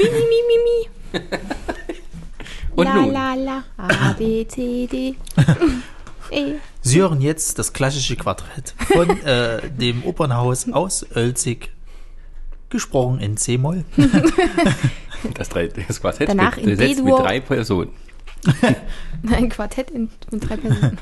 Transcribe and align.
Mi, 0.00 0.08
mi, 0.08 0.20
mi, 0.30 0.40
mi, 0.48 0.56
mi. 0.64 1.20
Und 2.76 2.84
la, 2.86 2.94
nun? 2.94 3.12
la, 3.12 3.34
la. 3.34 3.64
A, 3.76 4.12
B, 4.14 4.46
C, 4.46 4.86
D. 4.86 5.16
E. 6.32 6.54
Sie 6.80 7.00
hören 7.00 7.20
jetzt 7.20 7.58
das 7.58 7.72
klassische 7.72 8.14
Quartett 8.14 8.72
von 8.78 9.10
äh, 9.24 9.68
dem 9.68 10.04
Opernhaus 10.04 10.70
aus 10.72 11.04
Oelzig, 11.16 11.72
gesprochen 12.68 13.18
in 13.20 13.36
C-Moll. 13.36 13.84
Das, 15.34 15.50
drei, 15.50 15.66
das 15.66 16.00
Quartett 16.00 16.30
Danach 16.30 16.56
in 16.56 16.64
besetzt 16.64 17.04
mit 17.04 17.12
drei 17.12 17.40
Personen. 17.40 17.90
Ein 19.30 19.50
Quartett 19.50 19.90
in, 19.90 20.08
mit 20.30 20.48
drei 20.48 20.56
Personen. 20.56 20.96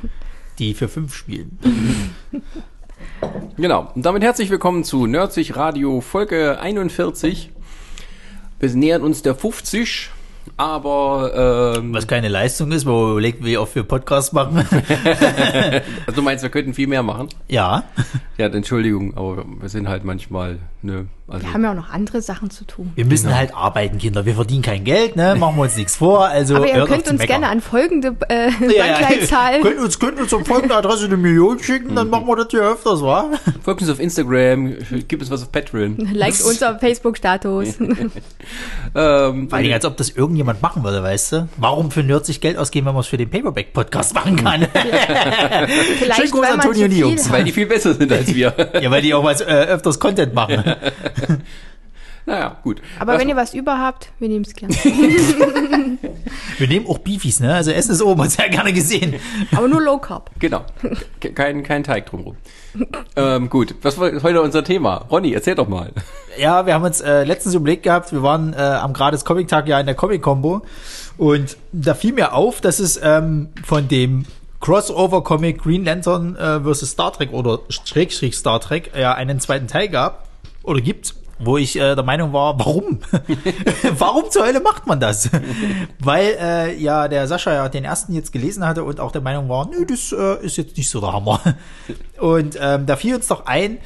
die 0.59 0.75
für 0.75 0.89
fünf 0.89 1.15
spielen. 1.15 1.57
Genau. 3.57 3.93
Und 3.95 4.05
damit 4.05 4.25
herzlich 4.25 4.51
willkommen 4.51 4.83
zu 4.83 5.07
Nerdsich 5.07 5.55
Radio 5.55 6.01
Folge 6.01 6.59
41. 6.59 7.51
Wir 8.61 8.71
nähern 8.71 9.03
uns 9.03 9.23
der 9.23 9.37
50, 9.37 10.11
aber 10.57 11.77
ähm, 11.79 11.95
Was 11.95 12.09
keine 12.09 12.27
Leistung 12.27 12.73
ist, 12.73 12.87
wo 12.87 13.13
überlegt, 13.13 13.45
wie 13.45 13.57
oft 13.57 13.77
wir 13.77 13.85
Podcasts 13.85 14.33
machen. 14.33 14.67
also 16.07 16.17
du 16.17 16.23
meinst, 16.23 16.43
wir 16.43 16.51
könnten 16.51 16.75
viel 16.75 16.89
mehr 16.89 17.05
machen? 17.05 17.29
ja. 17.47 17.85
Ja, 18.37 18.47
Entschuldigung, 18.47 19.17
aber 19.17 19.45
wir 19.61 19.69
sind 19.69 19.89
halt 19.89 20.05
manchmal, 20.05 20.59
ne, 20.83 21.07
also 21.31 21.45
Wir 21.45 21.53
haben 21.53 21.63
ja 21.63 21.71
auch 21.73 21.77
noch 21.77 21.91
andere 21.91 22.23
Sachen 22.23 22.49
zu 22.49 22.65
tun. 22.65 22.91
Wir 22.95 23.05
müssen 23.05 23.35
halt 23.37 23.55
arbeiten, 23.55 23.99
Kinder. 23.99 24.25
Wir 24.25 24.35
verdienen 24.35 24.63
kein 24.63 24.85
Geld, 24.85 25.15
ne? 25.15 25.35
Machen 25.35 25.57
wir 25.57 25.63
uns 25.65 25.77
nichts 25.77 25.97
vor. 25.97 26.25
Also 26.27 26.57
Aber 26.57 26.67
ihr 26.67 26.87
könnt 26.87 27.07
uns 27.07 27.21
gerne 27.21 27.49
an 27.49 27.61
folgende 27.61 28.17
äh, 28.31 28.49
Ja, 28.49 28.87
ja. 28.87 28.99
Bankleitzahl. 28.99 29.61
Könnt 29.63 29.79
uns, 29.79 29.99
könnt 29.99 30.19
uns 30.19 30.33
auf 30.33 30.47
folgende 30.47 30.75
Adresse 30.75 31.05
eine 31.05 31.19
Million 31.19 31.59
schicken, 31.63 31.95
dann 31.95 32.09
machen 32.09 32.27
wir 32.27 32.37
das 32.37 32.47
hier 32.51 32.63
öfters, 32.63 33.03
wa? 33.03 33.27
folgt 33.63 33.83
uns 33.83 33.91
auf 33.91 34.01
Instagram, 34.01 34.75
gibt 35.07 35.23
es 35.23 35.31
was 35.31 35.43
auf 35.43 35.53
Patreon. 35.53 35.97
Liked 36.15 36.43
unser 36.43 36.79
Facebook-Status. 36.79 37.79
Ähm, 38.95 39.49
Dingen, 39.51 39.73
als 39.75 39.85
ob 39.85 39.99
das 39.99 40.09
irgendjemand 40.11 40.63
machen 40.63 40.83
würde, 40.83 41.03
weißt 41.03 41.33
du? 41.33 41.49
Warum 41.59 41.91
für 41.91 42.03
Nerds 42.03 42.29
sich 42.29 42.41
Geld 42.41 42.57
ausgeben, 42.57 42.87
wenn 42.87 42.95
man 42.95 43.03
es 43.03 43.07
für 43.07 43.19
den 43.19 43.29
Paperback-Podcast 43.29 44.15
machen 44.15 44.37
kann? 44.37 44.67
Vielleicht, 45.99 46.21
Schönen 46.21 46.31
Gruß 46.31 46.41
weil 46.41 46.51
an 46.53 46.57
man 46.57 46.67
Toni 46.67 46.79
zu 46.79 46.85
und 46.85 46.91
die 46.91 46.97
viel 46.97 47.01
Jungs. 47.01 47.31
weil 47.31 47.45
die 47.45 47.53
viel 47.53 47.67
besser 47.67 47.93
sind 47.93 48.11
als 48.11 48.35
wir. 48.35 48.55
ja, 48.81 48.91
weil 48.91 49.03
die 49.03 49.13
auch 49.13 49.25
was 49.25 49.43
äh, 49.43 49.45
öfters 49.45 50.01
Content 50.01 50.33
machen. 50.35 50.68
naja, 52.27 52.57
gut. 52.63 52.83
Aber 52.99 53.15
Was- 53.15 53.21
wenn 53.21 53.29
ihr 53.29 53.37
was 53.37 53.55
über 53.55 53.79
habt, 53.79 54.11
wir 54.19 54.29
nehmen 54.29 54.45
es 54.45 54.55
gerne. 54.55 54.75
Wir 56.59 56.67
nehmen 56.67 56.87
auch 56.89 56.99
Beefies, 56.99 57.39
ne? 57.39 57.55
Also 57.55 57.71
Essen 57.71 57.93
ist 57.93 58.03
oben, 58.03 58.21
hat 58.23 58.33
sehr 58.33 58.49
gerne 58.49 58.73
gesehen. 58.73 59.15
Aber 59.55 59.69
nur 59.69 59.81
Low 59.81 59.99
Carb. 59.99 60.31
Genau. 60.41 60.65
Ke- 61.21 61.33
Kein, 61.33 61.63
kein 61.63 61.85
Teig 61.85 62.07
drumrum. 62.07 62.37
ähm, 63.15 63.49
gut, 63.49 63.77
was 63.83 63.99
war 63.99 64.11
heute 64.23 64.43
unser 64.43 64.65
Thema? 64.65 65.07
Ronny, 65.11 65.33
erzähl 65.33 65.55
doch 65.55 65.69
mal. 65.69 65.93
Ja, 66.37 66.67
wir 66.67 66.75
haben 66.75 66.83
uns 66.85 67.01
äh, 67.01 67.23
letztens 67.25 67.55
überlegt 67.55 67.85
gehabt, 67.85 68.13
wir 68.13 68.23
waren 68.25 68.55
äh, 68.55 68.57
am 68.57 68.93
Grades 68.93 69.25
Comic-Tag 69.25 69.69
ja 69.69 69.79
in 69.79 69.87
der 69.87 69.95
Comic-Combo 69.95 70.63
und 71.17 71.57
da 71.73 71.95
fiel 71.95 72.13
mir 72.13 72.33
auf, 72.35 72.61
dass 72.61 72.81
es 72.81 72.99
ähm, 73.03 73.49
von 73.65 73.87
dem 73.89 74.25
Crossover-Comic 74.61 75.63
Green 75.63 75.85
Lantern 75.85 76.35
äh, 76.37 76.61
vs. 76.61 76.91
Star 76.91 77.13
Trek 77.13 77.33
oder 77.33 77.61
Schrägstrich 77.69 78.37
Star 78.37 78.61
Trek 78.61 78.91
ja 78.99 79.15
einen 79.15 79.39
zweiten 79.41 79.69
Teil 79.69 79.89
gab 79.89 80.28
oder 80.69 80.81
gibt, 80.81 81.15
wo 81.39 81.57
ich 81.57 81.77
äh, 81.77 81.95
der 81.95 82.05
Meinung 82.05 82.33
war, 82.33 82.59
warum? 82.59 83.01
warum 83.99 84.31
zur 84.31 84.47
Hölle 84.47 84.61
macht 84.61 84.87
man 84.87 85.01
das? 85.01 85.31
Weil 85.99 86.37
äh, 86.41 86.77
ja 86.77 87.09
der 87.09 87.27
Sascha 87.27 87.53
ja 87.53 87.69
den 87.69 87.85
ersten 87.85 88.13
jetzt 88.13 88.33
gelesen 88.33 88.67
hatte 88.67 88.85
und 88.85 89.01
auch 89.01 89.13
der 89.13 89.23
Meinung 89.23 89.49
war, 89.49 89.69
nö, 89.69 89.85
das 89.87 90.13
äh, 90.13 90.45
ist 90.45 90.57
jetzt 90.57 90.77
nicht 90.77 90.91
so 90.91 91.01
der 91.01 91.13
Hammer. 91.13 91.41
Und 92.21 92.59
ähm, 92.61 92.87
da 92.87 92.97
fiel 92.97 93.15
uns 93.15 93.29
doch 93.29 93.47
ein, 93.47 93.79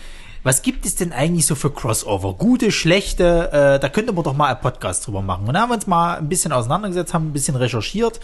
was 0.44 0.62
gibt 0.62 0.86
es 0.86 0.96
denn 0.96 1.12
eigentlich 1.12 1.46
so 1.46 1.54
für 1.54 1.70
Crossover? 1.70 2.34
Gute, 2.34 2.72
schlechte, 2.72 3.52
äh, 3.52 3.78
da 3.78 3.88
könnte 3.88 4.12
man 4.12 4.24
doch 4.24 4.34
mal 4.34 4.48
einen 4.48 4.60
Podcast 4.60 5.06
drüber 5.06 5.22
machen. 5.22 5.46
Und 5.46 5.54
da 5.54 5.60
haben 5.60 5.70
wir 5.70 5.76
uns 5.76 5.86
mal 5.86 6.16
ein 6.16 6.28
bisschen 6.28 6.50
auseinandergesetzt, 6.50 7.14
haben 7.14 7.28
ein 7.28 7.32
bisschen 7.32 7.54
recherchiert 7.54 8.18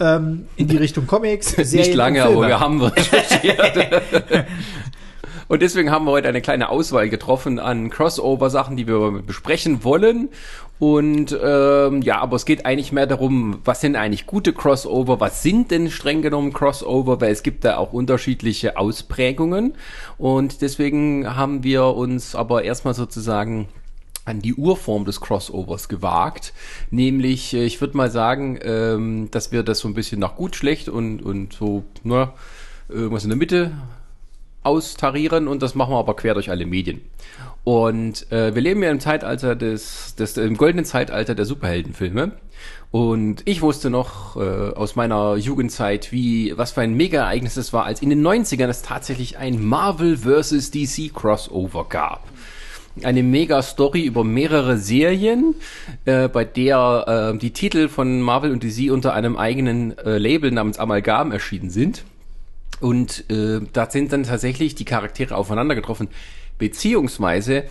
ähm, 0.00 0.48
in 0.56 0.66
die 0.66 0.78
Richtung 0.78 1.06
Comics. 1.06 1.50
Serien 1.50 1.76
Nicht 1.76 1.94
lange, 1.94 2.24
aber 2.24 2.48
wir 2.48 2.58
haben 2.58 2.82
recherchiert. 2.82 4.46
Und 5.50 5.62
deswegen 5.62 5.90
haben 5.90 6.04
wir 6.04 6.12
heute 6.12 6.28
eine 6.28 6.42
kleine 6.42 6.68
Auswahl 6.68 7.08
getroffen 7.08 7.58
an 7.58 7.90
Crossover-Sachen, 7.90 8.76
die 8.76 8.86
wir 8.86 9.20
besprechen 9.26 9.82
wollen. 9.82 10.28
Und 10.78 11.36
ähm, 11.42 12.02
ja, 12.02 12.20
aber 12.20 12.36
es 12.36 12.44
geht 12.44 12.64
eigentlich 12.66 12.92
mehr 12.92 13.08
darum, 13.08 13.58
was 13.64 13.80
sind 13.80 13.96
eigentlich 13.96 14.28
gute 14.28 14.52
Crossover, 14.52 15.18
was 15.18 15.42
sind 15.42 15.72
denn 15.72 15.90
streng 15.90 16.22
genommen 16.22 16.52
Crossover, 16.52 17.20
weil 17.20 17.32
es 17.32 17.42
gibt 17.42 17.64
da 17.64 17.78
auch 17.78 17.92
unterschiedliche 17.92 18.76
Ausprägungen. 18.76 19.74
Und 20.18 20.62
deswegen 20.62 21.34
haben 21.34 21.64
wir 21.64 21.84
uns 21.96 22.36
aber 22.36 22.62
erstmal 22.62 22.94
sozusagen 22.94 23.66
an 24.24 24.42
die 24.42 24.54
Urform 24.54 25.04
des 25.04 25.20
Crossovers 25.20 25.88
gewagt. 25.88 26.52
Nämlich, 26.92 27.54
äh, 27.54 27.64
ich 27.64 27.80
würde 27.80 27.96
mal 27.96 28.12
sagen, 28.12 28.56
ähm, 28.62 29.32
dass 29.32 29.50
wir 29.50 29.64
das 29.64 29.80
so 29.80 29.88
ein 29.88 29.94
bisschen 29.94 30.20
nach 30.20 30.36
gut, 30.36 30.54
schlecht 30.54 30.88
und, 30.88 31.22
und 31.22 31.54
so, 31.54 31.82
ne, 32.04 32.30
irgendwas 32.88 33.24
in 33.24 33.30
der 33.30 33.38
Mitte 33.38 33.72
austarieren 34.62 35.48
und 35.48 35.62
das 35.62 35.74
machen 35.74 35.92
wir 35.92 35.98
aber 35.98 36.14
quer 36.14 36.34
durch 36.34 36.50
alle 36.50 36.66
Medien. 36.66 37.00
Und 37.64 38.30
äh, 38.32 38.54
wir 38.54 38.62
leben 38.62 38.82
ja 38.82 38.90
im 38.90 39.00
Zeitalter 39.00 39.54
des, 39.54 40.14
des 40.14 40.36
im 40.36 40.56
goldenen 40.56 40.84
Zeitalter 40.84 41.34
der 41.34 41.44
Superheldenfilme. 41.44 42.32
Und 42.90 43.42
ich 43.44 43.62
wusste 43.62 43.90
noch 43.90 44.36
äh, 44.36 44.40
aus 44.40 44.96
meiner 44.96 45.36
Jugendzeit, 45.36 46.10
wie 46.10 46.54
was 46.56 46.72
für 46.72 46.80
ein 46.80 46.94
Mega-Ereignis 46.94 47.56
es 47.56 47.72
war, 47.72 47.84
als 47.84 48.02
in 48.02 48.10
den 48.10 48.26
90ern 48.26 48.68
es 48.68 48.82
tatsächlich 48.82 49.38
ein 49.38 49.62
Marvel 49.62 50.16
vs. 50.16 50.70
DC 50.70 51.14
Crossover 51.14 51.86
gab 51.88 52.26
eine 53.04 53.22
Mega-Story 53.22 54.02
über 54.02 54.24
mehrere 54.24 54.76
Serien, 54.76 55.54
äh, 56.04 56.28
bei 56.28 56.44
der 56.44 57.32
äh, 57.34 57.38
die 57.38 57.52
Titel 57.52 57.88
von 57.88 58.20
Marvel 58.20 58.52
und 58.52 58.62
DC 58.62 58.90
unter 58.90 59.14
einem 59.14 59.36
eigenen 59.36 59.96
äh, 59.98 60.18
Label 60.18 60.50
namens 60.50 60.78
Amalgam 60.78 61.32
erschienen 61.32 61.70
sind. 61.70 62.04
Und 62.80 63.30
äh, 63.30 63.60
da 63.72 63.90
sind 63.90 64.12
dann 64.12 64.22
tatsächlich 64.22 64.74
die 64.74 64.84
Charaktere 64.84 65.36
aufeinander 65.36 65.74
getroffen. 65.74 66.08
Beziehungsweise 66.58 67.64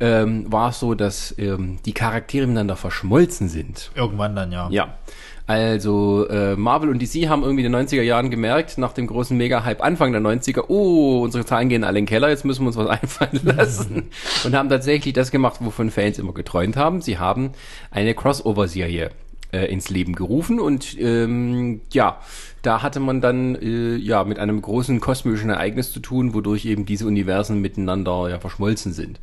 ähm, 0.00 0.50
war 0.50 0.70
es 0.70 0.80
so, 0.80 0.94
dass 0.94 1.34
ähm, 1.38 1.78
die 1.84 1.92
Charaktere 1.92 2.46
miteinander 2.46 2.76
verschmolzen 2.76 3.48
sind. 3.48 3.90
Irgendwann 3.94 4.34
dann, 4.34 4.50
ja. 4.50 4.68
Ja. 4.70 4.98
Also 5.46 6.28
äh, 6.28 6.54
Marvel 6.54 6.90
und 6.90 7.02
DC 7.02 7.28
haben 7.28 7.42
irgendwie 7.42 7.64
in 7.64 7.72
den 7.72 7.88
90er 7.88 8.02
Jahren 8.02 8.30
gemerkt, 8.30 8.78
nach 8.78 8.92
dem 8.92 9.08
großen 9.08 9.36
Mega-Hype 9.36 9.82
Anfang 9.82 10.12
der 10.12 10.20
90er, 10.20 10.66
oh, 10.68 11.22
unsere 11.24 11.44
Zahlen 11.44 11.68
gehen 11.68 11.82
alle 11.82 11.98
in 11.98 12.04
den 12.04 12.08
Keller, 12.08 12.28
jetzt 12.28 12.44
müssen 12.44 12.62
wir 12.62 12.68
uns 12.68 12.76
was 12.76 12.86
einfallen 13.02 13.40
lassen. 13.42 14.10
und 14.44 14.54
haben 14.54 14.68
tatsächlich 14.68 15.12
das 15.12 15.32
gemacht, 15.32 15.56
wovon 15.60 15.90
Fans 15.90 16.20
immer 16.20 16.34
geträumt 16.34 16.76
haben. 16.76 17.00
Sie 17.00 17.18
haben 17.18 17.50
eine 17.90 18.14
Crossover-Serie 18.14 19.10
äh, 19.52 19.64
ins 19.66 19.90
Leben 19.90 20.14
gerufen 20.14 20.60
und 20.60 20.96
ähm, 21.00 21.80
ja, 21.92 22.20
da 22.62 22.82
hatte 22.82 23.00
man 23.00 23.20
dann 23.20 23.54
äh, 23.56 23.96
ja 23.96 24.24
mit 24.24 24.38
einem 24.38 24.60
großen 24.60 25.00
kosmischen 25.00 25.50
Ereignis 25.50 25.92
zu 25.92 26.00
tun, 26.00 26.34
wodurch 26.34 26.64
eben 26.64 26.86
diese 26.86 27.06
Universen 27.06 27.60
miteinander 27.60 28.28
ja 28.28 28.38
verschmolzen 28.38 28.92
sind. 28.92 29.20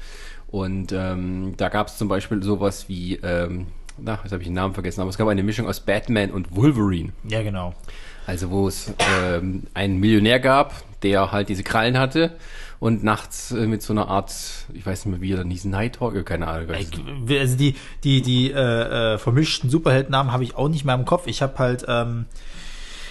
Und 0.47 0.91
ähm, 0.93 1.53
da 1.57 1.69
gab 1.69 1.87
es 1.87 1.97
zum 1.97 2.07
Beispiel 2.07 2.41
sowas 2.41 2.87
wie, 2.87 3.15
ähm, 3.15 3.67
na, 3.97 4.19
jetzt 4.23 4.31
habe 4.31 4.41
ich 4.41 4.47
den 4.47 4.53
Namen 4.53 4.73
vergessen, 4.73 5.01
aber 5.01 5.09
es 5.09 5.17
gab 5.17 5.27
eine 5.27 5.43
Mischung 5.43 5.67
aus 5.67 5.81
Batman 5.81 6.31
und 6.31 6.55
Wolverine. 6.55 7.11
Ja, 7.27 7.43
genau. 7.43 7.73
Also 8.25 8.49
wo 8.49 8.67
es 8.67 8.93
ähm, 9.23 9.63
einen 9.73 9.99
Millionär 9.99 10.39
gab, 10.39 10.73
der 11.01 11.31
halt 11.31 11.49
diese 11.49 11.63
Krallen 11.63 11.97
hatte 11.97 12.35
und 12.79 13.03
nachts 13.03 13.51
äh, 13.51 13.67
mit 13.67 13.81
so 13.81 13.93
einer 13.93 14.07
Art, 14.07 14.33
ich 14.73 14.85
weiß 14.85 15.05
nicht 15.05 15.11
mehr 15.11 15.21
wie 15.21 15.33
er 15.33 15.37
dann 15.37 15.49
hieß, 15.49 15.65
Nighthawk, 15.65 16.25
keine 16.25 16.47
Ahnung. 16.47 16.67
nicht. 16.67 17.39
Also 17.39 17.57
die, 17.57 17.75
die, 18.03 18.21
die 18.21 18.51
äh, 18.51 19.13
äh, 19.13 19.17
vermischten 19.17 19.69
Superheldennamen 19.69 20.31
habe 20.31 20.43
ich 20.43 20.55
auch 20.55 20.69
nicht 20.69 20.85
mehr 20.85 20.95
im 20.95 21.05
Kopf. 21.05 21.27
Ich 21.27 21.41
habe 21.41 21.57
halt 21.57 21.85
ähm, 21.87 22.25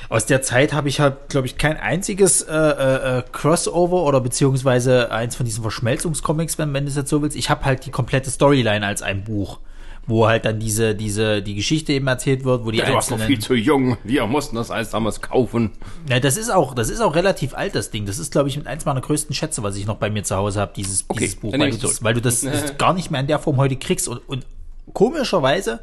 aus 0.08 0.26
der 0.26 0.42
Zeit 0.42 0.72
habe 0.72 0.88
ich 0.88 1.00
halt, 1.00 1.28
glaube 1.28 1.46
ich, 1.46 1.58
kein 1.58 1.76
einziges 1.76 2.42
äh, 2.42 2.54
äh, 2.54 3.18
äh, 3.18 3.22
Crossover 3.32 4.04
oder 4.04 4.20
beziehungsweise 4.20 5.10
eins 5.10 5.36
von 5.36 5.44
diesen 5.46 5.62
Verschmelzungscomics, 5.62 6.58
wenn, 6.58 6.72
wenn 6.72 6.84
du 6.84 6.90
es 6.90 6.96
jetzt 6.96 7.10
so 7.10 7.22
willst. 7.22 7.36
Ich 7.36 7.50
habe 7.50 7.64
halt 7.64 7.86
die 7.86 7.90
komplette 7.90 8.30
Storyline 8.30 8.86
als 8.86 9.02
ein 9.02 9.24
Buch, 9.24 9.58
wo 10.06 10.28
halt 10.28 10.44
dann 10.44 10.60
diese, 10.60 10.94
diese, 10.94 11.42
die 11.42 11.56
Geschichte 11.56 11.92
eben 11.92 12.06
erzählt 12.06 12.44
wird, 12.44 12.64
wo 12.64 12.70
die 12.70 12.78
Du 12.78 12.92
warst 12.92 13.10
noch 13.10 13.18
einzelnen. 13.18 13.36
viel 13.36 13.38
zu 13.40 13.54
jung, 13.54 13.96
wir 14.04 14.26
mussten 14.26 14.54
das 14.54 14.70
alles 14.70 14.90
damals 14.90 15.20
kaufen. 15.20 15.72
Ja, 16.08 16.20
das 16.20 16.36
ist 16.36 16.50
auch, 16.50 16.74
das 16.74 16.88
ist 16.88 17.00
auch 17.00 17.16
relativ 17.16 17.54
alt, 17.54 17.74
das 17.74 17.90
Ding. 17.90 18.06
Das 18.06 18.20
ist, 18.20 18.30
glaube 18.30 18.48
ich, 18.48 18.56
mit 18.56 18.68
eins 18.68 18.84
meiner 18.84 19.00
größten 19.00 19.34
Schätze, 19.34 19.64
was 19.64 19.76
ich 19.76 19.86
noch 19.86 19.96
bei 19.96 20.08
mir 20.10 20.22
zu 20.22 20.36
Hause 20.36 20.60
habe, 20.60 20.72
dieses, 20.76 21.04
Okay, 21.08 21.20
dieses 21.20 21.36
Buch, 21.36 21.52
weil 21.58 21.70
du, 21.70 21.78
das, 21.78 22.04
weil 22.04 22.14
du 22.14 22.20
das, 22.20 22.40
das 22.42 22.78
gar 22.78 22.94
nicht 22.94 23.10
mehr 23.10 23.20
in 23.20 23.26
der 23.26 23.40
Form 23.40 23.56
heute 23.56 23.74
kriegst 23.74 24.06
und, 24.06 24.18
und 24.28 24.46
komischerweise 24.92 25.80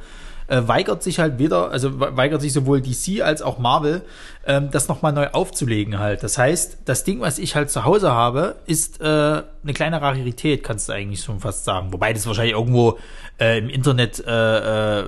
äh, 0.53 0.67
weigert 0.67 1.01
sich 1.03 1.19
halt 1.19 1.39
wieder, 1.39 1.71
also 1.71 1.99
we- 1.99 2.15
weigert 2.15 2.41
sich 2.41 2.53
sowohl 2.53 2.81
DC 2.81 3.21
als 3.21 3.41
auch 3.41 3.57
Marvel, 3.59 4.01
ähm, 4.45 4.69
das 4.71 4.87
nochmal 4.87 5.13
neu 5.13 5.27
aufzulegen 5.31 5.99
halt. 5.99 6.21
Das 6.23 6.37
heißt, 6.37 6.79
das 6.85 7.03
Ding, 7.03 7.21
was 7.21 7.39
ich 7.39 7.55
halt 7.55 7.69
zu 7.71 7.85
Hause 7.85 8.11
habe, 8.11 8.55
ist 8.65 9.01
äh, 9.01 9.05
eine 9.05 9.73
kleine 9.73 10.01
Rarität, 10.01 10.63
kannst 10.63 10.89
du 10.89 10.93
eigentlich 10.93 11.21
schon 11.23 11.39
fast 11.39 11.65
sagen. 11.65 11.91
Wobei 11.93 12.13
das 12.13 12.27
wahrscheinlich 12.27 12.53
irgendwo 12.53 12.97
äh, 13.39 13.57
im 13.57 13.69
Internet 13.69 14.23
äh, 14.27 14.99
äh, 15.01 15.05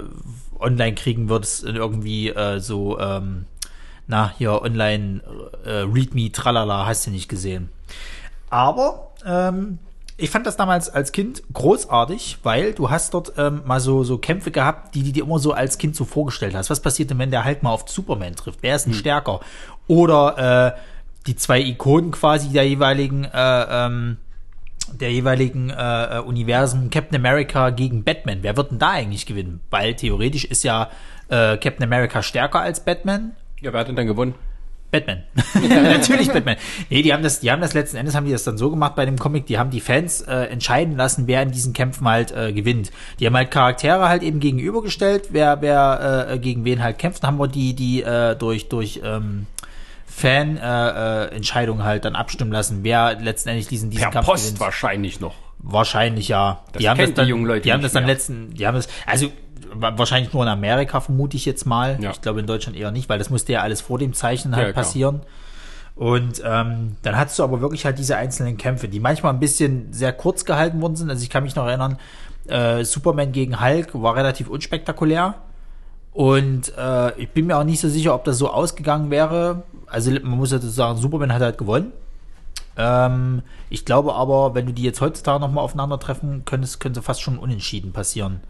online 0.59 0.95
kriegen 0.95 1.29
würdest, 1.29 1.63
irgendwie 1.65 2.29
äh, 2.29 2.59
so, 2.59 2.99
ähm, 2.99 3.45
na, 4.07 4.31
hier 4.37 4.61
online 4.61 5.21
äh, 5.65 5.83
Readme, 5.91 6.31
tralala, 6.31 6.85
hast 6.85 7.05
du 7.07 7.11
nicht 7.11 7.27
gesehen. 7.27 7.69
Aber 8.49 9.11
ähm, 9.25 9.79
Ich 10.17 10.29
fand 10.29 10.47
das 10.47 10.55
damals 10.55 10.89
als 10.89 11.11
Kind 11.11 11.43
großartig, 11.51 12.37
weil 12.43 12.73
du 12.73 12.89
hast 12.89 13.13
dort 13.13 13.33
ähm, 13.37 13.63
mal 13.65 13.81
so, 13.81 14.05
so 14.05 14.17
Kämpfe 14.17 14.49
gehabt, 14.49 14.95
die 14.95 15.03
du 15.03 15.11
dir 15.11 15.23
immer 15.25 15.39
so 15.39 15.51
als 15.51 15.77
Kind 15.77 15.95
so 15.95 16.05
vorgestellt 16.05 16.55
hast. 16.55 16.69
Was 16.69 16.79
passiert 16.79 17.09
denn, 17.09 17.19
wenn 17.19 17.31
der 17.31 17.43
Hulk 17.43 17.63
mal 17.63 17.71
auf 17.71 17.89
Superman 17.89 18.35
trifft? 18.35 18.59
Wer 18.61 18.77
ist 18.77 18.85
denn 18.85 18.93
stärker? 18.93 19.41
Oder 19.87 20.75
äh, 20.75 20.79
die 21.27 21.35
zwei 21.35 21.59
Ikonen 21.59 22.11
quasi 22.11 22.49
der 22.49 22.65
jeweiligen 22.65 23.25
äh, 23.25 23.65
ähm, 23.69 24.17
der 24.93 25.11
jeweiligen 25.11 25.69
äh, 25.69 26.17
äh, 26.17 26.19
Universen 26.19 26.89
Captain 26.89 27.17
America 27.17 27.71
gegen 27.71 28.03
Batman. 28.03 28.39
Wer 28.41 28.55
wird 28.55 28.71
denn 28.71 28.79
da 28.79 28.91
eigentlich 28.91 29.25
gewinnen? 29.25 29.59
Weil 29.69 29.95
theoretisch 29.95 30.45
ist 30.45 30.63
ja 30.63 30.89
äh, 31.27 31.57
Captain 31.57 31.83
America 31.83 32.21
stärker 32.21 32.59
als 32.59 32.79
Batman. 32.79 33.31
Ja, 33.61 33.73
wer 33.73 33.81
hat 33.81 33.87
denn 33.87 33.95
dann 33.95 34.07
gewonnen? 34.07 34.35
Batman. 34.99 35.23
Natürlich 35.69 36.31
Batman. 36.31 36.57
Nee, 36.89 37.01
die 37.01 37.13
haben 37.13 37.23
das, 37.23 37.39
die 37.39 37.51
haben 37.51 37.61
das 37.61 37.73
letzten 37.73 37.97
Endes 37.97 38.15
haben 38.15 38.25
die 38.25 38.31
das 38.31 38.43
dann 38.43 38.57
so 38.57 38.69
gemacht 38.69 38.95
bei 38.95 39.05
dem 39.05 39.17
Comic, 39.17 39.45
die 39.45 39.57
haben 39.57 39.69
die 39.69 39.81
Fans 39.81 40.21
äh, 40.21 40.33
entscheiden 40.45 40.95
lassen, 40.95 41.27
wer 41.27 41.41
in 41.41 41.51
diesen 41.51 41.73
Kämpfen 41.73 42.07
halt 42.07 42.31
äh, 42.31 42.53
gewinnt. 42.53 42.91
Die 43.19 43.25
haben 43.25 43.35
halt 43.35 43.51
Charaktere 43.51 44.07
halt 44.09 44.23
eben 44.23 44.39
gegenübergestellt, 44.39 45.29
wer 45.31 45.61
wer 45.61 46.27
äh, 46.29 46.39
gegen 46.39 46.65
wen 46.65 46.81
halt 46.83 46.97
kämpft, 46.97 47.23
dann 47.23 47.31
haben 47.31 47.39
wir 47.39 47.47
die 47.47 47.73
die 47.73 48.03
äh, 48.03 48.35
durch 48.35 48.69
durch 48.69 49.01
ähm, 49.03 49.47
Fan 50.05 50.57
äh, 50.57 51.25
äh, 51.37 51.41
halt 51.41 52.05
dann 52.05 52.15
abstimmen 52.15 52.51
lassen, 52.51 52.79
wer 52.83 53.19
letztendlich 53.19 53.67
diesen 53.67 53.89
diesen 53.89 54.03
Per 54.03 54.11
Kampf 54.11 54.27
Post 54.27 54.45
gewinnt. 54.45 54.59
wahrscheinlich 54.61 55.19
noch. 55.19 55.35
Wahrscheinlich 55.67 56.27
ja. 56.27 56.61
Das 56.71 56.79
die 56.79 56.87
haben 56.89 56.97
das 56.99 57.13
dann, 57.13 57.25
die 57.25 57.29
jungen 57.31 57.45
Leute 57.45 57.61
die 57.61 57.73
haben 57.73 57.81
das 57.81 57.93
dann 57.93 58.03
mehr. 58.05 58.13
letzten, 58.13 58.53
die 58.53 58.67
haben 58.67 58.75
das, 58.75 58.87
also 59.07 59.27
wa- 59.73 59.93
wahrscheinlich 59.97 60.31
nur 60.31 60.43
in 60.43 60.49
Amerika 60.49 60.99
vermute 61.01 61.35
ich 61.37 61.45
jetzt 61.45 61.65
mal. 61.65 61.97
Ja. 61.99 62.11
Ich 62.11 62.21
glaube 62.21 62.39
in 62.39 62.45
Deutschland 62.45 62.77
eher 62.77 62.91
nicht, 62.91 63.09
weil 63.09 63.17
das 63.17 63.29
musste 63.31 63.51
ja 63.53 63.61
alles 63.61 63.81
vor 63.81 63.97
dem 63.97 64.13
Zeichnen 64.13 64.55
halt 64.55 64.67
Ja, 64.67 64.73
passieren. 64.73 65.21
Und 65.95 66.41
ähm, 66.45 66.97
dann 67.03 67.17
hattest 67.17 67.39
du 67.39 67.43
aber 67.43 67.61
wirklich 67.61 67.85
halt 67.85 67.97
diese 67.97 68.15
einzelnen 68.17 68.57
Kämpfe, 68.57 68.87
die 68.89 68.99
manchmal 68.99 69.33
ein 69.33 69.39
bisschen 69.39 69.91
sehr 69.93 70.13
kurz 70.13 70.45
gehalten 70.45 70.81
worden 70.81 70.95
sind. 70.97 71.09
Also 71.09 71.23
ich 71.23 71.29
kann 71.29 71.43
mich 71.43 71.55
noch 71.55 71.65
erinnern, 71.65 71.97
äh, 72.47 72.83
Superman 72.83 73.31
gegen 73.31 73.59
Hulk 73.59 73.89
war 73.93 74.15
relativ 74.15 74.49
unspektakulär. 74.49 75.35
Und 76.11 76.73
äh, 76.77 77.17
ich 77.19 77.29
bin 77.29 77.47
mir 77.47 77.57
auch 77.57 77.63
nicht 77.63 77.79
so 77.79 77.89
sicher, 77.89 78.13
ob 78.13 78.23
das 78.23 78.37
so 78.37 78.49
ausgegangen 78.51 79.09
wäre. 79.09 79.63
Also 79.87 80.11
man 80.11 80.37
muss 80.37 80.49
dazu 80.51 80.67
sagen, 80.69 80.97
Superman 80.99 81.33
hat 81.33 81.41
halt 81.41 81.57
gewonnen. 81.57 81.91
Ähm, 82.77 83.41
ich 83.69 83.85
glaube 83.85 84.15
aber, 84.15 84.55
wenn 84.55 84.65
du 84.65 84.73
die 84.73 84.83
jetzt 84.83 85.01
heutzutage 85.01 85.39
nochmal 85.39 85.63
aufeinandertreffen 85.63 86.43
könntest, 86.45 86.79
könnte 86.79 87.01
fast 87.01 87.21
schon 87.21 87.37
unentschieden 87.37 87.93
passieren. 87.93 88.41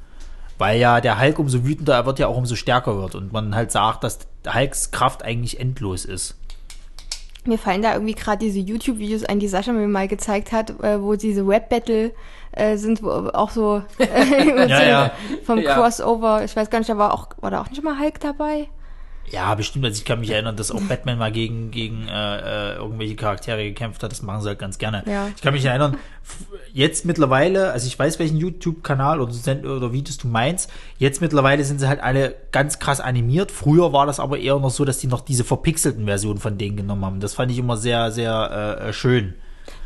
Weil 0.57 0.79
ja 0.79 1.01
der 1.01 1.19
Hulk 1.19 1.37
umso 1.39 1.65
wütender 1.65 1.95
er 1.95 2.05
wird, 2.05 2.19
ja 2.19 2.27
auch 2.27 2.37
umso 2.37 2.55
stärker 2.55 2.97
wird. 2.97 3.15
Und 3.15 3.33
man 3.33 3.55
halt 3.55 3.71
sagt, 3.71 4.03
dass 4.03 4.19
Hulks 4.47 4.91
Kraft 4.91 5.23
eigentlich 5.23 5.59
endlos 5.59 6.05
ist. 6.05 6.35
Mir 7.47 7.59
fallen 7.59 7.83
da 7.83 7.93
irgendwie 7.93 8.15
gerade 8.15 8.39
diese 8.39 8.59
YouTube-Videos 8.59 9.23
ein, 9.25 9.39
die 9.39 9.47
Sascha 9.47 9.71
mir 9.71 9.87
mal 9.87 10.07
gezeigt 10.07 10.51
hat, 10.51 10.71
äh, 10.81 10.99
wo 10.99 11.15
diese 11.15 11.45
Web-Battle 11.47 12.11
äh, 12.53 12.77
sind, 12.77 13.03
wo 13.03 13.09
auch 13.09 13.51
so 13.51 13.83
äh, 13.99 14.67
Ja, 14.67 14.83
ja. 14.83 15.11
vom 15.43 15.59
Ja. 15.59 15.75
Crossover. 15.75 16.43
Ich 16.43 16.55
weiß 16.55 16.69
gar 16.71 16.79
nicht, 16.79 16.89
da 16.89 16.97
war 16.97 17.13
auch 17.13 17.29
war 17.41 17.51
da 17.51 17.61
auch 17.61 17.69
nicht 17.69 17.83
mal 17.83 17.99
Hulk 17.99 18.19
dabei? 18.19 18.69
Ja, 19.31 19.53
bestimmt. 19.55 19.85
Also 19.85 19.97
ich 19.99 20.05
kann 20.05 20.19
mich 20.19 20.29
erinnern, 20.29 20.55
dass 20.55 20.71
auch 20.71 20.81
Batman 20.89 21.17
mal 21.17 21.31
gegen, 21.31 21.71
gegen 21.71 22.07
äh, 22.07 22.73
äh, 22.73 22.75
irgendwelche 22.75 23.15
Charaktere 23.15 23.63
gekämpft 23.63 24.03
hat. 24.03 24.11
Das 24.11 24.21
machen 24.21 24.41
sie 24.41 24.49
halt 24.49 24.59
ganz 24.59 24.77
gerne. 24.77 25.03
Ja. 25.05 25.27
Ich 25.35 25.41
kann 25.41 25.53
mich 25.53 25.65
erinnern, 25.65 25.97
jetzt 26.73 27.05
mittlerweile, 27.05 27.71
also 27.71 27.87
ich 27.87 27.97
weiß, 27.97 28.19
welchen 28.19 28.37
YouTube-Kanal 28.37 29.21
oder, 29.21 29.33
oder 29.63 29.93
Videos 29.93 30.17
du 30.17 30.27
meinst. 30.27 30.71
Jetzt 30.97 31.21
mittlerweile 31.21 31.63
sind 31.63 31.79
sie 31.79 31.87
halt 31.87 32.01
alle 32.01 32.35
ganz 32.51 32.79
krass 32.79 32.99
animiert. 32.99 33.51
Früher 33.51 33.93
war 33.93 34.05
das 34.05 34.19
aber 34.19 34.37
eher 34.37 34.59
noch 34.59 34.71
so, 34.71 34.85
dass 34.85 34.99
die 34.99 35.07
noch 35.07 35.21
diese 35.21 35.43
verpixelten 35.43 36.05
Versionen 36.05 36.39
von 36.39 36.57
denen 36.57 36.77
genommen 36.77 37.05
haben. 37.05 37.19
Das 37.19 37.33
fand 37.33 37.51
ich 37.51 37.57
immer 37.57 37.77
sehr, 37.77 38.11
sehr 38.11 38.77
äh, 38.81 38.89
äh, 38.89 38.93
schön. 38.93 39.35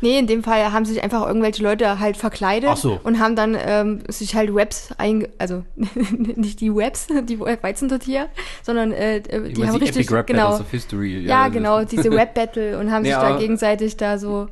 Nee, 0.02 0.18
in 0.18 0.26
dem 0.26 0.42
Fall 0.42 0.72
haben 0.72 0.84
sich 0.84 1.02
einfach 1.02 1.26
irgendwelche 1.26 1.62
Leute 1.62 1.98
halt 2.00 2.16
verkleidet 2.16 2.76
so. 2.78 2.98
und 3.02 3.18
haben 3.18 3.36
dann 3.36 3.56
ähm, 3.58 4.00
sich 4.08 4.34
halt 4.34 4.54
Webs 4.54 4.90
ein, 4.98 5.26
also 5.38 5.64
nicht 6.36 6.60
die 6.60 6.74
Webs, 6.74 7.06
die 7.24 7.38
Weizentortilla, 7.40 8.26
sondern 8.62 8.92
äh, 8.92 9.20
die, 9.20 9.52
Die, 9.54 9.66
haben 9.66 9.78
die 9.78 9.84
richtig 9.84 10.06
Epic 10.06 10.14
Rap 10.14 10.26
genau, 10.26 10.42
Battles 10.50 10.60
of 10.60 10.70
History. 10.70 11.18
ja, 11.20 11.44
das- 11.44 11.52
genau 11.52 11.84
diese 11.84 12.10
Web 12.16 12.34
Battle 12.34 12.78
und 12.78 12.90
haben 12.90 13.04
sich 13.04 13.12
Ja. 13.12 13.30
da 13.30 13.38
gegenseitig 13.38 13.96
da 13.96 14.18
so, 14.18 14.48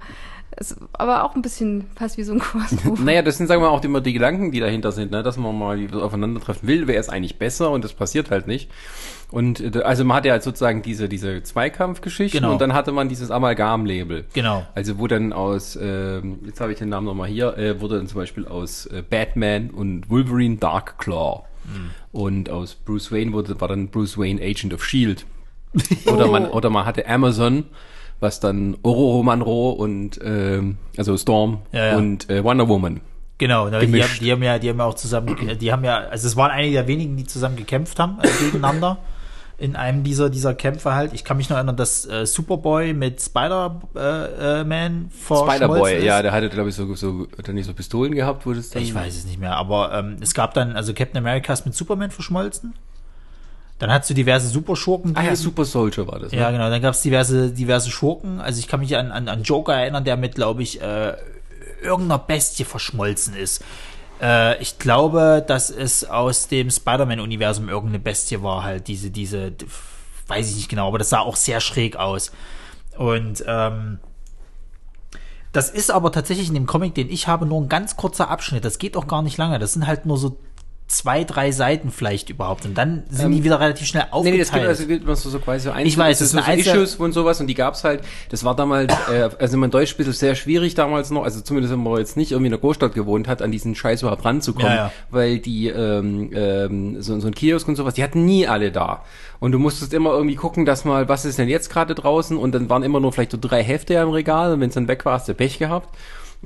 es, 0.56 0.76
aber 0.92 1.25
auch 1.25 1.34
ein 1.34 1.42
bisschen 1.42 1.84
fast 1.96 2.16
wie 2.19 2.22
so 2.25 2.32
ein 2.32 2.38
Crossover. 2.40 3.00
Naja, 3.04 3.22
das 3.22 3.36
sind, 3.38 3.46
sagen 3.46 3.62
wir 3.62 3.69
mal, 3.70 3.76
auch 3.76 3.84
immer 3.84 4.00
die 4.00 4.12
Gedanken, 4.12 4.50
die 4.50 4.60
dahinter 4.60 4.92
sind, 4.92 5.10
ne? 5.12 5.22
dass 5.22 5.36
man 5.36 5.56
mal 5.56 5.78
aufeinandertreffen 6.00 6.66
will, 6.69 6.86
wer 6.88 6.98
ist 6.98 7.08
eigentlich 7.10 7.38
besser 7.38 7.70
und 7.70 7.84
das 7.84 7.92
passiert 7.92 8.30
halt 8.30 8.46
nicht. 8.46 8.70
Und 9.30 9.60
äh, 9.60 9.80
also 9.82 10.04
man 10.04 10.16
hatte 10.19 10.28
ja 10.28 10.40
sozusagen 10.40 10.80
diese, 10.82 11.08
diese 11.08 11.42
Zweikampfgeschichten 11.42 12.40
Genau. 12.40 12.52
und 12.52 12.60
dann 12.60 12.72
hatte 12.72 12.92
man 12.92 13.08
dieses 13.08 13.30
Amalgam-Label. 13.30 14.25
Genau. 14.32 14.66
Also 14.75 14.98
wo 14.98 15.06
dann 15.06 15.32
aus, 15.32 15.78
ähm, 15.80 16.38
jetzt 16.46 16.60
habe 16.60 16.72
ich 16.72 16.78
den 16.78 16.88
Namen 16.88 17.06
nochmal 17.06 17.28
hier, 17.28 17.56
äh, 17.58 17.80
wurde 17.80 17.98
dann 17.98 18.06
zum 18.06 18.20
Beispiel 18.20 18.46
aus 18.46 18.86
äh, 18.86 19.02
Batman 19.08 19.70
und 19.70 20.08
Wolverine 20.10 20.56
Dark 20.56 20.98
Claw. 20.98 21.42
Und 22.12 22.48
aus 22.48 22.75
Bruce 22.75 23.12
Wayne 23.12 23.34
wurde, 23.34 23.60
war 23.60 23.69
dann 23.69 23.88
Bruce 23.88 24.16
Wayne 24.16 24.40
Agent 24.40 24.72
of 24.72 24.82
Shield. 24.82 25.26
Oder 26.06 26.26
man, 26.28 26.46
oder 26.50 26.70
man 26.70 26.86
hatte 26.86 27.06
Amazon, 27.06 27.64
was 28.20 28.40
dann 28.40 28.78
Ororo 28.82 29.22
Monroe 29.22 29.72
und 29.75 30.19
ähm, 30.25 30.78
also 30.96 31.14
Storm 31.19 31.58
Ja, 31.72 31.88
ja. 31.88 31.96
und 31.98 32.30
äh, 32.30 32.42
Wonder 32.42 32.66
Woman. 32.69 33.02
Genau, 33.36 33.69
die, 33.69 33.78
Gemischt. 33.80 34.08
haben, 34.14 34.25
die 34.25 34.32
haben 34.32 34.42
ja, 34.42 34.58
die 34.58 34.70
haben 34.70 34.78
ja 34.78 34.84
auch 34.86 34.94
zusammen, 34.94 35.36
die 35.60 35.70
haben 35.70 35.84
ja, 35.84 35.98
also 35.98 36.26
es 36.26 36.36
waren 36.36 36.50
einige 36.50 36.72
der 36.72 36.88
wenigen, 36.88 37.16
die 37.19 37.25
zusammen 37.26 37.56
gekämpft 37.56 37.98
haben 38.00 38.19
äh, 38.22 38.28
gegeneinander 38.42 38.96
in 39.58 39.75
einem 39.75 40.05
dieser 40.05 40.31
dieser 40.31 40.55
Kämpfe 40.55 40.94
halt. 40.94 41.12
Ich 41.12 41.25
kann 41.25 41.37
mich 41.37 41.50
noch 41.50 41.56
erinnern, 41.56 41.76
dass 41.76 42.06
äh, 42.06 42.25
Superboy 42.25 42.94
mit 42.94 43.20
Spider-Man 43.20 45.10
verschmolzen 45.10 45.56
Spider-Boy, 45.56 45.96
ist. 45.96 46.05
ja, 46.05 46.22
der 46.22 46.31
hatte, 46.32 46.49
glaube 46.49 46.69
ich, 46.69 46.76
so, 46.76 46.94
so, 46.94 47.26
hat 47.37 47.49
er 47.49 47.55
nicht 47.55 47.66
so 47.66 47.75
Pistolen 47.75 48.14
gehabt, 48.14 48.46
wo 48.46 48.52
das 48.52 48.70
dann. 48.70 48.82
Ich 48.82 48.94
weiß 48.94 49.16
es 49.16 49.25
nicht 49.26 49.40
mehr, 49.40 49.56
aber 49.56 49.93
ähm, 49.93 50.16
es 50.20 50.32
gab 50.32 50.55
dann, 50.55 50.76
also 50.76 50.94
Captain 50.94 51.19
America 51.19 51.52
ist 51.52 51.66
mit 51.66 51.75
Superman 51.75 52.12
verschmolzen. 52.12 52.75
Dann 53.81 53.93
hast 53.93 54.08
du 54.10 54.14
diverse 54.14 54.49
Superschurken. 54.49 55.16
Ah 55.16 55.22
ja, 55.22 55.37
Super 55.37 55.64
Soldier 55.64 56.06
war 56.06 56.19
das. 56.19 56.32
ne? 56.32 56.38
Ja, 56.38 56.50
genau. 56.50 56.69
Dann 56.69 56.82
gab 56.82 56.94
es 56.94 57.02
diverse, 57.02 57.50
diverse 57.50 57.90
Schurken. 57.90 58.40
Also 58.40 58.58
ich 58.58 58.66
kann 58.66 58.81
mich 58.81 58.96
an, 58.96 59.12
an, 59.12 59.28
an 59.28 59.43
Joker 59.44 59.75
erinnern, 59.75 60.04
der 60.04 60.16
mit, 60.16 60.34
glaube 60.34 60.62
ich, 60.62 60.82
äh, 60.82 61.14
irgendeiner 61.82 62.19
Bestie 62.19 62.64
verschmolzen 62.64 63.37
ist. 63.37 63.64
Äh, 64.20 64.60
ich 64.62 64.78
glaube, 64.78 65.44
dass 65.46 65.70
es 65.70 66.04
aus 66.04 66.48
dem 66.48 66.70
Spider-Man-Universum 66.70 67.68
irgendeine 67.68 68.00
Bestie 68.00 68.42
war, 68.42 68.62
halt 68.62 68.88
diese, 68.88 69.10
diese, 69.10 69.52
weiß 70.26 70.50
ich 70.50 70.56
nicht 70.56 70.68
genau, 70.68 70.88
aber 70.88 70.98
das 70.98 71.10
sah 71.10 71.20
auch 71.20 71.36
sehr 71.36 71.60
schräg 71.60 71.96
aus. 71.96 72.32
Und 72.96 73.44
ähm, 73.46 74.00
das 75.52 75.70
ist 75.70 75.90
aber 75.90 76.12
tatsächlich 76.12 76.48
in 76.48 76.54
dem 76.54 76.66
Comic, 76.66 76.94
den 76.94 77.10
ich 77.10 77.26
habe, 77.26 77.46
nur 77.46 77.60
ein 77.60 77.68
ganz 77.68 77.96
kurzer 77.96 78.28
Abschnitt. 78.28 78.64
Das 78.64 78.78
geht 78.78 78.96
auch 78.96 79.06
gar 79.06 79.22
nicht 79.22 79.38
lange. 79.38 79.58
Das 79.58 79.72
sind 79.72 79.86
halt 79.86 80.04
nur 80.04 80.18
so 80.18 80.36
zwei, 80.88 81.23
drei 81.23 81.52
Seiten 81.52 81.90
vielleicht 81.90 82.31
überhaupt. 82.31 82.64
Und 82.64 82.76
dann 82.76 83.05
sind 83.11 83.31
die 83.31 83.44
wieder 83.44 83.61
relativ 83.61 83.87
schnell 83.87 84.07
aufgeteilt. 84.11 84.35
nee, 84.35 84.38
das 84.40 84.50
gibt 84.52 84.66
also 84.66 84.87
gibt 84.87 85.07
man 85.07 85.16
so, 85.16 85.28
so 85.30 85.38
quasi 85.38 85.64
so 85.64 85.71
einzelne, 85.71 85.88
Ich 85.88 85.99
weiß, 85.99 86.18
das 86.18 86.26
es 86.26 86.30
sind 86.33 86.42
so 86.45 86.50
einzel- 86.50 86.75
Issues 86.83 86.97
und 86.97 87.12
sowas 87.12 87.40
und 87.40 87.47
die 87.47 87.54
gab's 87.54 87.85
halt, 87.85 88.00
das 88.30 88.42
war 88.42 88.57
damals, 88.57 88.92
äh, 89.12 89.28
also 89.38 89.62
in 89.62 89.71
Deutsch 89.71 89.92
ein 89.95 89.97
bisschen 89.99 90.12
sehr 90.14 90.35
schwierig 90.35 90.75
damals 90.75 91.11
noch, 91.11 91.25
also 91.25 91.40
zumindest 91.42 91.73
wenn 91.75 91.83
man 91.83 91.99
jetzt 91.99 92.16
nicht 92.16 92.33
irgendwie 92.33 92.47
in 92.47 92.52
der 92.52 92.61
Großstadt 92.61 92.95
gewohnt 92.95 93.28
hat, 93.28 93.42
an 93.42 93.52
diesen 93.52 93.75
Scheiß 93.75 94.00
überhaupt 94.02 94.25
ranzukommen, 94.25 94.66
Ja, 94.68 94.75
ja. 94.75 94.92
weil 95.11 95.38
die, 95.38 95.68
ähm, 95.68 96.30
ähm, 96.35 97.02
so, 97.02 97.21
so 97.21 97.26
ein 97.26 97.35
Kiosk 97.35 97.68
und 97.68 97.76
sowas, 97.76 97.95
die 97.95 98.02
hatten 98.02 98.25
nie 98.25 98.47
alle 98.47 98.73
da. 98.73 99.04
Und 99.40 99.52
du 99.52 99.59
musstest 99.59 99.92
immer 99.92 100.11
irgendwie 100.12 100.37
gucken, 100.37 100.64
dass 100.64 100.85
mal, 100.87 101.09
was 101.09 101.25
ist 101.25 101.38
denn 101.38 101.49
jetzt 101.49 101.71
gerade 101.71 101.95
draußen 101.95 102.37
und 102.37 102.52
dann 102.54 102.68
waren 102.71 102.83
immer 102.83 102.99
nur 102.99 103.12
vielleicht 103.12 103.33
so 103.33 103.38
drei 103.40 103.62
Hefte 103.62 103.95
im 103.95 104.09
Regal 104.11 104.52
und 104.54 104.61
wenn 104.61 104.68
es 104.71 104.75
dann 104.75 104.88
weg 104.88 105.04
war, 105.04 105.12
hast 105.14 105.28
du 105.28 105.35
Pech 105.35 105.59
gehabt. 105.59 105.88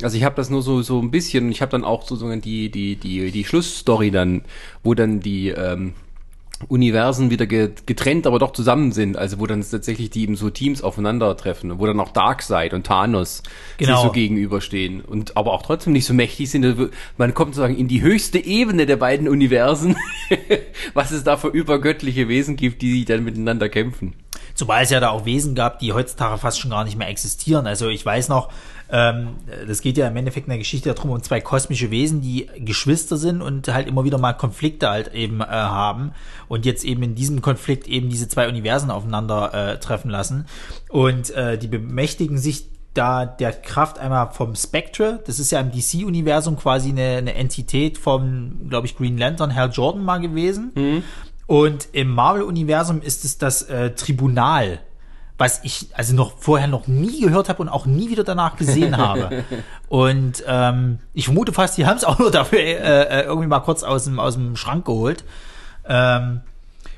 Also 0.01 0.17
ich 0.17 0.25
habe 0.25 0.37
das 0.37 0.49
nur 0.49 0.63
so 0.63 0.81
so 0.83 1.01
ein 1.01 1.11
bisschen. 1.11 1.51
Ich 1.51 1.61
habe 1.61 1.71
dann 1.73 1.85
auch 1.85 2.03
so 2.03 2.15
sozusagen 2.17 2.41
die 2.41 2.71
die 2.71 2.97
die 2.97 3.31
die 3.31 3.45
Schlussstory 3.45 4.11
dann, 4.11 4.43
wo 4.83 4.95
dann 4.95 5.21
die 5.21 5.49
ähm, 5.49 5.93
Universen 6.69 7.31
wieder 7.31 7.47
ge- 7.47 7.73
getrennt, 7.87 8.25
aber 8.27 8.39
doch 8.39 8.53
zusammen 8.53 8.93
sind. 8.93 9.17
Also 9.17 9.41
wo 9.41 9.47
dann 9.47 9.61
tatsächlich 9.69 10.11
die 10.11 10.23
eben 10.23 10.37
so 10.37 10.49
Teams 10.49 10.81
aufeinandertreffen, 10.83 11.79
wo 11.81 11.87
dann 11.87 11.99
auch 11.99 12.13
Darkseid 12.13 12.73
und 12.73 12.87
Thanos 12.87 13.43
Genau. 13.79 13.97
sich 13.97 14.03
so 14.07 14.13
gegenüberstehen 14.13 15.01
und 15.01 15.37
aber 15.37 15.53
auch 15.53 15.63
trotzdem 15.63 15.93
nicht 15.93 16.05
so 16.07 16.15
mächtig 16.15 16.51
sind. 16.51 16.65
Also 16.65 16.89
Man 17.17 17.35
kommt 17.35 17.55
sozusagen 17.57 17.77
in 17.77 17.89
die 17.89 18.01
höchste 18.01 18.39
Ebene 18.39 18.87
der 18.87 18.97
beiden 18.97 19.29
Universen, 19.29 19.97
was 20.95 21.11
es 21.11 21.25
da 21.25 21.37
für 21.37 21.49
übergöttliche 21.49 22.29
Wesen 22.29 22.57
gibt, 22.57 22.81
die 22.83 23.05
dann 23.05 23.25
miteinander 23.25 23.69
kämpfen. 23.69 24.15
Zumal 24.55 24.85
es 24.85 24.91
ja 24.91 25.01
da 25.01 25.11
auch 25.11 25.25
Wesen 25.25 25.55
gab, 25.55 25.79
die 25.81 25.93
heutzutage 25.93 26.39
fast 26.39 26.61
schon 26.61 26.71
gar 26.71 26.85
nicht 26.85 26.97
mehr 26.97 27.09
existieren. 27.09 27.67
Also 27.67 27.89
ich 27.89 28.05
weiß 28.07 28.29
noch, 28.29 28.51
ähm, 28.93 29.37
das 29.67 29.81
geht 29.81 29.97
ja 29.97 30.07
im 30.07 30.17
Endeffekt 30.17 30.47
in 30.47 30.51
der 30.51 30.59
Geschichte 30.59 30.93
darum, 30.93 31.11
um 31.11 31.23
zwei 31.23 31.41
kosmische 31.41 31.91
Wesen, 31.91 32.21
die 32.21 32.49
Geschwister 32.59 33.17
sind 33.17 33.41
und 33.41 33.67
halt 33.69 33.89
immer 33.89 34.05
wieder 34.05 34.19
mal 34.19 34.35
Konflikte 34.35 34.91
halt 34.91 35.15
eben 35.15 35.41
äh, 35.41 35.47
haben 35.47 36.13
und 36.47 36.67
jetzt 36.67 36.85
eben 36.85 37.03
in 37.03 37.15
diesem 37.15 37.41
Konflikt 37.41 37.89
eben 37.89 38.11
diese 38.11 38.29
zwei 38.29 38.49
Universen 38.49 38.91
aufeinander 38.91 39.55
äh, 39.55 39.81
treffen 39.81 40.11
lassen. 40.11 40.45
Und 40.91 41.31
äh, 41.31 41.57
die 41.57 41.69
bemächtigen 41.69 42.37
sich 42.37 42.67
da 42.93 43.25
der 43.25 43.53
Kraft 43.53 43.99
einmal 43.99 44.33
vom 44.33 44.55
Spectre, 44.55 45.21
das 45.27 45.39
ist 45.39 45.51
ja 45.51 45.61
im 45.61 45.71
DC-Universum 45.71 46.59
quasi 46.59 46.91
eine, 46.91 47.17
eine 47.17 47.35
Entität 47.35 47.97
vom, 47.97 48.69
glaube 48.69 48.87
ich, 48.87 48.99
Green 48.99 49.17
Lantern, 49.17 49.55
Hal 49.55 49.71
Jordan 49.73 50.05
mal 50.05 50.19
gewesen. 50.19 50.73
Und 51.47 51.89
im 51.93 52.11
Marvel-Universum 52.11 53.01
ist 53.01 53.25
es 53.25 53.39
das 53.39 53.63
äh, 53.63 53.95
Tribunal, 53.95 54.81
was 55.39 55.61
ich 55.65 55.89
also 55.95 56.15
noch 56.15 56.39
vorher 56.39 56.69
noch 56.69 56.87
nie 56.87 57.21
gehört 57.21 57.49
habe 57.49 57.62
und 57.62 57.69
auch 57.69 57.87
nie 57.87 58.11
wieder 58.11 58.25
danach 58.25 58.57
gesehen 58.57 58.97
habe. 58.97 59.45
Und 59.89 60.43
ähm, 60.47 61.01
ich 61.12 61.27
vermute 61.27 61.53
fast, 61.53 61.77
die 61.77 61.85
haben 61.85 61.99
es 61.99 62.05
auch 62.05 62.19
nur 62.19 62.31
dafür 62.31 62.61
äh, 62.61 62.75
äh, 62.75 63.23
irgendwie 63.25 63.49
mal 63.49 63.61
kurz 63.61 63.83
aus 63.83 64.05
dem, 64.05 64.19
aus 64.19 64.35
dem 64.35 64.57
Schrank 64.57 64.87
geholt. 64.87 65.25
Ähm, 65.87 66.41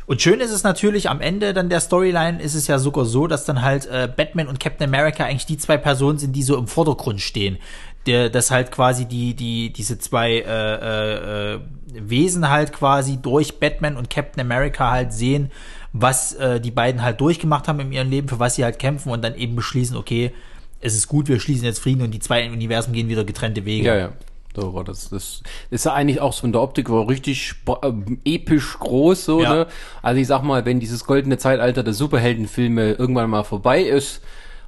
und 0.07 0.21
schön 0.21 0.41
ist 0.41 0.51
es 0.51 0.63
natürlich, 0.65 1.09
am 1.09 1.21
Ende 1.21 1.55
dann 1.55 1.71
der 1.71 1.81
Storyline 1.81 2.41
ist 2.41 2.55
es 2.55 2.67
ja 2.67 2.79
sogar 2.79 3.07
so, 3.07 3.27
dass 3.27 3.47
dann 3.47 3.63
halt 3.63 3.87
äh, 3.87 4.09
Batman 4.15 4.49
und 4.49 4.61
Captain 4.61 4.87
America 4.87 5.25
eigentlich 5.25 5.47
die 5.47 5.57
zwei 5.57 5.79
Personen 5.79 6.19
sind, 6.19 6.37
die 6.37 6.43
so 6.43 6.59
im 6.59 6.67
Vordergrund 6.67 7.21
stehen. 7.21 7.59
Der, 8.07 8.29
dass 8.29 8.51
halt 8.51 8.71
quasi 8.71 9.07
die, 9.07 9.35
die, 9.35 9.73
diese 9.73 9.99
zwei 9.99 10.33
äh, 10.33 10.43
äh, 10.43 11.55
äh 11.55 11.61
Wesen 11.97 12.51
halt 12.51 12.73
quasi 12.73 13.19
durch 13.19 13.61
Batman 13.61 13.97
und 13.97 14.11
Captain 14.11 14.41
America 14.41 14.91
halt 14.91 15.13
sehen, 15.13 15.51
was 15.95 16.35
äh, 16.35 16.61
die 16.61 16.73
beiden 16.73 17.03
halt 17.03 17.21
durchgemacht 17.21 17.69
haben 17.69 17.79
in 17.79 17.93
ihrem 17.93 18.11
Leben, 18.11 18.29
für 18.29 18.41
was 18.41 18.57
sie 18.57 18.65
halt 18.65 18.81
kämpfen 18.81 19.11
und 19.11 19.23
dann 19.23 19.37
eben 19.37 19.55
beschließen, 19.55 19.97
okay, 19.97 20.33
es 20.81 20.95
ist 20.97 21.07
gut, 21.07 21.29
wir 21.29 21.39
schließen 21.39 21.65
jetzt 21.65 21.79
Frieden 21.79 22.03
und 22.03 22.11
die 22.11 22.19
zwei 22.19 22.51
Universen 22.51 22.93
gehen 22.93 23.09
wieder 23.09 23.25
getrennte 23.25 23.65
Wege. 23.65 23.87
Ja, 23.87 23.97
ja. 23.97 24.13
So 24.57 24.75
war 24.75 24.85
das, 24.85 25.09
das 25.09 25.43
ist 25.71 25.85
ja 25.85 25.95
eigentlich 25.95 26.21
auch 26.21 26.33
so 26.33 26.47
in 26.47 26.53
der 26.53 26.63
Optik 26.63 26.91
war 26.91 27.09
richtig 27.09 27.55
äh, 27.67 27.93
episch 28.25 28.77
groß, 28.79 29.25
so, 29.25 29.43
Ja. 29.43 29.55
ne? 29.55 29.67
Also 30.03 30.21
ich 30.21 30.27
sag 30.27 30.43
mal, 30.43 30.65
wenn 30.65 30.79
dieses 30.81 31.07
goldene 31.07 31.39
Zeitalter 31.39 31.83
der 31.83 31.95
Superheldenfilme 31.95 32.93
irgendwann 32.93 33.31
mal 33.31 33.45
vorbei 33.45 33.83
ist 33.83 34.21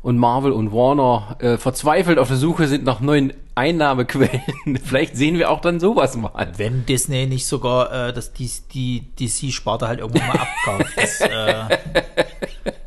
und 0.07 0.19
Marvel 0.19 0.53
und 0.53 0.73
Warner 0.73 1.35
äh, 1.41 1.57
verzweifelt 1.59 2.21
auf 2.21 2.29
der 2.29 2.37
Suche 2.37 2.69
sind 2.69 2.85
nach 2.85 3.01
neuen 3.01 3.33
Einnahmequellen, 3.57 4.41
vielleicht 4.85 5.17
sehen 5.17 5.37
wir 5.37 5.51
auch 5.51 5.61
dann 5.61 5.81
sowas 5.81 6.17
mal. 6.17 6.53
Wenn 6.57 6.87
Disney 6.87 7.27
nicht 7.27 7.45
sogar 7.45 7.91
äh, 7.91 8.13
das, 8.13 8.33
die, 8.33 8.49
die 8.73 9.03
DC-Sparte 9.19 9.89
halt 9.89 9.99
irgendwann 9.99 10.29
mal 10.29 10.39
abkauft. 10.39 10.93
Das 10.97 11.21
äh, 11.23 11.79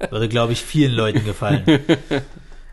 würde, 0.09 0.29
glaube 0.29 0.53
ich, 0.53 0.61
vielen 0.61 0.93
Leuten 0.93 1.25
gefallen. 1.25 1.65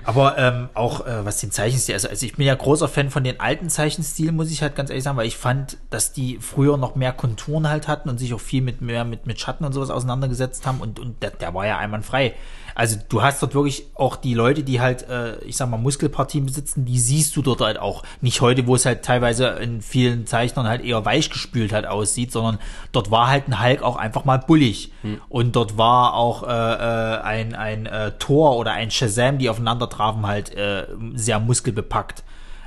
Aber 0.05 0.39
ähm, 0.39 0.69
auch 0.75 1.05
äh, 1.05 1.25
was 1.25 1.41
den 1.41 1.51
Zeichenstil, 1.51 1.97
also, 1.97 2.09
also 2.09 2.25
ich 2.25 2.37
bin 2.37 2.47
ja 2.47 2.55
großer 2.55 2.87
Fan 2.87 3.11
von 3.11 3.25
den 3.25 3.41
alten 3.41 3.69
Zeichenstilen, 3.69 4.37
muss 4.37 4.53
ich 4.53 4.63
halt 4.63 4.77
ganz 4.77 4.91
ehrlich 4.91 5.03
sagen, 5.03 5.17
weil 5.17 5.27
ich 5.27 5.37
fand, 5.37 5.79
dass 5.91 6.13
die 6.13 6.39
früher 6.41 6.77
noch 6.77 6.95
mehr 6.95 7.13
Konturen 7.13 7.69
halt 7.69 7.89
hatten 7.89 8.09
und 8.09 8.19
sich 8.19 8.33
auch 8.33 8.41
viel 8.41 8.63
mit 8.63 8.81
mehr 8.81 9.05
mit, 9.05 9.27
mit 9.27 9.41
Schatten 9.41 9.65
und 9.65 9.73
sowas 9.73 9.91
auseinandergesetzt 9.91 10.65
haben 10.65 10.81
und, 10.81 11.01
und 11.01 11.21
der, 11.25 11.31
der 11.31 11.53
war 11.53 11.67
ja 11.67 11.79
einwandfrei. 11.79 12.35
Also 12.77 12.99
du 13.09 13.23
hast 13.23 13.43
dort 13.43 13.55
wirklich 13.55 13.87
auch 13.95 14.17
die 14.17 14.35
Leute, 14.35 14.63
die 14.63 14.83
halt, 14.83 15.09
äh, 15.09 15.39
ich 15.45 15.57
sag 15.57 15.71
mal, 15.71 15.79
Muskelpartien 15.79 16.45
besitzen, 16.45 16.85
die 16.85 16.99
siehst 16.99 17.35
du 17.35 17.41
dort 17.41 17.63
halt 17.63 17.79
auch. 17.79 18.03
Nicht 18.21 18.43
heute, 18.43 18.67
wo 18.67 18.75
es 18.75 18.85
halt 18.85 19.03
teilweise 19.03 19.47
in 19.47 19.81
vielen 19.81 20.27
Zeichnern 20.27 20.69
halt 20.69 20.85
eher 20.85 21.03
weichgespült 21.03 21.73
halt 21.73 21.87
aussieht, 21.87 22.33
sondern 22.33 22.59
dort 22.93 23.11
war 23.11 23.29
halt 23.29 23.49
ein 23.49 23.65
Hulk 23.65 23.83
auch 23.83 23.97
einfach 23.97 24.27
mal 24.27 24.37
bullig. 24.37 24.93
Und 25.31 25.57
dort 25.57 25.79
war 25.79 26.13
auch 26.13 26.43
äh, 26.43 26.49
äh, 26.49 27.21
ein, 27.23 27.55
ein 27.55 27.87
äh, 27.87 28.13
Thor 28.19 28.59
oder 28.59 28.73
ein 28.73 28.91
Shazam, 28.91 29.39
die 29.39 29.49
aufeinander 29.49 29.89
trafen, 29.89 30.27
halt 30.27 30.55
äh, 30.55 30.87
sehr 31.15 31.41
muskelbepackt. 31.41 32.25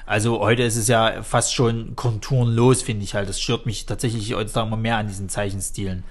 Also 0.08 0.39
heute 0.39 0.63
ist 0.63 0.75
es 0.75 0.88
ja 0.88 1.22
fast 1.22 1.54
schon 1.54 1.96
konturenlos, 1.96 2.82
finde 2.82 3.04
ich 3.04 3.13
halt. 3.13 3.30
Das 3.30 3.39
stört 3.39 3.68
mich 3.68 3.86
tatsächlich 3.86 4.34
heutzutage 4.34 4.66
immer 4.66 4.75
mehr 4.75 4.98
an 4.98 5.08
diesen 5.08 5.30
Zeichenstilen. 5.30 6.04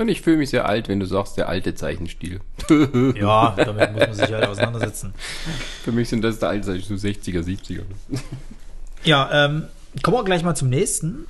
Und 0.00 0.08
ich 0.08 0.22
fühle 0.22 0.38
mich 0.38 0.48
sehr 0.48 0.66
alt, 0.66 0.88
wenn 0.88 0.98
du 0.98 1.04
sagst, 1.04 1.36
der 1.36 1.50
alte 1.50 1.74
Zeichenstil. 1.74 2.40
Ja, 3.20 3.54
damit 3.54 3.92
muss 3.92 4.00
man 4.00 4.14
sich 4.14 4.32
halt 4.32 4.46
auseinandersetzen. 4.46 5.12
Für 5.84 5.92
mich 5.92 6.08
sind 6.08 6.22
das 6.22 6.38
der 6.38 6.48
alte 6.48 6.68
Zeichen, 6.68 6.96
so 6.96 7.06
60er, 7.06 7.42
70er. 7.42 7.82
Ja, 9.04 9.28
ähm, 9.30 9.64
kommen 10.02 10.16
wir 10.16 10.24
gleich 10.24 10.42
mal 10.42 10.54
zum 10.54 10.70
nächsten. 10.70 11.26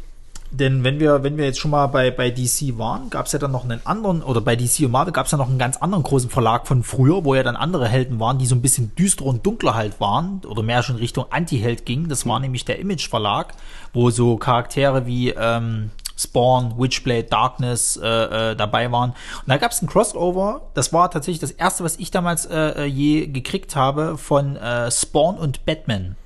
Denn 0.52 0.84
wenn 0.84 1.00
wir, 1.00 1.24
wenn 1.24 1.36
wir 1.36 1.46
jetzt 1.46 1.58
schon 1.58 1.72
mal 1.72 1.88
bei, 1.88 2.12
bei 2.12 2.30
DC 2.30 2.78
waren, 2.78 3.10
gab 3.10 3.26
es 3.26 3.32
ja 3.32 3.40
dann 3.40 3.50
noch 3.50 3.64
einen 3.64 3.84
anderen, 3.84 4.22
oder 4.22 4.40
bei 4.40 4.54
DC 4.54 4.84
und 4.84 4.92
Marvel 4.92 5.12
gab 5.12 5.26
es 5.26 5.32
ja 5.32 5.38
noch 5.38 5.48
einen 5.48 5.58
ganz 5.58 5.76
anderen 5.76 6.04
großen 6.04 6.30
Verlag 6.30 6.68
von 6.68 6.84
früher, 6.84 7.24
wo 7.24 7.34
ja 7.34 7.42
dann 7.42 7.56
andere 7.56 7.88
Helden 7.88 8.20
waren, 8.20 8.38
die 8.38 8.46
so 8.46 8.54
ein 8.54 8.62
bisschen 8.62 8.94
düster 8.94 9.24
und 9.24 9.44
dunkler 9.44 9.74
halt 9.74 10.00
waren, 10.00 10.42
oder 10.46 10.62
mehr 10.62 10.84
schon 10.84 10.96
Richtung 10.96 11.26
Anti-Held 11.30 11.86
gingen. 11.86 12.08
Das 12.08 12.24
war 12.24 12.38
nämlich 12.38 12.64
der 12.64 12.78
Image 12.78 13.08
Verlag, 13.08 13.54
wo 13.92 14.10
so 14.10 14.36
Charaktere 14.36 15.06
wie 15.06 15.30
ähm, 15.30 15.90
Spawn, 16.22 16.74
Witchblade, 16.78 17.24
Darkness 17.24 17.96
äh, 17.96 18.06
äh, 18.52 18.56
dabei 18.56 18.90
waren. 18.92 19.10
Und 19.10 19.48
da 19.48 19.56
gab 19.56 19.72
es 19.72 19.80
ein 19.82 19.88
Crossover, 19.88 20.62
das 20.74 20.92
war 20.92 21.10
tatsächlich 21.10 21.40
das 21.40 21.50
erste, 21.52 21.84
was 21.84 21.96
ich 21.98 22.10
damals 22.10 22.46
äh, 22.46 22.56
äh, 22.56 22.84
je 22.84 23.26
gekriegt 23.26 23.76
habe 23.76 24.18
von 24.18 24.56
äh, 24.56 24.90
Spawn 24.90 25.36
und 25.36 25.64
Batman. 25.64 26.16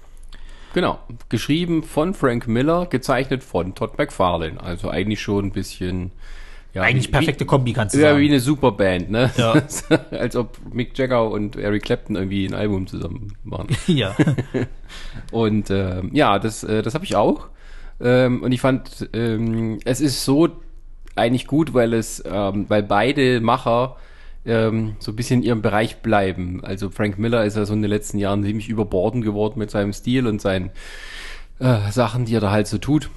Genau. 0.74 0.98
Geschrieben 1.28 1.84
von 1.84 2.14
Frank 2.14 2.48
Miller, 2.48 2.86
gezeichnet 2.86 3.44
von 3.44 3.74
Todd 3.76 3.96
McFarlane. 3.96 4.60
Also 4.60 4.90
eigentlich 4.90 5.22
schon 5.22 5.46
ein 5.46 5.52
bisschen. 5.52 6.10
Ja, 6.72 6.82
Eigentlich 6.82 7.06
wie- 7.06 7.12
perfekte 7.12 7.46
Kombi, 7.46 7.72
kannst 7.72 7.94
du 7.94 8.00
Ja, 8.00 8.08
sagen. 8.08 8.20
wie 8.20 8.28
eine 8.28 8.40
Superband, 8.40 9.08
ne? 9.08 9.30
Ja. 9.36 9.52
Als 10.10 10.34
ob 10.34 10.58
Mick 10.72 10.98
Jagger 10.98 11.30
und 11.30 11.54
Eric 11.54 11.84
Clapton 11.84 12.16
irgendwie 12.16 12.44
ein 12.46 12.54
Album 12.54 12.88
zusammen 12.88 13.36
machen. 13.44 13.68
ja. 13.86 14.16
Und 15.30 15.70
ähm, 15.70 16.10
ja, 16.12 16.40
das, 16.40 16.64
äh, 16.64 16.82
das 16.82 16.94
habe 16.94 17.04
ich 17.04 17.14
auch. 17.14 17.46
Ähm, 18.00 18.42
und 18.42 18.52
ich 18.52 18.60
fand, 18.60 19.08
ähm, 19.12 19.78
es 19.84 20.00
ist 20.00 20.24
so 20.24 20.48
eigentlich 21.16 21.46
gut, 21.46 21.74
weil 21.74 21.94
es, 21.94 22.22
ähm, 22.26 22.66
weil 22.68 22.82
beide 22.82 23.40
Macher 23.40 23.96
ähm, 24.44 24.96
so 24.98 25.12
ein 25.12 25.16
bisschen 25.16 25.40
in 25.40 25.46
ihrem 25.46 25.62
Bereich 25.62 25.98
bleiben. 26.02 26.62
Also 26.64 26.90
Frank 26.90 27.18
Miller 27.18 27.44
ist 27.44 27.56
ja 27.56 27.64
so 27.64 27.72
in 27.72 27.82
den 27.82 27.88
letzten 27.88 28.18
Jahren 28.18 28.42
ziemlich 28.42 28.68
überbordend 28.68 29.24
geworden 29.24 29.58
mit 29.58 29.70
seinem 29.70 29.92
Stil 29.92 30.26
und 30.26 30.40
seinen 30.40 30.70
äh, 31.60 31.90
Sachen, 31.90 32.24
die 32.24 32.34
er 32.34 32.40
da 32.40 32.50
halt 32.50 32.66
so 32.66 32.78
tut. 32.78 33.10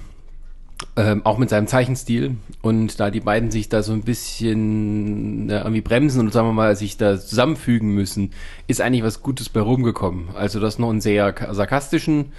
Ähm, 0.96 1.26
auch 1.26 1.38
mit 1.38 1.50
seinem 1.50 1.66
Zeichenstil. 1.66 2.36
Und 2.62 3.00
da 3.00 3.10
die 3.10 3.20
beiden 3.20 3.50
sich 3.50 3.68
da 3.68 3.82
so 3.82 3.92
ein 3.92 4.02
bisschen 4.02 5.48
ja, 5.48 5.58
irgendwie 5.58 5.80
bremsen 5.80 6.20
und 6.20 6.32
sagen 6.32 6.46
wir 6.46 6.52
mal, 6.52 6.76
sich 6.76 6.96
da 6.96 7.18
zusammenfügen 7.18 7.90
müssen, 7.90 8.30
ist 8.68 8.80
eigentlich 8.80 9.02
was 9.02 9.22
Gutes 9.22 9.48
bei 9.48 9.60
rumgekommen. 9.60 10.28
Also 10.36 10.60
das 10.60 10.78
noch 10.78 10.90
einen 10.90 11.00
sehr 11.00 11.32
ka- 11.32 11.52
sarkastischen 11.52 12.32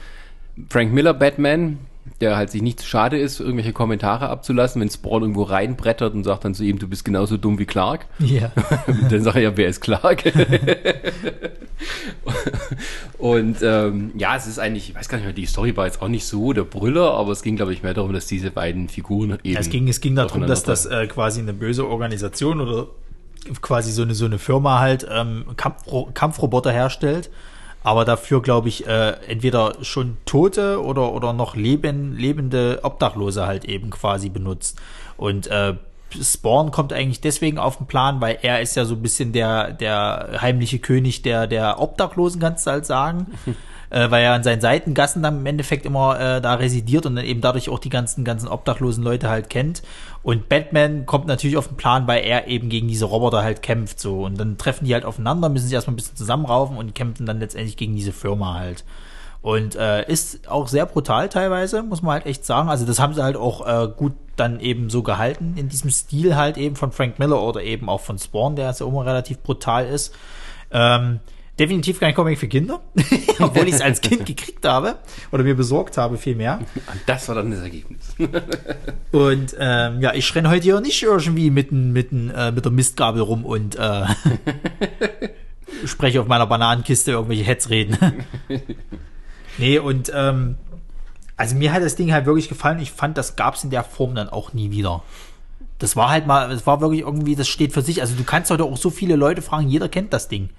Frank 0.70 0.94
Miller 0.94 1.14
Batman, 1.14 1.80
der 2.22 2.36
halt 2.36 2.50
sich 2.50 2.62
nicht 2.62 2.82
zu 2.82 2.88
schade 2.88 3.18
ist, 3.18 3.40
irgendwelche 3.40 3.74
Kommentare 3.74 4.30
abzulassen, 4.30 4.82
wenn 4.82 4.90
Spawn 4.90 5.22
irgendwo 5.22 5.44
reinbrettert 5.44 6.14
und 6.14 6.24
sagt 6.24 6.46
dann 6.46 6.54
zu 6.54 6.64
ihm, 6.64 6.78
du 6.80 6.88
bist 6.88 7.06
genauso 7.06 7.38
dumm 7.38 7.60
wie 7.60 7.66
Clark. 7.66 8.08
ja. 8.20 8.52
dann 9.10 9.24
sag 9.24 9.36
ich 9.36 9.44
ja, 9.44 9.56
wer 9.56 9.70
ist 9.70 9.82
Clark? 9.82 10.24
und 13.18 13.58
ähm, 13.62 14.12
ja, 14.18 14.36
es 14.36 14.48
ist 14.48 14.60
eigentlich, 14.60 14.90
ich 14.90 14.96
weiß 14.96 15.08
gar 15.08 15.18
nicht 15.18 15.26
mehr, 15.26 15.34
die 15.34 15.46
Story 15.46 15.78
war 15.78 15.86
jetzt 15.86 16.02
auch 16.02 16.10
nicht 16.10 16.26
so 16.26 16.52
der 16.52 16.64
Brüller, 16.64 17.14
aber 17.14 17.32
es 17.32 17.42
ging, 17.42 17.56
glaube 17.56 17.74
ich, 17.74 17.84
mehr 17.84 17.94
darum, 17.94 18.12
dass 18.12 18.28
diese 18.28 18.52
beiden 18.52 18.90
Figuren 18.90 19.38
eben. 19.44 19.58
Es 19.58 19.70
ging, 19.70 19.88
es 19.88 20.02
ging 20.02 20.16
darum, 20.16 20.46
dass 20.46 20.64
das 20.64 20.86
äh, 20.86 21.08
quasi 21.08 21.40
eine 21.40 21.54
böse 21.54 21.88
Organisation 21.88 22.60
oder 22.60 22.88
quasi 23.62 23.92
so 23.92 24.02
eine, 24.02 24.14
so 24.14 24.26
eine 24.26 24.38
Firma 24.38 24.80
halt 24.80 25.08
ähm, 25.10 25.46
Kampfro 25.56 26.10
Kampfroboter 26.14 26.72
herstellt, 26.72 27.30
aber 27.84 28.06
dafür, 28.06 28.42
glaube 28.42 28.68
ich, 28.70 28.88
äh, 28.88 29.12
entweder 29.28 29.76
schon 29.82 30.18
tote 30.26 30.84
oder, 30.84 31.14
oder 31.14 31.34
noch 31.34 31.56
leben, 31.56 32.18
lebende 32.18 32.80
Obdachlose 32.84 33.46
halt 33.46 33.66
eben 33.66 33.90
quasi 33.90 34.30
benutzt. 34.30 34.80
Und 35.18 35.48
äh, 35.48 35.76
Spawn 36.22 36.72
kommt 36.72 36.92
eigentlich 36.92 37.22
deswegen 37.22 37.58
auf 37.58 37.78
den 37.78 37.88
Plan, 37.88 38.20
weil 38.20 38.40
er 38.42 38.62
ist 38.62 38.76
ja 38.76 38.86
so 38.86 38.96
ein 38.96 39.02
bisschen 39.02 39.32
der, 39.32 39.72
der 39.72 40.40
heimliche 40.42 40.80
König 40.80 41.22
der, 41.22 41.48
der 41.48 41.80
Obdachlosen, 41.80 42.42
kannst 42.42 42.66
du 42.68 42.72
halt 42.72 42.86
sagen. 42.86 43.28
äh, 43.90 44.10
weil 44.12 44.24
er 44.24 44.34
an 44.34 44.44
seinen 44.44 44.62
Seitengassen 44.62 45.24
dann 45.24 45.40
im 45.40 45.46
Endeffekt 45.46 45.86
immer 45.86 46.20
äh, 46.20 46.42
da 46.42 46.56
residiert 46.56 47.06
und 47.06 47.16
dann 47.16 47.26
eben 47.26 47.42
dadurch 47.42 47.70
auch 47.70 47.80
die 47.80 47.90
ganzen, 47.90 48.24
ganzen 48.24 48.48
obdachlosen 48.48 49.04
Leute 49.04 49.30
halt 49.30 49.50
kennt. 49.50 49.82
Und 50.22 50.50
Batman 50.50 51.06
kommt 51.06 51.28
natürlich 51.28 51.58
auf 51.58 51.68
den 51.68 51.78
Plan, 51.78 52.08
weil 52.08 52.24
er 52.24 52.48
eben 52.48 52.70
gegen 52.70 52.88
diese 52.88 53.06
Roboter 53.06 53.42
halt 53.42 53.62
kämpft 53.62 54.00
so. 54.00 54.26
Und 54.26 54.40
dann 54.40 54.58
treffen 54.58 54.86
die 54.86 54.94
halt 54.94 55.06
aufeinander, 55.06 55.50
müssen 55.50 55.66
sich 55.66 55.74
erstmal 55.74 55.94
ein 55.94 55.98
bisschen 55.98 56.18
zusammenraufen 56.18 56.78
und 56.78 56.94
kämpfen 56.94 57.26
dann 57.26 57.40
letztendlich 57.40 57.78
gegen 57.78 57.96
diese 57.96 58.12
Firma 58.12 58.56
halt. 58.56 58.84
Und 59.42 59.76
äh, 59.76 60.06
ist 60.12 60.50
auch 60.50 60.68
sehr 60.68 60.86
brutal 60.86 61.30
teilweise, 61.30 61.82
muss 61.82 62.02
man 62.02 62.14
halt 62.14 62.26
echt 62.26 62.46
sagen. 62.46 62.70
Also 62.70 62.86
das 62.86 63.00
haben 63.00 63.14
sie 63.14 63.24
halt 63.24 63.38
auch 63.38 63.66
äh, 63.66 63.88
gut 63.88 64.14
dann 64.36 64.60
eben 64.60 64.90
so 64.90 65.04
gehalten 65.04 65.54
in 65.56 65.70
diesem 65.70 65.90
Stil 65.90 66.36
halt 66.36 66.58
eben 66.58 66.76
von 66.76 66.92
Frank 66.92 67.20
Miller 67.20 67.42
oder 67.42 67.64
eben 67.64 67.88
auch 67.90 68.02
von 68.02 68.18
Spawn, 68.18 68.56
der 68.56 68.72
ja 68.72 68.86
immer 68.86 69.06
relativ 69.06 69.40
brutal 69.40 69.86
ist. 69.86 70.14
Ähm, 70.72 71.22
definitiv 71.60 72.00
kein 72.00 72.16
Comic 72.16 72.40
für 72.40 72.48
Kinder, 72.48 72.80
obwohl 73.40 73.68
ich 73.68 73.76
es 73.76 73.82
als 73.82 74.00
Kind 74.00 74.26
gekriegt 74.26 74.66
habe 74.66 74.96
oder 75.32 75.44
mir 75.44 75.56
besorgt 75.56 75.98
habe 75.98 76.18
vielmehr. 76.18 76.60
Und 76.60 77.02
das 77.06 77.28
war 77.28 77.36
dann 77.36 77.52
das 77.52 77.62
Ergebnis. 77.62 78.16
Und 79.12 79.56
ähm, 79.60 80.02
ja, 80.02 80.14
ich 80.14 80.34
renne 80.34 80.50
heute 80.50 80.64
hier 80.64 80.80
nicht 80.80 81.04
irgendwie 81.04 81.52
mit, 81.52 81.72
mit, 81.72 82.12
äh, 82.12 82.52
mit 82.52 82.64
der 82.64 82.72
Mistgabel 82.72 83.22
rum 83.22 83.44
und 83.44 83.76
äh, 83.76 84.06
spreche 85.86 86.22
auf 86.22 86.28
meiner 86.28 86.46
Bananenkiste 86.46 87.12
irgendwelche 87.12 87.44
Hetzreden. 87.44 87.98
nee, 89.58 89.80
und 89.80 90.12
ähm, 90.14 90.56
also 91.36 91.56
mir 91.56 91.74
hat 91.74 91.82
das 91.82 91.96
Ding 91.96 92.14
halt 92.14 92.26
wirklich 92.26 92.50
gefallen. 92.50 92.80
Ich 92.80 92.92
fand, 92.92 93.18
das 93.18 93.36
gab 93.36 93.56
es 93.56 93.64
in 93.64 93.70
der 93.70 93.84
Form 93.84 94.14
dann 94.16 94.30
auch 94.30 94.54
nie 94.54 94.72
wieder. 94.72 95.04
Das 95.80 95.96
war 95.96 96.10
halt 96.10 96.28
mal, 96.28 96.52
es 96.52 96.68
war 96.68 96.82
wirklich 96.82 97.02
irgendwie, 97.02 97.36
das 97.36 97.48
steht 97.48 97.74
für 97.74 97.82
sich. 97.82 98.02
Also 98.02 98.16
du 98.16 98.24
kannst 98.24 98.52
heute 98.52 98.66
auch 98.66 98.78
so 98.78 98.90
viele 98.90 99.16
Leute 99.16 99.42
fragen, 99.42 99.68
jeder 99.68 99.90
kennt 99.90 100.14
das 100.14 100.28
Ding. 100.28 100.50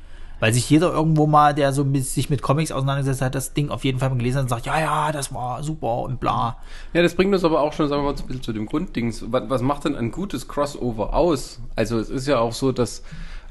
Weil 0.40 0.52
sich 0.52 0.68
jeder 0.68 0.92
irgendwo 0.92 1.26
mal, 1.26 1.54
der 1.54 1.72
so 1.72 1.84
mit, 1.84 2.04
sich 2.04 2.30
mit 2.30 2.42
Comics 2.42 2.72
auseinandergesetzt 2.72 3.22
hat, 3.22 3.34
das 3.34 3.52
Ding 3.52 3.68
auf 3.68 3.84
jeden 3.84 3.98
Fall 3.98 4.10
mal 4.10 4.16
gelesen 4.16 4.38
hat 4.38 4.42
und 4.44 4.48
sagt, 4.48 4.66
ja, 4.66 4.80
ja, 4.80 5.12
das 5.12 5.32
war 5.32 5.62
super 5.62 5.98
und 5.98 6.18
bla. 6.18 6.56
Ja, 6.92 7.02
das 7.02 7.14
bringt 7.14 7.32
uns 7.32 7.44
aber 7.44 7.60
auch 7.60 7.72
schon, 7.72 7.88
sagen 7.88 8.02
wir 8.02 8.12
mal, 8.12 8.18
ein 8.18 8.26
bisschen 8.26 8.42
zu 8.42 8.52
dem 8.52 8.66
Grunddings. 8.66 9.24
Was, 9.30 9.48
was 9.48 9.62
macht 9.62 9.84
denn 9.84 9.96
ein 9.96 10.10
gutes 10.10 10.48
Crossover 10.48 11.14
aus? 11.14 11.60
Also 11.76 11.98
es 11.98 12.10
ist 12.10 12.26
ja 12.26 12.38
auch 12.40 12.52
so, 12.52 12.72
dass 12.72 13.02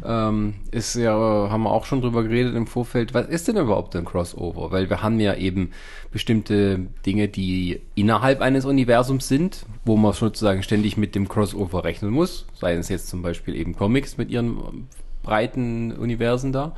ähm, 0.03 0.55
ist 0.72 0.96
ja, 0.96 1.12
haben 1.13 1.63
wir 1.63 1.72
auch 1.72 1.86
schon 1.86 2.01
drüber 2.01 2.24
geredet 2.24 2.55
im 2.55 2.67
Vorfeld, 2.67 3.13
was 3.13 3.27
ist 3.27 3.48
denn 3.48 3.58
überhaupt 3.58 3.96
ein 3.96 4.05
Crossover? 4.05 4.72
Weil 4.72 4.89
wir 4.89 5.01
haben 5.01 5.19
ja 5.19 5.36
eben 5.36 5.72
bestimmte 6.12 6.88
Dinge, 7.05 7.27
die 7.27 7.81
innerhalb 7.96 8.41
eines 8.41 8.65
Universums 8.65 9.27
sind, 9.27 9.65
wo 9.86 9.98
man 9.98 10.13
sozusagen 10.13 10.63
ständig 10.63 10.98
mit 10.98 11.15
dem 11.15 11.27
Crossover 11.27 11.84
rechnen 11.84 12.12
muss. 12.12 12.46
Sei 12.53 12.74
es 12.75 12.89
jetzt 12.89 13.10
zum 13.10 13.22
Beispiel 13.22 13.55
eben 13.55 13.75
Comics 13.75 14.17
mit 14.17 14.29
ihren 14.29 14.88
breiten 15.23 15.91
Universen 15.91 16.51
da. 16.51 16.73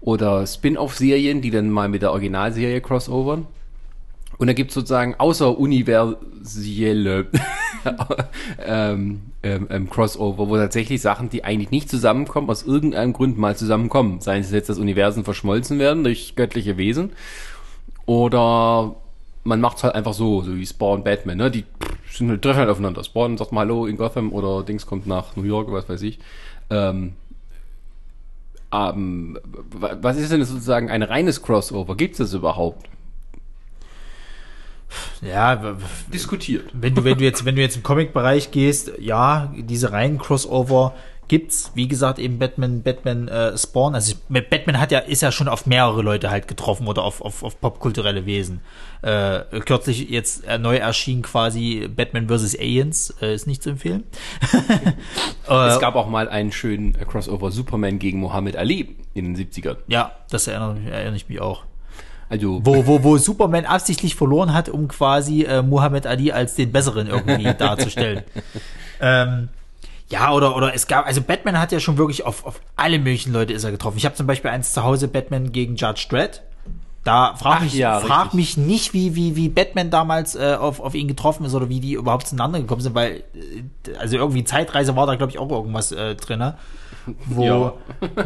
Oder 0.00 0.46
Spin-off-Serien, 0.46 1.42
die 1.42 1.50
dann 1.50 1.70
mal 1.70 1.88
mit 1.88 2.02
der 2.02 2.10
Originalserie 2.10 2.80
crossovern. 2.80 3.46
Und 4.38 4.46
da 4.46 4.54
gibt 4.54 4.70
es 4.70 4.74
sozusagen 4.74 5.14
außeruniverselle 5.18 7.26
ähm, 8.66 9.20
ähm, 9.42 9.66
ähm, 9.70 9.90
Crossover, 9.90 10.48
wo 10.48 10.56
tatsächlich 10.56 11.00
Sachen, 11.00 11.28
die 11.28 11.44
eigentlich 11.44 11.70
nicht 11.70 11.88
zusammenkommen, 11.88 12.50
aus 12.50 12.64
irgendeinem 12.64 13.12
Grund 13.12 13.38
mal 13.38 13.56
zusammenkommen. 13.56 14.20
Seien 14.20 14.40
es 14.40 14.50
jetzt, 14.50 14.68
dass 14.68 14.78
Universen 14.78 15.24
verschmolzen 15.24 15.78
werden 15.78 16.02
durch 16.02 16.34
göttliche 16.34 16.76
Wesen 16.76 17.12
oder 18.06 18.96
man 19.44 19.60
macht 19.60 19.78
es 19.78 19.84
halt 19.84 19.94
einfach 19.94 20.12
so, 20.12 20.42
so 20.42 20.56
wie 20.56 20.66
Spawn 20.66 21.02
Batman, 21.02 21.38
ne? 21.38 21.50
Die 21.50 21.64
sind 22.10 22.28
halt, 22.28 22.42
treffen 22.42 22.60
halt 22.60 22.70
aufeinander. 22.70 23.02
Spawn 23.02 23.36
sagt 23.36 23.52
mal 23.52 23.60
Hallo 23.60 23.86
in 23.86 23.96
Gotham 23.96 24.32
oder 24.32 24.62
Dings 24.62 24.86
kommt 24.86 25.06
nach 25.06 25.36
New 25.36 25.44
York, 25.44 25.72
was 25.72 25.88
weiß 25.88 26.02
ich. 26.02 26.18
Ähm, 26.70 27.14
ähm, 28.72 29.38
was 29.70 30.16
ist 30.16 30.32
denn 30.32 30.44
sozusagen 30.44 30.90
ein 30.90 31.02
reines 31.02 31.42
Crossover? 31.42 31.96
Gibt 31.96 32.12
es 32.12 32.18
das 32.18 32.34
überhaupt? 32.34 32.88
Ja, 35.22 35.76
Diskutiert. 36.12 36.70
wenn 36.72 36.94
du, 36.94 37.04
wenn 37.04 37.16
du 37.16 37.24
jetzt, 37.24 37.44
wenn 37.44 37.56
du 37.56 37.62
jetzt 37.62 37.76
im 37.76 37.82
Comic-Bereich 37.82 38.50
gehst, 38.50 38.92
ja, 38.98 39.52
diese 39.56 39.92
reinen 39.92 40.18
Crossover 40.18 40.94
gibt's, 41.32 41.72
wie 41.74 41.88
gesagt, 41.88 42.18
eben 42.18 42.38
Batman, 42.38 42.82
Batman 42.82 43.26
äh, 43.26 43.56
Spawn. 43.56 43.94
Also 43.94 44.12
ich, 44.12 44.48
Batman 44.50 44.78
hat 44.78 44.92
ja, 44.92 44.98
ist 44.98 45.22
ja 45.22 45.32
schon 45.32 45.48
auf 45.48 45.64
mehrere 45.64 46.02
Leute 46.02 46.28
halt 46.28 46.46
getroffen 46.46 46.86
oder 46.86 47.04
auf, 47.04 47.22
auf, 47.22 47.42
auf 47.42 47.58
popkulturelle 47.58 48.26
Wesen. 48.26 48.60
Äh, 49.00 49.40
kürzlich 49.64 50.10
jetzt 50.10 50.44
äh, 50.44 50.58
neu 50.58 50.76
erschien 50.76 51.22
quasi 51.22 51.88
Batman 51.88 52.28
vs. 52.28 52.58
Aliens, 52.58 53.14
äh, 53.22 53.34
ist 53.34 53.46
nicht 53.46 53.62
zu 53.62 53.70
empfehlen. 53.70 54.04
es 55.44 55.80
gab 55.80 55.94
auch 55.94 56.06
mal 56.06 56.28
einen 56.28 56.52
schönen 56.52 56.94
äh, 56.96 57.06
Crossover 57.06 57.50
Superman 57.50 57.98
gegen 57.98 58.20
Muhammad 58.20 58.54
Ali 58.56 58.94
in 59.14 59.32
den 59.32 59.34
70ern. 59.34 59.78
Ja, 59.86 60.12
das 60.28 60.46
erinnert, 60.48 60.86
erinnere 60.86 61.16
ich 61.16 61.30
mich 61.30 61.40
auch. 61.40 61.62
Also, 62.28 62.60
Wo, 62.62 62.86
wo, 62.86 63.02
wo 63.02 63.16
Superman 63.16 63.64
absichtlich 63.64 64.16
verloren 64.16 64.52
hat, 64.52 64.68
um 64.68 64.86
quasi 64.86 65.44
äh, 65.44 65.62
Muhammad 65.62 66.06
Ali 66.06 66.30
als 66.30 66.56
den 66.56 66.72
Besseren 66.72 67.06
irgendwie 67.06 67.54
darzustellen. 67.58 68.22
ähm, 69.00 69.48
ja, 70.12 70.30
oder, 70.30 70.54
oder 70.54 70.74
es 70.74 70.86
gab, 70.86 71.06
also 71.06 71.22
Batman 71.22 71.58
hat 71.58 71.72
ja 71.72 71.80
schon 71.80 71.96
wirklich 71.96 72.26
auf, 72.26 72.44
auf 72.44 72.60
alle 72.76 72.98
möglichen 72.98 73.32
Leute 73.32 73.54
ist 73.54 73.64
er 73.64 73.70
getroffen. 73.70 73.96
Ich 73.96 74.04
habe 74.04 74.14
zum 74.14 74.26
Beispiel 74.26 74.50
eins 74.50 74.74
zu 74.74 74.82
Hause, 74.82 75.08
Batman 75.08 75.52
gegen 75.52 75.74
Judge 75.74 76.06
Dredd. 76.10 76.42
Da 77.04 77.34
frag 77.36 77.62
mich, 77.62 77.74
ja, 77.74 77.98
frag 77.98 78.26
richtig. 78.26 78.34
mich 78.34 78.56
nicht, 78.56 78.94
wie, 78.94 79.16
wie, 79.16 79.34
wie 79.34 79.48
Batman 79.48 79.90
damals 79.90 80.36
äh, 80.36 80.56
auf, 80.58 80.78
auf 80.78 80.94
ihn 80.94 81.08
getroffen 81.08 81.44
ist 81.44 81.54
oder 81.54 81.68
wie 81.68 81.80
die 81.80 81.94
überhaupt 81.94 82.28
zueinander 82.28 82.60
gekommen 82.60 82.80
sind, 82.80 82.94
weil, 82.94 83.24
äh, 83.34 83.96
also 83.98 84.16
irgendwie 84.16 84.44
Zeitreise 84.44 84.94
war 84.94 85.06
da, 85.06 85.16
glaube 85.16 85.32
ich, 85.32 85.38
auch 85.38 85.50
irgendwas 85.50 85.90
äh, 85.90 86.14
drin. 86.14 86.52
Wo, 87.26 87.42
Ja. 87.44 87.72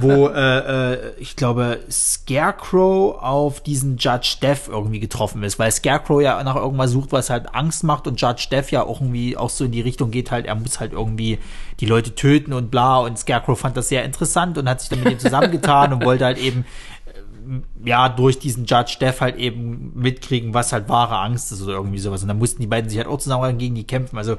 wo 0.02 0.28
äh, 0.28 0.92
äh, 0.92 1.12
ich 1.16 1.34
glaube, 1.36 1.78
Scarecrow 1.90 3.16
auf 3.22 3.62
diesen 3.62 3.96
Judge 3.96 4.36
Death 4.42 4.68
irgendwie 4.68 5.00
getroffen 5.00 5.42
ist, 5.44 5.58
weil 5.58 5.70
Scarecrow 5.72 6.20
ja 6.20 6.44
nach 6.44 6.56
irgendwas 6.56 6.90
sucht, 6.90 7.10
was 7.12 7.30
halt 7.30 7.54
Angst 7.54 7.84
macht 7.84 8.06
und 8.06 8.20
Judge 8.20 8.48
Death 8.50 8.70
ja 8.72 8.82
auch 8.82 9.00
irgendwie 9.00 9.34
auch 9.34 9.48
so 9.48 9.64
in 9.64 9.72
die 9.72 9.80
Richtung 9.80 10.10
geht, 10.10 10.30
halt, 10.30 10.44
er 10.44 10.54
muss 10.56 10.78
halt 10.78 10.92
irgendwie 10.92 11.38
die 11.80 11.86
Leute 11.86 12.14
töten 12.14 12.52
und 12.52 12.70
bla 12.70 12.98
und 12.98 13.18
Scarecrow 13.18 13.58
fand 13.58 13.78
das 13.78 13.88
sehr 13.88 14.04
interessant 14.04 14.58
und 14.58 14.68
hat 14.68 14.80
sich 14.82 14.90
dann 14.90 15.02
mit 15.02 15.10
ihm 15.10 15.18
zusammengetan 15.18 15.94
und 15.94 16.04
wollte 16.04 16.26
halt 16.26 16.36
eben 16.36 16.66
ja, 17.84 18.08
durch 18.08 18.38
diesen 18.38 18.64
Judge 18.64 18.96
Death 19.00 19.20
halt 19.20 19.36
eben 19.36 19.92
mitkriegen, 19.94 20.54
was 20.54 20.72
halt 20.72 20.88
wahre 20.88 21.18
Angst 21.18 21.52
ist 21.52 21.62
oder 21.62 21.74
irgendwie 21.74 21.98
sowas. 21.98 22.22
Und 22.22 22.28
dann 22.28 22.38
mussten 22.38 22.60
die 22.60 22.66
beiden 22.66 22.88
sich 22.88 22.98
halt 22.98 23.08
auch 23.08 23.18
zusammen 23.18 23.58
gegen 23.58 23.74
die 23.74 23.84
kämpfen. 23.84 24.18
Also 24.18 24.36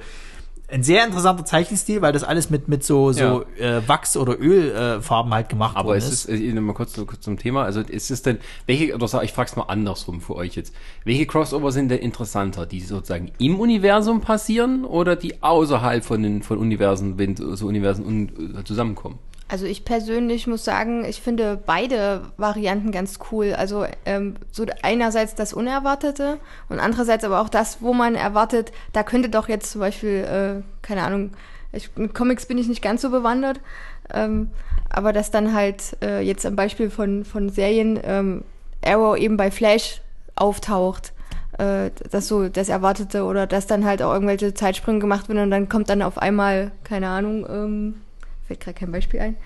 ein 0.69 0.83
sehr 0.83 1.05
interessanter 1.05 1.45
Zeichenstil, 1.45 2.01
weil 2.01 2.11
das 2.11 2.23
alles 2.23 2.49
mit, 2.49 2.67
mit 2.67 2.83
so, 2.83 3.13
so 3.13 3.45
äh, 3.57 3.81
Wachs- 3.87 4.17
oder 4.17 4.37
Ölfarben 4.37 4.99
äh, 4.99 5.01
Farben 5.01 5.33
halt 5.33 5.49
gemacht 5.49 5.77
Aber 5.77 5.89
worden 5.89 5.99
es 5.99 6.25
ist, 6.25 6.29
äh, 6.29 6.53
mal 6.59 6.73
kurz, 6.73 6.93
kurz 6.93 7.21
zum 7.21 7.37
Thema, 7.37 7.63
also 7.63 7.79
ist 7.79 8.11
es 8.11 8.21
denn, 8.21 8.39
welche, 8.65 8.93
oder 8.93 9.07
sag, 9.07 9.23
ich 9.23 9.31
frage 9.31 9.49
es 9.49 9.55
mal 9.55 9.63
andersrum 9.63 10.19
für 10.19 10.35
euch 10.35 10.55
jetzt, 10.55 10.75
welche 11.05 11.25
Crossover 11.25 11.71
sind 11.71 11.89
denn 11.89 11.99
interessanter, 11.99 12.65
die 12.65 12.81
sozusagen 12.81 13.31
im 13.39 13.59
Universum 13.59 14.19
passieren 14.19 14.83
oder 14.83 15.15
die 15.15 15.41
außerhalb 15.41 16.03
von 16.03 16.21
den 16.21 16.43
von 16.43 16.57
Universen, 16.57 17.17
wenn 17.17 17.37
so 17.37 17.65
Universen 17.65 18.05
un, 18.05 18.57
äh, 18.57 18.63
zusammenkommen? 18.65 19.19
Also 19.49 19.65
ich 19.65 19.85
persönlich 19.85 20.45
muss 20.45 20.65
sagen, 20.65 21.05
ich 21.05 21.21
finde 21.21 21.61
beide 21.65 22.21
Varianten 22.37 22.91
ganz 22.91 23.19
cool. 23.31 23.53
Also 23.53 23.85
ähm, 24.05 24.35
so 24.51 24.65
einerseits 24.81 25.35
das 25.35 25.53
Unerwartete 25.53 26.37
und 26.67 26.79
andererseits 26.79 27.23
aber 27.23 27.41
auch 27.41 27.49
das, 27.49 27.81
wo 27.81 27.93
man 27.93 28.15
erwartet, 28.15 28.71
da 28.91 29.03
könnte 29.03 29.29
doch 29.29 29.47
jetzt 29.47 29.71
zum 29.71 29.81
Beispiel, 29.81 30.23
äh, 30.23 30.63
keine 30.81 31.03
Ahnung, 31.03 31.31
ich, 31.71 31.95
mit 31.95 32.13
Comics 32.13 32.45
bin 32.45 32.57
ich 32.57 32.67
nicht 32.67 32.81
ganz 32.81 33.01
so 33.01 33.09
bewandert, 33.09 33.61
ähm, 34.13 34.51
aber 34.89 35.13
dass 35.13 35.31
dann 35.31 35.53
halt 35.53 35.97
äh, 36.01 36.21
jetzt 36.21 36.45
am 36.45 36.55
Beispiel 36.55 36.89
von, 36.89 37.23
von 37.23 37.49
Serien 37.49 37.99
ähm, 38.03 38.43
Arrow 38.85 39.17
eben 39.17 39.37
bei 39.37 39.51
Flash 39.51 40.01
auftaucht 40.35 41.13
äh, 41.57 41.91
das 42.11 42.27
so 42.27 42.49
das 42.49 42.69
Erwartete 42.69 43.23
oder 43.23 43.47
dass 43.47 43.67
dann 43.67 43.85
halt 43.85 44.01
auch 44.01 44.13
irgendwelche 44.13 44.53
Zeitsprünge 44.53 44.99
gemacht 44.99 45.29
werden 45.29 45.43
und 45.43 45.51
dann 45.51 45.69
kommt 45.69 45.89
dann 45.89 46.01
auf 46.01 46.17
einmal, 46.17 46.71
keine 46.83 47.07
Ahnung, 47.07 47.45
ähm, 47.49 47.95
fällt 48.47 48.59
gerade 48.61 48.79
kein 48.79 48.91
Beispiel 48.91 49.19
ein, 49.19 49.37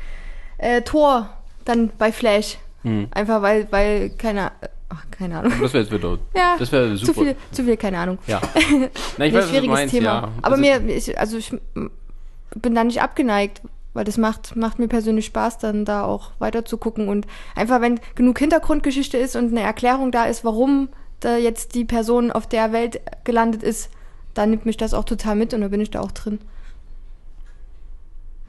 äh, 0.57 0.81
Tor 0.81 1.29
dann 1.65 1.91
bei 1.97 2.11
Flash. 2.11 2.57
Hm. 2.83 3.07
Einfach 3.11 3.41
weil, 3.41 3.67
weil, 3.71 4.09
keine, 4.11 4.51
ach, 4.89 5.05
keine 5.11 5.39
Ahnung. 5.39 5.53
Das 5.61 5.73
wäre 5.73 5.83
jetzt 5.83 5.93
wieder, 5.93 6.17
Ja, 6.35 6.55
das 6.57 6.71
wäre 6.71 6.95
super. 6.97 7.13
zu 7.13 7.21
viel, 7.21 7.35
zu 7.51 7.63
viel, 7.63 7.77
keine 7.77 7.99
Ahnung. 7.99 8.17
Ja. 8.27 8.41
Na, 9.17 9.25
ich 9.25 9.33
weiß, 9.33 9.49
schwieriges 9.49 9.69
meinst, 9.69 9.93
Thema. 9.93 10.05
ja. 10.05 10.29
Aber 10.41 10.55
also, 10.55 10.61
mir, 10.61 10.95
ich, 10.95 11.17
also 11.19 11.37
ich 11.37 11.53
bin 12.55 12.75
da 12.75 12.83
nicht 12.83 13.01
abgeneigt, 13.01 13.61
weil 13.93 14.05
das 14.05 14.17
macht, 14.17 14.55
macht 14.55 14.79
mir 14.79 14.87
persönlich 14.87 15.25
Spaß, 15.25 15.59
dann 15.59 15.85
da 15.85 16.03
auch 16.03 16.31
weiter 16.39 16.65
zu 16.65 16.77
gucken 16.77 17.07
und 17.07 17.27
einfach, 17.55 17.81
wenn 17.81 17.99
genug 18.15 18.39
Hintergrundgeschichte 18.39 19.17
ist 19.17 19.35
und 19.35 19.51
eine 19.51 19.61
Erklärung 19.61 20.11
da 20.11 20.25
ist, 20.25 20.43
warum 20.43 20.89
da 21.19 21.37
jetzt 21.37 21.75
die 21.75 21.85
Person 21.85 22.31
auf 22.31 22.47
der 22.47 22.71
Welt 22.71 22.99
gelandet 23.23 23.63
ist, 23.63 23.89
dann 24.33 24.49
nimmt 24.49 24.65
mich 24.65 24.77
das 24.77 24.93
auch 24.93 25.03
total 25.03 25.35
mit 25.35 25.53
und 25.53 25.61
da 25.61 25.67
bin 25.67 25.81
ich 25.81 25.91
da 25.91 25.99
auch 25.99 26.11
drin. 26.11 26.39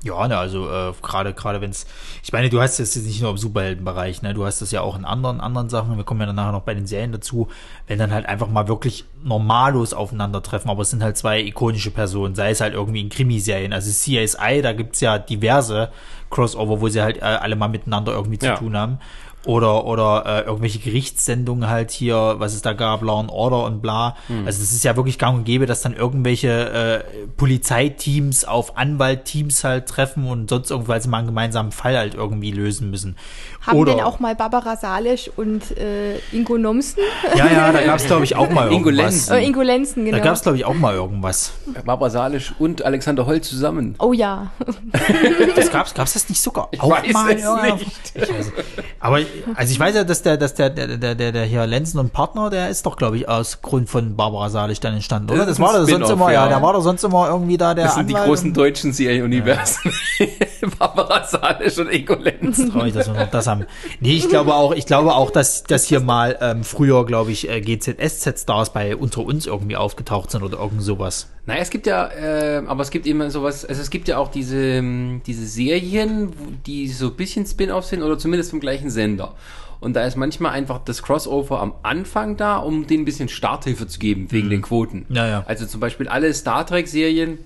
Ja, 0.04 0.26
ne, 0.26 0.36
also 0.36 0.68
äh, 0.68 0.92
gerade 1.00 1.32
gerade 1.32 1.60
wenn 1.60 1.70
es, 1.70 1.86
ich 2.24 2.32
meine, 2.32 2.50
du 2.50 2.60
hast 2.60 2.80
das 2.80 2.94
jetzt 2.96 3.06
nicht 3.06 3.22
nur 3.22 3.30
im 3.30 3.36
Superheldenbereich, 3.38 4.22
ne, 4.22 4.34
du 4.34 4.44
hast 4.44 4.60
das 4.60 4.72
ja 4.72 4.80
auch 4.80 4.98
in 4.98 5.04
anderen 5.04 5.40
anderen 5.40 5.68
Sachen. 5.68 5.96
Wir 5.96 6.02
kommen 6.04 6.18
ja 6.20 6.26
dann 6.26 6.34
nachher 6.36 6.50
noch 6.52 6.62
bei 6.62 6.74
den 6.74 6.86
Serien 6.88 7.12
dazu, 7.12 7.46
wenn 7.86 7.98
dann 8.00 8.10
halt 8.12 8.26
einfach 8.26 8.48
mal 8.48 8.66
wirklich 8.66 9.04
normallos 9.22 9.94
aufeinandertreffen, 9.94 10.70
aber 10.70 10.82
es 10.82 10.90
sind 10.90 11.02
halt 11.04 11.16
zwei 11.16 11.40
ikonische 11.40 11.90
Personen, 11.92 12.34
sei 12.34 12.50
es 12.50 12.60
halt 12.60 12.74
irgendwie 12.74 13.00
in 13.00 13.10
Krimiserien, 13.10 13.72
also 13.72 13.90
CSI, 13.90 14.60
da 14.62 14.72
gibt's 14.72 15.00
ja 15.00 15.18
diverse 15.18 15.90
Crossover, 16.30 16.80
wo 16.80 16.88
sie 16.88 17.00
halt 17.02 17.18
äh, 17.18 17.20
alle 17.20 17.54
mal 17.56 17.68
miteinander 17.68 18.12
irgendwie 18.12 18.38
zu 18.38 18.46
Ja. 18.46 18.56
tun 18.56 18.76
haben. 18.76 18.98
Oder, 19.44 19.86
oder 19.86 20.24
äh, 20.24 20.40
irgendwelche 20.42 20.78
Gerichtssendungen 20.78 21.68
halt 21.68 21.90
hier, 21.90 22.36
was 22.38 22.54
es 22.54 22.62
da 22.62 22.74
gab, 22.74 23.02
Law 23.02 23.18
and 23.18 23.30
Order 23.30 23.64
und 23.64 23.82
bla. 23.82 24.16
Also 24.46 24.62
es 24.62 24.72
ist 24.72 24.84
ja 24.84 24.94
wirklich 24.94 25.18
gang 25.18 25.38
und 25.38 25.44
gäbe, 25.44 25.66
dass 25.66 25.82
dann 25.82 25.94
irgendwelche 25.94 27.04
äh, 27.04 27.26
Polizeiteams 27.36 28.44
auf 28.44 28.76
Anwaltteams 28.76 29.64
halt 29.64 29.88
treffen 29.88 30.26
und 30.26 30.48
sonst 30.48 30.68
sie 30.68 31.08
mal 31.08 31.18
einen 31.18 31.26
gemeinsamen 31.26 31.72
Fall 31.72 31.96
halt 31.96 32.14
irgendwie 32.14 32.52
lösen 32.52 32.90
müssen. 32.90 33.16
Haben 33.64 33.78
oder, 33.78 33.94
denn 33.94 34.04
auch 34.04 34.18
mal 34.18 34.34
Barbara 34.34 34.76
Salisch 34.76 35.30
und 35.36 35.76
äh, 35.78 36.18
Ingo 36.32 36.58
Nomsen? 36.58 37.00
Ja, 37.36 37.46
ja, 37.46 37.72
da 37.72 37.82
gab's 37.82 38.04
glaube 38.06 38.24
ich 38.24 38.34
auch 38.34 38.50
mal 38.50 38.66
Ingo 38.72 38.88
irgendwas. 38.90 39.28
Lenzen. 39.28 39.32
Äh, 39.34 39.44
Ingo 39.46 39.62
Lenzen, 39.62 40.04
genau. 40.04 40.16
Da 40.18 40.24
gab's 40.24 40.42
glaube 40.42 40.56
ich 40.58 40.64
auch 40.64 40.74
mal 40.74 40.94
irgendwas. 40.94 41.52
Barbara 41.84 42.10
Salisch 42.10 42.52
und 42.58 42.84
Alexander 42.84 43.24
Holl 43.26 43.40
zusammen. 43.40 43.94
oh 44.00 44.12
ja. 44.12 44.50
Das 45.56 45.70
gab's, 45.70 45.94
gab's 45.94 46.14
das 46.14 46.28
nicht 46.28 46.40
sogar 46.40 46.68
Ich 46.72 46.80
auch 46.80 46.90
weiß 46.90 47.12
mal? 47.12 47.32
es 47.32 47.80
nicht. 47.80 47.86
Ich 48.14 48.22
weiß, 48.22 48.52
aber 49.00 49.20
also 49.54 49.72
ich 49.72 49.78
weiß 49.78 49.94
ja, 49.94 50.04
dass 50.04 50.22
der, 50.22 50.36
dass 50.36 50.54
der, 50.54 50.70
der, 50.70 50.96
der, 50.96 51.14
der, 51.14 51.32
der 51.32 51.44
hier 51.44 51.66
Lenzen 51.66 51.98
und 51.98 52.12
Partner, 52.12 52.50
der 52.50 52.68
ist 52.68 52.84
doch 52.86 52.96
glaube 52.96 53.16
ich 53.16 53.28
aus 53.28 53.60
Grund 53.62 53.88
von 53.88 54.16
Barbara 54.16 54.48
Salisch 54.50 54.80
dann 54.80 54.94
entstanden, 54.94 55.30
oder? 55.30 55.46
Das 55.46 55.60
war 55.60 55.72
doch 55.72 55.86
sonst 55.88 56.10
immer, 56.10 56.32
ja, 56.32 56.44
ja. 56.44 56.48
der 56.48 56.62
war 56.62 56.72
doch 56.72 56.82
sonst 56.82 57.04
immer 57.04 57.28
irgendwie 57.28 57.56
da 57.58 57.74
der 57.74 57.84
Das 57.86 57.94
sind 57.94 58.08
die 58.08 58.14
Anwalt 58.14 58.28
großen 58.28 58.48
und- 58.48 58.56
deutschen 58.56 58.92
Serienuniversen. 58.92 59.92
Barbara 60.78 61.24
Salisch 61.24 61.78
und 61.78 61.90
Ingo 61.92 62.14
Lenz. 62.14 62.68
traurig, 62.70 62.92
dass 62.94 63.06
wir 63.06 63.14
noch 63.14 63.30
das 63.30 63.46
haben. 63.52 63.66
Nee, 64.00 64.14
ich 64.14 64.28
glaube 64.28 64.54
auch, 64.54 64.72
ich 64.72 64.86
glaube 64.86 65.14
auch, 65.14 65.30
dass, 65.30 65.64
dass 65.64 65.84
hier 65.86 66.00
mal 66.00 66.38
ähm, 66.40 66.64
früher, 66.64 67.06
glaube 67.06 67.32
ich, 67.32 67.48
äh, 67.48 67.60
GZSZ-Stars 67.60 68.72
bei 68.72 68.96
Unter 68.96 69.24
uns 69.24 69.46
irgendwie 69.46 69.76
aufgetaucht 69.76 70.30
sind 70.30 70.42
oder 70.42 70.58
irgend 70.58 70.82
sowas. 70.82 71.28
Naja, 71.46 71.60
es 71.60 71.70
gibt 71.70 71.86
ja, 71.86 72.08
äh, 72.08 72.62
aber 72.66 72.82
es 72.82 72.90
gibt 72.90 73.06
immer 73.06 73.30
sowas, 73.30 73.64
also 73.64 73.80
es 73.80 73.90
gibt 73.90 74.08
ja 74.08 74.18
auch 74.18 74.30
diese, 74.30 74.56
ähm, 74.58 75.22
diese 75.26 75.46
Serien, 75.46 76.32
die 76.66 76.88
so 76.88 77.08
ein 77.08 77.14
bisschen 77.14 77.46
Spin-off 77.46 77.84
sind 77.84 78.02
oder 78.02 78.18
zumindest 78.18 78.50
vom 78.50 78.60
gleichen 78.60 78.90
Sender. 78.90 79.34
Und 79.80 79.94
da 79.94 80.04
ist 80.04 80.16
manchmal 80.16 80.52
einfach 80.52 80.78
das 80.84 81.02
Crossover 81.02 81.60
am 81.60 81.74
Anfang 81.82 82.36
da, 82.36 82.58
um 82.58 82.86
denen 82.86 83.02
ein 83.02 83.04
bisschen 83.04 83.28
Starthilfe 83.28 83.88
zu 83.88 83.98
geben, 83.98 84.28
wegen 84.30 84.48
den 84.48 84.62
Quoten. 84.62 85.06
Ja, 85.08 85.26
ja. 85.26 85.44
Also 85.48 85.66
zum 85.66 85.80
Beispiel 85.80 86.06
alle 86.06 86.32
Star 86.34 86.64
Trek-Serien, 86.64 87.38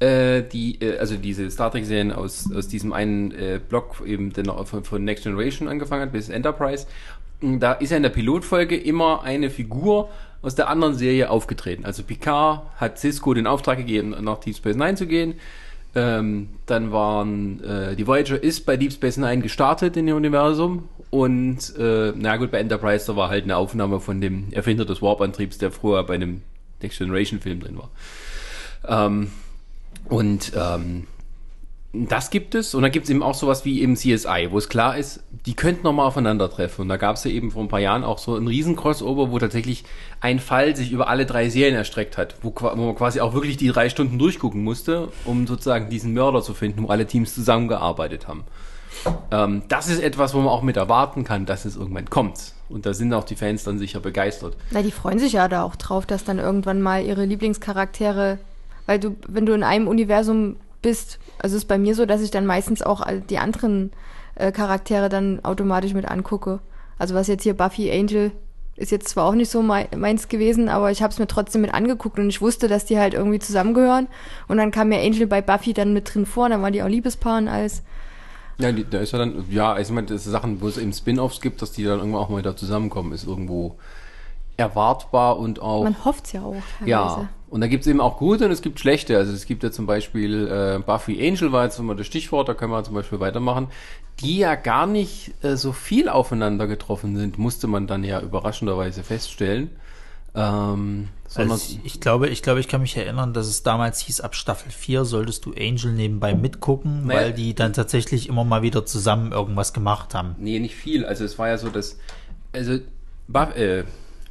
äh, 0.00 0.42
die, 0.42 0.80
äh, 0.80 0.98
also 0.98 1.16
diese 1.16 1.50
Star 1.50 1.70
Trek-Serien 1.70 2.12
aus, 2.12 2.52
aus 2.54 2.68
diesem 2.68 2.92
einen 2.92 3.32
äh, 3.32 3.60
Block, 3.66 4.02
eben 4.06 4.32
noch 4.44 4.66
von, 4.66 4.84
von 4.84 5.04
Next 5.04 5.24
Generation 5.24 5.68
angefangen 5.68 6.02
hat, 6.02 6.12
bis 6.12 6.28
Enterprise. 6.28 6.86
Da 7.40 7.72
ist 7.72 7.90
ja 7.90 7.96
in 7.96 8.02
der 8.02 8.10
Pilotfolge 8.10 8.76
immer 8.76 9.22
eine 9.22 9.50
Figur 9.50 10.08
aus 10.42 10.54
der 10.54 10.68
anderen 10.68 10.94
Serie 10.94 11.30
aufgetreten. 11.30 11.84
Also 11.84 12.02
Picard 12.02 12.62
hat 12.76 12.98
Cisco 12.98 13.34
den 13.34 13.46
Auftrag 13.46 13.78
gegeben, 13.78 14.14
nach 14.20 14.38
Deep 14.38 14.56
Space 14.56 14.76
Nine 14.76 14.94
zu 14.94 15.06
gehen. 15.06 15.34
Ähm, 15.94 16.50
dann 16.66 16.92
waren 16.92 17.62
äh, 17.64 17.96
die 17.96 18.06
Voyager 18.06 18.40
ist 18.40 18.66
bei 18.66 18.76
Deep 18.76 18.92
Space 18.92 19.16
Nine 19.16 19.40
gestartet 19.40 19.96
in 19.96 20.06
dem 20.06 20.16
Universum 20.16 20.88
und 21.10 21.74
äh, 21.78 22.12
na 22.14 22.36
gut, 22.36 22.50
bei 22.50 22.58
Enterprise 22.58 23.06
da 23.06 23.16
war 23.16 23.30
halt 23.30 23.44
eine 23.44 23.56
Aufnahme 23.56 23.98
von 23.98 24.20
dem 24.20 24.52
Erfinder 24.52 24.84
des 24.84 25.00
Warp-Antriebs, 25.00 25.58
der 25.58 25.70
früher 25.70 26.04
bei 26.04 26.14
einem 26.14 26.42
Next 26.82 26.98
Generation 26.98 27.40
Film 27.40 27.60
drin 27.60 27.78
war. 27.78 27.90
Ähm, 28.86 29.30
und 30.08 30.52
ähm, 30.56 31.06
das 31.92 32.30
gibt 32.30 32.54
es. 32.54 32.74
Und 32.74 32.82
dann 32.82 32.92
gibt 32.92 33.04
es 33.04 33.10
eben 33.10 33.22
auch 33.22 33.34
sowas 33.34 33.64
wie 33.64 33.80
eben 33.80 33.96
CSI, 33.96 34.48
wo 34.50 34.58
es 34.58 34.68
klar 34.68 34.96
ist, 34.96 35.20
die 35.46 35.54
könnten 35.54 35.84
nochmal 35.84 36.06
aufeinandertreffen. 36.06 36.82
Und 36.82 36.88
da 36.88 36.96
gab 36.96 37.16
es 37.16 37.24
ja 37.24 37.30
eben 37.30 37.50
vor 37.50 37.62
ein 37.62 37.68
paar 37.68 37.80
Jahren 37.80 38.04
auch 38.04 38.18
so 38.18 38.34
einen 38.34 38.46
riesen 38.46 38.76
Crossover, 38.76 39.30
wo 39.30 39.38
tatsächlich 39.38 39.84
ein 40.20 40.38
Fall 40.38 40.76
sich 40.76 40.92
über 40.92 41.08
alle 41.08 41.24
drei 41.24 41.48
Serien 41.48 41.74
erstreckt 41.74 42.18
hat, 42.18 42.36
wo, 42.42 42.52
wo 42.54 42.76
man 42.76 42.94
quasi 42.94 43.20
auch 43.20 43.32
wirklich 43.32 43.56
die 43.56 43.68
drei 43.68 43.88
Stunden 43.88 44.18
durchgucken 44.18 44.62
musste, 44.62 45.08
um 45.24 45.46
sozusagen 45.46 45.88
diesen 45.88 46.12
Mörder 46.12 46.42
zu 46.42 46.52
finden, 46.52 46.82
wo 46.82 46.88
alle 46.88 47.06
Teams 47.06 47.34
zusammengearbeitet 47.34 48.28
haben. 48.28 48.44
Ähm, 49.30 49.62
das 49.68 49.88
ist 49.88 50.02
etwas, 50.02 50.34
wo 50.34 50.38
man 50.38 50.48
auch 50.48 50.62
mit 50.62 50.76
erwarten 50.76 51.24
kann, 51.24 51.46
dass 51.46 51.64
es 51.64 51.76
irgendwann 51.76 52.10
kommt. 52.10 52.52
Und 52.68 52.84
da 52.84 52.92
sind 52.92 53.14
auch 53.14 53.24
die 53.24 53.36
Fans 53.36 53.64
dann 53.64 53.78
sicher 53.78 54.00
begeistert. 54.00 54.56
Na, 54.72 54.82
die 54.82 54.90
freuen 54.90 55.18
sich 55.18 55.32
ja 55.32 55.48
da 55.48 55.62
auch 55.62 55.76
drauf, 55.76 56.04
dass 56.04 56.24
dann 56.24 56.38
irgendwann 56.38 56.82
mal 56.82 57.02
ihre 57.04 57.24
Lieblingscharaktere, 57.24 58.38
weil 58.88 58.98
du, 58.98 59.16
wenn 59.28 59.44
du 59.44 59.52
in 59.52 59.62
einem 59.62 59.86
Universum 59.86 60.56
bist, 60.80 61.18
also 61.38 61.58
ist 61.58 61.66
bei 61.66 61.76
mir 61.76 61.94
so, 61.94 62.06
dass 62.06 62.22
ich 62.22 62.30
dann 62.30 62.46
meistens 62.46 62.80
auch 62.80 63.06
die 63.28 63.36
anderen 63.36 63.92
äh, 64.34 64.50
Charaktere 64.50 65.10
dann 65.10 65.44
automatisch 65.44 65.92
mit 65.92 66.08
angucke. 66.08 66.60
Also 66.98 67.14
was 67.14 67.26
jetzt 67.26 67.42
hier 67.42 67.52
Buffy 67.52 67.92
Angel 67.92 68.32
ist 68.76 68.90
jetzt 68.90 69.08
zwar 69.08 69.26
auch 69.26 69.34
nicht 69.34 69.50
so 69.50 69.60
meins 69.60 70.28
gewesen, 70.28 70.70
aber 70.70 70.90
ich 70.90 71.02
habe 71.02 71.12
es 71.12 71.18
mir 71.18 71.26
trotzdem 71.26 71.60
mit 71.60 71.74
angeguckt 71.74 72.18
und 72.18 72.30
ich 72.30 72.40
wusste, 72.40 72.66
dass 72.66 72.86
die 72.86 72.98
halt 72.98 73.12
irgendwie 73.12 73.40
zusammengehören. 73.40 74.06
Und 74.46 74.56
dann 74.56 74.70
kam 74.70 74.88
mir 74.88 75.02
Angel 75.02 75.26
bei 75.26 75.42
Buffy 75.42 75.74
dann 75.74 75.92
mit 75.92 76.14
drin 76.14 76.24
vor, 76.24 76.48
dann 76.48 76.62
waren 76.62 76.72
die 76.72 76.82
auch 76.82 76.88
Liebespaar 76.88 77.38
und 77.38 77.48
alles. 77.48 77.82
Ja, 78.56 78.72
die, 78.72 78.88
da 78.88 79.00
ist 79.00 79.12
ja 79.12 79.18
dann, 79.18 79.44
ja, 79.50 79.72
also 79.72 79.90
ich 79.90 79.94
meine, 79.94 80.06
das 80.06 80.24
sind 80.24 80.32
Sachen, 80.32 80.62
wo 80.62 80.68
es 80.68 80.78
eben 80.78 80.94
Spin-offs 80.94 81.42
gibt, 81.42 81.60
dass 81.60 81.72
die 81.72 81.84
dann 81.84 81.98
irgendwann 81.98 82.22
auch 82.22 82.30
mal 82.30 82.38
wieder 82.38 82.56
zusammenkommen, 82.56 83.12
ist 83.12 83.26
irgendwo 83.26 83.76
erwartbar 84.56 85.38
und 85.38 85.60
auch. 85.60 85.84
Man 85.84 86.04
hofft's 86.06 86.32
ja 86.32 86.42
auch. 86.42 86.62
Teilweise. 86.78 86.88
Ja. 86.88 87.28
Und 87.50 87.62
da 87.62 87.66
gibt's 87.66 87.86
eben 87.86 88.00
auch 88.00 88.18
gute 88.18 88.44
und 88.44 88.50
es 88.50 88.60
gibt 88.60 88.78
schlechte. 88.78 89.16
Also 89.16 89.32
es 89.32 89.46
gibt 89.46 89.62
ja 89.62 89.70
zum 89.70 89.86
Beispiel 89.86 90.46
äh, 90.48 90.82
Buffy 90.84 91.26
Angel 91.26 91.50
war 91.50 91.64
jetzt 91.64 91.78
immer 91.78 91.94
das 91.94 92.06
Stichwort, 92.06 92.48
da 92.48 92.54
können 92.54 92.72
wir 92.72 92.84
zum 92.84 92.94
Beispiel 92.94 93.20
weitermachen, 93.20 93.68
die 94.20 94.38
ja 94.38 94.54
gar 94.54 94.86
nicht 94.86 95.32
äh, 95.42 95.56
so 95.56 95.72
viel 95.72 96.08
aufeinander 96.08 96.66
getroffen 96.66 97.16
sind, 97.16 97.38
musste 97.38 97.66
man 97.66 97.86
dann 97.86 98.04
ja 98.04 98.20
überraschenderweise 98.20 99.02
feststellen. 99.02 99.70
Ähm, 100.34 101.08
also 101.34 101.54
ich, 101.54 101.80
ich, 101.84 102.00
glaube, 102.00 102.28
ich 102.28 102.42
glaube, 102.42 102.60
ich 102.60 102.68
kann 102.68 102.80
mich 102.82 102.96
erinnern, 102.96 103.32
dass 103.32 103.46
es 103.46 103.62
damals 103.62 104.00
hieß, 104.00 104.20
ab 104.20 104.34
Staffel 104.34 104.70
4 104.70 105.04
solltest 105.04 105.46
du 105.46 105.52
Angel 105.52 105.92
nebenbei 105.92 106.34
mitgucken, 106.34 107.06
naja, 107.06 107.20
weil 107.20 107.32
die 107.32 107.54
dann 107.54 107.72
tatsächlich 107.72 108.28
immer 108.28 108.44
mal 108.44 108.62
wieder 108.62 108.84
zusammen 108.86 109.32
irgendwas 109.32 109.72
gemacht 109.72 110.14
haben. 110.14 110.36
Nee, 110.38 110.58
nicht 110.58 110.74
viel. 110.74 111.04
Also 111.04 111.24
es 111.24 111.38
war 111.38 111.48
ja 111.48 111.58
so, 111.58 111.70
dass 111.70 111.98
also 112.52 112.74
äh, 112.74 113.84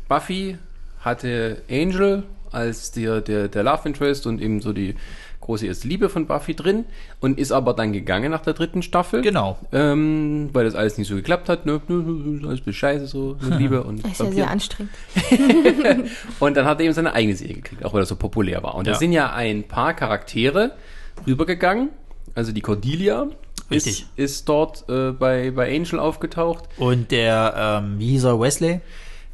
Buffy 0.07 0.57
hatte 1.01 1.61
Angel 1.69 2.23
als 2.51 2.91
der, 2.91 3.21
der, 3.21 3.47
der 3.47 3.63
Love 3.63 3.81
Interest 3.85 4.27
und 4.27 4.41
eben 4.41 4.61
so 4.61 4.73
die 4.73 4.95
große 5.41 5.65
erste 5.65 5.87
Liebe 5.87 6.09
von 6.09 6.27
Buffy 6.27 6.55
drin 6.55 6.85
und 7.21 7.39
ist 7.39 7.51
aber 7.51 7.73
dann 7.73 7.93
gegangen 7.93 8.31
nach 8.31 8.41
der 8.41 8.53
dritten 8.53 8.81
Staffel. 8.81 9.21
Genau. 9.21 9.57
Ähm, 9.71 10.49
weil 10.53 10.65
das 10.65 10.75
alles 10.75 10.97
nicht 10.97 11.07
so 11.07 11.15
geklappt 11.15 11.47
hat. 11.47 11.65
Ne, 11.65 11.81
alles 12.43 12.61
bis 12.61 12.75
scheiße 12.75 13.07
so 13.07 13.37
mit 13.41 13.57
Liebe 13.59 13.83
und 13.83 14.03
Das 14.03 14.11
ist 14.13 14.19
ja 14.19 14.31
sehr 14.31 14.49
anstrengend. 14.49 14.91
und 16.39 16.57
dann 16.57 16.65
hat 16.65 16.79
er 16.79 16.85
eben 16.85 16.93
seine 16.93 17.13
eigene 17.13 17.35
Serie 17.35 17.55
gekriegt, 17.55 17.85
auch 17.85 17.93
weil 17.93 18.01
er 18.01 18.05
so 18.05 18.15
populär 18.15 18.61
war. 18.63 18.75
Und 18.75 18.87
ja. 18.87 18.93
da 18.93 18.99
sind 18.99 19.13
ja 19.13 19.31
ein 19.33 19.63
paar 19.63 19.93
Charaktere 19.93 20.71
rübergegangen. 21.25 21.89
Also 22.35 22.51
die 22.51 22.61
Cordelia, 22.61 23.27
Richtig. 23.69 24.01
Ist, 24.15 24.37
ist 24.37 24.49
dort 24.49 24.87
äh, 24.89 25.11
bei, 25.11 25.51
bei 25.51 25.75
Angel 25.75 25.99
aufgetaucht. 25.99 26.65
Und 26.77 27.11
der, 27.11 27.81
ähm, 27.83 27.99
wie 27.99 28.11
hieß 28.11 28.25
er, 28.25 28.39
Wesley? 28.39 28.81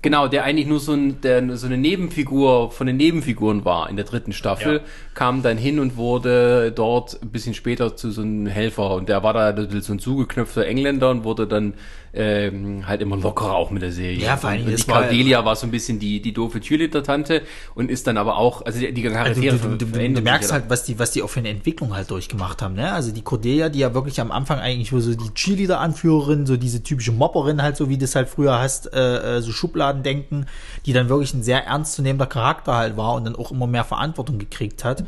Genau, 0.04 0.28
der 0.28 0.44
eigentlich 0.44 0.68
nur 0.68 0.82
so, 0.82 0.92
ein, 0.92 1.22
der, 1.22 1.56
so 1.56 1.66
eine 1.66 1.78
Nebenfigur 1.78 2.72
von 2.72 2.88
den 2.88 2.98
Nebenfiguren 2.98 3.64
war 3.64 3.90
in 3.90 3.96
der 3.96 4.04
dritten 4.04 4.34
Staffel, 4.34 4.76
ja. 4.76 4.84
kam 5.14 5.42
dann 5.44 5.58
hin 5.58 5.80
und 5.80 5.96
wurde 5.96 6.74
dort 6.74 7.22
ein 7.24 7.30
bisschen 7.30 7.54
später 7.54 7.96
zu 7.96 8.12
so 8.12 8.22
einem 8.22 8.46
Helfer 8.46 8.96
und 8.96 9.08
der 9.08 9.24
war 9.24 9.34
da 9.34 9.56
so 9.80 9.94
ein 9.94 10.00
zugeknöpfter 10.00 10.66
Engländer 10.66 11.10
und 11.10 11.24
wurde 11.24 11.48
dann 11.48 11.74
ähm, 12.14 12.86
halt 12.86 13.02
immer 13.02 13.18
lockerer 13.18 13.54
auch 13.54 13.72
mit 13.72 13.82
der 13.82 13.92
Serie. 13.92 14.20
Ja, 14.20 14.38
vor 14.38 14.52
allem 14.52 14.68
die 14.68 14.84
Cordelia 14.84 15.44
war, 15.46 15.56
so 15.56 15.66
ein 15.66 15.72
bisschen 15.72 15.98
die, 15.98 16.22
die 16.22 16.32
doofe 16.32 16.60
Cheerleader-Tante 16.60 17.42
und 17.74 17.90
ist 17.90 18.06
dann 18.06 18.18
aber 18.18 18.38
auch, 18.38 18.64
also 18.64 18.80
die, 18.80 18.94
die 18.94 19.02
Charaktere 19.02 19.54
also 19.54 19.70
du, 19.70 19.78
du, 19.78 19.86
du, 19.86 20.14
du 20.14 20.22
merkst 20.22 20.52
halt, 20.52 20.66
was 20.68 20.84
die, 20.84 21.00
was 21.00 21.12
die 21.12 21.24
auch 21.24 21.30
für 21.30 21.40
eine 21.40 21.50
Entwicklung 21.50 21.96
halt 21.96 22.12
durchgemacht 22.12 22.62
haben, 22.62 22.76
ne? 22.76 22.92
Also 22.92 23.12
die 23.12 23.24
Cordelia, 23.24 23.70
die 23.70 23.80
ja 23.80 23.96
wirklich 23.96 24.22
am 24.22 24.32
Anfang 24.32 24.60
eigentlich 24.60 24.92
so 24.92 25.16
die 25.16 25.34
Cheerleader-Anführerin, 25.34 26.46
so 26.46 26.56
diese 26.56 26.84
typische 26.84 27.12
Mopperin 27.12 27.64
halt, 27.64 27.78
so 27.78 27.90
wie 27.90 27.98
du 27.98 28.02
das 28.02 28.16
halt 28.16 28.30
früher 28.30 28.60
hast, 28.60 28.94
äh, 28.94 29.38
äh, 29.38 29.42
so 29.42 29.52
Schubladendenken, 29.52 30.46
die 30.86 30.94
dann 30.94 31.10
wirklich 31.10 31.34
ein 31.34 31.42
sehr 31.42 31.66
ernstzunehmender 31.66 32.28
Charakter 32.28 32.76
halt 32.76 32.96
war 32.96 33.16
und 33.16 33.26
dann 33.26 33.36
auch 33.36 33.52
immer 33.52 33.66
mehr 33.66 33.84
Verantwortung 33.84 34.38
gekriegt 34.38 34.84
hat. 34.84 35.04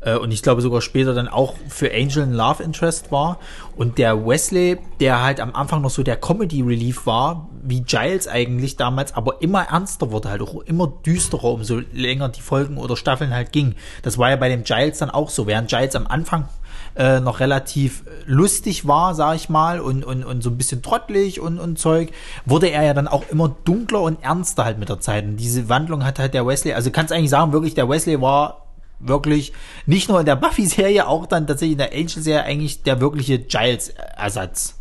Äh, 0.00 0.16
und 0.16 0.32
ich 0.32 0.42
glaube 0.42 0.62
sogar 0.62 0.80
später 0.80 1.14
dann 1.14 1.28
auch 1.28 1.54
für 1.68 1.92
Angel 1.92 2.22
ein 2.22 2.32
Love 2.32 2.62
Interest 2.62 3.12
war. 3.12 3.38
Und 3.76 3.98
der 3.98 4.26
Wesley, 4.26 4.78
der 5.00 5.22
halt 5.22 5.40
am 5.40 5.54
Anfang 5.54 5.82
noch 5.82 5.90
so 5.90 6.02
der 6.02 6.16
Comedy 6.16 6.62
Relief 6.62 7.06
war, 7.06 7.48
wie 7.62 7.80
Giles 7.80 8.28
eigentlich 8.28 8.76
damals, 8.76 9.14
aber 9.14 9.42
immer 9.42 9.64
ernster 9.64 10.12
wurde, 10.12 10.30
halt 10.30 10.40
auch 10.40 10.62
immer 10.62 10.86
düsterer, 10.86 11.52
umso 11.52 11.80
länger 11.92 12.28
die 12.28 12.40
Folgen 12.40 12.78
oder 12.78 12.96
Staffeln 12.96 13.34
halt 13.34 13.52
gingen. 13.52 13.74
Das 14.02 14.18
war 14.18 14.30
ja 14.30 14.36
bei 14.36 14.48
dem 14.48 14.62
Giles 14.62 14.98
dann 14.98 15.10
auch 15.10 15.30
so, 15.30 15.46
während 15.46 15.68
Giles 15.68 15.96
am 15.96 16.06
Anfang 16.06 16.48
äh, 16.94 17.20
noch 17.20 17.40
relativ 17.40 18.04
lustig 18.24 18.86
war, 18.86 19.14
sag 19.14 19.36
ich 19.36 19.48
mal, 19.48 19.80
und, 19.80 20.04
und, 20.04 20.24
und 20.24 20.42
so 20.42 20.50
ein 20.50 20.56
bisschen 20.56 20.82
trottelig 20.82 21.40
und, 21.40 21.58
und 21.58 21.78
Zeug, 21.78 22.12
wurde 22.44 22.70
er 22.70 22.84
ja 22.84 22.94
dann 22.94 23.08
auch 23.08 23.24
immer 23.30 23.54
dunkler 23.64 24.02
und 24.02 24.22
ernster 24.22 24.64
halt 24.64 24.78
mit 24.78 24.88
der 24.88 25.00
Zeit. 25.00 25.24
Und 25.24 25.36
diese 25.36 25.68
Wandlung 25.68 26.04
hat 26.04 26.18
halt 26.18 26.34
der 26.34 26.46
Wesley, 26.46 26.72
also 26.72 26.90
kannst 26.90 27.12
eigentlich 27.12 27.30
sagen, 27.30 27.52
wirklich, 27.52 27.74
der 27.74 27.88
Wesley 27.88 28.20
war 28.20 28.65
wirklich 28.98 29.52
nicht 29.86 30.08
nur 30.08 30.20
in 30.20 30.26
der 30.26 30.36
Buffy-Serie, 30.36 31.06
auch 31.06 31.26
dann 31.26 31.46
tatsächlich 31.46 31.72
in 31.72 31.78
der 31.78 31.92
Angel-Serie 31.92 32.44
eigentlich 32.44 32.82
der 32.82 33.00
wirkliche 33.00 33.38
Giles-Ersatz. 33.38 34.76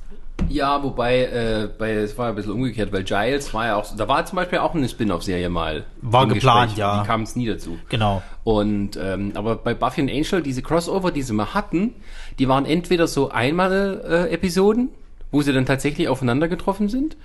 Ja, 0.49 0.83
wobei, 0.83 1.23
äh, 1.23 1.69
bei, 1.77 1.93
es 1.93 2.17
war 2.17 2.29
ein 2.29 2.35
bisschen 2.35 2.51
umgekehrt, 2.51 2.91
weil 2.91 3.03
Giles 3.03 3.53
war 3.53 3.67
ja 3.67 3.75
auch, 3.77 3.85
da 3.95 4.07
war 4.07 4.25
zum 4.25 4.35
Beispiel 4.35 4.59
auch 4.59 4.75
eine 4.75 4.87
Spin-off-Serie 4.87 5.49
mal. 5.49 5.85
War 6.01 6.27
geplant, 6.27 6.71
Gespräch, 6.71 6.77
ja. 6.77 7.01
Die 7.01 7.07
kam 7.07 7.21
es 7.23 7.35
nie 7.35 7.47
dazu. 7.47 7.77
Genau. 7.89 8.21
Und, 8.43 8.97
ähm, 9.01 9.31
aber 9.35 9.55
bei 9.55 9.73
Buffy 9.73 10.01
und 10.01 10.09
Angel, 10.09 10.43
diese 10.43 10.61
Crossover, 10.61 11.11
die 11.11 11.21
sie 11.21 11.33
mal 11.33 11.53
hatten, 11.53 11.93
die 12.37 12.47
waren 12.47 12.65
entweder 12.65 13.07
so 13.07 13.29
einmal 13.29 14.01
äh, 14.07 14.33
Episoden, 14.33 14.89
wo 15.31 15.41
sie 15.41 15.53
dann 15.53 15.65
tatsächlich 15.65 16.09
aufeinander 16.09 16.47
getroffen 16.47 16.89
sind, 16.89 17.17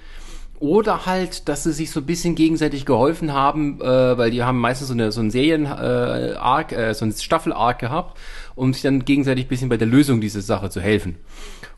oder 0.60 1.06
halt, 1.06 1.48
dass 1.48 1.64
sie 1.64 1.72
sich 1.72 1.90
so 1.90 2.00
ein 2.00 2.06
bisschen 2.06 2.34
gegenseitig 2.34 2.84
geholfen 2.84 3.32
haben, 3.32 3.80
äh, 3.80 4.18
weil 4.18 4.30
die 4.30 4.42
haben 4.42 4.58
meistens 4.58 4.88
so, 4.88 4.94
eine, 4.94 5.10
so 5.10 5.20
einen 5.20 5.30
Serien-Arc, 5.30 6.72
äh, 6.72 6.90
äh, 6.90 6.94
so 6.94 7.06
einen 7.06 7.14
Staffel-Arc 7.14 7.78
gehabt, 7.78 8.18
um 8.54 8.72
sich 8.74 8.82
dann 8.82 9.06
gegenseitig 9.06 9.46
ein 9.46 9.48
bisschen 9.48 9.70
bei 9.70 9.78
der 9.78 9.88
Lösung 9.88 10.20
dieser 10.20 10.42
Sache 10.42 10.68
zu 10.68 10.80
helfen. 10.82 11.16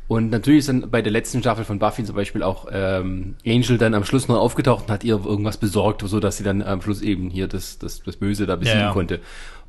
Und 0.09 0.31
natürlich 0.31 0.61
ist 0.61 0.68
dann 0.68 0.90
bei 0.90 1.01
der 1.01 1.12
letzten 1.12 1.40
Staffel 1.40 1.64
von 1.64 1.79
Buffy 1.79 2.03
zum 2.03 2.16
Beispiel 2.16 2.42
auch 2.42 2.66
ähm, 2.73 3.37
Angel 3.47 3.79
dann 3.79 3.95
am 3.95 4.05
Schluss 4.05 4.27
noch 4.27 4.37
aufgetaucht 4.37 4.87
und 4.87 4.90
hat 4.90 5.05
ihr 5.05 5.25
irgendwas 5.25 5.59
besorgt, 5.59 6.03
so 6.05 6.18
dass 6.18 6.37
sie 6.37 6.45
dann 6.45 6.61
am 6.61 6.83
Schluss 6.83 7.03
eben 7.03 7.31
hier 7.31 7.47
das, 7.47 7.79
das, 7.79 8.03
das 8.03 8.16
Böse 8.16 8.47
da 8.47 8.57
besiegen 8.57 8.81
ja, 8.81 8.87
ja. 8.88 8.92
konnte. 8.92 9.21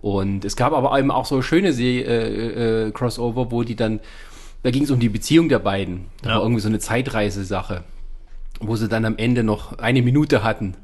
Und 0.01 0.43
es 0.43 0.55
gab 0.55 0.73
aber 0.73 0.97
eben 0.97 1.11
auch 1.11 1.25
so 1.25 1.43
schöne 1.43 1.71
See 1.71 2.01
äh, 2.01 2.87
äh, 2.87 2.91
Crossover, 2.91 3.51
wo 3.51 3.63
die 3.63 3.75
dann, 3.75 3.99
da 4.63 4.71
ging 4.71 4.83
es 4.83 4.91
um 4.91 4.99
die 4.99 5.07
Beziehung 5.07 5.49
der 5.49 5.59
beiden. 5.59 6.07
Da 6.23 6.29
ja. 6.29 6.35
war 6.37 6.41
irgendwie 6.41 6.61
so 6.61 6.67
eine 6.67 6.79
Zeitreise-Sache 6.79 7.83
wo 8.67 8.75
sie 8.75 8.87
dann 8.87 9.05
am 9.05 9.17
Ende 9.17 9.43
noch 9.43 9.77
eine 9.79 10.01
Minute 10.01 10.43
hatten, 10.43 10.75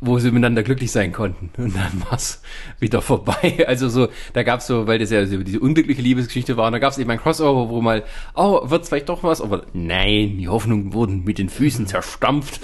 wo 0.00 0.18
sie 0.18 0.30
miteinander 0.30 0.62
glücklich 0.62 0.90
sein 0.90 1.12
konnten. 1.12 1.50
Und 1.62 1.76
dann 1.76 2.02
war's 2.08 2.42
wieder 2.78 3.02
vorbei. 3.02 3.64
Also 3.66 3.88
so, 3.88 4.08
da 4.32 4.42
gab's 4.42 4.66
so, 4.66 4.86
weil 4.86 4.98
das 4.98 5.10
ja 5.10 5.24
so 5.26 5.42
diese 5.42 5.60
unglückliche 5.60 6.02
Liebesgeschichte 6.02 6.56
war, 6.56 6.66
und 6.66 6.72
da 6.72 6.78
gab's 6.78 6.98
eben 6.98 7.10
ein 7.10 7.20
Crossover, 7.20 7.68
wo 7.68 7.80
mal, 7.80 8.04
oh, 8.34 8.68
wird's 8.68 8.88
vielleicht 8.88 9.08
doch 9.08 9.22
was, 9.22 9.40
aber 9.40 9.66
nein, 9.72 10.38
die 10.38 10.48
Hoffnungen 10.48 10.92
wurden 10.92 11.24
mit 11.24 11.38
den 11.38 11.48
Füßen 11.48 11.86
zerstampft. 11.86 12.60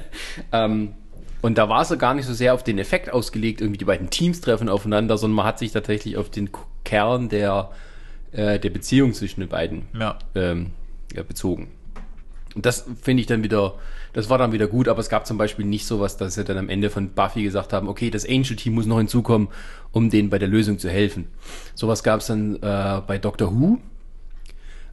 ähm, 0.52 0.94
und 1.40 1.58
da 1.58 1.68
war 1.68 1.82
es 1.82 1.96
gar 1.98 2.14
nicht 2.14 2.26
so 2.26 2.34
sehr 2.34 2.54
auf 2.54 2.64
den 2.64 2.78
Effekt 2.78 3.12
ausgelegt, 3.12 3.60
irgendwie 3.60 3.78
die 3.78 3.84
beiden 3.84 4.10
Teams 4.10 4.40
treffen 4.40 4.68
aufeinander, 4.68 5.16
sondern 5.16 5.36
man 5.36 5.46
hat 5.46 5.58
sich 5.58 5.72
tatsächlich 5.72 6.16
auf 6.16 6.30
den 6.30 6.50
Kern 6.84 7.28
der, 7.28 7.70
äh, 8.32 8.58
der 8.58 8.70
Beziehung 8.70 9.12
zwischen 9.12 9.40
den 9.40 9.48
beiden 9.48 9.86
ja. 9.98 10.18
Ähm, 10.34 10.72
ja, 11.14 11.22
bezogen. 11.22 11.68
Und 12.54 12.66
das 12.66 12.86
finde 13.02 13.20
ich 13.20 13.26
dann 13.26 13.42
wieder, 13.42 13.74
das 14.12 14.30
war 14.30 14.38
dann 14.38 14.52
wieder 14.52 14.66
gut, 14.66 14.88
aber 14.88 15.00
es 15.00 15.08
gab 15.08 15.26
zum 15.26 15.36
Beispiel 15.38 15.64
nicht 15.64 15.86
sowas, 15.86 16.16
dass 16.16 16.34
sie 16.34 16.44
dann 16.44 16.58
am 16.58 16.68
Ende 16.68 16.90
von 16.90 17.10
Buffy 17.10 17.42
gesagt 17.42 17.72
haben, 17.72 17.88
okay, 17.88 18.10
das 18.10 18.26
Angel-Team 18.28 18.74
muss 18.74 18.86
noch 18.86 18.98
hinzukommen, 18.98 19.48
um 19.92 20.10
denen 20.10 20.30
bei 20.30 20.38
der 20.38 20.48
Lösung 20.48 20.78
zu 20.78 20.88
helfen. 20.88 21.26
Sowas 21.74 22.02
gab 22.02 22.20
es 22.20 22.26
dann 22.26 22.56
äh, 22.56 23.00
bei 23.06 23.18
Doctor 23.18 23.52
Who. 23.52 23.78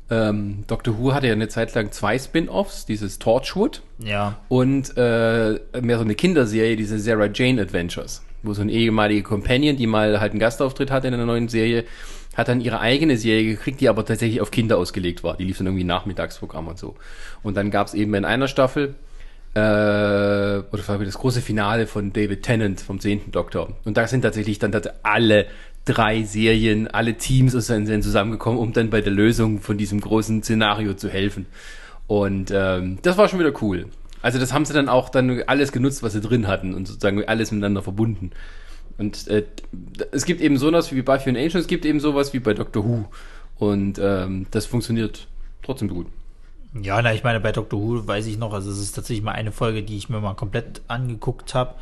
Ähm, 0.09 0.63
Doctor 0.67 0.99
Who 0.99 1.13
hatte 1.13 1.27
ja 1.27 1.33
eine 1.33 1.47
Zeit 1.47 1.73
lang 1.73 1.91
zwei 1.91 2.19
Spin-Offs, 2.19 2.85
dieses 2.85 3.17
Torchwood 3.17 3.81
Ja. 3.97 4.37
und 4.49 4.95
äh, 4.97 5.59
mehr 5.81 5.97
so 5.97 6.03
eine 6.03 6.13
Kinderserie, 6.13 6.75
diese 6.75 6.99
Sarah 6.99 7.29
Jane 7.33 7.59
Adventures, 7.61 8.21
wo 8.43 8.53
so 8.53 8.61
eine 8.61 8.71
ehemalige 8.71 9.23
Companion, 9.23 9.77
die 9.77 9.87
mal 9.87 10.19
halt 10.19 10.31
einen 10.33 10.39
Gastauftritt 10.39 10.91
hatte 10.91 11.07
in 11.07 11.15
einer 11.15 11.25
neuen 11.25 11.47
Serie, 11.47 11.85
hat 12.35 12.49
dann 12.49 12.61
ihre 12.61 12.79
eigene 12.79 13.17
Serie 13.17 13.45
gekriegt, 13.45 13.81
die 13.81 13.89
aber 13.89 14.05
tatsächlich 14.05 14.41
auf 14.41 14.51
Kinder 14.51 14.77
ausgelegt 14.77 15.23
war. 15.23 15.37
Die 15.37 15.45
lief 15.45 15.57
dann 15.57 15.67
irgendwie 15.67 15.85
Nachmittagsprogramm 15.85 16.67
und 16.67 16.77
so. 16.77 16.95
Und 17.41 17.55
dann 17.55 17.71
gab 17.71 17.87
es 17.87 17.93
eben 17.93 18.13
in 18.13 18.25
einer 18.25 18.47
Staffel 18.47 18.95
äh, 19.55 19.59
oder 19.59 20.87
war 20.87 20.97
das 20.99 21.17
große 21.17 21.41
Finale 21.41 21.87
von 21.87 22.11
David 22.11 22.43
Tennant 22.43 22.81
vom 22.81 22.99
zehnten 22.99 23.31
Doktor. 23.31 23.69
Und 23.85 23.95
da 23.97 24.05
sind 24.05 24.21
tatsächlich 24.21 24.59
dann 24.59 24.73
alle 25.01 25.47
drei 25.85 26.23
Serien, 26.23 26.87
alle 26.87 27.15
Teams 27.15 27.53
zusammengekommen, 27.53 28.59
um 28.59 28.73
dann 28.73 28.89
bei 28.89 29.01
der 29.01 29.13
Lösung 29.13 29.61
von 29.61 29.77
diesem 29.77 30.01
großen 30.01 30.43
Szenario 30.43 30.95
zu 30.95 31.09
helfen. 31.09 31.45
Und 32.07 32.51
ähm, 32.53 32.97
das 33.01 33.17
war 33.17 33.29
schon 33.29 33.39
wieder 33.39 33.53
cool. 33.61 33.85
Also 34.21 34.39
das 34.39 34.51
haben 34.51 34.65
sie 34.65 34.73
dann 34.73 34.89
auch 34.89 35.09
dann 35.09 35.43
alles 35.47 35.71
genutzt, 35.71 36.03
was 36.03 36.13
sie 36.13 36.21
drin 36.21 36.47
hatten 36.47 36.73
und 36.73 36.87
sozusagen 36.87 37.23
alles 37.25 37.51
miteinander 37.51 37.83
verbunden. 37.83 38.31
Und 38.97 39.27
äh, 39.27 39.43
es 40.11 40.25
gibt 40.25 40.41
eben 40.41 40.57
sowas 40.57 40.91
wie 40.91 41.01
Buffy 41.01 41.29
und 41.29 41.37
Angel, 41.37 41.57
es 41.57 41.67
gibt 41.67 41.85
eben 41.85 41.99
sowas 41.99 42.33
wie 42.33 42.39
bei 42.39 42.53
Doctor 42.53 42.85
Who. 42.85 43.05
Und 43.57 43.99
ähm, 43.99 44.47
das 44.51 44.65
funktioniert 44.65 45.27
trotzdem 45.63 45.89
gut. 45.89 46.07
Ja, 46.81 47.01
na, 47.01 47.13
ich 47.13 47.23
meine, 47.23 47.39
bei 47.39 47.51
Doctor 47.51 47.79
Who 47.79 48.07
weiß 48.07 48.25
ich 48.27 48.37
noch, 48.37 48.53
also 48.53 48.69
es 48.69 48.79
ist 48.79 48.93
tatsächlich 48.93 49.23
mal 49.23 49.31
eine 49.31 49.51
Folge, 49.51 49.83
die 49.83 49.97
ich 49.97 50.09
mir 50.09 50.19
mal 50.19 50.33
komplett 50.33 50.81
angeguckt 50.87 51.53
habe, 51.55 51.75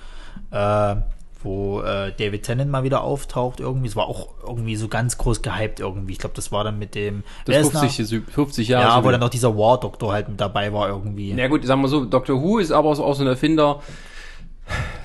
äh, 0.52 0.96
wo 1.44 1.82
äh, 1.82 2.14
David 2.18 2.44
Tennant 2.44 2.72
mal 2.72 2.84
wieder 2.84 3.04
auftaucht 3.04 3.60
irgendwie. 3.60 3.88
Es 3.88 3.96
war 3.96 4.08
auch 4.08 4.30
irgendwie 4.48 4.76
so 4.76 4.88
ganz 4.88 5.18
groß 5.18 5.42
gehypt 5.42 5.80
irgendwie. 5.80 6.14
Ich 6.14 6.20
glaube, 6.20 6.36
das 6.36 6.52
war 6.52 6.64
dann 6.64 6.80
mit 6.80 6.96
dem 6.96 7.24
Das 7.46 7.58
ist 7.58 7.78
50, 7.78 8.24
50 8.32 8.68
Jahre. 8.68 8.86
Ja, 8.86 8.96
so 8.98 9.04
wo 9.04 9.12
dann 9.12 9.20
noch 9.20 9.30
dieser 9.30 9.58
War-Doktor 9.58 10.14
halt 10.14 10.30
mit 10.30 10.40
dabei 10.40 10.72
war 10.72 10.88
irgendwie. 10.90 11.34
Na 11.34 11.48
gut, 11.48 11.66
sagen 11.66 11.82
wir 11.82 11.88
so, 11.88 12.06
Doctor 12.06 12.42
Who 12.42 12.60
ist 12.60 12.72
aber 12.72 12.90
auch 12.90 13.16
so 13.16 13.24
ein 13.24 13.28
Erfinder, 13.28 13.82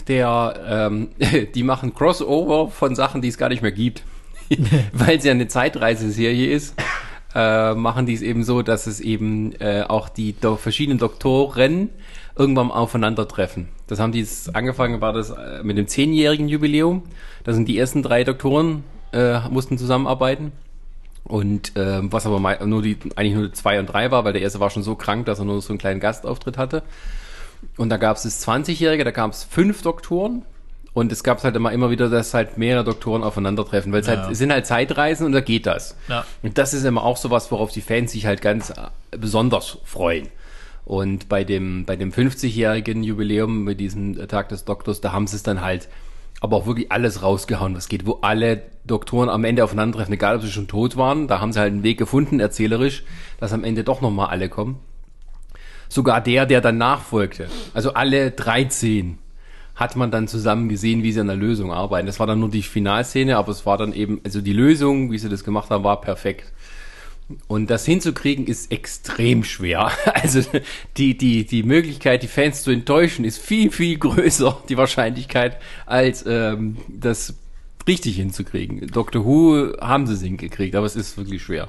der, 0.07 0.55
ähm, 0.67 1.09
die 1.55 1.63
machen 1.63 1.95
Crossover 1.95 2.69
von 2.69 2.95
Sachen, 2.95 3.23
die 3.23 3.29
es 3.29 3.39
gar 3.39 3.49
nicht 3.49 3.63
mehr 3.63 3.73
gibt. 3.73 4.03
Weil 4.93 5.19
es 5.19 5.25
ja 5.25 5.33
eine 5.33 5.49
Zeitreiseserie 5.49 6.51
ist, 6.51 6.75
äh, 7.35 7.75
machen 7.75 8.07
die 8.07 8.15
es 8.15 8.23
eben 8.23 8.45
so, 8.45 8.63
dass 8.63 8.87
es 8.87 9.01
eben 9.01 9.53
äh, 9.61 9.85
auch 9.87 10.09
die 10.09 10.33
do 10.33 10.57
verschiedenen 10.57 10.99
Doktoren 10.99 11.91
irgendwann 12.35 12.71
aufeinandertreffen. 12.71 13.69
Das 13.89 14.01
haben 14.01 14.13
die 14.13 14.21
jetzt 14.21 14.55
angefangen, 14.55 15.01
war 15.01 15.13
das 15.13 15.31
äh, 15.31 15.63
mit 15.63 15.77
dem 15.77 15.87
zehnjährigen 15.87 16.49
Jubiläum. 16.49 17.03
Da 17.45 17.53
sind 17.53 17.69
die 17.69 17.79
ersten 17.79 18.03
drei 18.03 18.25
Doktoren 18.25 18.85
äh, 19.13 19.41
mussten 19.49 19.79
zusammenarbeiten. 19.79 20.53
Und 21.25 21.73
ähm, 21.77 22.11
was 22.11 22.25
aber 22.27 22.65
nur 22.65 22.81
die, 22.81 22.97
eigentlich 23.17 23.35
nur 23.35 23.53
zwei 23.53 23.79
und 23.79 23.87
drei 23.87 24.11
war, 24.11 24.25
weil 24.25 24.33
der 24.33 24.41
erste 24.41 24.61
war 24.61 24.71
schon 24.71 24.83
so 24.83 24.95
krank, 24.95 25.27
dass 25.27 25.39
er 25.39 25.45
nur 25.45 25.61
so 25.61 25.71
einen 25.71 25.79
kleinen 25.79 26.01
Gastauftritt 26.01 26.57
hatte. 26.57 26.83
Und 27.77 27.89
da 27.91 27.97
gab 27.97 28.17
es 28.17 28.23
das 28.25 28.47
20-Jährige, 28.47 29.05
da 29.05 29.11
gab 29.11 29.31
es 29.33 29.45
fünf 29.45 29.83
Doktoren. 29.83 30.43
Und 30.95 31.13
es 31.13 31.23
gab 31.23 31.43
halt 31.45 31.55
immer, 31.55 31.71
immer 31.71 31.91
wieder, 31.91 32.09
dass 32.09 32.35
halt 32.35 32.59
mehrere 32.59 32.83
Doktoren 32.83 33.23
aufeinandertreffen, 33.23 33.93
weil 33.93 34.01
es 34.01 34.09
Ja. 34.09 34.17
halt, 34.23 34.33
es 34.33 34.39
sind 34.39 34.51
halt 34.51 34.67
Zeitreisen 34.67 35.27
und 35.27 35.33
da 35.33 35.41
geht 35.41 35.67
das. 35.67 35.97
Ja. 36.09 36.25
Und 36.43 36.59
das 36.59 36.75
ist 36.75 36.85
immer 36.85 37.05
auch 37.05 37.17
sowas, 37.17 37.51
worauf 37.53 37.71
die 37.71 37.83
Fans 37.83 38.13
sich 38.13 38.27
halt 38.27 38.41
ganz 38.43 38.71
äh, 38.71 38.75
besonders 39.17 39.79
freuen. 39.85 40.29
Und 40.85 41.29
bei 41.29 41.45
dem, 41.45 41.85
bei 41.85 41.95
dem 41.97 42.11
50-jährigen 42.13 43.05
Jubiläum, 43.05 43.63
mit 43.65 43.79
diesem 43.79 44.27
Tag 44.27 44.49
des 44.49 44.65
Doktors, 44.65 45.01
da 45.01 45.13
haben 45.13 45.27
sie 45.27 45.37
es 45.37 45.43
dann 45.43 45.61
halt 45.61 45.89
aber 46.41 46.57
auch 46.57 46.67
wirklich 46.67 46.91
alles 46.91 47.23
rausgehauen, 47.23 47.75
was 47.77 47.89
geht, 47.89 48.07
wo 48.07 48.19
alle 48.23 48.63
Doktoren 48.85 49.29
am 49.29 49.45
Ende 49.45 49.65
aufeinandertreffen, 49.65 50.15
egal 50.15 50.37
ob 50.37 50.43
sie 50.43 50.51
schon 50.53 50.69
tot 50.69 50.97
waren, 50.97 51.27
da 51.29 51.41
haben 51.41 51.53
sie 51.53 51.59
halt 51.61 51.73
einen 51.73 51.83
Weg 51.83 51.99
gefunden, 51.99 52.41
erzählerisch, 52.41 53.03
dass 53.39 53.53
am 53.53 53.65
Ende 53.65 53.85
doch 53.85 54.01
nochmal 54.01 54.29
alle 54.29 54.49
kommen. 54.49 54.79
Sogar 55.89 56.21
der, 56.21 56.47
der 56.47 56.61
dann 56.61 56.79
nachfolgte, 56.79 57.49
also 57.75 57.95
alle 57.95 58.31
13 58.31 59.19
hat 59.75 59.95
man 59.95 60.11
dann 60.11 60.27
zusammen 60.27 60.69
gesehen, 60.69 61.05
wie 61.05 61.13
sie 61.13 61.21
an 61.21 61.29
der 61.29 61.37
Lösung 61.37 61.73
arbeiten. 61.73 62.07
Das 62.07 62.19
war 62.19 62.27
dann 62.27 62.41
nur 62.41 62.51
die 62.51 62.63
Finalszene, 62.63 63.37
aber 63.37 63.53
es 63.53 63.65
war 63.65 63.79
dann 63.79 63.93
eben, 63.93 64.21
also 64.25 64.41
die 64.41 64.53
Lösung, 64.53 65.13
wie 65.13 65.19
sie 65.19 65.29
das 65.29 65.45
gemacht 65.45 65.71
haben, 65.71 65.85
war 65.85 66.01
perfekt. 66.01 66.53
Und 67.47 67.71
das 67.71 67.85
hinzukriegen 67.85 68.47
ist 68.47 68.73
extrem 68.73 69.45
schwer. 69.45 69.93
Also 70.15 70.43
die, 70.97 71.17
die, 71.17 71.45
die 71.45 71.63
Möglichkeit, 71.63 72.23
die 72.23 72.29
Fans 72.29 72.63
zu 72.65 72.73
enttäuschen, 72.73 73.25
ist 73.25 73.39
viel, 73.39 73.71
viel 73.71 73.99
größer, 73.99 74.63
die 74.69 74.77
Wahrscheinlichkeit, 74.77 75.59
als 75.87 76.25
ähm, 76.27 76.79
das 76.89 77.35
richtig 77.87 78.17
hinzukriegen. 78.17 78.87
Doctor 78.89 79.25
Who 79.25 79.77
haben 79.81 80.07
sie 80.07 80.15
es 80.15 80.23
hingekriegt, 80.23 80.75
aber 80.75 80.87
es 80.87 80.97
ist 80.97 81.17
wirklich 81.17 81.43
schwer. 81.43 81.69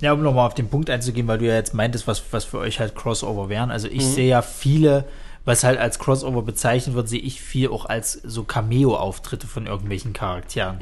Ja, 0.00 0.12
um 0.12 0.22
nochmal 0.22 0.46
auf 0.46 0.54
den 0.54 0.68
Punkt 0.68 0.90
einzugehen, 0.90 1.26
weil 1.26 1.38
du 1.38 1.46
ja 1.46 1.54
jetzt 1.54 1.74
meintest, 1.74 2.06
was, 2.06 2.22
was 2.30 2.44
für 2.44 2.58
euch 2.58 2.80
halt 2.80 2.94
Crossover 2.94 3.48
wären. 3.48 3.70
Also 3.70 3.88
ich 3.88 4.02
sehe 4.04 4.28
ja 4.28 4.42
viele, 4.42 5.04
was 5.46 5.64
halt 5.64 5.78
als 5.78 5.98
Crossover 5.98 6.42
bezeichnet 6.42 6.96
wird, 6.96 7.08
sehe 7.08 7.20
ich 7.20 7.40
viel 7.40 7.70
auch 7.70 7.86
als 7.86 8.12
so 8.12 8.42
Cameo-Auftritte 8.42 9.46
von 9.46 9.66
irgendwelchen 9.66 10.12
Charakteren. 10.12 10.76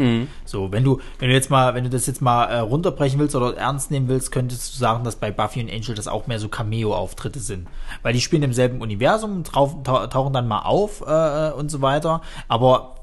So, 0.44 0.72
wenn 0.72 0.82
du, 0.82 1.00
wenn 1.18 1.28
du 1.28 1.34
jetzt 1.34 1.50
mal, 1.50 1.74
wenn 1.74 1.84
du 1.84 1.90
das 1.90 2.06
jetzt 2.06 2.22
mal 2.22 2.46
äh, 2.46 2.58
runterbrechen 2.58 3.20
willst 3.20 3.36
oder 3.36 3.56
ernst 3.56 3.90
nehmen 3.90 4.08
willst, 4.08 4.32
könntest 4.32 4.74
du 4.74 4.78
sagen, 4.78 5.04
dass 5.04 5.16
bei 5.16 5.30
Buffy 5.30 5.60
und 5.60 5.70
Angel 5.70 5.94
das 5.94 6.08
auch 6.08 6.26
mehr 6.26 6.40
so 6.40 6.48
Cameo-Auftritte 6.48 7.40
sind. 7.40 7.68
Weil 8.02 8.14
die 8.14 8.20
spielen 8.20 8.42
im 8.42 8.54
selben 8.54 8.80
Universum, 8.80 9.44
trau 9.44 9.80
tau 9.84 10.06
tauchen 10.06 10.32
dann 10.32 10.48
mal 10.48 10.62
auf 10.62 11.02
äh, 11.06 11.52
und 11.52 11.70
so 11.70 11.82
weiter. 11.82 12.22
Aber 12.48 12.94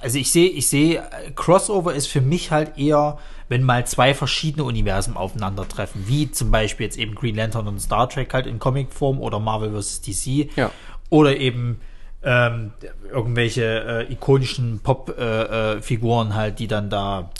also 0.00 0.18
ich 0.18 0.30
sehe, 0.30 0.48
ich 0.48 0.68
sehe, 0.68 0.98
äh, 0.98 1.30
Crossover 1.34 1.94
ist 1.94 2.06
für 2.06 2.20
mich 2.20 2.50
halt 2.50 2.78
eher, 2.78 3.18
wenn 3.52 3.64
mal 3.64 3.86
zwei 3.86 4.14
verschiedene 4.14 4.64
Universen 4.64 5.14
aufeinandertreffen, 5.14 6.08
wie 6.08 6.30
zum 6.30 6.50
Beispiel 6.50 6.86
jetzt 6.86 6.96
eben 6.96 7.14
Green 7.14 7.34
Lantern 7.34 7.68
und 7.68 7.80
Star 7.80 8.08
Trek 8.08 8.32
halt 8.32 8.46
in 8.46 8.58
Comicform 8.58 9.20
oder 9.20 9.40
Marvel 9.40 9.78
vs. 9.78 10.00
DC. 10.00 10.56
Ja. 10.56 10.70
Oder 11.10 11.36
eben 11.36 11.78
ähm, 12.22 12.72
irgendwelche 13.12 14.06
äh, 14.08 14.12
ikonischen 14.12 14.80
Pop-Figuren 14.82 15.78
äh, 15.78 15.82
Figuren 15.82 16.34
halt, 16.34 16.60
die 16.60 16.66
dann 16.66 16.88
da. 16.88 17.30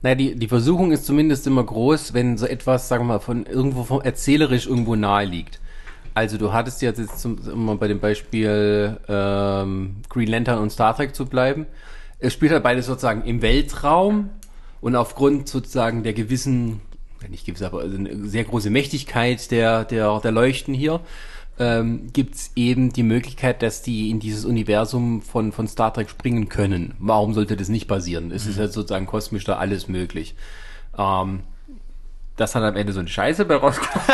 Naja, 0.00 0.14
die, 0.14 0.36
die 0.36 0.46
Versuchung 0.46 0.92
ist 0.92 1.04
zumindest 1.06 1.44
immer 1.48 1.64
groß, 1.64 2.14
wenn 2.14 2.38
so 2.38 2.46
etwas, 2.46 2.86
sagen 2.86 3.08
wir 3.08 3.14
mal, 3.14 3.18
von 3.18 3.44
irgendwo 3.44 3.82
vom 3.82 4.00
erzählerisch 4.00 4.68
irgendwo 4.68 4.94
nahe 4.94 5.24
liegt. 5.24 5.58
Also 6.14 6.38
du 6.38 6.52
hattest 6.52 6.82
jetzt, 6.82 6.98
jetzt 6.98 7.18
zum, 7.18 7.36
um 7.52 7.78
bei 7.80 7.88
dem 7.88 7.98
Beispiel 7.98 8.96
ähm, 9.08 9.96
Green 10.08 10.28
Lantern 10.28 10.60
und 10.60 10.70
Star 10.70 10.94
Trek 10.94 11.16
zu 11.16 11.26
bleiben. 11.26 11.66
Es 12.20 12.32
spielt 12.32 12.52
halt 12.52 12.62
beides 12.62 12.86
sozusagen 12.86 13.24
im 13.24 13.42
Weltraum 13.42 14.30
und 14.80 14.96
aufgrund 14.96 15.48
sozusagen 15.48 16.02
der 16.02 16.12
gewissen, 16.12 16.80
ja, 17.22 17.28
nicht 17.28 17.46
gewiss, 17.46 17.62
aber 17.62 17.80
also 17.80 17.96
eine 17.96 18.28
sehr 18.28 18.44
große 18.44 18.70
Mächtigkeit 18.70 19.50
der, 19.50 19.84
der, 19.84 20.20
der 20.20 20.32
Leuchten 20.32 20.74
hier, 20.74 21.00
ähm, 21.58 22.12
gibt 22.12 22.36
es 22.36 22.52
eben 22.54 22.92
die 22.92 23.02
Möglichkeit, 23.02 23.62
dass 23.62 23.82
die 23.82 24.10
in 24.10 24.20
dieses 24.20 24.44
Universum 24.44 25.22
von, 25.22 25.52
von 25.52 25.66
Star 25.66 25.92
Trek 25.92 26.08
springen 26.08 26.48
können. 26.48 26.94
Warum 26.98 27.34
sollte 27.34 27.56
das 27.56 27.68
nicht 27.68 27.88
passieren? 27.88 28.30
Es 28.30 28.46
ist 28.46 28.58
halt 28.58 28.72
sozusagen 28.72 29.06
kosmisch 29.06 29.44
da 29.44 29.56
alles 29.56 29.88
möglich. 29.88 30.36
Ähm, 30.96 31.40
dass 32.38 32.52
dann 32.52 32.62
am 32.64 32.76
Ende 32.76 32.92
so 32.92 33.00
eine 33.00 33.08
Scheiße 33.08 33.44
bei 33.44 33.56
rauskommt. 33.56 33.90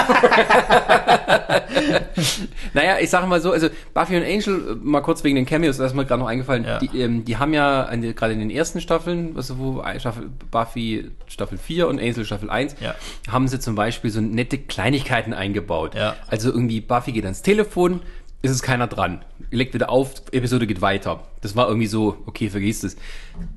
naja, 2.75 2.97
ich 3.01 3.11
sage 3.11 3.27
mal 3.27 3.41
so, 3.41 3.53
also 3.53 3.69
Buffy 3.93 4.17
und 4.17 4.25
Angel, 4.25 4.77
mal 4.83 5.01
kurz 5.01 5.23
wegen 5.25 5.37
den 5.37 5.47
Cameos, 5.47 5.77
da 5.77 5.87
ist 5.87 5.95
mir 5.95 6.05
gerade 6.05 6.21
noch 6.21 6.29
eingefallen, 6.29 6.65
Ja. 6.65 6.79
die, 6.79 7.01
ähm, 7.01 7.25
die 7.25 7.37
haben 7.37 7.53
ja 7.55 7.89
gerade 7.95 8.33
in 8.33 8.41
den 8.41 8.51
ersten 8.51 8.81
Staffeln, 8.81 9.35
also 9.37 9.59
wo 9.59 9.83
Staffel, 9.99 10.31
Buffy 10.51 11.11
Staffel 11.27 11.59
4 11.59 11.89
und 11.89 12.01
Angel 12.01 12.25
Staffel 12.25 12.51
1, 12.51 12.77
Ja. 12.81 12.95
haben 13.31 13.49
sie 13.49 13.61
zum 13.61 13.75
Beispiel 13.75 14.11
so 14.11 14.21
nette 14.21 14.59
Kleinigkeiten 14.59 15.33
eingebaut. 15.35 15.95
Ja. 15.95 16.17
Also 16.29 16.51
irgendwie 16.51 16.81
Buffy 16.81 17.13
geht 17.13 17.25
ans 17.25 17.43
Telefon, 17.43 18.01
ist 18.45 18.51
es 18.51 18.63
keiner 18.63 18.87
dran. 18.87 19.25
Legt 19.51 19.73
wieder 19.73 19.89
auf, 19.89 20.23
Episode 20.33 20.67
geht 20.67 20.83
weiter. 20.83 21.21
Das 21.41 21.57
war 21.57 21.67
irgendwie 21.67 21.87
so, 21.87 22.19
okay, 22.27 22.51
vergiss 22.51 22.85
es. 22.85 22.97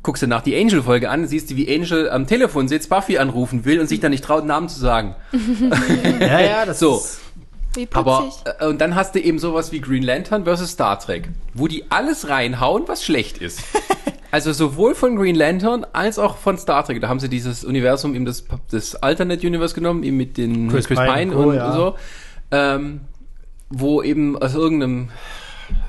Guckst 0.02 0.24
du 0.24 0.28
nach 0.28 0.42
die 0.42 0.56
Angel-Folge 0.56 1.10
an, 1.10 1.28
siehst 1.28 1.52
du, 1.52 1.58
wie 1.58 1.74
Angel 1.74 2.10
am 2.10 2.26
Telefon 2.26 2.70
sitzt, 2.70 2.90
Buffy 2.90 3.18
anrufen 3.18 3.66
will 3.66 3.82
und 3.82 3.88
sich 3.88 4.00
dann 4.00 4.12
nicht 4.12 4.24
traut, 4.24 4.40
einen 4.40 4.48
Namen 4.48 4.70
zu 4.70 4.80
sagen. 4.80 5.16
Ja, 6.20 6.40
ja, 6.40 6.66
das 6.66 6.80
So. 6.80 6.96
ist. 6.98 7.20
Aber, 7.94 8.32
äh, 8.60 8.66
und 8.66 8.80
dann 8.82 8.96
hast 8.96 9.14
du 9.14 9.20
eben 9.20 9.40
sowas 9.40 9.72
wie 9.72 9.82
Green 9.82 10.04
Lantern 10.04 10.46
versus 10.46 10.72
Star 10.72 10.98
Trek, 11.00 11.30
wo 11.54 11.68
die 11.68 11.84
alles 11.90 12.30
reinhauen, 12.30 12.84
was 12.88 13.04
schlecht 13.04 13.38
ist. 13.40 13.62
also 14.32 14.54
sowohl 14.54 14.96
von 14.96 15.16
Green 15.16 15.36
Lantern 15.36 15.86
als 15.94 16.18
auch 16.18 16.38
von 16.38 16.58
Star 16.58 16.86
Trek. 16.86 17.02
Da 17.02 17.10
haben 17.10 17.20
sie 17.20 17.30
dieses 17.30 17.64
Universum, 17.64 18.16
eben 18.16 18.26
das, 18.26 18.46
das 18.72 18.96
Alternate 18.96 19.46
Universe 19.46 19.76
genommen, 19.76 20.02
eben 20.04 20.18
mit 20.18 20.38
den 20.38 20.70
Chris 20.70 20.88
Chris, 20.88 20.98
Pine 20.98 21.14
Pine, 21.14 21.36
und 21.36 21.44
Co, 21.44 21.50
und, 21.50 21.56
ja. 21.56 21.74
so. 21.74 21.96
Ähm, 22.52 23.02
wo 23.70 24.02
eben 24.02 24.38
aus 24.38 24.56
irgendeinem 24.56 25.10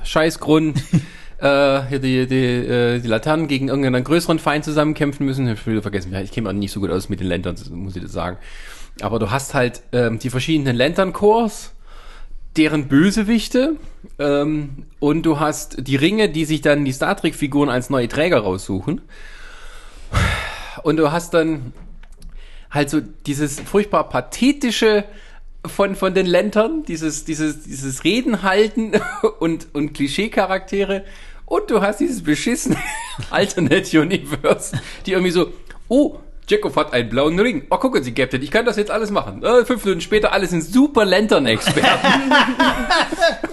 Scheißgrund 0.05 0.83
äh, 1.38 1.83
hier 1.88 1.99
die, 1.99 2.27
die, 2.27 2.45
äh, 2.45 2.99
die 3.01 3.09
Laternen 3.09 3.49
gegen 3.49 3.69
irgendeinen 3.69 4.05
größeren 4.05 4.38
Feind 4.38 4.64
zusammenkämpfen 4.64 5.25
müssen. 5.25 5.47
Ich 5.47 5.53
hab 5.53 5.59
schon 5.59 5.73
wieder 5.73 5.83
vergessen, 5.83 6.14
ich 6.14 6.33
kenne 6.33 6.49
auch 6.49 6.53
nicht 6.53 6.73
so 6.73 6.81
gut 6.81 6.91
aus 6.91 7.09
mit 7.09 7.21
den 7.21 7.29
Lanterns, 7.29 7.69
muss 7.71 7.97
ich 7.97 8.03
das 8.03 8.12
sagen. 8.12 8.38
Aber 9.01 9.19
du 9.19 9.31
hast 9.31 9.55
halt 9.55 9.83
ähm, 9.93 10.19
die 10.19 10.31
verschiedenen 10.31 10.77
Lantern-Cores 10.77 11.73
deren 12.57 12.88
Bösewichte 12.88 13.77
ähm, 14.19 14.87
und 14.99 15.23
du 15.23 15.38
hast 15.38 15.87
die 15.87 15.97
Ringe, 15.97 16.29
die 16.29 16.45
sich 16.45 16.61
dann 16.61 16.85
die 16.85 16.93
Star 16.93 17.17
Trek-Figuren 17.17 17.69
als 17.69 17.88
neue 17.88 18.09
Träger 18.09 18.41
raussuchen. 18.41 19.01
Und 20.83 20.97
du 20.97 21.12
hast 21.12 21.35
dann 21.35 21.73
halt 22.71 22.91
so 22.91 23.01
dieses 23.01 23.61
furchtbar 23.61 24.09
pathetische 24.09 25.05
von, 25.69 25.97
von 25.97 26.15
den 26.15 26.27
Lantern, 26.27 26.85
dieses, 26.85 27.25
dieses, 27.25 27.63
dieses 27.63 28.05
Reden 28.05 28.43
halten 28.43 28.93
und, 29.41 29.69
und 29.75 29.95
Klischee-Charaktere. 29.95 31.05
Und 31.45 31.71
du 31.71 31.81
hast 31.81 32.01
dieses 32.01 32.23
beschissene 32.23 32.77
Alternate 33.31 34.01
Universe, 34.01 34.79
die 35.07 35.13
irgendwie 35.13 35.31
so, 35.31 35.53
oh, 35.89 36.19
Jacob 36.47 36.77
hat 36.77 36.93
einen 36.93 37.09
blauen 37.11 37.39
Ring. 37.39 37.67
Oh, 37.71 37.77
gucken 37.77 38.03
Sie, 38.03 38.13
Captain, 38.13 38.43
ich 38.43 38.51
kann 38.51 38.65
das 38.65 38.77
jetzt 38.77 38.91
alles 38.91 39.11
machen. 39.11 39.43
Äh, 39.43 39.65
fünf 39.65 39.85
Minuten 39.85 40.01
später, 40.01 40.33
alle 40.33 40.47
sind 40.47 40.63
super 40.63 41.05
Lantern-Experten. 41.05 42.33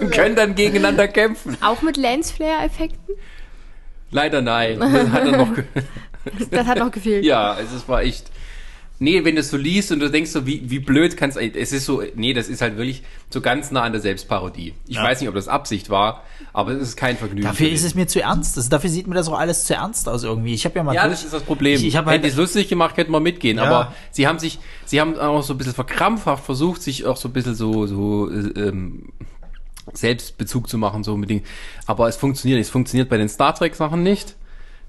und 0.00 0.10
können 0.12 0.34
dann 0.34 0.54
gegeneinander 0.54 1.06
kämpfen. 1.08 1.56
Auch 1.60 1.82
mit 1.82 1.96
Lensflare-Effekten? 1.98 3.14
Leider 4.10 4.40
nein. 4.40 4.80
Das 4.80 5.10
hat 5.10 5.26
er 5.26 5.36
noch, 5.36 5.48
Das 6.50 6.66
hat 6.66 6.78
noch 6.78 6.90
gefehlt. 6.90 7.24
ja, 7.24 7.52
also 7.52 7.76
es 7.76 7.88
war 7.88 8.02
echt. 8.02 8.30
Nee, 8.98 9.24
wenn 9.26 9.34
du 9.34 9.42
es 9.42 9.50
so 9.50 9.58
liest 9.58 9.92
und 9.92 10.00
du 10.00 10.10
denkst 10.10 10.30
so, 10.30 10.46
wie, 10.46 10.70
wie 10.70 10.78
blöd 10.78 11.18
kannst 11.18 11.36
es 11.36 11.72
ist 11.72 11.84
so, 11.84 12.02
nee, 12.14 12.32
das 12.32 12.48
ist 12.48 12.62
halt 12.62 12.78
wirklich 12.78 13.02
so 13.28 13.42
ganz 13.42 13.70
nah 13.70 13.82
an 13.82 13.92
der 13.92 14.00
Selbstparodie. 14.00 14.72
Ich 14.88 14.96
Ja. 14.96 15.02
weiß 15.04 15.20
nicht, 15.20 15.28
ob 15.28 15.34
das 15.34 15.48
Absicht 15.48 15.90
war, 15.90 16.22
aber 16.54 16.72
es 16.72 16.80
ist 16.82 16.96
kein 16.96 17.18
Vergnügen. 17.18 17.42
Dafür 17.46 17.68
ist 17.68 17.84
es 17.84 17.94
mir 17.94 18.06
zu 18.06 18.22
ernst. 18.22 18.56
Also 18.56 18.70
dafür 18.70 18.88
sieht 18.88 19.06
mir 19.06 19.14
das 19.14 19.28
auch 19.28 19.38
alles 19.38 19.64
zu 19.64 19.74
ernst 19.74 20.08
aus 20.08 20.24
irgendwie. 20.24 20.54
Ich 20.54 20.64
habe 20.64 20.76
ja 20.76 20.82
mal 20.82 20.94
Ja, 20.94 21.02
durch- 21.02 21.16
das 21.16 21.24
ist 21.24 21.34
das 21.34 21.42
Problem. 21.42 21.74
Ich, 21.76 21.86
ich 21.86 21.96
habe 21.96 22.10
Hätte 22.10 22.22
halt, 22.22 22.32
es 22.32 22.38
lustig 22.38 22.68
gemacht, 22.68 22.94
könnte 22.94 23.12
man 23.12 23.22
mitgehen. 23.22 23.58
Ja. 23.58 23.64
Aber 23.64 23.92
sie 24.12 24.26
haben 24.26 24.38
sich, 24.38 24.58
sie 24.86 24.98
haben 24.98 25.18
auch 25.18 25.42
so 25.42 25.52
ein 25.52 25.58
bisschen 25.58 25.74
verkrampfhaft 25.74 26.44
versucht, 26.46 26.80
sich 26.82 27.04
auch 27.04 27.18
so 27.18 27.28
ein 27.28 27.32
bisschen 27.34 27.54
so, 27.54 27.86
so 27.86 28.30
äh, 28.30 28.34
ähm, 28.58 29.10
Selbstbezug 29.92 30.68
zu 30.68 30.78
machen, 30.78 31.04
so 31.04 31.14
unbedingt. 31.14 31.46
Aber 31.86 32.08
es 32.08 32.16
funktioniert 32.16 32.58
nicht. 32.58 32.66
Es 32.68 32.72
funktioniert 32.72 33.08
bei 33.08 33.18
den 33.18 33.28
Star 33.28 33.54
Trek 33.54 33.74
Sachen 33.74 34.02
nicht. 34.02 34.36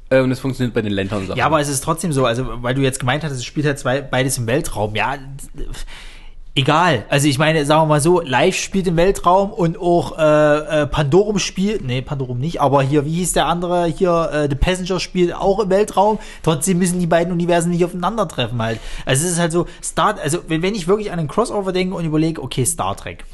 Äh, 0.09 0.21
und 0.21 0.31
es 0.31 0.39
funktioniert 0.39 0.73
bei 0.73 0.81
den 0.81 0.93
Lantern 0.93 1.27
Sachen. 1.27 1.37
ja, 1.37 1.45
aber 1.45 1.59
es 1.59 1.69
ist 1.69 1.83
trotzdem 1.83 2.11
so, 2.13 2.25
also 2.25 2.63
weil 2.63 2.75
du 2.75 2.81
jetzt 2.81 2.99
gemeint 2.99 3.23
hast, 3.23 3.31
es 3.31 3.45
spielt 3.45 3.65
halt 3.65 3.79
zwei, 3.79 4.01
beides 4.01 4.37
im 4.37 4.47
Weltraum. 4.47 4.95
Ja, 4.95 5.15
egal. 6.55 7.05
Also 7.09 7.27
ich 7.27 7.37
meine, 7.37 7.65
sagen 7.65 7.83
wir 7.83 7.85
mal 7.87 8.01
so, 8.01 8.21
Live 8.21 8.55
spielt 8.55 8.87
im 8.87 8.97
Weltraum 8.97 9.51
und 9.51 9.77
auch 9.77 10.17
äh, 10.17 10.81
äh, 10.83 10.87
Pandorum 10.87 11.39
spielt, 11.39 11.83
nee, 11.83 12.01
Pandorum 12.01 12.39
nicht, 12.39 12.61
aber 12.61 12.81
hier, 12.81 13.05
wie 13.05 13.15
hieß 13.15 13.33
der 13.33 13.47
andere, 13.47 13.85
hier, 13.85 14.29
äh, 14.33 14.49
The 14.49 14.55
Passenger 14.55 14.99
spielt 14.99 15.33
auch 15.33 15.59
im 15.59 15.69
Weltraum. 15.69 16.19
Trotzdem 16.43 16.79
müssen 16.79 16.99
die 16.99 17.07
beiden 17.07 17.33
Universen 17.33 17.71
nicht 17.71 17.83
aufeinandertreffen 17.83 18.61
halt. 18.61 18.79
Also 19.05 19.25
es 19.25 19.33
ist 19.33 19.39
halt 19.39 19.51
so, 19.51 19.67
Star, 19.83 20.17
also 20.21 20.39
wenn, 20.47 20.61
wenn 20.61 20.75
ich 20.75 20.87
wirklich 20.87 21.11
an 21.11 21.19
einen 21.19 21.27
Crossover 21.27 21.73
denke 21.73 21.95
und 21.95 22.05
überlege, 22.05 22.41
okay, 22.41 22.65
Star 22.65 22.95
Trek. 22.95 23.25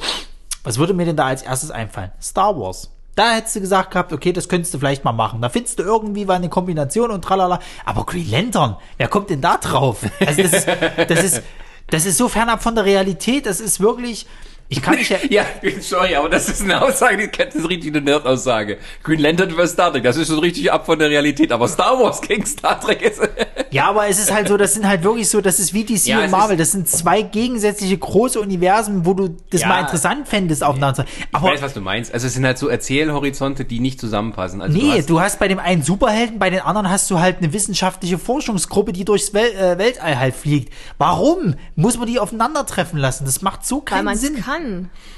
Was 0.64 0.78
würde 0.78 0.94
mir 0.94 1.06
denn 1.06 1.18
da 1.18 1.26
als 1.26 1.44
erstes 1.44 1.72
einfallen? 1.72 2.12
Star 2.22 2.58
Wars. 2.58 2.90
Da 3.16 3.36
hättest 3.36 3.56
du 3.56 3.62
gesagt 3.62 3.92
gehabt, 3.92 4.12
okay, 4.12 4.34
das 4.34 4.50
könntest 4.50 4.74
du 4.74 4.80
vielleicht 4.80 5.04
mal 5.04 5.12
machen. 5.12 5.42
Da 5.42 5.50
findest 5.50 5.78
du 5.80 5.84
irgendwie 5.84 6.26
mal 6.26 6.36
eine 6.36 6.50
Kombination 6.50 7.12
und 7.12 7.24
tralala. 7.24 7.60
Aber 7.86 8.06
Green 8.06 8.30
Lantern, 8.30 8.78
wer 8.98 9.08
kommt 9.08 9.30
denn 9.30 9.42
da 9.42 9.58
drauf? 9.58 10.00
Also 10.26 10.42
das 10.42 10.54
ist, 10.54 10.68
das 11.08 11.24
ist, 11.24 11.44
das 11.90 12.06
ist 12.06 12.18
so 12.18 12.28
fernab 12.28 12.64
von 12.64 12.74
der 12.74 12.86
Realität. 12.86 13.46
Das 13.46 13.60
ist 13.60 13.80
wirklich, 13.80 14.26
ich 14.70 14.82
kann 14.82 14.96
mich 14.96 15.10
ja, 15.10 15.18
Ja, 15.30 15.46
sorry, 15.82 16.16
aber 16.16 16.30
das 16.30 16.50
ist 16.50 16.62
eine 16.62 16.82
Aussage, 16.82 17.18
die 17.18 17.38
das 17.38 17.54
ist 17.56 17.70
richtig 17.70 17.94
eine 17.96 18.02
Nerd-Aussage. 18.02 18.78
Green 19.04 19.20
Lantern 19.20 19.50
über 19.50 19.68
Star 19.68 19.92
Trek, 19.92 20.04
das 20.04 20.18
ist 20.18 20.30
so 20.30 20.40
richtig 20.40 20.72
ab 20.72 20.86
von 20.86 20.98
der 20.98 21.10
Realität. 21.10 21.52
Aber 21.52 21.68
Star 21.68 22.00
Wars 22.00 22.22
gegen 22.22 22.46
Star 22.46 22.80
Trek 22.80 23.02
ist. 23.02 23.22
ja, 23.72 23.86
aber 23.90 24.08
es 24.08 24.20
ist 24.20 24.34
halt 24.34 24.48
so, 24.48 24.58
das 24.58 24.74
sind 24.74 24.88
halt 24.88 25.04
wirklich 25.04 25.30
so, 25.30 25.42
das 25.42 25.60
ist 25.60 25.74
wie 25.74 25.84
DC 25.84 26.06
Ja, 26.08 26.24
und 26.24 26.32
Marvel. 26.32 26.58
Das 26.58 26.72
sind 26.72 26.88
zwei 26.90 27.22
gegensätzliche 27.22 27.98
große 27.98 28.40
Universen, 28.40 29.06
wo 29.06 29.14
du 29.14 29.36
das 29.52 29.62
Ja. 29.62 29.68
mal 29.68 29.82
interessant 29.82 30.28
fändest 30.28 30.64
aufeinander. 30.64 31.06
Ich 31.20 31.28
Aber 31.32 31.50
weiß, 31.50 31.62
was 31.62 31.74
du 31.74 31.82
meinst. 31.82 32.14
Also 32.14 32.28
es 32.28 32.34
sind 32.34 32.46
halt 32.46 32.58
so 32.58 32.68
Erzählhorizonte, 32.68 33.66
die 33.66 33.80
nicht 33.80 34.00
zusammenpassen. 34.00 34.62
Also 34.62 34.78
Nee, 34.78 34.98
hast- 35.00 35.10
du 35.10 35.20
hast 35.20 35.40
bei 35.40 35.48
dem 35.48 35.60
einen 35.60 35.84
Superhelden, 35.84 36.40
bei 36.40 36.50
den 36.50 36.62
anderen 36.62 36.90
hast 36.90 37.10
du 37.12 37.20
halt 37.20 37.38
eine 37.40 37.54
wissenschaftliche 37.54 38.18
Forschungsgruppe, 38.18 38.94
die 38.94 39.06
durchs 39.06 39.34
Wel 39.34 39.52
äh, 39.54 39.78
Weltall 39.78 40.18
halt 40.18 40.36
fliegt. 40.36 40.74
Warum 40.98 41.56
muss 41.76 41.98
man 41.98 42.08
die 42.08 42.20
aufeinandertreffen 42.20 42.98
lassen? 43.00 43.26
Das 43.26 43.42
macht 43.42 43.66
so 43.66 43.82
keinen 43.82 44.16
Sinn. 44.16 44.42
kann. 44.42 44.53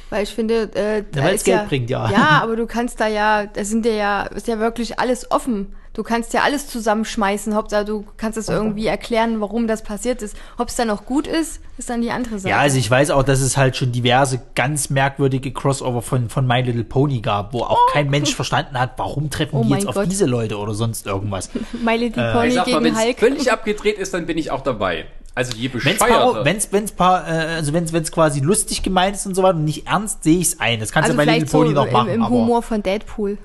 Weil 0.09 0.23
ich 0.23 0.29
finde, 0.29 0.63
äh, 0.75 1.03
da 1.11 1.23
weil's 1.23 1.35
ist 1.41 1.45
Geld 1.45 1.57
ja, 1.61 1.65
bringt, 1.65 1.89
ja. 1.89 2.09
Ja, 2.11 2.39
aber 2.43 2.55
du 2.55 2.65
kannst 2.67 2.99
da 2.99 3.07
ja, 3.07 3.45
da 3.45 3.63
sind 3.63 3.85
dir 3.85 3.95
ja, 3.95 4.23
ist 4.23 4.47
ja 4.47 4.59
wirklich 4.59 4.99
alles 4.99 5.31
offen. 5.31 5.75
Du 5.93 6.03
kannst 6.03 6.33
ja 6.33 6.41
alles 6.41 6.67
zusammenschmeißen. 6.67 7.55
Hauptsache, 7.55 7.85
du 7.85 8.05
kannst 8.17 8.37
es 8.37 8.49
irgendwie 8.49 8.85
erklären, 8.85 9.39
warum 9.39 9.65
das 9.65 9.81
passiert 9.81 10.21
ist. 10.21 10.35
Ob 10.57 10.67
es 10.67 10.75
dann 10.75 10.89
auch 10.89 11.05
gut 11.05 11.25
ist, 11.25 11.61
ist 11.77 11.89
dann 11.89 12.01
die 12.01 12.11
andere 12.11 12.37
Sache. 12.37 12.49
Ja, 12.49 12.57
also 12.59 12.77
ich 12.77 12.91
weiß 12.91 13.11
auch, 13.11 13.23
dass 13.23 13.39
es 13.39 13.55
halt 13.55 13.77
schon 13.77 13.93
diverse 13.93 14.41
ganz 14.55 14.89
merkwürdige 14.89 15.53
Crossover 15.53 16.01
von, 16.01 16.27
von 16.29 16.45
My 16.45 16.59
Little 16.61 16.83
Pony 16.83 17.21
gab, 17.21 17.53
wo 17.53 17.61
auch 17.61 17.79
kein 17.93 18.09
Mensch 18.09 18.35
verstanden 18.35 18.77
hat, 18.77 18.95
warum 18.97 19.29
treffen 19.29 19.55
Oh 19.55 19.63
die 19.63 19.69
jetzt 19.69 19.87
auf 19.87 19.95
Gott. 19.95 20.11
diese 20.11 20.25
Leute 20.25 20.57
oder 20.57 20.73
sonst 20.73 21.05
irgendwas. 21.05 21.49
My 21.85 21.95
Little 21.95 22.29
Äh, 22.29 22.33
Pony 22.33 22.47
ich 22.49 22.53
sag 22.55 22.67
mal, 22.67 22.73
wenn 22.75 22.83
gegen 22.83 22.95
es 22.97 23.01
Hulk. 23.05 23.19
völlig 23.19 23.51
abgedreht 23.53 23.97
ist, 23.97 24.13
dann 24.13 24.25
bin 24.25 24.37
ich 24.37 24.51
auch 24.51 24.61
dabei. 24.61 25.05
Also 25.35 25.53
je 25.55 25.71
Wenn's 25.73 25.99
bescheuerter. 25.99 26.33
paar, 26.33 26.45
wenn's, 26.45 26.69
wenn's 26.71 26.91
paar, 26.93 27.27
äh, 27.27 27.55
also 27.55 27.73
wenn's, 27.73 27.91
wenn's 27.91 28.11
quasi 28.11 28.39
lustig 28.39 28.83
gemeint 28.83 29.17
ist 29.17 29.25
und 29.25 29.35
so 29.35 29.43
weiter 29.43 29.57
und 29.57 29.65
nicht 29.65 29.85
ernst, 29.85 30.23
sehe 30.23 30.39
ich's 30.39 30.59
ein. 30.59 30.79
Das 30.79 30.91
kannst 30.91 31.09
also 31.09 31.21
du 31.21 31.25
bei 31.25 31.31
Little 31.31 31.47
vielleicht 31.47 31.51
so 31.51 31.57
Pony 31.59 31.73
noch 31.73 31.85
im, 31.87 31.93
machen. 31.93 32.09
im 32.09 32.23
aber 32.23 32.35
Humor 32.35 32.61
von 32.61 32.81
Deadpool. 32.81 33.37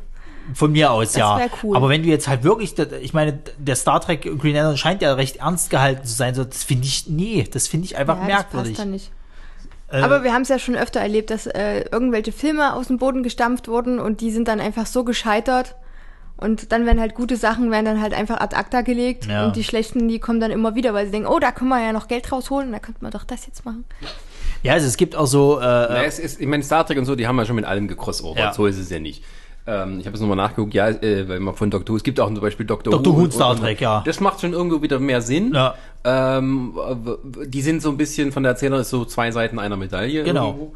Von 0.55 0.73
mir 0.73 0.91
aus, 0.93 1.15
ja. 1.17 1.39
wär 1.39 1.51
cool. 1.63 1.77
Aber 1.77 1.89
wenn 1.89 2.03
du 2.03 2.09
jetzt 2.09 2.29
halt 2.29 2.45
wirklich, 2.45 2.75
das- 2.75 2.93
ich 3.03 3.13
meine, 3.13 3.39
der 3.59 3.77
Star 3.77 4.01
Trek 4.01 4.23
Green 4.39 4.55
Lantern 4.55 4.77
scheint 4.77 5.03
ja 5.03 5.13
recht 5.15 5.37
ernst 5.37 5.71
gehalten 5.71 6.05
zu 6.05 6.15
sein, 6.15 6.35
so, 6.35 6.45
das 6.45 6.65
finde 6.65 6.87
ich, 6.87 7.09
nee, 7.09 7.47
das 7.51 7.67
finde 7.67 7.87
ich 7.87 7.97
einfach 7.97 8.17
ja, 8.19 8.25
merkwürdig. 8.25 8.73
Das 8.73 8.79
passt 8.79 8.79
dann 8.79 8.91
nicht. 8.91 9.11
Äh, 9.91 10.03
Aber 10.03 10.23
wir 10.23 10.33
haben 10.33 10.43
es 10.43 10.49
ja 10.49 10.59
schon 10.59 10.77
öfter 10.77 11.01
erlebt, 11.01 11.31
dass 11.31 11.47
äh, 11.47 11.85
irgendwelche 11.91 12.33
Filme 12.33 12.75
aus 12.75 12.87
dem 12.87 12.99
Boden 12.99 13.23
gestampft 13.23 13.67
wurden 13.69 13.99
und 13.99 14.21
die 14.21 14.31
sind 14.31 14.47
dann 14.47 14.61
einfach 14.61 14.87
so 14.87 15.03
gescheitert. 15.05 15.75
Und 16.41 16.73
dann 16.73 16.87
werden 16.87 17.01
halt 17.01 17.15
gute 17.15 17.37
Sachen, 17.37 17.71
werden 17.71 17.85
dann 17.85 18.01
halt 18.01 18.15
einfach 18.15 18.41
ad 18.41 18.57
acta 18.57 18.81
gelegt. 18.81 19.27
Ja. 19.27 19.47
Und 19.47 19.57
die 19.57 19.65
schlechten, 19.65 20.09
die 20.09 20.19
kommen 20.19 20.41
dann 20.41 20.51
immer 20.51 20.75
wieder, 20.75 20.95
weil 20.95 21.07
sie 21.07 21.13
denken, 21.13 21.29
oh, 21.29 21.39
da 21.39 21.53
können 21.53 21.69
wir 21.71 21.85
ja 21.85 21.93
noch 21.93 22.09
Geld 22.09 22.31
rausholen, 22.33 22.73
da 22.73 22.79
könnte 22.79 23.03
man 23.03 23.11
doch 23.11 23.25
das 23.25 23.47
jetzt 23.47 23.65
machen. 23.65 23.85
ja, 24.63 24.73
also 24.73 24.87
es 24.87 24.97
gibt 24.97 25.15
auch 25.17 25.27
so, 25.27 25.59
äh, 25.59 25.63
Na, 25.63 26.05
es 26.05 26.19
ist, 26.19 26.41
ich 26.41 26.47
meine, 26.47 26.63
Star 26.63 26.87
Trek 26.87 26.99
und 26.99 27.05
so, 27.05 27.15
die 27.15 27.27
haben 27.27 27.37
ja 27.39 27.45
schon 27.45 27.57
mit 27.57 27.65
allem 27.67 27.89
gecrossovert. 27.89 28.39
Ja. 28.39 28.53
So 28.53 28.67
ist 28.67 28.79
es 28.79 28.89
ja 28.91 28.99
nicht. 28.99 29.23
Ähm, 29.67 30.01
ich 30.01 30.07
habe 30.07 30.15
es 30.15 30.21
nochmal 30.23 30.39
nachgeguckt, 30.39 30.73
ja, 30.73 30.89
äh, 30.89 31.29
weil 31.29 31.39
man 31.41 31.55
von 31.55 31.71
Doctor 31.71 31.93
Who, 31.93 31.97
es 31.99 32.03
gibt 32.03 32.19
auch 32.19 32.27
zum 32.29 32.41
Beispiel 32.41 32.65
Doctor, 32.65 32.91
Dr. 32.93 33.13
Who 33.13 33.19
und 33.19 33.25
und- 33.25 33.33
Star 33.35 33.51
und- 33.51 33.61
Trek, 33.61 33.81
ja. 33.83 34.03
Das 34.07 34.19
macht 34.21 34.41
schon 34.41 34.55
irgendwo 34.55 34.81
wieder 34.81 34.99
mehr 34.99 35.21
Sinn. 35.21 35.53
Ja. 35.55 35.75
Ähm, 36.03 36.73
die 37.45 37.61
sind 37.61 37.83
so 37.83 37.91
ein 37.91 37.99
bisschen 37.99 38.33
von 38.33 38.43
der 38.43 38.53
Erzähler 38.53 38.81
ist 38.81 38.89
so 38.91 39.05
zwei 39.05 39.31
Seiten 39.33 39.59
einer 39.59 39.77
Medaille. 39.77 40.25
Genau. 40.25 40.47
Irgendwo. 40.49 40.75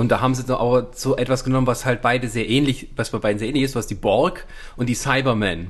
Und 0.00 0.08
da 0.08 0.22
haben 0.22 0.34
sie 0.34 0.44
dann 0.44 0.56
auch 0.56 0.82
so 0.94 1.16
etwas 1.18 1.44
genommen, 1.44 1.66
was 1.66 1.84
halt 1.84 2.00
beide 2.00 2.26
sehr 2.26 2.48
ähnlich, 2.48 2.88
was 2.96 3.10
bei 3.10 3.18
beiden 3.18 3.38
sehr 3.38 3.48
ähnlich 3.48 3.64
ist, 3.64 3.74
was 3.76 3.86
die 3.86 3.94
Borg 3.94 4.46
und 4.78 4.88
die 4.88 4.94
Cybermen. 4.94 5.68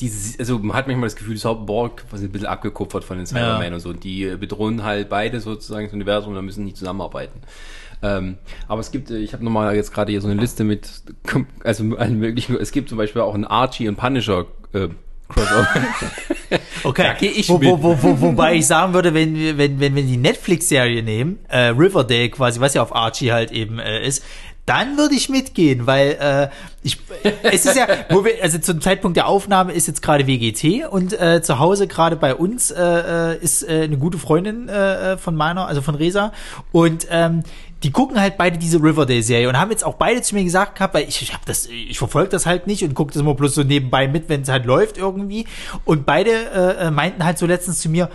Die, 0.00 0.10
also 0.40 0.58
man 0.58 0.76
hat 0.76 0.88
manchmal 0.88 1.06
das 1.06 1.14
Gefühl, 1.14 1.34
das 1.34 1.44
Borg 1.44 2.04
was 2.10 2.22
ein 2.22 2.32
bisschen 2.32 2.48
abgekupfert 2.48 3.04
von 3.04 3.18
den 3.18 3.26
Cybermen 3.26 3.68
Ja. 3.68 3.74
und 3.74 3.78
so. 3.78 3.90
Und 3.90 4.02
die 4.02 4.34
bedrohen 4.36 4.82
halt 4.82 5.08
beide 5.08 5.38
sozusagen 5.38 5.86
das 5.86 5.94
Universum 5.94 6.30
und 6.30 6.34
da 6.34 6.42
müssen 6.42 6.66
die 6.66 6.74
zusammenarbeiten. 6.74 7.40
Ähm, 8.02 8.38
aber 8.66 8.80
es 8.80 8.90
gibt, 8.90 9.12
ich 9.12 9.32
habe 9.32 9.44
nochmal 9.44 9.76
jetzt 9.76 9.94
gerade 9.94 10.10
hier 10.10 10.20
so 10.20 10.26
eine 10.26 10.40
Liste 10.40 10.64
mit, 10.64 10.90
also 11.62 11.84
allen 11.96 12.18
möglichen, 12.18 12.56
es 12.56 12.72
gibt 12.72 12.88
zum 12.88 12.98
Beispiel 12.98 13.22
auch 13.22 13.34
einen 13.34 13.44
Archie 13.44 13.86
und 13.86 13.94
Punisher 13.94 14.46
äh, 14.72 14.88
Crossover. 15.28 15.68
okay. 16.84 17.14
ich 17.20 17.48
wo, 17.48 17.60
wo, 17.60 18.02
wo, 18.02 18.20
wobei 18.20 18.54
ich 18.56 18.66
sagen 18.66 18.92
würde, 18.94 19.14
wenn, 19.14 19.34
wir- 19.34 19.56
wenn, 19.58 19.80
wenn, 19.80 19.94
wenn 19.94 20.06
die 20.06 20.16
Netflix-Serie 20.16 21.02
nehmen, 21.02 21.38
äh, 21.48 21.68
Riverdale 21.68 22.28
quasi, 22.30 22.60
was 22.60 22.74
ja 22.74 22.82
auf 22.82 22.94
Archie 22.94 23.32
halt 23.32 23.50
eben 23.50 23.78
äh, 23.78 24.06
ist, 24.06 24.22
dann 24.66 24.96
würde 24.96 25.16
ich 25.16 25.28
mitgehen, 25.28 25.86
weil 25.88 26.16
äh, 26.20 26.48
ich, 26.84 26.98
es 27.42 27.66
ist 27.66 27.76
ja, 27.76 27.86
wo 28.10 28.24
wir, 28.24 28.34
also 28.42 28.58
zum 28.58 28.80
Zeitpunkt 28.80 29.16
der 29.16 29.26
Aufnahme 29.26 29.72
ist 29.72 29.88
jetzt 29.88 30.02
gerade 30.02 30.26
WGT 30.26 30.86
und 30.88 31.18
äh, 31.20 31.42
zu 31.42 31.58
Hause 31.58 31.88
gerade 31.88 32.14
bei 32.16 32.34
uns 32.34 32.70
äh, 32.70 32.80
äh, 33.32 33.38
ist 33.38 33.62
äh, 33.68 33.82
eine 33.84 33.96
gute 33.98 34.18
Freundin 34.18 34.68
äh, 34.68 35.12
äh, 35.14 35.18
von 35.18 35.34
meiner, 35.34 35.66
also 35.66 35.82
von 35.82 35.94
Resa 35.96 36.32
und 36.70 37.06
ähm, 37.10 37.42
die 37.82 37.90
gucken 37.90 38.20
halt 38.20 38.36
beide 38.36 38.58
diese 38.58 38.78
Riverdale-Serie 38.82 39.48
und 39.48 39.58
haben 39.58 39.70
jetzt 39.70 39.84
auch 39.84 39.94
beide 39.94 40.22
zu 40.22 40.34
mir 40.34 40.44
gesagt 40.44 40.76
gehabt, 40.76 40.94
weil 40.94 41.08
ich, 41.08 41.20
ich 41.22 41.32
habe 41.32 41.42
das, 41.46 41.66
ich 41.66 41.98
verfolge 41.98 42.28
das 42.30 42.46
halt 42.46 42.66
nicht 42.66 42.84
und 42.84 42.94
gucke 42.94 43.12
das 43.12 43.20
immer 43.22 43.34
bloß 43.34 43.54
so 43.54 43.62
nebenbei 43.64 44.06
mit, 44.08 44.28
wenn 44.28 44.42
es 44.42 44.48
halt 44.48 44.66
läuft 44.66 44.98
irgendwie. 44.98 45.46
Und 45.84 46.06
beide 46.06 46.30
äh, 46.30 46.86
äh, 46.86 46.90
meinten 46.90 47.24
halt 47.24 47.38
so 47.38 47.46
letztens 47.46 47.80
zu 47.80 47.88
mir, 47.88 48.08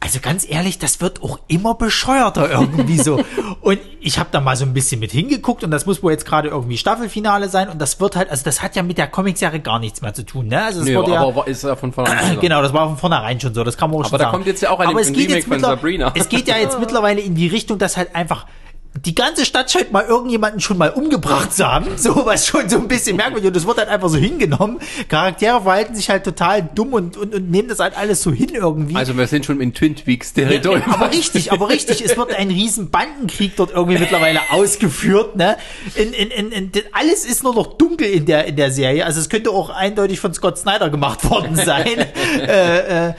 also 0.00 0.20
ganz 0.20 0.46
ehrlich, 0.46 0.78
das 0.78 1.00
wird 1.00 1.22
auch 1.22 1.38
immer 1.48 1.74
bescheuerter 1.76 2.50
irgendwie 2.50 2.98
so. 2.98 3.20
Und 3.62 3.78
ich 4.00 4.18
habe 4.18 4.28
da 4.32 4.42
mal 4.42 4.54
so 4.54 4.66
ein 4.66 4.74
bisschen 4.74 5.00
mit 5.00 5.12
hingeguckt 5.12 5.64
und 5.64 5.70
das 5.70 5.86
muss 5.86 6.02
wohl 6.02 6.12
jetzt 6.12 6.26
gerade 6.26 6.48
irgendwie 6.50 6.76
Staffelfinale 6.76 7.48
sein 7.48 7.70
und 7.70 7.80
das 7.80 7.98
wird 8.00 8.14
halt, 8.16 8.28
also 8.28 8.44
das 8.44 8.60
hat 8.60 8.76
ja 8.76 8.82
mit 8.82 8.98
der 8.98 9.06
Comicserie 9.06 9.60
gar 9.60 9.78
nichts 9.78 10.02
mehr 10.02 10.12
zu 10.12 10.26
tun, 10.26 10.48
ne? 10.48 10.62
Also 10.62 10.80
das 10.80 10.88
Nö, 10.90 10.96
wurde 10.96 11.12
ja, 11.12 11.20
aber 11.22 11.36
war- 11.36 11.48
ist 11.48 11.64
ja 11.64 11.74
von 11.74 11.90
vornherein. 11.94 12.38
Genau, 12.38 12.60
das 12.60 12.74
war 12.74 12.86
von 12.88 12.98
vornherein 12.98 13.40
schon 13.40 13.54
so, 13.54 13.64
das 13.64 13.78
kann 13.78 13.90
man 13.90 14.00
auch 14.00 14.04
schon 14.10 14.18
da 14.18 14.24
sagen. 14.24 14.32
kommt 14.32 14.46
jetzt 14.46 14.60
ja 14.60 14.68
auch 14.68 14.80
ein- 14.80 14.88
Aber 14.88 15.00
Remake 15.00 15.40
von 15.42 15.58
Sabrina. 15.60 16.12
Es 16.14 16.28
geht 16.28 16.48
ja 16.48 16.58
jetzt 16.58 16.78
mittlerweile 16.80 17.22
in 17.22 17.34
die 17.34 17.46
Richtung, 17.46 17.78
dass 17.78 17.96
halt 17.96 18.14
einfach 18.14 18.44
die 19.00 19.14
ganze 19.14 19.44
Stadt 19.44 19.70
scheint 19.70 19.90
mal 19.90 20.04
irgendjemanden 20.04 20.60
schon 20.60 20.78
mal 20.78 20.90
umgebracht 20.90 21.52
zu 21.52 21.66
haben. 21.66 21.86
So 22.04 22.26
was 22.26 22.46
schon 22.46 22.68
so 22.68 22.76
ein 22.76 22.86
bisschen 22.86 23.16
merkwürdig. 23.16 23.46
Und 23.48 23.56
das 23.56 23.66
wird 23.66 23.78
halt 23.78 23.88
einfach 23.88 24.10
so 24.10 24.18
hingenommen. 24.18 24.78
Charaktere 25.08 25.62
verhalten 25.62 25.94
sich 25.94 26.10
halt 26.10 26.22
total 26.22 26.62
dumm 26.62 26.92
und, 26.92 27.16
und, 27.16 27.34
und 27.34 27.50
nehmen 27.50 27.68
das 27.68 27.78
halt 27.78 27.96
alles 27.96 28.22
so 28.22 28.30
hin 28.30 28.50
irgendwie. 28.52 28.94
Also 28.94 29.16
wir 29.16 29.26
sind 29.26 29.46
schon 29.46 29.60
in 29.60 29.72
Twin 29.72 29.94
Peaks 29.94 30.34
Territorium. 30.34 30.82
Ja, 30.86 30.94
aber 30.94 31.10
richtig, 31.10 31.50
aber 31.50 31.70
richtig. 31.70 32.04
Es 32.04 32.16
wird 32.16 32.34
ein 32.34 32.48
riesen 32.48 32.90
Bandenkrieg 32.90 33.56
dort 33.56 33.70
irgendwie 33.70 33.98
mittlerweile 33.98 34.40
ausgeführt. 34.50 35.36
Ne? 35.36 35.56
In, 35.94 36.12
in, 36.12 36.30
in, 36.30 36.52
in, 36.52 36.72
alles 36.92 37.24
ist 37.24 37.42
nur 37.42 37.54
noch 37.54 37.78
dunkel 37.78 38.08
in 38.08 38.26
der, 38.26 38.44
in 38.46 38.56
der 38.56 38.70
Serie. 38.70 39.06
Also 39.06 39.20
es 39.20 39.30
könnte 39.30 39.50
auch 39.50 39.70
eindeutig 39.70 40.20
von 40.20 40.34
Scott 40.34 40.58
Snyder 40.58 40.90
gemacht 40.90 41.28
worden 41.30 41.56
sein. 41.56 41.86
äh, 42.46 43.08
äh, 43.08 43.14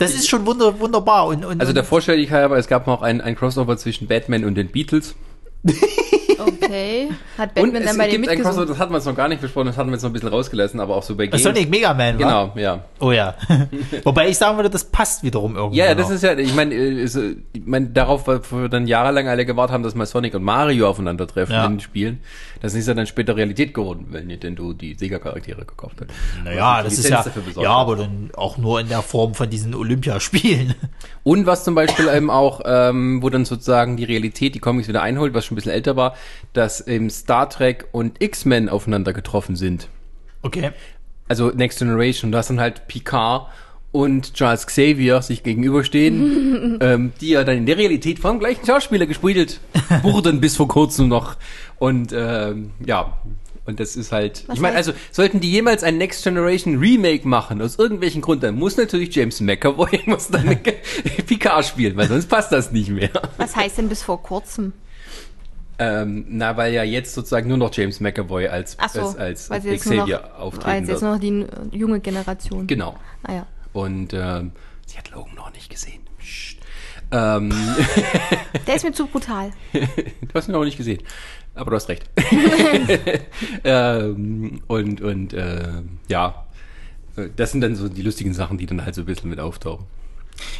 das 0.00 0.14
ist 0.14 0.28
schon 0.28 0.46
wunder, 0.46 0.80
wunderbar. 0.80 1.26
Und, 1.26 1.44
und, 1.44 1.60
also 1.60 1.72
der 1.72 1.84
Vorstelligkeit 1.84 2.42
aber, 2.42 2.56
es 2.56 2.68
gab 2.68 2.86
noch 2.86 3.02
ein, 3.02 3.20
ein 3.20 3.36
Crossover 3.36 3.76
zwischen 3.76 4.08
Batman 4.08 4.44
und 4.44 4.54
den 4.54 4.68
Beatles. 4.68 5.14
Okay. 6.40 7.08
Hat 7.38 7.54
Batman 7.54 7.76
und 7.76 7.86
dann 7.86 7.96
bei 7.98 8.06
es 8.06 8.10
dir 8.10 8.18
ein 8.18 8.22
Crossover, 8.24 8.36
mitgesungen? 8.36 8.68
das 8.68 8.78
hatten 8.78 8.92
wir 8.92 8.96
jetzt 8.98 9.06
noch 9.06 9.16
gar 9.16 9.28
nicht 9.28 9.40
besprochen, 9.40 9.66
das 9.66 9.76
hatten 9.76 9.88
wir 9.90 9.94
jetzt 9.94 10.02
noch 10.02 10.10
ein 10.10 10.12
bisschen 10.12 10.28
rausgelassen, 10.28 10.80
aber 10.80 10.96
auch 10.96 11.02
so 11.02 11.16
bei 11.16 11.26
Games. 11.26 11.42
Sonic 11.42 11.70
Mega 11.70 11.94
Man, 11.94 12.18
wa? 12.18 12.18
Genau, 12.18 12.52
ja. 12.56 12.84
Oh 13.00 13.12
ja. 13.12 13.34
Wobei 14.04 14.28
ich 14.28 14.38
sagen 14.38 14.56
würde, 14.58 14.70
das 14.70 14.84
passt 14.84 15.22
wiederum 15.22 15.56
irgendwie. 15.56 15.78
Ja, 15.78 15.86
ja, 15.86 15.94
das 15.94 16.08
noch. 16.08 16.14
ist 16.16 16.22
ja, 16.22 16.36
ich 16.36 16.54
meine, 16.54 16.74
äh, 16.74 17.02
ist, 17.02 17.16
ich 17.16 17.66
meine, 17.66 17.86
darauf, 17.88 18.26
weil 18.26 18.40
wir 18.50 18.68
dann 18.68 18.86
jahrelang 18.86 19.28
alle 19.28 19.46
gewartet 19.46 19.74
haben, 19.74 19.82
dass 19.82 19.94
mal 19.94 20.06
Sonic 20.06 20.34
und 20.34 20.42
Mario 20.42 20.88
aufeinandertreffen 20.88 21.54
Ja. 21.54 21.66
in 21.66 21.72
den 21.74 21.80
Spielen. 21.80 22.20
Das 22.60 22.74
ist 22.74 22.86
ja 22.86 22.94
dann 22.94 23.06
später 23.06 23.36
Realität 23.36 23.72
geworden, 23.72 24.08
weil 24.10 24.24
Nintendo 24.24 24.72
die 24.72 24.94
Sega-Charaktere 24.94 25.64
gekauft 25.64 26.00
hat. 26.02 26.08
Naja, 26.44 26.82
das 26.82 26.92
ist 26.94 27.04
Lizenz 27.04 27.10
ja, 27.10 27.22
dafür 27.24 27.42
besorgt 27.42 27.64
ja, 27.64 27.74
hat. 27.74 27.80
aber 27.80 27.96
dann 27.96 28.30
auch 28.36 28.58
nur 28.58 28.80
in 28.80 28.88
der 28.88 29.02
Form 29.02 29.34
von 29.34 29.48
diesen 29.48 29.74
Olympiaspielen. 29.74 30.74
Und 31.22 31.46
was 31.46 31.64
zum 31.64 31.74
Beispiel 31.74 32.08
eben 32.14 32.30
auch, 32.30 32.60
ähm, 32.64 33.22
wo 33.22 33.30
dann 33.30 33.44
sozusagen 33.44 33.96
die 33.96 34.04
Realität 34.04 34.54
die 34.54 34.58
Comics 34.58 34.88
wieder 34.88 35.02
einholt, 35.02 35.32
was 35.32 35.46
schon 35.46 35.54
ein 35.54 35.56
bisschen 35.56 35.72
älter 35.72 35.96
war, 35.96 36.14
dass 36.52 36.86
eben 36.86 37.10
Star 37.10 37.48
Trek 37.48 37.86
und 37.92 38.22
X-Men 38.22 38.68
aufeinander 38.68 39.12
getroffen 39.12 39.56
sind. 39.56 39.88
Okay. 40.42 40.70
Also 41.28 41.50
Next 41.50 41.78
Generation. 41.78 42.32
Du 42.32 42.38
hast 42.38 42.50
dann 42.50 42.60
halt 42.60 42.88
Picard 42.88 43.48
und 43.92 44.34
Charles 44.34 44.66
Xavier 44.66 45.22
sich 45.22 45.42
gegenüberstehen, 45.42 46.78
ähm, 46.80 47.12
die 47.20 47.30
ja 47.30 47.44
dann 47.44 47.56
in 47.58 47.66
der 47.66 47.76
Realität 47.76 48.18
vom 48.18 48.38
gleichen 48.38 48.64
Schauspieler 48.64 49.06
gespielt 49.06 49.60
wurden 50.02 50.40
bis 50.40 50.56
vor 50.56 50.68
kurzem 50.68 51.08
noch. 51.08 51.36
Und 51.78 52.12
ähm, 52.12 52.70
ja, 52.84 53.16
und 53.66 53.80
das 53.80 53.96
ist 53.96 54.12
halt. 54.12 54.44
Was 54.46 54.56
ich 54.56 54.60
meine, 54.60 54.76
also 54.76 54.92
sollten 55.10 55.40
die 55.40 55.50
jemals 55.50 55.82
ein 55.82 55.98
Next 55.98 56.24
Generation 56.24 56.78
Remake 56.78 57.26
machen, 57.26 57.60
aus 57.62 57.78
irgendwelchen 57.78 58.20
Gründen, 58.20 58.42
dann 58.42 58.56
muss 58.56 58.76
natürlich 58.76 59.14
James 59.14 59.40
McAvoy 59.40 60.00
muss 60.06 60.28
dann 60.28 60.58
Picard 61.26 61.64
spielen, 61.64 61.96
weil 61.96 62.08
sonst 62.08 62.26
passt 62.28 62.52
das 62.52 62.72
nicht 62.72 62.90
mehr. 62.90 63.10
Was 63.38 63.56
heißt 63.56 63.78
denn 63.78 63.88
bis 63.88 64.02
vor 64.02 64.22
kurzem? 64.22 64.72
Ähm, 65.82 66.26
na, 66.28 66.58
weil 66.58 66.74
ja 66.74 66.82
jetzt 66.82 67.14
sozusagen 67.14 67.48
nur 67.48 67.56
noch 67.56 67.72
James 67.72 68.00
McAvoy 68.00 68.48
als, 68.48 68.76
so, 68.92 69.00
als, 69.00 69.16
als 69.16 69.50
weil 69.50 69.62
sie 69.62 69.70
jetzt 69.70 69.86
nur 69.86 69.94
noch, 69.94 70.04
Xavier 70.04 70.22
weil 70.22 70.42
auftreten 70.42 70.84
sie 70.84 70.92
jetzt 70.92 71.02
noch 71.02 71.18
die 71.18 71.46
junge 71.72 72.00
Generation. 72.00 72.66
Genau. 72.66 72.98
Naja. 73.26 73.46
Und 73.72 74.12
ähm, 74.12 74.52
sie 74.86 74.98
hat 74.98 75.10
Logan 75.10 75.34
noch 75.34 75.50
nicht 75.54 75.70
gesehen. 75.70 76.02
Psst. 76.18 76.58
Ähm, 77.12 77.50
Der 78.66 78.76
ist 78.76 78.84
mir 78.84 78.92
zu 78.92 79.06
brutal. 79.06 79.52
du 79.72 80.34
hast 80.34 80.48
ihn 80.48 80.52
noch 80.52 80.64
nicht 80.64 80.76
gesehen. 80.76 81.02
Aber 81.54 81.70
du 81.70 81.76
hast 81.76 81.88
recht. 81.88 82.04
ähm, 83.64 84.60
und 84.66 85.00
und 85.00 85.32
äh, 85.32 85.82
ja, 86.08 86.46
das 87.36 87.52
sind 87.52 87.62
dann 87.62 87.74
so 87.74 87.88
die 87.88 88.02
lustigen 88.02 88.34
Sachen, 88.34 88.58
die 88.58 88.66
dann 88.66 88.84
halt 88.84 88.94
so 88.94 89.00
ein 89.02 89.06
bisschen 89.06 89.30
mit 89.30 89.40
auftauchen. 89.40 89.86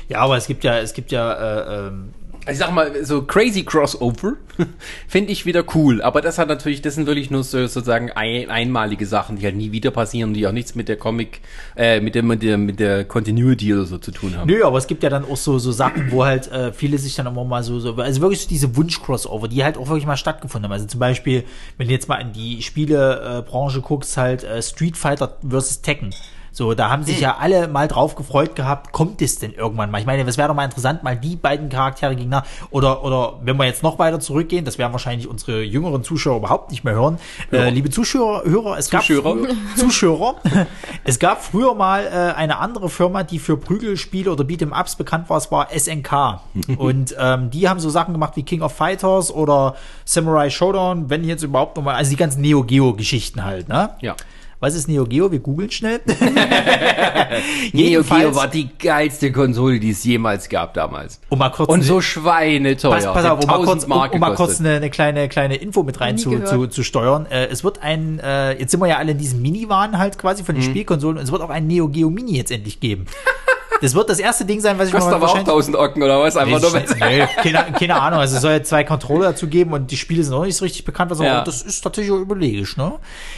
Ja, 0.08 0.20
aber 0.20 0.36
es 0.36 0.46
gibt 0.46 0.64
ja, 0.64 0.78
es 0.78 0.92
gibt 0.92 1.12
ja, 1.12 1.32
äh, 1.32 1.88
ähm, 1.88 2.14
ich 2.49 2.59
sag 2.59 2.72
mal, 2.72 3.05
so 3.05 3.22
crazy 3.22 3.64
Crossover 3.64 4.34
finde 5.09 5.32
ich 5.32 5.47
wieder 5.47 5.64
cool. 5.74 6.01
Aber 6.03 6.20
das 6.20 6.38
hat 6.38 6.49
natürlich, 6.49 6.82
das 6.82 6.95
sind 6.95 7.07
wirklich 7.07 7.30
nur 7.30 7.45
so, 7.45 7.66
sozusagen 7.66 8.11
ein, 8.12 8.51
einmalige 8.51 9.07
Sachen, 9.07 9.36
die 9.36 9.45
halt 9.45 9.57
nie 9.57 9.72
wieder 9.72 9.91
passieren, 9.91 10.32
die 10.32 10.47
auch 10.47 10.53
nichts 10.53 10.74
mit 10.74 10.88
der 10.88 10.97
Comic, 10.97 11.41
äh, 11.76 12.01
mit 12.01 12.14
der, 12.14 12.22
mit 12.22 12.43
der, 12.43 12.59
mit 12.59 12.80
der 12.80 13.05
Continuity 13.05 13.74
oder 13.74 13.84
so 13.84 13.99
zu 13.99 14.11
tun 14.11 14.36
haben. 14.36 14.49
Nö, 14.49 14.64
aber 14.64 14.78
es 14.78 14.86
gibt 14.86 15.03
ja 15.03 15.11
dann 15.11 15.24
auch 15.24 15.36
so, 15.36 15.59
so 15.59 15.72
Sachen, 15.72 16.11
wo 16.11 16.24
halt 16.24 16.51
äh, 16.51 16.72
viele 16.72 16.99
sich 16.99 17.14
dann 17.14 17.26
immer 17.26 17.45
mal 17.45 17.62
so, 17.62 17.78
so 17.78 17.95
also 17.97 18.20
wirklich 18.20 18.41
so 18.41 18.49
diese 18.49 18.76
Wunsch-Crossover, 18.76 19.49
die 19.49 19.62
halt 19.62 19.76
auch 19.76 19.88
wirklich 19.88 20.07
mal 20.07 20.16
stattgefunden 20.16 20.64
haben. 20.64 20.72
Also 20.72 20.86
zum 20.86 21.01
Beispiel, 21.01 21.45
wenn 21.76 21.88
du 21.88 21.93
jetzt 21.93 22.09
mal 22.09 22.16
in 22.16 22.32
die 22.32 22.62
Spielebranche 22.62 23.80
guckst, 23.80 24.16
halt 24.16 24.45
äh, 24.45 24.62
Street 24.62 24.97
Fighter 24.97 25.36
versus 25.47 25.82
Tekken. 25.82 26.14
So, 26.53 26.74
da 26.74 26.90
haben 26.90 27.05
sich 27.05 27.20
ja 27.20 27.36
alle 27.38 27.68
mal 27.68 27.88
drauf 27.88 28.16
gefreut 28.16 28.57
gehabt, 28.57 28.92
kommt 28.92 29.22
es 29.22 29.38
denn 29.38 29.53
irgendwann 29.53 29.90
mal? 29.90 30.01
Ich 30.01 30.07
meine, 30.07 30.22
es 30.28 30.36
wäre 30.36 30.48
doch 30.48 30.55
mal 30.55 30.64
interessant, 30.64 31.03
mal 31.03 31.16
die 31.16 31.36
beiden 31.36 31.68
Charaktere 31.68 32.16
gegeneinander, 32.16 32.46
oder, 32.70 33.05
oder 33.05 33.38
wenn 33.42 33.57
wir 33.57 33.66
jetzt 33.66 33.82
noch 33.82 33.98
weiter 33.98 34.20
zurückgehen, 34.20 34.64
das 34.64 34.78
werden 34.78 34.92
wahrscheinlich 34.92 35.28
unsere 35.28 35.62
jüngeren 35.62 36.03
Zuschauer 36.03 36.38
überhaupt 36.38 36.70
nicht 36.70 36.84
mehr 36.84 36.94
hören. 36.94 37.18
Äh, 37.53 37.70
liebe 37.70 37.90
Zuschauer, 37.90 38.44
Hörer, 38.44 38.78
es 38.78 38.90
gab 38.90 39.05
Zuschauer. 39.05 39.36
Zuschauer. 39.76 40.36
Es 41.03 41.18
gab 41.18 41.42
früher 41.42 41.74
mal 41.74 42.05
äh, 42.05 42.36
eine 42.36 42.59
andere 42.59 42.88
Firma, 42.88 43.22
die 43.22 43.38
für 43.38 43.57
Prügelspiele 43.57 44.30
oder 44.30 44.44
Beat'em-Ups 44.44 44.96
bekannt 44.96 45.30
war, 45.30 45.38
es 45.38 45.51
war 45.51 45.68
SNK. 45.76 46.40
Und 46.76 47.14
ähm, 47.18 47.51
die 47.51 47.68
haben 47.68 47.80
so 47.80 47.90
Sachen 47.90 48.12
gemacht 48.12 48.36
wie 48.36 48.42
King 48.42 48.62
of 48.62 48.72
Fighters 48.72 49.32
oder 49.32 49.76
Samurai 50.05 50.51
Showdown, 50.51 51.09
wenn 51.11 51.24
jetzt 51.24 51.42
überhaupt 51.42 51.76
nochmal, 51.76 51.94
also 51.94 52.11
die 52.11 52.16
ganzen 52.16 52.42
Neo 52.42 52.62
Geo-Geschichten 52.64 53.44
halt, 53.44 53.68
ne? 53.68 53.90
Ja. 54.01 54.14
Was 54.61 54.74
ist 54.74 54.88
Neo 54.88 55.06
Geo? 55.06 55.32
Wir 55.32 55.38
googeln 55.38 55.70
schnell. 55.70 56.00
Neo 57.72 58.02
Geo 58.02 58.34
war 58.34 58.46
die 58.48 58.68
geilste 58.78 59.32
Konsole, 59.32 59.80
die 59.80 59.90
es 59.90 60.04
jemals 60.04 60.48
gab 60.50 60.74
damals. 60.74 61.18
Um 61.30 61.38
mal 61.38 61.48
kurz 61.50 61.70
Und 61.70 61.82
so 61.82 62.00
schweineteuer. 62.02 62.92
Pass, 62.92 63.04
pass 63.06 63.24
auf, 63.24 63.40
um 63.40 63.46
mal 63.46 63.54
1000 63.61 63.66
kurz, 63.66 63.84
um, 63.84 64.11
um 64.14 64.20
mal 64.20 64.34
kurz 64.34 64.61
eine, 64.61 64.76
eine 64.76 64.90
kleine, 64.90 65.28
kleine 65.28 65.56
Info 65.56 65.82
mit 65.82 66.00
rein 66.00 66.18
zu, 66.18 66.44
zu, 66.44 66.66
zu 66.66 66.82
steuern. 66.82 67.26
Äh, 67.30 67.46
es 67.46 67.64
wird 67.64 67.82
ein, 67.82 68.18
äh, 68.20 68.52
jetzt 68.58 68.70
sind 68.72 68.80
wir 68.80 68.86
ja 68.88 68.98
alle 68.98 69.12
in 69.12 69.18
diesem 69.18 69.40
Mini-Wahn 69.42 69.98
halt 69.98 70.18
quasi 70.18 70.42
Mhm. 70.42 70.46
von 70.46 70.54
den 70.56 70.64
Spielkonsolen 70.64 71.16
und 71.18 71.24
es 71.24 71.32
wird 71.32 71.42
auch 71.42 71.50
ein 71.50 71.66
Neo 71.66 71.88
Geo 71.88 72.11
Mini 72.11 72.36
jetzt 72.36 72.50
endlich 72.50 72.80
geben. 72.80 73.06
Das 73.81 73.95
wird 73.95 74.11
das 74.11 74.18
erste 74.18 74.45
Ding 74.45 74.61
sein, 74.61 74.78
was 74.78 74.89
ich 74.89 74.95
Kostet 74.95 75.11
mal 75.11 75.16
aber 75.16 75.26
auch 75.26 75.28
wahrscheinlich- 75.35 75.49
1000 75.53 75.76
Ocken 75.76 76.03
oder 76.03 76.20
was? 76.20 76.37
Einfach 76.37 76.61
nur, 76.61 76.72
nee, 77.09 77.26
keine, 77.43 77.72
keine 77.72 78.01
Ahnung. 78.01 78.20
Also 78.20 78.37
es 78.37 78.43
soll 78.43 78.53
jetzt 78.53 78.68
zwei 78.68 78.85
Controller 78.85 79.31
dazu 79.33 79.47
geben 79.49 79.72
und 79.72 79.91
die 79.91 79.97
Spiele 79.97 80.22
sind 80.22 80.33
noch 80.35 80.45
nicht 80.45 80.57
so 80.57 80.64
richtig 80.64 80.85
bekannt. 80.85 81.11
Was 81.11 81.18
Ja. 81.20 81.43
das 81.43 81.62
ist 81.62 81.81
tatsächlich 81.81 82.12
auch 82.12 82.18
überlegisch. 82.20 82.76
Ne? 82.76 82.93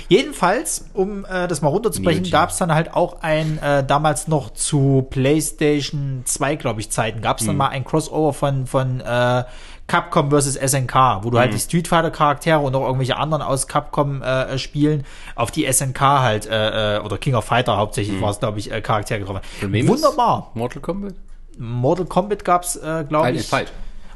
Jedenfalls, 0.09 0.87
um 0.95 1.25
äh, 1.25 1.47
das 1.49 1.63
mal 1.63 1.69
runterzubrechen, 1.69 2.31
gab 2.31 2.51
es 2.51 2.57
dann 2.59 2.75
halt 2.75 2.95
auch 2.95 3.23
ein, 3.23 3.59
äh, 3.63 3.85
damals 3.85 4.29
noch 4.29 4.53
zu 4.53 5.07
PlayStation 5.11 6.23
2, 6.25 6.57
glaube 6.57 6.81
ich, 6.81 6.91
Zeiten, 6.91 7.21
gab 7.21 7.41
es 7.41 7.47
dann 7.47 7.57
mal 7.57 7.69
ein 7.69 7.85
Crossover 7.85 8.33
von, 8.33 8.67
von 8.67 9.01
äh, 9.01 9.45
Capcom 9.93 10.31
versus 10.31 10.55
SNK, 10.55 11.23
wo 11.23 11.29
du 11.29 11.39
halt 11.39 11.53
die 11.53 11.59
Street 11.59 11.87
Fighter 11.87 12.11
Charaktere 12.11 12.59
und 12.61 12.75
auch 12.75 12.87
irgendwelche 12.87 13.19
anderen 13.19 13.43
aus 13.43 13.69
Capcom 13.69 14.23
äh, 14.23 14.57
Spielen 14.57 15.05
auf 15.35 15.51
die 15.51 15.71
SNK 15.71 16.01
halt, 16.01 16.47
äh, 16.47 16.97
äh, 16.97 17.01
oder 17.01 17.19
King 17.19 17.35
of 17.35 17.45
Fighter 17.45 17.77
hauptsächlich 17.77 18.19
war 18.23 18.31
es, 18.31 18.39
glaube 18.39 18.59
ich, 18.59 18.73
äh, 18.73 18.81
Charaktere 18.81 19.19
getroffen. 19.21 19.43
Wunderbar. 19.61 20.51
Mortal 20.55 20.81
Kombat? 20.81 21.13
Mortal 21.59 22.07
Kombat 22.07 22.43
gab's, 22.43 22.77
äh, 22.77 23.05
glaube 23.07 23.33
ich. 23.33 23.47
falsch. 23.47 23.69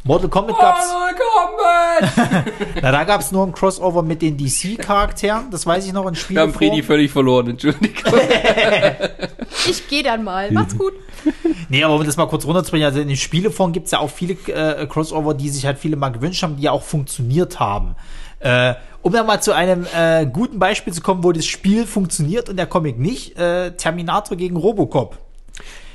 Mortal 0.07 0.29
Kombat 0.29 0.57
gab's. 0.59 0.87
Mortal 0.89 1.15
Kombat! 2.15 2.53
Na, 2.83 2.93
da 2.93 3.05
gab's 3.05 3.33
nur 3.33 3.45
ein 3.45 3.53
Crossover 3.53 4.03
mit 4.03 4.23
den 4.23 4.37
DC-Charakteren. 4.37 5.51
Das 5.51 5.67
weiß 5.67 5.85
ich 5.87 5.93
noch 5.93 6.07
in 6.07 6.15
Wir 6.29 6.41
haben 6.43 6.53
Fredi 6.53 6.77
Spieleform. 6.77 6.87
völlig 6.87 7.11
verloren, 7.11 7.51
Entschuldigung. 7.51 8.13
Ich 9.69 9.89
gehe 9.89 10.03
dann 10.03 10.23
mal. 10.23 10.51
Macht's 10.53 10.77
gut. 10.77 10.93
Nee, 11.69 11.83
aber 11.83 11.97
um 11.97 12.05
das 12.05 12.17
mal 12.17 12.27
kurz 12.27 12.45
runterzubringen, 12.45 12.87
also 12.87 13.01
in 13.01 13.09
den 13.09 13.17
Spieleform 13.17 13.73
gibt's 13.73 13.91
ja 13.91 13.99
auch 13.99 14.11
viele 14.11 14.35
äh, 14.53 14.87
Crossover, 14.87 15.35
die 15.35 15.49
sich 15.49 15.67
halt 15.67 15.79
viele 15.79 15.97
mal 15.97 16.11
gewünscht 16.11 16.43
haben, 16.43 16.57
die 16.57 16.65
ja 16.65 16.73
auch 16.73 16.83
funktioniert 16.83 17.59
haben. 17.59 17.97
Äh, 18.39 18.75
um 19.03 19.13
dann 19.13 19.27
mal 19.27 19.41
zu 19.41 19.53
einem 19.55 19.87
äh, 19.97 20.27
guten 20.27 20.59
Beispiel 20.59 20.93
zu 20.93 21.01
kommen, 21.01 21.25
wo 21.25 21.33
das 21.33 21.47
Spiel 21.47 21.87
funktioniert 21.87 22.49
und 22.49 22.57
der 22.57 22.67
Comic 22.67 22.99
nicht, 22.99 23.39
äh, 23.39 23.73
Terminator 23.73 24.37
gegen 24.37 24.57
Robocop. 24.57 25.19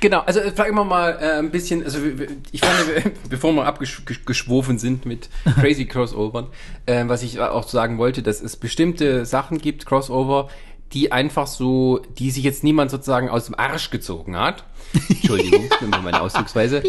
Genau, 0.02 0.20
also 0.20 0.40
äh, 0.40 0.50
vielleicht 0.50 0.68
immer 0.70 0.84
mal 0.84 1.16
äh, 1.20 1.38
ein 1.38 1.50
bisschen, 1.52 1.84
also 1.84 2.02
wir- 2.04 2.18
wir- 2.18 2.28
ich 2.50 2.60
fand, 2.60 3.04
wir- 3.04 3.12
bevor 3.30 3.52
wir 3.54 3.64
abgeschwofen 3.66 4.76
sind 4.78 5.06
mit 5.06 5.30
crazy 5.60 5.86
Crossovern, 5.86 6.48
äh, 6.86 7.04
was 7.06 7.22
ich 7.22 7.38
auch 7.40 7.66
sagen 7.68 7.98
wollte, 7.98 8.20
dass 8.22 8.42
es 8.42 8.56
bestimmte 8.56 9.24
Sachen 9.24 9.58
gibt, 9.58 9.86
Crossover, 9.86 10.48
die 10.92 11.12
einfach 11.12 11.46
so, 11.46 12.02
die 12.18 12.32
sich 12.32 12.42
jetzt 12.42 12.64
niemand 12.64 12.90
sozusagen 12.90 13.30
aus 13.30 13.46
dem 13.46 13.54
Arsch 13.54 13.90
gezogen 13.90 14.36
hat. 14.36 14.64
Entschuldigung, 15.08 15.70
immer 15.80 16.02
meine 16.02 16.20
Ausdrucksweise. 16.20 16.82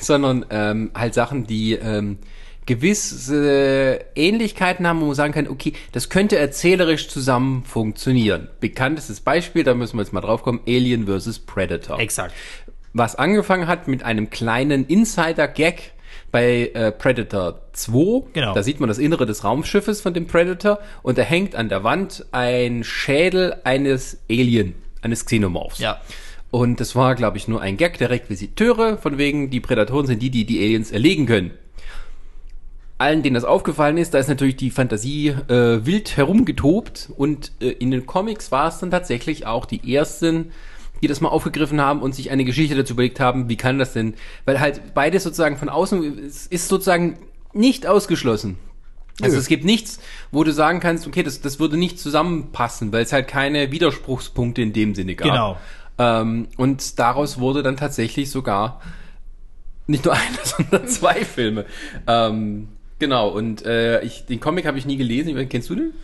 Sondern 0.00 0.46
ähm, 0.50 0.90
halt 0.94 1.12
Sachen, 1.14 1.46
die 1.46 1.74
ähm, 1.74 2.18
gewisse 2.66 4.04
Ähnlichkeiten 4.14 4.86
haben, 4.86 5.00
wo 5.00 5.06
man 5.06 5.14
sagen 5.14 5.32
kann, 5.32 5.48
okay, 5.48 5.74
das 5.92 6.08
könnte 6.08 6.38
erzählerisch 6.38 7.08
zusammen 7.08 7.64
funktionieren. 7.64 8.48
Bekanntestes 8.60 9.20
Beispiel, 9.20 9.64
da 9.64 9.74
müssen 9.74 9.96
wir 9.96 10.02
jetzt 10.02 10.12
mal 10.12 10.20
drauf 10.20 10.42
kommen, 10.42 10.60
Alien 10.66 11.06
vs. 11.06 11.40
Predator 11.40 11.98
Exakt. 11.98 12.34
was 12.92 13.16
angefangen 13.16 13.66
hat 13.66 13.88
mit 13.88 14.02
einem 14.02 14.30
kleinen 14.30 14.86
Insider-Gag 14.86 15.92
bei 16.30 16.70
äh, 16.74 16.90
Predator 16.90 17.60
2. 17.74 18.30
Genau. 18.32 18.54
Da 18.54 18.62
sieht 18.62 18.80
man 18.80 18.88
das 18.88 18.98
Innere 18.98 19.24
des 19.24 19.44
Raumschiffes 19.44 20.00
von 20.00 20.14
dem 20.14 20.26
Predator 20.26 20.80
und 21.02 21.16
da 21.16 21.22
hängt 21.22 21.54
an 21.54 21.68
der 21.68 21.84
Wand 21.84 22.26
ein 22.32 22.82
Schädel 22.82 23.56
eines 23.62 24.18
Alien, 24.28 24.74
eines 25.00 25.26
Xenomorphs. 25.26 25.78
Ja. 25.78 26.00
Und 26.50 26.80
das 26.80 26.94
war, 26.94 27.14
glaube 27.14 27.36
ich, 27.36 27.48
nur 27.48 27.60
ein 27.60 27.76
Gag 27.76 27.98
der 27.98 28.10
Requisiteure, 28.10 28.96
von 28.98 29.18
wegen, 29.18 29.50
die 29.50 29.60
Prädatoren 29.60 30.06
sind 30.06 30.22
die, 30.22 30.30
die 30.30 30.44
die 30.44 30.58
Aliens 30.60 30.92
erlegen 30.92 31.26
können. 31.26 31.50
Allen, 33.04 33.22
denen 33.22 33.34
das 33.34 33.44
aufgefallen 33.44 33.98
ist, 33.98 34.14
da 34.14 34.18
ist 34.18 34.28
natürlich 34.28 34.56
die 34.56 34.70
Fantasie 34.70 35.28
äh, 35.28 35.84
wild 35.84 36.16
herumgetobt 36.16 37.10
und 37.16 37.52
äh, 37.60 37.68
in 37.68 37.90
den 37.90 38.06
Comics 38.06 38.50
war 38.50 38.68
es 38.68 38.78
dann 38.78 38.90
tatsächlich 38.90 39.46
auch 39.46 39.66
die 39.66 39.94
ersten, 39.94 40.52
die 41.02 41.06
das 41.06 41.20
mal 41.20 41.28
aufgegriffen 41.28 41.82
haben 41.82 42.00
und 42.00 42.14
sich 42.14 42.30
eine 42.30 42.44
Geschichte 42.44 42.74
dazu 42.74 42.94
überlegt 42.94 43.20
haben, 43.20 43.48
wie 43.50 43.56
kann 43.56 43.78
das 43.78 43.92
denn? 43.92 44.14
Weil 44.46 44.58
halt 44.58 44.94
beides 44.94 45.22
sozusagen 45.22 45.58
von 45.58 45.68
außen 45.68 46.18
es 46.26 46.46
ist 46.46 46.68
sozusagen 46.68 47.18
nicht 47.52 47.86
ausgeschlossen. 47.86 48.56
Also 49.20 49.34
Nö. 49.34 49.40
es 49.40 49.48
gibt 49.48 49.64
nichts, 49.64 50.00
wo 50.32 50.42
du 50.42 50.52
sagen 50.52 50.80
kannst, 50.80 51.06
okay, 51.06 51.22
das, 51.22 51.42
das 51.42 51.60
würde 51.60 51.76
nicht 51.76 52.00
zusammenpassen, 52.00 52.90
weil 52.90 53.02
es 53.02 53.12
halt 53.12 53.28
keine 53.28 53.70
Widerspruchspunkte 53.70 54.62
in 54.62 54.72
dem 54.72 54.94
Sinne 54.94 55.14
gab. 55.14 55.28
Genau. 55.28 55.58
Ähm, 55.98 56.48
und 56.56 56.98
daraus 56.98 57.38
wurde 57.38 57.62
dann 57.62 57.76
tatsächlich 57.76 58.30
sogar 58.30 58.80
nicht 59.86 60.04
nur 60.04 60.14
einer, 60.14 60.42
sondern 60.42 60.88
zwei 60.88 61.24
Filme. 61.24 61.66
Ähm, 62.06 62.68
genau, 62.98 63.28
und 63.28 63.64
äh, 63.64 64.02
ich, 64.02 64.26
den 64.26 64.40
Comic 64.40 64.66
habe 64.66 64.78
ich 64.78 64.86
nie 64.86 64.96
gelesen. 64.96 65.36
Ich 65.36 65.48
Kennst 65.48 65.70
du 65.70 65.74
den? 65.74 65.94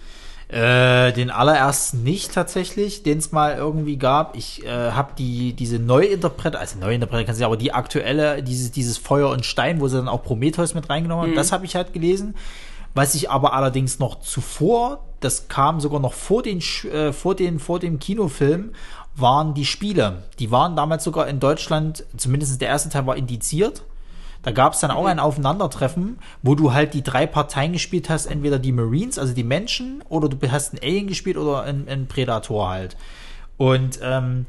Äh, 0.48 1.12
den 1.12 1.30
allerersten 1.30 2.02
nicht 2.02 2.32
tatsächlich, 2.32 3.04
den 3.04 3.18
es 3.18 3.30
mal 3.30 3.56
irgendwie 3.56 3.96
gab. 3.96 4.36
Ich 4.36 4.64
äh, 4.64 4.90
habe 4.90 5.12
die 5.16 5.52
diese 5.52 5.78
Neuinterpretation, 5.78 6.60
also 6.60 6.78
Neuinterpretation 6.80 7.26
kannst 7.26 7.40
du 7.40 7.44
aber 7.44 7.56
die 7.56 7.72
aktuelle, 7.72 8.42
dieses 8.42 8.72
dieses 8.72 8.98
Feuer 8.98 9.30
und 9.30 9.46
Stein, 9.46 9.80
wo 9.80 9.86
sie 9.86 9.98
dann 9.98 10.08
auch 10.08 10.24
Prometheus 10.24 10.74
mit 10.74 10.90
reingenommen 10.90 11.26
haben, 11.26 11.36
das 11.36 11.52
habe 11.52 11.66
ich 11.66 11.76
halt 11.76 11.92
gelesen. 11.92 12.34
Was 12.94 13.14
ich 13.14 13.30
aber 13.30 13.52
allerdings 13.52 14.00
noch 14.00 14.18
zuvor, 14.18 15.04
das 15.20 15.46
kam 15.46 15.78
sogar 15.78 16.00
noch 16.00 16.14
vor 16.14 16.42
den 16.42 16.60
äh, 16.92 17.12
vor 17.12 17.36
den 17.36 17.60
vor 17.60 17.78
dem 17.78 18.00
Kinofilm, 18.00 18.72
waren 19.14 19.54
die 19.54 19.64
Spiele. 19.64 20.24
Die 20.40 20.50
waren 20.50 20.74
damals 20.74 21.04
sogar 21.04 21.28
in 21.28 21.38
Deutschland, 21.38 22.04
zumindest 22.16 22.60
der 22.60 22.68
erste 22.68 22.88
Teil 22.88 23.06
war 23.06 23.16
indiziert. 23.16 23.84
Da 24.42 24.52
gab 24.52 24.72
es 24.72 24.80
dann 24.80 24.90
auch 24.90 25.04
ein 25.04 25.18
Aufeinandertreffen, 25.18 26.18
wo 26.42 26.54
du 26.54 26.72
halt 26.72 26.94
die 26.94 27.02
drei 27.02 27.26
Parteien 27.26 27.72
gespielt 27.72 28.08
hast, 28.08 28.26
entweder 28.26 28.58
die 28.58 28.72
Marines, 28.72 29.18
also 29.18 29.34
die 29.34 29.44
Menschen, 29.44 30.02
oder 30.08 30.28
du 30.28 30.50
hast 30.50 30.72
einen 30.72 30.82
Alien 30.82 31.06
gespielt 31.08 31.36
oder 31.36 31.62
einen, 31.62 31.88
einen 31.88 32.08
Predator 32.08 32.70
halt. 32.70 32.96
Und 33.58 34.00
ähm, 34.02 34.46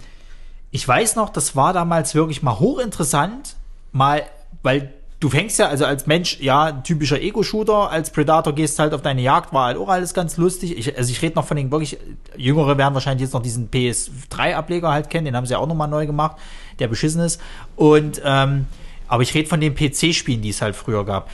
ich 0.71 0.87
weiß 0.87 1.17
noch, 1.17 1.29
das 1.29 1.55
war 1.55 1.73
damals 1.73 2.15
wirklich 2.15 2.41
mal 2.41 2.59
hochinteressant, 2.59 3.57
mal, 3.91 4.23
weil 4.63 4.93
du 5.19 5.29
fängst 5.29 5.59
ja, 5.59 5.67
also 5.67 5.85
als 5.85 6.07
Mensch, 6.07 6.39
ja, 6.39 6.71
typischer 6.71 7.21
Ego-Shooter, 7.21 7.91
als 7.91 8.11
Predator 8.11 8.53
gehst 8.53 8.79
halt 8.79 8.93
auf 8.93 9.01
deine 9.01 9.21
Jagd, 9.21 9.51
war 9.51 9.65
halt 9.67 9.77
auch 9.77 9.89
alles 9.89 10.13
ganz 10.13 10.37
lustig. 10.37 10.77
Ich, 10.77 10.97
also 10.97 11.11
ich 11.11 11.21
rede 11.21 11.35
noch 11.35 11.45
von 11.45 11.57
den 11.57 11.71
wirklich, 11.71 11.97
Jüngere 12.37 12.77
werden 12.77 12.93
wahrscheinlich 12.93 13.23
jetzt 13.23 13.33
noch 13.33 13.43
diesen 13.43 13.69
PS3-Ableger 13.69 14.89
halt 14.89 15.09
kennen, 15.09 15.25
den 15.25 15.35
haben 15.35 15.45
sie 15.45 15.51
ja 15.51 15.59
auch 15.59 15.67
nochmal 15.67 15.89
neu 15.89 16.05
gemacht, 16.05 16.37
der 16.79 16.87
beschissen 16.87 17.21
ist. 17.21 17.41
Und, 17.75 18.21
ähm, 18.23 18.65
aber 19.11 19.23
ich 19.23 19.33
rede 19.33 19.49
von 19.49 19.59
den 19.59 19.75
PC-Spielen, 19.75 20.41
die 20.41 20.49
es 20.49 20.61
halt 20.61 20.73
früher 20.73 21.05
gab. 21.05 21.29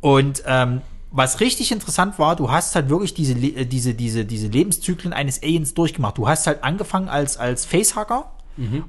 Und 0.00 0.42
ähm, 0.46 0.80
was 1.12 1.38
richtig 1.40 1.70
interessant 1.70 2.18
war, 2.18 2.34
du 2.34 2.50
hast 2.50 2.74
halt 2.74 2.88
wirklich 2.88 3.14
diese, 3.14 3.34
äh, 3.34 3.64
diese, 3.64 3.94
diese, 3.94 4.24
diese 4.24 4.48
Lebenszyklen 4.48 5.12
eines 5.12 5.40
Aliens 5.42 5.74
durchgemacht. 5.74 6.18
Du 6.18 6.28
hast 6.28 6.48
halt 6.48 6.64
angefangen 6.64 7.08
als, 7.08 7.36
als 7.36 7.64
Facehacker, 7.64 8.32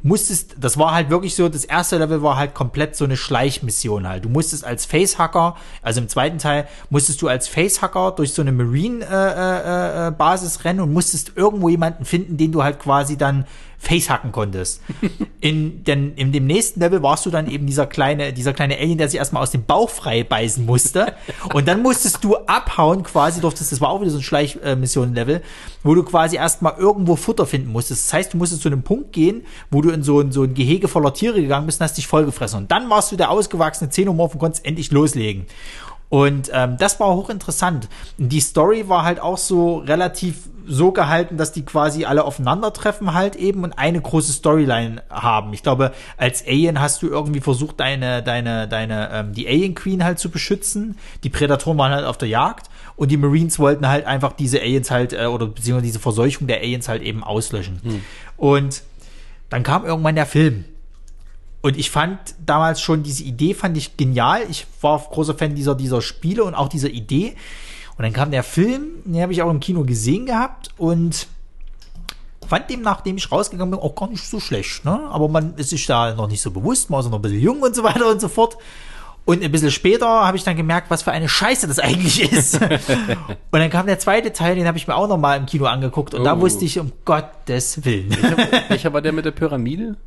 musstest, 0.01 0.55
das 0.60 0.80
war 0.80 0.95
halt 0.95 1.12
wirklich 1.12 1.36
so, 1.36 1.47
das 1.47 1.64
erste 1.64 1.99
Level 1.99 2.24
war 2.24 2.38
halt 2.38 2.55
komplett 2.55 2.95
so 2.95 3.05
eine 3.05 3.16
Schleichmission 3.16 4.07
halt. 4.07 4.26
Du 4.26 4.30
musstest 4.30 4.66
als 4.66 4.88
Facehacker, 4.88 5.57
also 5.84 6.01
im 6.01 6.10
zweiten 6.10 6.39
Teil, 6.39 6.68
musstest 6.89 7.22
du 7.22 7.28
als 7.28 7.47
Facehacker 7.47 8.14
durch 8.14 8.34
so 8.34 8.41
eine 8.41 8.51
Marine-Basis 8.51 10.66
rennen 10.66 10.80
und 10.80 10.91
musstest 10.91 11.34
irgendwo 11.36 11.70
jemanden 11.70 12.05
finden, 12.05 12.38
den 12.38 12.51
du 12.51 12.64
halt 12.64 12.80
quasi 12.80 13.16
dann 13.16 13.45
facehacken 13.80 14.32
konntest. 14.32 14.82
In, 15.39 15.84
denn 15.86 16.13
in 16.15 16.34
dem 16.34 16.45
nächsten 16.45 16.82
Level 16.82 17.01
warst 17.01 17.25
du 17.25 17.30
dann 17.30 17.49
eben 17.49 17.65
dieser 17.65 17.88
kleine, 17.88 18.34
dieser 18.34 18.51
kleine 18.51 18.77
Alien, 18.77 18.97
der 18.97 19.07
sich 19.07 19.17
erstmal 19.17 19.41
aus 19.41 19.51
dem 19.51 19.63
Bauch 19.63 19.89
frei 19.89 20.23
beißen 20.23 20.65
musste. 20.65 21.13
Und 21.53 21.67
dann 21.67 21.82
musstest 21.82 22.23
du 22.23 22.36
abhauen 22.36 23.03
quasi, 23.03 23.39
durftest, 23.39 23.71
das 23.71 23.80
war 23.80 23.89
auch 23.89 24.01
wieder 24.01 24.11
so 24.11 24.17
ein 24.17 24.23
Schleichmission-Level, 24.23 25.41
wo 25.84 25.95
du 25.95 26.03
quasi 26.03 26.36
erstmal 26.36 26.75
irgendwo 26.77 27.15
Futter 27.15 27.45
finden 27.45 27.71
musstest. 27.71 28.07
Das 28.07 28.13
heißt, 28.13 28.34
du 28.34 28.38
musstest 28.38 28.61
zu 28.61 28.67
einem 28.67 28.84
Punkt 28.84 29.13
gehen, 29.13 29.45
wo 29.71 29.82
du 29.82 29.91
in 29.91 30.03
so 30.03 30.19
ein, 30.19 30.34
so 30.34 30.43
ein 30.43 30.53
Gehege 30.53 30.89
voller 30.89 31.13
Tiere 31.13 31.41
gegangen 31.41 31.65
bist 31.65 31.80
und 31.80 31.86
hast 31.86 31.97
dich 31.97 32.07
vollgefressen. 32.07 32.59
Und 32.59 32.71
dann 32.71 32.89
warst 32.89 33.13
du 33.13 33.15
der 33.15 33.32
ausgewachsene 33.32 33.89
Xenomorph 33.89 34.34
und 34.34 34.39
konntest 34.39 34.65
endlich 34.65 34.91
loslegen. 34.91 35.45
Und 36.10 36.49
ähm, 36.53 36.78
das 36.78 36.99
war 36.99 37.14
hochinteressant. 37.14 37.88
Die 38.18 38.39
Story 38.39 38.89
war 38.89 39.03
halt 39.03 39.20
auch 39.20 39.38
so 39.38 39.78
relativ 39.78 40.49
so 40.70 40.91
gehalten, 40.91 41.38
dass 41.38 41.51
die 41.51 41.66
quasi 41.66 42.05
alle 42.05 42.24
aufeinandertreffen 42.24 43.14
halt 43.14 43.36
eben 43.36 43.64
und 43.64 43.74
eine 43.74 43.99
große 43.99 44.32
Storyline 44.32 45.01
haben. 45.10 45.51
Ich 45.53 45.64
glaube, 45.64 45.93
als 46.16 46.45
Alien 46.45 46.80
hast 46.80 47.01
du 47.01 47.07
irgendwie 47.07 47.39
versucht, 47.39 47.80
deine, 47.80 48.22
deine, 48.22 48.68
deine, 48.68 49.10
ähm, 49.12 49.34
die 49.34 49.47
Alien 49.47 49.74
Queen 49.74 50.03
halt 50.03 50.20
zu 50.20 50.30
beschützen. 50.30 50.97
Die 51.24 51.30
Prädatoren 51.30 51.78
waren 51.80 51.91
halt 51.91 52.05
auf 52.05 52.18
der 52.18 52.28
Jagd 52.28 52.70
und 52.95 53.10
die 53.10 53.18
Marines 53.18 53.57
wollten 53.57 53.88
halt 53.88 54.05
einfach 54.05 54.34
diese 54.34 54.62
Aliens 54.62 54.91
halt, 54.91 55.14
äh, 55.14 55.26
oder 55.26 55.47
beziehungsweise 55.47 55.86
diese 55.88 55.99
Verseuchung 55.99 56.45
der 56.45 56.60
Aliens 56.60 56.88
halt 56.88 57.01
eben 57.01 57.24
auslöschen. 57.24 57.82
Und 58.38 58.84
dann 59.49 59.64
kam 59.64 59.86
irgendwann 59.86 60.16
der 60.16 60.28
Film. 60.28 60.66
Und 61.62 61.78
ich 61.78 61.91
fand 61.91 62.18
damals 62.45 62.80
schon 62.82 63.03
diese 63.03 63.24
Idee, 63.24 63.53
fand 63.53 63.76
ich 63.78 63.97
genial. 63.97 64.41
Ich 64.49 64.66
war 64.82 64.97
großer 64.99 65.36
Fan 65.36 65.55
dieser, 65.55 65.76
dieser 65.76 66.01
Spiele 66.01 66.43
und 66.45 66.55
auch 66.55 66.70
dieser 66.70 66.89
Idee. 66.89 67.36
Und 67.97 68.03
dann 68.03 68.14
kam 68.14 68.32
der 68.32 68.43
Film, 68.43 68.84
den 69.03 69.22
habe 69.22 69.34
ich 69.34 69.41
auch 69.41 69.49
im 69.51 69.60
Kino 69.60 69.84
gesehen 69.84 70.26
gehabt 70.26 70.70
und 70.78 71.28
fand 72.47 72.70
dem, 72.70 72.82
nachdem 72.82 73.18
ich 73.18 73.30
rausgegangen 73.32 73.72
bin, 73.72 73.80
auch 73.80 73.93
gar 73.93 74.10
nicht 74.10 74.26
so 74.26 74.39
schlecht. 74.39 74.86
Ne? 74.86 74.99
Aber 75.12 75.28
man 75.28 75.53
ist 75.55 75.70
sich 75.72 75.86
da 75.86 76.16
noch 76.16 76.30
nicht 76.30 76.41
so 76.41 76.49
bewusst, 76.51 76.89
man 76.89 77.01
ist 77.01 77.07
noch 77.10 77.20
ein 77.20 77.22
bisschen 77.22 77.41
jung 77.41 77.62
und 77.62 77.76
so 77.76 77.84
weiter 77.84 78.10
und 78.10 78.22
so 78.22 78.30
fort. 78.30 78.57
Und 79.26 79.43
ein 79.43 79.51
bisschen 79.51 79.70
später 79.70 80.07
habe 80.07 80.38
ich 80.38 80.43
dann 80.45 80.55
gemerkt, 80.55 80.89
was 80.89 81.03
für 81.03 81.12
eine 81.12 81.28
Scheiße 81.30 81.68
das 81.68 81.78
eigentlich 81.80 82.32
ist. 82.32 82.60
und 82.62 82.72
dann 83.51 83.70
kam 83.70 83.86
der 83.86 83.99
zweite 83.99 84.32
Teil, 84.34 84.55
den 84.55 84.66
habe 84.66 84.78
ich 84.78 84.88
mir 84.88 84.95
auch 84.95 85.07
noch 85.10 85.18
mal 85.18 85.36
im 85.38 85.45
Kino 85.45 85.66
angeguckt. 85.66 86.14
Und 86.14 86.24
da 86.24 86.36
Oh. 86.36 86.39
wusste 86.41 86.64
ich, 86.66 86.80
um 86.80 86.91
Gottes 87.05 87.84
Willen. 87.86 88.16
Ich 88.74 88.86
aber 88.88 89.01
der 89.01 89.12
mit 89.12 89.26
der 89.26 89.32
Pyramide? 89.32 89.97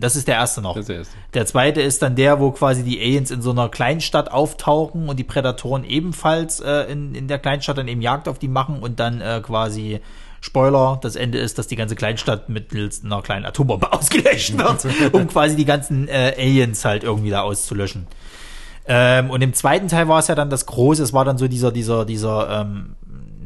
Das 0.00 0.16
ist 0.16 0.28
der 0.28 0.36
erste 0.36 0.62
noch. 0.62 0.74
Der 0.74 0.96
erste. 0.96 1.16
Der 1.34 1.46
zweite 1.46 1.80
ist 1.80 2.02
dann 2.02 2.16
der, 2.16 2.40
wo 2.40 2.50
quasi 2.50 2.82
die 2.82 3.00
Aliens 3.00 3.30
in 3.30 3.42
so 3.42 3.50
einer 3.50 3.68
Kleinstadt 3.68 4.30
auftauchen 4.30 5.08
und 5.08 5.18
die 5.18 5.24
Prädatoren 5.24 5.84
ebenfalls 5.84 6.60
äh, 6.60 6.90
in, 6.90 7.14
in 7.14 7.28
der 7.28 7.38
Kleinstadt 7.38 7.78
dann 7.78 7.88
eben 7.88 8.00
Jagd 8.00 8.28
auf 8.28 8.38
die 8.38 8.48
machen 8.48 8.80
und 8.80 9.00
dann 9.00 9.20
äh, 9.20 9.40
quasi 9.42 10.00
Spoiler, 10.44 10.98
das 11.00 11.14
Ende 11.14 11.38
ist, 11.38 11.58
dass 11.58 11.68
die 11.68 11.76
ganze 11.76 11.94
Kleinstadt 11.94 12.48
mittels 12.48 13.04
einer 13.04 13.22
kleinen 13.22 13.44
Atombombe 13.44 13.92
ausgelöscht 13.92 14.58
wird, 14.58 15.14
um 15.14 15.28
quasi 15.28 15.54
die 15.54 15.64
ganzen 15.64 16.08
äh, 16.08 16.34
Aliens 16.36 16.84
halt 16.84 17.04
irgendwie 17.04 17.30
da 17.30 17.42
auszulöschen. 17.42 18.08
Ähm, 18.86 19.30
und 19.30 19.40
im 19.40 19.54
zweiten 19.54 19.86
Teil 19.86 20.08
war 20.08 20.18
es 20.18 20.26
ja 20.26 20.34
dann 20.34 20.50
das 20.50 20.66
Große, 20.66 21.00
es 21.00 21.12
war 21.12 21.24
dann 21.24 21.38
so 21.38 21.46
dieser, 21.46 21.70
dieser, 21.70 22.04
dieser, 22.04 22.62
ähm, 22.62 22.96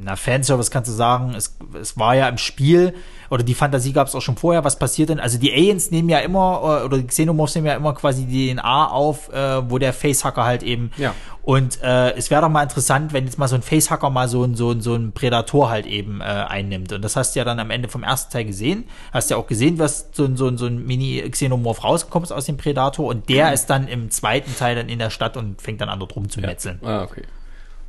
na, 0.03 0.17
Fanservice 0.17 0.71
kannst 0.71 0.89
du 0.89 0.95
sagen, 0.95 1.35
es, 1.37 1.59
es 1.79 1.99
war 1.99 2.17
ja 2.17 2.29
im 2.29 2.39
Spiel, 2.39 2.95
oder 3.31 3.43
die 3.43 3.55
Fantasie 3.55 3.93
gab 3.93 4.09
es 4.09 4.15
auch 4.15 4.21
schon 4.21 4.37
vorher, 4.37 4.65
was 4.65 4.79
passiert 4.79 5.09
denn? 5.09 5.21
Also 5.21 5.39
die 5.39 5.53
Aliens 5.53 5.91
nehmen 5.91 6.09
ja 6.09 6.19
immer, 6.19 6.81
äh, 6.83 6.85
oder 6.85 6.99
die 6.99 7.07
Xenomorphs 7.07 7.55
nehmen 7.55 7.67
ja 7.67 7.75
immer 7.75 7.95
quasi 7.95 8.25
die 8.25 8.55
DNA 8.55 8.91
auf, 8.91 9.33
äh, 9.33 9.71
wo 9.71 9.79
der 9.79 9.93
Facehacker 9.93 10.45
halt 10.45 10.63
eben. 10.63 10.91
Ja. 10.97 11.15
Und 11.43 11.81
äh, 11.81 12.13
es 12.15 12.31
wäre 12.31 12.43
doch 12.43 12.49
mal 12.49 12.65
interessant, 12.65 13.13
wenn 13.13 13.25
jetzt 13.25 13.39
mal 13.39 13.47
so 13.47 13.55
ein 13.55 13.63
Facehacker 13.63 14.11
mal 14.11 14.29
so 14.29 14.43
ein, 14.43 14.57
so 14.57 14.73
ein, 14.73 14.81
so 14.81 14.95
ein 14.95 15.13
Predator 15.13 15.71
halt 15.71 15.87
eben 15.87 16.21
äh, 16.21 16.25
einnimmt. 16.25 16.93
Und 16.93 17.03
das 17.03 17.15
hast 17.15 17.35
du 17.35 17.39
ja 17.39 17.45
dann 17.45 17.61
am 17.61 17.71
Ende 17.71 17.89
vom 17.89 18.03
ersten 18.03 18.33
Teil 18.33 18.47
gesehen. 18.47 18.85
Hast 19.13 19.31
ja 19.31 19.37
auch 19.37 19.47
gesehen, 19.47 19.79
was 19.79 20.09
so 20.13 20.25
ein, 20.25 20.37
so 20.37 20.49
ein, 20.49 20.59
so 20.59 20.67
ein 20.67 20.85
Mini-Xenomorph 20.85 21.85
rausgekommen 21.85 22.25
ist 22.25 22.33
aus 22.33 22.47
dem 22.47 22.57
Predator. 22.57 23.07
Und 23.07 23.29
der 23.29 23.53
ist 23.53 23.67
dann 23.67 23.87
im 23.87 24.11
zweiten 24.11 24.57
Teil 24.57 24.75
dann 24.75 24.89
in 24.89 24.99
der 24.99 25.11
Stadt 25.11 25.37
und 25.37 25.63
fängt 25.63 25.81
dann 25.81 25.89
an, 25.89 26.01
dort 26.01 26.17
rumzumetzeln. 26.17 26.81
Ah, 26.83 27.03
okay. 27.05 27.23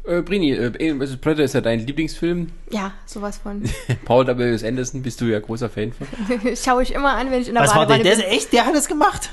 Äh, 0.07 0.21
Brini, 0.21 0.51
äh, 0.53 0.71
vs. 0.99 1.17
Predator 1.17 1.45
ist 1.45 1.53
ja 1.53 1.61
dein 1.61 1.85
Lieblingsfilm. 1.85 2.49
Ja, 2.71 2.91
sowas 3.05 3.37
von. 3.37 3.63
Paul 4.05 4.25
W. 4.27 4.65
Anderson 4.67 5.01
bist 5.01 5.19
du 5.21 5.25
ja 5.25 5.39
großer 5.39 5.69
Fan 5.69 5.91
von. 5.93 6.07
Schaue 6.55 6.83
ich 6.83 6.93
immer 6.93 7.13
an, 7.15 7.29
wenn 7.31 7.41
ich 7.41 7.47
in 7.49 7.53
der 7.55 7.63
Was 7.63 7.71
war? 7.75 7.85
Badewanne 7.87 8.03
Der 8.03 8.11
bin. 8.11 8.19
ist 8.21 8.27
echt, 8.31 8.53
der 8.53 8.65
hat 8.65 8.73
das 8.75 8.87
gemacht? 8.87 9.31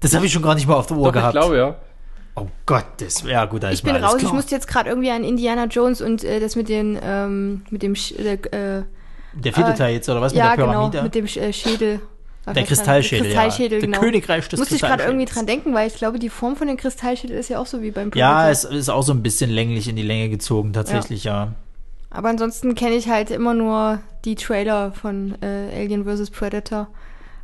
Das 0.00 0.14
habe 0.14 0.26
ich 0.26 0.32
schon 0.32 0.42
gar 0.42 0.54
nicht 0.54 0.66
mehr 0.66 0.76
auf 0.76 0.86
der 0.86 0.96
Uhr 0.96 1.06
Doch, 1.06 1.12
gehabt. 1.12 1.34
ich 1.34 1.40
glaube, 1.40 1.56
ja. 1.56 1.76
Oh 2.36 2.46
Gott, 2.66 2.84
das 2.98 3.22
ja 3.22 3.44
gut, 3.46 3.62
da 3.64 3.70
ist 3.70 3.78
Ich 3.78 3.82
bin 3.82 3.96
raus. 3.96 4.14
Ich 4.16 4.20
klar. 4.20 4.34
musste 4.34 4.54
jetzt 4.54 4.68
gerade 4.68 4.88
irgendwie 4.90 5.10
an 5.10 5.24
Indiana 5.24 5.64
Jones 5.64 6.00
und 6.00 6.22
äh, 6.22 6.38
das 6.38 6.54
mit 6.54 6.68
den 6.68 6.96
ähm, 7.02 7.62
mit 7.70 7.82
dem 7.82 7.96
Sch 7.96 8.12
äh, 8.12 8.38
Der 8.52 9.52
vierte 9.52 9.72
äh, 9.72 9.74
Teil 9.74 9.94
jetzt 9.94 10.08
oder 10.08 10.20
was 10.20 10.32
ja 10.34 10.50
mit 10.50 10.58
der 10.58 10.64
genau 10.66 10.72
Pyramide? 10.90 11.02
mit 11.02 11.14
dem 11.16 11.24
Sch- 11.26 11.40
äh, 11.40 11.52
Schädel. 11.52 12.00
War 12.44 12.54
der. 12.54 12.64
Kristallschädel, 12.64 13.26
Kristallschädel 13.26 13.78
ja. 13.78 13.84
genau. 13.84 14.00
Der 14.00 14.08
Königreich 14.08 14.48
des 14.48 14.58
Musste 14.58 14.74
ich 14.76 14.80
gerade 14.80 15.04
irgendwie 15.04 15.26
dran 15.26 15.46
denken, 15.46 15.74
weil 15.74 15.86
ich 15.88 15.94
glaube, 15.94 16.18
die 16.18 16.30
Form 16.30 16.56
von 16.56 16.66
dem 16.66 16.76
Kristallschädel 16.76 17.36
ist 17.36 17.50
ja 17.50 17.58
auch 17.58 17.66
so 17.66 17.82
wie 17.82 17.90
beim 17.90 18.10
Ja, 18.14 18.44
Predator. 18.44 18.50
es 18.50 18.64
ist 18.64 18.88
auch 18.88 19.02
so 19.02 19.12
ein 19.12 19.22
bisschen 19.22 19.50
länglich 19.50 19.88
in 19.88 19.96
die 19.96 20.02
Länge 20.02 20.28
gezogen, 20.30 20.72
tatsächlich, 20.72 21.24
ja. 21.24 21.52
Aber 22.10 22.30
ansonsten 22.30 22.74
kenne 22.74 22.94
ich 22.94 23.08
halt 23.08 23.30
immer 23.30 23.52
nur 23.52 24.00
die 24.24 24.34
Trailer 24.34 24.92
von 24.92 25.34
äh, 25.42 25.76
Alien 25.82 26.04
vs. 26.06 26.30
Predator. 26.30 26.88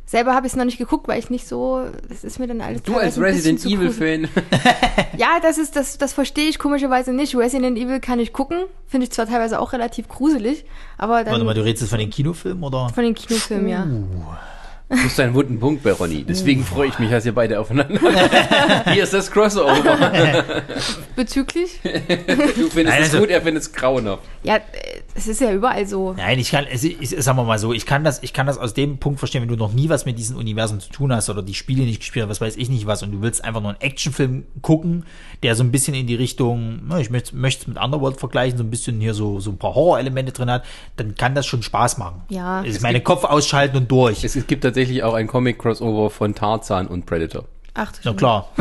Selber 0.07 0.35
habe 0.35 0.45
ich 0.45 0.53
es 0.53 0.57
noch 0.57 0.65
nicht 0.65 0.77
geguckt, 0.77 1.07
weil 1.07 1.17
ich 1.17 1.31
nicht 1.31 1.47
so, 1.47 1.83
das 2.09 2.23
ist 2.23 2.37
mir 2.39 2.45
dann 2.47 2.61
alles 2.61 2.83
Du 2.83 2.95
als 2.95 3.19
Resident 3.19 3.59
zu 3.59 3.67
Evil 3.69 3.87
gruselig. 3.87 4.29
Fan. 4.29 4.43
Ja, 5.17 5.39
das 5.41 5.57
ist 5.57 5.75
das, 5.75 5.97
das 5.97 6.13
verstehe 6.13 6.47
ich 6.49 6.59
komischerweise 6.59 7.11
nicht. 7.13 7.35
Resident 7.35 7.77
Evil 7.77 7.99
kann 7.99 8.19
ich 8.19 8.31
gucken, 8.33 8.65
finde 8.87 9.05
ich 9.05 9.11
zwar 9.11 9.25
teilweise 9.27 9.59
auch 9.59 9.71
relativ 9.73 10.07
gruselig, 10.07 10.65
aber 10.97 11.23
dann 11.23 11.31
Warte 11.33 11.45
mal, 11.45 11.53
du 11.53 11.63
redest 11.63 11.81
jetzt 11.81 11.89
von 11.89 11.99
den 11.99 12.09
Kinofilmen 12.09 12.63
oder? 12.63 12.89
von 12.89 13.03
den 13.03 13.15
Kinofilmen, 13.15 13.67
ja. 13.69 13.87
Du 14.89 14.97
hast 14.97 15.19
einen 15.19 15.33
wunden 15.33 15.59
Punkt 15.59 15.81
bei 15.83 15.91
Ronny. 15.91 16.23
Deswegen 16.23 16.63
freue 16.63 16.89
ich 16.89 16.99
mich, 16.99 17.09
dass 17.09 17.25
ihr 17.25 17.33
beide 17.33 17.59
aufeinander. 17.59 17.99
Hier 18.93 19.03
ist 19.03 19.13
das 19.13 19.31
Crossover. 19.31 20.61
Bezüglich? 21.15 21.79
Du 21.83 21.89
findest 21.89 22.75
Nein, 22.75 23.01
es 23.01 23.09
also- 23.09 23.19
gut, 23.19 23.29
er 23.29 23.41
findet 23.41 23.63
es 23.63 23.73
grauenhaft. 23.73 24.23
Ja, 24.43 24.57
äh, 24.57 24.61
es 25.17 25.27
ist 25.27 25.39
ja 25.39 25.51
überall 25.51 25.87
so. 25.87 26.13
Nein, 26.13 26.37
ich 26.39 26.51
kann, 26.51 26.65
also 26.69 26.87
ich, 26.87 27.09
sagen 27.09 27.37
wir 27.37 27.45
mal 27.45 27.57
so, 27.57 27.71
ich 27.71 27.85
kann 27.85 28.03
das, 28.03 28.21
ich 28.21 28.33
kann 28.33 28.47
das 28.47 28.57
aus 28.57 28.73
dem 28.73 28.97
Punkt 28.97 29.19
verstehen, 29.19 29.41
wenn 29.41 29.47
du 29.47 29.55
noch 29.55 29.71
nie 29.71 29.87
was 29.87 30.05
mit 30.05 30.19
diesen 30.19 30.35
Universen 30.35 30.81
zu 30.81 30.91
tun 30.91 31.13
hast 31.13 31.29
oder 31.29 31.41
die 31.41 31.53
Spiele 31.53 31.83
nicht 31.83 31.99
gespielt 31.99 32.23
hast, 32.23 32.29
was 32.29 32.41
weiß 32.41 32.57
ich 32.57 32.69
nicht 32.69 32.85
was, 32.85 33.01
und 33.01 33.11
du 33.11 33.21
willst 33.21 33.43
einfach 33.43 33.61
nur 33.61 33.71
einen 33.71 33.81
Actionfilm 33.81 34.43
gucken, 34.61 35.05
der 35.41 35.55
so 35.55 35.63
ein 35.63 35.71
bisschen 35.71 35.93
in 35.95 36.05
die 36.05 36.15
Richtung, 36.15 36.81
ich 36.99 37.09
möchte 37.09 37.33
es 37.41 37.67
mit 37.67 37.81
Underworld 37.81 38.19
vergleichen, 38.19 38.57
so 38.57 38.63
ein 38.65 38.69
bisschen 38.69 38.99
hier 38.99 39.13
so, 39.13 39.39
so 39.39 39.51
ein 39.51 39.57
paar 39.57 39.73
Horror-Elemente 39.73 40.33
drin 40.33 40.51
hat, 40.51 40.65
dann 40.97 41.15
kann 41.15 41.33
das 41.33 41.45
schon 41.45 41.63
Spaß 41.63 41.97
machen. 41.97 42.23
Ja. 42.27 42.63
Ich 42.63 42.75
Es 42.75 42.81
meine, 42.81 42.99
Kopf 42.99 43.23
ausschalten 43.23 43.77
und 43.77 43.89
durch. 43.89 44.25
Es, 44.25 44.35
es 44.35 44.47
gibt 44.47 44.63
tatsächlich 44.63 45.03
auch 45.03 45.13
ein 45.13 45.27
Comic-Crossover 45.27 46.09
von 46.09 46.35
Tarzan 46.35 46.87
und 46.87 47.05
Predator. 47.05 47.45
Ach, 47.73 47.91
du 47.93 47.99
Na 48.03 48.13
klar. 48.13 48.49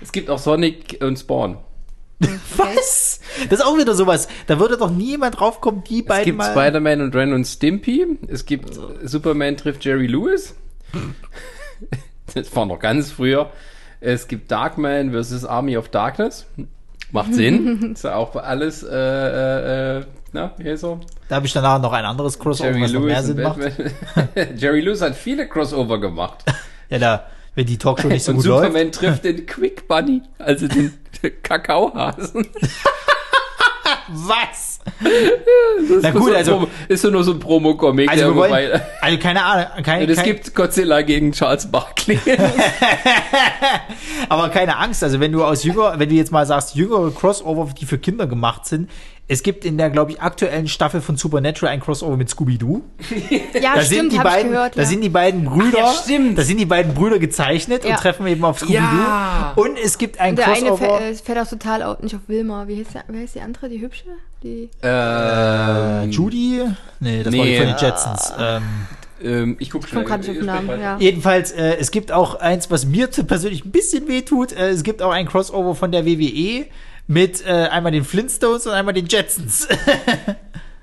Es 0.00 0.12
gibt 0.12 0.30
auch 0.30 0.38
Sonic 0.38 0.98
und 1.02 1.18
Spawn. 1.18 1.58
Was? 2.56 3.20
Das 3.50 3.60
ist 3.60 3.64
auch 3.64 3.76
wieder 3.76 3.94
sowas. 3.94 4.28
Da 4.46 4.58
würde 4.58 4.76
doch 4.76 4.90
niemand 4.90 5.38
draufkommen, 5.38 5.84
die 5.84 6.00
Es 6.00 6.06
beiden 6.06 6.24
gibt 6.24 6.38
mal. 6.38 6.52
Spider-Man 6.52 7.02
und 7.02 7.14
Ren 7.14 7.32
und 7.32 7.44
Stimpy. 7.44 8.06
Es 8.28 8.46
gibt 8.46 8.78
Superman 9.04 9.56
trifft 9.56 9.84
Jerry 9.84 10.06
Lewis. 10.06 10.54
Das 12.34 12.54
war 12.56 12.66
noch 12.66 12.80
ganz 12.80 13.12
früher. 13.12 13.50
Es 14.00 14.28
gibt 14.28 14.50
Darkman 14.50 15.12
versus 15.12 15.44
Army 15.44 15.76
of 15.76 15.88
Darkness. 15.88 16.46
Macht 17.12 17.32
Sinn. 17.34 17.92
ist 17.94 18.04
ja 18.04 18.16
auch 18.16 18.34
alles, 18.34 18.82
äh, 18.82 19.98
äh, 19.98 20.04
na, 20.32 20.52
wie 20.58 20.68
heißt 20.68 20.84
er? 20.84 21.00
Da 21.28 21.36
habe 21.36 21.46
ich 21.46 21.52
danach 21.52 21.80
noch 21.80 21.92
ein 21.92 22.04
anderes 22.04 22.38
Crossover, 22.38 22.70
Jerry 22.70 22.82
was 22.82 22.92
noch 22.92 23.00
mehr 23.00 23.22
Lewis 23.22 23.26
Sinn 23.26 23.42
macht. 23.42 24.60
Jerry 24.60 24.80
Lewis 24.80 25.00
hat 25.00 25.14
viele 25.14 25.48
Crossover 25.48 26.00
gemacht. 26.00 26.44
Ja, 26.90 26.98
da, 26.98 27.26
wenn 27.54 27.66
die 27.66 27.78
Talkshow 27.78 28.08
nicht 28.08 28.24
so 28.24 28.32
und 28.32 28.36
gut 28.36 28.44
Superman 28.44 28.86
läuft. 28.86 28.94
trifft 28.96 29.24
den 29.24 29.46
Quick 29.46 29.88
Bunny, 29.88 30.22
also 30.38 30.68
den 30.68 30.92
Kakaohasen. 31.42 32.46
Was? 34.08 34.78
Das 35.00 36.02
Na 36.02 36.10
gut, 36.12 36.30
so 36.30 36.34
also- 36.34 36.52
Promo- 36.58 36.68
ist 36.88 37.02
so 37.02 37.10
nur 37.10 37.24
so 37.24 37.32
ein 37.32 37.40
Promo-Comic. 37.40 38.08
Also, 38.08 38.34
wollen, 38.36 38.80
also 39.00 39.18
keine 39.18 39.44
Ahnung, 39.44 39.66
kein, 39.82 40.02
Und 40.02 40.10
es 40.10 40.22
gibt 40.22 40.54
Godzilla 40.54 41.02
gegen 41.02 41.32
Charles 41.32 41.70
Barkley. 41.70 42.18
aber 44.28 44.48
keine 44.50 44.76
Angst. 44.76 45.02
Also 45.02 45.20
wenn 45.20 45.32
du 45.32 45.44
aus 45.44 45.64
jünger, 45.64 45.98
wenn 45.98 46.08
du 46.08 46.14
jetzt 46.14 46.32
mal 46.32 46.46
sagst, 46.46 46.74
jüngere 46.74 47.10
Crossover, 47.12 47.68
die 47.78 47.86
für 47.86 47.98
Kinder 47.98 48.26
gemacht 48.26 48.66
sind, 48.66 48.90
es 49.28 49.42
gibt 49.42 49.64
in 49.64 49.76
der, 49.76 49.90
glaube 49.90 50.12
ich, 50.12 50.20
aktuellen 50.20 50.68
Staffel 50.68 51.00
von 51.00 51.16
Supernatural 51.16 51.72
ein 51.74 51.80
Crossover 51.80 52.16
mit 52.16 52.28
Scooby-Doo. 52.30 52.82
Ja, 53.60 53.74
Da 53.74 53.82
sind 53.82 53.96
stimmt, 53.96 54.12
die 54.12 54.18
hab 54.20 54.26
ich 54.26 54.32
beiden, 54.32 54.50
gehört. 54.52 54.76
da 54.76 54.82
ja. 54.82 54.86
sind 54.86 55.00
die 55.02 55.08
beiden 55.08 55.44
Brüder, 55.44 55.78
ja, 55.78 55.92
stimmt. 55.92 56.38
da 56.38 56.42
sind 56.42 56.58
die 56.58 56.66
beiden 56.66 56.94
Brüder 56.94 57.18
gezeichnet 57.18 57.84
Ja. 57.84 57.90
und 57.90 57.96
treffen 58.00 58.26
eben 58.28 58.44
auf 58.44 58.58
Scooby-Doo. 58.58 58.78
Ja. 58.78 59.52
Und 59.56 59.78
es 59.82 59.98
gibt 59.98 60.20
ein 60.20 60.30
Und 60.30 60.38
der 60.38 60.46
eine 60.48 60.56
Crossover. 60.68 60.98
fährt, 60.98 61.02
äh, 61.02 61.14
fährt 61.14 61.38
auch 61.38 61.48
total 61.48 61.82
au- 61.82 61.96
nicht 62.00 62.14
auf 62.14 62.20
Wilma. 62.28 62.68
Wie 62.68 62.78
heißt, 62.78 62.94
der, 62.94 63.04
wie 63.08 63.18
heißt 63.22 63.34
die 63.34 63.40
andere, 63.40 63.68
die 63.68 63.80
hübsche? 63.80 64.04
Die 64.44 64.68
äh, 64.82 66.04
Judy? 66.06 66.62
Nee, 67.00 67.22
das 67.22 67.36
war 67.36 67.44
die 67.44 67.50
Nee. 67.50 67.58
von 67.58 67.66
den 67.66 67.76
Jetsons. 67.78 68.32
Ähm, 68.38 68.62
ähm, 69.22 69.56
ich 69.58 69.70
guck 69.70 69.84
ich 69.86 69.90
komme 69.92 70.04
gerade 70.04 70.20
nicht 70.20 70.30
auf 70.30 70.36
den 70.36 70.46
Namen. 70.46 70.80
Ja. 70.80 70.98
Jedenfalls, 70.98 71.50
äh, 71.52 71.76
es 71.80 71.90
gibt 71.90 72.12
auch 72.12 72.36
eins, 72.36 72.70
was 72.70 72.84
mir 72.86 73.08
persönlich 73.08 73.64
ein 73.64 73.70
bisschen 73.70 74.08
wehtut. 74.08 74.52
Äh, 74.52 74.68
es 74.68 74.82
gibt 74.82 75.02
auch 75.02 75.10
ein 75.12 75.26
Crossover 75.26 75.74
von 75.74 75.90
der 75.90 76.04
WWE 76.04 76.66
mit 77.06 77.44
äh, 77.46 77.50
einmal 77.50 77.92
den 77.92 78.04
Flintstones 78.04 78.66
und 78.66 78.72
einmal 78.72 78.94
den 78.94 79.06
Jetsons. 79.06 79.68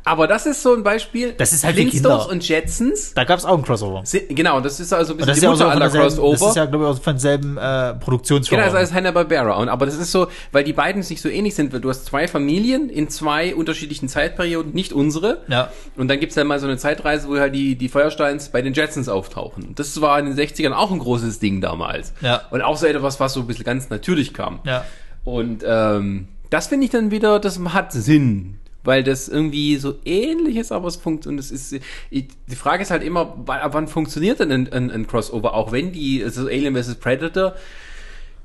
Aber 0.05 0.27
das 0.27 0.45
ist 0.45 0.61
so 0.61 0.73
ein 0.73 0.83
Beispiel. 0.83 1.31
Das 1.37 1.53
ist 1.53 1.63
halt 1.63 1.75
Flintstones 1.75 2.25
und 2.25 2.45
Jetsons. 2.45 3.13
da 3.13 3.23
gab 3.23 3.39
es 3.39 3.45
auch 3.45 3.57
ein 3.57 3.63
Crossover. 3.63 4.01
Sind, 4.05 4.35
genau, 4.35 4.59
das 4.59 4.81
ist 4.81 4.91
also 4.91 5.13
ein 5.13 5.19
Und 5.21 5.25
bisschen 5.25 5.27
das 5.29 5.37
ist 5.37 5.43
die 5.43 5.47
Mutter 5.47 5.69
aller 5.71 5.79
derselben, 5.79 6.07
das 6.07 6.15
Crossover. 6.17 6.49
ist 6.49 6.55
ja, 6.57 6.65
glaube 6.65 6.83
ich, 6.85 6.91
auch 6.91 7.01
von 7.01 7.13
derselben 7.13 7.57
äh, 7.57 7.93
Produktionsfirma. 7.93 8.63
Genau, 8.65 8.75
das 8.75 8.89
ist 8.89 8.93
Hanna-Barbera. 8.93 9.53
Und, 9.55 9.69
aber 9.69 9.85
das 9.85 9.95
ist 9.95 10.11
so, 10.11 10.27
weil 10.51 10.65
die 10.65 10.73
beiden 10.73 11.03
sich 11.03 11.21
so 11.21 11.29
ähnlich 11.29 11.55
sind. 11.55 11.71
weil 11.71 11.79
Du 11.79 11.89
hast 11.89 12.05
zwei 12.05 12.27
Familien 12.27 12.89
in 12.89 13.07
zwei 13.07 13.55
unterschiedlichen 13.55 14.09
Zeitperioden, 14.09 14.73
nicht 14.73 14.91
unsere. 14.91 15.41
Ja. 15.47 15.71
Und 15.95 16.09
dann 16.09 16.19
gibt's 16.19 16.35
dann 16.35 16.47
mal 16.47 16.59
so 16.59 16.67
eine 16.67 16.75
Zeitreise, 16.75 17.29
wo 17.29 17.37
halt 17.37 17.55
die, 17.55 17.77
die 17.77 17.87
Feuersteins 17.87 18.49
bei 18.49 18.61
den 18.61 18.73
Jetsons 18.73 19.07
auftauchen. 19.07 19.63
Und 19.67 19.79
Das 19.79 20.01
war 20.01 20.19
in 20.19 20.25
den 20.25 20.35
60ern 20.35 20.73
auch 20.73 20.91
ein 20.91 20.99
großes 20.99 21.39
Ding 21.39 21.61
damals. 21.61 22.11
Ja. 22.19 22.41
Und 22.51 22.61
auch 22.61 22.75
so 22.75 22.87
etwas, 22.87 23.21
was 23.21 23.31
so 23.31 23.39
ein 23.39 23.47
bisschen 23.47 23.63
ganz 23.63 23.89
natürlich 23.89 24.33
kam. 24.33 24.59
Ja. 24.65 24.83
Und 25.23 25.63
ähm, 25.65 26.27
das 26.49 26.67
finde 26.67 26.85
ich 26.85 26.91
dann 26.91 27.11
wieder, 27.11 27.39
das 27.39 27.59
hat 27.59 27.91
Sinn. 27.91 28.59
Weil 28.85 29.03
das 29.03 29.29
irgendwie 29.29 29.77
so 29.77 29.95
ähnlich 30.03 30.57
ist, 30.57 30.73
aber 30.73 30.89
es 30.89 30.97
funktioniert. 30.97 31.39
Und 31.39 31.39
es 31.39 31.51
ist, 31.51 31.81
ich, 32.09 32.27
die 32.47 32.55
Frage 32.55 32.83
ist 32.83 32.91
halt 32.91 33.01
immer, 33.01 33.33
wann, 33.45 33.61
ab 33.61 33.73
wann 33.73 33.87
funktioniert 33.87 34.41
denn 34.41 34.51
ein, 34.51 34.73
ein, 34.73 34.91
ein 34.91 35.07
Crossover? 35.07 35.53
Auch 35.53 35.71
wenn 35.71 35.93
die, 35.93 36.21
also 36.21 36.47
Alien 36.47 36.75
vs. 36.75 36.95
Predator, 36.95 37.55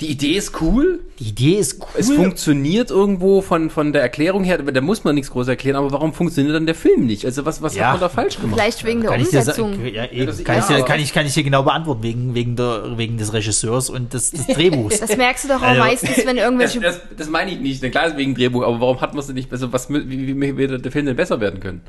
die 0.01 0.07
Idee 0.13 0.35
ist 0.37 0.61
cool, 0.61 1.01
Die 1.19 1.31
Idee 1.31 1.55
ist 1.55 1.81
cool. 1.81 1.89
es 1.97 2.09
funktioniert 2.09 2.91
irgendwo 2.91 3.43
von, 3.43 3.69
von 3.69 3.93
der 3.93 4.01
Erklärung 4.01 4.45
her, 4.45 4.61
aber 4.61 4.71
da 4.71 4.81
muss 4.81 5.03
man 5.03 5.17
nichts 5.17 5.31
groß 5.33 5.49
erklären, 5.49 5.75
aber 5.77 5.91
warum 5.91 6.13
funktioniert 6.13 6.55
dann 6.55 6.67
der 6.67 6.77
Film 6.77 7.07
nicht? 7.07 7.25
Also 7.25 7.45
was, 7.45 7.61
was 7.63 7.75
Ja. 7.75 7.87
hat 7.87 7.93
man 7.95 8.01
da 8.03 8.09
falsch 8.09 8.37
gemacht? 8.37 8.55
Vielleicht 8.55 8.85
wegen 8.85 9.01
der 9.01 9.11
kann 9.11 9.21
ich 9.21 9.31
dir 9.31 9.39
Umsetzung. 9.41 9.85
ja, 9.93 10.05
eben, 10.05 10.27
das- 10.27 10.45
kann, 10.45 10.55
ja, 10.57 10.61
ich 10.63 10.67
dir, 10.77 10.85
kann, 10.85 11.01
ich, 11.01 11.13
kann 11.13 11.27
ich 11.27 11.35
dir 11.35 11.43
genau 11.43 11.65
beantworten, 11.65 12.05
wegen, 12.05 12.35
wegen, 12.37 12.55
der, 12.55 12.97
wegen 12.97 13.19
des 13.19 13.33
Regisseurs 13.33 13.91
und 13.91 14.15
des, 14.15 14.31
des 14.31 14.47
Drehbuchs. 14.55 15.01
Das 15.01 15.17
merkst 15.17 15.45
du 15.45 15.49
doch 15.49 15.57
auch 15.63 15.67
Also- 15.67 15.81
meistens, 15.81 16.17
wenn 16.25 16.37
Das, 16.37 16.45
irgendwelche. 16.45 16.81
das, 16.81 17.01
das 17.17 17.29
meine 17.29 17.51
ich 17.51 17.59
nicht. 17.59 17.83
Klar 17.91 18.07
ist 18.07 18.17
wegen 18.17 18.37
Drehbuch, 18.37 18.63
aber 18.63 18.81
warum 18.81 19.01
hat 19.01 19.15
man 19.15 19.19
es 19.21 19.27
denn 19.27 19.35
nicht 19.35 19.51
besser? 19.51 19.73
Was, 19.73 19.91
wie, 19.91 20.09
wie, 20.09 20.41
wie 20.41 20.57
wird 20.57 20.85
der 20.85 20.93
Film 20.93 21.07
denn 21.07 21.17
besser 21.17 21.41
werden 21.41 21.59
können? 21.59 21.81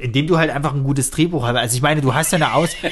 indem 0.00 0.26
du 0.26 0.36
halt 0.36 0.50
einfach 0.50 0.74
ein 0.74 0.82
gutes 0.84 1.10
Drehbuch 1.10 1.46
hast. 1.46 1.56
Also 1.56 1.76
ich 1.76 1.80
meine, 1.82 2.00
du 2.02 2.12
hast 2.12 2.30
ja 2.32 2.36
eine 2.36 2.52
Aus... 2.54 2.70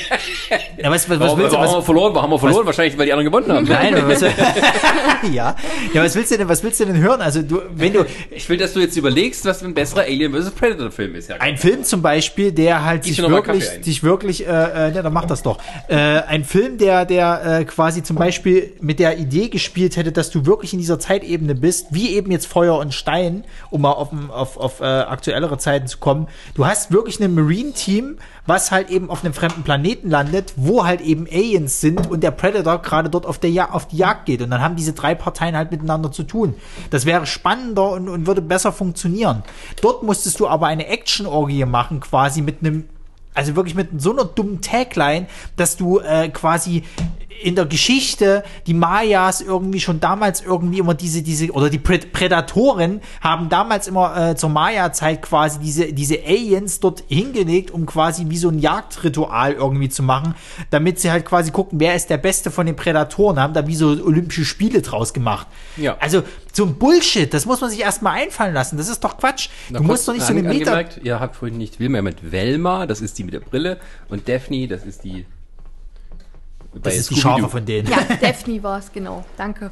ja, 0.78 0.90
was, 0.90 1.10
was, 1.10 1.18
was 1.18 1.20
Warum, 1.20 1.38
willst 1.40 1.52
du? 1.52 1.56
warum 1.58 1.66
haben 1.66 1.72
wir 1.72 1.78
Was, 1.78 1.84
verloren? 1.84 2.14
Warum 2.14 2.22
haben 2.22 2.30
wir 2.30 2.38
verloren? 2.38 2.66
Wahrscheinlich, 2.66 2.96
weil 2.96 3.06
die 3.06 3.12
anderen 3.12 3.30
gewonnen 3.30 3.52
haben. 3.54 3.66
nein, 3.68 4.08
was, 4.20 4.20
ja. 5.32 5.56
ja, 5.92 6.04
was 6.04 6.14
willst 6.14 6.30
du 6.30 6.38
denn, 6.38 6.48
was 6.48 6.62
willst 6.62 6.80
du 6.80 6.84
denn 6.84 6.98
hören? 6.98 7.20
Also 7.20 7.42
du, 7.42 7.62
wenn 7.74 7.92
du 7.92 8.04
Ich 8.30 8.48
will, 8.48 8.56
dass 8.56 8.72
du 8.72 8.80
jetzt 8.80 8.96
überlegst, 8.96 9.44
was 9.44 9.62
ein 9.62 9.74
besserer 9.74 10.02
Alien 10.02 10.32
vs. 10.32 10.50
Predator 10.50 10.90
Film 10.90 11.14
ist. 11.14 11.30
Ja. 11.30 11.36
ein 11.38 11.56
Film 11.56 11.84
zum 11.84 12.02
Beispiel, 12.02 12.52
der 12.52 12.84
halt 12.84 13.04
sich 13.04 13.18
wirklich, 13.18 13.68
sich 13.82 14.02
wirklich, 14.02 14.46
äh, 14.46 14.50
äh, 14.50 14.94
ja, 14.94 15.02
dann 15.02 15.12
mach 15.12 15.26
das 15.26 15.42
doch. 15.42 15.58
Äh, 15.88 15.96
ein 15.96 16.44
Film, 16.44 16.78
der, 16.78 17.04
der 17.04 17.60
äh, 17.60 17.64
quasi 17.64 18.02
zum 18.02 18.16
Beispiel 18.16 18.72
mit 18.80 18.98
der 18.98 19.18
Idee 19.18 19.48
gespielt 19.48 19.96
hätte, 19.96 20.12
dass 20.12 20.30
du 20.30 20.46
wirklich 20.46 20.72
in 20.72 20.78
dieser 20.78 20.98
Zeitebene 20.98 21.54
bist, 21.54 21.88
wie 21.90 22.10
eben 22.10 22.30
jetzt 22.30 22.46
Feuer 22.46 22.78
und 22.78 22.94
Stein, 22.94 23.44
um 23.70 23.82
mal 23.82 23.92
auf, 23.92 24.10
auf, 24.30 24.56
auf 24.56 24.80
äh, 24.80 24.84
aktuellere 24.84 25.58
Zeiten 25.58 25.86
zu 25.86 25.98
kommen. 25.98 26.28
Du 26.54 26.66
hast 26.66 26.92
wirklich 26.92 27.20
ein 27.20 27.34
Marine-Team, 27.34 28.18
was 28.46 28.72
halt 28.72 28.90
eben 28.90 29.08
auf 29.10 29.24
einem 29.24 29.34
fremden 29.34 29.62
Planeten 29.62 30.10
landet, 30.10 30.54
wo 30.56 30.84
halt 30.84 31.00
eben 31.00 31.26
Aliens 31.26 31.80
sind 31.80 32.10
und 32.10 32.22
der 32.22 32.32
Predator 32.32 32.82
gerade 32.82 33.08
dort 33.08 33.26
auf, 33.26 33.38
der 33.38 33.50
ja 33.50 33.70
auf 33.70 33.86
die 33.86 33.98
Jagd 33.98 34.26
geht. 34.26 34.42
Und 34.42 34.50
dann 34.50 34.60
haben 34.60 34.76
diese 34.76 34.92
drei 34.92 35.14
Parteien 35.14 35.56
halt 35.56 35.70
miteinander 35.70 36.10
zu 36.10 36.24
tun. 36.24 36.54
Das 36.90 37.06
wäre 37.06 37.26
spannender 37.26 37.90
und, 37.90 38.08
und 38.08 38.26
würde 38.26 38.42
besser 38.42 38.72
funktionieren. 38.72 39.44
Dort 39.80 40.02
musstest 40.02 40.40
du 40.40 40.48
aber 40.48 40.66
eine 40.66 40.88
Action-Orgie 40.88 41.64
machen, 41.64 42.00
quasi 42.00 42.42
mit 42.42 42.60
einem 42.60 42.88
also 43.34 43.56
wirklich 43.56 43.74
mit 43.74 43.88
so 44.00 44.12
einer 44.12 44.26
dummen 44.26 44.60
Tagline, 44.60 45.26
dass 45.56 45.78
du 45.78 46.00
äh, 46.00 46.28
quasi 46.28 46.84
in 47.42 47.54
der 47.54 47.66
Geschichte 47.66 48.44
die 48.66 48.74
Mayas 48.74 49.40
irgendwie 49.40 49.80
schon 49.80 50.00
damals 50.00 50.40
irgendwie 50.40 50.78
immer 50.78 50.94
diese 50.94 51.22
diese 51.22 51.50
oder 51.52 51.70
die 51.70 51.78
Prädatoren 51.78 53.00
haben 53.20 53.48
damals 53.48 53.88
immer 53.88 54.30
äh, 54.30 54.36
zur 54.36 54.50
Maya-Zeit 54.50 55.22
quasi 55.22 55.58
diese 55.60 55.92
diese 55.92 56.18
Aliens 56.24 56.80
dort 56.80 57.04
hingelegt, 57.08 57.70
um 57.70 57.86
quasi 57.86 58.26
wie 58.28 58.38
so 58.38 58.48
ein 58.48 58.58
Jagdritual 58.58 59.52
irgendwie 59.52 59.88
zu 59.88 60.02
machen, 60.02 60.34
damit 60.70 61.00
sie 61.00 61.10
halt 61.10 61.24
quasi 61.24 61.50
gucken, 61.50 61.80
wer 61.80 61.94
ist 61.94 62.10
der 62.10 62.18
Beste 62.18 62.50
von 62.50 62.66
den 62.66 62.76
Prädatoren, 62.76 63.38
haben 63.38 63.54
da 63.54 63.66
wie 63.66 63.76
so 63.76 63.88
Olympische 63.88 64.44
Spiele 64.44 64.82
draus 64.82 65.12
gemacht. 65.12 65.46
Ja. 65.76 65.96
Also 66.00 66.22
so 66.52 66.64
ein 66.64 66.74
Bullshit, 66.74 67.32
das 67.32 67.46
muss 67.46 67.60
man 67.60 67.70
sich 67.70 67.80
erstmal 67.80 68.20
einfallen 68.20 68.54
lassen. 68.54 68.76
Das 68.76 68.88
ist 68.88 69.02
doch 69.02 69.16
Quatsch. 69.16 69.48
Na, 69.70 69.78
du 69.78 69.84
musst 69.84 70.06
doch 70.06 70.12
nicht 70.12 70.26
so 70.26 70.32
eine 70.32 70.42
Meter 70.42 70.84
Ihr 71.02 71.20
habt 71.20 71.36
vorhin 71.36 71.58
nicht 71.58 71.80
Wilma 71.80 72.02
mit 72.02 72.32
Velma, 72.32 72.86
das 72.86 73.00
ist 73.00 73.18
die 73.18 73.24
mit 73.24 73.34
der 73.34 73.40
Brille, 73.40 73.78
und 74.08 74.28
Daphne, 74.28 74.68
das 74.68 74.84
ist 74.84 75.04
die. 75.04 75.26
Das 76.74 76.96
ist 76.96 77.10
die. 77.10 77.16
Scharfe 77.16 77.48
von 77.48 77.64
denen. 77.64 77.88
Ja, 77.88 77.98
Daphne 78.20 78.62
war 78.62 78.78
es, 78.78 78.92
genau. 78.92 79.24
Danke. 79.36 79.70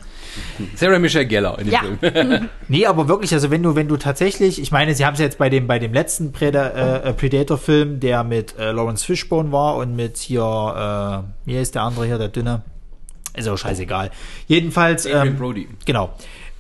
Sarah 0.77 0.99
Michelle 0.99 1.27
Gellar 1.27 1.59
in 1.59 1.67
dem 1.67 1.73
Ja. 1.73 1.81
Film. 2.01 2.49
Nee, 2.69 2.87
aber 2.87 3.09
wirklich, 3.09 3.33
also 3.33 3.51
wenn 3.51 3.63
du, 3.63 3.75
wenn 3.75 3.89
du 3.89 3.97
tatsächlich, 3.97 4.61
ich 4.61 4.71
meine, 4.71 4.95
sie 4.95 5.05
haben 5.05 5.15
es 5.15 5.21
ja 5.21 5.25
jetzt 5.27 5.39
bei 5.39 5.49
dem, 5.49 5.67
bei 5.67 5.79
dem 5.79 5.93
letzten 5.93 6.33
Preda, 6.33 6.69
äh, 7.05 7.13
Predator-Film, 7.13 8.01
der 8.01 8.23
mit 8.25 8.57
äh, 8.59 8.71
Lawrence 8.73 9.05
Fishburne 9.05 9.51
war 9.53 9.77
und 9.77 9.97
mit 9.97 10.19
hier, 10.19 11.25
äh, 11.25 11.49
wie 11.49 11.57
ist 11.57 11.75
der 11.75 11.83
andere 11.83 12.07
hier, 12.07 12.19
der 12.19 12.29
dünne? 12.29 12.63
Ist 13.35 13.49
auch 13.49 13.57
scheißegal. 13.57 14.11
Jedenfalls, 14.49 15.07
Adrian 15.07 15.29
ähm, 15.29 15.37
Brody. 15.37 15.69
genau. 15.87 16.11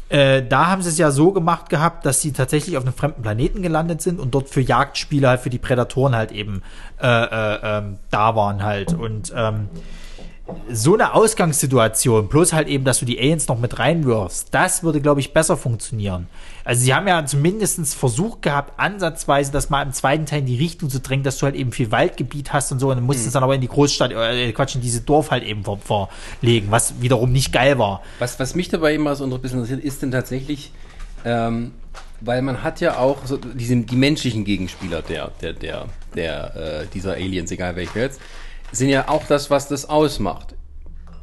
Äh, 0.08 0.42
da 0.48 0.66
haben 0.66 0.82
sie 0.82 0.88
es 0.88 0.98
ja 0.98 1.12
so 1.12 1.30
gemacht 1.30 1.68
gehabt, 1.68 2.04
dass 2.04 2.20
sie 2.20 2.32
tatsächlich 2.32 2.76
auf 2.76 2.82
einem 2.84 2.94
fremden 2.94 3.22
Planeten 3.22 3.62
gelandet 3.62 4.02
sind 4.02 4.18
und 4.18 4.32
dort 4.34 4.48
für 4.48 4.60
Jagdspiele 4.60 5.28
halt 5.28 5.40
für 5.40 5.50
die 5.50 5.58
Prädatoren 5.58 6.16
halt 6.16 6.32
eben 6.32 6.62
äh, 7.00 7.06
äh, 7.06 7.58
ähm, 7.62 7.98
da 8.10 8.34
waren 8.34 8.64
halt. 8.64 8.92
Und 8.92 9.32
ähm, 9.36 9.68
so 10.70 10.94
eine 10.94 11.14
Ausgangssituation, 11.14 12.28
bloß 12.28 12.52
halt 12.52 12.68
eben, 12.68 12.84
dass 12.84 13.00
du 13.00 13.04
die 13.04 13.18
Aliens 13.18 13.48
noch 13.48 13.58
mit 13.58 13.78
reinwirfst, 13.78 14.48
das 14.50 14.82
würde, 14.82 15.00
glaube 15.00 15.20
ich, 15.20 15.32
besser 15.32 15.56
funktionieren. 15.56 16.28
Also 16.64 16.82
sie 16.82 16.94
haben 16.94 17.08
ja 17.08 17.24
zumindest 17.24 17.94
Versuch 17.94 18.40
gehabt, 18.40 18.78
ansatzweise 18.78 19.50
das 19.50 19.70
mal 19.70 19.82
im 19.82 19.92
zweiten 19.92 20.26
Teil 20.26 20.40
in 20.40 20.46
die 20.46 20.56
Richtung 20.56 20.90
zu 20.90 21.00
drängen, 21.00 21.24
dass 21.24 21.38
du 21.38 21.46
halt 21.46 21.54
eben 21.54 21.72
viel 21.72 21.90
Waldgebiet 21.90 22.52
hast 22.52 22.70
und 22.72 22.78
so 22.78 22.90
und 22.90 22.96
dann 22.96 23.04
musst 23.04 23.22
du 23.22 23.26
es 23.26 23.32
dann 23.32 23.42
aber 23.42 23.54
in 23.54 23.60
die 23.60 23.68
Großstadt, 23.68 24.12
äh, 24.12 24.52
Quatsch, 24.52 24.74
in 24.74 24.80
diese 24.80 25.00
Dorf 25.00 25.30
halt 25.30 25.44
eben 25.44 25.64
ver 25.64 26.08
verlegen, 26.38 26.66
was 26.70 27.00
wiederum 27.00 27.32
nicht 27.32 27.52
geil 27.52 27.78
war. 27.78 28.02
Was, 28.18 28.38
was 28.38 28.54
mich 28.54 28.68
dabei 28.68 28.94
immer 28.94 29.16
so 29.16 29.24
ein 29.24 29.30
bisschen 29.40 29.60
interessiert, 29.60 29.82
ist 29.82 30.02
denn 30.02 30.10
tatsächlich, 30.10 30.72
ähm, 31.24 31.72
weil 32.20 32.42
man 32.42 32.62
hat 32.62 32.80
ja 32.80 32.98
auch 32.98 33.24
so 33.24 33.36
diese, 33.36 33.76
die 33.76 33.96
menschlichen 33.96 34.44
Gegenspieler 34.44 35.02
der, 35.02 35.30
der, 35.40 35.52
der, 35.54 35.86
der, 36.14 36.56
äh, 36.56 36.86
dieser 36.92 37.14
Aliens, 37.14 37.50
egal 37.50 37.76
welche 37.76 37.98
jetzt, 37.98 38.20
sind 38.72 38.88
ja 38.88 39.08
auch 39.08 39.24
das, 39.26 39.50
was 39.50 39.68
das 39.68 39.88
ausmacht. 39.88 40.54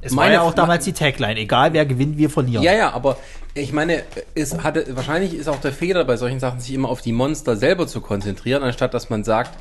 Es 0.02 0.16
war 0.16 0.32
ja 0.32 0.42
auch 0.42 0.54
damals 0.54 0.86
die 0.86 0.94
Tagline, 0.94 1.40
egal 1.40 1.74
wer 1.74 1.86
gewinnt, 1.86 2.18
wir 2.18 2.30
verlieren. 2.30 2.64
Ja, 2.64 2.74
ja, 2.74 2.94
aber 2.94 3.18
ich 3.54 3.74
meine, 3.74 4.04
es 4.36 4.60
hatte, 4.60 4.86
wahrscheinlich 4.96 5.34
ist 5.34 5.48
auch 5.50 5.60
der 5.60 5.74
Fehler 5.74 6.06
bei 6.06 6.18
solchen 6.18 6.40
Sachen, 6.40 6.60
sich 6.60 6.74
immer 6.74 6.90
auf 6.90 7.02
die 7.02 7.12
Monster 7.12 7.58
selber 7.58 7.88
zu 7.88 8.02
konzentrieren, 8.02 8.64
anstatt 8.64 8.94
dass 8.94 9.10
man 9.10 9.24
sagt, 9.24 9.58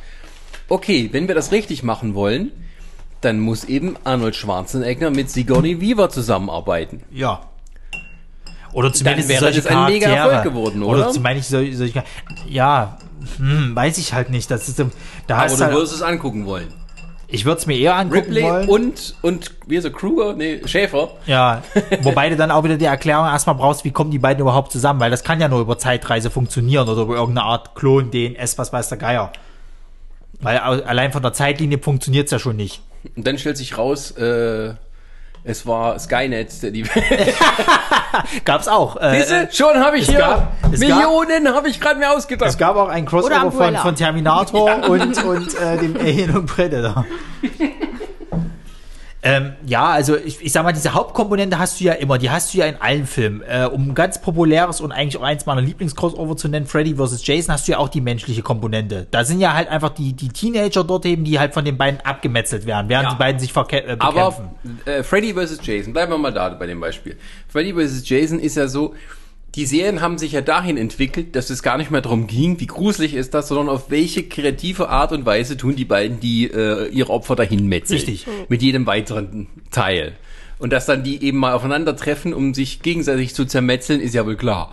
okay, 0.68 1.09
wenn 1.12 1.26
wir 1.28 1.34
das 1.34 1.53
richtig 1.53 1.82
machen 1.82 2.14
wollen, 2.14 2.53
dann 3.22 3.41
muss 3.41 3.64
eben 3.64 3.97
Arnold 4.05 4.37
Schwarzenegger 4.37 5.11
mit 5.11 5.30
Sigourney 5.30 5.80
Weaver 5.80 6.11
zusammenarbeiten. 6.11 7.03
Ja. 7.11 7.41
Oder 8.72 8.93
zumindest 8.93 9.30
Dann 9.30 9.34
wäre 9.34 9.41
solche 9.41 9.62
das 9.62 9.72
ein 9.72 9.87
mega. 9.87 10.09
Erfolg 10.09 10.43
geworden, 10.43 10.82
oder? 10.82 11.11
zumindest 11.11 11.49
solche, 11.49 11.76
solche 11.76 12.05
Ja, 12.47 12.99
hm, 13.39 13.74
weiß 13.74 13.97
ich 13.97 14.12
halt 14.12 14.28
nicht. 14.28 14.51
Das 14.51 14.68
ist, 14.68 14.78
da 14.78 14.84
Aber 15.28 15.45
hast 15.45 15.59
du 15.59 15.64
halt, 15.64 15.74
würdest 15.74 15.95
es 15.95 16.03
angucken 16.03 16.45
wollen. 16.45 16.68
Ich 17.29 17.45
würde 17.45 17.59
es 17.59 17.66
mir 17.66 17.77
eher 17.77 17.97
angucken 17.97 18.33
Ripley 18.33 18.43
wollen. 18.43 18.68
und, 18.68 19.14
und, 19.22 19.55
wie 19.66 19.77
er, 19.77 19.91
Kruger? 19.91 20.35
Nee, 20.35 20.61
Schäfer. 20.66 21.11
Ja, 21.27 21.62
wobei 22.03 22.29
du 22.29 22.37
dann 22.37 22.51
auch 22.51 22.62
wieder 22.62 22.77
die 22.77 22.85
Erklärung 22.85 23.27
erstmal 23.27 23.57
brauchst, 23.57 23.85
wie 23.85 23.91
kommen 23.91 24.11
die 24.11 24.18
beiden 24.18 24.41
überhaupt 24.41 24.70
zusammen, 24.70 25.01
weil 25.01 25.11
das 25.11 25.24
kann 25.24 25.41
ja 25.41 25.49
nur 25.49 25.61
über 25.61 25.79
Zeitreise 25.79 26.31
funktionieren 26.31 26.89
oder 26.89 27.03
über 27.03 27.16
irgendeine 27.16 27.47
Art 27.47 27.74
Klon, 27.74 28.11
DNS, 28.11 28.59
was 28.59 28.72
weiß 28.72 28.89
der 28.91 28.99
Geier. 28.99 29.33
Weil 30.41 30.59
allein 30.59 31.12
von 31.12 31.22
der 31.22 31.33
Zeitlinie 31.33 31.79
funktioniert's 31.79 32.31
ja 32.31 32.39
schon 32.39 32.57
nicht. 32.57 32.83
Und 33.16 33.27
dann 33.27 33.39
stellt 33.39 33.57
sich 33.57 33.79
raus, 33.79 34.12
äh, 34.12 34.74
es 35.47 35.64
war 35.64 35.99
Skynet, 35.99 36.62
der 36.62 36.72
die. 36.72 36.84
Gab's 38.44 38.66
auch. 38.66 38.97
Äh, 39.01 39.20
Siehste, 39.20 39.49
schon 39.53 39.78
habe 39.78 39.97
ich 39.97 40.09
es 40.09 40.14
hier 40.14 40.49
Millionen 40.70 41.55
habe 41.55 41.68
ich 41.68 41.80
gerade 41.80 42.01
mir 42.01 42.11
ausgedacht. 42.11 42.51
es 42.51 42.59
gab 42.59 42.76
auch 42.76 42.88
ein 42.88 43.07
Crossover 43.07 43.53
von, 43.53 43.76
von 43.76 43.94
Terminator 43.94 44.88
und, 44.88 45.24
und 45.24 45.61
äh, 45.61 45.78
dem 45.78 45.97
Alien 45.97 46.36
und 46.36 46.47
Predator. 46.47 47.07
Ähm, 49.27 49.53
ja, 49.66 49.87
also 49.87 50.16
ich, 50.16 50.41
ich 50.41 50.53
sag 50.53 50.62
mal, 50.64 50.72
diese 50.72 50.95
Hauptkomponente 50.95 51.59
hast 51.59 51.81
du 51.81 51.85
ja 51.85 51.93
immer, 51.95 52.16
die 52.18 52.31
hast 52.31 52.55
du 52.55 52.59
ja 52.59 52.66
in 52.66 52.77
allen 52.81 53.07
Filmen. 53.07 53.43
Äh, 53.43 53.68
um 53.72 53.89
ein 53.91 53.95
ganz 53.95 54.20
populäres 54.20 54.81
und 54.81 54.93
eigentlich 54.93 55.16
auch 55.16 55.22
eins 55.22 55.47
meiner 55.47 55.61
Lieblingscrossover 55.62 56.37
zu 56.37 56.49
nennen, 56.49 56.66
Freddy 56.66 56.95
vs. 56.95 57.27
Jason, 57.27 57.53
hast 57.55 57.66
du 57.66 57.72
ja 57.72 57.79
auch 57.79 57.89
die 57.89 58.01
menschliche 58.01 58.43
Komponente. 58.43 59.07
Da 59.11 59.24
sind 59.24 59.41
ja 59.41 59.55
halt 59.55 59.68
einfach 59.68 59.91
die, 59.91 60.12
die 60.12 60.29
Teenager 60.29 60.85
dort 60.85 61.05
eben, 61.07 61.24
die 61.24 61.39
halt 61.39 61.55
von 61.55 61.64
den 61.64 61.77
beiden 61.77 62.01
abgemetzelt 62.03 62.66
werden, 62.66 62.89
während 62.89 63.07
Ja. 63.09 63.11
die 63.14 63.18
beiden 63.18 63.41
sich 63.41 63.53
verke 63.53 63.79
äh, 63.79 63.97
bekämpfen. 63.97 64.05
Aber 64.14 64.51
äh, 64.85 65.03
Freddy 65.03 65.35
vs. 65.35 65.59
Jason, 65.62 65.93
bleiben 65.93 66.12
wir 66.12 66.18
mal 66.18 66.33
da 66.33 66.49
bei 66.51 66.66
dem 66.66 66.81
Beispiel. 66.81 67.16
Freddy 67.49 67.74
vs. 67.74 68.09
Jason 68.09 68.39
ist 68.39 68.57
ja 68.57 68.68
so, 68.68 68.95
die 69.57 69.64
Serien 69.64 70.02
haben 70.02 70.18
sich 70.18 70.32
ja 70.32 70.42
dahin 70.42 70.76
entwickelt, 70.76 71.34
dass 71.34 71.48
es 71.48 71.62
gar 71.62 71.78
nicht 71.78 71.90
mehr 71.90 72.02
darum 72.02 72.26
ging, 72.26 72.61
wie 72.61 72.66
gruselig 72.66 73.14
ist 73.14 73.32
das, 73.32 73.48
sondern 73.48 73.70
auf 73.70 73.90
welche 73.90 74.22
kreative 74.24 74.90
Art 74.90 75.12
und 75.12 75.24
Weise 75.24 75.57
tun 75.57 75.74
die 75.74 75.86
beiden 75.86 76.20
die 76.20 76.44
äh, 76.44 76.88
ihre 76.88 77.11
Opfer 77.11 77.36
dahin 77.36 77.66
metzeln. 77.66 77.98
Richtig. 77.98 78.26
Mit 78.48 78.61
jedem 78.61 78.86
weiteren 78.86 79.46
Teil. 79.70 80.16
Und 80.59 80.72
dass 80.72 80.84
dann 80.84 81.02
die 81.02 81.22
eben 81.22 81.38
mal 81.38 81.54
aufeinandertreffen, 81.54 82.34
um 82.34 82.52
sich 82.52 82.82
gegenseitig 82.82 83.34
zu 83.34 83.46
zermetzeln, 83.46 84.00
ist 84.00 84.14
ja 84.14 84.26
wohl 84.26 84.36
klar. 84.36 84.72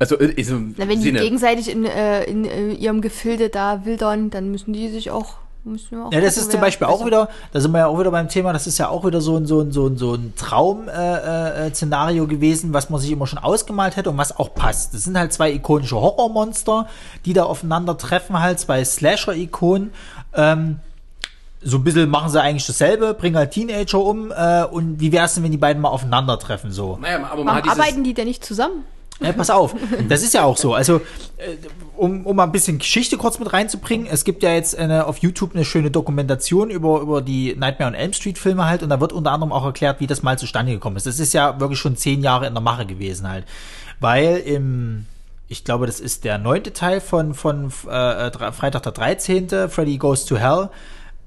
Also 0.00 0.18
äh, 0.18 0.32
ist 0.32 0.50
im 0.50 0.74
Na, 0.76 0.88
wenn 0.88 0.98
die 0.98 1.06
Sinne. 1.06 1.20
gegenseitig 1.20 1.70
in, 1.70 1.84
äh, 1.84 2.24
in 2.24 2.44
äh, 2.44 2.72
ihrem 2.72 3.00
Gefilde 3.00 3.48
da 3.48 3.84
wildern, 3.84 4.30
dann 4.30 4.50
müssen 4.50 4.72
die 4.72 4.88
sich 4.88 5.10
auch. 5.10 5.36
Müssen 5.66 5.90
wir 5.90 6.06
auch 6.06 6.12
Ja, 6.12 6.20
das 6.20 6.34
gucken, 6.34 6.42
ist 6.42 6.52
zum 6.52 6.60
Beispiel 6.60 6.86
auch 6.86 7.04
wieder, 7.04 7.28
da 7.52 7.60
sind 7.60 7.72
wir 7.72 7.78
ja 7.78 7.86
auch 7.88 7.98
wieder 7.98 8.12
beim 8.12 8.28
Thema, 8.28 8.52
das 8.52 8.68
ist 8.68 8.78
ja 8.78 8.88
auch 8.88 9.04
wieder 9.04 9.20
so 9.20 9.36
ein, 9.36 9.46
so 9.46 9.60
ein, 9.60 9.72
so 9.72 9.88
ein, 9.88 9.98
so 9.98 10.14
ein 10.14 10.32
Traum-Szenario 10.36 11.64
äh, 11.64 11.66
äh, 11.66 11.74
Szenario 11.74 12.26
gewesen, 12.28 12.72
was 12.72 12.88
man 12.88 13.00
sich 13.00 13.10
immer 13.10 13.26
schon 13.26 13.40
ausgemalt 13.40 13.96
hätte 13.96 14.10
und 14.10 14.16
was 14.16 14.38
auch 14.38 14.54
passt. 14.54 14.94
Das 14.94 15.02
sind 15.02 15.18
halt 15.18 15.32
zwei 15.32 15.50
ikonische 15.50 15.96
Horrormonster, 15.96 16.86
die 17.24 17.32
da 17.32 17.44
aufeinandertreffen, 17.44 18.38
halt 18.38 18.60
zwei 18.60 18.84
Slasher-Ikonen. 18.84 19.92
Ähm, 20.34 20.78
so 21.62 21.78
ein 21.78 21.84
bisschen 21.84 22.08
machen 22.10 22.30
sie 22.30 22.40
eigentlich 22.40 22.66
dasselbe, 22.66 23.14
bringen 23.14 23.36
halt 23.36 23.50
Teenager 23.50 23.98
um 23.98 24.30
äh, 24.30 24.62
und 24.64 25.00
wie 25.00 25.10
wär's 25.10 25.34
denn, 25.34 25.42
wenn 25.42 25.50
die 25.50 25.58
beiden 25.58 25.82
mal 25.82 25.88
aufeinandertreffen, 25.88 26.70
so. 26.70 26.96
Naja, 27.00 27.16
aber 27.16 27.42
man 27.42 27.46
Warum 27.46 27.50
hat 27.56 27.64
dieses, 27.64 27.78
arbeiten 27.78 28.04
die 28.04 28.14
denn 28.14 28.28
nicht 28.28 28.44
zusammen? 28.44 28.84
Ja, 29.20 29.32
pass 29.32 29.50
auf, 29.50 29.74
das 30.08 30.22
ist 30.22 30.34
ja 30.34 30.44
auch 30.44 30.56
so. 30.56 30.74
Also, 30.74 31.00
äh, 31.38 31.56
um, 31.96 32.26
um 32.26 32.36
mal 32.36 32.44
ein 32.44 32.52
bisschen 32.52 32.78
Geschichte 32.78 33.16
kurz 33.16 33.38
mit 33.38 33.52
reinzubringen, 33.52 34.06
es 34.06 34.24
gibt 34.24 34.42
ja 34.42 34.52
jetzt 34.52 34.76
eine, 34.76 35.06
auf 35.06 35.18
YouTube 35.18 35.54
eine 35.54 35.64
schöne 35.64 35.90
Dokumentation 35.90 36.70
über, 36.70 37.00
über 37.00 37.22
die 37.22 37.54
Nightmare 37.56 37.90
on 37.90 37.94
Elm 37.94 38.12
Street 38.12 38.38
Filme 38.38 38.66
halt 38.66 38.82
und 38.82 38.88
da 38.88 39.00
wird 39.00 39.12
unter 39.12 39.32
anderem 39.32 39.52
auch 39.52 39.64
erklärt, 39.64 40.00
wie 40.00 40.06
das 40.06 40.22
mal 40.22 40.38
zustande 40.38 40.72
gekommen 40.72 40.96
ist. 40.96 41.06
Das 41.06 41.18
ist 41.18 41.32
ja 41.34 41.58
wirklich 41.60 41.78
schon 41.78 41.96
zehn 41.96 42.22
Jahre 42.22 42.46
in 42.46 42.54
der 42.54 42.62
Mache 42.62 42.86
gewesen 42.86 43.28
halt. 43.28 43.44
Weil 44.00 44.38
im, 44.38 45.06
ich 45.48 45.64
glaube, 45.64 45.86
das 45.86 46.00
ist 46.00 46.24
der 46.24 46.38
neunte 46.38 46.72
Teil 46.72 47.00
von, 47.00 47.34
von 47.34 47.66
äh, 47.88 48.52
Freitag 48.52 48.82
der 48.82 48.92
13., 48.92 49.68
Freddy 49.68 49.98
Goes 49.98 50.24
to 50.24 50.36
Hell, 50.36 50.70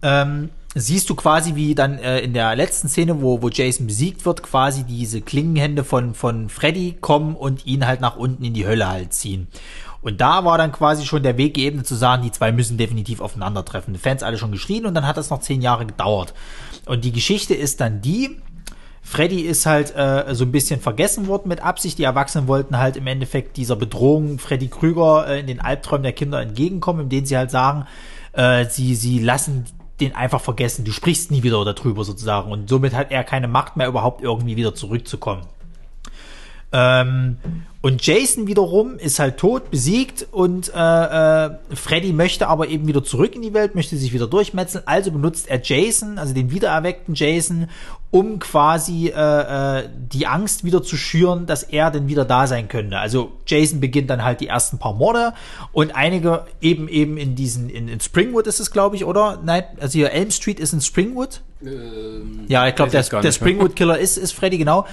ähm, 0.01 0.49
siehst 0.75 1.09
du 1.09 1.15
quasi, 1.15 1.55
wie 1.55 1.73
dann 1.73 1.97
äh, 1.97 2.19
in 2.19 2.33
der 2.33 2.55
letzten 2.55 2.89
Szene, 2.89 3.21
wo, 3.21 3.41
wo 3.41 3.49
Jason 3.49 3.87
besiegt 3.87 4.25
wird, 4.25 4.43
quasi 4.43 4.83
diese 4.83 5.21
Klingenhände 5.21 5.83
von, 5.83 6.13
von 6.13 6.49
Freddy 6.49 6.97
kommen 7.01 7.35
und 7.35 7.65
ihn 7.65 7.87
halt 7.87 8.01
nach 8.01 8.15
unten 8.15 8.43
in 8.43 8.53
die 8.53 8.67
Hölle 8.67 8.87
halt 8.87 9.13
ziehen. 9.13 9.47
Und 10.01 10.21
da 10.21 10.45
war 10.45 10.57
dann 10.57 10.71
quasi 10.71 11.05
schon 11.05 11.23
der 11.23 11.37
Weg 11.37 11.55
geebnet 11.55 11.85
zu 11.87 11.95
sagen, 11.95 12.23
die 12.23 12.31
zwei 12.31 12.51
müssen 12.51 12.77
definitiv 12.77 13.19
aufeinandertreffen. 13.19 13.93
Die 13.93 13.99
Fans 13.99 14.23
alle 14.23 14.37
schon 14.37 14.51
geschrien 14.51 14.85
und 14.85 14.93
dann 14.93 15.05
hat 15.05 15.17
das 15.17 15.29
noch 15.29 15.41
zehn 15.41 15.61
Jahre 15.61 15.85
gedauert. 15.85 16.33
Und 16.85 17.03
die 17.03 17.11
Geschichte 17.11 17.53
ist 17.53 17.81
dann 17.81 18.01
die, 18.01 18.37
Freddy 19.01 19.41
ist 19.41 19.65
halt 19.65 19.95
äh, 19.95 20.35
so 20.35 20.45
ein 20.45 20.51
bisschen 20.51 20.79
vergessen 20.79 21.27
worden 21.27 21.49
mit 21.49 21.63
Absicht. 21.63 21.97
Die 21.97 22.03
Erwachsenen 22.03 22.47
wollten 22.47 22.77
halt 22.77 22.95
im 22.95 23.07
Endeffekt 23.07 23.57
dieser 23.57 23.75
Bedrohung 23.75 24.37
Freddy 24.37 24.67
Krüger 24.67 25.27
äh, 25.27 25.39
in 25.39 25.47
den 25.47 25.59
Albträumen 25.59 26.03
der 26.03 26.13
Kinder 26.13 26.39
entgegenkommen, 26.39 27.01
indem 27.01 27.25
sie 27.25 27.35
halt 27.35 27.49
sagen, 27.49 27.85
äh, 28.33 28.65
sie, 28.65 28.95
sie 28.95 29.19
lassen 29.19 29.65
den 29.99 30.15
einfach 30.15 30.41
vergessen. 30.41 30.85
Du 30.85 30.91
sprichst 30.91 31.31
nie 31.31 31.43
wieder 31.43 31.65
darüber 31.65 32.03
sozusagen. 32.03 32.51
Und 32.51 32.69
somit 32.69 32.93
hat 32.93 33.11
er 33.11 33.23
keine 33.23 33.47
Macht 33.47 33.77
mehr, 33.77 33.87
überhaupt 33.87 34.21
irgendwie 34.21 34.55
wieder 34.55 34.75
zurückzukommen. 34.75 35.41
Ähm, 36.71 37.37
und 37.81 38.05
Jason 38.05 38.45
wiederum 38.47 38.97
ist 38.97 39.19
halt 39.19 39.37
tot, 39.37 39.71
besiegt 39.71 40.27
und 40.31 40.69
äh, 40.75 41.45
äh, 41.45 41.51
Freddy 41.73 42.11
möchte 42.11 42.47
aber 42.49 42.67
eben 42.67 42.87
wieder 42.87 43.05
zurück 43.05 43.35
in 43.35 43.41
die 43.41 43.53
Welt, 43.53 43.73
möchte 43.73 43.95
sich 43.95 44.11
wieder 44.11 44.27
durchmetzeln. 44.27 44.83
Also 44.85 45.11
benutzt 45.11 45.49
er 45.49 45.61
Jason, 45.63 46.17
also 46.17 46.33
den 46.33 46.51
wiedererweckten 46.51 47.15
Jason, 47.15 47.69
um 48.11 48.39
quasi 48.39 49.13
äh, 49.15 49.79
äh, 49.79 49.89
die 49.95 50.27
Angst 50.27 50.65
wieder 50.65 50.83
zu 50.83 50.97
schüren, 50.97 51.45
dass 51.45 51.63
er 51.63 51.89
denn 51.89 52.09
wieder 52.09 52.25
da 52.25 52.47
sein 52.47 52.67
könnte. 52.67 52.99
Also 52.99 53.31
Jason 53.47 53.79
beginnt 53.79 54.09
dann 54.09 54.25
halt 54.25 54.41
die 54.41 54.47
ersten 54.47 54.77
paar 54.77 54.93
Morde 54.93 55.33
und 55.71 55.95
einige 55.95 56.45
eben 56.59 56.89
eben 56.89 57.15
in 57.15 57.35
diesen 57.35 57.69
in, 57.69 57.87
in 57.87 58.01
Springwood 58.01 58.45
ist 58.47 58.59
es 58.59 58.71
glaube 58.71 58.97
ich 58.97 59.05
oder 59.05 59.39
nein 59.43 59.63
also 59.79 59.93
hier 59.93 60.11
Elm 60.11 60.31
Street 60.31 60.59
ist 60.59 60.73
in 60.73 60.81
Springwood 60.81 61.41
ja, 61.61 62.67
ich 62.67 62.75
glaube, 62.75 62.91
der, 62.91 63.03
der. 63.03 63.31
Springwood 63.33 63.75
Killer 63.75 63.97
ist, 63.97 64.17
ist 64.17 64.31
Freddy, 64.31 64.57
genau. 64.57 64.85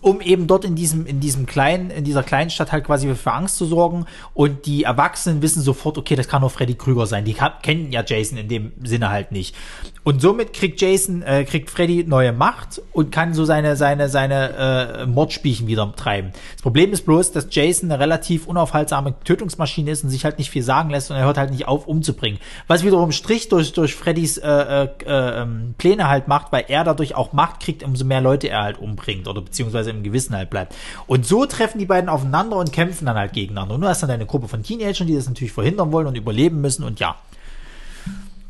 Um 0.00 0.20
eben 0.20 0.46
dort 0.46 0.64
in 0.64 0.76
diesem, 0.76 1.06
in 1.06 1.18
diesem 1.18 1.46
kleinen, 1.46 1.90
in 1.90 2.04
dieser 2.04 2.22
kleinen 2.22 2.50
Stadt 2.50 2.70
halt 2.70 2.84
quasi 2.84 3.12
für 3.14 3.32
Angst 3.32 3.56
zu 3.56 3.64
sorgen. 3.66 4.06
Und 4.32 4.66
die 4.66 4.84
Erwachsenen 4.84 5.42
wissen 5.42 5.62
sofort, 5.62 5.98
okay, 5.98 6.14
das 6.14 6.28
kann 6.28 6.40
nur 6.40 6.50
Freddy 6.50 6.74
Krüger 6.74 7.06
sein. 7.06 7.24
Die 7.24 7.36
kennen 7.62 7.92
ja 7.92 8.04
Jason 8.06 8.38
in 8.38 8.48
dem 8.48 8.72
Sinne 8.84 9.10
halt 9.10 9.32
nicht. 9.32 9.56
Und 10.04 10.20
somit 10.20 10.52
kriegt 10.52 10.80
Jason, 10.80 11.22
äh, 11.22 11.44
kriegt 11.44 11.70
Freddy 11.70 12.04
neue 12.04 12.32
Macht 12.32 12.82
und 12.92 13.12
kann 13.12 13.34
so 13.34 13.44
seine, 13.44 13.76
seine, 13.76 14.08
seine 14.08 15.02
äh, 15.02 15.06
Mordspielchen 15.06 15.68
wieder 15.68 15.94
treiben. 15.94 16.32
Das 16.54 16.62
Problem 16.62 16.92
ist 16.92 17.06
bloß, 17.06 17.30
dass 17.30 17.46
Jason 17.50 17.90
eine 17.90 18.00
relativ 18.00 18.48
unaufhaltsame 18.48 19.14
Tötungsmaschine 19.24 19.92
ist 19.92 20.02
und 20.02 20.10
sich 20.10 20.24
halt 20.24 20.38
nicht 20.38 20.50
viel 20.50 20.64
sagen 20.64 20.90
lässt 20.90 21.10
und 21.10 21.16
er 21.16 21.24
hört 21.24 21.38
halt 21.38 21.52
nicht 21.52 21.68
auf, 21.68 21.86
umzubringen. 21.86 22.40
Was 22.66 22.82
wiederum 22.84 23.12
Strich 23.12 23.48
durch, 23.48 23.72
durch 23.72 23.94
Freddys 23.94 24.38
äh, 24.38 24.48
äh, 24.48 24.88
äh, 25.06 25.42
ähm, 25.42 25.74
Pläne 25.78 26.08
halt 26.08 26.26
macht, 26.26 26.50
weil 26.50 26.64
er 26.66 26.82
dadurch 26.82 27.14
auch 27.14 27.32
Macht 27.32 27.60
kriegt, 27.60 27.84
umso 27.84 28.04
mehr 28.04 28.20
Leute 28.20 28.48
er 28.48 28.62
halt 28.62 28.78
umbringt 28.78 29.28
oder 29.28 29.40
beziehungsweise 29.40 29.90
im 29.90 30.02
Gewissen 30.02 30.34
halt 30.34 30.50
bleibt. 30.50 30.74
Und 31.06 31.26
so 31.26 31.46
treffen 31.46 31.78
die 31.78 31.86
beiden 31.86 32.08
aufeinander 32.08 32.56
und 32.56 32.72
kämpfen 32.72 33.06
dann 33.06 33.16
halt 33.16 33.32
gegeneinander. 33.34 33.76
Und 33.76 33.82
du 33.82 33.86
hast 33.86 34.02
dann 34.02 34.10
eine 34.10 34.26
Gruppe 34.26 34.48
von 34.48 34.64
Teenagern, 34.64 35.06
die 35.06 35.14
das 35.14 35.28
natürlich 35.28 35.52
verhindern 35.52 35.92
wollen 35.92 36.08
und 36.08 36.16
überleben 36.16 36.60
müssen 36.60 36.82
und 36.82 36.98
ja. 36.98 37.14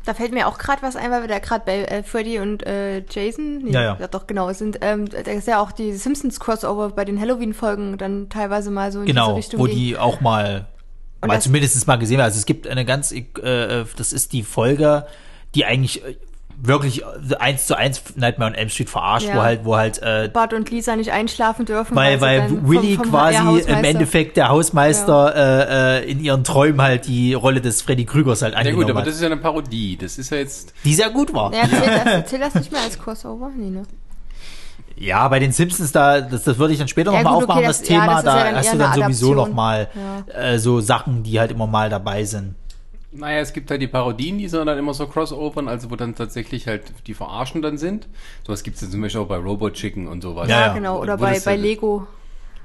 Da 0.05 0.13
fällt 0.13 0.33
mir 0.33 0.47
auch 0.47 0.57
gerade 0.57 0.81
was 0.81 0.95
ein, 0.97 1.11
weil 1.11 1.21
wir 1.21 1.27
da 1.29 1.39
gerade 1.39 1.63
bei 1.65 1.83
äh, 1.85 2.03
Freddy 2.03 2.39
und 2.39 2.65
äh, 2.65 3.03
Jason, 3.09 3.59
nee, 3.59 3.71
Ja, 3.71 3.97
ja. 3.97 4.07
doch 4.07 4.27
genau 4.27 4.51
sind. 4.51 4.79
Ähm, 4.81 5.07
da 5.09 5.19
ist 5.31 5.47
ja 5.47 5.61
auch 5.61 5.71
die 5.71 5.93
Simpsons 5.93 6.39
Crossover 6.39 6.89
bei 6.89 7.05
den 7.05 7.19
Halloween-Folgen 7.19 7.97
dann 7.97 8.27
teilweise 8.29 8.69
mal 8.69 8.91
so 8.91 8.99
in 8.99 9.05
Genau, 9.05 9.27
diese 9.27 9.37
Richtung 9.37 9.59
wo 9.61 9.63
ging. 9.65 9.75
die 9.77 9.97
auch 9.97 10.19
mal, 10.19 10.65
Und 11.21 11.29
mal 11.29 11.41
zumindest 11.41 11.87
mal 11.87 11.95
gesehen 11.95 12.17
werden. 12.17 12.25
Also 12.25 12.37
es 12.37 12.45
gibt 12.45 12.67
eine 12.67 12.83
ganz, 12.83 13.13
äh, 13.13 13.23
das 13.95 14.11
ist 14.11 14.33
die 14.33 14.43
Folge, 14.43 15.05
die 15.55 15.63
eigentlich 15.65 16.03
äh, 16.03 16.17
wirklich 16.65 17.03
eins 17.39 17.67
zu 17.67 17.77
eins 17.77 18.01
Nightmare 18.15 18.51
on 18.51 18.55
Elm 18.55 18.69
Street 18.69 18.89
verarscht, 18.89 19.27
Ja. 19.27 19.35
wo 19.35 19.41
halt, 19.41 19.65
wo 19.65 19.75
halt, 19.75 20.01
äh, 20.01 20.29
Bart 20.31 20.53
und 20.53 20.69
Lisa 20.71 20.95
nicht 20.95 21.11
einschlafen 21.11 21.65
dürfen. 21.65 21.93
weil, 21.95 22.15
sie 22.15 22.21
weil 22.21 22.37
dann 22.39 22.47
vom- 22.49 22.69
Willy 22.69 22.95
vom 22.95 23.09
quasi 23.09 23.59
im 23.67 23.83
Endeffekt 23.83 24.37
der 24.37 24.47
Hausmeister 24.49 25.35
äh, 25.35 25.99
äh, 26.05 26.11
in 26.11 26.19
ihren 26.21 26.43
Träumen 26.45 26.81
halt 26.81 27.05
die 27.07 27.33
Rolle 27.33 27.59
des 27.59 27.81
Freddy 27.81 28.05
Krügers 28.05 28.41
halt 28.41 28.53
Ja 28.53 28.59
angenommen 28.59 28.83
gut, 28.83 28.91
aber 28.91 28.99
hat. 29.01 29.07
das 29.07 29.15
ist 29.15 29.21
ja 29.21 29.27
eine 29.27 29.37
Parodie. 29.37 29.97
Das 29.97 30.17
ist 30.17 30.29
ja 30.29 30.37
jetzt. 30.37 30.73
die 30.85 30.93
sehr 30.93 31.09
gut 31.09 31.33
war. 31.33 31.53
Ja, 31.53 31.67
zählt 31.67 32.05
das, 32.05 32.25
zählt 32.29 32.41
das 32.41 32.55
nicht 32.55 32.71
mehr 32.71 32.81
als 32.81 32.97
Crossover? 32.97 33.51
Nee, 33.57 33.69
ne? 33.69 33.83
Ja, 34.95 35.27
bei 35.27 35.39
den 35.39 35.51
Simpsons, 35.51 35.91
da, 35.91 36.21
das, 36.21 36.43
das 36.43 36.57
würde 36.59 36.71
ich 36.73 36.79
dann 36.79 36.87
später 36.87 37.11
Ja, 37.11 37.23
nochmal 37.23 37.33
gut, 37.41 37.43
okay, 37.43 37.51
aufmachen, 37.51 37.67
das- 37.67 37.79
das, 37.79 37.89
ja, 37.89 37.99
Thema. 38.01 38.15
das 38.21 38.23
ja 38.25 38.31
da 38.35 38.43
dann 38.45 38.55
hast 38.55 38.73
du 38.73 38.77
dann 38.77 38.93
sowieso 38.93 39.33
nochmal 39.33 39.87
äh, 40.33 40.57
so 40.59 40.79
Sachen, 40.81 41.23
die 41.23 41.39
halt 41.39 41.51
immer 41.51 41.67
mal 41.67 41.89
dabei 41.89 42.23
sind. 42.23 42.55
Naja, 43.15 43.39
es 43.39 43.53
gibt 43.53 43.69
halt 43.69 43.81
die 43.81 43.87
Parodien, 43.87 44.37
die 44.39 44.47
sind 44.47 44.65
dann 44.65 44.77
immer 44.77 44.93
so 44.93 45.05
crossovern, 45.07 45.67
also 45.67 45.91
wo 45.91 45.95
dann 45.95 46.15
tatsächlich 46.15 46.67
halt 46.67 46.83
die 47.07 47.13
Verarschen 47.13 47.61
dann 47.61 47.77
sind. 47.77 48.07
Sowas 48.45 48.63
gibt 48.63 48.81
es 48.81 48.89
zum 48.89 49.01
Beispiel 49.01 49.21
auch 49.21 49.27
bei 49.27 49.37
Robot 49.37 49.73
Chicken 49.73 50.07
und 50.07 50.21
sowas. 50.21 50.49
Ja, 50.49 50.59
Ja, 50.61 50.67
ja. 50.67 50.73
genau. 50.73 50.99
Oder 50.99 51.17
bei, 51.17 51.39
bei 51.39 51.55
ja- 51.55 51.61
Lego. 51.61 52.07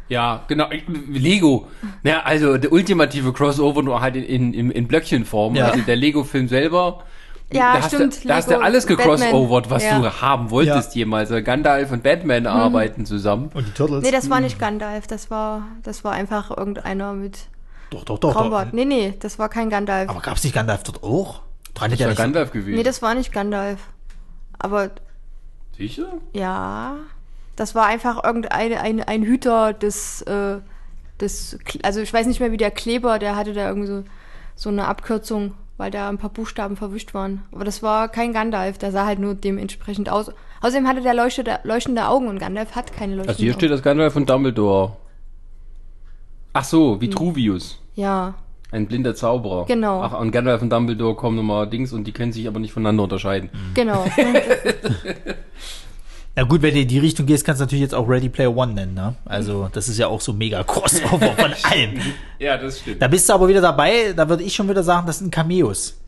Ja, 0.08 0.44
genau. 0.48 0.68
Lego. 1.10 1.68
Ja, 2.02 2.22
also 2.22 2.56
der 2.56 2.72
ultimative 2.72 3.32
Crossover 3.34 3.82
nur 3.82 4.00
halt 4.00 4.16
in, 4.16 4.54
in, 4.54 4.70
in 4.70 4.88
Blöckchenform. 4.88 5.54
Ja. 5.54 5.66
Also 5.66 5.82
der 5.84 5.96
Lego-Film 5.96 6.48
selber. 6.48 7.02
Ja, 7.52 7.74
da 7.74 7.82
hast 7.82 7.94
stimmt, 7.94 8.24
Du, 8.24 8.28
da 8.28 8.36
hast 8.36 8.50
du 8.50 8.58
alles 8.60 8.86
gecrossovert, 8.86 9.70
was 9.70 9.82
Batman. 9.82 10.02
du 10.02 10.20
haben 10.22 10.50
wolltest 10.50 10.94
Ja. 10.94 11.00
jemals. 11.00 11.30
Also 11.30 11.42
Gandalf 11.44 11.92
und 11.92 12.02
Batman 12.02 12.46
arbeiten 12.46 13.04
zusammen. 13.04 13.50
Und 13.52 13.66
die 13.66 13.72
Turtles? 13.72 14.02
Nee, 14.02 14.10
das 14.10 14.28
war 14.30 14.40
nicht 14.40 14.58
Gandalf. 14.58 15.06
Das 15.06 15.30
war, 15.30 15.66
das 15.82 16.04
war 16.04 16.12
einfach 16.12 16.56
irgendeiner 16.56 17.12
mit 17.12 17.38
doch, 17.90 18.04
doch, 18.04 18.18
doch. 18.18 18.32
doch. 18.32 18.40
Traumbart. 18.40 18.72
Nee, 18.74 18.84
nee, 18.84 19.14
das 19.20 19.38
war 19.38 19.48
kein 19.48 19.70
Gandalf. 19.70 20.08
Aber 20.10 20.20
gab's 20.20 20.44
nicht 20.44 20.54
Gandalf 20.54 20.82
dort 20.82 21.02
auch? 21.02 21.40
Dran 21.74 21.90
Das 21.90 21.98
ja 22.00 22.06
war 22.06 22.10
nicht. 22.10 22.18
Gandalf 22.18 22.50
gewesen. 22.52 22.76
Nee, 22.76 22.82
das 22.82 23.02
war 23.02 23.14
nicht 23.14 23.32
Gandalf. 23.32 23.80
Aber 24.58 24.90
Sicher? 25.76 26.08
ja, 26.32 26.96
das 27.56 27.74
war 27.74 27.86
einfach 27.86 28.22
irgendein 28.24 28.72
ein, 28.76 29.02
ein 29.02 29.22
Hüter 29.22 29.72
des, 29.72 30.22
äh, 30.22 30.58
des, 31.20 31.58
also 31.82 32.00
ich 32.00 32.12
weiß 32.12 32.26
nicht 32.26 32.40
mehr 32.40 32.50
wie 32.52 32.56
der 32.56 32.70
Kleber, 32.70 33.18
der 33.18 33.36
hatte 33.36 33.52
da 33.52 33.68
irgendwie 33.68 33.86
so, 33.88 34.04
so 34.56 34.68
eine 34.70 34.86
Abkürzung, 34.88 35.54
weil 35.76 35.90
da 35.92 36.08
ein 36.08 36.18
paar 36.18 36.30
Buchstaben 36.30 36.76
verwischt 36.76 37.14
waren. 37.14 37.44
Aber 37.52 37.64
das 37.64 37.82
war 37.82 38.08
kein 38.08 38.32
Gandalf, 38.32 38.78
der 38.78 38.90
sah 38.90 39.06
halt 39.06 39.20
nur 39.20 39.34
dementsprechend 39.34 40.08
aus. 40.08 40.30
Außerdem 40.60 40.88
hatte 40.88 41.02
der 41.02 41.14
leuchtende, 41.14 41.60
leuchtende 41.62 42.08
Augen 42.08 42.26
und 42.26 42.40
Gandalf 42.40 42.74
hat 42.74 42.92
keine 42.92 43.12
leuchtenden 43.14 43.28
Also 43.28 43.38
hier 43.42 43.52
Augen. 43.52 43.60
steht 43.60 43.70
das 43.70 43.82
Gandalf 43.82 44.16
und 44.16 44.28
Dumbledore. 44.28 44.96
Ach 46.52 46.64
so, 46.64 47.00
Vitruvius. 47.00 47.78
Ja, 47.94 48.34
Ein 48.70 48.86
blinder 48.86 49.14
Zauberer. 49.14 49.66
Genau. 49.66 50.02
Ach, 50.02 50.18
und 50.20 50.30
Gandalf 50.30 50.62
und 50.62 50.70
Dumbledore 50.70 51.14
kommen 51.14 51.36
nochmal 51.36 51.68
Dings 51.68 51.92
und 51.92 52.04
die 52.04 52.12
können 52.12 52.32
sich 52.32 52.46
aber 52.48 52.58
nicht 52.60 52.72
voneinander 52.72 53.04
unterscheiden. 53.04 53.50
genau. 53.74 54.04
Na 56.36 56.44
gut, 56.44 56.62
wenn 56.62 56.72
du 56.72 56.80
in 56.82 56.86
die 56.88 56.98
Richtung 57.00 57.26
gehst, 57.26 57.44
kannst 57.44 57.60
du 57.60 57.64
natürlich 57.64 57.82
jetzt 57.82 57.94
auch 57.94 58.08
Ready 58.08 58.28
Player 58.28 58.56
One 58.56 58.72
nennen, 58.72 58.94
ne? 58.94 59.16
Also, 59.24 59.68
das 59.72 59.88
ist 59.88 59.98
ja 59.98 60.06
auch 60.06 60.20
so 60.20 60.32
mega 60.32 60.62
Crossover 60.62 61.32
von 61.32 61.52
allem. 61.64 62.00
Ja, 62.38 62.56
das 62.56 62.78
stimmt. 62.78 63.02
Da 63.02 63.08
bist 63.08 63.28
du 63.28 63.32
aber 63.32 63.48
wieder 63.48 63.60
dabei, 63.60 64.12
da 64.14 64.28
würde 64.28 64.44
ich 64.44 64.54
schon 64.54 64.68
wieder 64.68 64.84
sagen, 64.84 65.06
das 65.08 65.18
sind 65.18 65.32
Cameos. 65.32 65.98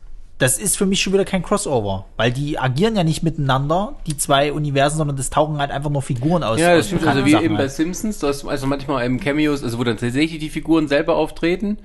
Das 0.41 0.57
ist 0.57 0.75
für 0.75 0.85
mich 0.85 1.01
schon 1.01 1.13
wieder 1.13 1.25
kein 1.25 1.43
Crossover, 1.43 2.05
weil 2.17 2.31
die 2.31 2.57
agieren 2.57 2.95
ja 2.95 3.03
nicht 3.03 3.21
miteinander, 3.21 3.95
die 4.07 4.17
zwei 4.17 4.51
Universen, 4.51 4.97
sondern 4.97 5.15
das 5.15 5.29
tauchen 5.29 5.59
halt 5.59 5.69
einfach 5.69 5.91
nur 5.91 6.01
Figuren 6.01 6.41
aus. 6.43 6.59
Ja, 6.59 6.75
das 6.75 6.87
stimmt. 6.87 7.05
Also 7.05 7.25
wie 7.25 7.31
Sachen 7.31 7.45
eben 7.45 7.55
bei 7.55 7.61
halt. 7.61 7.71
Simpsons, 7.71 8.19
du 8.19 8.27
hast 8.27 8.45
also 8.45 8.65
manchmal 8.65 9.05
eben 9.05 9.19
Cameos, 9.19 9.63
also 9.63 9.77
wo 9.77 9.83
dann 9.83 9.97
tatsächlich 9.97 10.39
die 10.39 10.49
Figuren 10.49 10.87
selber 10.87 11.15
auftreten. 11.15 11.77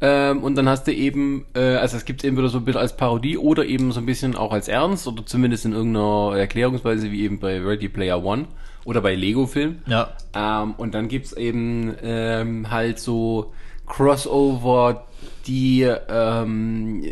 Ähm, 0.00 0.42
und 0.42 0.56
dann 0.56 0.68
hast 0.68 0.86
du 0.86 0.92
eben, 0.92 1.44
äh, 1.54 1.76
also 1.76 1.96
es 1.96 2.04
gibt 2.04 2.24
eben 2.24 2.36
wieder 2.36 2.48
so 2.48 2.58
ein 2.58 2.64
bisschen 2.64 2.80
als 2.80 2.96
Parodie 2.96 3.36
oder 3.36 3.64
eben 3.66 3.92
so 3.92 4.00
ein 4.00 4.06
bisschen 4.06 4.34
auch 4.34 4.52
als 4.52 4.66
Ernst 4.66 5.06
oder 5.06 5.24
zumindest 5.26 5.66
in 5.66 5.72
irgendeiner 5.72 6.36
Erklärungsweise 6.36 7.12
wie 7.12 7.22
eben 7.22 7.38
bei 7.38 7.60
Ready 7.60 7.88
Player 7.88 8.24
One 8.24 8.46
oder 8.84 9.02
bei 9.02 9.14
Lego-Film. 9.14 9.82
Ja. 9.86 10.08
Ähm, 10.34 10.74
und 10.78 10.94
dann 10.94 11.08
gibt's 11.08 11.32
eben 11.34 11.94
ähm, 12.02 12.70
halt 12.70 12.98
so 12.98 13.52
Crossover, 13.86 15.04
die 15.46 15.82
ähm, 15.82 17.02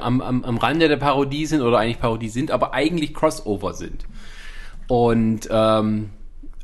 am, 0.00 0.20
am, 0.20 0.44
am 0.44 0.56
Rande 0.58 0.88
der 0.88 0.96
Parodie 0.96 1.46
sind 1.46 1.62
oder 1.62 1.78
eigentlich 1.78 2.00
Parodie 2.00 2.28
sind, 2.28 2.50
aber 2.50 2.72
eigentlich 2.74 3.14
Crossover 3.14 3.74
sind. 3.74 4.04
Und 4.88 5.48
ähm, 5.50 6.10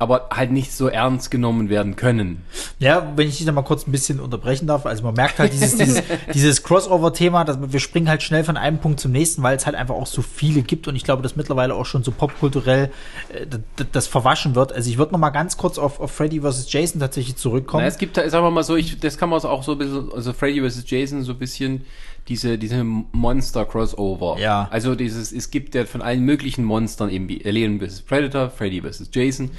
aber 0.00 0.28
halt 0.32 0.52
nicht 0.52 0.72
so 0.72 0.86
ernst 0.88 1.30
genommen 1.30 1.68
werden 1.70 1.96
können. 1.96 2.42
Ja, 2.78 3.12
wenn 3.16 3.28
ich 3.28 3.38
dich 3.38 3.46
da 3.46 3.52
mal 3.52 3.62
kurz 3.62 3.86
ein 3.86 3.92
bisschen 3.92 4.20
unterbrechen 4.20 4.66
darf, 4.66 4.86
also 4.86 5.02
man 5.02 5.14
merkt 5.14 5.38
halt 5.40 5.52
dieses, 5.52 5.76
dieses, 5.76 6.02
dieses 6.34 6.62
Crossover-Thema, 6.62 7.44
dass 7.44 7.58
wir 7.60 7.80
springen 7.80 8.08
halt 8.08 8.22
schnell 8.22 8.44
von 8.44 8.56
einem 8.56 8.78
Punkt 8.78 9.00
zum 9.00 9.10
nächsten, 9.12 9.42
weil 9.42 9.56
es 9.56 9.66
halt 9.66 9.74
einfach 9.74 9.94
auch 9.96 10.06
so 10.06 10.22
viele 10.22 10.62
gibt 10.62 10.86
und 10.88 10.94
ich 10.96 11.02
glaube, 11.04 11.22
dass 11.22 11.34
mittlerweile 11.36 11.74
auch 11.74 11.86
schon 11.86 12.04
so 12.04 12.12
popkulturell 12.12 12.90
äh, 13.34 13.46
d- 13.46 13.58
d- 13.78 13.84
das 13.90 14.06
verwaschen 14.06 14.54
wird. 14.54 14.72
Also 14.72 14.88
ich 14.88 14.98
würde 14.98 15.12
noch 15.12 15.18
mal 15.18 15.30
ganz 15.30 15.56
kurz 15.56 15.78
auf, 15.78 15.98
auf 16.00 16.12
Freddy 16.12 16.40
vs. 16.40 16.70
Jason 16.72 17.00
tatsächlich 17.00 17.36
zurückkommen. 17.36 17.82
Na, 17.82 17.88
es 17.88 17.98
gibt, 17.98 18.14
sagen 18.16 18.30
wir 18.44 18.50
mal 18.50 18.62
so, 18.62 18.76
ich, 18.76 19.00
das 19.00 19.18
kann 19.18 19.28
man 19.30 19.40
auch 19.40 19.62
so 19.64 19.72
ein 19.72 19.78
bisschen, 19.78 20.12
also 20.12 20.32
Freddy 20.32 20.60
vs. 20.60 20.84
Jason 20.86 21.22
so 21.24 21.32
ein 21.32 21.38
bisschen 21.38 21.84
diese, 22.28 22.58
diese 22.58 22.84
Monster-Crossover. 22.84 24.38
Ja. 24.38 24.68
Also 24.70 24.94
dieses, 24.94 25.32
es 25.32 25.50
gibt 25.50 25.74
ja 25.74 25.86
von 25.86 26.02
allen 26.02 26.22
möglichen 26.22 26.64
Monstern 26.64 27.08
eben 27.10 27.28
wie 27.28 27.44
Alien 27.44 27.80
vs. 27.80 28.02
Predator, 28.02 28.50
Freddy 28.50 28.82
vs. 28.82 29.08
Jason. 29.12 29.50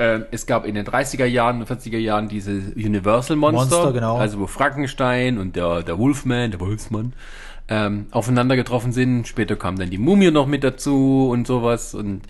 Ähm, 0.00 0.24
es 0.30 0.46
gab 0.46 0.64
in 0.64 0.74
den 0.74 0.86
30er 0.86 1.26
Jahren, 1.26 1.62
40er 1.62 1.98
Jahren 1.98 2.26
diese 2.26 2.52
Universal 2.74 3.36
Monster. 3.36 3.76
Monster, 3.76 3.92
genau. 3.92 4.16
Also 4.16 4.40
wo 4.40 4.46
Frankenstein 4.46 5.36
und 5.36 5.56
der, 5.56 5.82
der 5.82 5.98
Wolfman, 5.98 6.50
der 6.50 6.58
Wolfsmann, 6.58 7.12
ähm, 7.68 8.06
aufeinander 8.10 8.56
getroffen 8.56 8.92
sind. 8.92 9.28
Später 9.28 9.56
kam 9.56 9.78
dann 9.78 9.90
die 9.90 9.98
Mumie 9.98 10.30
noch 10.30 10.46
mit 10.46 10.64
dazu 10.64 11.28
und 11.30 11.46
sowas 11.46 11.94
und 11.94 12.22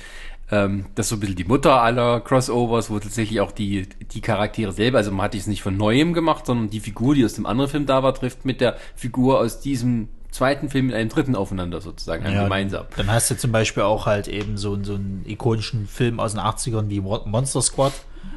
ähm, 0.50 0.86
das 0.96 1.06
ist 1.06 1.10
so 1.10 1.16
ein 1.16 1.20
bisschen 1.20 1.36
die 1.36 1.44
Mutter 1.44 1.80
aller 1.80 2.20
Crossovers, 2.20 2.90
wo 2.90 2.98
tatsächlich 2.98 3.40
auch 3.40 3.52
die, 3.52 3.86
die 4.12 4.20
Charaktere 4.20 4.72
selber, 4.72 4.98
also 4.98 5.12
man 5.12 5.26
hat 5.26 5.36
es 5.36 5.46
nicht 5.46 5.62
von 5.62 5.76
Neuem 5.76 6.12
gemacht, 6.12 6.46
sondern 6.46 6.70
die 6.70 6.80
Figur, 6.80 7.14
die 7.14 7.24
aus 7.24 7.34
dem 7.34 7.46
anderen 7.46 7.70
Film 7.70 7.86
da 7.86 8.02
war, 8.02 8.12
trifft 8.14 8.44
mit 8.44 8.60
der 8.60 8.76
Figur 8.96 9.38
aus 9.38 9.60
diesem 9.60 10.08
zweiten 10.30 10.68
Film 10.68 10.86
mit 10.86 10.94
einem 10.94 11.08
dritten 11.08 11.34
aufeinander 11.36 11.80
sozusagen, 11.80 12.24
Ja, 12.24 12.44
gemeinsam. 12.44 12.86
Dann 12.96 13.10
hast 13.10 13.30
du 13.30 13.36
zum 13.36 13.52
Beispiel 13.52 13.82
auch 13.82 14.06
halt 14.06 14.28
eben 14.28 14.56
so, 14.56 14.82
so 14.82 14.94
einen 14.94 15.24
ikonischen 15.26 15.86
Film 15.86 16.20
aus 16.20 16.32
den 16.32 16.40
80ern 16.40 16.88
wie 16.88 17.00
Mo- 17.00 17.22
Monster 17.26 17.62
Squad, 17.62 17.92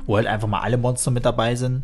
wo 0.05 0.15
halt 0.17 0.27
einfach 0.27 0.47
mal 0.47 0.61
alle 0.61 0.77
Monster 0.77 1.11
mit 1.11 1.25
dabei 1.25 1.55
sind. 1.55 1.83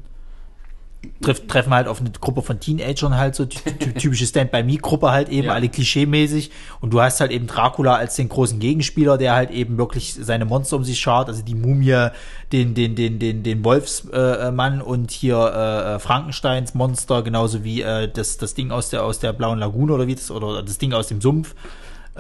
Treff, 1.21 1.47
treffen 1.47 1.73
halt 1.73 1.87
auf 1.87 2.01
eine 2.01 2.11
Gruppe 2.11 2.41
von 2.41 2.59
Teenagern 2.59 3.15
halt, 3.15 3.33
so 3.33 3.45
ty- 3.45 3.59
ty- 3.71 3.93
typische 3.93 4.25
Stand-by-Me-Gruppe 4.25 5.09
halt 5.11 5.29
eben, 5.29 5.47
Ja. 5.47 5.53
alle 5.53 5.67
klischee-mäßig. 5.67 6.51
Und 6.81 6.91
du 6.93 7.01
hast 7.01 7.21
halt 7.21 7.31
eben 7.31 7.47
Dracula 7.47 7.95
als 7.95 8.15
den 8.17 8.27
großen 8.27 8.59
Gegenspieler, 8.59 9.17
der 9.17 9.33
halt 9.33 9.49
eben 9.51 9.77
wirklich 9.77 10.13
seine 10.13 10.43
Monster 10.43 10.75
um 10.75 10.83
sich 10.83 10.99
schaut, 10.99 11.27
also 11.27 11.41
die 11.41 11.55
Mumie, 11.55 12.09
den, 12.51 12.73
den, 12.73 12.95
den, 12.95 13.17
den, 13.17 13.43
den 13.43 13.63
Wolfsmann 13.63 14.79
äh, 14.79 14.83
und 14.83 15.11
hier 15.11 15.37
äh, 15.37 15.95
äh, 15.95 15.99
Frankensteins 15.99 16.73
Monster, 16.73 17.21
genauso 17.21 17.63
wie 17.63 17.81
äh, 17.81 18.09
das, 18.11 18.37
das 18.37 18.53
Ding 18.53 18.71
aus 18.71 18.89
der, 18.89 19.03
aus 19.05 19.19
der 19.19 19.31
blauen 19.31 19.59
Lagune 19.59 19.93
oder 19.93 20.05
wie 20.07 20.15
das, 20.15 20.29
oder 20.31 20.61
das 20.63 20.77
Ding 20.79 20.91
aus 20.93 21.07
dem 21.07 21.21
Sumpf. 21.21 21.55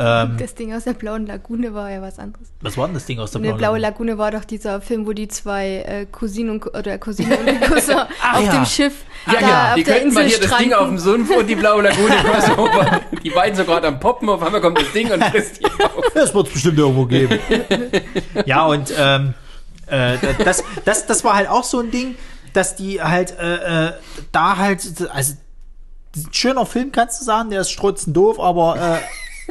Ähm, 0.01 0.37
Das 0.39 0.55
Ding 0.55 0.73
aus 0.73 0.85
der 0.85 0.93
blauen 0.93 1.27
Lagune 1.27 1.73
war 1.73 1.89
ja 1.91 2.01
was 2.01 2.19
anderes. 2.19 2.47
was 2.61 2.77
war 2.77 2.87
denn 2.87 2.93
das 2.93 3.05
Ding 3.05 3.19
aus 3.19 3.31
der 3.31 3.39
Eine 3.39 3.49
blauen 3.49 3.57
blaue 3.59 3.77
Lagune? 3.79 4.11
Lagune 4.11 4.17
war 4.17 4.31
doch 4.31 4.45
dieser 4.45 4.79
Film, 4.79 5.05
wo 5.05 5.11
die 5.13 5.27
zwei 5.27 5.83
äh, 5.85 6.05
Cousinen 6.05 6.51
und, 6.51 6.65
oder 6.67 6.97
Cousine 6.97 7.35
und 7.37 7.61
Cousin 7.61 7.95
Ah, 8.21 8.37
auf 8.37 8.45
ja. 8.45 8.51
dem 8.53 8.65
Schiff 8.65 8.93
Ja, 9.27 9.33
da 9.33 9.39
ja, 9.41 9.69
auf 9.69 9.75
die 9.75 9.83
der 9.83 9.93
könnten 9.99 10.13
mal 10.13 10.23
Insel 10.23 10.39
hier 10.39 10.47
das 10.49 10.57
Ding 10.57 10.67
stranden. 10.69 10.73
auf 10.73 10.87
dem 10.87 10.97
Sumpf 10.99 11.35
und 11.37 11.47
die 11.47 11.55
blaue 11.55 11.81
Lagune 11.83 12.15
die 13.23 13.29
beiden 13.29 13.55
so 13.57 13.65
gerade 13.65 13.87
am 13.87 13.99
Poppen, 13.99 14.29
auf 14.29 14.41
einmal 14.41 14.61
kommt 14.61 14.79
das 14.79 14.91
Ding 14.93 15.11
und 15.11 15.21
frisst 15.25 15.59
die 15.59 15.65
auf. 15.65 16.03
Das 16.13 16.33
wird 16.33 16.47
es 16.47 16.53
bestimmt 16.53 16.77
irgendwo 16.77 17.05
geben. 17.05 17.37
ja, 18.45 18.65
und 18.65 18.93
ähm, 18.97 19.33
äh, 19.87 20.17
das, 20.45 20.63
das, 20.85 21.05
das 21.07 21.23
war 21.25 21.35
halt 21.35 21.49
auch 21.49 21.63
so 21.65 21.79
ein 21.79 21.91
Ding, 21.91 22.15
dass 22.53 22.75
die 22.75 23.01
halt 23.01 23.37
äh, 23.37 23.87
äh, 23.87 23.93
da 24.31 24.57
halt, 24.57 24.81
also 25.11 25.33
ein 26.15 26.27
schöner 26.31 26.65
Film 26.65 26.91
kannst 26.91 27.19
du 27.21 27.25
sagen, 27.25 27.49
der 27.49 27.61
ist 27.61 27.69
strutzen 27.71 28.13
doof, 28.13 28.39
aber 28.39 28.75
äh, 28.77 28.99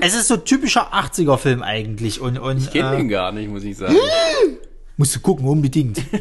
es 0.00 0.14
ist 0.14 0.28
so 0.28 0.36
typischer 0.36 0.92
80er-Film 0.92 1.62
eigentlich. 1.62 2.20
Und, 2.20 2.38
und 2.38 2.58
Ich 2.58 2.70
kenne 2.70 2.94
äh, 2.94 2.96
den 2.98 3.08
gar 3.08 3.32
nicht, 3.32 3.50
muss 3.50 3.64
ich 3.64 3.76
sagen. 3.76 3.96
musst 4.98 5.14
du 5.14 5.20
gucken, 5.20 5.46
unbedingt. 5.46 6.02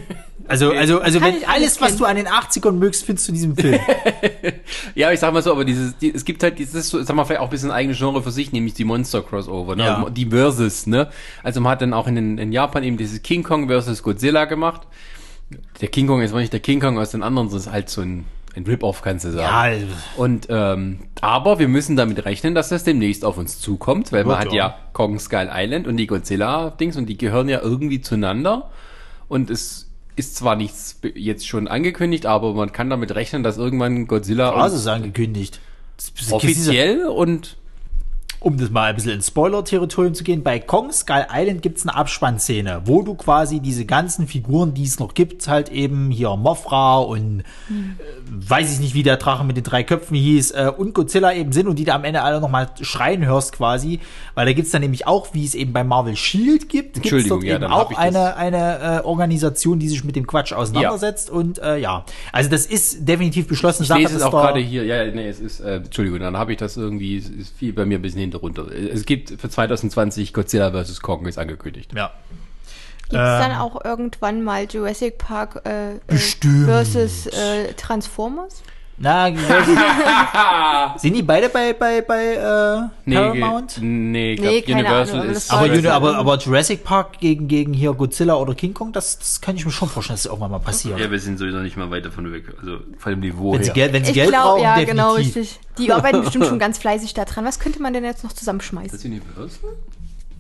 Also, 0.50 0.72
also, 0.72 1.02
also 1.02 1.20
Kann 1.20 1.34
wenn 1.34 1.44
alles 1.44 1.78
alles, 1.78 1.82
was 1.82 1.98
du 1.98 2.06
an 2.06 2.16
den 2.16 2.28
80ern 2.28 2.72
mögst, 2.72 3.04
findest 3.04 3.28
du 3.28 3.32
in 3.32 3.36
diesem 3.36 3.58
Film. 3.58 3.80
Ja, 4.96 5.12
ich 5.12 5.20
sag 5.20 5.34
mal 5.34 5.44
so, 5.44 5.52
aber 5.52 5.66
dieses, 5.66 5.98
die, 5.98 6.14
es 6.14 6.24
gibt 6.24 6.42
halt 6.42 6.58
dieses, 6.58 6.88
so, 6.88 7.04
sag 7.04 7.18
mal, 7.18 7.26
vielleicht 7.26 7.42
auch 7.42 7.48
ein 7.48 7.50
bisschen 7.50 7.70
ein 7.70 7.76
eigenes 7.76 7.98
Genre 7.98 8.24
für 8.24 8.32
sich, 8.32 8.54
nämlich 8.54 8.74
die 8.74 8.86
Monster-Crossover, 8.86 9.76
ne? 9.76 9.84
Ja. 9.84 9.98
Also 9.98 10.10
die 10.10 10.28
Versus, 10.28 10.88
ne? 10.88 11.10
Also 11.44 11.60
man 11.60 11.74
hat 11.74 11.82
dann 11.82 11.94
auch 11.94 12.08
in, 12.08 12.38
in 12.38 12.52
Japan 12.54 12.84
eben 12.84 12.96
dieses 12.96 13.22
King 13.24 13.44
Kong 13.44 13.68
versus 13.68 14.04
Godzilla 14.04 14.46
gemacht. 14.46 14.88
Der 15.82 15.90
King 15.90 16.08
Kong 16.08 16.22
ist 16.22 16.32
aber 16.32 16.40
nicht 16.40 16.54
der 16.54 16.62
King 16.62 16.80
Kong 16.80 16.98
aus 16.98 17.12
den 17.12 17.24
anderen, 17.24 17.50
das 17.50 17.66
ist 17.66 17.72
halt 17.74 17.90
so 17.90 18.00
ein, 18.00 18.24
ein 18.58 18.66
Rip-Off, 18.66 19.02
kannst 19.02 19.26
du 19.26 19.32
sagen. 19.32 19.42
ja, 19.42 19.88
Und 20.18 20.48
ähm, 20.50 21.00
aber 21.22 21.60
wir 21.60 21.68
müssen 21.68 21.96
damit 21.96 22.26
rechnen, 22.26 22.56
dass 22.56 22.70
das 22.70 22.84
demnächst 22.84 23.24
auf 23.24 23.38
uns 23.38 23.60
zukommt, 23.60 24.12
weil 24.12 24.24
man 24.24 24.40
Wird 24.40 24.48
hat 24.48 24.54
ja. 24.54 24.68
ja 24.68 24.78
Kong 24.94 25.20
Skull 25.20 25.50
Island 25.54 25.88
und 25.88 25.98
die 25.98 26.08
Godzilla-Dings 26.08 26.98
und 26.98 27.06
die 27.06 27.18
gehören 27.18 27.48
ja 27.48 27.62
irgendwie 27.62 28.02
zueinander. 28.02 28.70
Und 29.28 29.50
es 29.50 29.90
ist 30.16 30.36
zwar 30.36 30.56
nichts 30.56 31.00
jetzt 31.14 31.48
schon 31.48 31.68
angekündigt, 31.68 32.26
aber 32.26 32.54
man 32.54 32.72
kann 32.72 32.90
damit 32.90 33.14
rechnen, 33.14 33.44
dass 33.44 33.58
irgendwann 33.58 34.08
Godzilla 34.08 34.52
also 34.54 34.76
ist 34.76 34.88
angekündigt. 34.88 35.60
Offiziell 36.32 37.06
und 37.06 37.58
um 38.40 38.58
das 38.58 38.70
mal 38.70 38.90
ein 38.90 38.96
bisschen 38.96 39.14
ins 39.14 39.28
Spoiler-Territorium 39.28 40.14
zu 40.14 40.24
gehen, 40.24 40.44
bei 40.44 40.60
Kong 40.60 40.92
Skull 40.92 41.26
Island 41.32 41.62
gibt's 41.62 41.84
eine 41.88 41.96
Abspannszene, 41.96 42.82
wo 42.86 43.02
du 43.02 43.16
quasi 43.16 43.60
diese 43.60 43.86
ganzen 43.86 44.28
Figuren, 44.28 44.74
die 44.74 44.84
es 44.84 45.00
noch 45.00 45.14
gibt, 45.14 45.48
halt 45.48 45.70
eben 45.70 46.12
hier 46.12 46.36
Mothra 46.36 47.00
und 47.00 47.40
äh, 47.40 47.44
weiß 48.30 48.74
ich 48.74 48.80
nicht, 48.80 48.94
wie 48.94 49.04
der 49.04 49.18
Drache 49.18 49.44
mit 49.44 49.58
den 49.58 49.64
drei 49.64 49.84
Köpfen 49.84 50.16
hieß, 50.16 50.52
äh, 50.52 50.72
und 50.76 50.94
Godzilla 50.94 51.34
eben 51.34 51.52
sind 51.52 51.68
und 51.68 51.80
die 51.80 51.84
da 51.84 51.96
am 51.96 52.04
Ende 52.04 52.22
alle 52.22 52.40
nochmal 52.40 52.70
schreien 52.82 53.26
hörst 53.26 53.54
quasi, 53.54 54.00
weil 54.36 54.46
da 54.46 54.54
gibt's 54.54 54.72
dann 54.72 54.82
nämlich 54.82 55.08
auch, 55.08 55.34
wie 55.34 55.44
es 55.44 55.56
eben 55.56 55.74
bei 55.74 55.84
Marvel 55.84 56.16
Shield 56.16 56.70
gibt, 56.70 56.94
gibt's 56.94 56.98
Entschuldigung, 56.98 57.40
dort 57.40 57.50
ja, 57.50 57.56
eben 57.56 57.66
auch 57.66 57.92
ich 57.92 57.98
eine, 57.98 58.36
eine 58.36 59.00
äh, 59.02 59.06
Organisation, 59.06 59.80
die 59.80 59.88
sich 59.90 60.04
mit 60.04 60.16
dem 60.16 60.28
Quatsch 60.28 60.54
auseinandersetzt 60.54 61.30
und 61.30 61.60
äh, 61.60 61.78
ja, 61.78 62.06
also 62.32 62.50
das 62.50 62.66
ist 62.66 63.08
definitiv 63.08 63.48
beschlossene 63.48 63.84
Ich 63.84 63.90
Sache. 63.90 64.00
lese 64.00 64.18
es 64.18 64.22
auch 64.22 64.32
gerade 64.32 64.60
hier, 64.60 64.86
ja, 64.86 65.06
nee, 65.12 65.28
es 65.28 65.40
ist, 65.40 65.60
äh, 65.60 65.78
Entschuldigung, 65.78 66.20
dann 66.20 66.38
habe 66.38 66.52
ich 66.52 66.58
das 66.58 66.78
irgendwie, 66.78 67.18
es 67.18 67.30
ist 67.30 67.58
viel 67.58 67.74
bei 67.74 67.86
mir 67.86 67.98
ein 67.98 68.02
bisschen 68.02 68.27
hinter 68.32 68.40
runter. 68.40 68.72
Es 68.72 69.06
gibt 69.06 69.30
für 69.30 69.50
2020 69.50 70.34
Godzilla 70.34 70.72
vs. 70.72 71.02
Kong 71.02 71.26
ist 71.26 71.38
angekündigt. 71.38 71.92
Ja. 71.96 72.12
Gibt 73.10 73.22
es 73.22 73.40
dann 73.40 73.54
auch 73.54 73.84
irgendwann 73.86 74.44
mal 74.44 74.66
Jurassic 74.70 75.18
Park 75.18 75.62
äh, 75.66 75.96
äh, 75.96 76.18
versus 76.66 77.28
äh, 77.28 77.74
Transformers? 77.74 78.64
Na, 79.00 79.30
sind 80.98 81.14
die 81.14 81.22
beide 81.22 81.50
bei, 81.50 81.74
bei, 81.74 82.02
bei 82.02 82.34
äh, 82.34 82.90
Nee, 83.06 83.16
Paramount? 83.16 83.78
nee, 83.80 84.34
ich 84.34 84.42
Nee, 84.42 84.62
glaub, 84.62 84.66
keine 84.66 84.80
Universal 84.80 85.20
Ahnung, 85.20 85.32
ist. 85.36 85.52
Aber, 85.54 85.66
Juni- 85.68 85.88
aber, 85.88 86.16
aber 86.18 86.38
Jurassic 86.40 86.84
Park 86.84 87.20
gegen, 87.20 87.48
gegen 87.48 87.74
hier 87.74 87.94
Godzilla 87.94 88.34
oder 88.38 88.56
King 88.56 88.74
Kong, 88.74 88.92
das, 88.94 89.20
das 89.20 89.40
kann 89.40 89.56
ich 89.56 89.66
mir 89.66 89.72
schon 89.72 89.88
vorstellen, 89.88 90.16
dass 90.16 90.24
das 90.24 90.32
irgendwann 90.32 90.50
mal 90.50 90.60
passiert. 90.60 91.00
ja, 91.00 91.12
wir 91.12 91.20
sind 91.20 91.38
sowieso 91.38 91.60
nicht 91.60 91.78
mal 91.78 91.92
weit 91.92 92.06
davon 92.06 92.32
weg. 92.34 92.46
Also 92.60 92.78
von 92.98 93.12
dem 93.12 93.20
Niveau 93.20 93.54
wenn, 93.54 93.64
sie. 93.64 93.72
Geld, 93.72 93.94
wenn 93.94 94.04
sie 94.04 94.10
Ich 94.12 94.16
Geld 94.16 94.30
glaube, 94.30 94.48
brauchen, 94.62 94.64
ja, 94.64 94.76
definitiv. 94.78 94.96
genau, 94.96 95.14
richtig. 95.14 95.60
Die 95.78 95.92
arbeiten 95.94 96.22
bestimmt 96.22 96.46
schon 96.48 96.58
ganz 96.58 96.80
fleißig 96.80 97.14
da 97.14 97.26
dran. 97.26 97.46
Was 97.46 97.60
könnte 97.60 97.80
man 97.80 97.94
denn 97.94 98.04
jetzt 98.04 98.24
noch 98.24 98.34
zusammenschmeißen? 98.34 98.98
Das 98.98 99.06
Universal? 99.06 99.70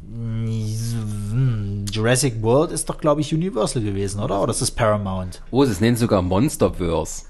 Hm, 0.09 1.85
Jurassic 1.91 2.41
World 2.41 2.71
ist 2.71 2.89
doch, 2.89 2.97
glaube 2.97 3.21
ich, 3.21 3.31
Universal 3.33 3.83
gewesen, 3.83 4.19
oder? 4.19 4.41
Oder 4.41 4.49
ist 4.51 4.61
das 4.61 4.71
Paramount? 4.71 5.41
Oh, 5.51 5.63
sie 5.63 5.79
nennen 5.83 5.97
sogar 5.97 6.23
Monsterverse. 6.23 7.23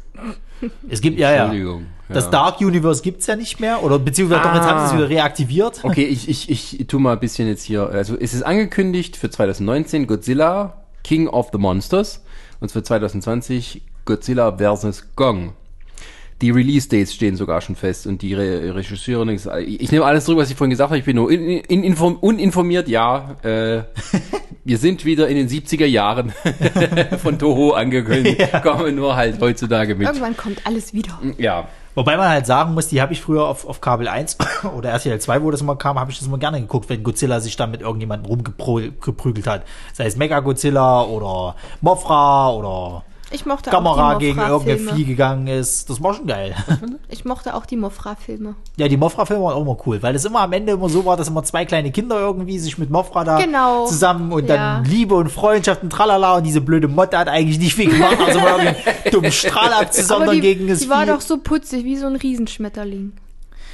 Es 0.90 1.02
gibt, 1.02 1.20
ja, 1.20 1.32
ja. 1.32 1.44
Entschuldigung. 1.46 1.86
Das. 2.10 2.30
Dark 2.30 2.62
Universe 2.62 3.02
gibt's 3.02 3.28
ja 3.28 3.36
nicht 3.36 3.60
mehr, 3.60 3.84
oder 3.84 4.00
beziehungsweise 4.00 4.42
doch, 4.42 4.56
jetzt 4.56 4.64
haben 4.64 4.80
sie 4.80 4.86
es 4.86 4.92
Ah. 4.92 4.96
wieder 4.98 5.10
reaktiviert. 5.10 5.80
Okay, 5.84 6.06
ich, 6.06 6.30
ich, 6.30 6.50
ich 6.80 6.88
tu 6.88 7.00
mal 7.00 7.14
ein 7.14 7.20
bisschen 7.20 7.50
jetzt 7.50 7.64
hier. 7.64 7.90
Also 7.90 8.16
es 8.18 8.34
ist 8.34 8.44
angekündigt 8.44 9.18
für 9.18 9.30
2019 9.30 10.08
Godzilla 10.08 10.84
King 11.04 11.28
of 11.28 11.50
the 11.52 11.58
Monsters 11.58 12.24
und 12.62 12.72
für 12.72 12.82
2020 12.82 13.82
Godzilla 14.06 14.58
vs. 14.58 15.08
Gong. 15.18 15.52
Die 16.42 16.52
Release-Dates 16.52 17.14
stehen 17.14 17.36
sogar 17.36 17.62
schon 17.62 17.76
fest 17.76 18.06
und 18.06 18.22
die 18.22 18.34
Re 18.34 18.76
Regisseurin 18.76 19.30
ist, 19.30 19.50
ich 19.66 19.92
nehme 19.92 20.06
alles 20.06 20.26
zurück, 20.26 20.40
was 20.40 20.52
ich 20.52 20.56
vorhin 20.56 20.70
gesagt 20.70 20.92
habe, 20.92 21.00
ich 21.00 21.06
bin 21.06 21.16
nur 21.16 21.32
in, 21.32 21.48
in, 21.48 21.84
inform, 21.84 22.16
uninformiert, 22.16 22.88
ja. 22.88 23.38
Äh, 23.44 23.84
wir 24.64 24.78
sind 24.78 25.04
wieder 25.04 25.28
in 25.30 25.36
den 25.36 25.50
70er 25.50 25.86
Jahren 25.86 26.32
von 27.24 27.40
Toho 27.40 27.72
angekündigt, 27.74 28.40
kommen 28.62 28.96
nur 28.96 29.16
halt 29.16 29.42
heutzutage 29.42 29.96
mit. 29.96 30.08
Irgendwann 30.08 30.38
kommt 30.38 30.62
alles 30.66 30.94
wieder. 30.94 31.20
Ja, 31.38 31.68
Wobei 31.98 32.16
man 32.16 32.30
halt 32.30 32.46
sagen 32.46 32.76
muss, 32.76 32.90
die 32.90 33.02
habe 33.02 33.14
ich 33.14 33.22
früher 33.22 33.48
auf, 33.48 33.68
auf 33.68 33.82
Kabel 33.82 34.08
1 34.08 34.38
oder 34.78 34.92
RTL 34.92 35.20
2, 35.20 35.42
wo 35.42 35.50
das 35.50 35.62
immer 35.62 35.78
kam, 35.78 35.98
habe 35.98 36.12
ich 36.12 36.20
das 36.20 36.28
immer 36.28 36.38
gerne 36.38 36.62
geguckt, 36.62 36.90
wenn 36.90 37.02
Godzilla 37.02 37.40
sich 37.40 37.56
dann 37.56 37.72
mit 37.72 37.82
irgendjemandem 37.82 38.28
rumgeprügelt 38.28 39.48
hat. 39.48 39.64
Sei 39.94 40.06
es 40.06 40.16
Mega 40.16 40.42
Godzilla 40.42 41.02
oder 41.02 41.56
Mothra 41.82 42.52
oder 42.52 43.04
Ich 43.30 43.46
mochte 43.46 43.70
Gamera 43.70 44.14
auch 44.16 44.20
die 44.20 44.28
gegen 44.28 44.40
irgendeine 44.40 44.78
Vieh 44.78 44.84
Mothra-Filme. 44.84 45.06
gegangen 45.06 45.48
ist. 45.48 45.90
Das 45.90 46.02
war 46.02 46.14
schon 46.14 46.28
geil. 46.28 46.56
Ich 47.10 47.26
mochte 47.26 47.56
auch 47.56 47.66
die 47.66 47.76
Mothra-Filme. 47.78 48.56
Ja, 48.78 48.88
die 48.88 48.96
Mothra-Filme 48.98 49.44
waren 49.44 49.54
auch 49.54 49.62
immer 49.62 49.78
cool, 49.86 50.02
weil 50.04 50.16
es 50.16 50.24
immer 50.26 50.42
am 50.42 50.54
Ende 50.54 50.74
immer 50.74 50.88
so 50.90 51.04
war, 51.06 51.18
dass 51.18 51.28
immer 51.30 51.44
zwei 51.44 51.66
kleine 51.66 51.92
Kinder 51.92 52.20
irgendwie 52.20 52.60
sich 52.60 52.78
mit 52.78 52.90
Mothra 52.90 53.24
da 53.24 53.38
Genau. 53.42 53.86
zusammen 53.86 54.32
und 54.32 54.48
Ja. 54.48 54.76
dann 54.76 54.86
Liebe 54.86 55.16
und 55.16 55.30
Freundschaft 55.30 55.84
und 55.84 55.90
tralala 55.90 56.36
und 56.38 56.44
diese 56.44 56.62
blöde 56.62 56.88
Motte 56.88 57.18
hat 57.18 57.28
eigentlich 57.28 57.60
nicht 57.60 57.74
viel 57.76 57.90
gemacht, 57.90 58.18
also 58.26 58.40
mal 58.40 58.60
einen 58.60 58.76
dummen 59.12 59.32
Strahl 59.32 59.74
Aber 59.74 59.82
abzusondern 59.82 60.36
die, 60.36 60.42
gegen 60.42 60.68
das 60.68 60.80
die 60.80 60.90
war 60.90 61.02
Vieh. 61.06 61.12
doch 61.12 61.22
so 61.22 61.38
putzig, 61.38 61.84
wie 61.86 61.98
so 61.98 62.08
ein 62.08 62.16
Riesenschmetterling. 62.18 63.14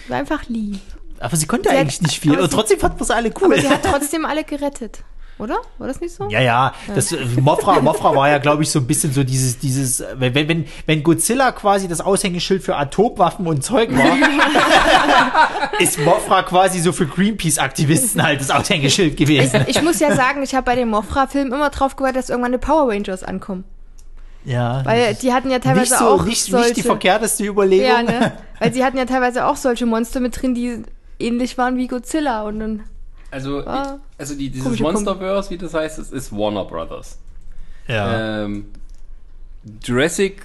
Die 0.05 0.09
War 0.11 0.17
einfach 0.17 0.47
lieb. 0.47 0.79
aber 1.19 1.35
sie 1.35 1.45
konnte 1.47 1.69
Sie 1.69 1.75
hat- 1.75 1.81
eigentlich 1.81 2.01
nicht 2.01 2.19
viel 2.19 2.33
aber 2.33 2.43
und 2.43 2.49
sie- 2.49 2.55
trotzdem 2.55 2.79
fanden 2.79 2.99
wir 2.99 3.05
sie 3.05 3.15
alle 3.15 3.29
cool. 3.41 3.45
Aber 3.53 3.61
sie 3.61 3.69
hat 3.69 3.83
trotzdem 3.91 4.25
alle 4.25 4.43
gerettet. 4.43 4.99
Oder? 5.39 5.57
War 5.79 5.87
das 5.87 5.99
nicht 5.99 6.13
so? 6.13 6.27
Ja, 6.29 6.41
ja, 6.41 6.73
das 6.93 7.11
äh, 7.11 7.17
Mothra, 7.41 7.81
Mothra 7.81 8.15
war 8.15 8.29
ja, 8.29 8.37
glaube 8.37 8.61
ich, 8.63 8.69
so 8.69 8.79
ein 8.79 8.85
bisschen 8.87 9.11
so 9.11 9.23
dieses, 9.23 9.57
dieses, 9.57 9.99
äh, 9.99 10.15
wenn, 10.17 10.35
wenn- 10.47 10.65
wenn, 10.85 11.01
Godzilla 11.03 11.51
quasi 11.51 11.87
das 11.87 12.01
Aushängeschild 12.01 12.63
für 12.63 12.75
Atomwaffen 12.75 13.47
und 13.47 13.63
Zeug 13.63 13.89
war, 13.97 14.15
ist 15.79 15.99
Mothra 15.99 16.43
quasi 16.43 16.79
so 16.79 16.91
für 16.91 17.07
Greenpeace-Aktivisten 17.07 18.21
halt 18.23 18.41
das 18.41 18.51
Aushängeschild 18.51 19.17
gewesen. 19.17 19.65
Ich 19.67 19.81
muss 19.81 19.99
ja 19.99 20.15
sagen, 20.15 20.43
ich 20.43 20.53
habe 20.53 20.65
bei 20.65 20.75
den 20.75 20.89
Mothra-Filmen 20.89 21.51
immer 21.51 21.69
drauf 21.71 21.95
gewartet, 21.95 22.17
dass 22.19 22.29
irgendwann 22.29 22.51
die 22.51 22.57
Power 22.59 22.89
Rangers 22.91 23.23
ankommen. 23.23 23.63
Ja. 24.45 24.85
Weil 24.85 25.15
die 25.15 25.33
hatten 25.33 25.49
ja 25.49 25.59
teilweise 25.59 25.97
so, 25.97 26.05
auch 26.05 26.25
nicht, 26.25 26.43
solche... 26.43 26.65
nicht 26.67 26.77
die 26.77 26.81
verkehrteste 26.83 27.43
Überlegung. 27.45 27.87
ja, 27.87 28.03
ne? 28.03 28.33
Weil 28.59 28.73
sie 28.73 28.83
hatten 28.83 28.97
ja 28.97 29.05
teilweise 29.05 29.45
auch 29.45 29.55
solche 29.55 29.85
Monster 29.85 30.19
mit 30.19 30.39
drin, 30.41 30.53
die 30.53 30.83
ähnlich 31.19 31.57
waren 31.57 31.77
wie 31.77 31.87
Godzilla. 31.87 32.43
Und 32.43 32.59
dann, 32.59 32.83
also, 33.33 33.65
Ah. 33.65 33.99
also 34.17 34.35
die, 34.35 34.49
dieses. 34.49 34.79
Monsterverse, 34.79 35.49
wie 35.49 35.57
das 35.57 35.73
heißt, 35.73 35.97
das 35.99 36.11
ist 36.11 36.31
Warner 36.31 36.63
Brothers. 36.65 37.19
Ja. 37.87 38.43
Ähm, 38.45 38.67
Jurassic 39.83 40.43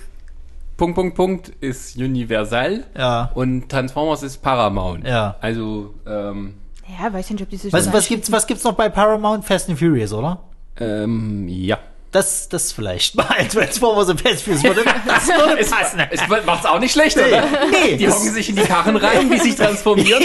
Punkt, 0.76 0.95
Punkt, 0.95 1.16
Punkt 1.16 1.49
ist 1.61 1.97
Universal 1.97 2.84
Ja. 2.97 3.30
und 3.34 3.68
Transformers 3.68 4.22
ist 4.22 4.39
Paramount. 4.43 5.07
Ja. 5.07 5.36
Also, 5.41 5.95
ähm, 6.07 6.55
ja, 7.01 7.12
weiß 7.12 7.26
ich 7.26 7.32
nicht, 7.32 7.43
ob 7.43 7.51
die 7.51 7.57
sich 7.57 7.72
Was, 7.72 7.84
so 7.86 7.93
was 7.93 8.09
gibt's, 8.09 8.30
was 8.32 8.47
gibt's 8.47 8.64
noch 8.64 8.74
bei 8.74 8.89
Paramount? 8.89 9.45
Fast 9.45 9.68
and 9.68 9.78
Furious, 9.78 10.12
oder? 10.12 10.41
ähm, 10.80 11.47
ja. 11.49 11.78
Das, 12.11 12.48
das 12.48 12.72
vielleicht 12.72 13.14
mal 13.16 13.26
Transformers 13.52 14.09
und 14.09 14.20
Fast 14.20 14.48
and 14.48 14.59
Furious. 14.59 14.76
würde- 14.76 14.90
Das 15.06 15.28
würde 15.28 15.62
passen. 15.64 16.00
Es 16.11 16.22
macht's 16.46 16.64
auch 16.64 16.78
nicht 16.80 16.92
schlecht, 16.92 17.16
oder? 17.18 17.44
Nee, 17.70 17.96
Die 17.98 18.09
hocken 18.09 18.32
sich 18.32 18.48
in 18.48 18.56
die 18.56 18.62
Karren 18.62 18.96
rein, 18.96 19.30
wie 19.30 19.38
sich 19.38 19.56
transformieren. 19.56 20.22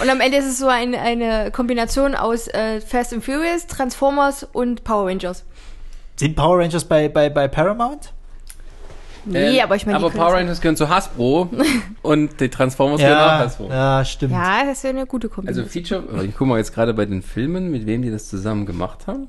Und 0.00 0.08
am 0.08 0.20
Ende 0.20 0.38
ist 0.38 0.46
es 0.46 0.58
so 0.58 0.68
ein, 0.68 0.94
eine 0.94 1.50
Kombination 1.50 2.14
aus 2.14 2.46
äh, 2.48 2.80
Fast 2.80 3.12
and 3.12 3.24
Furious, 3.24 3.66
Transformers 3.66 4.46
und 4.52 4.84
Power 4.84 5.08
Rangers. 5.08 5.42
Sind 6.16 6.36
Power 6.36 6.58
Rangers 6.60 6.84
bei, 6.84 7.08
bei, 7.08 7.28
bei 7.28 7.48
Paramount? 7.48 8.12
Nee, 9.24 9.58
Ähm, 9.58 9.64
aber 9.64 9.76
ich 9.76 9.84
meine, 9.86 9.98
aber 9.98 10.10
Power 10.10 10.28
es- 10.28 10.34
Rangers 10.34 10.60
gehören 10.60 10.76
zu 10.76 10.88
Hasbro 10.88 11.48
und 12.02 12.40
die 12.40 12.48
Transformers 12.48 13.00
gehören 13.00 13.18
auch 13.18 13.26
Ja, 13.26 13.38
Hasbro. 13.38 13.68
ja, 13.68 14.04
stimmt. 14.04 14.32
Ja, 14.32 14.64
das 14.64 14.82
wäre 14.84 14.94
eine 14.96 15.06
gute 15.06 15.26
Also 15.28 15.34
Kombination. 15.34 15.68
Feature, 15.68 16.24
ich 16.24 16.32
gucke 16.36 16.50
mal 16.50 16.58
jetzt 16.58 16.72
gerade 16.74 16.92
bei 16.94 17.04
den 17.04 17.22
Filmen, 17.22 17.70
mit 17.72 17.86
wem 17.86 18.02
die 18.02 18.10
das 18.12 18.28
zusammen 18.28 18.64
gemacht 18.66 19.06
haben. 19.08 19.28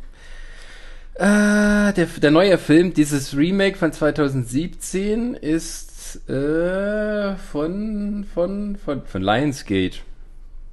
Äh, 1.15 1.93
der, 1.93 2.07
der 2.21 2.31
neue 2.31 2.57
Film, 2.57 2.93
dieses 2.93 3.35
Remake 3.35 3.77
von 3.77 3.91
2017 3.91 5.35
ist 5.35 6.27
äh, 6.29 7.35
von, 7.35 8.25
von, 8.33 8.75
von, 8.83 9.01
von 9.05 9.21
Lionsgate. 9.21 9.99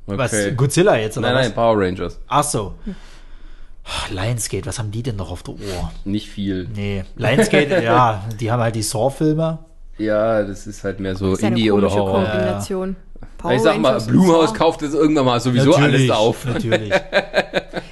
Okay. 0.06 0.18
Was, 0.18 0.56
Godzilla 0.56 0.96
jetzt, 0.96 1.18
oder 1.18 1.28
Nein, 1.28 1.36
was? 1.36 1.46
nein, 1.46 1.54
Power 1.54 1.78
Rangers. 1.78 2.18
Ach 2.26 2.42
so. 2.42 2.74
Ah, 3.84 4.12
Lionsgate, 4.12 4.66
was 4.66 4.78
haben 4.78 4.90
die 4.90 5.02
denn 5.02 5.16
noch 5.16 5.30
auf 5.30 5.42
der 5.42 5.54
Uhr? 5.54 5.92
Nicht 6.04 6.28
viel. 6.28 6.68
Nee, 6.74 7.04
Lionsgate, 7.16 7.82
ja, 7.84 8.24
die 8.38 8.50
haben 8.50 8.62
halt 8.62 8.74
die 8.74 8.82
Saw-Filme. 8.82 9.58
Ja, 9.98 10.42
das 10.42 10.66
ist 10.66 10.82
halt 10.84 11.00
mehr 11.00 11.14
so 11.16 11.36
ja 11.36 11.48
Indie 11.48 11.70
oder 11.70 11.90
Horror. 11.90 12.24
Kombination. 12.24 12.96
Power 13.40 13.52
ich 13.52 13.62
sag 13.62 13.78
mal, 13.78 13.88
Rangers 13.88 14.06
und 14.06 14.12
Blumhaus 14.12 14.54
kauft 14.54 14.82
jetzt 14.82 14.94
irgendwann 14.94 15.24
mal 15.24 15.40
sowieso 15.40 15.74
alles 15.74 16.10
auf. 16.10 16.44
Natürlich. 16.44 16.92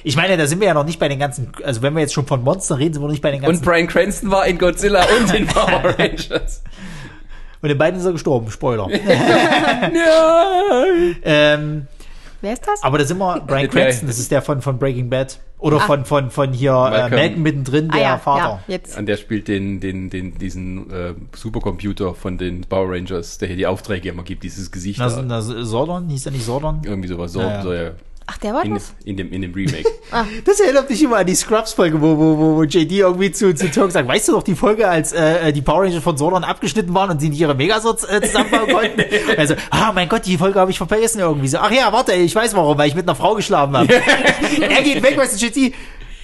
Ich 0.01 0.15
meine, 0.15 0.37
da 0.37 0.47
sind 0.47 0.61
wir 0.61 0.67
ja 0.67 0.73
noch 0.73 0.85
nicht 0.85 0.97
bei 0.97 1.09
den 1.09 1.19
ganzen, 1.19 1.51
also 1.63 1.81
wenn 1.81 1.93
wir 1.93 1.99
jetzt 1.99 2.13
schon 2.13 2.25
von 2.25 2.41
Monster 2.41 2.79
reden, 2.79 2.93
sind 2.93 3.01
wir 3.03 3.07
noch 3.07 3.11
nicht 3.11 3.21
bei 3.21 3.31
den 3.31 3.41
Und 3.41 3.47
ganzen. 3.47 3.65
Brian 3.65 3.87
Cranston 3.87 4.31
war 4.31 4.47
in 4.47 4.57
Godzilla 4.57 5.05
und 5.19 5.33
in 5.35 5.45
Power 5.47 5.93
Rangers. 5.97 6.63
Und 7.61 7.69
in 7.69 7.77
beiden 7.77 7.99
ist 7.99 8.05
er 8.05 8.13
gestorben, 8.13 8.49
Spoiler. 8.49 8.87
ja. 9.93 10.83
ähm, 11.23 11.87
Wer 12.41 12.53
ist 12.53 12.65
das? 12.67 12.83
aber 12.83 12.97
da 12.97 13.05
sind 13.05 13.17
wir, 13.17 13.41
Brian 13.47 13.65
Okay. 13.67 13.81
Cranston, 13.81 14.07
das 14.07 14.19
ist 14.19 14.31
der 14.31 14.41
von, 14.41 14.61
von 14.61 14.77
Breaking 14.79 15.09
Bad. 15.09 15.39
Oder 15.59 15.77
Ah. 15.77 15.79
von, 15.81 16.05
von, 16.05 16.31
von 16.31 16.53
hier, 16.53 16.71
äh, 16.71 16.73
Malcolm. 16.73 17.11
Malcolm 17.19 17.41
mittendrin, 17.43 17.89
der 17.89 17.95
ah 17.99 18.01
ja, 18.11 18.17
Vater. 18.17 18.43
ja, 18.67 18.73
jetzt. 18.73 18.97
An 18.97 19.05
der 19.05 19.17
spielt 19.17 19.49
den, 19.49 19.81
den, 19.81 20.09
den, 20.09 20.37
diesen 20.37 20.89
äh, 20.89 21.13
Supercomputer 21.35 22.15
von 22.15 22.37
den 22.37 22.61
Power 22.61 22.91
Rangers, 22.93 23.39
der 23.39 23.49
hier 23.49 23.57
die 23.57 23.67
Aufträge 23.67 24.07
immer 24.07 24.23
gibt, 24.23 24.43
dieses 24.43 24.71
Gesicht. 24.71 24.99
Na, 24.99 25.09
da. 25.09 25.21
na, 25.21 25.41
Sordon, 25.41 26.07
hieß 26.07 26.27
er 26.27 26.31
nicht 26.31 26.45
Sordon? 26.45 26.79
Irgendwie 26.85 27.09
sowas. 27.09 27.33
So, 27.33 27.41
Ja, 27.41 27.73
ja. 27.73 27.91
Ach, 28.31 28.37
der 28.37 28.53
war 28.53 28.63
In, 28.63 28.75
das? 28.75 28.93
in, 29.05 29.17
dem, 29.17 29.33
in 29.33 29.41
dem 29.41 29.53
Remake. 29.53 29.85
Das 30.45 30.59
erinnert 30.59 30.89
mich 30.89 31.01
immer 31.03 31.17
an 31.17 31.25
die 31.25 31.33
Scrubs-Folge, 31.33 31.99
wo, 31.99 32.17
wo, 32.17 32.37
wo, 32.37 32.55
wo 32.57 32.63
JD 32.63 32.91
irgendwie 32.91 33.31
zu, 33.31 33.53
zu 33.55 33.71
Turk 33.71 33.91
sagt, 33.91 34.07
weißt 34.07 34.27
du 34.27 34.33
noch 34.33 34.43
die 34.43 34.55
Folge, 34.55 34.87
als 34.87 35.13
äh, 35.13 35.51
die 35.51 35.61
Power 35.61 35.83
Rangers 35.83 36.03
von 36.03 36.17
Sordon 36.17 36.43
abgeschnitten 36.43 36.93
waren 36.93 37.09
und 37.09 37.19
sie 37.19 37.29
nicht 37.29 37.39
ihre 37.39 37.55
Megasorts 37.55 38.03
äh, 38.03 38.21
zusammenbauen 38.21 38.67
konnten? 38.71 39.03
Also, 39.37 39.55
ah, 39.71 39.91
mein 39.93 40.09
Gott, 40.09 40.25
die 40.25 40.37
Folge 40.37 40.59
habe 40.59 40.69
ich 40.71 40.77
vergessen 40.77 41.19
irgendwie 41.19 41.47
so. 41.47 41.57
Ach 41.57 41.71
ja, 41.71 41.91
warte, 41.91 42.13
ich 42.13 42.35
weiß 42.35 42.55
warum, 42.55 42.77
weil 42.77 42.87
ich 42.87 42.95
mit 42.95 43.07
einer 43.07 43.15
Frau 43.15 43.33
geschlafen 43.35 43.75
habe. 43.77 43.93
er 44.61 44.81
geht 44.83 45.01
weg, 45.01 45.17
weißt 45.17 45.41
du, 45.41 45.45
JD, 45.45 45.73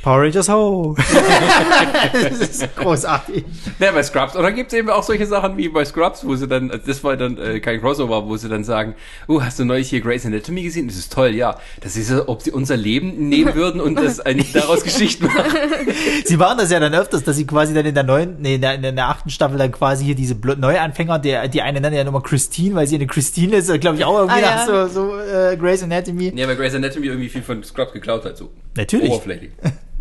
Power 0.06 0.22
Rangers 0.22 0.48
Ho. 0.50 0.96
das 2.14 2.40
ist 2.40 2.76
großartig. 2.76 3.44
Ja, 3.80 3.92
bei 3.92 4.04
Scrubs. 4.04 4.36
Und 4.36 4.44
dann 4.44 4.54
gibt's 4.54 4.72
eben 4.76 4.88
auch 4.92 5.02
solche 5.02 5.26
Sachen 5.26 5.58
wie 5.58 5.68
bei 5.68 5.84
Scrubs, 5.84 6.24
wo 6.24 6.36
sie 6.36 6.48
dann, 6.48 6.72
das 6.86 7.04
war 7.04 7.18
dann 7.18 7.40
äh, 7.40 7.60
kein 7.60 7.82
Crossover, 7.82 8.28
wo 8.28 8.38
sie 8.38 8.48
dann 8.48 8.64
sagen, 8.64 8.94
oh, 9.28 9.42
hast 9.42 9.58
du 9.58 9.66
neulich 9.66 9.90
hier 9.90 10.02
Grey's 10.02 10.24
Anatomy 10.24 10.62
gesehen? 10.62 10.88
Das 10.88 10.96
ist 10.96 11.12
toll, 11.12 11.30
ja. 11.30 11.58
Das 11.82 11.98
ist 11.98 12.10
so, 12.10 12.28
ob 12.28 12.44
sie 12.44 12.52
unser 12.52 12.78
Leben 12.78 13.30
nehmen 13.30 13.56
würden 13.56 13.82
und 13.82 13.96
das 13.96 14.20
eigentlich 14.20 14.54
daraus 14.54 14.84
Geschichten 14.84 15.26
machen. 15.26 15.44
Sie 16.26 16.38
waren 16.38 16.60
das 16.60 16.70
ja 16.70 16.80
dann 16.80 16.94
öfters, 16.94 17.24
dass 17.24 17.36
sie 17.36 17.48
quasi 17.48 17.74
dann 17.74 17.88
in 17.88 17.96
der 17.96 18.04
neuen, 18.04 18.40
nee, 18.42 18.56
in 18.56 18.62
der, 18.62 18.76
in 18.76 18.84
der 18.84 19.08
achten 19.08 19.32
Staffel 19.32 19.58
dann 19.58 19.72
quasi 19.72 20.06
hier 20.06 20.14
diese 20.14 20.36
Neuanfänger, 20.36 21.18
der, 21.18 21.48
die 21.48 21.64
eine 21.64 21.82
nennen 21.82 21.96
ja 21.96 22.04
nochmal 22.04 22.22
Christine, 22.22 22.76
weil 22.76 22.86
sie 22.86 22.94
eine 22.96 23.08
Christine 23.08 23.56
ist, 23.56 23.74
glaube 23.82 23.98
ich 23.98 24.06
auch 24.06 24.20
irgendwie 24.20 24.44
Ah, 24.44 24.68
ja. 24.68 24.88
so, 24.88 24.88
so 24.88 25.20
äh, 25.20 25.58
Grey's 25.58 25.82
Anatomy. 25.82 26.32
Ja, 26.36 26.48
weil 26.48 26.58
Grey's 26.58 26.76
Anatomy 26.76 27.08
irgendwie 27.08 27.30
viel 27.30 27.42
von 27.42 27.64
Scrubs 27.64 27.92
geklaut 27.92 28.24
hat, 28.24 28.38
so. 28.38 28.52
Natürlich. 28.76 29.10
Oberflächlich. 29.10 29.52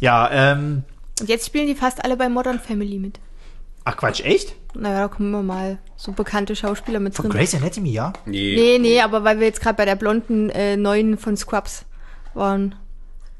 Ja, 0.00 0.28
ähm, 0.30 0.84
Und 1.20 1.28
jetzt 1.28 1.46
spielen 1.46 1.66
die 1.66 1.74
fast 1.74 2.04
alle 2.04 2.16
bei 2.16 2.28
Modern 2.28 2.58
Family 2.60 2.98
mit. 2.98 3.20
ach 3.84 3.96
Quatsch, 3.96 4.20
echt? 4.24 4.54
Naja, 4.74 5.00
da 5.02 5.08
kommen 5.08 5.30
wir 5.30 5.42
mal 5.42 5.78
so 5.96 6.12
bekannte 6.12 6.56
Schauspieler 6.56 6.98
mit 7.00 7.14
Von 7.14 7.26
drin. 7.28 7.38
Grey's 7.38 7.54
Anatomy, 7.54 7.92
ja? 7.92 8.12
Nee. 8.26 8.56
Nee, 8.56 8.78
nee, 8.80 9.00
aber 9.00 9.22
weil 9.22 9.38
wir 9.38 9.46
jetzt 9.46 9.60
gerade 9.60 9.76
bei 9.76 9.84
der 9.84 9.94
blonden 9.94 10.50
äh, 10.50 10.76
neuen 10.76 11.16
von 11.16 11.36
Scrubs 11.36 11.84
waren. 12.34 12.74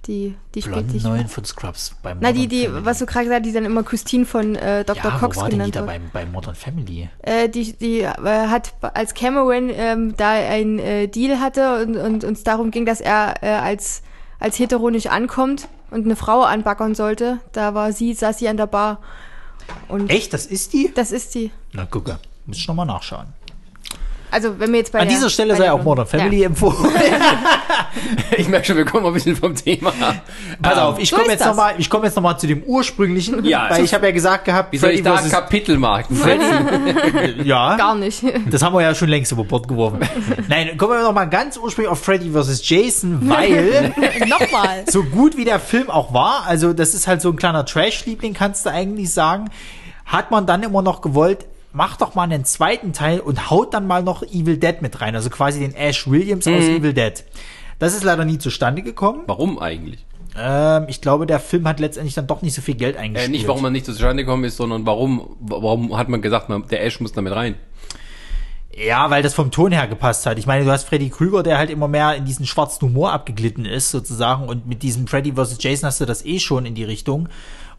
Die, 0.06 0.36
die 0.54 0.60
spielt 0.60 0.74
Blonden 0.74 0.90
sich. 0.92 1.02
Neuen 1.02 1.28
von 1.28 1.44
Scrubs 1.46 1.96
beim 2.02 2.18
Na, 2.20 2.30
die, 2.30 2.40
Modern 2.40 2.50
die, 2.50 2.64
Family. 2.66 2.84
was 2.84 2.98
du 2.98 3.06
gerade 3.06 3.24
gesagt 3.24 3.40
hast, 3.40 3.48
die 3.48 3.54
dann 3.54 3.64
immer 3.64 3.82
Christine 3.82 4.26
von 4.26 4.54
äh, 4.54 4.84
Dr. 4.84 5.10
ja, 5.12 5.18
Cox 5.18 5.36
wo 5.38 5.40
war 5.40 5.48
denn 5.48 5.58
die 5.58 5.70
genannt 5.70 5.76
da 5.76 5.82
beim, 5.82 6.02
bei 6.12 6.26
Modern 6.26 6.54
Family? 6.54 7.08
Äh, 7.22 7.48
die 7.48 7.72
die 7.72 8.00
äh, 8.00 8.12
hat 8.14 8.74
als 8.80 9.14
Cameron 9.14 9.70
ähm, 9.70 10.14
da 10.16 10.30
ein 10.32 10.78
äh, 10.78 11.08
Deal 11.08 11.40
hatte 11.40 11.82
und, 11.82 11.96
und 11.96 12.22
uns 12.22 12.44
darum 12.44 12.70
ging, 12.70 12.84
dass 12.84 13.00
er 13.00 13.42
äh, 13.42 13.48
als 13.48 14.02
als 14.38 14.58
hetero 14.58 14.90
nicht 14.90 15.10
ankommt 15.10 15.68
und 15.90 16.04
eine 16.04 16.16
Frau 16.16 16.42
anbackern 16.42 16.94
sollte. 16.94 17.38
Da 17.52 17.74
war 17.74 17.92
sie, 17.92 18.14
saß 18.14 18.38
sie 18.38 18.48
an 18.48 18.56
der 18.56 18.66
Bar. 18.66 19.00
Und 19.88 20.10
Echt, 20.10 20.32
das 20.32 20.46
ist 20.46 20.72
die? 20.72 20.92
das 20.94 21.12
ist 21.12 21.34
die. 21.34 21.50
Na, 21.72 21.86
gucke. 21.86 22.18
Muss 22.46 22.58
ich 22.58 22.68
nochmal 22.68 22.86
nachschauen. 22.86 23.28
Also 24.34 24.58
wenn 24.58 24.72
wir 24.72 24.80
jetzt 24.80 24.90
bei 24.92 24.98
An 24.98 25.06
der, 25.06 25.16
dieser 25.16 25.30
Stelle 25.30 25.54
sei 25.54 25.70
auch 25.70 25.82
Modern 25.84 26.06
Family 26.08 26.40
Ja. 26.40 26.46
empfohlen. 26.46 26.76
Ich 28.36 28.48
merke 28.48 28.66
schon, 28.66 28.76
wir 28.76 28.84
kommen 28.84 29.06
ein 29.06 29.12
bisschen 29.12 29.36
vom 29.36 29.54
Thema. 29.54 29.92
Pass 30.60 30.72
Ähm, 30.76 30.78
auf, 30.82 30.98
ich 30.98 31.10
so 31.10 31.16
komme 31.16 31.30
jetzt 31.30 31.44
nochmal, 31.44 31.74
ich 31.78 31.88
komme 31.88 32.06
jetzt 32.06 32.16
noch 32.16 32.22
mal 32.24 32.36
zu 32.36 32.48
dem 32.48 32.62
ursprünglichen, 32.64 33.44
Ja, 33.44 33.66
weil 33.70 33.84
ich 33.84 33.94
habe 33.94 34.06
ja 34.06 34.12
gesagt 34.12 34.44
gehabt, 34.44 34.72
Wie 34.72 34.78
soll 34.78 34.90
ich 34.90 35.02
da 35.02 35.16
Kapitelmarken 35.18 36.16
setzen? 36.16 37.44
ja, 37.44 37.76
Gar 37.76 37.94
nicht. 37.94 38.24
das 38.50 38.62
haben 38.62 38.74
wir 38.74 38.82
ja 38.82 38.94
schon 38.94 39.08
längst 39.08 39.30
über 39.30 39.44
Bord 39.44 39.68
geworfen. 39.68 40.00
Nein, 40.48 40.76
kommen 40.76 40.94
wir 40.94 41.02
noch 41.04 41.12
mal 41.12 41.26
ganz 41.26 41.56
ursprünglich 41.56 41.90
auf 41.92 42.02
Freddy 42.02 42.30
vs. 42.32 42.68
Jason, 42.68 43.28
weil 43.28 43.94
Nochmal. 44.26 44.84
so 44.90 45.04
gut 45.04 45.36
wie 45.36 45.44
der 45.44 45.60
Film 45.60 45.88
auch 45.88 46.12
war, 46.12 46.44
also 46.46 46.72
das 46.72 46.94
ist 46.94 47.06
halt 47.06 47.22
so 47.22 47.30
ein 47.30 47.36
kleiner 47.36 47.64
Trash-Liebling, 47.64 48.34
kannst 48.34 48.66
du 48.66 48.70
eigentlich 48.70 49.12
sagen, 49.14 49.50
hat 50.04 50.30
man 50.32 50.46
dann 50.46 50.62
immer 50.64 50.82
noch 50.82 51.00
gewollt, 51.00 51.46
mach 51.74 51.96
doch 51.98 52.14
mal 52.14 52.22
einen 52.22 52.46
zweiten 52.46 52.94
Teil 52.94 53.20
und 53.20 53.50
haut 53.50 53.74
dann 53.74 53.86
mal 53.86 54.02
noch 54.02 54.22
Evil 54.22 54.56
Dead 54.56 54.80
mit 54.80 55.00
rein, 55.02 55.14
also 55.14 55.28
quasi 55.28 55.60
den 55.60 55.74
Ash 55.74 56.08
Williams 56.08 56.46
aus 56.46 56.62
Evil 56.62 56.94
Dead. 56.94 57.22
Das 57.78 57.94
ist 57.94 58.04
leider 58.04 58.24
nie 58.24 58.38
zustande 58.38 58.80
gekommen. 58.82 59.24
Warum 59.26 59.58
eigentlich? 59.58 60.06
Ähm, 60.38 60.86
ich 60.88 61.00
glaube, 61.00 61.26
der 61.26 61.40
Film 61.40 61.68
hat 61.68 61.80
letztendlich 61.80 62.14
dann 62.14 62.26
doch 62.26 62.40
nicht 62.42 62.54
so 62.54 62.62
viel 62.62 62.74
Geld 62.76 62.96
Äh, 62.96 63.00
eingespielt. 63.00 63.32
nicht, 63.32 63.46
warum 63.48 63.62
man 63.62 63.72
nicht 63.72 63.84
zustande 63.84 64.24
gekommen 64.24 64.44
ist, 64.44 64.56
sondern 64.56 64.86
warum, 64.86 65.36
warum 65.40 65.96
hat 65.96 66.08
man 66.08 66.22
gesagt, 66.22 66.48
der 66.70 66.84
Ash 66.84 66.98
muss 67.00 67.12
damit 67.12 67.34
rein? 67.34 67.56
Ja, 68.76 69.08
weil 69.10 69.22
das 69.22 69.34
vom 69.34 69.52
Ton 69.52 69.70
her 69.70 69.86
gepasst 69.86 70.26
hat. 70.26 70.36
Ich 70.36 70.46
meine, 70.46 70.64
du 70.64 70.70
hast 70.72 70.84
Freddy 70.88 71.08
Krüger, 71.08 71.44
der 71.44 71.58
halt 71.58 71.70
immer 71.70 71.86
mehr 71.86 72.16
in 72.16 72.24
diesen 72.24 72.44
schwarzen 72.44 72.88
Humor 72.88 73.12
abgeglitten 73.12 73.64
ist, 73.64 73.92
sozusagen. 73.92 74.48
Und 74.48 74.66
mit 74.66 74.82
diesem 74.82 75.06
Freddy 75.06 75.32
vs. 75.32 75.58
Jason 75.60 75.86
hast 75.86 76.00
du 76.00 76.06
das 76.06 76.24
eh 76.24 76.40
schon 76.40 76.66
in 76.66 76.74
die 76.74 76.82
Richtung. 76.82 77.28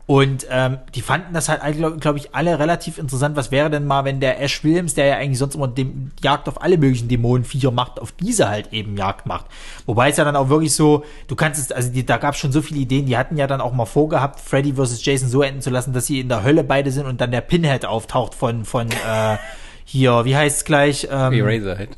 Und 0.08 0.46
ähm, 0.52 0.78
die 0.94 1.02
fanden 1.02 1.34
das 1.34 1.50
halt, 1.50 1.62
glaube 1.78 1.98
glaub 1.98 2.16
ich, 2.16 2.36
alle 2.36 2.60
relativ 2.60 3.00
interessant. 3.00 3.36
Was 3.36 3.50
wäre 3.50 3.72
denn 3.72 3.88
mal, 3.88 4.06
wenn 4.06 4.20
der 4.20 4.40
Ash 4.40 4.64
Williams, 4.64 4.94
der 4.94 5.08
ja 5.08 5.16
eigentlich 5.16 5.40
sonst 5.40 5.56
immer 5.56 5.68
dem 5.68 6.12
Jagd 6.24 6.48
auf 6.48 6.62
alle 6.62 6.78
möglichen 6.78 7.08
Dämonenviecher 7.08 7.72
macht, 7.72 8.00
auf 8.00 8.12
diese 8.12 8.48
halt 8.48 8.72
eben 8.72 8.98
Jagd 8.98 9.26
macht. 9.26 9.46
Wobei 9.88 10.10
es 10.10 10.18
ja 10.18 10.24
dann 10.24 10.36
auch 10.36 10.50
wirklich 10.50 10.76
so, 10.76 11.04
du 11.28 11.36
kannst 11.36 11.60
es, 11.60 11.72
also 11.72 11.92
die, 11.92 12.06
da 12.06 12.18
gab 12.18 12.36
es 12.36 12.40
schon 12.40 12.52
so 12.52 12.62
viele 12.62 12.82
Ideen, 12.82 13.08
die 13.08 13.18
hatten 13.18 13.36
ja 13.36 13.48
dann 13.48 13.62
auch 13.62 13.74
mal 13.74 13.86
vorgehabt, 13.86 14.40
Freddy 14.40 14.74
vs. 14.74 15.04
Jason 15.04 15.28
so 15.28 15.42
enden 15.42 15.62
zu 15.62 15.72
lassen, 15.72 15.92
dass 15.92 16.06
sie 16.06 16.20
in 16.20 16.30
der 16.30 16.44
Hölle 16.44 16.64
beide 16.64 16.92
sind 16.92 17.08
und 17.08 17.20
dann 17.20 17.32
der 17.32 17.42
Pinhead 17.42 17.86
auftaucht 17.86 18.36
von, 18.36 18.64
von 18.64 18.92
äh, 18.92 19.38
hier, 19.86 20.24
wie 20.26 20.36
heißt 20.36 20.58
es 20.58 20.66
gleich? 20.66 21.08
Ähm, 21.12 21.34
Eraserhead. 21.34 21.90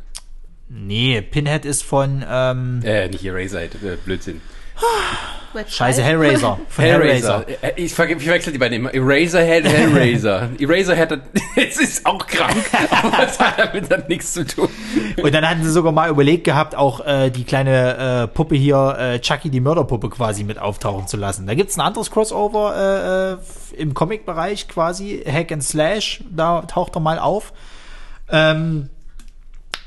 Nee, 0.70 1.22
Pinhead 1.22 1.66
ist 1.66 1.84
von 1.84 2.24
ähm, 2.30 2.82
Äh, 2.86 3.10
nicht 3.10 3.26
Eraserhead, 3.26 3.76
äh, 3.84 3.98
Blödsinn. 4.04 4.40
Scheiße, 5.68 6.04
Hellraiser. 6.04 6.60
Von 6.70 6.84
Hellraiser. 6.86 7.46
Äh, 7.62 7.72
Ich, 7.78 7.94
ver 7.94 8.08
ich 8.10 8.22
verwechsel 8.24 8.54
die 8.54 8.60
beiden 8.60 8.76
immer. 8.78 8.94
Eraserhead, 8.94 9.66
Hellraiser. 9.68 10.50
Eraserhead, 10.60 11.12
hat- 11.12 11.22
es 11.56 11.78
ist 11.78 12.06
auch 12.06 12.28
krank, 12.28 12.56
aber 12.92 13.24
es 13.26 13.40
hat 13.40 13.58
damit 13.58 13.92
dann 13.92 14.04
nichts 14.08 14.34
zu 14.34 14.46
tun. 14.46 14.70
Und 15.20 15.34
dann 15.34 15.50
hatten 15.50 15.64
sie 15.64 15.72
sogar 15.72 15.92
mal 15.92 16.10
überlegt 16.12 16.44
gehabt, 16.44 16.76
auch 16.76 17.04
äh, 17.08 17.32
die 17.32 17.44
kleine 17.44 18.24
äh, 18.24 18.28
Puppe 18.28 18.56
hier, 18.56 18.98
äh, 19.00 19.20
Chucky 19.20 19.50
die 19.50 19.60
Mörderpuppe 19.62 20.10
quasi 20.10 20.44
mit 20.44 20.60
auftauchen 20.60 21.08
zu 21.08 21.18
lassen. 21.18 21.48
Da 21.48 21.56
gibt's 21.56 21.76
ein 21.76 21.82
anderes 21.82 22.12
Crossover 22.12 23.40
äh, 23.74 23.78
äh, 23.78 23.82
im 23.82 23.96
Comic-Bereich 23.96 24.68
quasi, 24.68 25.24
Hack 25.28 25.52
and 25.52 25.64
Slash, 25.64 26.24
da 26.30 26.62
taucht 26.62 26.96
er 26.96 27.00
mal 27.00 27.18
auf. 27.18 27.52
Ähm, 28.30 28.90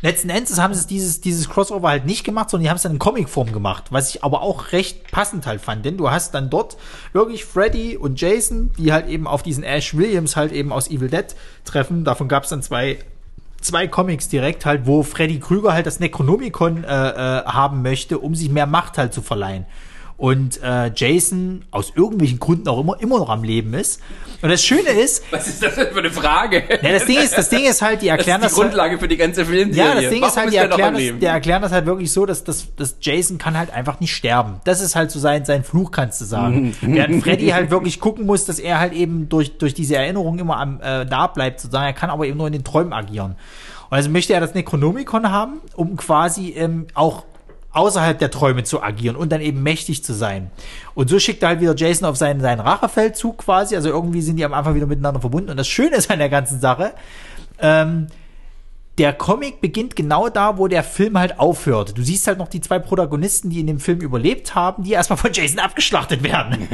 letzten 0.02 0.30
Endes 0.30 0.58
haben 0.58 0.74
sie 0.74 0.86
dieses, 0.86 1.20
dieses 1.20 1.48
Crossover 1.48 1.88
halt 1.88 2.06
nicht 2.06 2.24
gemacht, 2.24 2.50
sondern 2.50 2.64
die 2.64 2.70
haben 2.70 2.76
es 2.76 2.82
dann 2.82 2.92
in 2.92 2.98
Comicform 2.98 3.52
gemacht, 3.52 3.84
was 3.90 4.10
ich 4.14 4.24
aber 4.24 4.42
auch 4.42 4.72
recht 4.72 5.10
passend 5.10 5.46
halt 5.46 5.60
fand, 5.60 5.84
denn 5.84 5.96
du 5.96 6.10
hast 6.10 6.34
dann 6.34 6.50
dort 6.50 6.76
wirklich 7.12 7.44
Freddy 7.44 7.96
und 7.96 8.20
Jason, 8.20 8.70
die 8.78 8.92
halt 8.92 9.08
eben 9.08 9.26
auf 9.26 9.42
diesen 9.42 9.64
Ash 9.64 9.96
Williams 9.96 10.36
halt 10.36 10.52
eben 10.52 10.72
aus 10.72 10.90
Evil 10.90 11.08
Dead 11.08 11.26
treffen. 11.64 12.04
Davon 12.04 12.28
gab 12.28 12.44
es 12.44 12.50
dann 12.50 12.62
zwei 12.62 12.98
zwei 13.60 13.86
Comics 13.86 14.28
direkt 14.28 14.64
halt, 14.64 14.86
wo 14.86 15.02
Freddy 15.02 15.38
Krüger 15.38 15.72
halt 15.72 15.86
das 15.86 16.00
Necronomicon 16.00 16.84
äh, 16.84 16.86
äh, 16.86 17.44
haben 17.44 17.82
möchte, 17.82 18.18
um 18.18 18.34
sich 18.34 18.48
mehr 18.48 18.66
Macht 18.66 18.98
halt 18.98 19.12
zu 19.12 19.22
verleihen. 19.22 19.66
Und 20.20 20.62
äh, 20.62 20.92
Jason 20.94 21.64
aus 21.70 21.94
irgendwelchen 21.96 22.38
Gründen 22.38 22.68
auch 22.68 22.78
immer 22.78 23.00
immer 23.00 23.20
noch 23.20 23.30
am 23.30 23.42
Leben 23.42 23.72
ist. 23.72 24.02
Und 24.42 24.50
das 24.50 24.62
Schöne 24.62 24.90
ist, 24.90 25.24
Was 25.30 25.48
ist 25.48 25.62
das 25.62 25.76
denn 25.76 25.86
für 25.94 26.00
eine 26.00 26.10
Frage? 26.10 26.62
ja, 26.82 26.92
das 26.92 27.06
Ding 27.06 27.16
ist, 27.16 27.38
das 27.38 27.48
Ding 27.48 27.64
ist 27.64 27.80
halt, 27.80 28.02
die 28.02 28.08
das 28.08 28.18
erklären 28.18 28.42
ist 28.42 28.44
das, 28.44 28.54
die 28.54 28.60
halt, 28.60 28.70
Grundlage 28.70 28.98
für 28.98 29.08
die 29.08 29.16
ganze 29.16 29.46
Filmserie. 29.46 29.88
ja, 29.88 29.94
das 29.94 30.10
Ding 30.10 30.22
ist 30.22 30.36
Warum 30.36 30.36
halt, 30.36 30.52
die 30.52 30.56
erklären, 30.58 30.92
das, 30.92 31.02
die 31.20 31.24
erklären 31.24 31.62
das 31.62 31.72
halt 31.72 31.86
wirklich 31.86 32.12
so, 32.12 32.26
dass, 32.26 32.44
dass, 32.44 32.66
dass 32.76 32.96
Jason 33.00 33.38
kann 33.38 33.56
halt 33.56 33.70
einfach 33.70 33.98
nicht 34.00 34.14
sterben. 34.14 34.60
Das 34.64 34.82
ist 34.82 34.94
halt 34.94 35.10
so 35.10 35.18
sein, 35.18 35.46
sein 35.46 35.64
Fluch, 35.64 35.90
kannst 35.90 36.20
du 36.20 36.26
sagen. 36.26 36.76
Während 36.82 37.22
Freddy 37.24 37.48
halt 37.48 37.70
wirklich 37.70 37.98
gucken 37.98 38.26
muss, 38.26 38.44
dass 38.44 38.58
er 38.58 38.78
halt 38.78 38.92
eben 38.92 39.30
durch, 39.30 39.56
durch 39.56 39.72
diese 39.72 39.96
Erinnerung 39.96 40.38
immer 40.38 40.58
am, 40.58 40.82
äh, 40.82 41.06
da 41.06 41.28
bleibt, 41.28 41.60
sozusagen. 41.60 41.86
Er 41.86 41.94
kann 41.94 42.10
aber 42.10 42.26
eben 42.26 42.36
nur 42.36 42.46
in 42.46 42.52
den 42.52 42.64
Träumen 42.64 42.92
agieren. 42.92 43.36
Und 43.88 43.96
also 43.96 44.10
möchte 44.10 44.34
er 44.34 44.40
das 44.40 44.52
Necronomicon 44.52 45.30
haben, 45.30 45.62
um 45.74 45.96
quasi 45.96 46.50
ähm, 46.50 46.88
auch 46.92 47.24
außerhalb 47.72 48.18
der 48.18 48.30
Träume 48.30 48.64
zu 48.64 48.82
agieren 48.82 49.16
und 49.16 49.30
dann 49.30 49.40
eben 49.40 49.62
mächtig 49.62 50.02
zu 50.02 50.12
sein. 50.12 50.50
Und 50.94 51.08
so 51.08 51.18
schickt 51.18 51.42
er 51.42 51.50
halt 51.50 51.60
wieder 51.60 51.74
Jason 51.76 52.08
auf 52.08 52.16
seinen, 52.16 52.40
seinen 52.40 52.60
Rachefeldzug 52.60 53.38
quasi. 53.38 53.76
Also 53.76 53.90
irgendwie 53.90 54.22
sind 54.22 54.36
die 54.36 54.44
am 54.44 54.54
Anfang 54.54 54.74
wieder 54.74 54.86
miteinander 54.86 55.20
verbunden. 55.20 55.50
Und 55.50 55.56
das 55.56 55.68
Schöne 55.68 55.96
ist 55.96 56.10
an 56.10 56.18
der 56.18 56.28
ganzen 56.28 56.60
Sache, 56.60 56.92
ähm, 57.60 58.08
der 59.00 59.14
Comic 59.14 59.62
beginnt 59.62 59.96
genau 59.96 60.28
da, 60.28 60.58
wo 60.58 60.68
der 60.68 60.84
Film 60.84 61.18
halt 61.18 61.38
aufhört. 61.38 61.96
Du 61.96 62.02
siehst 62.02 62.26
halt 62.26 62.36
noch 62.36 62.48
die 62.48 62.60
zwei 62.60 62.78
Protagonisten, 62.78 63.48
die 63.48 63.60
in 63.60 63.66
dem 63.66 63.80
Film 63.80 64.02
überlebt 64.02 64.54
haben, 64.54 64.82
die 64.82 64.92
erstmal 64.92 65.16
von 65.16 65.32
Jason 65.32 65.58
abgeschlachtet 65.58 66.22
werden. 66.22 66.68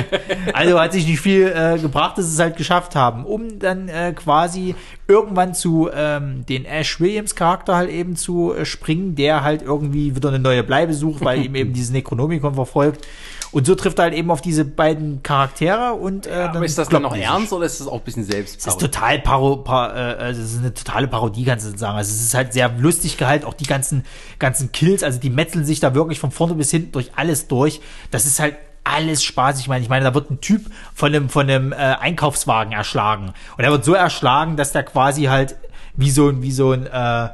also 0.54 0.80
hat 0.80 0.92
sich 0.92 1.06
nicht 1.06 1.20
viel 1.20 1.46
äh, 1.46 1.78
gebracht, 1.78 2.18
dass 2.18 2.26
sie 2.26 2.34
es 2.34 2.40
halt 2.40 2.56
geschafft 2.56 2.96
haben, 2.96 3.24
um 3.24 3.60
dann 3.60 3.88
äh, 3.88 4.12
quasi 4.12 4.74
irgendwann 5.06 5.54
zu 5.54 5.88
ähm, 5.94 6.44
den 6.46 6.64
Ash 6.64 6.98
Williams 6.98 7.36
Charakter 7.36 7.76
halt 7.76 7.90
eben 7.90 8.16
zu 8.16 8.52
äh, 8.52 8.64
springen, 8.64 9.14
der 9.14 9.44
halt 9.44 9.62
irgendwie 9.62 10.16
wieder 10.16 10.30
eine 10.30 10.40
neue 10.40 10.64
Bleibe 10.64 10.94
sucht, 10.94 11.24
weil 11.24 11.44
ihm 11.44 11.54
eben 11.54 11.74
dieses 11.74 11.92
Necronomicon 11.92 12.56
verfolgt. 12.56 13.06
Und 13.50 13.66
so 13.66 13.74
trifft 13.74 13.98
er 13.98 14.04
halt 14.04 14.14
eben 14.14 14.30
auf 14.30 14.40
diese 14.40 14.64
beiden 14.64 15.22
Charaktere 15.22 15.94
und 15.94 16.26
äh, 16.26 16.32
Aber 16.32 16.64
ist 16.64 16.76
das 16.76 16.88
dann 16.88 17.02
noch 17.02 17.16
ernst 17.16 17.52
oder 17.52 17.64
ist 17.64 17.80
das 17.80 17.86
auch 17.86 17.94
ein 17.94 18.04
bisschen 18.04 18.24
selbst? 18.24 18.60
Es 18.60 18.66
ist 18.66 18.80
total 18.80 19.20
paro, 19.20 19.56
par, 19.56 19.96
äh, 19.96 20.16
also 20.16 20.42
es 20.42 20.52
ist 20.52 20.58
eine 20.58 20.74
totale 20.74 21.08
Parodie, 21.08 21.44
kannst 21.44 21.66
du 21.66 21.76
sagen. 21.76 21.96
Also 21.96 22.12
es 22.12 22.20
ist 22.20 22.34
halt 22.34 22.52
sehr 22.52 22.68
lustig 22.78 23.16
gehalten, 23.16 23.46
auch 23.46 23.54
die 23.54 23.66
ganzen, 23.66 24.04
ganzen 24.38 24.70
Kills, 24.72 25.02
also 25.02 25.18
die 25.18 25.30
metzeln 25.30 25.64
sich 25.64 25.80
da 25.80 25.94
wirklich 25.94 26.20
von 26.20 26.30
vorne 26.30 26.54
bis 26.54 26.70
hinten 26.70 26.92
durch 26.92 27.12
alles 27.16 27.48
durch. 27.48 27.80
Das 28.10 28.26
ist 28.26 28.38
halt 28.38 28.56
alles 28.84 29.22
Spaß. 29.24 29.60
Ich 29.60 29.68
meine, 29.68 29.82
ich 29.82 29.88
meine, 29.88 30.04
da 30.04 30.14
wird 30.14 30.30
ein 30.30 30.40
Typ 30.40 30.66
von 30.94 31.14
einem, 31.14 31.28
von 31.30 31.48
einem 31.48 31.72
äh, 31.72 31.76
Einkaufswagen 31.76 32.72
erschlagen. 32.72 33.32
Und 33.56 33.64
er 33.64 33.70
wird 33.70 33.84
so 33.84 33.94
erschlagen, 33.94 34.56
dass 34.56 34.72
der 34.72 34.82
quasi 34.82 35.24
halt 35.24 35.56
wie 35.96 36.10
so 36.10 36.28
ein, 36.28 36.42
wie 36.42 36.52
so 36.52 36.72
ein, 36.72 36.86
äh, 36.86 37.28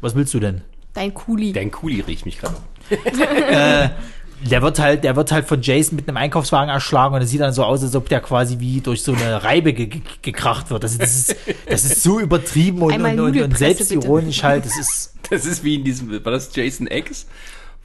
was 0.00 0.14
willst 0.14 0.32
du 0.34 0.40
denn? 0.40 0.62
Dein 0.94 1.12
Kuli. 1.12 1.52
Dein 1.52 1.70
Kuli 1.70 2.00
riecht 2.00 2.26
mich 2.26 2.38
gerade. 2.38 2.56
Der 4.50 4.60
wird 4.62 4.78
halt, 4.78 5.04
der 5.04 5.14
wird 5.14 5.30
halt 5.30 5.46
von 5.46 5.62
Jason 5.62 5.96
mit 5.96 6.08
einem 6.08 6.16
Einkaufswagen 6.16 6.68
erschlagen 6.68 7.14
und 7.14 7.22
es 7.22 7.30
sieht 7.30 7.40
dann 7.40 7.52
so 7.52 7.64
aus, 7.64 7.82
als 7.82 7.94
ob 7.94 8.08
der 8.08 8.20
quasi 8.20 8.58
wie 8.58 8.80
durch 8.80 9.02
so 9.02 9.12
eine 9.12 9.44
Reibe 9.44 9.72
ge 9.72 9.86
ge 9.86 10.00
gekracht 10.20 10.70
wird. 10.70 10.82
Das, 10.82 10.98
das, 10.98 11.14
ist, 11.14 11.36
das 11.68 11.84
ist 11.84 12.02
so 12.02 12.18
übertrieben 12.18 12.82
und, 12.82 12.92
und, 12.94 13.20
und, 13.20 13.40
und 13.40 13.58
selbstironisch 13.58 14.42
halt. 14.42 14.64
Das 14.64 14.78
ist, 14.78 15.14
Das 15.30 15.46
ist 15.46 15.62
wie 15.64 15.76
in 15.76 15.84
diesem, 15.84 16.10
war 16.24 16.32
das 16.32 16.54
Jason 16.54 16.86
X? 16.88 17.26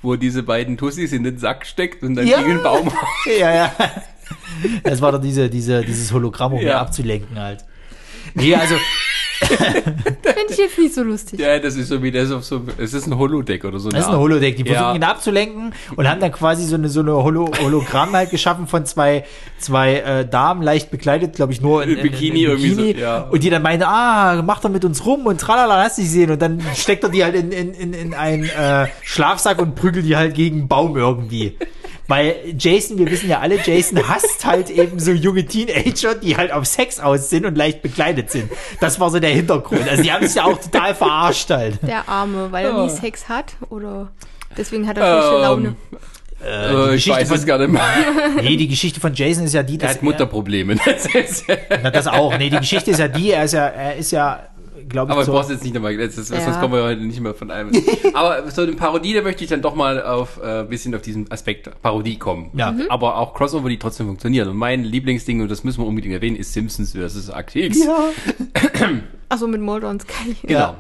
wo 0.02 0.16
diese 0.16 0.44
beiden 0.44 0.78
Tussis 0.78 1.12
in 1.12 1.24
den 1.24 1.38
Sack 1.40 1.66
steckt 1.66 2.04
und 2.04 2.16
dann 2.16 2.28
Ja. 2.28 2.38
gegen 2.38 2.50
den 2.50 2.64
Baum. 2.64 2.92
ja, 3.40 3.54
ja. 3.54 3.76
Das 4.84 5.02
war 5.02 5.12
doch 5.12 5.22
diese, 5.22 5.50
diese, 5.50 5.82
dieses 5.84 6.12
Hologramm, 6.12 6.54
um 6.54 6.62
ja. 6.62 6.80
abzulenken 6.80 7.40
halt. 7.40 7.66
Nee, 8.36 8.54
also, 8.54 8.76
Finde 9.40 10.52
ich 10.52 10.58
jetzt 10.58 10.78
nicht 10.78 10.94
so 10.94 11.04
lustig. 11.04 11.40
ja, 11.40 11.60
das 11.60 11.76
ist 11.76 11.90
so 11.90 12.02
wie 12.02 12.12
das 12.12 12.32
auf 12.32 12.44
so, 12.44 12.62
es 12.78 12.94
ist 12.94 13.08
ein 13.08 13.18
Holodeck 13.18 13.64
oder 13.66 13.80
so. 13.80 13.90
das 13.90 14.02
ist 14.02 14.08
ein. 14.08 14.18
Holodeck. 14.18 14.56
Die 14.58 14.64
versuchen 14.64 14.90
Ja. 14.90 14.96
ihn 14.96 15.04
abzulenken 15.04 15.74
und 15.96 16.10
haben 16.10 16.20
dann 16.20 16.32
quasi 16.32 16.64
so 16.66 16.76
eine, 16.76 16.90
so 16.90 17.02
eine 17.02 17.14
Holo 17.14 17.50
Hologramm 17.62 18.14
halt 18.14 18.32
geschaffen 18.32 18.68
von 18.68 18.86
zwei, 18.86 19.26
zwei 19.60 19.96
äh, 19.98 20.28
Damen, 20.28 20.62
leicht 20.62 20.92
bekleidet, 20.92 21.36
glaube 21.36 21.54
ich, 21.54 21.62
nur 21.62 21.84
in, 21.84 21.90
in, 21.98 22.02
Bikini 22.02 22.28
in, 22.28 22.36
in 22.36 22.42
irgendwie 22.52 22.70
so, 22.72 22.82
Bikini. 22.82 23.00
ja. 23.02 23.22
Und 23.24 23.44
die 23.44 23.50
dann 23.50 23.62
meinen, 23.62 23.84
ah, 23.84 24.42
mach 24.44 24.60
doch 24.62 24.70
mit 24.70 24.84
uns 24.86 25.06
rum 25.06 25.26
und 25.26 25.40
tralala, 25.40 25.76
lass 25.84 25.96
dich 25.98 26.10
sehen. 26.10 26.32
Und 26.32 26.42
dann 26.42 26.62
steckt 26.76 27.04
er 27.04 27.10
die 27.10 27.24
halt 27.24 27.36
in, 27.36 27.52
in, 27.52 27.74
in, 27.74 27.94
in 27.94 28.14
einen 28.14 28.46
äh, 28.46 28.88
Schlafsack 29.04 29.60
und 29.62 29.76
prügelt 29.76 30.06
die 30.06 30.16
halt 30.16 30.34
gegen 30.36 30.60
einen 30.60 30.68
Baum 30.68 30.98
irgendwie. 30.98 31.58
Weil 32.08 32.36
Jason, 32.58 32.98
wir 32.98 33.10
wissen 33.12 33.30
ja 33.30 33.40
alle, 33.40 33.58
Jason 33.64 34.08
hasst 34.08 34.46
halt 34.46 34.70
eben 34.70 34.98
so 35.00 35.12
junge 35.12 35.46
Teenager, 35.46 36.16
die 36.16 36.38
halt 36.38 36.52
auf 36.54 36.66
Sex 36.66 37.00
aus 37.00 37.30
sind 37.30 37.46
und 37.46 37.58
leicht 37.58 37.82
bekleidet 37.82 38.32
sind. 38.32 38.50
Das 38.80 39.00
war 39.00 39.10
so 39.10 39.20
der 39.20 39.32
Hintergrund. 39.32 39.88
Also 39.90 40.04
die 40.04 40.12
haben 40.12 40.26
sich 40.26 40.36
ja 40.38 40.46
auch 40.46 40.58
total 40.60 40.96
verarscht 40.96 41.50
halt. 41.50 41.80
Der 41.86 42.08
Arme, 42.08 42.52
weil 42.52 42.66
er 42.66 42.84
nie 42.84 42.90
Sex 42.90 43.28
hat 43.28 43.54
oder 43.70 44.10
deswegen 44.58 44.88
hat 44.88 44.98
er 44.98 45.22
schlechte 45.22 45.42
Laune. 45.42 45.68
Ähm, 45.68 45.76
Äh, 46.46 46.48
äh, 46.48 46.70
die 46.70 46.96
ich 46.98 47.06
Geschichte 47.06 47.20
weiß 47.20 47.32
es 47.32 47.38
von, 47.40 47.46
gar 47.48 47.58
nicht 47.58 47.72
mehr. 47.72 47.82
nee, 48.44 48.56
die 48.58 48.68
Geschichte 48.68 49.00
von 49.00 49.12
Jason 49.14 49.46
ist 49.46 49.54
ja 49.56 49.64
die, 49.64 49.74
Er 49.74 49.80
dass 49.80 49.96
hat 49.96 50.04
Mutterprobleme. 50.04 50.76
Das 50.86 51.08
ist, 51.14 51.46
Na, 51.82 51.90
das 51.90 52.06
auch. 52.06 52.38
Nee, 52.38 52.52
die 52.52 52.60
Geschichte 52.60 52.92
ist 52.92 53.00
ja 53.00 53.08
die, 53.08 53.32
er 53.32 53.44
ist 53.46 53.54
ja, 53.54 53.66
er 53.66 53.96
ist 53.96 54.12
ja, 54.12 54.48
glaube 54.90 55.10
ich, 55.10 55.12
aber 55.12 55.22
ich 55.22 55.26
so. 55.26 55.32
brauch's 55.34 55.50
jetzt 55.50 55.64
nicht 55.64 55.74
nochmal, 55.74 55.98
das 55.98 56.18
ist, 56.18 56.32
Ja. 56.32 56.42
sonst 56.42 56.60
kommen 56.60 56.74
wir 56.74 56.84
heute 56.84 57.02
nicht 57.02 57.20
mehr 57.20 57.34
von 57.34 57.52
allem. 57.52 57.72
aber 58.14 58.50
so 58.52 58.62
eine 58.62 58.74
Parodie, 58.74 59.14
da 59.14 59.22
möchte 59.22 59.44
ich 59.44 59.50
dann 59.50 59.62
doch 59.62 59.76
mal 59.76 60.02
auf 60.04 60.40
äh, 60.42 60.64
bisschen 60.64 60.94
auf 60.96 61.02
diesen 61.02 61.32
Aspekt 61.32 61.70
Parodie 61.82 62.18
kommen. 62.18 62.52
Ja. 62.54 62.72
Mhm. 62.72 62.86
Aber 62.90 63.18
auch 63.18 63.34
Crossover, 63.34 63.70
die 63.70 63.80
trotzdem 63.80 64.08
funktionieren. 64.08 64.50
Und 64.50 64.58
mein 64.58 64.84
Lieblingsding, 64.84 65.42
und 65.42 65.50
das 65.50 65.64
müssen 65.64 65.82
wir 65.82 65.88
unbedingt 65.88 66.14
erwähnen, 66.14 66.36
ist 66.36 66.54
Simpsons 66.54 66.94
vs. 66.94 67.30
Akte 67.30 67.60
X. 67.60 67.80
Ja. 67.86 68.10
Achso, 69.30 69.48
mit 69.48 69.62
Mulder 69.62 69.90
und 69.90 70.02
Scully. 70.02 70.36
Genau. 70.44 70.76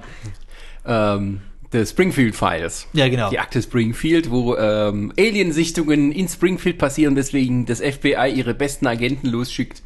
Ähm, 0.85 1.41
The 1.71 1.85
Springfield 1.85 2.33
Files. 2.35 2.87
Ja, 2.93 3.09
genau. 3.09 3.29
Die 3.29 3.39
Akte 3.39 3.61
Springfield, 3.61 4.31
wo 4.31 4.55
ähm, 4.55 5.11
Aliensichtungen 5.19 6.13
in 6.13 6.29
Springfield 6.29 6.77
passieren, 6.77 7.15
deswegen 7.15 7.65
das 7.65 7.81
FBI 7.81 8.31
ihre 8.33 8.53
besten 8.53 8.87
Agenten 8.87 9.27
losschickt, 9.27 9.81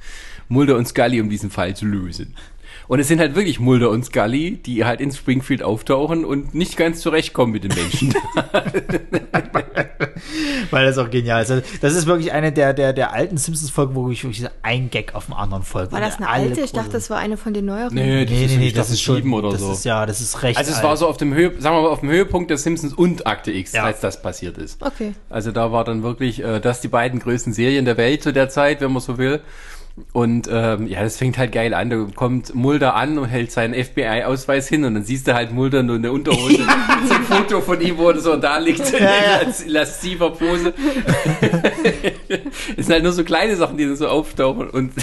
Mulder 0.47 0.75
und 0.77 0.87
Scully, 0.87 1.19
um 1.21 1.29
diesen 1.29 1.49
Fall 1.49 1.75
zu 1.75 1.85
lösen. 1.85 2.35
Und 2.91 2.99
es 2.99 3.07
sind 3.07 3.21
halt 3.21 3.35
wirklich 3.35 3.57
Mulder 3.61 3.89
und 3.89 4.03
Scully, 4.03 4.57
die 4.57 4.83
halt 4.83 4.99
in 4.99 5.13
Springfield 5.13 5.63
auftauchen 5.63 6.25
und 6.25 6.53
nicht 6.53 6.75
ganz 6.75 6.99
zurechtkommen 6.99 7.53
mit 7.53 7.63
den 7.63 7.73
Menschen. 7.73 8.13
Weil 10.71 10.85
das 10.85 10.97
auch 10.97 11.09
genial 11.09 11.41
ist. 11.41 11.51
Also, 11.51 11.63
das 11.79 11.95
ist 11.95 12.05
wirklich 12.05 12.33
eine 12.33 12.51
der, 12.51 12.73
der, 12.73 12.91
der 12.91 13.13
alten 13.13 13.37
Simpsons-Folgen, 13.37 13.95
wo 13.95 14.09
ich 14.09 14.25
wirklich 14.25 14.45
ein 14.61 14.89
Gag 14.89 15.15
auf 15.15 15.27
dem 15.27 15.35
anderen 15.35 15.63
folge. 15.63 15.93
War 15.93 16.01
das 16.01 16.17
eine 16.17 16.27
alte? 16.27 16.59
Ich 16.59 16.73
dachte, 16.73 16.89
das 16.91 17.09
war 17.09 17.17
eine 17.17 17.37
von 17.37 17.53
den 17.53 17.63
neueren. 17.63 17.93
nee, 17.93 18.03
Nee, 18.03 18.25
nee, 18.25 18.27
nee, 18.35 18.43
irgendwie 18.43 18.71
das 18.73 18.89
ist 18.89 19.01
schon, 19.01 19.31
oder 19.33 19.51
das 19.51 19.61
so. 19.61 19.71
ist, 19.71 19.85
ja, 19.85 20.05
das 20.05 20.19
ist 20.19 20.43
recht 20.43 20.57
also 20.57 20.71
es 20.71 20.75
alt. 20.79 20.85
war 20.85 20.97
so 20.97 21.07
auf 21.07 21.15
dem 21.15 21.33
Höhe, 21.33 21.53
sagen 21.61 21.77
wir 21.77 21.83
mal, 21.83 21.87
auf 21.89 22.01
dem 22.01 22.09
Höhepunkt 22.09 22.49
der 22.49 22.57
Simpsons 22.57 22.93
und 22.93 23.25
Akte 23.25 23.53
X, 23.53 23.71
Ja. 23.71 23.85
als 23.85 24.01
das 24.01 24.21
passiert 24.21 24.57
ist. 24.57 24.83
Okay. 24.83 25.13
Also 25.29 25.53
da 25.53 25.71
war 25.71 25.85
dann 25.85 26.03
wirklich 26.03 26.43
äh, 26.43 26.59
das 26.59 26.81
die 26.81 26.89
beiden 26.89 27.21
größten 27.21 27.53
Serien 27.53 27.85
der 27.85 27.95
Welt 27.95 28.21
zu 28.21 28.33
der 28.33 28.49
Zeit, 28.49 28.81
wenn 28.81 28.91
man 28.91 29.01
so 29.01 29.17
will. 29.17 29.39
Und 30.13 30.47
ähm, 30.51 30.87
ja, 30.87 31.03
das 31.03 31.17
fängt 31.17 31.37
halt 31.37 31.51
geil 31.51 31.73
an. 31.73 31.89
Da 31.89 32.07
kommt 32.15 32.55
Mulder 32.55 32.95
an 32.95 33.17
und 33.17 33.25
hält 33.27 33.51
seinen 33.51 33.73
FBI-Ausweis 33.73 34.67
hin 34.67 34.85
und 34.85 34.93
dann 34.95 35.03
siehst 35.03 35.27
du 35.27 35.33
halt 35.33 35.51
Mulder 35.51 35.83
nur 35.83 35.97
in 35.97 36.01
der 36.01 36.13
Unterhose. 36.13 36.55
so 37.07 37.13
ein 37.13 37.23
Foto 37.23 37.61
von 37.61 37.79
ihm, 37.81 37.97
wo 37.97 38.09
er 38.09 38.19
so 38.19 38.35
da 38.37 38.57
liegt 38.57 38.79
in 38.93 39.03
Ja, 39.03 39.09
ja. 39.09 39.41
lasziver 39.67 40.31
Pose. 40.31 40.73
es 42.77 42.85
sind 42.85 42.93
halt 42.93 43.03
nur 43.03 43.11
so 43.11 43.23
kleine 43.23 43.55
Sachen, 43.55 43.77
die 43.77 43.85
dann 43.85 43.95
so 43.95 44.07
auftauchen. 44.07 44.69
Und 44.69 44.93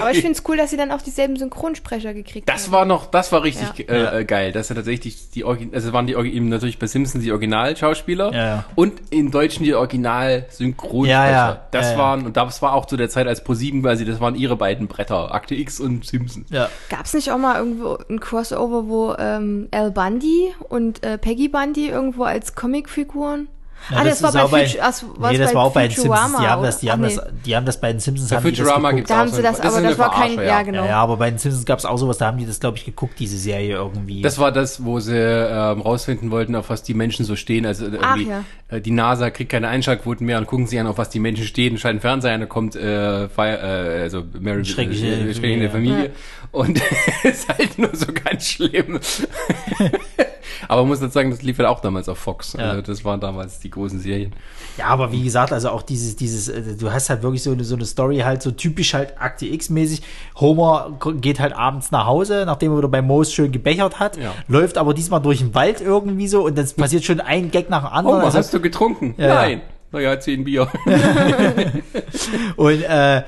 Aber 0.00 0.10
ich 0.12 0.18
finde 0.20 0.32
es 0.32 0.42
cool, 0.48 0.56
dass 0.56 0.70
sie 0.70 0.76
dann 0.76 0.90
auch 0.92 1.02
dieselben 1.02 1.36
Synchronsprecher 1.36 2.14
gekriegt 2.14 2.48
das 2.48 2.66
haben. 2.66 2.72
war 2.72 2.84
noch, 2.84 3.06
das 3.06 3.32
war 3.32 3.42
richtig 3.42 3.88
Ja. 3.88 4.12
äh, 4.18 4.24
geil. 4.24 4.52
Das 4.52 4.68
sind 4.68 4.76
tatsächlich 4.76 5.30
die 5.30 5.44
Origin 5.44 5.70
also 5.74 5.92
waren 5.92 6.06
die 6.06 6.16
Orgi- 6.16 6.32
eben 6.32 6.48
natürlich 6.48 6.78
bei 6.78 6.86
Simpsons 6.86 7.24
die 7.24 7.32
Originalschauspieler 7.32 8.32
Ja, 8.32 8.46
ja. 8.46 8.64
und 8.74 8.94
in 9.10 9.30
Deutschen 9.30 9.64
die 9.64 9.74
Original-Synchronsprecher. 9.74 11.10
Ja, 11.10 11.30
ja. 11.30 11.60
Das 11.70 11.86
Ja, 11.86 11.92
ja. 11.92 11.98
waren, 11.98 12.26
und 12.26 12.36
das 12.36 12.62
war 12.62 12.74
auch 12.74 12.86
zu 12.86 12.96
der 12.96 13.08
Zeit 13.08 13.26
als 13.26 13.44
Pro7 13.44 13.82
quasi, 13.82 14.04
das 14.04 14.19
waren 14.20 14.34
ihre 14.34 14.56
beiden 14.56 14.86
Bretter, 14.88 15.34
Akte 15.34 15.54
X 15.54 15.80
und 15.80 16.04
Simpsons. 16.04 16.50
ja. 16.50 16.68
Gab 16.88 17.04
es 17.04 17.14
nicht 17.14 17.30
auch 17.30 17.38
mal 17.38 17.58
irgendwo 17.58 17.98
ein 18.08 18.20
Crossover, 18.20 18.88
wo 18.88 19.14
ähm, 19.18 19.68
Al 19.70 19.90
Bundy 19.90 20.54
und 20.68 21.02
äh, 21.04 21.18
Peggy 21.18 21.48
Bundy 21.48 21.88
irgendwo 21.88 22.24
als 22.24 22.54
Comicfiguren? 22.54 23.48
Ja, 23.90 23.96
ah, 23.96 24.04
das, 24.04 24.22
war 24.22 24.32
bei, 24.32 24.42
auch 24.42 24.50
bei, 24.50 24.64
Futu- 24.66 24.78
ach, 24.80 25.02
war's 25.16 25.32
nee, 25.32 25.38
das 25.38 25.48
bei 25.50 25.54
war 25.54 25.64
auch 25.64 25.72
bei 25.72 25.88
den 25.88 25.96
Simpsons. 25.96 26.36
Die 26.38 26.46
haben 26.46 26.62
das, 26.62 26.78
die 26.80 26.86
oder? 26.86 26.92
haben 26.92 27.04
Ach, 27.04 27.08
das, 27.08 27.16
nee. 27.16 27.40
die 27.46 27.56
haben 27.56 27.66
das 27.66 27.80
bei 27.80 27.92
den 27.92 28.00
Simpsons. 28.00 28.30
Bei 28.30 28.36
haben 28.36 28.44
die 28.44 28.50
das 28.50 28.58
Futurama 28.60 28.90
geguckt. 28.90 28.96
gibt's 28.98 29.08
Da 29.08 29.14
auch 29.14 29.18
haben 29.20 29.28
so 29.30 29.36
sie 29.36 29.42
das, 29.42 29.60
das 29.60 29.74
aber 29.74 29.88
das 29.88 29.98
war 29.98 30.10
kein, 30.10 30.32
Verarsche, 30.32 30.42
ja, 30.42 30.58
ja. 30.58 30.62
genau. 30.62 30.84
Ja, 30.84 30.96
aber 31.02 31.16
bei 31.16 31.30
den 31.30 31.38
Simpsons 31.38 31.64
gab 31.64 31.78
es 31.78 31.84
auch 31.84 31.96
sowas, 31.96 32.18
da 32.18 32.26
haben 32.26 32.38
die 32.38 32.46
das, 32.46 32.60
glaube 32.60 32.76
ich, 32.76 32.84
geguckt, 32.84 33.14
diese 33.18 33.36
Serie 33.38 33.74
irgendwie. 33.74 34.22
Das 34.22 34.38
war 34.38 34.52
das, 34.52 34.84
wo 34.84 35.00
sie 35.00 35.16
ähm, 35.16 35.80
rausfinden 35.80 36.30
wollten, 36.30 36.54
auf 36.54 36.70
was 36.70 36.82
die 36.82 36.94
Menschen 36.94 37.24
so 37.24 37.34
stehen. 37.36 37.66
Also 37.66 37.86
äh, 37.86 37.98
Ach, 38.00 38.16
irgendwie, 38.16 38.30
ja. 38.30 38.44
äh, 38.68 38.80
die 38.80 38.90
NASA 38.92 39.30
kriegt 39.30 39.50
keine 39.50 39.68
Einschaltquoten 39.68 40.26
mehr 40.26 40.38
und 40.38 40.46
gucken 40.46 40.66
sich 40.66 40.78
an, 40.78 40.86
auf 40.86 40.98
was 40.98 41.10
die 41.10 41.18
Menschen 41.20 41.44
stehen, 41.46 41.78
schalten 41.78 42.00
Fernseher 42.00 42.32
ein, 42.32 42.40
da 42.40 42.46
kommt 42.46 42.76
äh, 42.76 43.28
Fire, 43.28 43.58
äh, 43.98 44.02
also 44.02 44.22
Mary 44.38 44.64
Schreckliche 44.64 45.06
äh, 45.06 45.10
Familie. 45.10 45.34
schreckliche 45.34 45.70
Familie. 45.70 46.10
Und 46.52 46.80
ist 47.24 47.48
halt 47.48 47.78
nur 47.78 47.90
so 47.94 48.06
ganz 48.12 48.46
schlimm. 48.46 49.00
Aber 50.68 50.82
man 50.82 50.88
muss 50.88 51.00
dazu 51.00 51.12
sagen, 51.14 51.30
das 51.30 51.42
lief 51.42 51.58
ja 51.58 51.68
auch 51.68 51.80
damals 51.80 52.08
auf 52.08 52.18
Fox. 52.18 52.54
Ja. 52.54 52.70
Also 52.70 52.82
das 52.82 53.04
waren 53.04 53.20
damals 53.20 53.60
die 53.60 53.70
großen 53.70 53.98
Serien. 54.00 54.32
Ja, 54.78 54.86
aber 54.86 55.12
wie 55.12 55.22
gesagt, 55.22 55.52
also 55.52 55.70
auch 55.70 55.82
dieses, 55.82 56.16
dieses, 56.16 56.48
äh, 56.48 56.76
du 56.78 56.92
hast 56.92 57.10
halt 57.10 57.22
wirklich 57.22 57.42
so 57.42 57.52
eine, 57.52 57.64
so 57.64 57.74
eine 57.76 57.84
Story 57.84 58.18
halt 58.18 58.42
so 58.42 58.50
typisch 58.50 58.94
halt 58.94 59.20
Akte 59.20 59.46
X-mäßig. 59.46 60.02
Homer 60.36 60.98
geht 61.20 61.40
halt 61.40 61.52
abends 61.54 61.90
nach 61.90 62.06
Hause, 62.06 62.44
nachdem 62.46 62.72
er 62.72 62.78
wieder 62.78 62.88
bei 62.88 63.02
Moos 63.02 63.32
schön 63.32 63.52
gebechert 63.52 63.98
hat, 63.98 64.16
Ja. 64.16 64.32
läuft 64.48 64.78
aber 64.78 64.94
diesmal 64.94 65.20
durch 65.20 65.38
den 65.40 65.54
Wald 65.54 65.80
irgendwie 65.80 66.28
so 66.28 66.44
und 66.46 66.56
dann 66.56 66.68
passiert 66.76 67.04
schon 67.04 67.20
ein 67.20 67.50
Gag 67.50 67.68
nach 67.70 67.84
dem 67.84 67.92
anderen. 67.92 68.16
Oh, 68.22 68.24
Also- 68.24 68.38
hast 68.38 68.54
du 68.54 68.60
getrunken? 68.60 69.14
Ja. 69.18 69.34
Nein. 69.34 69.60
Naja, 69.92 70.20
zehn 70.20 70.44
Bier. 70.44 70.68
Und 72.56 72.82
äh, 72.82 73.22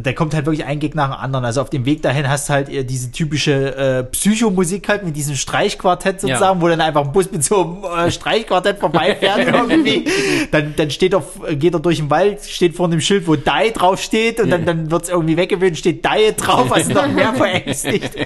da 0.00 0.12
kommt 0.12 0.34
halt 0.34 0.46
wirklich 0.46 0.66
ein 0.66 0.80
Gag 0.80 0.96
nach 0.96 1.10
dem 1.10 1.20
anderen. 1.20 1.44
Also 1.44 1.60
auf 1.60 1.70
dem 1.70 1.84
Weg 1.84 2.02
dahin 2.02 2.28
hast 2.28 2.48
du 2.48 2.52
halt 2.52 2.90
diese 2.90 3.12
typische 3.12 3.76
äh, 3.76 4.02
Psychomusik 4.02 4.88
halt 4.88 5.04
mit 5.04 5.14
diesem 5.14 5.36
Streichquartett 5.36 6.20
sozusagen, 6.20 6.60
wo 6.60 6.66
dann 6.66 6.80
einfach 6.80 7.04
ein 7.04 7.12
Bus 7.12 7.30
mit 7.30 7.44
so 7.44 7.80
einem 7.86 8.08
äh, 8.08 8.10
Streichquartett 8.10 8.80
vorbeifährt 8.80 9.38
irgendwie. 9.46 10.04
Dann, 10.50 10.74
dann 10.76 10.90
steht 10.90 11.14
er, 11.14 11.22
geht 11.54 11.74
er 11.74 11.80
durch 11.80 11.98
den 11.98 12.10
Wald, 12.10 12.44
steht 12.44 12.74
vor 12.74 12.86
einem 12.86 13.00
Schild, 13.00 13.28
wo 13.28 13.36
Die 13.36 13.72
drauf 13.72 14.02
steht 14.02 14.40
und 14.40 14.50
dann, 14.50 14.66
dann 14.66 14.90
wird's 14.90 15.08
irgendwie 15.08 15.36
weggewöhnt, 15.36 15.78
steht 15.78 16.04
Die 16.04 16.36
drauf, 16.36 16.72
also 16.72 16.92
noch 16.92 17.06
mehr 17.06 17.32
verängstigt. 17.34 18.16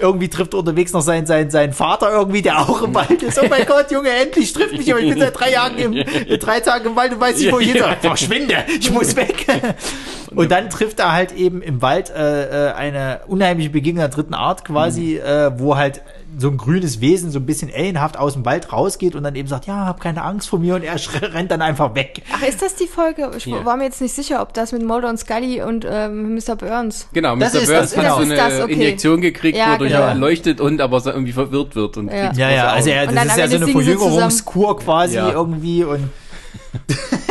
irgendwie 0.00 0.28
trifft 0.28 0.54
er 0.54 0.58
unterwegs 0.58 0.92
noch 0.92 1.02
seinen, 1.02 1.26
seinen, 1.26 1.50
seinen 1.50 1.72
Vater 1.72 2.10
irgendwie, 2.10 2.42
der 2.42 2.58
auch 2.58 2.82
im 2.82 2.92
Wald 2.96 3.22
ist. 3.22 3.40
Oh 3.40 3.46
mein 3.48 3.64
Gott, 3.64 3.92
Junge, 3.92 4.10
endlich 4.10 4.52
trifft 4.52 4.76
mich, 4.76 4.90
aber 4.90 5.00
ich 5.00 5.08
bin 5.08 5.20
seit 5.20 5.38
drei 5.38 5.52
Jahren 5.52 5.78
im, 5.78 5.92
drei 6.40 6.58
Tagen 6.58 6.86
im 6.86 6.96
Wald 6.96 7.12
und 7.12 7.20
weiß 7.20 7.38
nicht, 7.38 7.52
wo 7.52 7.60
ich 7.60 7.70
hin 7.70 7.80
soll. 7.80 7.96
Verschwinde, 8.00 8.64
ich 8.76 8.90
muss 8.90 9.14
weg. 9.14 9.46
Und 10.34 10.50
dann 10.50 10.63
trifft 10.70 10.98
er 11.00 11.12
halt 11.12 11.32
eben 11.32 11.62
im 11.62 11.80
Wald 11.82 12.10
äh, 12.10 12.70
äh, 12.70 12.72
eine 12.72 13.20
unheimliche 13.26 13.70
Begegnung 13.70 14.00
der 14.00 14.08
dritten 14.08 14.34
Art 14.34 14.64
quasi, 14.64 15.16
äh, 15.16 15.52
wo 15.58 15.76
halt 15.76 16.02
so 16.36 16.48
ein 16.48 16.56
grünes 16.56 17.00
Wesen 17.00 17.30
so 17.30 17.38
ein 17.38 17.46
bisschen 17.46 17.70
alienhaft 17.72 18.18
aus 18.18 18.32
dem 18.32 18.44
Wald 18.44 18.72
rausgeht 18.72 19.14
und 19.14 19.22
dann 19.22 19.36
eben 19.36 19.46
sagt, 19.46 19.66
ja, 19.66 19.86
hab 19.86 20.00
keine 20.00 20.22
Angst 20.22 20.48
vor 20.48 20.58
mir 20.58 20.74
und 20.74 20.82
er 20.82 20.96
rennt 21.34 21.50
dann 21.52 21.62
einfach 21.62 21.94
weg. 21.94 22.22
Ach, 22.32 22.42
ist 22.42 22.60
das 22.60 22.74
die 22.74 22.88
Folge? 22.88 23.30
Ich 23.36 23.46
Ja. 23.46 23.64
war 23.64 23.76
mir 23.76 23.84
jetzt 23.84 24.00
nicht 24.00 24.14
sicher, 24.14 24.42
ob 24.42 24.52
das 24.52 24.72
mit 24.72 24.82
Mulder 24.84 25.10
und 25.10 25.18
Scully 25.18 25.62
und 25.62 25.86
ähm, 25.88 26.34
Mr. 26.34 26.56
Burns. 26.56 27.08
Genau, 27.12 27.36
Mr. 27.36 27.50
Burns 27.50 27.68
das- 27.68 27.96
hat 27.96 28.02
genau. 28.02 28.16
so 28.16 28.22
eine 28.22 28.34
Das 28.34 28.60
okay. 28.60 28.72
Injektion 28.72 29.20
gekriegt, 29.20 29.56
Ja, 29.56 29.74
wodurch 29.74 29.92
genau. 29.92 30.02
er 30.04 30.14
leuchtet 30.16 30.60
und 30.60 30.80
aber 30.80 30.98
so 31.00 31.10
irgendwie 31.10 31.32
verwirrt 31.32 31.76
wird 31.76 31.96
und 31.98 32.08
Ja. 32.10 32.32
Ja, 32.32 32.50
ja, 32.50 32.66
also 32.68 32.90
er, 32.90 33.08
Und 33.08 33.14
das 33.14 33.26
dann 33.26 33.28
ist 33.28 33.38
ja 33.38 33.48
so 33.48 33.64
eine 33.64 33.68
Verjüngerungskur 33.72 34.76
quasi 34.78 35.14
Ja. 35.16 35.30
irgendwie 35.30 35.84
und 35.84 36.10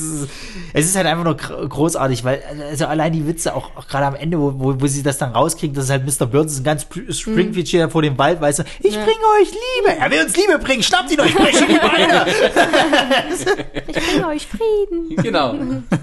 ist- 0.00 0.28
es 0.72 0.86
ist 0.86 0.96
halt 0.96 1.06
einfach 1.06 1.24
nur 1.24 1.36
gr- 1.36 1.68
großartig, 1.68 2.24
weil 2.24 2.42
also 2.70 2.86
allein 2.86 3.12
die 3.12 3.26
Witze 3.26 3.54
auch, 3.54 3.76
auch 3.76 3.86
gerade 3.88 4.06
am 4.06 4.14
Ende, 4.14 4.38
wo, 4.38 4.52
wo, 4.56 4.80
wo 4.80 4.86
sie 4.86 5.02
das 5.02 5.18
dann 5.18 5.32
rauskriegen, 5.32 5.74
dass 5.74 5.84
es 5.84 5.90
halt 5.90 6.04
Mr. 6.04 6.26
Burns 6.26 6.52
ist 6.52 6.60
ein 6.60 6.64
ganz 6.64 6.84
Pr- 6.84 7.12
Springfield 7.12 7.68
steht 7.68 7.80
da 7.82 7.88
vor 7.88 8.02
dem 8.02 8.16
Wald, 8.18 8.40
weißt 8.40 8.60
du, 8.60 8.62
ich 8.80 8.94
Ja. 8.94 9.04
bringe 9.04 9.20
euch 9.40 9.50
Liebe, 9.50 9.98
er 9.98 10.10
will 10.10 10.24
uns 10.24 10.36
Liebe 10.36 10.58
bringen, 10.58 10.82
schnappt 10.82 11.12
ihn 11.12 11.20
euch, 11.20 11.34
brecht 11.34 11.60
die 11.68 11.78
Beine. 11.78 12.26
Ich 13.86 13.94
bringe 13.94 14.28
euch 14.28 14.46
Frieden. 14.46 15.16
Genau. 15.22 15.54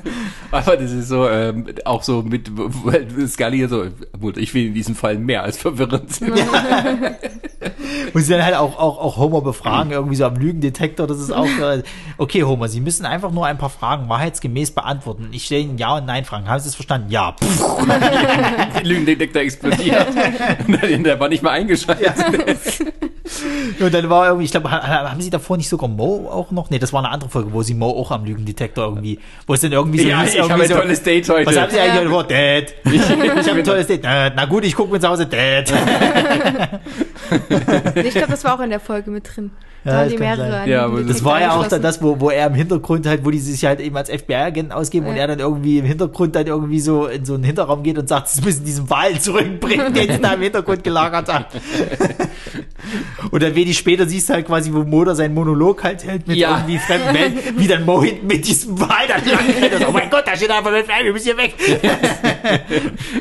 Aber 0.51 0.77
das 0.77 0.91
ist 0.91 1.09
so, 1.09 1.27
ähm, 1.27 1.65
auch 1.85 2.03
so 2.03 2.21
mit, 2.21 2.49
weil 2.53 3.07
Scully 3.27 3.67
so, 3.67 3.85
gut, 4.19 4.37
ich 4.37 4.53
will 4.53 4.67
in 4.67 4.73
diesem 4.73 4.95
Fall 4.95 5.17
mehr 5.17 5.43
als 5.43 5.57
verwirrend. 5.57 6.09
Und 8.13 8.21
sie 8.21 8.31
dann 8.31 8.43
halt 8.45 8.55
auch, 8.55 8.77
auch, 8.77 8.97
auch 8.99 9.17
Homer 9.17 9.41
befragen, 9.41 9.91
irgendwie 9.91 10.15
so 10.15 10.25
am 10.25 10.35
Lügendetektor, 10.35 11.07
das 11.07 11.19
ist 11.19 11.31
auch, 11.31 11.45
äh, 11.45 11.83
okay 12.17 12.43
Homer, 12.43 12.67
Sie 12.69 12.79
müssen 12.81 13.05
einfach 13.05 13.31
nur 13.31 13.45
ein 13.45 13.57
paar 13.57 13.69
Fragen 13.69 13.86
wahrheitsgemäß 14.09 14.71
beantworten. 14.71 15.29
Ich 15.31 15.45
stelle 15.45 15.61
Ihnen 15.61 15.77
Ja 15.77 15.95
und 15.97 16.05
Nein 16.05 16.25
Fragen. 16.25 16.47
Haben 16.47 16.59
Sie 16.59 16.69
es 16.69 16.75
verstanden? 16.75 17.09
Ja. 17.09 17.35
Lügendetektor 18.83 19.41
explodiert. 19.41 20.07
Der 21.05 21.19
war 21.19 21.29
nicht 21.29 21.43
mal 21.43 21.51
eingeschaltet. 21.51 22.11
Und 23.79 23.93
dann 23.93 24.09
war 24.09 24.27
irgendwie, 24.27 24.45
ich 24.45 24.51
glaube, 24.51 24.71
haben 24.71 25.21
sie 25.21 25.29
davor 25.29 25.57
nicht 25.57 25.69
sogar 25.69 25.89
Mo 25.89 26.29
auch 26.31 26.51
noch? 26.51 26.69
Nee, 26.69 26.79
das 26.79 26.93
war 26.93 26.99
eine 27.03 27.09
andere 27.09 27.29
Folge, 27.29 27.51
wo 27.53 27.61
sie 27.61 27.73
Mo 27.73 27.89
auch 27.89 28.11
am 28.11 28.25
Lügendetektor 28.25 28.85
irgendwie, 28.85 29.19
wo 29.45 29.53
es 29.53 29.61
dann 29.61 29.71
irgendwie 29.73 29.99
so 29.99 30.07
Ja, 30.07 30.21
hieß, 30.21 30.35
ich 30.35 30.41
habe 30.41 30.53
ein 30.63 30.67
so, 30.69 30.75
tolles 30.75 31.03
Date 31.03 31.29
heute. 31.29 31.45
Was 31.45 31.57
haben 31.57 31.71
sie 31.71 31.79
eigentlich 31.79 31.93
Ja. 31.93 31.99
heute 31.99 32.09
vor? 32.09 32.23
Dad. 32.23 32.73
Ich, 32.85 32.93
ich 32.95 33.49
habe 33.49 33.59
ein 33.59 33.63
tolles 33.63 33.87
Date. 33.87 34.03
Äh, 34.05 34.31
Na 34.35 34.45
gut, 34.45 34.63
ich 34.65 34.75
gucke 34.75 34.91
mir 34.93 34.99
zu 34.99 35.07
Hause 35.09 35.25
Dad. 35.25 35.71
Ich 37.95 38.11
glaube, 38.13 38.27
das 38.31 38.43
war 38.45 38.55
auch 38.57 38.63
in 38.63 38.69
der 38.69 38.79
Folge 38.79 39.11
mit 39.11 39.35
drin. 39.35 39.51
Ja, 39.87 39.93
Da 39.93 39.99
haben 40.01 40.09
das 40.11 40.19
mehrere 40.19 40.69
Ja, 40.69 40.87
Das 41.07 41.23
war 41.23 41.39
ja 41.41 41.51
auch 41.55 41.67
dann 41.67 41.81
das, 41.81 42.01
wo, 42.01 42.19
wo 42.19 42.29
er 42.29 42.47
im 42.47 42.53
Hintergrund 42.55 43.05
halt, 43.07 43.23
wo 43.25 43.31
die 43.31 43.39
sich 43.39 43.63
halt 43.65 43.79
eben 43.79 43.95
als 43.95 44.09
FBI-Agenten 44.09 44.71
ausgeben 44.71 45.07
und 45.07 45.15
Ja. 45.15 45.21
er 45.21 45.27
dann 45.27 45.39
irgendwie 45.39 45.79
im 45.79 45.85
Hintergrund 45.85 46.35
dann 46.35 46.45
irgendwie 46.47 46.79
so 46.79 47.07
in 47.07 47.23
so 47.25 47.35
einen 47.35 47.43
Hinterraum 47.43 47.83
geht 47.83 47.97
und 47.97 48.09
sagt, 48.09 48.27
sie 48.29 48.41
müssen 48.41 48.65
diesen 48.65 48.89
Wal 48.89 49.19
zurückbringen, 49.19 49.93
den 49.93 50.11
sie 50.11 50.19
da 50.19 50.33
im 50.33 50.41
Hintergrund 50.41 50.83
gelagert 50.83 51.31
hat. 51.33 51.47
und 53.31 53.41
dann 53.43 53.55
wenig 53.55 53.77
später 53.77 54.05
siehst 54.07 54.29
du 54.29 54.33
halt 54.33 54.45
quasi, 54.47 54.71
wo 54.73 54.79
Moda 54.83 55.15
seinen 55.15 55.33
Monolog 55.33 55.83
halt 55.83 56.03
hält 56.05 56.27
mit 56.27 56.37
Ja. 56.37 56.57
irgendwie 56.57 56.77
fremden 56.79 57.13
Welt, 57.13 57.33
wie 57.57 57.67
dann 57.67 57.85
Mo 57.85 58.03
hinten 58.03 58.27
mit 58.27 58.47
diesem 58.47 58.79
Wal 58.79 59.07
dann 59.07 59.25
lang 59.25 59.71
und 59.71 59.79
so, 59.81 59.87
oh 59.87 59.91
mein 59.91 60.09
Gott, 60.09 60.23
da 60.25 60.35
steht 60.35 60.51
einfach 60.51 60.71
mit 60.71 60.85
wir 60.87 61.13
müssen 61.13 61.25
hier 61.25 61.37
weg. 61.37 61.53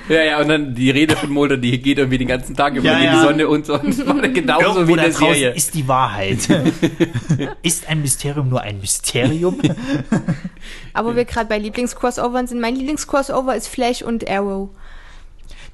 Ja, 0.09 0.23
ja, 0.23 0.41
und 0.41 0.49
dann 0.49 0.75
die 0.75 0.91
Rede 0.91 1.17
von 1.17 1.31
Mulder, 1.31 1.57
die 1.57 1.81
geht 1.81 1.99
irgendwie 1.99 2.19
den 2.19 2.29
ganzen 2.29 2.55
Tag 2.55 2.75
über 2.77 2.87
Ja, 2.87 2.99
die 2.99 3.05
ja. 3.07 3.23
Sonne 3.23 3.49
und 3.49 3.67
so. 3.67 3.75
Und 3.75 3.89
das 3.99 4.07
war 4.07 4.15
dann 4.21 4.33
genauso 4.33 4.67
Irgendwo 4.67 4.89
wie 4.89 4.93
in 4.93 4.99
der 4.99 5.13
Serie. 5.13 5.51
ist 5.51 5.75
die 5.75 5.89
Wahrheit. 5.89 6.39
ist 7.63 7.89
ein 7.89 8.01
Mysterium 8.03 8.49
nur 8.49 8.61
ein 8.63 8.81
Mysterium? 8.81 9.61
Aber 10.93 11.17
wir 11.17 11.25
gerade 11.25 11.49
bei 11.49 11.59
Lieblingscrossovern 11.59 12.47
sind, 12.47 12.61
mein 12.61 12.77
Lieblingscrossover 12.77 13.55
ist 13.57 13.69
Flash 13.69 14.03
und 14.03 14.29
Arrow. 14.29 14.71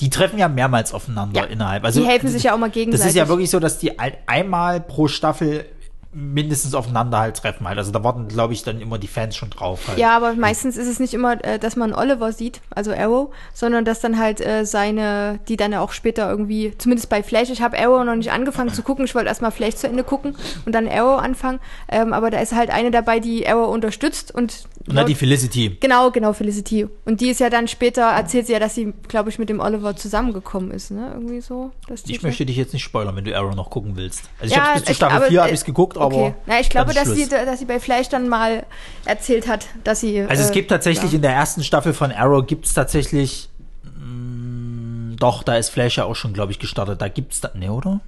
Die 0.01 0.11
treffen 0.11 0.39
ja 0.39 0.49
mehrmals 0.49 0.93
aufeinander 0.93 1.43
Ja. 1.43 1.47
innerhalb. 1.47 1.85
Also 1.85 2.01
die 2.03 2.07
helfen 2.09 2.29
sich 2.29 2.43
ja 2.45 2.55
auch 2.55 2.59
mal 2.59 2.67
Das 2.69 2.75
gegenseitig. 2.75 3.07
ist 3.11 3.17
ja 3.17 3.29
wirklich 3.29 3.51
so, 3.51 3.61
dass 3.61 3.79
die 3.79 3.99
ein, 3.99 4.13
einmal 4.27 4.81
pro 4.81 5.07
Staffel 5.09 5.65
mindestens 6.15 6.75
aufeinander 6.75 7.19
halt 7.19 7.37
treffen 7.37 7.67
halt. 7.67 7.79
Also 7.79 7.91
da 7.91 8.05
warten, 8.05 8.29
glaube 8.29 8.53
ich, 8.53 8.63
dann 8.63 8.81
immer 8.81 8.99
die 8.99 9.07
Fans 9.09 9.35
schon 9.37 9.51
drauf 9.51 9.89
halt. 9.89 9.99
Ja, 9.99 10.15
aber 10.17 10.35
meistens 10.35 10.77
ist 10.77 10.87
es 10.89 11.01
nicht 11.01 11.15
immer, 11.15 11.43
äh, 11.45 11.59
dass 11.59 11.77
man 11.77 11.95
Oliver 11.95 12.33
sieht, 12.33 12.61
also 12.71 12.93
Arrow, 12.93 13.33
sondern 13.55 13.85
dass 13.85 14.01
dann 14.01 14.19
halt 14.19 14.41
äh, 14.41 14.65
seine, 14.67 15.41
die 15.49 15.57
dann 15.57 15.73
auch 15.75 15.93
später 15.93 16.29
irgendwie, 16.29 16.75
zumindest 16.77 17.09
bei 17.09 17.23
Flash, 17.23 17.51
ich 17.51 17.63
habe 17.63 17.79
Arrow 17.79 18.05
noch 18.05 18.15
nicht 18.17 18.31
angefangen 18.31 18.73
zu 18.75 18.83
gucken, 18.83 19.05
ich 19.07 19.15
wollte 19.15 19.29
erstmal 19.29 19.53
Flash 19.53 19.77
zu 19.77 19.87
Ende 19.89 20.05
gucken 20.05 20.37
und 20.67 20.73
dann 20.75 20.89
Arrow 20.89 21.19
anfangen, 21.21 21.61
ähm, 21.89 22.13
aber 22.13 22.31
da 22.31 22.41
ist 22.41 22.55
halt 22.55 22.71
eine 22.71 22.91
dabei, 22.91 23.19
die 23.21 23.49
Arrow 23.49 23.73
unterstützt 23.73 24.35
und 24.35 24.67
Und 24.87 24.95
dann 24.97 25.07
die 25.07 25.15
Felicity. 25.15 25.77
Genau, 25.81 26.11
genau, 26.11 26.33
Felicity. 26.33 26.87
Und 27.07 27.21
die 27.21 27.31
ist 27.31 27.41
ja 27.41 27.49
dann 27.49 27.69
später, 27.69 28.03
erzählt 28.03 28.47
sie 28.47 28.53
ja, 28.53 28.59
dass 28.59 28.75
sie, 28.75 28.93
glaube 29.09 29.31
ich, 29.31 29.39
mit 29.39 29.49
dem 29.49 29.61
Oliver 29.61 29.97
zusammengekommen 29.97 30.71
ist, 30.73 30.91
ne? 30.91 31.11
Irgendwie 31.15 31.41
so. 31.41 31.71
Ich 32.07 32.23
möchte 32.23 32.45
dich 32.45 32.57
jetzt 32.57 32.73
nicht 32.73 32.83
spoilern, 32.83 33.15
wenn 33.17 33.25
du 33.25 33.35
Arrow 33.37 33.55
noch 33.55 33.71
gucken 33.71 33.97
willst. 33.97 34.25
Also 34.41 34.53
ich 34.53 34.57
Ja, 34.59 34.65
habe 34.67 34.75
bis 34.75 34.85
zur 34.85 34.91
ich- 34.91 34.97
Staffel 34.97 35.17
aber, 35.17 35.27
4 35.27 35.41
habe 35.41 35.51
äh, 35.51 35.55
ich 35.55 35.65
geguckt, 35.65 35.97
aber 36.03 36.17
Okay. 36.17 36.35
Na, 36.47 36.61
ich 36.61 36.69
glaube, 36.69 36.93
dass 36.95 37.09
sie, 37.09 37.29
dass 37.29 37.59
sie 37.59 37.65
bei 37.65 37.81
Flash 37.81 38.09
dann 38.09 38.29
mal 38.29 38.65
erzählt 39.05 39.49
hat, 39.49 39.67
dass 39.85 40.01
sie. 40.01 40.21
Also 40.23 40.43
es 40.43 40.51
äh, 40.51 40.55
gibt 40.55 40.71
tatsächlich 40.71 41.13
ja. 41.13 41.17
in 41.17 41.23
der 41.23 41.33
ersten 41.33 41.63
Staffel 41.65 41.93
von 41.95 42.13
Arrow 42.13 42.47
gibt 42.47 42.67
es 42.67 42.75
tatsächlich 42.75 43.49
mh, 43.85 45.17
doch, 45.19 45.43
da 45.43 45.57
ist 45.57 45.71
Flash 45.71 45.97
ja 45.99 46.05
auch 46.05 46.17
schon, 46.17 46.33
glaube 46.33 46.53
ich, 46.53 46.59
gestartet. 46.59 47.01
Da 47.01 47.09
gibt's 47.09 47.41
da, 47.41 47.51
ne, 47.55 47.73
oder? 47.73 48.01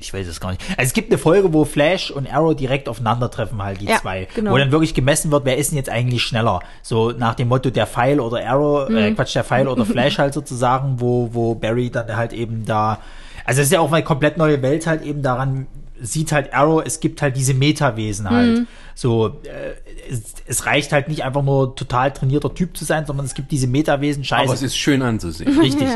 Ich 0.00 0.14
weiß 0.14 0.28
es 0.28 0.38
gar 0.40 0.50
nicht. 0.52 0.62
Also 0.76 0.82
es 0.88 0.92
gibt 0.92 1.10
eine 1.10 1.18
Folge, 1.18 1.52
wo 1.52 1.64
Flash 1.64 2.12
und 2.12 2.32
Arrow 2.32 2.54
direkt 2.54 2.88
aufeinandertreffen, 2.88 3.60
halt 3.60 3.80
die 3.80 3.86
Ja, 3.86 3.96
zwei. 3.96 4.28
genau. 4.32 4.52
Wo 4.52 4.58
dann 4.58 4.70
wirklich 4.70 4.94
gemessen 4.94 5.32
wird, 5.32 5.44
wer 5.44 5.56
ist 5.56 5.72
denn 5.72 5.76
jetzt 5.76 5.90
eigentlich 5.90 6.22
schneller? 6.22 6.60
So 6.82 7.10
nach 7.10 7.34
dem 7.34 7.48
Motto 7.48 7.70
der 7.70 7.88
Pfeil 7.88 8.20
oder 8.20 8.46
Arrow, 8.48 8.88
Mhm. 8.88 8.96
äh, 8.96 9.10
Quatsch, 9.12 9.34
der 9.34 9.42
Pfeil 9.42 9.66
oder 9.66 9.84
Flash 9.86 10.18
halt 10.18 10.34
sozusagen, 10.34 11.00
wo, 11.00 11.30
wo 11.32 11.56
Barry 11.56 11.90
dann 11.90 12.14
halt 12.16 12.32
eben 12.32 12.64
da, 12.64 12.98
also 13.44 13.60
es 13.60 13.66
ist 13.66 13.72
ja 13.72 13.80
auch 13.80 13.90
eine 13.90 14.04
komplett 14.04 14.36
neue 14.36 14.62
Welt 14.62 14.86
halt 14.86 15.02
eben 15.02 15.22
daran, 15.22 15.66
sieht 16.00 16.32
halt 16.32 16.52
Arrow, 16.52 16.82
es 16.84 17.00
gibt 17.00 17.22
halt 17.22 17.36
diese 17.36 17.54
Metawesen 17.54 18.28
halt. 18.28 18.58
Mhm. 18.58 18.66
So, 18.94 19.40
äh, 19.44 20.10
es, 20.10 20.34
es 20.46 20.66
reicht 20.66 20.92
halt 20.92 21.08
nicht 21.08 21.22
einfach 21.22 21.42
nur 21.42 21.76
total 21.76 22.12
trainierter 22.12 22.52
Typ 22.52 22.76
zu 22.76 22.84
sein, 22.84 23.06
sondern 23.06 23.26
es 23.26 23.34
gibt 23.34 23.52
diese 23.52 23.68
Metawesen, 23.68 24.24
scheiße. 24.24 24.44
Aber 24.44 24.54
es 24.54 24.62
ist 24.62 24.76
schön 24.76 25.02
anzusehen. 25.02 25.56
Richtig. 25.60 25.88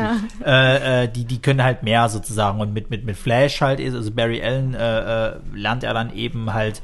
Äh, 0.45 1.03
äh, 1.03 1.07
die, 1.09 1.25
die 1.25 1.41
können 1.41 1.63
halt 1.63 1.83
mehr 1.83 2.07
sozusagen. 2.07 2.61
Und 2.61 2.73
mit, 2.73 2.89
mit, 2.89 3.05
mit 3.05 3.17
Flash 3.17 3.59
halt, 3.59 3.79
ist, 3.79 3.93
also 3.93 4.11
Barry 4.11 4.41
Allen 4.41 4.73
äh, 4.73 5.27
äh, 5.27 5.35
lernt 5.53 5.83
er 5.83 5.93
dann 5.93 6.15
eben 6.15 6.53
halt, 6.53 6.81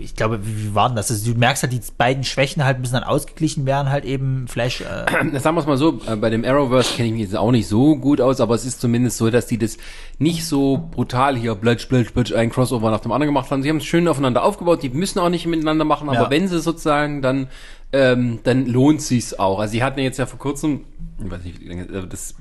ich 0.00 0.14
glaube, 0.14 0.40
wie, 0.46 0.74
war 0.74 0.88
denn 0.88 0.96
das? 0.96 1.10
Also 1.10 1.32
du 1.32 1.38
merkst 1.38 1.62
halt, 1.62 1.72
die 1.72 1.80
beiden 1.96 2.24
Schwächen 2.24 2.64
halt 2.64 2.78
müssen 2.80 2.94
dann 2.94 3.04
ausgeglichen 3.04 3.66
werden, 3.66 3.90
halt 3.90 4.04
eben 4.04 4.48
Flash. 4.48 4.80
Äh, 4.82 5.38
Sagen 5.38 5.56
wir 5.56 5.60
es 5.60 5.66
mal 5.66 5.76
so, 5.76 6.00
äh, 6.06 6.16
bei 6.16 6.30
dem 6.30 6.44
Arrowverse 6.44 6.94
kenne 6.96 7.08
ich 7.08 7.12
mich 7.14 7.22
jetzt 7.22 7.36
auch 7.36 7.50
nicht 7.52 7.66
so 7.68 7.96
gut 7.96 8.20
aus, 8.20 8.40
aber 8.40 8.54
es 8.54 8.64
ist 8.64 8.80
zumindest 8.80 9.16
so, 9.18 9.30
dass 9.30 9.46
die 9.46 9.58
das 9.58 9.76
nicht 10.18 10.44
so 10.46 10.88
brutal 10.90 11.36
hier 11.36 11.54
blötsch, 11.54 11.88
blötsch, 11.88 12.12
blötsch, 12.12 12.32
ein 12.32 12.50
Crossover 12.50 12.90
nach 12.90 13.00
dem 13.00 13.12
anderen 13.12 13.28
gemacht 13.34 13.50
haben. 13.50 13.62
Sie 13.62 13.68
haben 13.68 13.78
es 13.78 13.84
schön 13.84 14.08
aufeinander 14.08 14.42
aufgebaut, 14.44 14.82
die 14.82 14.90
müssen 14.90 15.18
auch 15.18 15.28
nicht 15.28 15.46
miteinander 15.46 15.84
machen, 15.84 16.08
aber 16.08 16.24
Ja. 16.24 16.30
wenn 16.30 16.48
sie 16.48 16.60
sozusagen, 16.60 17.22
dann, 17.22 17.48
ähm, 17.92 18.40
dann 18.42 18.66
lohnt 18.66 19.02
sich's 19.02 19.34
auch. 19.34 19.58
Also 19.58 19.72
sie 19.72 19.82
hatten 19.82 20.00
jetzt 20.00 20.18
ja 20.18 20.26
vor 20.26 20.38
kurzem, 20.38 20.80
ich 21.24 21.30
weiß 21.30 21.44
nicht, 21.44 21.60
wie 21.60 21.68
lange, 21.68 21.82
äh, 21.84 22.06
das, 22.08 22.34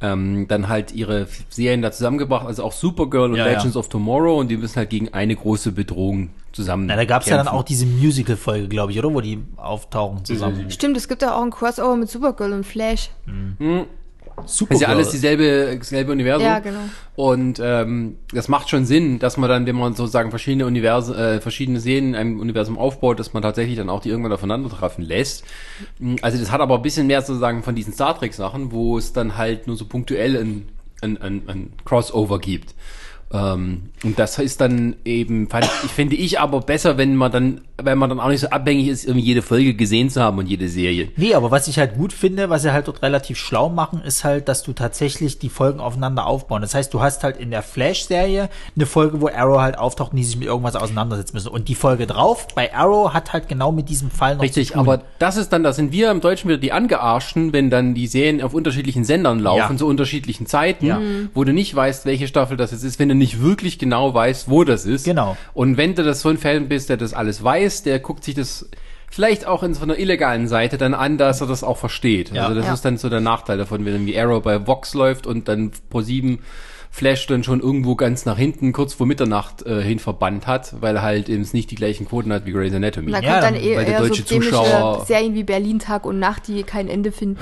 ähm, 0.00 0.46
dann 0.48 0.68
halt 0.68 0.92
ihre 0.92 1.26
Serien 1.48 1.82
da 1.82 1.90
zusammengebracht, 1.90 2.46
also 2.46 2.62
auch 2.64 2.72
Supergirl 2.72 3.30
und 3.30 3.36
Ja, 3.36 3.46
ja. 3.46 3.52
Legends 3.54 3.76
of 3.76 3.88
Tomorrow 3.88 4.38
und 4.38 4.48
die 4.48 4.56
müssen 4.56 4.76
halt 4.76 4.90
gegen 4.90 5.12
eine 5.12 5.34
große 5.34 5.72
Bedrohung 5.72 6.30
zusammen. 6.52 6.86
na, 6.86 6.96
da 6.96 7.04
gab 7.04 7.22
es 7.22 7.28
ja 7.28 7.36
dann 7.36 7.48
auch 7.48 7.62
diese 7.62 7.86
Musical-Folge, 7.86 8.68
glaube 8.68 8.92
ich, 8.92 8.98
oder? 8.98 9.12
Wo 9.12 9.20
die 9.20 9.38
auftauchen 9.56 10.24
zusammen. 10.24 10.70
Stimmt, 10.70 10.96
es 10.96 11.08
gibt 11.08 11.22
ja 11.22 11.34
auch 11.36 11.42
ein 11.42 11.50
Crossover 11.50 11.96
mit 11.96 12.08
Supergirl 12.08 12.52
und 12.52 12.64
Flash. 12.64 13.10
Super. 14.46 14.74
ist 14.74 14.80
ja 14.80 14.88
alles 14.88 15.10
dieselbe, 15.10 15.76
dasselbe 15.78 16.12
Universum. 16.12 16.46
Ja, 16.46 16.58
genau. 16.58 16.80
Und 17.16 17.60
ähm, 17.62 18.16
das 18.32 18.48
macht 18.48 18.70
schon 18.70 18.84
Sinn, 18.84 19.18
dass 19.18 19.36
man 19.36 19.48
dann, 19.48 19.66
wenn 19.66 19.76
man 19.76 19.94
sozusagen 19.94 20.30
verschiedene 20.30 20.66
Universen, 20.66 21.14
äh, 21.14 21.40
verschiedene 21.40 21.80
Serien 21.80 22.08
in 22.08 22.14
einem 22.14 22.40
Universum 22.40 22.78
aufbaut, 22.78 23.18
dass 23.18 23.32
man 23.32 23.42
tatsächlich 23.42 23.76
dann 23.76 23.90
auch 23.90 24.00
die 24.00 24.08
irgendwann 24.08 24.32
aufeinandertreffen 24.32 25.04
lässt. 25.04 25.44
Also 26.22 26.38
das 26.38 26.52
hat 26.52 26.60
aber 26.60 26.76
ein 26.76 26.82
bisschen 26.82 27.06
mehr 27.06 27.22
sozusagen 27.22 27.62
von 27.62 27.74
diesen 27.74 27.92
Star 27.92 28.18
Trek 28.18 28.34
Sachen, 28.34 28.72
wo 28.72 28.98
es 28.98 29.12
dann 29.12 29.36
halt 29.36 29.66
nur 29.66 29.76
so 29.76 29.84
punktuell 29.86 30.36
ein, 30.36 30.68
ein, 31.00 31.20
ein, 31.20 31.42
ein 31.48 31.72
Crossover 31.84 32.38
gibt. 32.38 32.74
Ähm, 33.30 33.90
und 34.04 34.18
das 34.18 34.38
ist 34.38 34.60
dann 34.60 34.96
eben, 35.04 35.48
fand 35.48 35.66
ich, 35.66 35.90
finde 35.90 36.16
ich 36.16 36.40
aber 36.40 36.60
besser, 36.60 36.96
wenn 36.96 37.14
man 37.14 37.30
dann, 37.30 37.60
wenn 37.82 37.98
man 37.98 38.08
dann 38.08 38.20
auch 38.20 38.28
nicht 38.28 38.40
so 38.40 38.48
abhängig 38.48 38.88
ist, 38.88 39.04
irgendwie 39.04 39.26
jede 39.26 39.42
Folge 39.42 39.74
gesehen 39.74 40.08
zu 40.08 40.22
haben 40.22 40.38
und 40.38 40.46
jede 40.46 40.68
Serie. 40.68 41.08
Nee, 41.16 41.34
aber 41.34 41.50
was 41.50 41.68
ich 41.68 41.78
halt 41.78 41.94
gut 41.94 42.12
finde, 42.14 42.48
was 42.48 42.62
sie 42.62 42.72
halt 42.72 42.88
dort 42.88 43.02
relativ 43.02 43.36
schlau 43.38 43.68
machen, 43.68 44.00
ist 44.02 44.24
halt, 44.24 44.48
dass 44.48 44.62
du 44.62 44.72
tatsächlich 44.72 45.38
die 45.38 45.50
Folgen 45.50 45.78
aufeinander 45.80 46.26
aufbauen. 46.26 46.62
Das 46.62 46.74
heißt, 46.74 46.92
du 46.94 47.00
hast 47.02 47.22
halt 47.22 47.36
in 47.36 47.50
der 47.50 47.62
Flash-Serie 47.62 48.48
eine 48.74 48.86
Folge, 48.86 49.20
wo 49.20 49.28
Arrow 49.28 49.60
halt 49.60 49.78
auftaucht 49.78 50.12
und 50.12 50.16
die 50.16 50.24
sich 50.24 50.36
mit 50.38 50.48
irgendwas 50.48 50.74
auseinandersetzen 50.76 51.36
müssen. 51.36 51.48
Und 51.48 51.68
die 51.68 51.74
Folge 51.74 52.06
drauf 52.06 52.48
bei 52.54 52.74
Arrow 52.74 53.12
hat 53.12 53.32
halt 53.34 53.48
genau 53.48 53.72
mit 53.72 53.88
diesem 53.90 54.10
Fall 54.10 54.36
noch 54.36 54.42
Richtig, 54.42 54.68
zu 54.68 54.72
tun. 54.74 54.80
aber 54.80 55.02
das 55.18 55.36
ist 55.36 55.50
dann, 55.52 55.62
da 55.62 55.72
sind 55.74 55.92
wir 55.92 56.10
im 56.10 56.20
Deutschen 56.22 56.48
wieder 56.48 56.58
die 56.58 56.72
Angearschten, 56.72 57.52
wenn 57.52 57.68
dann 57.68 57.94
die 57.94 58.06
Serien 58.06 58.40
auf 58.42 58.54
unterschiedlichen 58.54 59.04
Sendern 59.04 59.38
laufen, 59.38 59.72
Ja. 59.72 59.76
zu 59.76 59.86
unterschiedlichen 59.86 60.46
Zeiten, 60.46 60.86
Ja. 60.86 61.00
wo 61.34 61.44
du 61.44 61.52
nicht 61.52 61.74
weißt, 61.74 62.06
welche 62.06 62.26
Staffel 62.26 62.56
das 62.56 62.70
jetzt 62.70 62.84
ist, 62.84 62.98
wenn 62.98 63.08
du 63.10 63.17
nicht 63.18 63.42
wirklich 63.42 63.78
genau 63.78 64.14
weißt, 64.14 64.48
wo 64.48 64.64
das 64.64 64.86
ist. 64.86 65.04
Genau. 65.04 65.36
Und 65.54 65.76
wenn 65.76 65.94
du 65.94 66.02
das 66.02 66.22
so 66.22 66.28
ein 66.28 66.38
Fan 66.38 66.68
bist, 66.68 66.88
der 66.88 66.96
das 66.96 67.12
alles 67.14 67.42
weiß, 67.42 67.82
der 67.82 67.98
guckt 67.98 68.24
sich 68.24 68.34
das 68.34 68.68
vielleicht 69.10 69.46
auch 69.46 69.62
in 69.62 69.74
so 69.74 69.82
einer 69.82 69.98
illegalen 69.98 70.48
Seite 70.48 70.76
dann 70.78 70.94
an, 70.94 71.18
dass 71.18 71.40
er 71.40 71.46
das 71.46 71.64
auch 71.64 71.78
versteht. 71.78 72.30
Ja. 72.32 72.42
Also 72.44 72.54
das 72.54 72.66
Ja. 72.66 72.74
ist 72.74 72.84
dann 72.84 72.96
so 72.98 73.08
der 73.08 73.20
Nachteil 73.20 73.56
davon, 73.58 73.84
wenn 73.84 73.92
irgendwie 73.94 74.18
Arrow 74.18 74.42
bei 74.42 74.66
Vox 74.66 74.94
läuft 74.94 75.26
und 75.26 75.48
dann 75.48 75.72
pro 75.90 76.00
sieben 76.02 76.40
Flash 76.90 77.26
dann 77.26 77.44
schon 77.44 77.60
irgendwo 77.60 77.96
ganz 77.96 78.24
nach 78.24 78.38
hinten, 78.38 78.72
kurz 78.72 78.94
vor 78.94 79.06
Mitternacht 79.06 79.64
äh, 79.66 79.82
hin 79.82 79.98
verbannt 79.98 80.46
hat, 80.46 80.74
weil 80.80 80.96
er 80.96 81.02
halt 81.02 81.28
eben 81.28 81.46
nicht 81.52 81.70
die 81.70 81.74
gleichen 81.74 82.06
Quoten 82.08 82.32
hat 82.32 82.46
wie 82.46 82.52
Grey's 82.52 82.72
Anatomy. 82.74 83.12
Da 83.12 83.20
Ja, 83.20 83.30
kommt 83.32 83.42
dann 83.44 83.54
dann- 83.54 83.62
eh 83.62 83.76
weil 83.76 83.84
der 83.84 83.94
eher 83.94 84.02
so 84.02 84.08
deutsche 84.08 84.22
dämliche 84.22 84.52
Zuschauer- 84.56 85.04
Serien 85.06 85.34
wie 85.34 85.44
Berlin 85.44 85.78
Tag 85.78 86.06
und 86.06 86.18
Nacht, 86.18 86.48
die 86.48 86.62
kein 86.62 86.88
Ende 86.88 87.12
finden. 87.12 87.38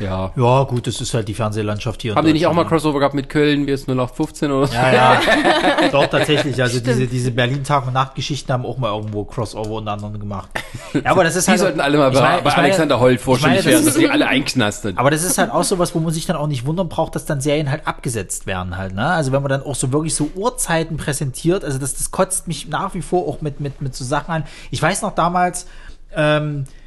Ja. 0.00 0.32
ja, 0.34 0.62
gut, 0.64 0.86
das 0.86 1.00
ist 1.00 1.14
halt 1.14 1.28
die 1.28 1.34
Fernsehlandschaft 1.34 2.02
hier. 2.02 2.14
Haben 2.14 2.26
die 2.26 2.32
nicht 2.32 2.46
auch 2.46 2.52
mal. 2.54 2.64
Crossover 2.66 2.98
gehabt 2.98 3.14
mit 3.14 3.28
Köln, 3.28 3.66
wie 3.66 3.70
es 3.72 3.82
0815 3.86 4.50
oder 4.50 4.66
so? 4.66 4.74
Ja, 4.74 4.92
ja. 4.92 5.20
Doch, 5.92 6.06
tatsächlich. 6.06 6.60
Also 6.60 6.80
diese, 6.80 7.06
diese 7.06 7.30
Berlin-Tag- 7.30 7.86
und 7.86 7.92
Nacht-Geschichten 7.92 8.52
haben 8.52 8.64
auch 8.66 8.78
mal 8.78 8.94
irgendwo 8.94 9.24
Crossover 9.24 9.70
unter 9.70 9.92
anderem 9.92 10.18
gemacht. 10.18 10.48
Ja, 10.94 11.02
aber 11.10 11.24
das 11.24 11.36
ist 11.36 11.46
Die 11.46 11.50
halt. 11.52 11.60
sollten 11.60 11.80
alle 11.80 11.98
mal 11.98 12.10
bei, 12.10 12.20
meine- 12.20 12.42
bei 12.42 12.50
meine- 12.50 12.62
Alexander 12.62 13.00
Holt 13.00 13.20
das 13.26 13.42
werden, 13.42 13.84
dass 13.84 13.94
die 13.94 14.08
alle 14.08 14.26
einknastet. 14.26 14.98
Aber 14.98 15.10
das 15.10 15.22
ist 15.22 15.38
halt 15.38 15.50
auch 15.50 15.64
sowas, 15.64 15.94
wo 15.94 16.00
man 16.00 16.12
sich 16.12 16.26
dann 16.26 16.36
auch 16.36 16.46
nicht 16.48 16.66
wundern 16.66 16.88
braucht, 16.88 17.14
dass 17.14 17.24
dann 17.24 17.40
Serien 17.40 17.70
halt 17.70 17.86
abgesetzt 17.86 18.46
werden 18.46 18.76
halt, 18.76 18.94
ne? 18.94 19.06
Also 19.06 19.32
wenn 19.32 19.42
man 19.42 19.50
dann 19.50 19.62
auch 19.62 19.74
so 19.74 19.92
wirklich 19.92 20.14
so 20.14 20.30
Uhrzeiten 20.34 20.96
präsentiert, 20.96 21.64
also 21.64 21.78
das, 21.78 21.94
das 21.94 22.10
kotzt 22.10 22.48
mich 22.48 22.68
nach 22.68 22.94
wie 22.94 23.02
vor 23.02 23.28
auch 23.28 23.40
mit, 23.40 23.60
mit, 23.60 23.80
mit 23.82 23.94
so 23.94 24.04
Sachen 24.04 24.32
an. 24.32 24.44
Ich 24.70 24.80
weiß 24.82 25.02
noch 25.02 25.14
damals, 25.14 25.66
ähm, 26.14 26.64
äh, 26.64 26.81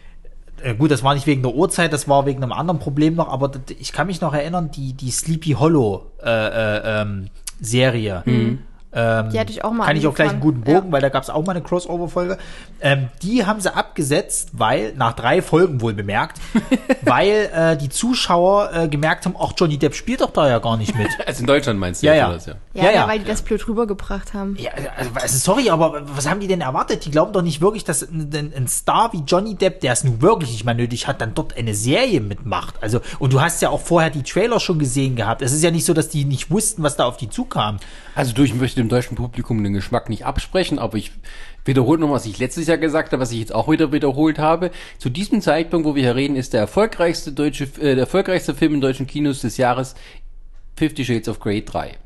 gut, 0.78 0.92
das 0.92 1.04
war 1.04 1.14
nicht 1.14 1.28
wegen 1.28 1.42
der 1.42 1.54
Uhrzeit, 1.54 1.94
das 1.94 2.08
war 2.08 2.26
wegen 2.26 2.42
einem 2.42 2.52
anderen 2.52 2.80
Problem 2.80 3.16
noch, 3.16 3.30
aber 3.30 3.52
ich 3.80 3.92
kann 3.92 4.08
mich 4.08 4.22
noch 4.22 4.34
erinnern, 4.34 4.72
die, 4.72 4.94
die 4.94 5.12
Sleepy 5.12 5.52
Hollow 5.52 6.12
äh, 6.24 6.30
äh, 6.30 7.02
ähm, 7.02 7.28
Serie. 7.60 8.24
Mhm. 8.26 8.60
Ähm, 8.96 9.30
Die 9.30 9.40
hatte 9.40 9.52
ich 9.52 9.64
auch 9.64 9.72
mal 9.72 9.86
Kann 9.86 9.96
ich 9.98 10.08
auch 10.08 10.16
gleich 10.16 10.30
einen 10.30 10.40
guten. 10.40 10.62
Bogen, 10.62 10.92
weil 10.92 11.02
da 11.02 11.10
gab 11.10 11.24
es 11.24 11.30
auch 11.30 11.46
mal 11.46 11.52
eine 11.52 11.62
Crossover-Folge. 11.62 12.38
Ähm, 12.82 13.10
die 13.22 13.46
haben 13.46 13.60
sie 13.62 13.74
abgesetzt, 13.74 14.50
weil, 14.54 14.94
nach 14.96 15.14
drei 15.14 15.42
Folgen 15.42 15.82
wohl 15.82 15.94
bemerkt, 15.94 16.40
weil 17.04 17.50
äh, 17.54 17.78
die 17.78 17.90
Zuschauer 17.90 18.72
äh, 18.74 18.88
gemerkt 18.88 19.26
haben, 19.26 19.36
ach, 19.40 19.54
Johnny 19.58 19.78
Depp 19.78 19.96
spielt 19.96 20.22
doch 20.22 20.32
da 20.32 20.48
ja 20.48 20.60
gar 20.60 20.78
nicht 20.78 20.96
mit. 20.98 21.08
Also 21.26 21.42
in 21.42 21.48
Deutschland 21.48 21.80
meinst 21.80 22.04
du 22.04 22.08
Ja, 22.08 22.14
ja. 22.14 22.30
was, 22.30 22.46
ja. 22.46 22.54
Ja, 22.74 22.84
Ja, 22.84 22.90
ja, 22.90 22.96
ja. 22.96 23.08
weil 23.08 23.20
die 23.20 23.26
das 23.26 23.42
blöd 23.42 23.68
rübergebracht 23.68 24.34
haben. 24.34 24.56
Ja, 24.60 24.72
also, 24.98 25.12
also 25.14 25.38
sorry, 25.38 25.70
aber 25.70 26.04
was 26.16 26.30
haben 26.30 26.40
die 26.40 26.48
denn 26.48 26.62
erwartet? 26.62 27.06
Die 27.06 27.12
glauben 27.12 27.34
doch 27.34 27.42
nicht 27.42 27.62
wirklich, 27.62 27.84
dass 27.84 28.02
ein, 28.04 28.30
ein 28.34 28.66
ein 28.66 28.68
Star 28.68 29.14
wie 29.14 29.24
Johnny 29.26 29.56
Depp, 29.56 29.82
der 29.82 29.94
es 29.94 30.04
nun 30.04 30.22
wirklich 30.22 30.52
nicht 30.52 30.66
mehr 30.66 30.74
nötig 30.74 31.08
hat, 31.08 31.22
dann 31.22 31.34
dort 31.34 31.56
eine 31.58 31.74
Serie 31.76 32.22
mitmacht. 32.22 32.76
Also, 32.82 33.02
und 33.20 33.34
du 33.34 33.42
hast 33.42 33.62
ja 33.62 33.70
auch 33.70 33.82
vorher 33.82 34.10
die 34.10 34.24
Trailer 34.24 34.60
schon 34.60 34.80
gesehen 34.80 35.16
gehabt. 35.16 35.42
Es 35.42 35.52
ist 35.54 35.64
ja 35.64 35.72
nicht 35.72 35.86
so, 35.86 35.94
dass 35.94 36.10
die 36.10 36.26
nicht 36.26 36.52
wussten, 36.52 36.84
was 36.84 36.96
da 36.96 37.06
auf 37.06 37.18
die 37.18 37.30
zukam. 37.30 37.78
Also 38.16 38.34
du, 38.34 38.44
ich 38.44 38.56
möchte 38.56 38.80
dem 38.80 38.88
deutschen 38.88 39.16
Publikum 39.16 39.62
den 39.64 39.74
Geschmack 39.74 40.10
nicht 40.10 40.26
absprechen, 40.26 40.80
aber 40.80 40.98
ich 40.98 41.12
wiederhole 41.66 42.00
noch, 42.00 42.12
was 42.12 42.26
ich 42.26 42.40
letztes 42.40 42.68
Jahr 42.68 42.78
gesagt 42.78 43.12
habe, 43.12 43.22
was 43.22 43.32
ich 43.32 43.40
jetzt 43.40 43.54
auch 43.54 43.70
wieder 43.70 43.92
wiederholt 43.92 44.40
habe. 44.40 44.72
Zu 44.98 45.10
diesem 45.10 45.42
Zeitpunkt, 45.42 45.86
wo 45.86 45.96
wir 45.96 46.04
hier 46.04 46.16
reden, 46.16 46.38
ist 46.38 46.54
der 46.54 46.62
erfolgreichste 46.62 47.34
deutsche, 47.34 47.66
äh, 47.80 47.96
der 47.96 48.00
erfolgreichste 48.00 48.56
Film 48.56 48.76
in 48.76 48.82
deutschen 48.82 49.06
Kinos 49.06 49.42
des 49.42 49.58
Jahres 49.58 49.96
Fifty 50.78 51.04
Shades 51.04 51.28
of 51.28 51.40
Grey 51.40 51.64
3. 51.64 51.98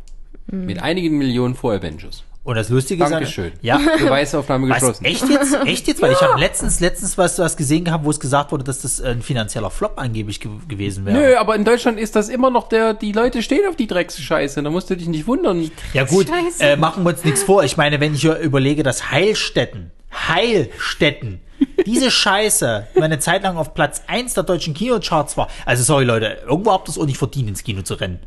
Mit 0.47 0.81
einigen 0.81 1.19
Millionen 1.19 1.53
vor 1.53 1.73
Avengers. 1.73 2.23
Und 2.49 2.55
das 2.55 2.69
Lustige 2.69 3.03
ist, 3.03 3.11
Dankeschön. 3.11 3.51
ja, 3.61 3.79
Beweisaufnahme 3.99 4.69
Was, 4.69 4.79
geschlossen. 4.79 5.05
echt 5.05 5.29
jetzt? 5.29 5.53
Echt 5.67 5.87
jetzt? 5.87 6.01
Weil 6.01 6.13
ich 6.13 6.21
habe 6.21 6.39
letztens, 6.39 6.79
letztens 6.79 7.15
was, 7.15 7.37
was 7.37 7.55
gesehen 7.55 7.83
gehabt, 7.83 8.05
wo 8.05 8.09
es 8.09 8.19
gesagt 8.19 8.51
wurde, 8.51 8.63
dass 8.63 8.81
das 8.81 8.99
ein 8.99 9.21
finanzieller 9.21 9.69
Flop 9.69 9.99
angeblich 9.99 10.39
ge 10.39 10.49
gewesen 10.67 11.05
wäre. 11.05 11.15
Nö, 11.15 11.35
aber 11.35 11.55
in 11.55 11.63
Deutschland 11.63 11.99
ist 11.99 12.15
das 12.15 12.27
immer 12.27 12.49
noch 12.49 12.67
der, 12.67 12.95
die 12.95 13.11
Leute 13.11 13.43
stehen 13.43 13.67
auf 13.69 13.75
die 13.75 13.85
Drecksscheiße, 13.85 14.63
da 14.63 14.71
musst 14.71 14.89
du 14.89 14.97
dich 14.97 15.07
nicht 15.07 15.27
wundern. 15.27 15.69
Ja 15.93 16.05
gut, 16.05 16.25
äh, 16.59 16.75
machen 16.75 17.03
wir 17.03 17.11
uns 17.11 17.23
nichts 17.23 17.43
vor. 17.43 17.63
Ich 17.63 17.77
meine, 17.77 17.99
wenn 17.99 18.15
ich 18.15 18.21
hier 18.21 18.39
überlege, 18.39 18.81
dass 18.81 19.11
Heilstätten, 19.11 19.91
Heilstätten, 20.11 21.41
diese 21.85 22.09
Scheiße 22.09 22.87
über 22.95 23.05
eine 23.05 23.19
Zeit 23.19 23.43
lang 23.43 23.57
auf 23.57 23.75
Platz 23.75 24.01
1 24.07 24.33
der 24.33 24.41
deutschen 24.43 24.73
Kinocharts 24.73 25.37
war. 25.37 25.49
Also 25.67 25.83
sorry 25.83 26.03
Leute, 26.03 26.39
irgendwo 26.47 26.71
habt 26.71 26.89
ihr 26.89 26.93
es 26.93 26.97
auch 26.97 27.05
nicht 27.05 27.19
verdient, 27.19 27.47
ins 27.47 27.63
Kino 27.63 27.83
zu 27.83 27.93
rennen. 27.93 28.17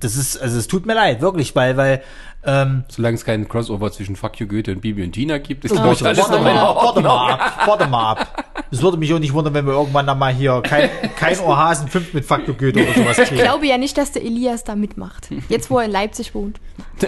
Das 0.00 0.16
ist, 0.16 0.36
also 0.36 0.58
es 0.58 0.66
tut 0.66 0.84
mir 0.84 0.94
leid, 0.94 1.22
wirklich, 1.22 1.56
weil, 1.56 1.76
weil, 1.78 2.02
ähm, 2.46 2.84
Solange 2.88 3.14
es 3.16 3.24
keinen 3.24 3.48
Crossover 3.48 3.90
zwischen 3.92 4.16
Fuck 4.16 4.38
You 4.40 4.46
Goethe 4.46 4.72
und 4.72 4.80
Bibi 4.80 5.02
und 5.02 5.12
Tina 5.12 5.38
gibt, 5.38 5.64
ist 5.64 5.72
Oh, 5.72 5.74
glaub 5.76 5.92
ich 5.92 6.04
alles 6.04 6.18
warte, 6.18 6.32
noch 6.32 6.38
in 6.38 6.44
mal, 6.54 6.62
Ordnung. 6.68 6.84
warte 6.84 7.00
mal 7.02 7.32
ab, 7.32 7.62
warte 7.66 7.86
mal 7.88 8.10
ab. 8.12 8.44
Es 8.70 8.82
würde 8.82 8.96
mich 8.96 9.12
auch 9.14 9.18
nicht 9.18 9.32
wundern, 9.32 9.54
wenn 9.54 9.66
wir 9.66 9.72
irgendwann 9.72 10.06
dann 10.06 10.18
mal 10.18 10.32
hier 10.34 10.60
kein, 10.62 10.88
kein 11.16 11.38
Ohrhasen 11.40 11.86
5 11.88 12.12
mit 12.14 12.24
Faktor 12.24 12.54
Goethe 12.56 12.82
oder 12.82 12.92
sowas 12.92 13.18
Ich 13.18 13.28
kriegen. 13.28 13.42
glaube 13.42 13.66
ja 13.66 13.78
nicht, 13.78 13.96
dass 13.96 14.12
der 14.12 14.22
Elias 14.24 14.64
da 14.64 14.74
mitmacht. 14.74 15.28
Jetzt, 15.48 15.70
wo 15.70 15.78
er 15.78 15.84
in 15.84 15.92
Leipzig 15.92 16.34
wohnt. 16.34 16.58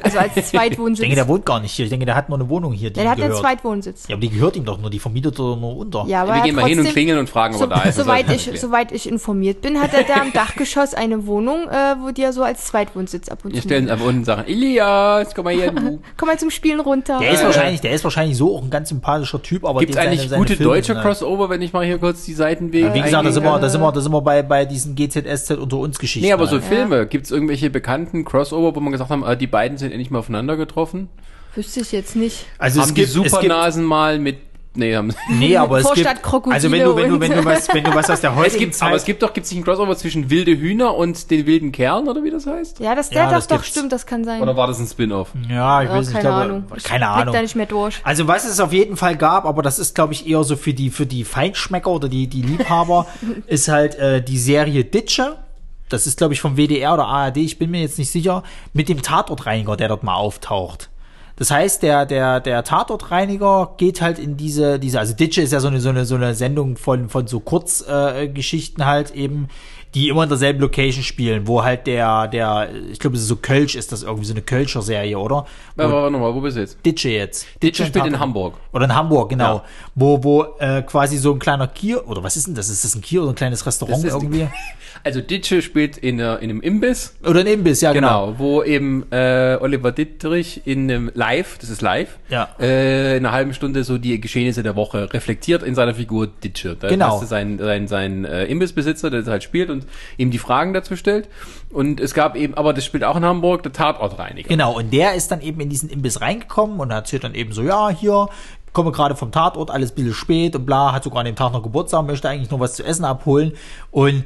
Also 0.02 0.18
als 0.18 0.34
Zweitwohnsitz. 0.50 0.98
Ich 0.98 1.08
denke, 1.08 1.16
der 1.16 1.28
wohnt 1.28 1.46
gar 1.46 1.60
nicht 1.60 1.72
hier. 1.72 1.84
Ich 1.84 1.90
denke, 1.90 2.06
der 2.06 2.14
hat 2.16 2.28
nur 2.28 2.38
eine 2.38 2.48
Wohnung 2.48 2.72
hier, 2.72 2.90
die 2.90 2.98
ja, 2.98 3.04
der 3.04 3.10
hat 3.12 3.18
einen 3.18 3.28
gehört. 3.28 3.42
Zweitwohnsitz. 3.42 4.08
Ja, 4.08 4.14
aber 4.16 4.20
die 4.20 4.30
gehört 4.30 4.56
ihm 4.56 4.64
doch 4.64 4.78
nur, 4.78 4.90
die 4.90 4.98
vermietet 4.98 5.38
er 5.38 5.56
nur 5.56 5.76
unter. 5.76 6.04
Ja, 6.06 6.22
aber 6.22 6.32
Wir 6.32 6.38
er 6.38 6.44
gehen 6.44 6.54
mal 6.56 6.66
hin 6.66 6.80
und 6.80 6.88
klingeln 6.88 7.18
und 7.18 7.28
fragen, 7.30 7.54
ob 7.54 7.60
er 7.62 7.66
So, 7.66 7.70
da 7.74 7.82
ist. 7.82 7.96
Soweit, 7.96 8.26
soll 8.26 8.36
ich, 8.54 8.60
soweit 8.60 8.92
ich 8.92 9.08
informiert 9.08 9.60
bin, 9.62 9.80
hat 9.80 9.94
er 9.94 10.02
da 10.04 10.22
im 10.22 10.32
Dachgeschoss 10.32 10.94
eine 10.94 11.26
Wohnung, 11.26 11.68
äh, 11.68 11.96
wo 12.02 12.10
die 12.10 12.22
er 12.22 12.32
so 12.32 12.42
als 12.42 12.66
Zweitwohnsitz 12.66 13.28
ab 13.28 13.40
und 13.44 13.52
Wir 13.54 13.60
zu 13.62 13.68
stellen 13.68 13.84
nimmt. 13.84 13.92
einfach 13.92 14.06
unten 14.06 14.18
und 14.20 14.24
sagen, 14.24 14.44
Elias, 14.46 15.34
komm 15.34 15.44
mal 15.44 15.56
du. 15.56 16.00
Komm 16.16 16.28
mal 16.28 16.38
zum 16.38 16.50
Spielen 16.50 16.80
runter. 16.80 17.18
Der 17.20 17.30
ist 17.32 17.44
wahrscheinlich, 17.44 17.80
der 17.80 17.92
ist 17.92 18.04
wahrscheinlich 18.04 18.36
so 18.36 18.56
auch 18.56 18.62
ein 18.62 18.70
ganz 18.70 18.88
sympathischer 18.88 19.42
Typ, 19.42 19.64
aber 19.64 19.80
Gibt 19.80 19.90
es 19.90 19.96
dem 19.96 20.00
seine- 20.02 20.10
eigentlich 20.16 20.28
seine 20.30 20.40
gute 20.42 20.56
Filme 20.56 20.72
deutsche 20.72 20.86
sind 20.86 20.96
halt- 20.96 21.06
Crossover, 21.06 21.48
wenn 21.50 21.62
ich 21.62 21.72
mal 21.72 21.84
hier 21.84 21.98
kurz 21.98 22.24
die 22.24 22.32
Seitenwege 22.34 22.92
Wie 22.94 23.00
gesagt, 23.00 23.26
da 23.26 23.32
sind 23.32 23.44
wir, 23.44 23.58
da 23.58 23.68
sind 23.68 23.80
wir, 23.80 23.92
da 23.92 24.00
sind 24.00 24.12
wir 24.12 24.20
bei, 24.22 24.42
bei 24.42 24.64
diesen 24.64 24.94
GZSZ 24.94 25.50
unter 25.52 25.78
uns 25.78 25.98
Geschichten. 25.98 26.26
Nee, 26.26 26.32
aber 26.32 26.46
so 26.46 26.52
halt. 26.56 26.64
Filme, 26.64 27.06
gibt 27.06 27.26
es 27.26 27.30
irgendwelche 27.30 27.70
bekannten 27.70 28.24
Crossover, 28.24 28.74
wo 28.74 28.80
man 28.80 28.92
gesagt 28.92 29.10
haben, 29.10 29.24
ah, 29.24 29.34
die 29.34 29.46
beiden 29.46 29.75
sind 29.78 29.92
endlich 29.92 30.10
mal 30.10 30.18
aufeinander 30.20 30.56
getroffen? 30.56 31.08
Wüsste 31.54 31.80
ich 31.80 31.92
jetzt 31.92 32.16
nicht. 32.16 32.46
also 32.58 32.80
haben 32.80 32.88
es 32.88 32.94
die 32.94 33.00
gibt, 33.02 33.08
es 33.08 33.14
gibt, 33.14 33.30
Supernasen 33.30 33.82
mal 33.84 34.18
mit, 34.18 34.36
nee, 34.74 34.94
haben 34.94 35.14
nee, 35.30 35.56
aber 35.56 35.78
es 35.78 35.90
gibt, 35.94 36.06
also 36.06 36.70
wenn 36.70 36.84
du, 36.84 36.94
wenn 36.96 37.08
du, 37.08 37.18
wenn 37.18 37.32
du 37.32 37.42
was, 37.46 37.72
wenn 37.72 37.82
du 37.82 37.94
was 37.94 38.10
aus 38.10 38.20
der 38.20 38.30
es 38.32 38.36
heutigen 38.36 38.58
gibt, 38.60 38.74
Zeit, 38.74 38.88
aber 38.88 38.96
es 38.96 39.06
gibt 39.06 39.22
doch, 39.22 39.32
gibt 39.32 39.46
es 39.46 39.52
nicht 39.52 39.60
einen 39.60 39.64
Crossover 39.64 39.96
zwischen 39.96 40.28
wilde 40.28 40.50
Hühner 40.58 40.94
und 40.94 41.30
den 41.30 41.46
wilden 41.46 41.72
Kerlen, 41.72 42.08
oder 42.08 42.22
wie 42.22 42.30
das 42.30 42.46
heißt? 42.46 42.80
Ja, 42.80 42.94
das, 42.94 43.08
der 43.08 43.22
Ja, 43.22 43.24
doch, 43.28 43.36
das 43.36 43.46
doch, 43.46 43.56
gibt's. 43.56 43.70
stimmt, 43.70 43.90
das 43.92 44.04
kann 44.04 44.22
sein. 44.24 44.42
Oder 44.42 44.54
war 44.54 44.66
das 44.66 44.78
ein 44.80 44.86
Spin-off? 44.86 45.30
ja, 45.48 45.82
ich 45.82 45.88
Ja, 45.88 45.94
weiß 45.94 46.08
nicht, 46.08 46.08
ich 46.08 46.12
keine 46.22 46.22
glaube, 46.22 46.42
Ahnung. 46.44 46.64
Keine 46.84 47.08
Ahnung. 47.08 47.32
da 47.34 47.40
nicht 47.40 47.56
mehr 47.56 47.64
durch. 47.64 48.00
Also 48.04 48.28
was 48.28 48.44
es 48.46 48.60
auf 48.60 48.74
jeden 48.74 48.98
Fall 48.98 49.16
gab, 49.16 49.46
aber 49.46 49.62
das 49.62 49.78
ist 49.78 49.94
glaube 49.94 50.12
ich 50.12 50.28
eher 50.28 50.44
so 50.44 50.56
für 50.56 50.74
die 50.74 50.90
für 50.90 51.06
die 51.06 51.24
Feinschmecker 51.24 51.90
oder 51.90 52.10
die 52.10 52.26
die 52.26 52.42
Liebhaber, 52.42 53.06
ist 53.46 53.68
halt 53.68 53.94
äh, 53.94 54.22
die 54.22 54.36
Serie 54.38 54.84
Ditsche. 54.84 55.38
Das 55.88 56.06
ist 56.06 56.18
glaube 56.18 56.34
ich 56.34 56.40
vom 56.40 56.56
WDR 56.56 56.94
oder 56.94 57.06
ARD, 57.06 57.38
ich 57.38 57.58
bin 57.58 57.70
mir 57.70 57.80
jetzt 57.80 57.98
nicht 57.98 58.10
sicher, 58.10 58.42
mit 58.72 58.88
dem 58.88 59.02
Tatortreiniger, 59.02 59.76
der 59.76 59.88
dort 59.88 60.02
mal 60.02 60.16
auftaucht. 60.16 60.90
Das 61.36 61.50
heißt, 61.50 61.82
der 61.82 62.06
der 62.06 62.40
der 62.40 62.64
Tatortreiniger 62.64 63.74
geht 63.76 64.00
halt 64.00 64.18
in 64.18 64.36
diese 64.36 64.78
diese 64.78 64.98
also 64.98 65.14
Ditsche 65.14 65.42
ist 65.42 65.52
ja 65.52 65.60
so 65.60 65.68
eine 65.68 65.80
so 65.80 65.90
eine 65.90 66.06
so 66.06 66.14
eine 66.14 66.34
Sendung 66.34 66.76
von 66.76 67.10
von 67.10 67.26
so 67.26 67.40
Kurzgeschichten 67.40 68.82
äh, 68.82 68.86
halt 68.86 69.10
eben 69.10 69.48
die 69.96 70.08
immer 70.10 70.22
in 70.24 70.28
derselben 70.28 70.60
Location 70.60 71.02
spielen, 71.02 71.48
wo 71.48 71.64
halt 71.64 71.86
der, 71.86 72.28
der, 72.28 72.68
ich 72.92 72.98
glaube, 72.98 73.16
es 73.16 73.22
ist 73.22 73.28
so 73.28 73.36
Kölsch 73.36 73.74
ist 73.74 73.90
das 73.92 74.02
irgendwie 74.02 74.26
so 74.26 74.34
eine 74.34 74.42
Kölscher 74.42 74.82
Serie, 74.82 75.18
oder? 75.18 75.46
Ja, 75.78 75.84
aber 75.86 75.94
warte 75.94 76.12
nochmal, 76.12 76.34
wo 76.34 76.40
bist 76.42 76.56
du 76.56 76.60
jetzt? 76.60 76.78
Ditsche 76.84 77.08
jetzt. 77.08 77.46
Ditsche 77.62 77.82
und 77.84 77.88
spielt 77.88 78.04
in 78.04 78.12
Tatort. 78.12 78.20
Hamburg. 78.28 78.54
Oder 78.74 78.84
in 78.84 78.94
Hamburg, 78.94 79.30
genau. 79.30 79.54
Ja. 79.56 79.64
Wo, 79.94 80.22
wo 80.22 80.44
äh, 80.58 80.82
quasi 80.82 81.16
so 81.16 81.32
ein 81.32 81.38
kleiner 81.38 81.66
Kier, 81.66 82.06
oder 82.06 82.22
was 82.22 82.36
ist 82.36 82.46
denn 82.46 82.54
das? 82.54 82.68
Ist 82.68 82.84
das 82.84 82.94
ein 82.94 83.00
Kier 83.00 83.22
oder 83.22 83.32
ein 83.32 83.36
kleines 83.36 83.64
Restaurant 83.66 84.04
ist 84.04 84.12
die- 84.12 84.24
irgendwie? 84.24 84.46
Also 85.04 85.20
Ditsche 85.20 85.62
spielt 85.62 85.98
in, 85.98 86.18
äh, 86.18 86.34
in 86.36 86.50
einem 86.50 86.60
Imbiss, 86.62 87.14
Oder 87.24 87.40
ein 87.40 87.46
Imbiss, 87.46 87.80
ja, 87.80 87.92
genau. 87.92 88.26
Genau, 88.28 88.38
wo 88.38 88.62
eben 88.64 89.04
äh, 89.12 89.56
Oliver 89.60 89.92
Dittrich 89.92 90.62
in 90.64 90.90
einem 90.90 91.12
Live, 91.14 91.58
das 91.58 91.70
ist 91.70 91.80
live, 91.80 92.18
Ja. 92.28 92.48
äh, 92.58 93.18
in 93.18 93.24
einer 93.24 93.32
halben 93.32 93.54
Stunde 93.54 93.84
so 93.84 93.98
die 93.98 94.20
Geschehnisse 94.20 94.62
der 94.64 94.74
Woche 94.74 95.12
reflektiert 95.12 95.62
in 95.62 95.74
seiner 95.76 95.94
Figur 95.94 96.26
Ditsche. 96.26 96.76
Da 96.80 96.88
Genau. 96.88 97.12
hast 97.12 97.22
du 97.22 97.26
seinen, 97.26 97.58
seinen, 97.58 97.86
seinen 97.88 98.24
äh, 98.24 98.46
Imbissbesitzer, 98.46 99.10
der 99.10 99.20
das 99.20 99.28
halt 99.28 99.44
spielt 99.44 99.70
und 99.70 99.85
ihm 100.16 100.30
die 100.30 100.38
Fragen 100.38 100.72
dazu 100.72 100.96
stellt. 100.96 101.28
Und 101.70 102.00
es 102.00 102.14
gab 102.14 102.36
eben, 102.36 102.54
aber 102.54 102.72
das 102.72 102.84
spielt 102.84 103.04
auch 103.04 103.16
in 103.16 103.24
Hamburg, 103.24 103.62
der 103.62 103.72
Tatortreiniger. 103.72 104.48
Genau, 104.48 104.76
und 104.76 104.92
der 104.92 105.14
ist 105.14 105.30
dann 105.30 105.40
eben 105.40 105.60
in 105.60 105.68
diesen 105.68 105.88
Imbiss 105.88 106.20
reingekommen 106.20 106.80
und 106.80 106.90
erzählt 106.90 107.24
dann 107.24 107.34
eben 107.34 107.52
so, 107.52 107.62
ja, 107.62 107.90
hier, 107.90 108.28
komme 108.76 108.92
gerade 108.92 109.16
vom 109.16 109.32
Tatort, 109.32 109.70
alles 109.70 109.92
ein 109.92 109.94
bisschen 109.94 110.12
spät 110.12 110.54
und 110.54 110.66
bla, 110.66 110.92
hat 110.92 111.04
sogar 111.04 111.20
an 111.20 111.26
dem 111.26 111.34
Tag 111.34 111.52
noch 111.52 111.62
Geburtstag, 111.62 112.06
möchte 112.06 112.28
eigentlich 112.28 112.50
nur 112.50 112.60
was 112.60 112.74
zu 112.74 112.84
essen 112.84 113.06
abholen. 113.06 113.52
Und 113.90 114.24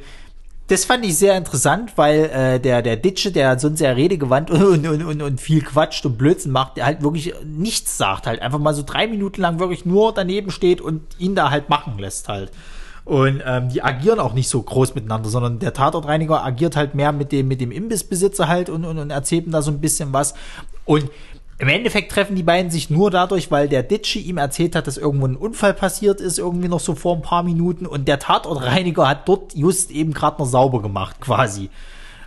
das 0.67 0.83
fand 0.83 1.05
ich 1.05 1.17
sehr 1.17 1.37
interessant, 1.37 1.93
weil 1.97 2.25
äh, 2.25 2.59
der, 2.59 2.81
der 2.81 2.97
Ditsche, 2.97 3.31
der 3.31 3.59
sonst 3.59 3.79
sehr 3.79 3.95
redegewandt 3.95 4.51
und, 4.51 4.85
und, 4.87 5.03
und, 5.03 5.21
und 5.21 5.39
viel 5.39 5.61
quatscht 5.61 6.05
und 6.05 6.17
Blödsinn 6.17 6.51
macht, 6.51 6.75
der 6.75 6.85
halt 6.85 7.01
wirklich 7.01 7.33
nichts 7.45 7.97
sagt, 7.97 8.27
halt 8.27 8.41
einfach 8.41 8.59
mal 8.59 8.73
so 8.73 8.83
drei 8.85 9.07
Minuten 9.07 9.41
lang 9.41 9.59
wirklich 9.59 9.85
nur 9.85 10.13
daneben 10.13 10.51
steht 10.51 10.81
und 10.81 11.01
ihn 11.17 11.33
da 11.33 11.49
halt 11.49 11.69
machen 11.69 11.97
lässt 11.97 12.27
halt. 12.27 12.51
Und 13.03 13.41
ähm, 13.45 13.69
die 13.69 13.81
agieren 13.81 14.19
auch 14.19 14.33
nicht 14.33 14.47
so 14.47 14.61
groß 14.61 14.95
miteinander, 14.95 15.29
sondern 15.29 15.59
der 15.59 15.73
Tatortreiniger 15.73 16.43
agiert 16.43 16.75
halt 16.75 16.93
mehr 16.93 17.11
mit 17.11 17.31
dem, 17.31 17.47
mit 17.47 17.59
dem 17.59 17.71
Imbissbesitzer 17.71 18.47
halt 18.47 18.69
und, 18.69 18.85
und, 18.85 18.99
und 18.99 19.09
erzählt 19.09 19.47
ihm 19.47 19.51
da 19.51 19.61
so 19.61 19.71
ein 19.71 19.81
bisschen 19.81 20.13
was. 20.13 20.35
Und 20.85 21.09
im 21.57 21.67
Endeffekt 21.67 22.11
treffen 22.11 22.35
die 22.35 22.43
beiden 22.43 22.71
sich 22.71 22.89
nur 22.89 23.11
dadurch, 23.11 23.51
weil 23.51 23.69
der 23.69 23.83
Ditsche 23.83 24.17
ihm 24.17 24.37
erzählt 24.37 24.75
hat, 24.75 24.87
dass 24.87 24.97
irgendwo 24.97 25.27
ein 25.27 25.35
Unfall 25.35 25.75
passiert 25.75 26.19
ist, 26.19 26.39
irgendwie 26.39 26.67
noch 26.67 26.79
so 26.79 26.95
vor 26.95 27.15
ein 27.15 27.21
paar 27.21 27.43
Minuten 27.43 27.85
und 27.85 28.07
der 28.07 28.17
Tatortreiniger 28.17 29.07
hat 29.07 29.29
dort 29.29 29.53
just 29.55 29.91
eben 29.91 30.11
gerade 30.11 30.41
noch 30.41 30.47
sauber 30.47 30.81
gemacht, 30.81 31.21
quasi. 31.21 31.69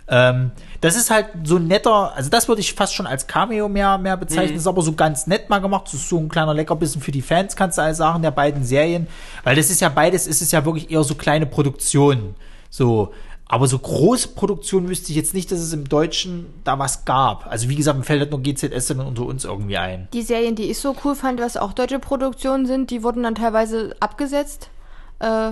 Ähm, 0.07 0.51
das 0.81 0.95
ist 0.95 1.09
halt 1.09 1.27
so 1.43 1.55
ein 1.55 1.67
netter, 1.67 2.13
also 2.15 2.29
das 2.29 2.47
würde 2.47 2.61
ich 2.61 2.73
fast 2.73 2.93
schon 2.93 3.07
als 3.07 3.25
Cameo 3.25 3.67
mehr, 3.67 3.97
mehr 3.97 4.17
bezeichnen, 4.17 4.57
ist 4.57 4.67
aber 4.67 4.83
so 4.83 4.93
ganz 4.93 5.25
nett 5.25 5.49
mal 5.49 5.59
gemacht. 5.59 5.85
Das 5.87 5.95
ist 5.95 6.09
so 6.09 6.19
ein 6.19 6.29
kleiner 6.29 6.53
Leckerbissen 6.53 7.01
für 7.01 7.11
die 7.11 7.23
Fans, 7.23 7.55
kannst 7.55 7.77
du 7.77 7.81
alles 7.81 7.97
sagen, 7.97 8.21
der 8.21 8.31
beiden 8.31 8.63
Serien. 8.63 9.07
Weil 9.43 9.55
das 9.55 9.69
ist 9.69 9.81
ja 9.81 9.89
beides, 9.89 10.27
ist 10.27 10.41
es 10.41 10.51
ja 10.51 10.63
wirklich 10.63 10.91
eher 10.91 11.03
so 11.03 11.15
kleine 11.15 11.45
Produktionen. 11.45 12.35
So. 12.69 13.13
Aber 13.47 13.67
so 13.67 13.77
große 13.77 14.29
Produktionen 14.29 14.89
wüsste 14.89 15.11
ich 15.11 15.15
jetzt 15.15 15.35
nicht, 15.35 15.51
dass 15.51 15.59
es 15.59 15.71
im 15.71 15.87
Deutschen 15.87 16.47
da 16.63 16.79
was 16.79 17.05
gab. 17.05 17.45
Also 17.47 17.69
wie 17.69 17.75
gesagt, 17.75 17.97
mir 17.97 18.03
fällt 18.03 18.19
halt 18.19 18.31
nur 18.31 18.41
GZS 18.41 18.87
dann 18.87 19.01
unter 19.01 19.23
uns 19.23 19.45
irgendwie 19.45 19.77
ein. 19.77 20.07
Die 20.13 20.23
Serien, 20.23 20.55
die 20.55 20.63
ich 20.71 20.79
so 20.79 20.95
cool 21.03 21.13
fand, 21.15 21.39
was 21.39 21.55
auch 21.55 21.73
deutsche 21.73 21.99
Produktionen 21.99 22.65
sind, 22.65 22.89
die 22.89 23.03
wurden 23.03 23.21
dann 23.21 23.35
teilweise 23.35 23.95
abgesetzt. 23.99 24.69
Äh, 25.19 25.51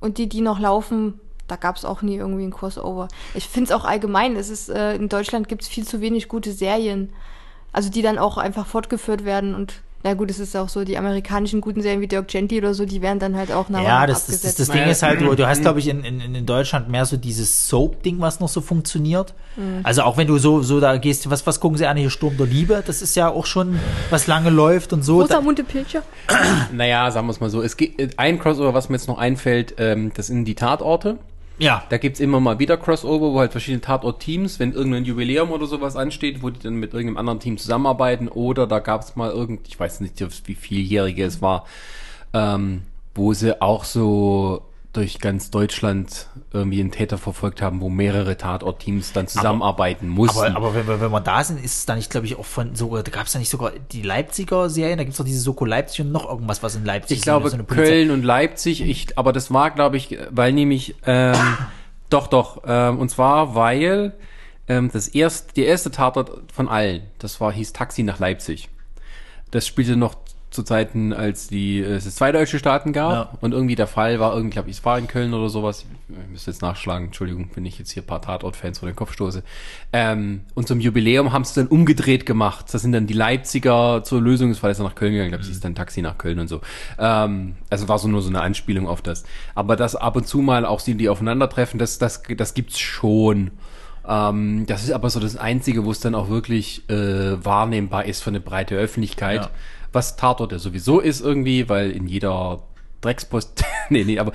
und 0.00 0.18
die, 0.18 0.28
die 0.28 0.42
noch 0.42 0.60
laufen, 0.60 1.18
da 1.46 1.56
gab 1.56 1.76
es 1.76 1.84
auch 1.84 2.02
nie 2.02 2.16
irgendwie 2.16 2.44
ein 2.44 2.52
Crossover. 2.52 3.08
Ich 3.34 3.48
finde 3.48 3.70
es 3.70 3.76
auch 3.76 3.84
allgemein, 3.84 4.36
es 4.36 4.50
ist, 4.50 4.68
äh, 4.68 4.94
in 4.94 5.08
Deutschland 5.08 5.48
gibt 5.48 5.62
es 5.62 5.68
viel 5.68 5.86
zu 5.86 6.00
wenig 6.00 6.28
gute 6.28 6.52
Serien. 6.52 7.12
Also 7.72 7.90
die 7.90 8.02
dann 8.02 8.18
auch 8.18 8.38
einfach 8.38 8.66
fortgeführt 8.66 9.24
werden 9.24 9.54
und 9.54 9.82
na 10.06 10.12
gut, 10.12 10.30
es 10.30 10.38
ist 10.38 10.54
auch 10.54 10.68
so, 10.68 10.84
die 10.84 10.98
amerikanischen 10.98 11.62
guten 11.62 11.80
Serien 11.80 12.02
wie 12.02 12.06
Dirk 12.06 12.28
Gently 12.28 12.58
oder 12.58 12.74
so, 12.74 12.84
die 12.84 13.00
werden 13.00 13.18
dann 13.18 13.36
halt 13.36 13.50
auch 13.50 13.70
nach 13.70 13.82
Ja, 13.82 14.06
das, 14.06 14.26
das, 14.26 14.42
das, 14.42 14.54
das 14.54 14.68
Ding 14.68 14.84
ist 14.84 15.02
halt, 15.02 15.22
du, 15.22 15.34
du 15.34 15.46
hast, 15.46 15.62
glaube 15.62 15.78
ich, 15.78 15.88
in, 15.88 16.04
in, 16.04 16.20
in 16.20 16.44
Deutschland 16.44 16.90
mehr 16.90 17.06
so 17.06 17.16
dieses 17.16 17.70
Soap-Ding, 17.70 18.20
was 18.20 18.38
noch 18.38 18.50
so 18.50 18.60
funktioniert. 18.60 19.32
Also 19.82 20.02
auch 20.02 20.18
wenn 20.18 20.26
du 20.26 20.36
so, 20.36 20.60
so 20.60 20.78
da 20.78 20.98
gehst, 20.98 21.30
was, 21.30 21.46
was 21.46 21.58
gucken 21.58 21.78
sie 21.78 21.86
an 21.86 21.96
hier, 21.96 22.10
Sturm 22.10 22.36
der 22.36 22.46
Liebe, 22.46 22.82
das 22.86 23.00
ist 23.00 23.14
ja 23.14 23.30
auch 23.30 23.46
schon, 23.46 23.80
was 24.10 24.26
lange 24.26 24.50
läuft 24.50 24.92
und 24.92 25.02
so. 25.02 25.22
Da, 25.22 25.36
Rosamunde 25.36 25.64
Pilcher. 25.64 26.02
Naja, 26.72 27.10
sagen 27.10 27.26
wir 27.26 27.30
es 27.30 27.40
mal 27.40 27.48
so. 27.48 27.62
Es 27.62 27.76
gibt 27.78 28.18
ein 28.18 28.38
Crossover, 28.38 28.74
was 28.74 28.90
mir 28.90 28.96
jetzt 28.96 29.08
noch 29.08 29.18
einfällt, 29.18 29.76
ähm, 29.78 30.12
das 30.14 30.26
sind 30.26 30.44
die 30.44 30.54
Tatorte. 30.54 31.18
Ja. 31.58 31.84
Da 31.88 31.98
gibt's 31.98 32.20
immer 32.20 32.40
mal 32.40 32.58
wieder 32.58 32.76
Crossover, 32.76 33.32
wo 33.32 33.38
halt 33.38 33.52
verschiedene 33.52 33.80
Tatort-Teams, 33.80 34.58
wenn 34.58 34.72
irgendein 34.72 35.04
Jubiläum 35.04 35.52
oder 35.52 35.66
sowas 35.66 35.96
ansteht, 35.96 36.42
wo 36.42 36.50
die 36.50 36.60
dann 36.60 36.74
mit 36.74 36.92
irgendeinem 36.92 37.18
anderen 37.18 37.40
Team 37.40 37.58
zusammenarbeiten. 37.58 38.28
Oder 38.28 38.66
da 38.66 38.80
gab's 38.80 39.16
mal 39.16 39.30
irgend, 39.30 39.68
ich 39.68 39.78
weiß 39.78 40.00
nicht, 40.00 40.20
wie 40.46 40.54
vieljährige 40.54 41.24
es 41.24 41.42
war, 41.42 41.66
ähm, 42.32 42.82
wo 43.14 43.32
sie 43.32 43.60
auch 43.62 43.84
so 43.84 44.62
durch 44.94 45.18
ganz 45.18 45.50
Deutschland 45.50 46.28
irgendwie 46.52 46.80
einen 46.80 46.90
Täter 46.92 47.18
verfolgt 47.18 47.60
haben, 47.60 47.80
wo 47.80 47.88
mehrere 47.90 48.36
Tatort-Teams 48.36 49.12
dann 49.12 49.26
zusammenarbeiten 49.28 50.08
mussten. 50.08 50.38
Aber, 50.38 50.56
aber 50.56 50.74
wenn, 50.74 50.86
wir- 50.88 51.00
wenn 51.00 51.10
wir 51.10 51.20
da 51.20 51.44
sind, 51.44 51.62
ist 51.62 51.78
es 51.78 51.86
da 51.86 51.94
nicht, 51.96 52.10
glaube 52.10 52.26
ich, 52.26 52.36
auch 52.38 52.44
von 52.44 52.74
sogar, 52.74 53.02
da 53.02 53.10
gab 53.10 53.26
es 53.26 53.34
ja 53.34 53.40
nicht 53.40 53.50
sogar 53.50 53.72
die 53.92 54.02
Leipziger 54.02 54.70
Serien, 54.70 54.96
da 54.98 55.04
gibt 55.04 55.12
es 55.12 55.18
doch 55.18 55.24
diese 55.24 55.40
Soko 55.40 55.64
Leipzig 55.64 56.00
und 56.02 56.12
noch 56.12 56.28
irgendwas, 56.28 56.62
was 56.62 56.76
in 56.76 56.84
Leipzig 56.84 57.18
Ich 57.18 57.22
glaube 57.22 57.50
so 57.50 57.56
Köln 57.64 58.10
und 58.10 58.22
Leipzig, 58.24 58.80
ich, 58.82 59.18
aber 59.18 59.32
das 59.32 59.52
war, 59.52 59.70
glaube 59.72 59.96
ich, 59.96 60.16
weil 60.30 60.52
nämlich, 60.52 60.94
ähm, 61.06 61.36
doch, 62.10 62.28
doch, 62.28 62.62
ähm, 62.66 62.98
und 62.98 63.10
zwar, 63.10 63.54
weil 63.54 64.14
ähm, 64.68 64.90
das 64.92 65.08
erste, 65.08 65.52
der 65.54 65.66
erste 65.66 65.90
Tatort 65.90 66.30
von 66.52 66.68
allen, 66.68 67.02
das 67.18 67.40
war, 67.40 67.52
hieß 67.52 67.72
Taxi 67.72 68.02
nach 68.02 68.18
Leipzig. 68.18 68.68
Das 69.50 69.66
spielte 69.66 69.94
noch 69.96 70.14
zu 70.54 70.62
Zeiten, 70.62 71.12
als 71.12 71.48
die, 71.48 71.80
äh, 71.80 71.96
es 71.96 72.14
zwei 72.14 72.32
deutsche 72.32 72.58
Staaten 72.58 72.92
gab 72.92 73.12
Ja. 73.12 73.38
und 73.40 73.52
irgendwie 73.52 73.74
der 73.74 73.86
Fall 73.86 74.18
war, 74.20 74.32
irgendwie, 74.34 74.54
glaube 74.54 74.70
ich, 74.70 74.78
es 74.78 74.84
war 74.84 74.98
in 74.98 75.06
Köln 75.06 75.34
oder 75.34 75.48
sowas. 75.48 75.84
Ich 76.08 76.30
müsste 76.30 76.50
jetzt 76.50 76.62
nachschlagen, 76.62 77.06
Entschuldigung, 77.06 77.50
wenn 77.54 77.66
ich 77.66 77.78
jetzt 77.78 77.90
hier 77.90 78.02
ein 78.02 78.06
paar 78.06 78.22
Tatort-Fans 78.22 78.78
vor 78.78 78.88
den 78.88 78.96
Kopf 78.96 79.12
stoße. 79.12 79.42
Ähm, 79.92 80.40
und 80.54 80.68
zum 80.68 80.80
Jubiläum 80.80 81.32
haben 81.32 81.44
sie 81.44 81.54
dann 81.60 81.66
umgedreht 81.66 82.24
gemacht. 82.24 82.66
Das 82.72 82.82
sind 82.82 82.92
dann 82.92 83.06
die 83.06 83.14
Leipziger 83.14 84.02
zur 84.04 84.20
Lösung 84.22 84.48
des 84.50 84.58
Falles 84.58 84.78
nach 84.78 84.94
Köln 84.94 85.12
gegangen. 85.12 85.28
Ich 85.28 85.32
glaube, 85.32 85.44
es 85.44 85.50
ist 85.50 85.64
dann 85.64 85.74
Taxi 85.74 86.00
nach 86.02 86.16
Köln 86.18 86.38
und 86.38 86.48
so. 86.48 86.60
Ähm, 86.98 87.56
also 87.70 87.88
war 87.88 87.98
so 87.98 88.08
nur 88.08 88.22
so 88.22 88.28
eine 88.30 88.40
Anspielung 88.40 88.86
auf 88.88 89.02
das. 89.02 89.24
Aber 89.54 89.76
das 89.76 89.96
ab 89.96 90.16
und 90.16 90.26
zu 90.26 90.38
mal 90.38 90.64
auch 90.64 90.80
sie, 90.80 90.94
die 90.94 91.08
aufeinandertreffen, 91.08 91.78
das, 91.78 91.98
das, 91.98 92.22
das 92.36 92.54
gibt's 92.54 92.78
schon. 92.78 93.50
Ähm, 94.06 94.66
das 94.66 94.84
ist 94.84 94.90
aber 94.92 95.08
so 95.10 95.18
das 95.18 95.36
Einzige, 95.36 95.84
wo 95.84 95.90
es 95.90 96.00
dann 96.00 96.14
auch 96.14 96.28
wirklich 96.28 96.88
äh, 96.90 97.42
wahrnehmbar 97.44 98.04
ist 98.04 98.22
für 98.22 98.30
eine 98.30 98.40
breite 98.40 98.76
Öffentlichkeit. 98.76 99.42
Ja. 99.42 99.50
Was 99.94 100.16
Tatort 100.16 100.52
ja 100.52 100.58
sowieso 100.58 101.00
ist 101.00 101.20
irgendwie, 101.20 101.68
weil 101.68 101.92
in 101.92 102.06
jeder 102.08 102.62
Dreckspost, 103.00 103.64
nee, 103.90 104.04
nee, 104.04 104.18
aber 104.18 104.32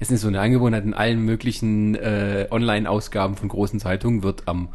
es 0.00 0.10
ist 0.10 0.22
so 0.22 0.28
eine 0.28 0.40
Angewohnheit, 0.40 0.84
in 0.84 0.94
allen 0.94 1.20
möglichen 1.20 1.94
äh, 1.94 2.48
Online-Ausgaben 2.50 3.36
von 3.36 3.48
großen 3.48 3.78
Zeitungen 3.78 4.22
wird 4.22 4.48
am 4.48 4.70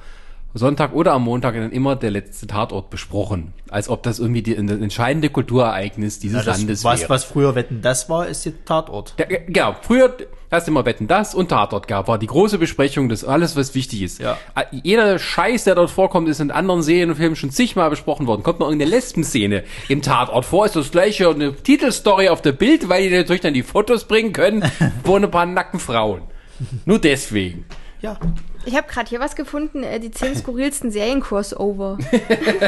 Sonntag 0.55 0.93
oder 0.93 1.13
am 1.13 1.23
Montag 1.23 1.55
dann 1.55 1.71
immer 1.71 1.95
der 1.95 2.11
letzte 2.11 2.45
Tatort 2.45 2.89
besprochen. 2.89 3.53
Als 3.69 3.89
ob 3.89 4.03
das 4.03 4.19
irgendwie 4.19 4.43
die, 4.43 4.55
das 4.55 4.79
entscheidende 4.79 5.29
Kulturereignis 5.29 6.19
dieses 6.19 6.45
Ja, 6.45 6.51
Landes 6.51 6.83
was, 6.83 7.01
wäre. 7.01 7.09
was 7.09 7.23
früher 7.23 7.55
Wetten, 7.55 7.81
das 7.81 8.07
war, 8.09 8.27
ist 8.27 8.45
jetzt 8.45 8.65
Tatort. 8.65 9.15
Ja, 9.17 9.25
genau. 9.25 9.75
Früher 9.81 10.15
hast 10.51 10.67
du 10.67 10.71
immer 10.71 10.85
Wetten 10.85 11.07
das 11.07 11.33
und 11.33 11.49
Tatort 11.49 11.87
gab, 11.87 12.07
war 12.07 12.19
die 12.19 12.27
große 12.27 12.59
Besprechung, 12.59 13.09
das 13.09 13.23
alles, 13.25 13.55
was 13.55 13.73
wichtig 13.73 14.03
ist. 14.03 14.19
Ja. 14.21 14.37
Jeder 14.71 15.17
Scheiß, 15.17 15.63
der 15.63 15.73
dort 15.73 15.89
vorkommt, 15.89 16.29
ist 16.29 16.39
in 16.39 16.51
anderen 16.51 16.83
Serien 16.83 17.09
und 17.09 17.15
Filmen 17.15 17.35
schon 17.35 17.49
zigmal 17.49 17.89
besprochen 17.89 18.27
worden. 18.27 18.43
Kommt 18.43 18.59
noch 18.59 18.67
irgendeine 18.67 18.91
Lesben-Szene 18.91 19.63
im 19.89 20.03
Tatort 20.03 20.45
vor, 20.45 20.67
ist 20.67 20.75
das 20.75 20.91
gleiche 20.91 21.29
eine 21.29 21.55
Titelstory 21.55 22.29
auf 22.29 22.43
der 22.43 22.51
Bild, 22.51 22.89
weil 22.89 23.09
die 23.09 23.15
natürlich 23.15 23.41
dann 23.41 23.55
die 23.55 23.63
Fotos 23.63 24.05
bringen 24.05 24.33
können, 24.33 24.63
wo 25.03 25.15
ein 25.15 25.31
paar 25.31 25.47
nackten 25.47 25.79
Frauen. 25.79 26.21
Nur 26.85 26.99
deswegen. 26.99 27.65
Ja. 28.01 28.19
Ich 28.65 28.75
habe 28.75 28.87
gerade 28.87 29.09
hier 29.09 29.19
was 29.19 29.35
gefunden, 29.35 29.83
äh, 29.83 29.99
die 29.99 30.11
zehn 30.11 30.35
skurrilsten 30.37 30.91
Serien-Crossover. 30.91 31.97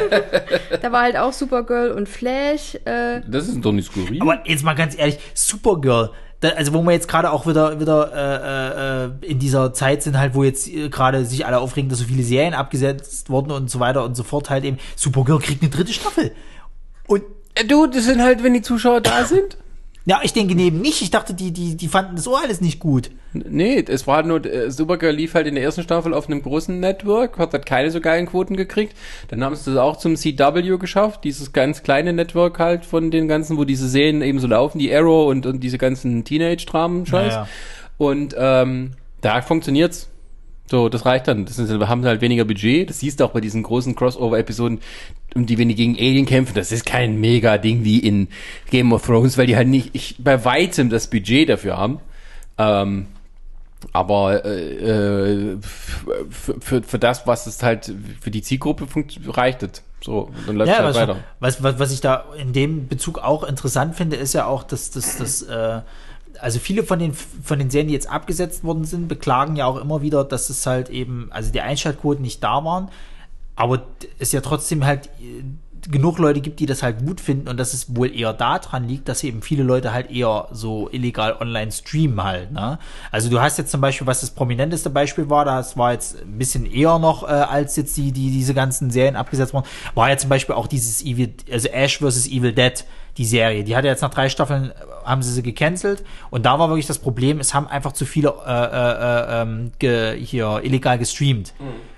da 0.82 0.92
war 0.92 1.02
halt 1.04 1.18
auch 1.18 1.34
Supergirl 1.34 1.92
und 1.92 2.10
Flash. 2.10 2.76
Äh, 2.86 3.22
Das 3.28 3.48
ist 3.48 3.62
doch 3.62 3.72
nicht 3.72 3.92
skurril. 3.92 4.22
Aber 4.22 4.40
jetzt 4.46 4.64
mal 4.64 4.74
ganz 4.74 4.98
ehrlich, 4.98 5.18
Supergirl. 5.34 6.12
Da, 6.42 6.50
also 6.50 6.74
wo 6.74 6.82
wir 6.84 6.92
jetzt 6.92 7.08
gerade 7.08 7.32
auch 7.32 7.48
wieder 7.48 7.80
wieder 7.80 8.12
äh, 9.22 9.26
äh, 9.26 9.32
in 9.32 9.40
dieser 9.40 9.74
Zeit 9.74 10.04
sind 10.04 10.18
halt, 10.20 10.36
wo 10.36 10.44
jetzt 10.44 10.68
äh, 10.68 10.90
gerade 10.90 11.26
sich 11.26 11.46
alle 11.46 11.60
aufregen, 11.60 11.90
dass 11.90 12.00
so 12.00 12.06
viele 12.06 12.24
Serien 12.24 12.54
abgesetzt 12.54 13.30
wurden 13.30 13.52
und 13.52 13.72
so 13.72 13.80
weiter 13.80 14.04
und 14.04 14.16
so 14.16 14.24
fort 14.24 14.50
halt 14.50 14.66
eben. 14.66 14.78
Supergirl 14.98 15.40
kriegt 15.40 15.62
eine 15.62 15.72
dritte 15.72 15.94
Staffel. 15.94 16.32
Und 17.08 17.24
Äh, 17.56 17.66
du, 17.66 17.88
das 17.88 18.04
sind 18.04 18.22
halt, 18.22 18.44
wenn 18.44 18.54
die 18.54 18.62
Zuschauer 18.62 19.00
da 19.00 19.24
sind. 19.24 19.58
Ja, 20.08 20.20
ich 20.24 20.34
denke 20.34 20.54
neben 20.54 20.82
nicht. 20.82 21.02
Ich 21.02 21.10
dachte, 21.10 21.34
die 21.34 21.52
die 21.52 21.76
die 21.76 21.88
fanden 21.88 22.16
das 22.16 22.28
auch 22.28 22.40
alles 22.42 22.62
nicht 22.62 22.80
gut. 22.80 23.10
Nee, 23.34 23.84
es 23.88 24.06
war 24.06 24.24
nur, 24.24 24.46
äh, 24.46 24.70
Supergirl 24.72 25.14
lief 25.14 25.34
halt 25.34 25.48
in 25.48 25.56
der 25.56 25.64
ersten 25.64 25.82
Staffel 25.82 26.14
auf 26.14 26.28
einem 26.28 26.42
großen 26.42 26.80
Network, 26.80 27.38
hat 27.40 27.54
halt 27.54 27.66
keine 27.66 27.92
so 27.92 28.00
geilen 28.00 28.28
Quoten 28.28 28.56
gekriegt. 28.56 28.96
Dann 29.30 29.44
haben 29.44 29.56
sie 29.56 29.72
das 29.72 29.80
auch 29.80 29.98
zum 29.98 30.16
CW 30.16 30.78
geschafft, 30.78 31.24
dieses 31.24 31.52
ganz 31.52 31.84
kleine 31.84 32.14
Network 32.14 32.60
halt 32.60 32.86
von 32.86 33.12
den 33.12 33.28
ganzen, 33.28 33.58
wo 33.58 33.66
diese 33.66 33.90
Serien 33.90 34.22
eben 34.22 34.40
so 34.40 34.48
laufen, 34.48 34.78
die 34.80 34.94
Arrow 34.94 35.28
und, 35.30 35.46
und 35.46 35.62
diese 35.62 35.78
ganzen 35.78 36.24
Teenage-Dramen-Scheiß. 36.24 37.34
Ja, 37.34 37.42
ja. 37.42 37.48
Und 37.98 38.36
ähm, 38.38 38.92
da 39.22 39.42
funktioniert's. 39.42 40.10
So, 40.68 40.90
das 40.90 41.06
reicht 41.06 41.28
dann. 41.28 41.46
Das 41.46 41.60
ist, 41.60 41.70
wir 41.80 41.88
haben 41.88 42.04
halt 42.06 42.22
weniger 42.22 42.44
Budget. 42.46 42.90
Das 42.90 43.00
siehst 43.00 43.20
du 43.20 43.26
auch 43.26 43.32
bei 43.32 43.42
diesen 43.42 43.62
großen 43.64 43.96
Crossover-Episoden, 43.96 44.80
um 45.36 45.46
die, 45.46 45.58
wenn 45.58 45.70
die 45.70 45.76
gegen 45.76 45.96
Alien 45.96 46.26
kämpfen, 46.26 46.56
das 46.56 46.72
ist 46.72 46.86
kein 46.86 47.20
Mega-Ding 47.20 47.84
wie 47.84 48.00
in 48.00 48.30
Game 48.72 48.92
of 48.94 49.06
Thrones, 49.06 49.38
weil 49.38 49.48
die 49.48 49.56
halt 49.56 49.68
nicht, 49.68 49.92
ich, 49.94 50.16
bei 50.18 50.44
weitem 50.44 50.90
das 50.90 51.10
Budget 51.10 51.50
dafür 51.50 51.78
haben. 51.78 52.00
Ähm, 52.58 53.08
aber 53.94 54.46
äh, 54.46 55.52
äh, 55.54 55.58
für, 55.62 56.60
für, 56.60 56.84
für 56.84 57.00
das, 57.00 57.28
was 57.28 57.46
es 57.46 57.62
halt 57.62 57.94
für 58.20 58.32
die 58.32 58.42
Zielgruppe 58.42 58.88
reicht 59.28 59.62
es. 59.62 59.84
So, 60.02 60.32
dann 60.48 60.56
läuft 60.56 60.70
Ja, 60.72 60.78
halt 60.78 60.88
was, 60.88 60.96
weiter. 60.96 61.18
was, 61.40 61.64
was, 61.64 61.80
was 61.80 61.92
ich 61.92 62.02
da 62.02 62.26
in 62.40 62.54
dem 62.54 62.88
Bezug 62.88 63.20
auch 63.20 63.44
interessant 63.44 63.96
finde, 63.96 64.16
ist 64.16 64.34
ja 64.34 64.46
auch, 64.46 64.64
dass 64.64 64.92
das, 64.92 65.18
das, 65.18 65.42
äh, 65.44 65.82
also 66.40 66.60
viele 66.60 66.84
von 66.84 67.00
den, 67.00 67.14
von 67.14 67.60
den 67.60 67.70
Serien, 67.70 67.88
die 67.88 67.94
jetzt 67.94 68.10
abgesetzt 68.10 68.64
worden 68.64 68.86
sind, 68.86 69.08
beklagen 69.08 69.56
ja 69.56 69.66
auch 69.66 69.78
immer 69.78 70.02
wieder, 70.02 70.24
dass 70.24 70.50
es 70.50 70.66
halt 70.66 70.90
eben, 70.90 71.28
also 71.32 71.52
die 71.52 71.62
Einschaltquoten 71.62 72.22
nicht 72.22 72.44
da 72.44 72.64
waren, 72.64 72.90
aber 73.56 73.84
es 74.20 74.32
ja 74.32 74.42
trotzdem 74.42 74.86
halt 74.86 75.08
äh, 75.20 75.44
genug 75.90 76.18
Leute 76.18 76.42
gibt, 76.42 76.60
die 76.60 76.66
das 76.66 76.82
halt 76.82 77.06
gut 77.06 77.22
finden 77.22 77.48
und 77.48 77.58
dass 77.58 77.74
es 77.74 77.96
wohl 77.96 78.14
eher 78.16 78.34
daran 78.34 78.88
liegt, 78.88 79.08
dass 79.08 79.24
eben 79.24 79.42
viele 79.42 79.64
Leute 79.64 79.94
halt 79.94 80.10
eher 80.10 80.48
so 80.52 80.90
illegal 80.92 81.38
online 81.40 81.72
streamen 81.72 82.24
halt. 82.24 82.52
Ne? 82.52 82.80
Also 83.12 83.30
du 83.30 83.40
hast 83.40 83.58
jetzt 83.58 83.72
zum 83.72 83.82
Beispiel, 83.82 84.08
was 84.08 84.22
das 84.22 84.32
prominenteste 84.32 84.90
Beispiel 84.90 85.30
war, 85.30 85.46
das 85.46 85.78
war 85.78 85.94
jetzt 85.94 86.22
ein 86.22 86.38
bisschen 86.38 86.66
eher 86.66 86.98
noch 86.98 87.24
äh, 87.24 87.28
als 87.28 87.76
jetzt 87.76 87.96
die, 87.98 88.12
die 88.12 88.32
diese 88.32 88.54
ganzen 88.54 88.90
Serien 88.90 89.16
abgesetzt 89.16 89.54
wurden, 89.54 89.68
war 89.94 90.10
ja 90.10 90.18
zum 90.18 90.30
Beispiel 90.30 90.56
auch 90.56 90.68
dieses 90.68 91.04
Evil, 91.04 91.34
also 91.52 91.68
Ash 91.70 92.00
vs. 92.00 92.28
Evil 92.28 92.54
Dead, 92.54 92.84
die 93.18 93.26
Serie. 93.26 93.64
Die 93.64 93.76
hatte 93.76 93.88
jetzt 93.88 94.02
nach 94.02 94.10
drei 94.10 94.30
Staffeln, 94.30 94.72
äh, 94.72 94.74
haben 95.06 95.22
sie 95.22 95.32
sie 95.32 95.44
gecancelt 95.44 96.04
und 96.32 96.46
da 96.46 96.58
war 96.58 96.70
wirklich 96.70 96.88
das 96.88 96.98
Problem, 96.98 97.40
es 97.40 97.54
haben 97.54 97.68
einfach 97.68 97.92
zu 97.92 98.06
viele 98.06 98.34
äh, 98.46 98.52
äh, 98.52 99.40
äh, 99.40 99.42
ähm, 99.42 99.72
ge, 99.78 100.20
hier 100.20 100.62
illegal 100.64 100.98
gestreamt. 100.98 101.54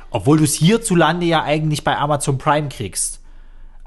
Obwohl 0.10 0.38
du 0.38 0.44
es 0.44 0.56
hierzulande 0.56 1.26
ja 1.26 1.44
eigentlich 1.44 1.84
bei 1.84 1.98
Amazon 1.98 2.38
Prime 2.38 2.70
kriegst. 2.70 3.17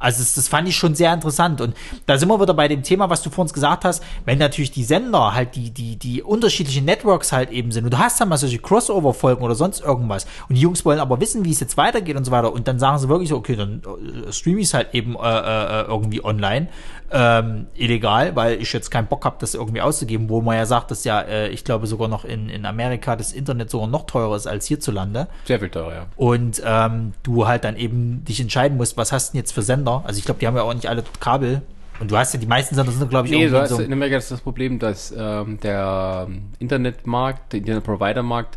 Also 0.00 0.18
das, 0.18 0.34
das 0.34 0.48
fand 0.48 0.68
ich 0.68 0.76
schon 0.76 0.94
sehr 0.94 1.12
interessant. 1.12 1.60
Und 1.60 1.76
da 2.06 2.18
sind 2.18 2.28
wir 2.28 2.40
wieder 2.40 2.54
bei 2.54 2.66
dem 2.66 2.82
Thema, 2.82 3.08
was 3.10 3.22
du 3.22 3.30
vor 3.30 3.42
uns 3.42 3.52
gesagt 3.52 3.84
hast, 3.84 4.02
wenn 4.24 4.38
natürlich 4.38 4.72
die 4.72 4.82
Sender 4.82 5.34
halt 5.34 5.54
die, 5.54 5.70
die, 5.70 5.96
die 5.96 6.22
unterschiedlichen 6.22 6.86
Networks 6.86 7.32
halt 7.32 7.50
eben 7.50 7.70
sind. 7.70 7.84
Und 7.84 7.92
du 7.92 7.98
hast 7.98 8.20
dann 8.20 8.28
mal 8.28 8.38
solche 8.38 8.58
Crossover-Folgen 8.58 9.42
oder 9.42 9.54
sonst 9.54 9.80
irgendwas. 9.80 10.26
Und 10.48 10.56
die 10.56 10.62
Jungs 10.62 10.84
wollen 10.84 10.98
aber 10.98 11.20
wissen, 11.20 11.44
wie 11.44 11.52
es 11.52 11.60
jetzt 11.60 11.76
weitergeht 11.76 12.16
und 12.16 12.24
so 12.24 12.32
weiter. 12.32 12.52
Und 12.52 12.66
dann 12.66 12.78
sagen 12.78 12.98
sie 12.98 13.08
wirklich 13.08 13.28
so, 13.28 13.36
okay, 13.36 13.56
dann 13.56 13.82
äh, 14.26 14.32
streame 14.32 14.60
ich 14.60 14.66
es 14.66 14.74
halt 14.74 14.94
eben 14.94 15.14
äh, 15.16 15.18
äh, 15.20 15.82
irgendwie 15.82 16.24
online, 16.24 16.68
ähm, 17.12 17.66
illegal, 17.74 18.36
weil 18.36 18.60
ich 18.60 18.72
jetzt 18.72 18.90
keinen 18.90 19.06
Bock 19.06 19.24
habe, 19.24 19.36
das 19.40 19.54
irgendwie 19.54 19.80
auszugeben, 19.80 20.28
wo 20.28 20.40
man 20.40 20.56
ja 20.56 20.66
sagt, 20.66 20.90
dass 20.90 21.04
ja, 21.04 21.20
äh, 21.20 21.48
ich 21.48 21.64
glaube 21.64 21.86
sogar 21.86 22.08
noch 22.08 22.24
in, 22.24 22.48
in 22.48 22.64
Amerika 22.64 23.16
das 23.16 23.32
Internet 23.32 23.70
sogar 23.70 23.88
noch 23.88 24.06
teurer 24.06 24.36
ist 24.36 24.46
als 24.46 24.66
hierzulande. 24.66 25.26
Sehr 25.44 25.58
viel 25.58 25.70
teurer, 25.70 25.92
ja. 25.92 26.06
Und 26.16 26.62
ähm, 26.64 27.12
du 27.22 27.46
halt 27.48 27.64
dann 27.64 27.76
eben 27.76 28.24
dich 28.24 28.40
entscheiden 28.40 28.76
musst, 28.76 28.96
was 28.96 29.12
hast 29.12 29.30
du 29.30 29.32
denn 29.32 29.40
jetzt 29.40 29.52
für 29.52 29.62
Sender? 29.62 30.02
Also 30.06 30.18
ich 30.18 30.24
glaube, 30.24 30.40
die 30.40 30.46
haben 30.46 30.56
ja 30.56 30.62
auch 30.62 30.74
nicht 30.74 30.88
alle 30.88 31.02
Kabel. 31.18 31.62
Und 31.98 32.10
du 32.10 32.16
hast 32.16 32.32
ja, 32.32 32.40
die 32.40 32.46
meisten 32.46 32.74
Sender 32.74 32.92
sind, 32.92 33.10
glaube 33.10 33.26
ich, 33.26 33.32
Nee, 33.32 33.48
du 33.48 33.60
hast, 33.60 33.70
so. 33.70 33.80
in 33.80 33.92
Amerika 33.92 34.16
ist 34.16 34.30
das 34.30 34.40
Problem, 34.40 34.78
dass 34.78 35.12
ähm, 35.16 35.58
der 35.60 36.26
ähm, 36.28 36.44
Internetmarkt, 36.58 37.52
der 37.52 37.58
Internetprovider-Markt 37.58 38.56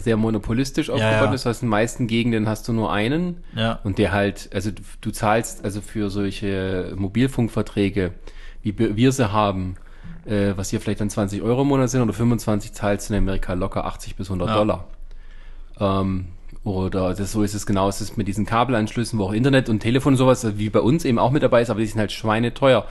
sehr 0.00 0.16
monopolistisch 0.16 0.90
aufgebaut 0.90 1.12
ja. 1.28 1.32
ist. 1.34 1.44
Das 1.44 1.46
heißt, 1.46 1.62
in 1.62 1.66
den 1.66 1.70
meisten 1.70 2.06
Gegenden 2.06 2.48
hast 2.48 2.66
du 2.68 2.72
nur 2.72 2.92
einen 2.92 3.38
Ja. 3.54 3.78
und 3.84 3.98
der 3.98 4.12
halt, 4.12 4.50
also 4.52 4.70
du, 5.00 5.10
zahlst 5.10 5.64
also 5.64 5.80
für 5.80 6.10
solche 6.10 6.92
Mobilfunkverträge, 6.96 8.12
wie 8.62 8.78
wir 8.78 8.96
wir 8.96 9.12
sie 9.12 9.32
haben, 9.32 9.76
äh, 10.26 10.52
was 10.56 10.70
hier 10.70 10.80
vielleicht 10.80 11.00
dann 11.00 11.10
20 11.10 11.42
Euro 11.42 11.62
im 11.62 11.68
Monat 11.68 11.90
sind 11.90 12.02
oder 12.02 12.12
25, 12.12 12.72
zahlst 12.72 13.08
du 13.10 13.14
in 13.14 13.18
Amerika 13.18 13.54
locker 13.54 13.84
80 13.86 14.16
bis 14.16 14.28
100 14.28 14.48
Ja. 14.48 14.54
Dollar. 14.56 14.84
Ähm, 15.80 16.26
oder 16.76 17.14
das, 17.14 17.32
so 17.32 17.42
ist 17.42 17.54
es 17.54 17.66
genau, 17.66 17.88
es 17.88 18.00
ist 18.00 18.16
mit 18.16 18.28
diesen 18.28 18.46
Kabelanschlüssen, 18.46 19.18
wo 19.18 19.24
auch 19.24 19.32
Internet 19.32 19.68
und 19.68 19.80
Telefon 19.80 20.14
und 20.14 20.16
sowas, 20.18 20.46
wie 20.58 20.70
bei 20.70 20.80
uns 20.80 21.04
eben 21.04 21.18
auch 21.18 21.30
mit 21.30 21.42
dabei 21.42 21.62
ist, 21.62 21.70
aber 21.70 21.80
die 21.80 21.86
sind 21.86 21.98
halt 22.00 22.12
schweineteuer. 22.12 22.86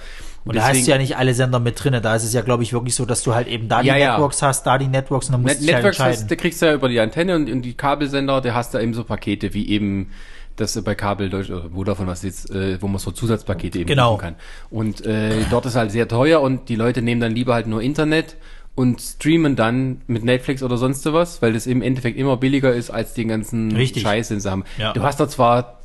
Und 0.46 0.56
da 0.56 0.68
hast 0.68 0.86
du 0.88 0.92
ja 0.92 0.98
nicht 0.98 1.18
alle 1.18 1.34
Sender 1.34 1.60
mit 1.60 1.84
drinne. 1.84 2.00
Da 2.00 2.16
ist 2.16 2.24
es 2.24 2.32
ja, 2.34 2.42
glaube 2.42 2.64
ich, 2.64 2.72
wirklich 2.72 2.96
so, 2.96 3.06
dass 3.06 3.22
du 3.24 3.36
halt 3.36 3.48
eben 3.50 3.68
da 3.68 3.82
die 3.82 3.90
Ja, 3.90 3.98
ja. 3.98 4.12
Networks 4.14 4.42
hast, 4.42 4.66
da 4.66 4.78
die 4.78 4.88
Networks 4.88 5.28
und 5.28 5.34
dann 5.34 5.42
musst 5.42 5.60
Net 5.60 5.70
du 5.70 5.74
halt 5.74 5.84
Networks, 5.84 5.98
entscheiden. 6.00 6.22
hast, 6.22 6.32
da 6.32 6.36
kriegst 6.36 6.62
du 6.62 6.66
ja 6.68 6.74
über 6.74 6.88
die 6.88 7.00
Antenne 7.02 7.36
und, 7.36 7.50
und 7.52 7.62
die 7.64 7.74
Kabelsender, 7.74 8.40
da 8.40 8.54
hast 8.54 8.74
du 8.74 8.78
eben 8.80 8.94
so 8.94 9.04
Pakete 9.04 9.54
wie 9.54 9.68
eben 9.70 10.12
das 10.56 10.82
bei 10.82 10.96
Kabel 10.96 11.30
Deutsch 11.30 11.52
oder 11.52 11.70
Vodafone, 11.70 12.08
was 12.08 12.24
jetzt, 12.24 12.50
äh, 12.50 12.82
wo 12.82 12.88
man 12.88 12.98
so 12.98 13.12
Zusatzpakete 13.12 13.78
eben 13.80 13.88
Genau. 13.88 14.18
kann. 14.18 14.36
Und 14.72 15.06
äh, 15.06 15.32
dort 15.52 15.66
ist 15.68 15.76
halt 15.76 15.92
sehr 15.92 16.08
teuer 16.08 16.42
und 16.42 16.70
die 16.70 16.76
Leute 16.76 17.02
nehmen 17.04 17.22
dann 17.22 17.34
lieber 17.34 17.54
halt 17.54 17.68
nur 17.68 17.82
Internet 17.82 18.38
und 18.78 19.02
streamen 19.02 19.56
dann 19.56 20.02
mit 20.06 20.24
Netflix 20.24 20.62
oder 20.62 20.78
sonst 20.78 21.04
was, 21.12 21.42
weil 21.42 21.54
das 21.54 21.66
im 21.66 21.82
Endeffekt 21.82 22.16
immer 22.16 22.38
billiger 22.38 22.76
ist 22.76 22.92
als 22.92 23.16
den 23.16 23.28
ganzen 23.28 23.76
Richtig. 23.76 24.04
Scheiß, 24.04 24.28
den 24.28 24.40
sie 24.40 24.52
haben. 24.52 24.66
Ja. 24.78 24.94
Du 24.94 25.02
hast 25.02 25.20
da 25.20 25.28
zwar, 25.28 25.80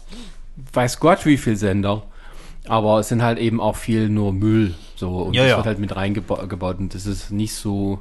weiß 0.74 1.00
Gott 1.00 1.24
wie 1.24 1.38
viel 1.38 1.56
Sender, 1.56 2.02
aber 2.68 3.00
es 3.00 3.08
sind 3.08 3.22
halt 3.22 3.38
eben 3.38 3.62
auch 3.62 3.76
viel 3.76 4.10
nur 4.10 4.34
Müll. 4.34 4.74
So, 4.96 5.22
und 5.22 5.32
Ja, 5.32 5.42
das 5.42 5.50
ja. 5.52 5.56
wird 5.56 5.66
halt 5.68 5.78
mit 5.78 5.96
reingebaut 5.96 6.78
und 6.80 6.94
das 6.94 7.06
ist 7.06 7.30
nicht 7.30 7.54
so 7.54 8.00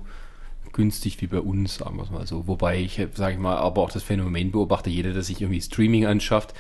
günstig 0.74 1.22
wie 1.22 1.28
bei 1.28 1.40
uns, 1.40 1.76
sagen 1.76 1.96
wir 1.96 2.04
es 2.04 2.12
mal 2.12 2.28
so. 2.28 2.46
Wobei 2.48 2.82
ich, 2.82 3.02
sage 3.14 3.36
ich 3.36 3.40
mal, 3.40 3.56
aber 3.56 3.84
auch 3.84 3.92
das 3.92 4.04
Phänomen 4.04 4.52
beobachte, 4.52 4.90
jeder, 4.90 5.14
der 5.14 5.24
sich 5.24 5.40
irgendwie 5.40 5.62
Streaming 5.62 6.06
anschafft, 6.06 6.54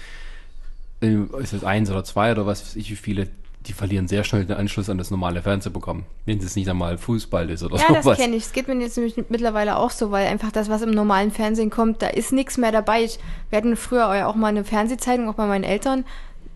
äh, 1.01 1.17
ist 1.41 1.51
es 1.51 1.65
eins 1.65 1.91
oder 1.91 2.05
zwei 2.05 2.31
oder 2.31 2.45
was 2.45 2.61
weiß 2.63 2.77
ich, 2.77 2.89
wie 2.91 2.95
viele, 2.95 3.27
die 3.67 3.73
verlieren 3.73 4.07
sehr 4.07 4.23
schnell 4.23 4.45
den 4.45 4.57
Anschluss 4.57 4.89
an 4.89 4.97
das 4.97 5.11
normale 5.11 5.41
Fernsehprogramm, 5.41 6.03
wenn 6.25 6.39
es 6.39 6.55
nicht 6.55 6.67
einmal 6.69 6.97
Fußball 6.97 7.49
ist 7.49 7.61
oder 7.63 7.77
Ja, 7.77 7.85
das 7.93 8.03
sowas. 8.03 8.17
kenne 8.17 8.35
ich. 8.35 8.45
Es 8.45 8.53
geht 8.53 8.67
mir 8.67 8.75
jetzt 8.79 8.97
nämlich 8.97 9.15
mittlerweile 9.29 9.77
auch 9.77 9.91
so, 9.91 10.09
weil 10.11 10.27
einfach 10.27 10.51
das, 10.51 10.69
was 10.69 10.81
im 10.81 10.91
normalen 10.91 11.31
Fernsehen 11.31 11.69
kommt, 11.69 12.01
da 12.01 12.07
ist 12.07 12.31
nichts 12.31 12.57
mehr 12.57 12.71
dabei. 12.71 13.03
Ich, 13.03 13.19
wir 13.49 13.57
hatten 13.57 13.75
früher 13.75 14.15
ja 14.15 14.27
auch 14.27 14.35
mal 14.35 14.47
eine 14.47 14.63
Fernsehzeitung, 14.63 15.29
auch 15.29 15.35
bei 15.35 15.45
meinen 15.45 15.63
Eltern. 15.63 16.05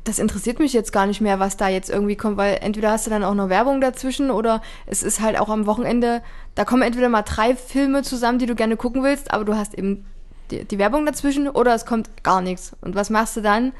Das 0.03 0.19
interessiert 0.19 0.59
mich 0.59 0.73
jetzt 0.73 0.91
gar 0.91 1.05
nicht 1.07 1.21
mehr, 1.21 1.39
was 1.39 1.57
da 1.57 1.67
jetzt 1.67 1.89
irgendwie 1.89 2.15
kommt, 2.15 2.37
weil 2.37 2.59
entweder 2.61 2.91
hast 2.91 3.05
du 3.07 3.09
dann 3.11 3.23
auch 3.23 3.33
noch 3.33 3.49
Werbung 3.49 3.81
dazwischen 3.81 4.29
oder 4.31 4.61
es 4.85 5.01
ist 5.03 5.19
halt 5.21 5.39
auch 5.39 5.49
am 5.49 5.65
Wochenende, 5.65 6.21
da 6.53 6.63
kommen 6.65 6.83
entweder 6.83 7.09
mal 7.09 7.23
drei 7.23 7.55
Filme 7.55 8.03
zusammen, 8.03 8.37
die 8.39 8.45
du 8.45 8.53
gerne 8.55 8.77
gucken 8.77 9.03
willst, 9.03 9.31
aber 9.31 9.45
du 9.45 9.55
hast 9.55 9.73
eben 9.73 10.05
die, 10.51 10.63
die 10.63 10.77
Werbung 10.77 11.05
dazwischen 11.07 11.49
oder 11.49 11.73
es 11.73 11.85
kommt 11.87 12.23
gar 12.23 12.41
nichts. 12.41 12.75
Und 12.81 12.93
was 12.95 13.09
machst 13.09 13.35
du 13.37 13.41
dann? 13.41 13.73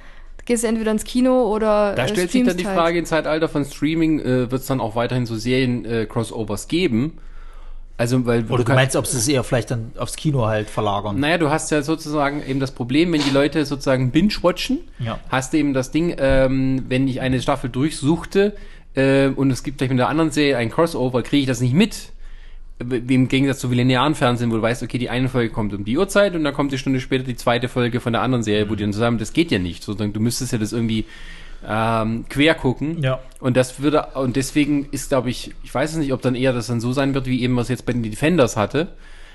Gehst 0.45 0.63
du 0.63 0.67
entweder 0.67 0.91
ins 0.91 1.03
Kino 1.03 1.43
oder 1.53 1.93
Da 1.95 2.05
äh, 2.05 2.07
stellt 2.07 2.31
sich 2.31 2.43
dann 2.45 2.55
die 2.57 2.65
halt. 2.67 2.75
Frage, 2.77 2.99
im 2.99 3.05
Zeitalter 3.05 3.49
von 3.49 3.65
Streaming 3.65 4.19
äh, 4.19 4.51
wird 4.51 4.61
es 4.61 4.67
dann 4.67 4.79
auch 4.79 4.95
weiterhin 4.95 5.25
so 5.25 5.35
Serien-Crossovers 5.35 6.67
geben. 6.67 7.17
Also, 7.97 8.25
weil 8.25 8.39
Oder 8.45 8.57
du 8.57 8.63
kannst- 8.65 8.75
meinst, 8.75 8.95
ob 8.97 9.07
sie 9.07 9.17
es 9.17 9.27
eher 9.27 9.43
vielleicht 9.45 9.71
dann 9.71 9.93
aufs 9.97 10.17
Kino 10.17 10.45
halt 10.45 10.69
verlagern? 10.69 11.17
Naja, 11.19 11.37
du 11.37 11.49
hast 11.49 11.71
ja 11.71 11.81
sozusagen 11.81 12.43
eben 12.45 12.59
das 12.59 12.71
Problem, 12.71 13.13
wenn 13.13 13.21
die 13.21 13.29
Leute 13.29 13.65
sozusagen 13.65 14.11
binge-watchen, 14.11 14.79
Ja. 14.99 15.17
hast 15.29 15.53
du 15.53 15.57
eben 15.57 15.73
das 15.73 15.91
Ding, 15.91 16.13
ähm, 16.19 16.83
wenn 16.89 17.07
ich 17.07 17.21
eine 17.21 17.41
Staffel 17.41 17.69
durchsuchte 17.69 18.53
äh, 18.95 19.27
und 19.29 19.49
es 19.49 19.63
gibt 19.63 19.77
vielleicht 19.77 19.91
mit 19.91 19.99
der 19.99 20.09
anderen 20.09 20.31
Serie 20.31 20.57
ein 20.57 20.69
Crossover, 20.69 21.23
kriege 21.23 21.41
ich 21.41 21.47
das 21.47 21.61
nicht 21.61 21.73
mit. 21.73 22.09
Wie 22.77 23.15
Im 23.15 23.29
Gegensatz 23.29 23.59
zu 23.59 23.69
linearen 23.69 24.15
Fernsehen, 24.15 24.51
wo 24.51 24.55
du 24.57 24.61
weißt, 24.61 24.83
okay, 24.83 24.97
die 24.97 25.09
eine 25.09 25.29
Folge 25.29 25.49
kommt 25.49 25.73
um 25.73 25.85
die 25.85 25.97
Uhrzeit 25.97 26.35
und 26.35 26.43
dann 26.43 26.53
kommt 26.53 26.73
die 26.73 26.77
Stunde 26.77 26.99
später 26.99 27.23
die 27.23 27.37
zweite 27.37 27.69
Folge 27.69 28.01
von 28.01 28.11
der 28.11 28.21
anderen 28.21 28.43
Serie, 28.43 28.69
wo 28.69 28.75
die 28.75 28.83
dann 28.83 28.91
zusammen, 28.91 29.17
das 29.17 29.31
geht 29.31 29.49
ja 29.49 29.59
nicht. 29.59 29.81
Sozusagen, 29.81 30.11
du 30.11 30.19
müsstest 30.19 30.51
ja 30.51 30.57
das 30.57 30.73
irgendwie 30.73 31.05
ähm, 31.65 32.25
quer 32.27 32.53
gucken. 32.53 33.01
Ja. 33.01 33.19
Und 33.39 33.55
das 33.55 33.79
würde, 33.79 34.07
und 34.15 34.35
deswegen 34.35 34.89
ist, 34.91 35.07
glaube 35.07 35.29
ich, 35.29 35.53
ich 35.63 35.73
weiß 35.73 35.91
es 35.91 35.97
nicht, 35.97 36.11
ob 36.11 36.21
dann 36.21 36.35
eher 36.35 36.51
das 36.51 36.67
dann 36.67 36.81
so 36.81 36.91
sein 36.91 37.13
wird, 37.13 37.27
wie 37.27 37.41
eben 37.41 37.55
was 37.55 37.69
jetzt 37.69 37.85
bei 37.85 37.93
den 37.93 38.03
Defenders 38.03 38.57
hatte, 38.57 38.89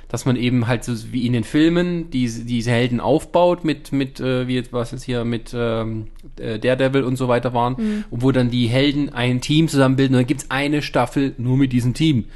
dass 0.08 0.26
man 0.26 0.36
eben 0.36 0.66
halt 0.66 0.84
so 0.84 0.92
wie 1.10 1.26
in 1.26 1.32
den 1.32 1.44
Filmen 1.44 2.10
diese, 2.10 2.44
diese 2.44 2.72
Helden 2.72 3.00
aufbaut 3.00 3.64
mit, 3.64 3.90
mit, 3.92 4.20
äh, 4.20 4.48
wie 4.48 4.56
jetzt, 4.56 4.72
was 4.72 4.90
jetzt 4.90 5.04
hier 5.04 5.24
mit 5.24 5.52
ähm, 5.54 6.08
äh, 6.38 6.58
Daredevil 6.58 7.04
und 7.04 7.16
so 7.16 7.28
weiter 7.28 7.54
waren, 7.54 8.04
und 8.10 8.22
wo 8.22 8.32
dann 8.32 8.50
die 8.50 8.66
Helden 8.66 9.08
ein 9.08 9.40
Team 9.40 9.68
zusammenbilden 9.68 10.16
und 10.16 10.20
dann 10.20 10.26
gibt's 10.26 10.50
eine 10.50 10.82
Staffel 10.82 11.34
nur 11.38 11.56
mit 11.56 11.72
diesem 11.72 11.94
Team. 11.94 12.26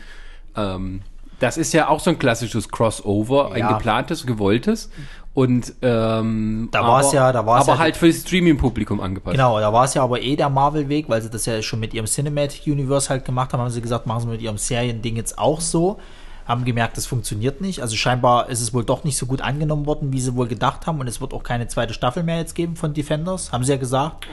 Ähm, 0.56 1.02
das 1.40 1.56
ist 1.56 1.72
ja 1.72 1.89
auch 1.89 2.01
so 2.01 2.10
ein 2.10 2.18
klassisches 2.18 2.68
Crossover, 2.68 3.52
ein 3.52 3.59
Ja. 3.60 3.72
geplantes, 3.72 4.24
gewolltes. 4.26 4.90
Und 5.35 5.74
ähm, 5.82 6.68
Da 6.70 6.82
war's 6.86 7.06
aber- 7.06 7.14
ja- 7.16 7.32
da 7.32 7.44
war's 7.44 7.62
aber 7.66 7.72
ja- 7.72 7.78
halt 7.81 7.97
für 7.97 8.06
das 8.06 8.18
Streaming-Publikum 8.18 9.01
angepasst. 9.01 9.32
Genau, 9.36 9.59
da 9.59 9.72
war 9.72 9.85
es 9.85 9.94
ja 9.94 10.05
aber 10.05 10.22
eh 10.22 10.36
der 10.36 10.48
Marvel-Weg, 10.48 11.09
weil 11.09 11.20
sie 11.22 11.28
das 11.31 11.44
ja 11.47 11.60
schon 11.60 11.81
mit 11.81 11.93
ihrem 11.93 12.06
Cinematic 12.06 12.66
Universe 12.66 13.09
halt 13.09 13.24
gemacht 13.24 13.52
haben, 13.52 13.60
haben 13.60 13.70
sie 13.70 13.82
gesagt, 13.82 14.06
machen 14.06 14.20
sie 14.20 14.26
mit 14.28 14.43
ihrem 14.43 14.59
Serien-Ding 14.59 15.16
jetzt 15.16 15.36
auch 15.36 15.60
so. 15.60 15.98
Haben 16.47 16.64
gemerkt, 16.64 16.97
das 16.98 17.06
funktioniert 17.06 17.60
nicht. 17.60 17.81
Also 17.81 17.97
scheinbar 17.97 18.48
ist 18.48 18.60
es 18.60 18.72
wohl 18.72 18.85
doch 18.85 19.02
nicht 19.02 19.16
so 19.16 19.26
gut 19.26 19.40
angenommen 19.40 19.86
worden, 19.86 20.12
wie 20.12 20.20
sie 20.20 20.36
wohl 20.36 20.47
gedacht 20.47 20.86
haben. 20.86 21.01
Und 21.01 21.09
es 21.09 21.20
wird 21.20 21.32
auch 21.35 21.43
keine 21.43 21.66
zweite 21.68 21.94
Staffel 21.94 22.22
mehr 22.22 22.36
jetzt 22.39 22.55
geben 22.55 22.76
von 22.76 22.94
Defenders, 22.94 23.51
haben 23.51 23.64
sie 23.64 23.72
ja 23.72 23.78
gesagt. 23.78 24.26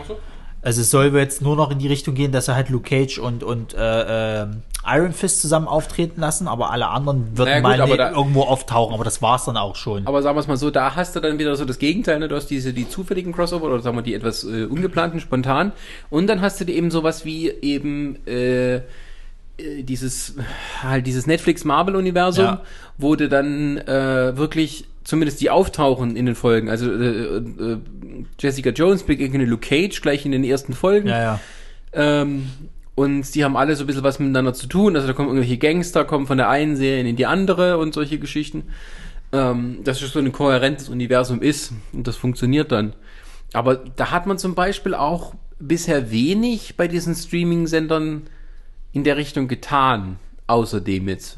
Also 0.63 0.81
es 0.81 0.91
soll 0.91 1.07
jetzt 1.17 1.41
nur 1.41 1.55
noch 1.55 1.71
in 1.71 1.79
die 1.79 1.87
Richtung 1.87 2.13
gehen, 2.13 2.31
dass 2.31 2.45
sie 2.45 2.55
halt 2.55 2.69
Luke 2.69 2.87
Cage 2.87 3.17
und, 3.17 3.43
und 3.43 3.73
äh, 3.73 4.41
äh, 4.43 4.47
Iron 4.85 5.11
Fist 5.13 5.41
zusammen 5.41 5.67
auftreten 5.67 6.21
lassen, 6.21 6.47
aber 6.47 6.71
alle 6.71 6.87
anderen 6.87 7.37
würden 7.37 7.61
Naja, 7.61 7.61
mal 7.61 7.87
ne- 7.89 7.97
da- 7.97 8.11
irgendwo 8.11 8.43
auftauchen, 8.43 8.93
aber 8.93 9.03
das 9.03 9.21
war's 9.21 9.45
dann 9.45 9.57
auch 9.57 9.75
schon. 9.75 10.05
Aber 10.07 10.21
sagen 10.21 10.35
wir 10.35 10.41
es 10.41 10.47
mal 10.47 10.57
so, 10.57 10.69
da 10.71 10.95
hast 10.95 11.15
du 11.15 11.19
dann 11.19 11.39
wieder 11.39 11.55
so 11.55 11.65
das 11.65 11.79
Gegenteil, 11.79 12.19
ne? 12.19 12.27
Du 12.27 12.35
hast 12.35 12.47
diese, 12.47 12.73
die 12.73 12.87
zufälligen 12.89 13.31
Crossover 13.33 13.65
oder 13.67 13.79
sagen 13.79 13.97
wir 13.97 14.01
die 14.03 14.13
etwas 14.13 14.43
äh, 14.43 14.65
ungeplanten, 14.65 15.19
spontan. 15.19 15.71
Und 16.09 16.27
dann 16.27 16.41
hast 16.41 16.61
du 16.61 16.65
eben 16.65 16.91
sowas 16.91 17.25
wie 17.25 17.49
eben 17.49 18.17
äh, 18.27 18.75
äh, 18.75 18.81
dieses 19.83 20.35
halt 20.83 21.05
dieses 21.07 21.25
Netflix 21.27 21.63
Marvel 21.65 21.95
Universum, 21.95 22.45
Ja. 22.45 22.61
wo 22.97 23.15
du 23.15 23.29
dann 23.29 23.77
äh, 23.79 24.35
wirklich 24.37 24.85
zumindest 25.03 25.41
die 25.41 25.49
auftauchen 25.49 26.15
in 26.15 26.25
den 26.25 26.35
Folgen. 26.35 26.69
Also 26.69 26.91
äh, 26.91 27.37
äh, 27.37 27.77
Jessica 28.39 28.69
Jones 28.69 29.03
begegnet 29.03 29.47
Luke 29.47 29.67
Cage 29.67 30.01
gleich 30.01 30.25
in 30.25 30.31
den 30.31 30.43
ersten 30.43 30.73
Folgen. 30.73 31.07
ja, 31.07 31.19
ja. 31.19 31.39
Ähm, 31.93 32.47
und 32.93 33.33
die 33.33 33.43
haben 33.43 33.55
alle 33.55 33.75
so 33.75 33.83
ein 33.83 33.87
bisschen 33.87 34.03
was 34.03 34.19
miteinander 34.19 34.53
zu 34.53 34.67
tun. 34.67 34.95
Also 34.95 35.07
da 35.07 35.13
kommen 35.13 35.29
irgendwelche 35.29 35.57
Gangster, 35.57 36.05
kommen 36.05 36.27
von 36.27 36.37
der 36.37 36.49
einen 36.49 36.75
Serie 36.75 37.09
in 37.09 37.15
die 37.15 37.25
andere 37.25 37.77
und 37.77 37.93
solche 37.93 38.19
Geschichten. 38.19 38.65
Ähm, 39.33 39.79
dass 39.85 40.01
es 40.01 40.11
so 40.11 40.19
ein 40.19 40.33
kohärentes 40.33 40.89
Universum 40.89 41.41
ist 41.41 41.71
und 41.93 42.05
das 42.05 42.17
funktioniert 42.17 42.71
dann. 42.73 42.93
Aber 43.53 43.77
da 43.77 44.11
hat 44.11 44.27
man 44.27 44.37
zum 44.37 44.55
Beispiel 44.55 44.93
auch 44.93 45.33
bisher 45.57 46.11
wenig 46.11 46.75
bei 46.75 46.89
diesen 46.89 47.15
Streaming-Sendern 47.15 48.23
in 48.91 49.03
der 49.05 49.15
Richtung 49.15 49.47
getan, 49.47 50.17
außerdem 50.47 51.07
jetzt. 51.07 51.37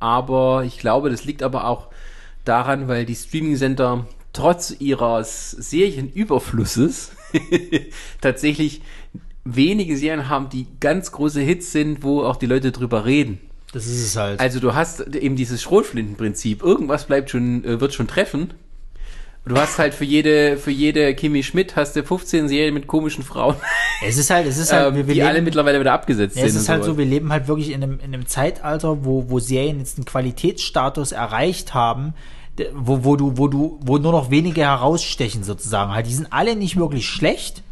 Aber 0.00 0.64
ich 0.64 0.78
glaube, 0.78 1.10
das 1.10 1.26
liegt 1.26 1.42
aber 1.42 1.66
auch 1.66 1.88
daran, 2.48 2.88
weil 2.88 3.04
die 3.04 3.14
Streaming-Sender 3.14 4.06
trotz 4.32 4.74
ihres 4.78 5.50
Serienüberflusses 5.52 7.12
tatsächlich 8.20 8.82
wenige 9.44 9.96
Serien 9.96 10.28
haben, 10.28 10.48
die 10.50 10.66
ganz 10.80 11.12
große 11.12 11.40
Hits 11.40 11.72
sind, 11.72 12.02
wo 12.02 12.22
auch 12.22 12.36
die 12.36 12.46
Leute 12.46 12.72
drüber 12.72 13.04
reden. 13.04 13.38
Das 13.72 13.86
ist 13.86 14.02
es 14.02 14.16
halt. 14.16 14.40
Also 14.40 14.60
du 14.60 14.74
hast 14.74 15.00
eben 15.14 15.36
dieses 15.36 15.62
Schrotflintenprinzip. 15.62 16.62
Irgendwas 16.62 17.06
bleibt 17.06 17.30
schon, 17.30 17.64
äh, 17.64 17.80
wird 17.80 17.92
schon 17.94 18.06
treffen. 18.06 18.54
Du 19.46 19.56
hast 19.56 19.78
halt 19.78 19.94
für 19.94 20.04
jede, 20.04 20.58
für 20.58 20.70
jede 20.70 21.14
Kimi 21.14 21.42
Schmidt 21.42 21.74
hast 21.76 21.96
du 21.96 22.02
15 22.04 22.48
Serien 22.48 22.74
mit 22.74 22.86
komischen 22.86 23.24
Frauen, 23.24 23.56
es 24.06 24.18
ist 24.18 24.28
halt, 24.28 24.46
es 24.46 24.58
ist 24.58 24.74
halt, 24.74 24.88
ähm, 24.88 24.96
wir, 24.96 25.06
wir 25.06 25.14
die 25.14 25.22
alle 25.22 25.34
leben- 25.34 25.44
mittlerweile 25.46 25.80
wieder 25.80 25.94
abgesetzt 25.94 26.36
Ja, 26.36 26.42
sind. 26.42 26.50
es 26.50 26.56
ist 26.56 26.68
halt 26.68 26.84
sowas. 26.84 26.96
so, 26.96 26.98
wir 26.98 27.06
leben 27.06 27.32
halt 27.32 27.48
wirklich 27.48 27.70
in 27.70 27.82
einem, 27.82 27.98
in 28.00 28.12
einem 28.12 28.26
Zeitalter, 28.26 29.06
wo, 29.06 29.30
wo 29.30 29.38
Serien 29.38 29.78
jetzt 29.78 29.96
einen 29.96 30.04
Qualitätsstatus 30.04 31.12
erreicht 31.12 31.72
haben, 31.72 32.12
wo, 32.74 33.04
wo 33.04 33.16
du, 33.16 33.36
wo 33.36 33.48
du, 33.48 33.78
wo 33.82 33.98
nur 33.98 34.12
noch 34.12 34.30
wenige 34.30 34.62
herausstechen 34.62 35.44
sozusagen. 35.44 35.92
Halt, 35.92 36.06
die 36.06 36.14
sind 36.14 36.32
alle 36.32 36.56
nicht 36.56 36.76
wirklich 36.76 37.08
schlecht, 37.08 37.62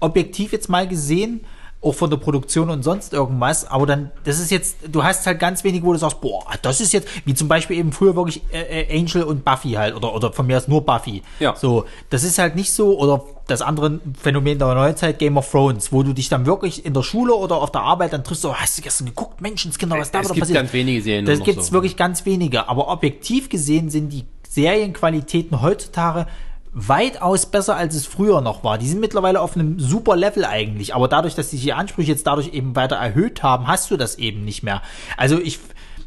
objektiv 0.00 0.52
jetzt 0.52 0.68
mal 0.68 0.86
gesehen, 0.86 1.40
auch 1.80 1.92
von 1.92 2.10
der 2.10 2.16
Produktion 2.16 2.70
und 2.70 2.82
sonst 2.82 3.12
irgendwas, 3.12 3.64
aber 3.64 3.86
dann, 3.86 4.10
das 4.24 4.40
ist 4.40 4.50
jetzt, 4.50 4.78
du 4.90 5.04
hast 5.04 5.24
halt 5.26 5.38
ganz 5.38 5.62
wenig, 5.62 5.84
wo 5.84 5.92
du 5.92 5.98
sagst, 5.98 6.20
boah, 6.20 6.44
das 6.60 6.80
ist 6.80 6.92
jetzt, 6.92 7.06
wie 7.24 7.34
zum 7.34 7.46
Beispiel 7.46 7.78
eben 7.78 7.92
früher 7.92 8.16
wirklich 8.16 8.42
äh, 8.52 8.82
äh, 8.82 8.98
Angel 8.98 9.22
und 9.22 9.44
Buffy 9.44 9.72
halt, 9.72 9.94
oder, 9.94 10.12
oder 10.12 10.32
von 10.32 10.46
mir 10.46 10.56
aus 10.56 10.66
nur 10.66 10.84
Buffy. 10.84 11.22
Ja. 11.38 11.54
So, 11.54 11.84
das 12.10 12.24
ist 12.24 12.38
halt 12.38 12.56
nicht 12.56 12.72
so, 12.72 12.98
oder 12.98 13.22
das 13.46 13.62
andere 13.62 14.00
Phänomen 14.20 14.58
der 14.58 14.74
Neuzeit, 14.74 15.20
Game 15.20 15.36
of 15.36 15.48
Thrones, 15.48 15.92
wo 15.92 16.02
du 16.02 16.12
dich 16.12 16.28
dann 16.28 16.46
wirklich 16.46 16.84
in 16.84 16.94
der 16.94 17.04
Schule 17.04 17.34
oder 17.34 17.56
auf 17.56 17.70
der 17.70 17.82
Arbeit 17.82 18.12
dann 18.12 18.24
triffst, 18.24 18.42
so, 18.42 18.54
hast 18.54 18.76
du 18.76 18.82
gestern 18.82 19.06
geguckt, 19.06 19.40
Menschenskinder, 19.40 19.96
was 19.96 20.10
da 20.10 20.18
es 20.18 20.24
wieder 20.24 20.34
gibt 20.34 20.40
passiert? 20.42 20.58
ganz 20.58 20.72
wenige 20.72 21.00
Serien 21.00 21.26
Das 21.26 21.40
gibt's 21.44 21.68
so. 21.68 21.72
wirklich 21.72 21.96
ganz 21.96 22.26
wenige, 22.26 22.68
aber 22.68 22.88
objektiv 22.88 23.48
gesehen 23.48 23.88
sind 23.88 24.12
die 24.12 24.24
Serienqualitäten 24.48 25.62
heutzutage 25.62 26.26
weitaus 26.72 27.46
besser, 27.46 27.76
als 27.76 27.94
es 27.94 28.06
früher 28.06 28.40
noch 28.40 28.64
war. 28.64 28.78
Die 28.78 28.86
sind 28.88 29.00
mittlerweile 29.00 29.40
auf 29.40 29.56
einem 29.56 29.78
super 29.78 30.16
Level 30.16 30.44
eigentlich, 30.44 30.94
aber 30.94 31.08
dadurch, 31.08 31.34
dass 31.34 31.50
sich 31.50 31.62
die 31.62 31.72
Ansprüche 31.72 32.12
jetzt 32.12 32.26
dadurch 32.26 32.52
eben 32.52 32.76
weiter 32.76 32.96
erhöht 32.96 33.42
haben, 33.42 33.66
hast 33.66 33.90
du 33.90 33.96
das 33.96 34.16
eben 34.18 34.44
nicht 34.44 34.62
mehr. 34.62 34.82
Also 35.16 35.38
ich, 35.38 35.58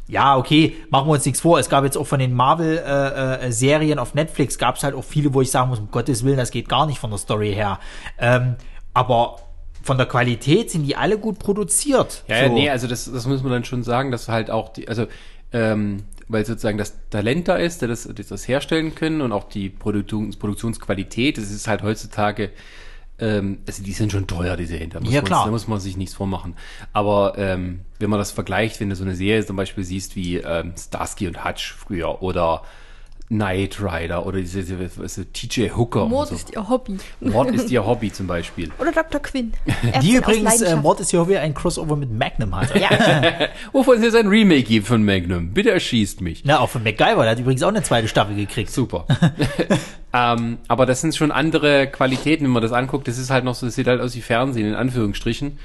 ja, 0.08 0.36
okay, 0.36 0.76
machen 0.90 1.08
wir 1.08 1.12
uns 1.12 1.24
nichts 1.24 1.40
vor. 1.40 1.58
Es 1.58 1.68
gab 1.68 1.84
jetzt 1.84 1.96
auch 1.96 2.06
von 2.06 2.18
den 2.18 2.32
Marvel-Serien 2.34 3.98
auf 3.98 4.14
Netflix, 4.14 4.58
gab 4.58 4.76
es 4.76 4.82
halt 4.84 4.94
auch 4.94 5.04
viele, 5.04 5.34
wo 5.34 5.40
ich 5.40 5.50
sagen 5.50 5.68
muss, 5.70 5.78
um 5.78 5.90
Gottes 5.90 6.24
Willen, 6.24 6.36
das 6.36 6.50
geht 6.50 6.68
gar 6.68 6.86
nicht 6.86 6.98
von 6.98 7.10
der 7.10 7.18
Story 7.18 7.52
her. 7.52 7.78
Ähm, 8.18 8.56
aber 8.94 9.36
von 9.82 9.96
der 9.96 10.06
Qualität 10.06 10.70
sind 10.70 10.84
die 10.84 10.96
alle 10.96 11.18
gut 11.18 11.38
produziert. 11.38 12.22
Ja, 12.28 12.36
ja, 12.42 12.48
So. 12.48 12.54
nee, 12.54 12.70
also 12.70 12.86
das, 12.86 13.10
das 13.10 13.26
muss 13.26 13.42
man 13.42 13.52
dann 13.52 13.64
schon 13.64 13.82
sagen, 13.82 14.12
dass 14.12 14.28
halt 14.28 14.50
auch 14.50 14.68
die, 14.68 14.86
also 14.88 15.06
ähm, 15.52 16.04
weil 16.28 16.44
sozusagen 16.44 16.78
das 16.78 16.94
Talent 17.10 17.48
da 17.48 17.56
ist, 17.56 17.82
der 17.82 17.88
das, 17.88 18.08
das, 18.14 18.28
das 18.28 18.48
herstellen 18.48 18.94
können 18.94 19.20
und 19.20 19.32
auch 19.32 19.44
die 19.48 19.68
Produktions, 19.68 20.36
Produktionsqualität, 20.36 21.38
das 21.38 21.50
ist 21.50 21.68
halt 21.68 21.82
heutzutage, 21.82 22.50
ähm, 23.18 23.58
also 23.66 23.82
die 23.82 23.92
sind 23.92 24.12
schon 24.12 24.26
teuer, 24.26 24.56
die 24.56 24.66
da 24.88 25.00
muss, 25.00 25.12
Ja, 25.12 25.20
man, 25.20 25.26
klar. 25.26 25.44
da 25.44 25.50
muss 25.50 25.68
man 25.68 25.80
sich 25.80 25.96
nichts 25.96 26.14
vormachen. 26.14 26.54
Aber 26.92 27.34
ähm, 27.36 27.80
wenn 27.98 28.10
man 28.10 28.18
das 28.18 28.30
vergleicht, 28.32 28.80
wenn 28.80 28.90
du 28.90 28.96
so 28.96 29.04
eine 29.04 29.14
Serie 29.14 29.44
zum 29.44 29.56
Beispiel 29.56 29.84
siehst 29.84 30.16
wie 30.16 30.36
ähm, 30.38 30.72
Starsky 30.78 31.28
und 31.28 31.44
Hutch 31.44 31.72
früher 31.72 32.22
oder 32.22 32.62
Knight 33.32 33.80
Rider 33.80 34.26
oder 34.26 34.38
diese, 34.40 34.62
diese, 34.62 34.76
diese 35.02 35.32
TJ 35.32 35.70
Hooker. 35.74 36.04
Mord 36.06 36.30
und 36.30 36.36
ist 36.36 36.50
ihr 36.52 36.68
Hobby. 36.68 36.98
Mord 37.20 37.50
ist 37.52 37.70
ihr 37.70 37.84
Hobby 37.86 38.12
zum 38.12 38.26
Beispiel. 38.26 38.70
Oder 38.78 38.92
Dr. 38.92 39.20
Quinn. 39.22 39.52
Die 40.02 40.16
übrigens, 40.16 40.60
äh. 40.60 40.76
Mord 40.76 41.00
ist 41.00 41.10
hier 41.12 41.26
wie 41.28 41.38
ein 41.38 41.54
Crossover 41.54 41.96
mit 41.96 42.12
Magnum 42.12 42.54
hatte. 42.54 42.78
Ja. 42.78 42.90
Wovon 43.72 43.96
es 43.96 44.04
jetzt 44.04 44.16
ein 44.16 44.28
Remake 44.28 44.64
gibt 44.64 44.86
von 44.86 45.02
Magnum. 45.02 45.52
Bitte 45.54 45.70
erschießt 45.70 46.20
mich. 46.20 46.42
Na, 46.44 46.60
auch 46.60 46.68
von 46.68 46.82
MacGyver, 46.84 47.22
der 47.22 47.30
hat 47.30 47.38
übrigens 47.38 47.62
auch 47.62 47.68
eine 47.68 47.82
zweite 47.82 48.06
Staffel 48.08 48.36
gekriegt. 48.36 48.70
Super. 48.70 49.06
ähm, 50.12 50.58
aber 50.68 50.84
das 50.86 51.00
sind 51.00 51.16
schon 51.16 51.32
andere 51.32 51.86
Qualitäten, 51.86 52.44
wenn 52.44 52.50
man 52.52 52.62
das 52.62 52.72
anguckt. 52.72 53.08
Das 53.08 53.16
ist 53.18 53.30
halt 53.30 53.44
noch 53.44 53.54
so, 53.54 53.66
das 53.66 53.74
sieht 53.76 53.86
halt 53.86 54.00
aus 54.00 54.14
wie 54.14 54.20
Fernsehen, 54.20 54.66
in 54.68 54.74
Anführungsstrichen. 54.74 55.58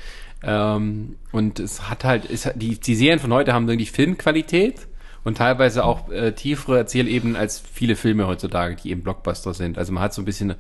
Ähm, 0.43 1.15
und 1.31 1.59
es 1.59 1.89
hat 1.89 2.03
halt, 2.03 2.29
es, 2.29 2.45
hat- 2.45 2.61
die, 2.61 2.79
die 2.79 2.95
Serien 2.95 3.19
von 3.19 3.33
heute 3.33 3.53
haben 3.53 3.67
wirklich 3.67 3.91
Filmqualität 3.91 4.75
und 5.23 5.37
teilweise 5.37 5.83
auch 5.83 6.09
äh, 6.09 6.33
tiefere 6.33 6.77
Erzählebenen 6.77 7.35
als 7.35 7.59
viele 7.59 7.95
Filme 7.95 8.27
heutzutage, 8.27 8.75
die 8.75 8.91
eben 8.91 9.03
Blockbuster 9.03 9.53
sind. 9.53 9.77
Also 9.77 9.91
man 9.93 10.03
hat 10.03 10.13
so 10.13 10.21
ein 10.21 10.25
bisschen, 10.25 10.55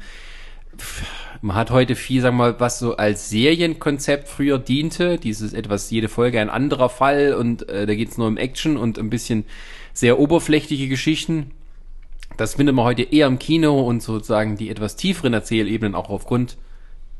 man 1.41 1.55
hat 1.55 1.71
heute 1.71 1.95
viel, 1.95 2.21
sagen 2.21 2.37
wir 2.37 2.51
mal, 2.51 2.59
was 2.59 2.79
so 2.79 2.97
als 2.97 3.29
Serienkonzept 3.29 4.27
früher 4.27 4.59
diente. 4.59 5.17
Dieses 5.17 5.53
etwas, 5.53 5.89
jede 5.89 6.09
Folge 6.09 6.39
ein 6.39 6.49
anderer 6.49 6.89
Fall 6.89 7.33
und 7.33 7.67
äh, 7.69 7.85
da 7.85 7.95
geht's 7.95 8.17
nur 8.17 8.27
um 8.27 8.37
Action 8.37 8.77
und 8.77 8.99
ein 8.99 9.09
bisschen 9.09 9.45
sehr 9.93 10.19
oberflächliche 10.19 10.87
Geschichten. 10.87 11.51
Das 12.35 12.55
findet 12.55 12.75
man 12.75 12.85
heute 12.85 13.01
eher 13.03 13.27
im 13.27 13.39
Kino 13.39 13.81
und 13.81 14.03
sozusagen 14.03 14.57
die 14.57 14.69
etwas 14.69 14.95
tieferen 14.95 15.33
Erzählebenen 15.33 15.95
auch 15.95 16.09
aufgrund, 16.09 16.57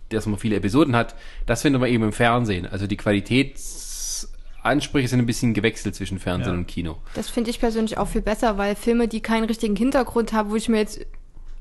dass 0.09 0.25
man 0.25 0.37
viele 0.39 0.55
Episoden 0.55 0.95
hat, 0.95 1.15
das 1.45 1.63
findet 1.63 1.81
man 1.81 1.89
eben 1.89 2.03
im 2.03 2.13
Fernsehen. 2.13 2.65
Also 2.65 2.87
die 2.87 2.97
Qualitätsansprüche 4.67 5.07
sind 5.07 5.19
ein 5.19 5.25
bisschen 5.25 5.53
gewechselt 5.53 5.95
zwischen 5.95 6.19
Fernsehen 6.19 6.53
Ja. 6.53 6.59
und 6.59 6.67
Kino. 6.67 6.97
Das 7.15 7.29
finde 7.29 7.49
ich 7.49 7.59
persönlich 7.59 7.97
auch 7.97 8.07
viel 8.07 8.21
besser, 8.21 8.57
weil 8.57 8.75
Filme, 8.75 9.07
die 9.07 9.21
keinen 9.21 9.45
richtigen 9.45 9.75
Hintergrund 9.75 10.33
haben, 10.33 10.49
wo 10.51 10.55
ich 10.55 10.69
mir 10.69 10.77
jetzt 10.77 10.99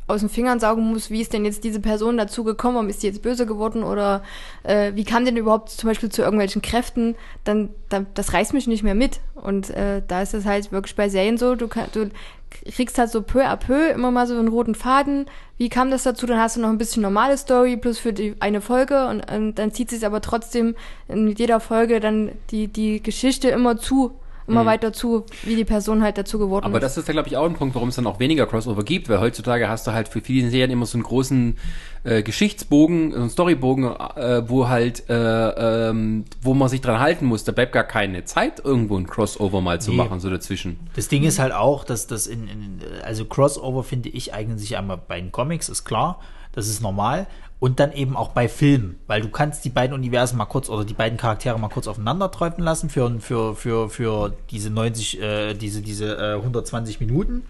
aus 0.08 0.20
den 0.20 0.28
Fingern 0.28 0.60
saugen 0.60 0.84
muss, 0.84 1.10
wie 1.10 1.20
ist 1.20 1.32
denn 1.32 1.44
jetzt 1.44 1.64
diese 1.64 1.80
Person 1.80 2.16
dazu 2.16 2.44
gekommen, 2.44 2.76
warum 2.76 2.88
ist 2.88 3.02
die 3.02 3.08
jetzt 3.08 3.22
böse 3.22 3.44
geworden 3.44 3.82
oder 3.82 4.22
äh, 4.62 4.92
wie 4.94 5.02
kam 5.02 5.24
denn 5.24 5.36
überhaupt 5.36 5.70
zum 5.70 5.88
Beispiel 5.88 6.10
zu 6.10 6.22
irgendwelchen 6.22 6.62
Kräften, 6.62 7.16
dann, 7.42 7.70
dann 7.88 8.06
das 8.14 8.32
reißt 8.32 8.54
mich 8.54 8.68
nicht 8.68 8.84
mehr 8.84 8.94
mit. 8.94 9.18
Und 9.34 9.70
äh, 9.70 10.02
da 10.06 10.22
ist 10.22 10.32
es 10.32 10.44
halt 10.44 10.70
wirklich 10.70 10.94
bei 10.94 11.08
Serien 11.08 11.38
so, 11.38 11.56
du, 11.56 11.66
kann, 11.66 11.86
du 11.92 12.10
kriegst 12.50 12.98
halt 12.98 13.10
so 13.10 13.22
peu 13.22 13.44
à 13.44 13.56
peu 13.56 13.90
immer 13.90 14.10
mal 14.10 14.26
so 14.26 14.38
einen 14.38 14.48
roten 14.48 14.74
Faden. 14.74 15.26
Wie 15.58 15.68
kam 15.68 15.90
das 15.90 16.02
dazu? 16.02 16.26
Dann 16.26 16.38
hast 16.38 16.56
du 16.56 16.60
noch 16.60 16.68
ein 16.68 16.78
bisschen 16.78 17.02
normale 17.02 17.36
Story 17.36 17.76
plus 17.76 17.98
für 17.98 18.12
die 18.12 18.34
eine 18.40 18.60
Folge 18.60 19.06
und, 19.06 19.30
und 19.30 19.54
dann 19.54 19.72
zieht 19.72 19.90
sich 19.90 20.04
aber 20.04 20.20
trotzdem 20.20 20.74
in 21.08 21.28
jeder 21.28 21.60
Folge 21.60 22.00
dann 22.00 22.32
die, 22.50 22.68
die 22.68 23.02
Geschichte 23.02 23.48
immer 23.48 23.78
zu, 23.78 24.12
immer 24.48 24.64
weiter 24.66 24.92
zu, 24.92 25.24
wie 25.44 25.56
die 25.56 25.64
Person 25.64 26.02
halt 26.02 26.18
dazu 26.18 26.38
geworden 26.38 26.64
Aber 26.64 26.78
ist. 26.78 26.82
das 26.82 26.96
ist 26.98 27.08
ja, 27.08 27.12
glaube 27.12 27.28
ich, 27.28 27.36
auch 27.36 27.44
ein 27.46 27.54
Punkt, 27.54 27.74
warum 27.74 27.88
es 27.88 27.96
dann 27.96 28.06
auch 28.06 28.20
weniger 28.20 28.46
Crossover 28.46 28.84
gibt, 28.84 29.08
weil 29.08 29.20
heutzutage 29.20 29.68
hast 29.68 29.86
du 29.86 29.92
halt 29.92 30.08
für 30.08 30.20
viele 30.20 30.50
Serien 30.50 30.70
immer 30.70 30.86
so 30.86 30.96
einen 30.96 31.02
großen 31.02 31.56
äh, 32.04 32.22
Geschichtsbogen, 32.22 33.12
so 33.12 33.18
einen 33.18 33.30
Storybogen, 33.30 33.84
äh, 33.84 34.48
wo 34.48 34.68
halt, 34.68 35.08
äh, 35.08 35.88
ähm, 35.90 36.24
wo 36.42 36.54
man 36.54 36.68
sich 36.68 36.80
dran 36.80 37.00
halten 37.00 37.26
muss. 37.26 37.44
Da 37.44 37.52
bleibt 37.52 37.72
gar 37.72 37.84
keine 37.84 38.24
Zeit, 38.24 38.64
irgendwo 38.64 38.96
ein 38.96 39.06
Crossover 39.06 39.60
mal 39.60 39.80
zu 39.80 39.90
Nee. 39.90 39.96
machen, 39.96 40.20
so 40.20 40.30
dazwischen. 40.30 40.78
Das 40.94 41.08
Ding 41.08 41.24
ist 41.24 41.38
halt 41.38 41.52
auch, 41.52 41.84
dass 41.84 42.06
das 42.06 42.26
in, 42.26 42.46
in 42.48 42.80
also 43.04 43.24
Crossover 43.24 43.82
finde 43.82 44.08
ich 44.10 44.32
eignen 44.34 44.58
sich 44.58 44.76
einmal 44.76 44.98
bei 44.98 45.20
den 45.20 45.32
Comics, 45.32 45.68
ist 45.68 45.84
klar, 45.84 46.20
das 46.52 46.68
ist 46.68 46.80
normal. 46.80 47.26
Und 47.58 47.80
dann 47.80 47.92
eben 47.92 48.16
auch 48.16 48.28
bei 48.30 48.48
Filmen, 48.48 48.98
weil 49.06 49.22
du 49.22 49.28
kannst 49.28 49.64
die 49.64 49.70
beiden 49.70 49.94
Universen 49.94 50.36
mal 50.36 50.44
kurz 50.44 50.68
oder 50.68 50.84
die 50.84 50.92
beiden 50.92 51.16
Charaktere 51.16 51.58
mal 51.58 51.68
kurz 51.68 51.86
aufeinander 51.88 52.30
treffen 52.30 52.62
lassen 52.62 52.90
für, 52.90 53.18
für, 53.18 53.54
für, 53.56 53.88
für 53.88 54.34
diese 54.50 54.68
90, 54.68 55.22
äh, 55.22 55.54
diese, 55.54 55.80
diese 55.80 56.16
äh, 56.16 56.34
120 56.34 57.00
Minuten 57.00 57.44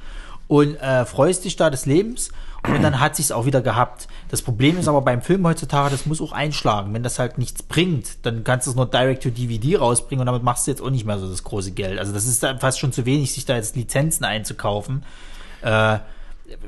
und 0.48 0.76
äh, 0.76 1.04
freust 1.04 1.44
dich 1.44 1.56
da 1.56 1.70
des 1.70 1.86
Lebens 1.86 2.30
und 2.68 2.82
dann 2.82 3.00
hat 3.00 3.16
sich's 3.16 3.32
auch 3.32 3.46
wieder 3.46 3.60
gehabt. 3.60 4.08
Das 4.28 4.42
Problem 4.42 4.78
ist 4.78 4.88
aber 4.88 5.02
beim 5.02 5.22
Film 5.22 5.46
heutzutage, 5.46 5.90
das 5.90 6.06
muss 6.06 6.20
auch 6.20 6.32
einschlagen. 6.32 6.92
Wenn 6.94 7.02
das 7.02 7.18
halt 7.18 7.38
nichts 7.38 7.62
bringt, 7.62 8.24
dann 8.26 8.44
kannst 8.44 8.66
du 8.66 8.70
es 8.70 8.76
nur 8.76 8.86
direct 8.86 9.22
to 9.22 9.30
DVD 9.30 9.76
rausbringen 9.76 10.20
und 10.20 10.26
damit 10.26 10.42
machst 10.42 10.66
du 10.66 10.70
jetzt 10.70 10.80
auch 10.80 10.90
nicht 10.90 11.04
mehr 11.04 11.18
so 11.18 11.28
das 11.28 11.44
große 11.44 11.72
Geld. 11.72 11.98
Also 11.98 12.12
das 12.12 12.26
ist 12.26 12.44
fast 12.58 12.78
schon 12.78 12.92
zu 12.92 13.06
wenig, 13.06 13.32
sich 13.32 13.44
da 13.44 13.56
jetzt 13.56 13.76
Lizenzen 13.76 14.24
einzukaufen. 14.24 15.04
Äh, 15.62 15.98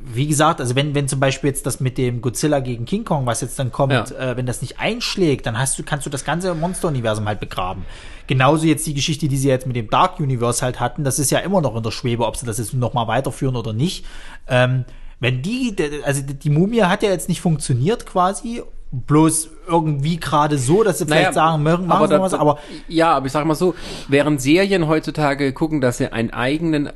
wie 0.04 0.26
gesagt, 0.26 0.60
also 0.60 0.74
wenn, 0.74 0.94
wenn 0.94 1.06
zum 1.08 1.20
Beispiel 1.20 1.48
jetzt 1.48 1.64
das 1.66 1.80
mit 1.80 1.98
dem 1.98 2.20
Godzilla 2.20 2.60
gegen 2.60 2.84
King 2.84 3.04
Kong, 3.04 3.26
was 3.26 3.40
jetzt 3.40 3.58
dann 3.58 3.70
kommt, 3.70 3.92
Ja. 3.92 4.04
äh, 4.04 4.36
wenn 4.36 4.46
das 4.46 4.60
nicht 4.60 4.80
einschlägt, 4.80 5.46
dann 5.46 5.58
hast 5.58 5.78
du, 5.78 5.82
kannst 5.82 6.04
du 6.06 6.10
das 6.10 6.24
ganze 6.24 6.54
Monster-Universum 6.54 7.26
halt 7.26 7.40
begraben. 7.40 7.84
Genauso 8.26 8.66
jetzt 8.66 8.86
die 8.86 8.94
Geschichte, 8.94 9.28
die 9.28 9.36
sie 9.36 9.48
jetzt 9.48 9.66
mit 9.66 9.76
dem 9.76 9.88
Dark 9.88 10.18
Universe 10.20 10.62
halt 10.64 10.80
hatten, 10.80 11.04
das 11.04 11.18
ist 11.18 11.30
ja 11.30 11.38
immer 11.38 11.60
noch 11.60 11.76
in 11.76 11.82
der 11.82 11.90
Schwebe, 11.92 12.26
ob 12.26 12.36
sie 12.36 12.46
das 12.46 12.58
jetzt 12.58 12.74
noch 12.74 12.92
mal 12.94 13.06
weiterführen 13.06 13.56
oder 13.56 13.72
nicht. 13.72 14.04
Ähm, 14.48 14.84
wenn 15.20 15.42
die, 15.42 15.74
also 16.04 16.22
die 16.22 16.50
Mumie 16.50 16.82
hat 16.82 17.02
ja 17.02 17.10
jetzt 17.10 17.28
nicht 17.28 17.40
funktioniert 17.40 18.06
quasi, 18.06 18.62
bloß 18.90 19.50
irgendwie 19.68 20.16
gerade 20.16 20.56
so, 20.56 20.82
dass 20.82 20.98
sie 20.98 21.04
vielleicht 21.04 21.34
sagen, 21.34 21.62
machen, 21.62 21.86
machen 21.86 22.08
sie 22.08 22.18
was, 22.20 22.32
aber 22.34 22.58
ja, 22.88 23.12
aber 23.14 23.26
ich 23.26 23.32
sag 23.32 23.44
mal 23.44 23.54
so, 23.54 23.74
während 24.08 24.40
Serien 24.40 24.88
heutzutage 24.88 25.52
gucken, 25.52 25.80
dass 25.82 25.98
sie 25.98 26.10
einen 26.10 26.30
eigenen 26.30 26.88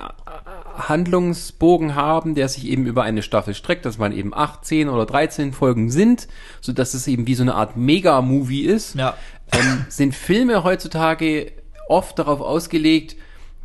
Handlungsbogen 0.76 1.94
haben, 1.94 2.34
der 2.34 2.48
sich 2.48 2.66
eben 2.66 2.86
über 2.86 3.02
eine 3.02 3.22
Staffel 3.22 3.54
streckt, 3.54 3.84
dass 3.84 3.98
man 3.98 4.12
eben 4.12 4.32
18 4.34 4.88
oder 4.88 5.06
13 5.06 5.52
Folgen 5.52 5.90
sind, 5.90 6.28
so 6.60 6.72
dass 6.72 6.94
es 6.94 7.06
eben 7.06 7.26
wie 7.26 7.34
so 7.34 7.42
eine 7.42 7.54
Art 7.54 7.76
Mega-Movie 7.76 8.62
ist, 8.62 8.94
Ja. 8.94 9.16
ähm, 9.52 9.84
sind 9.88 10.14
Filme 10.14 10.64
heutzutage 10.64 11.52
oft 11.88 12.18
darauf 12.18 12.40
ausgelegt, 12.40 13.16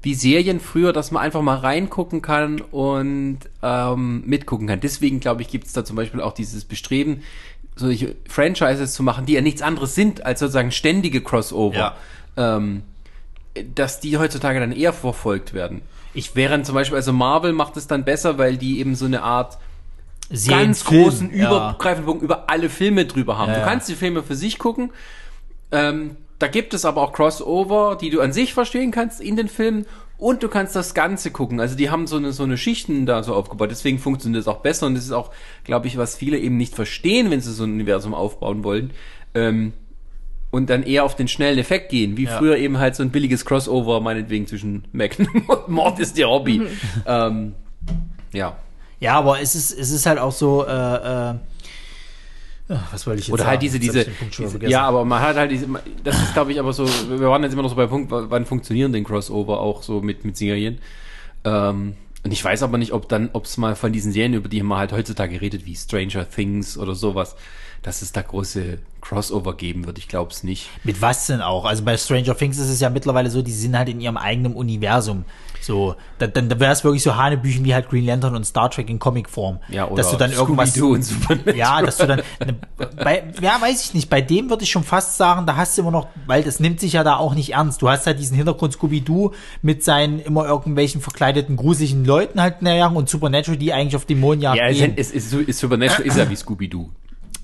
wie 0.01 0.13
Serien 0.13 0.59
früher, 0.59 0.93
dass 0.93 1.11
man 1.11 1.23
einfach 1.23 1.41
mal 1.41 1.57
reingucken 1.57 2.21
kann 2.21 2.61
und 2.61 3.39
ähm, 3.63 4.23
mitgucken 4.25 4.67
kann. 4.67 4.79
Deswegen, 4.79 5.19
glaube 5.19 5.41
ich, 5.41 5.47
gibt 5.49 5.67
es 5.67 5.73
da 5.73 5.83
zum 5.83 5.95
Beispiel 5.95 6.21
auch 6.21 6.33
dieses 6.33 6.65
Bestreben, 6.65 7.23
solche 7.75 8.15
Franchises 8.27 8.93
zu 8.93 9.03
machen, 9.03 9.25
die 9.25 9.33
ja 9.33 9.41
nichts 9.41 9.61
anderes 9.61 9.95
sind 9.95 10.25
als 10.25 10.39
sozusagen 10.39 10.71
ständige 10.71 11.21
Crossover. 11.21 11.77
Ja. 11.77 12.55
Ähm, 12.55 12.83
dass 13.73 13.99
die 13.99 14.17
heutzutage 14.17 14.59
dann 14.59 14.71
eher 14.71 14.93
verfolgt 14.93 15.53
werden. 15.53 15.81
Ich 16.17 16.35
während 16.35 16.65
zum 16.65 16.73
Beispiel, 16.73 16.95
also 16.95 17.13
Marvel 17.13 17.53
macht 17.53 17.77
es 17.77 17.85
dann 17.85 18.03
besser, 18.03 18.39
weil 18.39 18.57
die 18.57 18.79
eben 18.79 18.95
so 18.95 19.05
eine 19.05 19.21
Art 19.21 19.59
Serien, 20.31 20.65
ganz 20.65 20.81
Film, 20.81 21.03
großen 21.03 21.37
ja. 21.37 21.47
übergreifenden 21.47 22.05
Punkt 22.05 22.23
über 22.23 22.49
alle 22.49 22.69
Filme 22.69 23.05
drüber 23.05 23.37
haben. 23.37 23.51
Ja, 23.51 23.59
du 23.59 23.65
kannst 23.65 23.87
die 23.87 23.93
Filme 23.93 24.23
für 24.23 24.35
sich 24.35 24.57
gucken. 24.57 24.89
Ähm, 25.71 26.17
da 26.39 26.47
gibt 26.47 26.73
es 26.73 26.85
aber 26.85 27.03
auch 27.03 27.13
Crossover, 27.13 27.99
die 28.01 28.09
du 28.09 28.19
an 28.21 28.33
sich 28.33 28.55
verstehen 28.55 28.89
kannst 28.89 29.21
in 29.21 29.35
den 29.35 29.47
Filmen 29.47 29.85
und 30.17 30.41
du 30.41 30.47
kannst 30.47 30.75
das 30.75 30.95
Ganze 30.95 31.29
gucken. 31.29 31.59
Also 31.59 31.77
die 31.77 31.91
haben 31.91 32.07
so 32.07 32.17
eine, 32.17 32.31
so 32.33 32.41
eine 32.41 32.57
Schichten 32.57 33.05
da 33.05 33.21
so 33.21 33.35
aufgebaut. 33.35 33.69
Deswegen 33.69 33.99
funktioniert 33.99 34.41
es 34.41 34.47
auch 34.47 34.61
besser 34.61 34.87
und 34.87 34.95
das 34.95 35.05
ist 35.05 35.11
auch, 35.11 35.29
glaube 35.65 35.85
ich, 35.85 35.97
was 35.97 36.15
viele 36.15 36.39
eben 36.39 36.57
nicht 36.57 36.73
verstehen, 36.73 37.29
wenn 37.29 37.41
sie 37.41 37.53
so 37.53 37.63
ein 37.63 37.73
Universum 37.73 38.15
aufbauen 38.15 38.63
wollen. 38.63 38.89
Ähm, 39.35 39.73
und 40.57 40.69
dann 40.69 40.83
eher 40.83 41.03
auf 41.05 41.15
den 41.15 41.27
schnellen 41.29 41.57
Effekt 41.59 41.89
gehen, 41.89 42.17
wie 42.17 42.25
Ja. 42.25 42.37
früher 42.37 42.57
eben 42.57 42.77
halt 42.77 42.95
so 42.95 43.03
ein 43.03 43.09
billiges 43.11 43.45
Crossover, 43.45 44.01
meinetwegen 44.01 44.45
zwischen 44.47 44.83
Magnum 44.91 45.43
und 45.47 45.69
Mord 45.69 45.99
ist 45.99 46.17
ihr 46.17 46.27
Hobby. 46.27 46.61
ähm, 47.05 47.53
ja. 48.33 48.57
Ja, 48.99 49.13
aber 49.13 49.39
es 49.39 49.55
ist, 49.55 49.71
es 49.71 49.91
ist 49.91 50.05
halt 50.07 50.17
auch 50.19 50.31
so, 50.31 50.65
äh, 50.65 50.71
äh, 51.29 51.35
was 52.91 53.07
wollte 53.07 53.21
ich 53.21 53.27
jetzt 53.27 53.33
Oder 53.33 53.43
sagen? 53.43 53.51
halt 53.51 53.61
diese, 53.61 53.79
diese, 53.79 54.05
diese 54.05 54.65
ja, 54.67 54.81
aber 54.81 55.05
man 55.05 55.21
hat 55.21 55.37
halt 55.37 55.51
diese, 55.51 55.67
das 56.03 56.21
ist 56.21 56.33
glaube 56.33 56.51
ich 56.51 56.59
aber 56.59 56.73
so, 56.73 56.85
wir 56.85 57.29
waren 57.29 57.41
jetzt 57.43 57.53
immer 57.53 57.61
noch 57.61 57.69
so 57.69 57.75
bei 57.77 57.87
Punkt, 57.87 58.11
wann 58.11 58.45
funktionieren 58.45 58.91
denn 58.91 59.03
Crossover 59.05 59.61
auch 59.61 59.83
so 59.83 60.01
mit, 60.01 60.25
mit 60.25 60.35
Serien. 60.35 60.79
Ähm, 61.45 61.93
und 62.25 62.31
ich 62.33 62.43
weiß 62.43 62.63
aber 62.63 62.77
nicht, 62.77 62.91
ob 62.91 63.07
dann, 63.07 63.29
ob 63.31 63.45
es 63.45 63.55
mal 63.57 63.75
von 63.75 63.93
diesen 63.93 64.11
Serien, 64.11 64.33
über 64.33 64.49
die 64.49 64.61
man 64.63 64.79
halt 64.79 64.91
heutzutage 64.91 65.39
redet, 65.39 65.65
wie 65.65 65.75
Stranger 65.75 66.29
Things 66.29 66.77
oder 66.77 66.93
sowas, 66.93 67.37
dass 67.83 68.01
es 68.01 68.11
da 68.11 68.21
große 68.21 68.79
Crossover 69.07 69.55
geben 69.55 69.85
wird. 69.85 69.97
Ich 69.97 70.07
glaube 70.07 70.31
es 70.31 70.43
nicht. 70.43 70.69
Mit 70.83 71.01
was 71.01 71.27
denn 71.27 71.41
auch? 71.41 71.63
Also 71.63 71.83
bei 71.83 71.95
Stranger 71.95 72.35
Things 72.35 72.57
ist 72.57 72.69
es 72.69 72.81
ja 72.81 72.89
mittlerweile 72.89 73.29
so, 73.29 73.41
die 73.41 73.51
sind 73.51 73.77
halt 73.77 73.87
in 73.87 74.01
ihrem 74.01 74.17
eigenen 74.17 74.53
Universum. 74.53 75.23
So, 75.61 75.95
dann, 76.19 76.31
dann 76.33 76.59
wäre 76.59 76.71
es 76.71 76.83
wirklich 76.83 77.03
so 77.03 77.15
Hanebüchen 77.15 77.63
wie 77.65 77.73
halt 77.73 77.89
Green 77.89 78.05
Lantern 78.05 78.35
und 78.35 78.45
Star 78.45 78.69
Trek 78.69 78.89
in 78.89 78.99
Comicform. 78.99 79.59
Ja, 79.69 79.87
oder 79.87 80.03
dass 80.03 80.11
du 80.11 80.17
dann 80.17 80.31
irgendwas. 80.31 80.77
Und 80.77 81.03
Supernatural. 81.03 81.55
Ja, 81.55 81.81
dass 81.81 81.97
du 81.97 82.07
dann. 82.07 82.21
Ne, 82.45 82.55
bei, 82.97 83.23
ja, 83.41 83.61
weiß 83.61 83.85
ich 83.85 83.93
nicht. 83.93 84.09
Bei 84.09 84.21
dem 84.21 84.49
würde 84.49 84.63
ich 84.63 84.71
schon 84.71 84.83
fast 84.83 85.17
sagen, 85.17 85.45
da 85.45 85.55
hast 85.55 85.77
du 85.77 85.81
immer 85.81 85.91
noch, 85.91 86.07
weil 86.25 86.43
das 86.43 86.59
nimmt 86.59 86.79
sich 86.79 86.93
ja 86.93 87.03
da 87.03 87.15
auch 87.15 87.33
nicht 87.33 87.53
ernst. 87.53 87.81
Du 87.81 87.89
hast 87.89 88.07
halt 88.07 88.19
diesen 88.19 88.35
Hintergrund 88.35 88.73
Scooby-Doo 88.73 89.31
mit 89.61 89.83
seinen 89.83 90.19
immer 90.19 90.45
irgendwelchen 90.45 91.01
verkleideten, 91.01 91.55
gruseligen 91.55 92.05
Leuten 92.05 92.41
halt 92.41 92.61
näher 92.61 92.93
und 92.93 93.09
Supernatural, 93.09 93.57
die 93.57 93.73
eigentlich 93.73 93.95
auf 93.95 94.05
die 94.05 94.15
Mondjagd 94.15 94.57
Ja, 94.57 94.67
es 94.67 95.11
ist, 95.11 95.33
ist 95.33 95.59
Supernatural 95.59 96.05
ist 96.05 96.17
ja 96.17 96.29
wie 96.29 96.35
Scooby-Doo. 96.35 96.89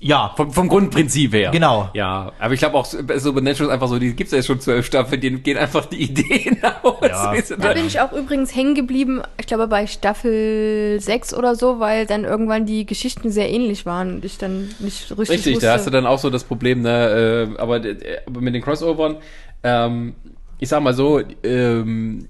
Ja, 0.06 0.34
Vom, 0.36 0.50
vom 0.52 0.68
Grundprinzip 0.68 1.32
her. 1.32 1.50
Genau. 1.50 1.88
Ja, 1.94 2.32
aber 2.38 2.52
ich 2.52 2.60
glaube 2.60 2.76
auch, 2.76 2.84
Supernatural 2.84 3.68
ist 3.68 3.72
einfach 3.72 3.88
so, 3.88 3.98
die 3.98 4.14
gibt's 4.14 4.32
ja 4.32 4.36
jetzt 4.36 4.46
schon 4.46 4.60
zwölf 4.60 4.84
Staffeln, 4.84 5.18
denen 5.18 5.42
gehen 5.42 5.56
einfach 5.56 5.86
die 5.86 6.02
Ideen 6.02 6.58
aus. 6.82 6.96
Ja. 7.08 7.32
Weißt 7.32 7.52
du, 7.52 7.56
Da 7.56 7.72
bin 7.72 7.86
ich 7.86 7.98
auch 8.00 8.12
übrigens 8.12 8.54
hängen 8.54 8.74
geblieben, 8.74 9.22
ich 9.40 9.46
glaube 9.46 9.66
bei 9.66 9.86
Staffel 9.86 10.98
6 11.00 11.32
oder 11.32 11.54
so, 11.54 11.80
weil 11.80 12.04
dann 12.04 12.24
irgendwann 12.24 12.66
die 12.66 12.84
Geschichten 12.84 13.30
sehr 13.30 13.48
ähnlich 13.50 13.86
waren 13.86 14.16
und 14.16 14.24
ich 14.26 14.36
dann 14.36 14.68
nicht 14.78 15.10
richtig, 15.10 15.28
Richtig, 15.30 15.54
wusste. 15.54 15.66
da 15.68 15.72
hast 15.72 15.86
du 15.86 15.90
dann 15.90 16.06
auch 16.06 16.18
so 16.18 16.28
das 16.28 16.44
Problem, 16.44 16.82
ne, 16.82 17.48
äh, 17.56 17.58
aber, 17.58 17.82
äh, 17.82 18.18
aber 18.26 18.42
mit 18.42 18.54
den 18.54 18.60
Crossovern, 18.60 19.16
ähm, 19.62 20.14
ich 20.58 20.68
sag 20.68 20.82
mal 20.82 20.92
so, 20.92 21.22
ähm, 21.42 22.28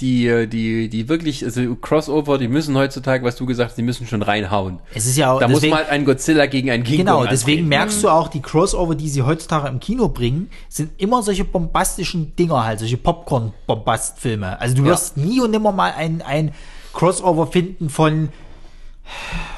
die, 0.00 0.46
die, 0.48 0.88
die 0.88 1.08
wirklich, 1.08 1.44
also 1.44 1.74
Crossover, 1.76 2.38
die 2.38 2.48
müssen 2.48 2.76
heutzutage, 2.76 3.24
was 3.24 3.36
du 3.36 3.44
gesagt 3.46 3.70
hast, 3.70 3.76
die 3.76 3.82
müssen 3.82 4.06
schon 4.06 4.22
reinhauen. 4.22 4.78
Es 4.94 5.04
ist 5.06 5.16
ja 5.18 5.32
auch, 5.32 5.40
Da 5.40 5.46
muss 5.48 5.56
deswegen- 5.58 5.70
man 5.74 5.80
halt 5.80 5.90
einen 5.90 6.04
Godzilla 6.06 6.46
gegen 6.46 6.70
einen 6.70 6.84
King 6.84 6.98
Genau, 6.98 7.18
Kong 7.18 7.28
deswegen 7.30 7.64
antreten. 7.64 7.68
merkst 7.68 8.02
du 8.02 8.08
auch, 8.08 8.28
die 8.28 8.40
Crossover, 8.40 8.94
die 8.94 9.08
sie 9.08 9.22
heutzutage 9.22 9.68
im 9.68 9.78
Kino 9.80 10.08
bringen, 10.08 10.48
sind 10.68 10.92
immer 10.98 11.22
solche 11.22 11.44
bombastischen 11.44 12.34
Dinger 12.36 12.64
halt, 12.64 12.78
solche 12.78 12.96
Popcorn-Bombast-Filme. 12.96 14.60
Also 14.60 14.74
du 14.76 14.82
Ja. 14.84 14.88
wirst 14.92 15.16
nie 15.16 15.40
und 15.40 15.50
nimmer 15.50 15.72
mal 15.72 15.92
ein, 15.96 16.22
ein 16.22 16.52
Crossover 16.92 17.46
finden 17.46 17.90
von, 17.90 18.30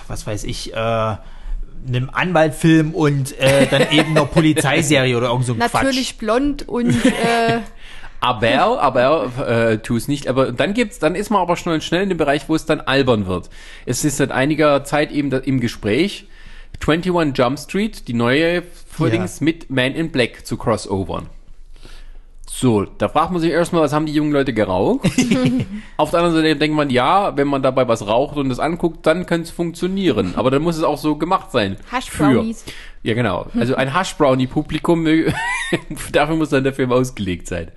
was 0.08 0.26
weiß 0.26 0.44
ich, 0.44 0.72
äh, 0.74 0.76
einem 0.76 2.10
Anwaltfilm 2.12 2.94
und 2.94 3.38
äh, 3.40 3.66
dann 3.68 3.90
eben 3.90 4.10
einer 4.12 4.24
Polizeiserie 4.26 5.16
oder 5.16 5.28
irgend 5.28 5.46
so 5.46 5.52
ein 5.54 5.58
Natürlich 5.58 6.16
blond 6.18 6.68
und 6.68 6.90
äh, 6.90 7.58
Aber, 8.22 8.80
aber, 8.80 9.48
äh, 9.48 9.78
tu 9.78 9.96
es 9.96 10.06
nicht. 10.06 10.28
Aber 10.28 10.52
dann 10.52 10.74
gibt's, 10.74 11.00
dann 11.00 11.16
ist 11.16 11.30
man 11.30 11.40
aber 11.40 11.56
schnell, 11.56 11.80
schnell 11.80 12.04
in 12.04 12.08
dem 12.08 12.18
Bereich, 12.18 12.48
wo 12.48 12.54
es 12.54 12.64
dann 12.64 12.80
albern 12.80 13.26
wird. 13.26 13.50
Es 13.84 14.04
ist 14.04 14.18
seit 14.18 14.30
einiger 14.30 14.84
Zeit 14.84 15.10
eben 15.10 15.28
da, 15.28 15.38
im 15.38 15.58
Gespräch 15.58 16.26
21 16.86 17.36
Jump 17.36 17.58
Street, 17.58 18.06
die 18.06 18.14
neue 18.14 18.62
Vordings 18.86 19.40
mit 19.40 19.70
Man 19.70 19.94
in 19.94 20.12
Black 20.12 20.46
zu 20.46 20.56
crossovern. 20.56 21.26
So, 22.48 22.84
da 22.84 23.08
fragt 23.08 23.32
man 23.32 23.40
sich 23.40 23.50
erstmal, 23.50 23.82
was 23.82 23.92
haben 23.92 24.06
die 24.06 24.12
jungen 24.12 24.30
Leute 24.30 24.52
geraucht? 24.52 25.00
Auf 25.96 26.10
der 26.10 26.20
anderen 26.20 26.36
Seite 26.36 26.54
denkt 26.54 26.76
man, 26.76 26.90
ja, 26.90 27.36
wenn 27.36 27.48
man 27.48 27.62
dabei 27.62 27.88
was 27.88 28.06
raucht 28.06 28.36
und 28.36 28.50
das 28.50 28.60
anguckt, 28.60 29.06
dann 29.06 29.26
könnte 29.26 29.44
es 29.44 29.50
funktionieren. 29.50 30.34
Aber 30.36 30.50
dann 30.50 30.62
muss 30.62 30.76
es 30.76 30.82
auch 30.82 30.98
so 30.98 31.16
gemacht 31.16 31.50
sein. 31.50 31.76
Hash 31.90 32.10
Für- 32.10 32.24
Brownies. 32.34 32.64
Ja, 33.02 33.14
genau. 33.14 33.46
Also 33.58 33.74
ein 33.74 33.96
Hash 33.98 34.14
Brownie 34.16 34.46
Publikum, 34.46 35.04
dafür 36.12 36.36
muss 36.36 36.50
dann 36.50 36.62
der 36.62 36.74
Film 36.74 36.92
ausgelegt 36.92 37.48
sein. 37.48 37.72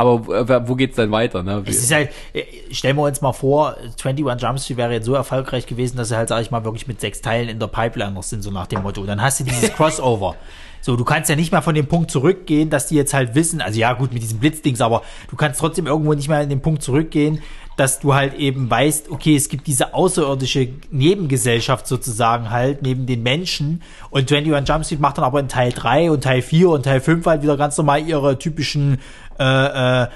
Aber 0.00 0.34
äh, 0.34 0.66
wo 0.66 0.76
geht's 0.76 0.96
dann 0.96 1.10
weiter? 1.10 1.42
Ne? 1.42 1.62
Es 1.66 1.76
ist 1.76 1.92
halt, 1.92 2.08
äh, 2.32 2.44
stellen 2.70 2.96
wir 2.96 3.02
uns 3.02 3.20
mal 3.20 3.34
vor, 3.34 3.76
21 4.02 4.42
Jump 4.42 4.58
Street 4.58 4.78
wäre 4.78 4.94
jetzt 4.94 5.04
so 5.04 5.12
erfolgreich 5.12 5.66
gewesen, 5.66 5.98
dass 5.98 6.08
sie 6.08 6.16
halt, 6.16 6.30
sag 6.30 6.40
ich 6.40 6.50
mal, 6.50 6.64
wirklich 6.64 6.86
mit 6.86 7.02
sechs 7.02 7.20
Teilen 7.20 7.50
in 7.50 7.58
der 7.58 7.66
Pipeline 7.66 8.12
noch 8.12 8.22
sind, 8.22 8.40
so 8.40 8.50
nach 8.50 8.66
dem 8.66 8.82
Motto. 8.82 9.04
Dann 9.04 9.20
hast 9.20 9.40
du 9.40 9.44
dieses 9.44 9.70
Crossover. 9.76 10.36
So, 10.80 10.96
du 10.96 11.04
kannst 11.04 11.28
ja 11.28 11.36
nicht 11.36 11.52
mehr 11.52 11.60
von 11.60 11.74
dem 11.74 11.86
Punkt 11.86 12.10
zurückgehen, 12.10 12.70
dass 12.70 12.86
die 12.86 12.94
jetzt 12.94 13.12
halt 13.12 13.34
wissen, 13.34 13.60
also 13.60 13.78
ja, 13.78 13.92
gut, 13.92 14.14
mit 14.14 14.22
diesen 14.22 14.38
Blitzdings, 14.38 14.80
aber 14.80 15.02
du 15.28 15.36
kannst 15.36 15.60
trotzdem 15.60 15.86
irgendwo 15.86 16.14
nicht 16.14 16.30
mehr 16.30 16.40
in 16.40 16.48
den 16.48 16.62
Punkt 16.62 16.82
zurückgehen, 16.82 17.42
dass 17.80 17.98
du 17.98 18.14
halt 18.14 18.34
eben 18.34 18.68
weißt, 18.68 19.10
okay, 19.10 19.34
es 19.34 19.48
gibt 19.48 19.66
diese 19.66 19.94
außerirdische 19.94 20.68
Nebengesellschaft 20.90 21.86
sozusagen 21.86 22.50
halt, 22.50 22.82
neben 22.82 23.06
den 23.06 23.22
Menschen. 23.22 23.82
Und 24.10 24.30
21 24.30 24.68
Jump 24.68 24.84
Street 24.84 25.00
macht 25.00 25.16
dann 25.16 25.24
aber 25.24 25.40
in 25.40 25.48
Teil 25.48 25.72
3 25.72 26.10
und 26.10 26.22
Teil 26.22 26.42
4 26.42 26.68
und 26.68 26.82
Teil 26.82 27.00
5 27.00 27.24
halt 27.24 27.42
wieder 27.42 27.56
ganz 27.56 27.78
normal 27.78 28.06
ihre 28.06 28.38
typischen 28.38 28.98
äh, 29.38 30.02
äh, 30.02 30.08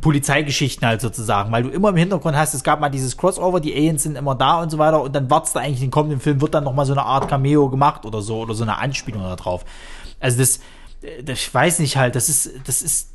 Polizeigeschichten 0.00 0.88
halt 0.88 1.02
sozusagen, 1.02 1.52
weil 1.52 1.64
du 1.64 1.68
immer 1.68 1.90
im 1.90 1.96
Hintergrund 1.96 2.36
hast, 2.36 2.54
es 2.54 2.64
gab 2.64 2.80
mal 2.80 2.88
dieses 2.88 3.18
Crossover, 3.18 3.60
die 3.60 3.74
Aliens 3.74 4.04
sind 4.04 4.16
immer 4.16 4.34
da 4.34 4.62
und 4.62 4.70
so 4.70 4.78
weiter 4.78 5.02
und 5.02 5.14
dann 5.14 5.28
wartest 5.28 5.56
du 5.56 5.58
eigentlich, 5.58 5.80
den 5.80 5.90
kommenden 5.90 6.20
Film 6.20 6.40
wird 6.40 6.54
dann 6.54 6.64
nochmal 6.64 6.86
so 6.86 6.92
eine 6.92 7.02
Art 7.02 7.28
Cameo 7.28 7.68
gemacht 7.68 8.06
oder 8.06 8.22
so, 8.22 8.38
oder 8.38 8.54
so 8.54 8.62
eine 8.62 8.78
Anspielung 8.78 9.22
da 9.22 9.36
drauf. 9.36 9.66
Also 10.20 10.38
das, 10.38 10.60
äh, 11.02 11.22
das 11.22 11.38
ich 11.38 11.52
weiß 11.52 11.80
nicht 11.80 11.98
halt, 11.98 12.14
das 12.14 12.30
ist, 12.30 12.50
das 12.64 12.80
ist, 12.80 13.09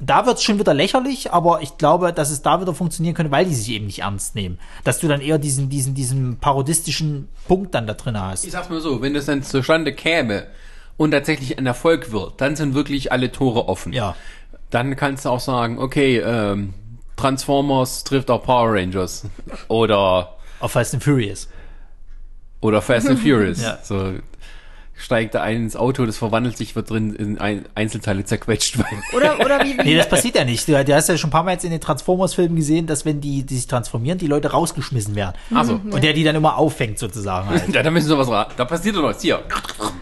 da- 0.00 0.26
wird's 0.26 0.42
schon 0.42 0.58
wieder 0.58 0.74
lächerlich, 0.74 1.32
aber 1.32 1.62
ich 1.62 1.76
glaube, 1.78 2.12
dass 2.12 2.30
es 2.30 2.42
da 2.42 2.60
wieder 2.60 2.74
funktionieren 2.74 3.14
könnte, 3.14 3.32
weil 3.32 3.44
die 3.46 3.54
sich 3.54 3.70
eben 3.70 3.86
nicht 3.86 4.00
ernst 4.00 4.34
nehmen. 4.34 4.58
Dass 4.84 4.98
du 5.00 5.08
dann 5.08 5.20
eher 5.20 5.38
diesen, 5.38 5.68
diesen, 5.68 5.94
diesen 5.94 6.38
parodistischen 6.38 7.28
Punkt 7.46 7.74
dann 7.74 7.86
da 7.86 7.94
drin 7.94 8.20
hast. 8.20 8.44
Ich 8.44 8.52
sag's 8.52 8.68
mal 8.68 8.80
so, 8.80 9.00
wenn 9.02 9.14
das 9.14 9.26
dann 9.26 9.42
zustande 9.42 9.92
käme 9.92 10.46
und 10.96 11.10
tatsächlich 11.12 11.58
ein 11.58 11.66
Erfolg 11.66 12.12
wird, 12.12 12.40
dann 12.40 12.56
sind 12.56 12.74
wirklich 12.74 13.12
alle 13.12 13.30
Tore 13.32 13.68
offen. 13.68 13.92
Ja. 13.92 14.14
Dann 14.70 14.96
kannst 14.96 15.24
du 15.24 15.30
auch 15.30 15.40
sagen, 15.40 15.78
okay, 15.78 16.18
ähm, 16.18 16.74
Transformers 17.16 18.04
trifft 18.04 18.30
auch 18.30 18.42
Power 18.42 18.74
Rangers. 18.74 19.24
Oder, 19.68 20.36
Auf 20.60 20.72
Fast 20.72 20.94
and 20.94 21.02
Furious. 21.02 21.48
oder 22.60 22.82
Fast 22.82 23.08
and 23.08 23.18
Furious. 23.20 23.60
Ja. 23.62 23.78
So 23.82 24.14
steigt 24.98 25.34
da 25.34 25.42
ein 25.42 25.56
ins 25.56 25.76
Auto, 25.76 26.04
das 26.04 26.18
verwandelt 26.18 26.56
sich, 26.58 26.74
wird 26.76 26.90
drin 26.90 27.14
in 27.14 27.38
ein 27.38 27.64
Einzelteile 27.74 28.24
zerquetscht. 28.24 28.76
oder, 29.14 29.40
oder 29.40 29.64
wie, 29.64 29.74
Nee, 29.76 29.84
wie 29.84 29.96
das 29.96 30.08
passiert 30.08 30.34
ja 30.34 30.44
nicht. 30.44 30.66
Du, 30.68 30.84
du 30.84 30.94
hast 30.94 31.08
ja 31.08 31.16
schon 31.16 31.28
ein 31.28 31.30
paar 31.30 31.44
Mal 31.44 31.52
jetzt 31.52 31.64
in 31.64 31.70
den 31.70 31.80
Transformers-Filmen 31.80 32.56
gesehen, 32.56 32.86
dass 32.86 33.04
wenn 33.04 33.20
die, 33.20 33.44
die 33.44 33.56
sich 33.56 33.66
transformieren, 33.66 34.18
die 34.18 34.26
Leute 34.26 34.50
rausgeschmissen 34.50 35.14
werden. 35.14 35.36
Ach 35.54 35.64
so. 35.64 35.74
Und 35.74 36.02
der 36.02 36.12
die 36.12 36.24
dann 36.24 36.34
immer 36.36 36.58
auffängt 36.58 36.98
sozusagen 36.98 37.48
halt. 37.48 37.68
Ja, 37.78 37.82
da 37.82 37.90
müssen 37.90 38.08
wir 38.08 38.18
was 38.18 38.28
raten. 38.28 38.54
Da 38.56 38.64
passiert 38.64 38.96
doch 38.96 39.02
noch 39.02 39.10
was. 39.10 39.22
Hier. 39.22 39.40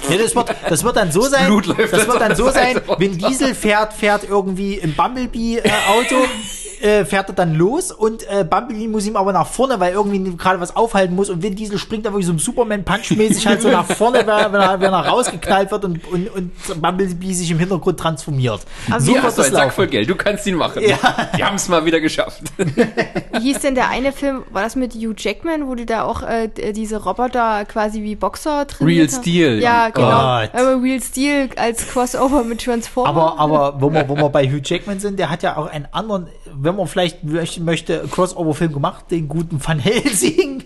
Nee, 0.09 0.19
das, 0.19 0.35
wird, 0.35 0.55
das 0.69 0.83
wird 0.83 0.97
dann 0.97 1.13
so 1.13 1.23
sein, 1.23 1.47
Blut 1.47 1.67
läuft 1.67 1.93
das 1.93 2.07
wird 2.07 2.21
dann 2.21 2.31
an 2.31 2.37
so 2.37 2.51
sein, 2.51 2.81
wenn 2.99 3.19
Diesel 3.19 3.55
fährt, 3.55 3.93
fährt 3.93 4.25
irgendwie 4.25 4.75
im 4.75 4.95
Bumblebee-Auto, 4.95 6.15
äh, 6.15 6.66
fährt 7.05 7.29
er 7.31 7.35
dann 7.35 7.55
los 7.55 7.91
und 7.93 8.23
äh, 8.31 8.45
Bumblebee 8.45 8.89
muss 8.89 9.07
ihm 9.07 9.17
aber 9.17 9.33
nach 9.33 9.47
vorne, 9.47 9.81
weil 9.81 9.93
irgendwie 9.95 10.37
gerade 10.37 10.61
was 10.61 10.77
aufhalten 10.77 11.15
muss 11.15 11.31
und 11.31 11.43
Vin 11.43 11.55
Diesel 11.57 11.79
springt 11.79 12.05
dann 12.07 12.13
wirklich 12.13 12.27
so 12.27 12.33
ein 12.33 12.39
Superman-Punch-mäßig 12.39 13.47
halt 13.47 13.63
so 13.63 13.71
nach 13.71 13.87
vorne, 13.87 14.19
wenn 14.21 14.29
er, 14.29 14.53
wenn 14.53 14.61
er, 14.61 14.81
wenn 14.81 14.93
er 14.93 15.07
rausgeknallt 15.07 15.71
wird 15.71 15.85
und, 15.85 16.07
und, 16.09 16.29
und 16.29 16.83
Bumblebee 16.83 17.33
sich 17.33 17.51
im 17.51 17.59
Hintergrund 17.59 17.99
transformiert. 17.99 18.61
Also 18.91 19.07
so 19.07 19.13
Hier 19.13 19.23
hast 19.23 19.39
du 19.39 19.43
das 19.43 19.49
einen 19.53 19.57
Sack 19.57 19.73
voll 19.73 19.87
Geld. 19.87 20.09
Du 20.09 20.15
kannst 20.17 20.47
ihn 20.47 20.57
machen. 20.57 20.83
Ja. 20.83 20.97
Die 21.37 21.45
haben 21.45 21.57
es 21.57 21.69
mal 21.69 21.85
wieder 21.85 22.01
geschafft. 22.01 22.43
Wie 22.59 23.41
hieß 23.41 23.61
denn 23.61 23.75
der 23.75 23.89
eine 23.89 24.13
Film, 24.13 24.43
war 24.51 24.63
das 24.63 24.77
mit 24.77 24.95
Hugh 24.95 25.15
Jackman, 25.17 25.67
wo 25.69 25.75
die 25.75 25.87
da 25.87 26.03
auch 26.05 26.23
äh, 26.23 26.49
d- 26.49 26.73
diese 26.73 27.03
Roboter 27.03 27.65
quasi 27.65 28.03
wie 28.03 28.17
Boxer 28.17 28.67
trainiert 28.67 29.11
Real? 29.13 29.21
Steel. 29.21 29.61
Ja, 29.63 29.89
genau. 29.89 30.09
Gott. 30.41 30.51
Aber 30.53 30.83
Real 30.83 31.01
Steel 31.03 31.49
als 31.57 31.87
Crossover 31.89 32.45
mit 32.45 32.63
Transformers. 32.65 33.09
Aber, 33.11 33.39
aber 33.39 33.81
wo 33.81 33.93
wir, 33.93 34.09
wo 34.09 34.17
wir 34.17 34.29
bei 34.31 34.47
Hugh 34.47 34.61
Jackman 34.63 35.01
sind, 35.01 35.19
der 35.19 35.31
hat 35.31 35.43
ja 35.43 35.57
auch 35.57 35.67
einen 35.67 35.87
anderen, 35.93 36.29
wenn 36.55 36.77
man 36.77 36.87
vielleicht 36.87 37.25
möchte, 37.25 37.61
möchte 37.61 38.09
Crossover-Film 38.11 38.73
gemacht, 38.73 39.11
den 39.11 39.29
guten 39.29 39.65
Van 39.65 39.79
Helsing, 39.79 40.65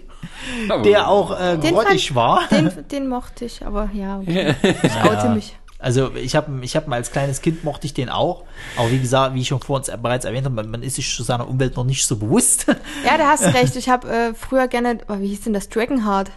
der 0.85 1.09
auch 1.09 1.39
äh, 1.39 1.59
grottig 1.59 2.15
war. 2.15 2.43
den, 2.51 2.70
den 2.90 3.09
mochte 3.09 3.44
ich, 3.44 3.65
aber 3.65 3.90
ja, 3.93 4.19
okay. 4.19 4.55
ich 4.62 5.05
oute 5.05 5.28
mich. 5.31 5.57
Also 5.81 6.15
ich 6.15 6.36
habe 6.36 6.62
ich 6.62 6.77
hab 6.77 6.89
mal 6.89 6.97
als 6.97 7.11
kleines 7.11 7.40
Kind 7.40 7.65
mochte 7.65 7.86
ich 7.86 7.94
den 7.94 8.11
auch. 8.11 8.44
Aber 8.77 8.90
wie 8.90 8.98
gesagt, 8.98 9.35
wie 9.35 9.40
ich 9.40 9.48
schon 9.48 9.61
vor 9.61 9.77
uns 9.77 9.90
bereits 9.90 10.27
erwähnt 10.27 10.44
habe, 10.44 10.55
man, 10.55 10.70
man 10.70 10.82
ist 10.82 10.97
sich 10.97 11.15
zu 11.15 11.23
seiner 11.23 11.48
Umwelt 11.48 11.77
noch 11.77 11.85
nicht 11.85 12.07
so 12.07 12.16
bewusst. 12.16 12.66
Ja, 13.05 13.16
da 13.16 13.28
hast 13.28 13.44
du 13.44 13.48
recht. 13.55 13.77
Ich 13.77 13.89
habe 13.89 14.09
äh, 14.09 14.35
früher 14.35 14.69
gerne, 14.69 14.98
oh, 15.09 15.20
wie 15.20 15.28
hieß 15.28 15.43
denn 15.43 15.55
das? 15.55 15.69
Dragonheart. 15.70 16.31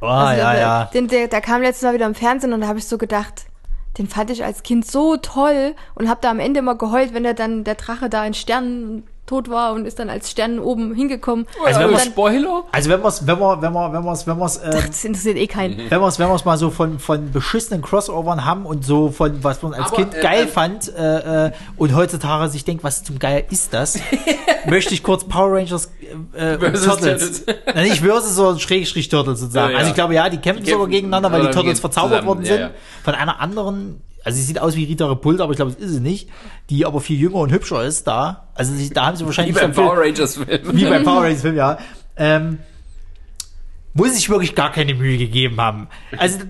Oh, 0.00 0.06
Also, 0.06 0.40
ja, 0.40 0.52
der, 0.52 0.60
ja. 0.60 0.84
Den, 0.86 1.08
der, 1.08 1.28
der 1.28 1.40
kam 1.40 1.62
letztes 1.62 1.82
Mal 1.82 1.94
wieder 1.94 2.06
im 2.06 2.14
Fernsehen 2.14 2.52
und 2.52 2.60
da 2.60 2.68
habe 2.68 2.78
ich 2.78 2.86
so 2.86 2.98
gedacht, 2.98 3.46
den 3.98 4.08
fand 4.08 4.30
ich 4.30 4.44
als 4.44 4.62
Kind 4.62 4.86
so 4.86 5.16
toll 5.16 5.74
und 5.94 6.08
habe 6.08 6.20
da 6.20 6.30
am 6.30 6.40
Ende 6.40 6.60
immer 6.60 6.76
geheult, 6.76 7.14
wenn 7.14 7.22
der 7.22 7.34
dann 7.34 7.64
der 7.64 7.76
Drache 7.76 8.08
da 8.08 8.24
in 8.26 8.34
Sternen 8.34 9.04
tot 9.26 9.48
war 9.48 9.72
und 9.72 9.86
ist 9.86 9.98
dann 9.98 10.10
als 10.10 10.30
Stern 10.30 10.58
oben 10.58 10.94
hingekommen. 10.94 11.46
Also 11.64 11.80
wenn 11.80 11.88
und 11.88 11.98
dann, 11.98 12.06
Spoiler? 12.06 12.64
Also 12.72 12.90
wenn 12.90 13.02
wir's, 13.02 13.26
wenn 13.26 13.38
wir, 13.38 13.62
wenn 13.62 13.72
wir, 13.72 13.92
wenn 13.92 14.04
wir's, 14.04 14.26
wenn 14.26 14.38
wir's, 14.38 14.56
äh, 14.58 14.70
das 14.86 15.04
interessiert 15.04 15.36
eh 15.38 15.46
keinen. 15.46 15.78
wenn 15.90 16.00
wir's, 16.00 16.18
wenn 16.18 16.28
wir's 16.28 16.44
mal 16.44 16.58
so 16.58 16.70
von, 16.70 16.98
von 16.98 17.30
beschissenen 17.30 17.80
Crossovern 17.82 18.44
haben 18.44 18.66
und 18.66 18.84
so 18.84 19.10
von, 19.10 19.42
was 19.42 19.62
man 19.62 19.72
als 19.74 19.86
Aber, 19.88 19.96
Kind 19.96 20.14
äh, 20.14 20.20
geil 20.20 20.42
ähm, 20.42 20.48
fand, 20.48 20.94
äh, 20.94 21.46
äh, 21.46 21.52
und 21.76 21.94
heutzutage 21.94 22.50
sich 22.50 22.64
denkt, 22.64 22.84
was 22.84 23.02
zum 23.02 23.18
Geil 23.18 23.44
ist 23.50 23.72
das, 23.72 23.98
möchte 24.66 24.92
ich 24.94 25.02
kurz 25.02 25.24
Power 25.24 25.52
Rangers 25.56 25.90
äh, 26.34 26.54
und 26.54 26.60
Versus 26.60 26.84
Turtles. 26.86 27.44
Turtles. 27.44 27.64
Na, 27.74 27.82
nicht 27.82 28.00
Versus, 28.00 28.34
sondern 28.34 28.58
Schrägstrich 28.60 29.08
Turtles 29.08 29.40
sozusagen. 29.40 29.68
Ja, 29.68 29.72
ja. 29.72 29.78
Also 29.78 29.88
ich 29.90 29.94
glaube, 29.94 30.14
ja, 30.14 30.28
die 30.28 30.36
kämpfen 30.38 30.64
Die 30.64 30.70
sogar 30.70 30.86
kämpfen- 30.86 30.92
gegeneinander, 30.96 31.32
weil 31.32 31.46
die 31.46 31.50
Turtles 31.50 31.80
verzaubert 31.80 32.20
zusammen, 32.22 32.28
worden 32.28 32.44
ja, 32.44 32.52
sind. 32.52 32.60
ja. 32.60 32.70
Von 33.04 33.14
einer 33.14 33.40
anderen, 33.40 34.02
also 34.24 34.36
sie 34.36 34.42
sieht 34.42 34.58
aus 34.58 34.74
wie 34.76 34.84
Rita 34.84 35.06
Repulsa, 35.06 35.44
aber 35.44 35.52
ich 35.52 35.56
glaube, 35.56 35.72
es 35.72 35.76
ist 35.78 35.92
sie 35.92 36.00
nicht, 36.00 36.28
die 36.70 36.86
aber 36.86 37.00
viel 37.00 37.18
jünger 37.20 37.36
und 37.36 37.52
hübscher 37.52 37.84
ist 37.84 38.06
da. 38.06 38.48
Also 38.54 38.72
sie, 38.74 38.90
da 38.90 39.06
haben 39.06 39.16
sie 39.16 39.22
Wie 39.22 39.26
wahrscheinlich 39.26 39.54
beim 39.54 39.64
einen 39.66 39.74
Film- 39.74 39.86
Power 39.86 39.98
Rangers 39.98 40.36
Film. 40.36 40.60
wie 40.72 40.84
beim 40.84 41.04
Power 41.04 41.22
Rangers 41.22 41.40
Film, 41.42 41.56
ja. 41.56 41.78
Ähm, 42.16 42.58
muss 43.96 44.16
ich 44.16 44.28
wirklich 44.28 44.56
gar 44.56 44.72
keine 44.72 44.92
Mühe 44.94 45.16
gegeben 45.18 45.60
haben. 45.60 45.86
Also, 46.16 46.40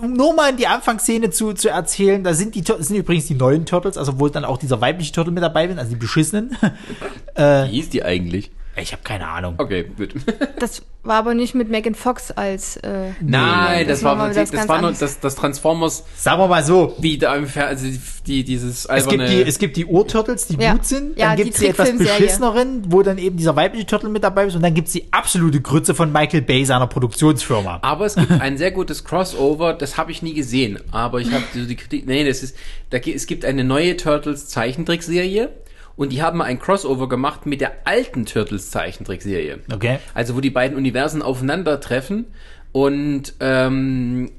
um 0.00 0.14
nur 0.14 0.34
mal 0.34 0.50
in 0.50 0.56
die 0.56 0.66
Anfangsszene 0.66 1.28
zu, 1.28 1.52
zu 1.52 1.68
erzählen, 1.68 2.24
da 2.24 2.32
sind 2.32 2.54
die, 2.54 2.62
das 2.62 2.88
sind 2.88 2.96
übrigens 2.96 3.26
die 3.26 3.34
neuen 3.34 3.66
Turtles, 3.66 3.98
also 3.98 4.18
wo 4.18 4.28
dann 4.28 4.46
auch 4.46 4.56
dieser 4.56 4.80
weibliche 4.80 5.12
Turtle 5.12 5.32
mit 5.32 5.42
dabei 5.42 5.66
bin, 5.66 5.78
also 5.78 5.90
die 5.90 5.96
beschissenen. 5.96 6.56
Wie 7.36 7.66
hieß 7.68 7.90
die 7.90 8.02
eigentlich? 8.02 8.50
Ich 8.78 8.92
habe 8.92 9.02
keine 9.02 9.26
Ahnung. 9.28 9.54
Okay, 9.58 9.84
gut. 9.96 10.14
Das 10.58 10.82
war 11.02 11.16
aber 11.18 11.34
nicht 11.34 11.54
mit 11.54 11.68
Megan 11.68 11.94
Fox 11.94 12.30
als 12.32 12.78
äh, 12.78 13.10
Nein, 13.20 13.86
das, 13.86 14.00
Das 14.00 14.04
war, 14.04 14.32
das, 14.32 14.50
das 14.50 14.68
war 14.68 14.80
nur 14.80 14.90
das, 14.92 15.20
das 15.20 15.34
Transformers, 15.36 16.02
Sagen 16.16 16.40
wir 16.40 16.48
mal 16.48 16.64
so, 16.64 16.96
wie 16.98 17.16
da 17.18 17.36
im 17.36 17.46
Fer 17.46 17.68
also 17.68 17.86
die, 17.86 18.00
die, 18.26 18.42
dieses 18.44 18.80
es 18.80 18.86
alberne... 18.86 19.26
gibt, 19.26 19.30
die, 19.38 19.48
es 19.48 19.58
gibt 19.58 19.76
die 19.76 19.84
Ur-Turtles, 19.86 20.48
die 20.48 20.56
Ja. 20.60 20.72
gut 20.72 20.84
sind, 20.86 21.16
Ja, 21.16 21.28
dann 21.28 21.36
die 21.36 21.44
gibt's 21.44 21.60
die 21.60 21.66
etwas 21.66 21.88
Trickfilmserie. 21.90 22.20
beschisseneren, 22.22 22.82
wo 22.88 23.02
dann 23.02 23.18
eben 23.18 23.36
dieser 23.36 23.54
weibliche 23.54 23.86
Turtle 23.86 24.08
mit 24.08 24.24
dabei 24.24 24.46
ist 24.46 24.56
und 24.56 24.62
dann 24.62 24.74
gibt's 24.74 24.92
die 24.92 25.04
absolute 25.12 25.60
Grütze 25.60 25.94
von 25.94 26.10
Michael 26.10 26.42
Bay, 26.42 26.64
seiner 26.64 26.86
Produktionsfirma. 26.88 27.78
aber 27.82 28.06
es 28.06 28.16
gibt 28.16 28.32
ein 28.32 28.56
sehr 28.58 28.72
gutes 28.72 29.04
Crossover, 29.04 29.74
das 29.74 29.96
habe 29.96 30.10
ich 30.10 30.22
nie 30.22 30.34
gesehen, 30.34 30.78
aber 30.90 31.20
ich 31.20 31.30
habe 31.32 31.44
so 31.54 31.64
die 31.66 31.76
Kritik, 31.76 32.06
nee, 32.06 32.24
das 32.24 32.42
ist, 32.42 32.56
da, 32.90 32.98
es 32.98 33.26
gibt 33.26 33.44
eine 33.44 33.62
neue 33.62 33.96
Turtles 33.96 34.48
Zeichentrickserie 34.48 35.50
und 35.96 36.12
die 36.12 36.22
haben 36.22 36.42
ein 36.42 36.58
Crossover 36.58 37.08
gemacht 37.08 37.46
mit 37.46 37.60
der 37.60 37.72
alten 37.84 38.26
Turtles 38.26 38.70
Zeichentrickserie. 38.70 39.60
Okay. 39.72 39.98
Also 40.14 40.36
wo 40.36 40.40
die 40.40 40.50
beiden 40.50 40.76
Universen 40.76 41.22
aufeinandertreffen 41.22 42.26
und 42.72 43.34
ähm, 43.40 44.30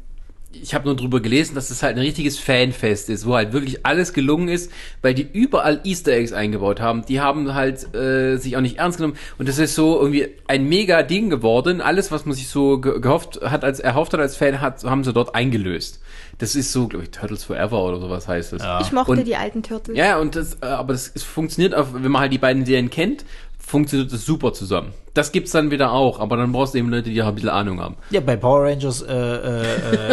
ich 0.62 0.74
habe 0.74 0.86
nur 0.86 0.96
drüber 0.96 1.20
gelesen, 1.20 1.56
dass 1.56 1.70
es 1.70 1.84
halt 1.84 1.98
ein 1.98 2.02
richtiges 2.02 2.40
Fanfest 2.40 3.10
ist, 3.10 3.26
wo 3.26 3.36
halt 3.36 3.54
wirklich 3.54 3.86
alles 3.86 4.14
gelungen 4.14 4.48
ist, 4.48 4.72
weil 5.02 5.14
die 5.14 5.28
überall 5.32 5.82
Easter 5.84 6.14
Eggs 6.14 6.34
eingebaut 6.34 6.80
haben. 6.80 7.06
Die 7.06 7.20
haben 7.20 7.54
halt 7.54 7.94
äh, 7.96 8.38
sich 8.38 8.56
auch 8.58 8.62
nicht 8.62 8.78
ernst 8.78 8.98
genommen 8.98 9.18
und 9.38 9.48
das 9.48 9.60
ist 9.60 9.76
so 9.76 10.00
irgendwie 10.00 10.30
ein 10.48 10.68
mega 10.68 11.04
Ding 11.04 11.30
geworden. 11.30 11.82
Alles, 11.82 12.12
was 12.12 12.26
man 12.26 12.36
sich 12.36 12.48
so 12.48 12.80
ge 12.80 13.00
gehofft 13.00 13.40
hat, 13.44 13.64
als 13.64 13.80
erhofft 13.80 14.14
hat 14.14 14.20
als 14.20 14.38
Fan, 14.38 14.62
hat, 14.62 14.84
haben 14.84 15.04
sie 15.04 15.14
dort 15.14 15.36
eingelöst. 15.36 16.02
Das 16.40 16.56
ist 16.56 16.72
so, 16.72 16.88
glaube 16.88 17.06
ich, 17.06 17.12
Turtles 17.12 17.44
Forever 17.46 17.84
oder 17.84 18.00
sowas 18.00 18.28
heißt 18.28 18.54
es. 18.54 18.64
Ich 18.82 18.92
mochte 18.92 19.14
Und- 19.14 19.26
die 19.26 19.36
alten 19.36 19.64
Turtles. 19.64 19.98
Ja, 19.98 20.20
und 20.20 20.36
das, 20.36 20.58
äh, 20.62 20.66
aber 20.68 20.94
das 20.94 21.12
es 21.14 21.24
funktioniert, 21.24 21.74
auch, 21.74 21.88
wenn 21.94 22.12
man 22.12 22.22
halt 22.22 22.32
die 22.32 22.38
beiden 22.38 22.64
Serien 22.66 22.90
kennt, 22.92 23.26
funktioniert 23.58 24.14
das 24.14 24.26
super 24.26 24.54
zusammen. 24.54 24.94
Das 25.14 25.32
gibt's 25.32 25.52
dann 25.52 25.72
wieder 25.72 25.92
auch, 25.92 26.20
aber 26.20 26.38
dann 26.38 26.52
brauchst 26.52 26.74
du 26.74 26.78
eben 26.78 26.90
Leute, 26.90 27.10
die 27.10 27.22
auch 27.22 27.28
ein 27.28 27.36
bisschen 27.36 27.50
Ahnung 27.50 27.82
haben. 27.82 27.98
Ja, 28.12 28.22
bei 28.22 28.38
Power 28.38 28.64
Rangers 28.64 29.02
äh, 29.02 29.14
äh, 29.14 29.62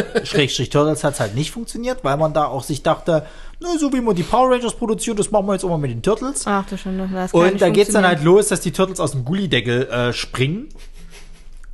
äh, 0.01 0.27
Schrägstrich 0.27 0.71
Turtles 0.71 1.05
hat's 1.05 1.21
halt 1.21 1.35
nicht 1.35 1.51
funktioniert, 1.53 2.03
weil 2.03 2.17
man 2.17 2.33
da 2.33 2.47
auch 2.47 2.65
sich 2.65 2.83
dachte, 2.83 3.27
na, 3.61 3.79
so 3.79 3.93
wie 3.93 4.01
man 4.01 4.17
die 4.17 4.23
Power 4.23 4.51
Rangers 4.51 4.75
produziert, 4.75 5.19
das 5.19 5.31
machen 5.31 5.47
wir 5.47 5.53
jetzt 5.53 5.65
auch 5.65 5.69
mal 5.69 5.79
mit 5.79 5.91
den 5.91 6.03
Turtles. 6.03 6.43
Ach 6.47 6.65
du 6.67 6.77
schon, 6.79 6.99
das 6.99 7.31
kann 7.33 7.41
Und 7.41 7.61
da 7.61 7.69
geht's 7.69 7.93
dann 7.93 8.07
halt 8.07 8.25
los, 8.25 8.49
dass 8.49 8.61
die 8.61 8.73
Turtles 8.73 8.99
aus 8.99 9.13
dem 9.13 9.25
Gullideckel 9.25 9.89
äh, 9.89 10.13
springen. 10.13 10.71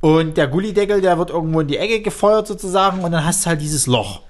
Und 0.01 0.37
der 0.37 0.47
Gullideckel, 0.47 0.99
der 1.01 1.17
wird 1.17 1.29
irgendwo 1.29 1.61
in 1.61 1.67
die 1.67 1.77
Ecke 1.77 2.01
gefeuert 2.01 2.47
sozusagen 2.47 3.03
und 3.03 3.11
dann 3.11 3.23
hast 3.25 3.45
du 3.45 3.49
halt 3.49 3.61
dieses 3.61 3.87
Loch. 3.87 4.21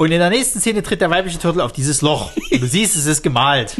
Und 0.00 0.12
in 0.12 0.18
der 0.18 0.30
nächsten 0.30 0.60
Szene 0.60 0.82
tritt 0.82 1.02
der 1.02 1.10
weibliche 1.10 1.38
Turtle 1.38 1.62
auf 1.62 1.72
dieses 1.72 2.00
Loch. 2.00 2.30
Und 2.50 2.62
du 2.62 2.66
siehst, 2.66 2.96
es 2.96 3.04
ist 3.04 3.20
gemalt. 3.22 3.76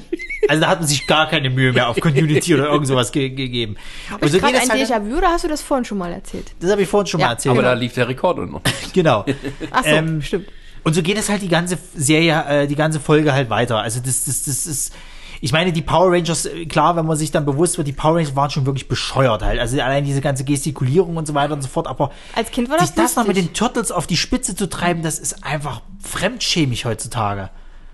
Also 0.49 0.61
da 0.61 0.69
hat 0.69 0.79
man 0.81 0.87
sich 0.87 1.07
gar 1.07 1.27
keine 1.31 1.49
Mühe 1.49 1.73
mehr 1.73 1.89
auf 1.89 1.99
Continuity 1.99 2.53
oder 2.55 2.67
irgend 2.67 2.87
sowas 2.89 3.11
ge 3.11 3.31
gegeben. 3.31 3.77
Hab 4.11 4.21
Und 4.21 4.27
ich 4.27 4.33
so 4.35 4.39
gerade 4.39 4.53
geht 4.53 4.63
es 4.65 4.69
ein 4.71 4.79
halt, 4.79 4.91
Déjà-vu 4.91 5.17
oder 5.17 5.29
hast 5.31 5.45
du 5.45 5.49
das 5.49 5.63
vorhin 5.63 5.87
schon 5.87 5.97
mal 5.97 6.13
erzählt? 6.13 6.53
das 6.61 6.71
habe 6.71 6.83
ich 6.83 6.89
vorhin 6.91 7.07
schon 7.07 7.21
Ja, 7.21 7.27
mal 7.29 7.33
erzählt. 7.33 7.53
Aber 7.53 7.63
Genau. 7.63 7.75
da 7.75 7.81
lief 7.81 7.95
der 7.95 8.07
Rekorder 8.07 8.45
noch. 8.45 8.61
genau. 8.93 9.25
Ach 9.71 9.83
so, 9.83 9.89
Ähm, 9.89 10.21
stimmt. 10.21 10.49
Und 10.85 10.93
so 10.93 11.01
geht 11.03 11.17
es 11.17 11.31
halt 11.31 11.41
die 11.41 11.49
ganze 11.49 11.79
Serie, 11.97 12.45
äh, 12.49 12.67
die 12.67 12.77
ganze 12.77 13.01
Folge 13.01 13.33
halt 13.33 13.49
weiter. 13.49 13.79
Also 13.81 14.01
das, 14.05 14.27
das, 14.27 14.43
das 14.45 14.67
ist. 14.67 14.93
Ich 15.41 15.53
meine, 15.53 15.73
die 15.73 15.83
Power 15.83 16.13
Rangers, 16.13 16.47
äh, 16.47 16.67
klar, 16.67 16.97
wenn 16.97 17.07
man 17.07 17.17
sich 17.17 17.31
dann 17.31 17.47
bewusst 17.47 17.79
wird, 17.79 17.89
die 17.89 17.93
Power 17.93 18.17
Rangers 18.17 18.37
waren 18.37 18.51
schon 18.51 18.67
wirklich 18.67 18.89
bescheuert 18.89 19.43
halt. 19.43 19.59
Also 19.59 19.81
allein 19.81 20.05
diese 20.05 20.21
ganze 20.21 20.45
Gestikulierung 20.45 21.17
und 21.17 21.27
so 21.27 21.35
weiter 21.35 21.55
und 21.55 21.63
so 21.63 21.69
fort. 21.69 21.87
Aber 21.87 22.11
Als 22.35 22.51
Kind 22.51 22.69
war 22.69 22.77
das 22.77 22.89
sich 22.89 22.97
das 22.97 23.17
noch 23.17 23.27
mit 23.27 23.37
den 23.37 23.53
Turtles 23.53 23.91
auf 23.93 24.07
die 24.07 24.17
Spitze 24.17 24.55
zu 24.55 24.69
treiben, 24.69 25.03
das 25.03 25.19
ist 25.19 25.45
einfach 25.45 25.83
fremdschämig 26.03 26.85
heutzutage. 26.85 27.51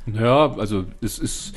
Ja, 0.06 0.52
also 0.56 0.85
es 1.01 1.18
ist 1.18 1.52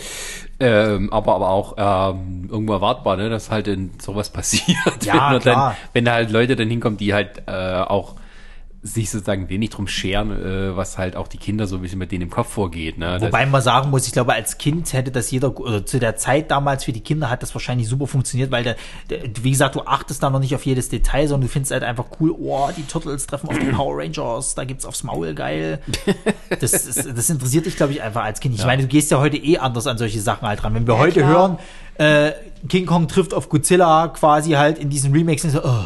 ähm, 0.60 1.12
aber 1.14 1.36
aber 1.36 1.50
auch 1.50 1.76
ähm, 1.78 2.50
irgendwo 2.52 2.74
erwartbar, 2.74 3.16
ne, 3.16 3.30
dass 3.30 3.50
halt 3.50 3.68
in 3.68 3.92
sowas 4.00 4.30
passiert. 4.34 5.06
Ja, 5.06 5.34
wenn, 5.34 5.40
klar. 5.40 5.70
Dann, 5.70 5.76
wenn 5.94 6.06
da 6.06 6.14
halt 6.14 6.32
Leute 6.32 6.56
dann 6.56 6.68
hinkommen, 6.68 6.98
die 6.98 7.14
halt 7.14 7.44
äh, 7.48 7.52
auch 7.52 8.16
sich 8.82 9.10
sozusagen 9.10 9.50
wenig 9.50 9.72
drum 9.72 9.88
scheren, 9.88 10.32
äh, 10.32 10.76
was 10.76 10.98
halt 10.98 11.18
auch 11.18 11.28
die 11.28 11.38
Kinder 11.38 11.68
so 11.68 11.76
ein 11.76 11.82
bisschen 11.82 12.00
mit 12.00 12.14
denen 12.14 12.24
im 12.24 12.30
Kopf 12.30 12.50
vorgeht. 12.50 12.98
Ne? 12.98 13.18
Wobei 13.20 13.46
man 13.46 13.62
sagen 13.62 13.90
muss, 13.90 14.08
ich 14.08 14.14
glaube, 14.14 14.34
als 14.34 14.58
Kind 14.58 14.94
hätte 14.94 15.12
das 15.12 15.32
jeder, 15.32 15.58
oder 15.60 15.86
zu 15.86 16.00
der 16.00 16.16
Zeit 16.16 16.50
damals 16.50 16.86
für 16.86 16.94
die 16.94 17.02
Kinder 17.02 17.30
hat 17.30 17.44
das 17.44 17.54
wahrscheinlich 17.54 17.90
super 17.90 18.08
funktioniert, 18.08 18.52
weil, 18.52 18.64
der, 18.64 18.78
der, 19.10 19.22
wie 19.42 19.52
gesagt, 19.52 19.76
du 19.76 19.82
achtest 19.82 20.24
da 20.24 20.30
noch 20.30 20.40
nicht 20.40 20.56
auf 20.56 20.66
jedes 20.66 20.88
Detail, 20.88 21.28
sondern 21.28 21.48
du 21.48 21.52
findest 21.52 21.74
halt 21.74 21.84
einfach 21.84 22.06
cool, 22.20 22.32
oh, 22.32 22.70
die 22.76 22.84
Turtles 22.84 23.28
treffen 23.28 23.50
auf 23.50 23.60
die 23.60 23.66
Power 23.66 23.98
Rangers, 23.98 24.56
da 24.56 24.64
gibt's 24.64 24.86
aufs 24.86 25.04
Maul, 25.04 25.34
geil. 25.34 25.80
Das, 26.60 26.74
ist, 26.74 27.06
das 27.16 27.30
interessiert 27.30 27.68
dich, 27.68 27.78
glaube 27.78 27.94
ich, 27.94 28.02
einfach 28.02 28.24
als 28.24 28.40
Kind. 28.40 28.56
Ich 28.56 28.66
meine, 28.66 28.82
du 28.82 28.88
gehst 28.88 29.12
ja 29.12 29.20
heute 29.20 29.38
eh 29.38 29.60
anders 29.60 29.86
an 29.88 29.98
solche 29.98 30.20
Sachen 30.20 30.48
halt 30.48 30.64
ran. 30.64 30.74
Wenn 30.74 30.88
wir 30.88 30.98
heute 30.98 31.20
klar. 31.20 31.30
hören, 31.30 31.60
äh, 32.00 32.32
King 32.68 32.86
Kong 32.86 33.08
trifft 33.08 33.34
auf 33.34 33.50
Godzilla 33.50 34.08
quasi 34.08 34.52
halt 34.52 34.80
in 34.80 34.90
diesen 34.90 35.14
Remakes, 35.14 35.44
so, 35.44 35.64
oh. 35.64 35.86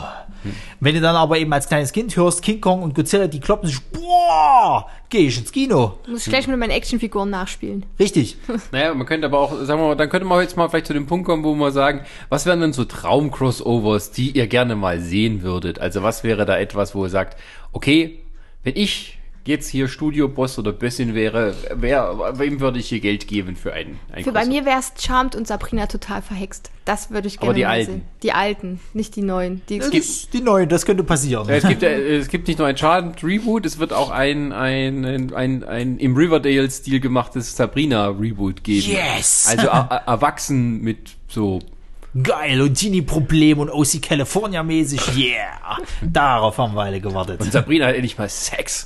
Wenn 0.79 0.95
du 0.95 1.01
dann 1.01 1.15
aber 1.15 1.37
eben 1.37 1.51
als 1.53 1.67
kleines 1.67 1.91
Kind 1.91 2.15
hörst, 2.15 2.41
King 2.41 2.61
Kong 2.61 2.83
und 2.83 2.95
Godzilla, 2.95 3.27
die 3.27 3.39
kloppen 3.39 3.67
sich, 3.67 3.79
boah, 3.81 4.87
geh 5.09 5.27
ich 5.27 5.37
ins 5.37 5.51
Kino. 5.51 5.97
Muss 6.07 6.25
ich 6.25 6.29
gleich 6.29 6.47
mit 6.47 6.57
meinen 6.57 6.71
Actionfiguren 6.71 7.29
nachspielen. 7.29 7.85
Richtig. 7.99 8.37
Naja, 8.71 8.93
man 8.93 9.05
könnte 9.05 9.27
aber 9.27 9.39
auch, 9.39 9.51
sagen 9.63 9.81
wir 9.81 9.89
mal, 9.89 9.95
dann 9.95 10.09
könnte 10.09 10.27
man 10.27 10.41
jetzt 10.41 10.57
mal 10.57 10.67
vielleicht 10.67 10.87
zu 10.87 10.93
dem 10.93 11.05
Punkt 11.05 11.25
kommen, 11.25 11.43
wo 11.43 11.53
wir 11.53 11.71
sagen, 11.71 12.01
was 12.29 12.45
wären 12.45 12.61
denn 12.61 12.73
so 12.73 12.85
Traum-Crossovers, 12.85 14.11
die 14.11 14.31
ihr 14.31 14.47
gerne 14.47 14.75
mal 14.75 14.99
sehen 14.99 15.43
würdet? 15.43 15.79
Also 15.79 16.01
was 16.01 16.23
wäre 16.23 16.45
da 16.45 16.57
etwas, 16.57 16.95
wo 16.95 17.05
ihr 17.05 17.09
sagt, 17.09 17.37
okay, 17.71 18.19
wenn 18.63 18.75
ich 18.75 19.19
jetzt 19.45 19.67
hier 19.69 19.87
Studio-Boss 19.89 20.57
oder 20.57 20.71
Bössin 20.71 21.13
wäre, 21.15 21.53
wer, 21.75 22.33
wem 22.39 22.59
würde 22.61 22.79
ich 22.79 22.87
hier 22.87 22.99
Geld 23.01 23.27
geben 23.27 23.55
für 23.57 23.73
einen, 23.73 23.99
einen 24.11 24.23
Für 24.23 24.31
bei 24.31 24.45
mir 24.45 24.65
wäre 24.65 24.79
es 24.79 24.93
Charmed 25.03 25.35
und 25.35 25.47
Sabrina 25.47 25.87
total 25.87 26.21
verhext. 26.21 26.71
Das 26.85 27.11
würde 27.11 27.27
ich 27.27 27.39
gerne 27.39 27.49
Aber 27.49 27.53
die 27.55 27.63
mal 27.63 27.69
alten. 27.71 27.91
sehen. 27.91 28.01
Die 28.23 28.31
alten, 28.31 28.79
nicht 28.93 29.15
die 29.17 29.21
neuen. 29.21 29.61
Die 29.67 29.79
Das 29.79 29.89
ist 29.89 30.33
die 30.33 30.41
neue, 30.41 30.65
das 30.67 30.85
könnte 30.85 31.03
passieren. 31.03 31.47
Ja, 31.49 31.55
Es 31.55 31.67
gibt, 31.67 31.81
ja, 31.81 31.89
es 31.89 32.27
gibt 32.29 32.47
nicht 32.47 32.57
nur 32.59 32.67
ein 32.67 32.77
Schaden-Reboot, 32.77 33.65
es 33.65 33.79
wird 33.79 33.91
auch 33.91 34.09
ein, 34.11 34.51
ein, 34.53 35.03
ein, 35.05 35.33
ein, 35.33 35.63
ein 35.65 35.97
im 35.97 36.15
Riverdale-Stil 36.15 36.99
gemachtes 37.01 37.55
Sabrina-Reboot 37.57 38.63
geben. 38.63 38.91
Yes! 38.91 39.47
Also 39.49 39.69
a- 39.69 39.87
a- 39.89 40.11
erwachsen 40.11 40.81
mit 40.81 41.11
so 41.27 41.59
Geil, 42.21 42.61
und 42.61 42.75
Teenie-Problem 42.75 43.57
und 43.59 43.71
OC 43.71 43.99
California-mäßig, 44.01 45.17
yeah. 45.17 45.77
Darauf 46.01 46.57
haben 46.59 46.75
wir 46.75 46.83
alle 46.83 47.01
gewartet. 47.01 47.41
Und 47.41 47.51
Sabrina 47.51 47.87
hat 47.87 47.95
endlich 47.95 48.17
mal 48.19 48.29
Sex. 48.29 48.85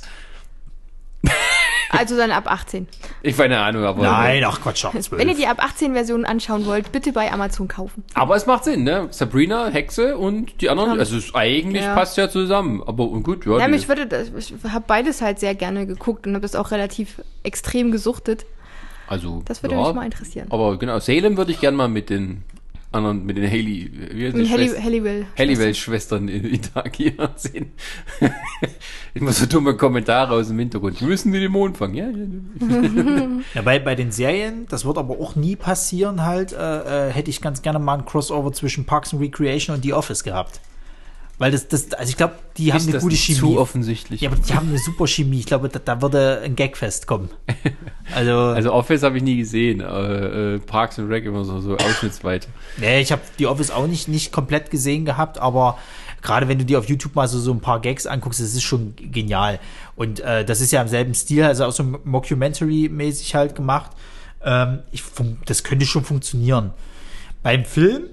Also 1.90 2.16
dann 2.16 2.30
ab 2.30 2.50
18. 2.50 2.86
Ich 3.22 3.36
keine 3.36 3.58
Ahnung, 3.60 3.84
aber. 3.84 4.02
Nein, 4.02 4.44
ach 4.44 4.60
Quatsch, 4.60 4.84
ach, 4.84 4.92
zwölf. 4.92 5.12
Wenn 5.20 5.28
ihr 5.28 5.34
die 5.34 5.46
ab 5.46 5.58
18 5.62 5.94
Version 5.94 6.24
anschauen 6.24 6.66
wollt, 6.66 6.92
bitte 6.92 7.12
bei 7.12 7.32
Amazon 7.32 7.66
kaufen. 7.68 8.04
Aber 8.14 8.36
es 8.36 8.46
macht 8.46 8.64
Sinn, 8.64 8.84
ne? 8.84 9.08
Sabrina, 9.10 9.68
Hexe 9.68 10.16
und 10.16 10.60
die 10.60 10.68
anderen. 10.68 10.98
Also 10.98 11.16
es 11.16 11.34
eigentlich 11.34 11.82
Ja. 11.84 11.94
passt 11.94 12.16
ja 12.16 12.28
zusammen. 12.28 12.82
Aber 12.86 13.08
und 13.08 13.22
gut, 13.22 13.46
ja. 13.46 13.58
Ja, 13.58 13.68
mich 13.68 13.88
würde 13.88 14.06
das, 14.06 14.28
ich 14.36 14.54
habe 14.70 14.84
beides 14.86 15.20
halt 15.22 15.38
sehr 15.40 15.54
gerne 15.54 15.86
geguckt 15.86 16.26
und 16.26 16.34
habe 16.34 16.42
das 16.42 16.54
auch 16.54 16.70
relativ 16.70 17.20
extrem 17.42 17.90
gesuchtet. 17.90 18.46
also, 19.08 19.42
Das 19.46 19.62
würde 19.62 19.74
ja, 19.74 19.82
mich 19.86 19.94
mal 19.94 20.04
interessieren. 20.04 20.46
Aber 20.50 20.78
genau, 20.78 20.98
Salem 21.00 21.36
würde 21.36 21.50
ich 21.52 21.60
gern 21.60 21.74
mal 21.74 21.88
mit 21.88 22.10
den 22.10 22.44
anderen, 22.90 23.24
mit 23.26 23.36
den 23.36 23.46
Haley, 23.46 23.90
wie 24.12 24.26
heißt 24.26 24.50
Halli, 24.50 24.68
Halliwell. 24.68 25.26
Halliwell-Schwestern 25.36 26.28
in 26.28 26.44
interagieren 26.44 27.28
sehen. 27.36 27.72
Immer 29.14 29.32
so 29.32 29.46
dumme 29.46 29.76
Kommentare 29.76 30.34
aus 30.34 30.48
dem 30.48 30.58
Hintergrund. 30.58 31.00
Die 31.00 31.04
müssen 31.04 31.32
wir 31.32 31.40
den 31.40 31.52
Mond 31.52 31.76
fangen. 31.76 31.94
Ja, 31.94 32.08
ja. 32.08 33.28
Ja, 33.54 33.62
bei, 33.62 33.78
bei 33.78 33.94
den 33.94 34.10
Serien, 34.10 34.66
das 34.68 34.84
wird 34.84 34.98
aber 34.98 35.20
auch 35.20 35.36
nie 35.36 35.56
passieren 35.56 36.24
halt, 36.24 36.52
äh, 36.52 37.08
äh, 37.08 37.12
hätte 37.12 37.30
ich 37.30 37.40
ganz 37.40 37.62
gerne 37.62 37.78
mal 37.78 37.98
ein 37.98 38.04
Crossover 38.04 38.52
zwischen 38.52 38.84
Parks 38.84 39.12
and 39.12 39.22
Recreation 39.22 39.76
und 39.76 39.82
The 39.82 39.92
Office 39.92 40.24
gehabt. 40.24 40.60
Weil 41.38 41.52
das, 41.52 41.68
das, 41.68 41.92
also 41.92 42.10
ich 42.10 42.16
glaube, 42.16 42.34
die 42.56 42.72
haben 42.72 42.78
Ist 42.78 42.84
eine 42.84 42.92
das 42.94 43.02
gute 43.02 43.14
Chemie. 43.14 43.38
zu 43.38 43.58
offensichtlich. 43.60 44.20
Ja, 44.22 44.30
aber 44.30 44.40
die 44.40 44.54
haben 44.54 44.68
eine 44.70 44.78
super 44.78 45.06
Chemie. 45.06 45.38
Ich 45.38 45.46
glaube, 45.46 45.68
da, 45.68 45.78
da 45.78 46.02
würde 46.02 46.40
ein 46.44 46.56
Gagfest 46.56 47.06
kommen. 47.06 47.30
Also, 48.14 48.32
Also 48.32 48.72
Office 48.72 49.02
habe 49.02 49.18
ich 49.18 49.22
nie 49.22 49.36
gesehen. 49.36 49.80
Äh, 49.80 50.54
äh, 50.54 50.58
Parks 50.60 50.98
and 50.98 51.10
Rec 51.10 51.26
immer 51.26 51.44
so, 51.44 51.60
so 51.60 51.76
ausschnittsweite. 51.76 52.48
nee, 52.78 53.00
ich 53.02 53.12
habe 53.12 53.20
die 53.38 53.46
Office 53.46 53.70
auch 53.70 53.86
nicht, 53.86 54.08
nicht 54.08 54.32
komplett 54.32 54.70
gesehen 54.70 55.04
gehabt, 55.04 55.36
aber 55.36 55.76
gerade 56.22 56.48
wenn 56.48 56.58
du 56.58 56.64
dir 56.64 56.78
auf 56.78 56.88
YouTube 56.88 57.14
mal 57.14 57.28
so, 57.28 57.38
so 57.38 57.52
ein 57.52 57.60
paar 57.60 57.80
Gags 57.80 58.06
anguckst, 58.06 58.40
das 58.40 58.54
ist 58.54 58.62
schon 58.62 58.94
genial. 58.96 59.60
Und 59.94 60.20
äh, 60.20 60.42
das 60.44 60.62
ist 60.62 60.72
ja 60.72 60.80
im 60.80 60.88
selben 60.88 61.12
Stil, 61.14 61.44
also 61.44 61.66
auch 61.66 61.72
so 61.72 61.82
Mockumentary-mäßig 61.82 63.34
halt 63.34 63.54
gemacht. 63.54 63.90
Ähm, 64.42 64.80
ich, 64.90 65.02
das 65.44 65.62
könnte 65.62 65.84
schon 65.84 66.02
funktionieren. 66.02 66.72
Beim 67.42 67.64
Film, 67.66 68.04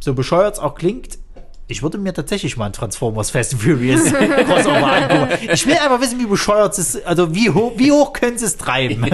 so 0.00 0.14
bescheuert 0.14 0.54
es 0.54 0.60
auch 0.60 0.74
klingt, 0.74 1.18
ich 1.68 1.82
würde 1.82 1.96
mir 1.98 2.12
tatsächlich 2.12 2.56
mal 2.56 2.66
ein 2.66 2.72
Transformers 2.72 3.30
Fast 3.30 3.54
and 3.54 3.62
Furious 3.62 4.04
Crossover 4.12 4.92
angucken. 4.92 5.48
Ich 5.52 5.66
will 5.66 5.74
einfach 5.74 6.00
wissen, 6.00 6.18
wie 6.18 6.26
bescheuert 6.26 6.72
es 6.76 6.94
ist, 6.96 7.06
also 7.06 7.34
wie 7.34 7.50
hoch, 7.50 7.72
wie 7.76 7.92
hoch 7.92 8.12
können 8.12 8.36
sie 8.38 8.44
es 8.46 8.56
treiben? 8.56 9.06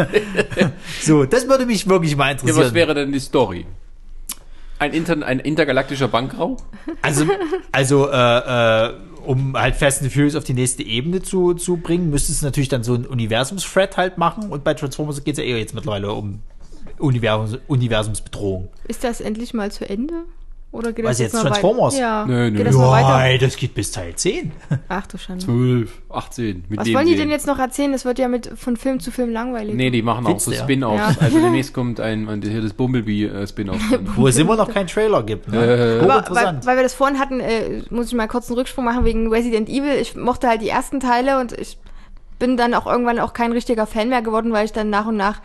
so, 1.02 1.24
das 1.24 1.48
würde 1.48 1.66
mich 1.66 1.88
wirklich 1.88 2.16
mal 2.16 2.26
Ja, 2.26 2.30
interessieren. 2.32 2.66
was 2.66 2.74
wäre 2.74 2.94
denn 2.94 3.12
die 3.12 3.20
Story? 3.20 3.66
Ein, 4.80 4.92
Inter 4.92 5.24
ein 5.26 5.40
intergalaktischer 5.40 6.08
Bankraub? 6.08 6.62
Also, 7.02 7.26
also 7.72 8.08
äh, 8.10 8.86
äh, 8.86 8.94
um 9.26 9.56
halt 9.56 9.74
Fast 9.76 10.02
and 10.02 10.12
Furious 10.12 10.36
auf 10.36 10.44
die 10.44 10.54
nächste 10.54 10.82
Ebene 10.84 11.20
zu, 11.20 11.54
zu 11.54 11.76
bringen, 11.78 12.10
müsste 12.10 12.32
es 12.32 12.42
natürlich 12.42 12.68
dann 12.68 12.82
so 12.84 12.94
ein 12.94 13.04
Universums-Thread 13.04 13.96
halt 13.96 14.18
machen. 14.18 14.50
Und 14.50 14.62
bei 14.64 14.74
Transformers 14.74 15.22
geht 15.24 15.34
es 15.34 15.38
ja 15.38 15.44
eher 15.44 15.58
jetzt 15.58 15.74
mittlerweile 15.74 16.12
um 16.12 16.40
Universums 16.98 17.58
Universumsbedrohung. 17.66 18.68
Ist 18.86 19.04
das 19.04 19.20
endlich 19.20 19.52
mal 19.52 19.70
zu 19.72 19.88
Ende? 19.88 20.14
Oder 20.70 20.92
geht 20.92 21.04
Was 21.04 21.12
das 21.12 21.18
jetzt, 21.18 21.32
noch 21.32 21.42
Transformers? 21.44 21.94
Weiter? 21.94 22.02
Ja, 22.02 22.26
Nö, 22.26 22.50
nö. 22.50 22.56
geht 22.58 22.66
das? 22.66 22.76
Nein, 22.76 23.38
das 23.40 23.56
geht 23.56 23.74
bis 23.74 23.90
Teil 23.90 24.14
10. 24.14 24.52
Ach 24.88 25.06
du 25.06 25.16
Schande. 25.16 25.42
12, 25.46 26.02
18. 26.10 26.64
Mit 26.68 26.78
Was 26.78 26.84
dem 26.84 26.94
wollen 26.94 27.06
die 27.06 27.12
sehen. 27.12 27.20
denn 27.20 27.30
jetzt 27.30 27.46
noch 27.46 27.58
erzählen? 27.58 27.90
Das 27.92 28.04
wird 28.04 28.18
ja 28.18 28.28
mit 28.28 28.50
von 28.54 28.76
Film 28.76 29.00
zu 29.00 29.10
Film 29.10 29.30
langweilig. 29.32 29.74
Nee, 29.74 29.90
die 29.90 30.02
machen 30.02 30.24
auch 30.26 30.28
Findest 30.28 30.46
so 30.46 30.52
ja? 30.52 30.62
Spin-Offs. 30.62 31.16
Ja. 31.16 31.22
Also 31.22 31.40
demnächst 31.40 31.72
kommt 31.74 32.00
ein, 32.00 32.28
ein 32.28 32.42
hier 32.42 32.60
das 32.60 32.74
Bumblebee-Spin-Off. 32.74 33.80
Wo 34.16 34.28
es 34.28 34.36
immer 34.36 34.56
noch 34.56 34.70
keinen 34.70 34.88
Trailer 34.88 35.22
gibt. 35.22 35.48
Ne? 35.50 36.00
Äh, 36.02 36.04
Aber 36.04 36.24
weil, 36.34 36.60
weil 36.66 36.76
wir 36.76 36.82
das 36.82 36.92
vorhin 36.92 37.18
hatten, 37.18 37.40
äh, 37.40 37.82
muss 37.88 38.08
ich 38.08 38.14
mal 38.14 38.28
kurz 38.28 38.48
einen 38.50 38.58
Rücksprung 38.58 38.84
machen 38.84 39.06
wegen 39.06 39.32
Resident 39.32 39.70
Evil. 39.70 39.94
Ich 40.00 40.16
mochte 40.16 40.48
halt 40.48 40.60
die 40.60 40.68
ersten 40.68 41.00
Teile 41.00 41.40
und 41.40 41.52
ich 41.52 41.78
bin 42.38 42.58
dann 42.58 42.74
auch 42.74 42.86
irgendwann 42.86 43.18
auch 43.20 43.32
kein 43.32 43.52
richtiger 43.52 43.86
Fan 43.86 44.10
mehr 44.10 44.20
geworden, 44.22 44.52
weil 44.52 44.66
ich 44.66 44.72
dann 44.72 44.90
nach 44.90 45.06
und 45.06 45.16
nach 45.16 45.40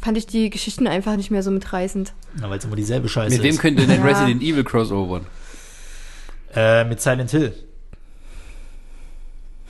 fand 0.00 0.18
ich 0.18 0.26
die 0.26 0.50
Geschichten 0.50 0.86
einfach 0.86 1.16
nicht 1.16 1.30
mehr 1.30 1.42
so 1.42 1.50
mitreißend. 1.50 2.12
Na, 2.40 2.48
weil 2.50 2.58
es 2.58 2.64
immer 2.64 2.76
dieselbe 2.76 3.08
Scheiße 3.08 3.34
mit 3.34 3.42
wem 3.42 3.50
ist. 3.50 3.60
könnte 3.60 3.86
denn 3.86 4.00
Ja. 4.00 4.06
Resident 4.06 4.42
Evil 4.42 4.64
crossovern? 4.64 5.26
Äh, 6.54 6.84
mit 6.84 7.00
Silent 7.00 7.30
Hill. 7.30 7.54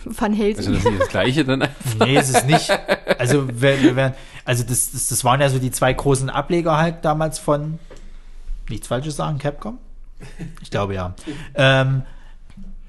Van 0.04 0.32
Helsing. 0.32 0.58
Also 0.58 0.72
das 0.72 0.84
ist 0.84 0.90
nicht 0.90 1.00
das 1.02 1.08
Gleiche 1.08 1.44
dann 1.44 1.62
einfach. 1.62 2.06
Nee, 2.06 2.16
ist 2.18 2.34
es 2.34 2.44
nicht. 2.44 2.70
Also, 3.18 3.48
wir, 3.48 3.82
wir 3.82 3.96
werden, 3.96 4.14
also 4.44 4.62
das, 4.62 4.92
das, 4.92 5.08
das 5.08 5.24
waren 5.24 5.40
ja 5.40 5.48
so 5.48 5.58
die 5.58 5.70
zwei 5.72 5.92
großen 5.92 6.30
Ableger 6.30 6.76
halt 6.76 7.04
damals 7.04 7.38
von, 7.40 7.78
nichts 8.68 8.86
Falsches 8.86 9.16
sagen, 9.16 9.38
Capcom? 9.38 9.78
Ich 10.62 10.70
glaube 10.70 10.94
ja. 10.94 11.14
Ähm, 11.54 12.02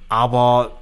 aber 0.09 0.77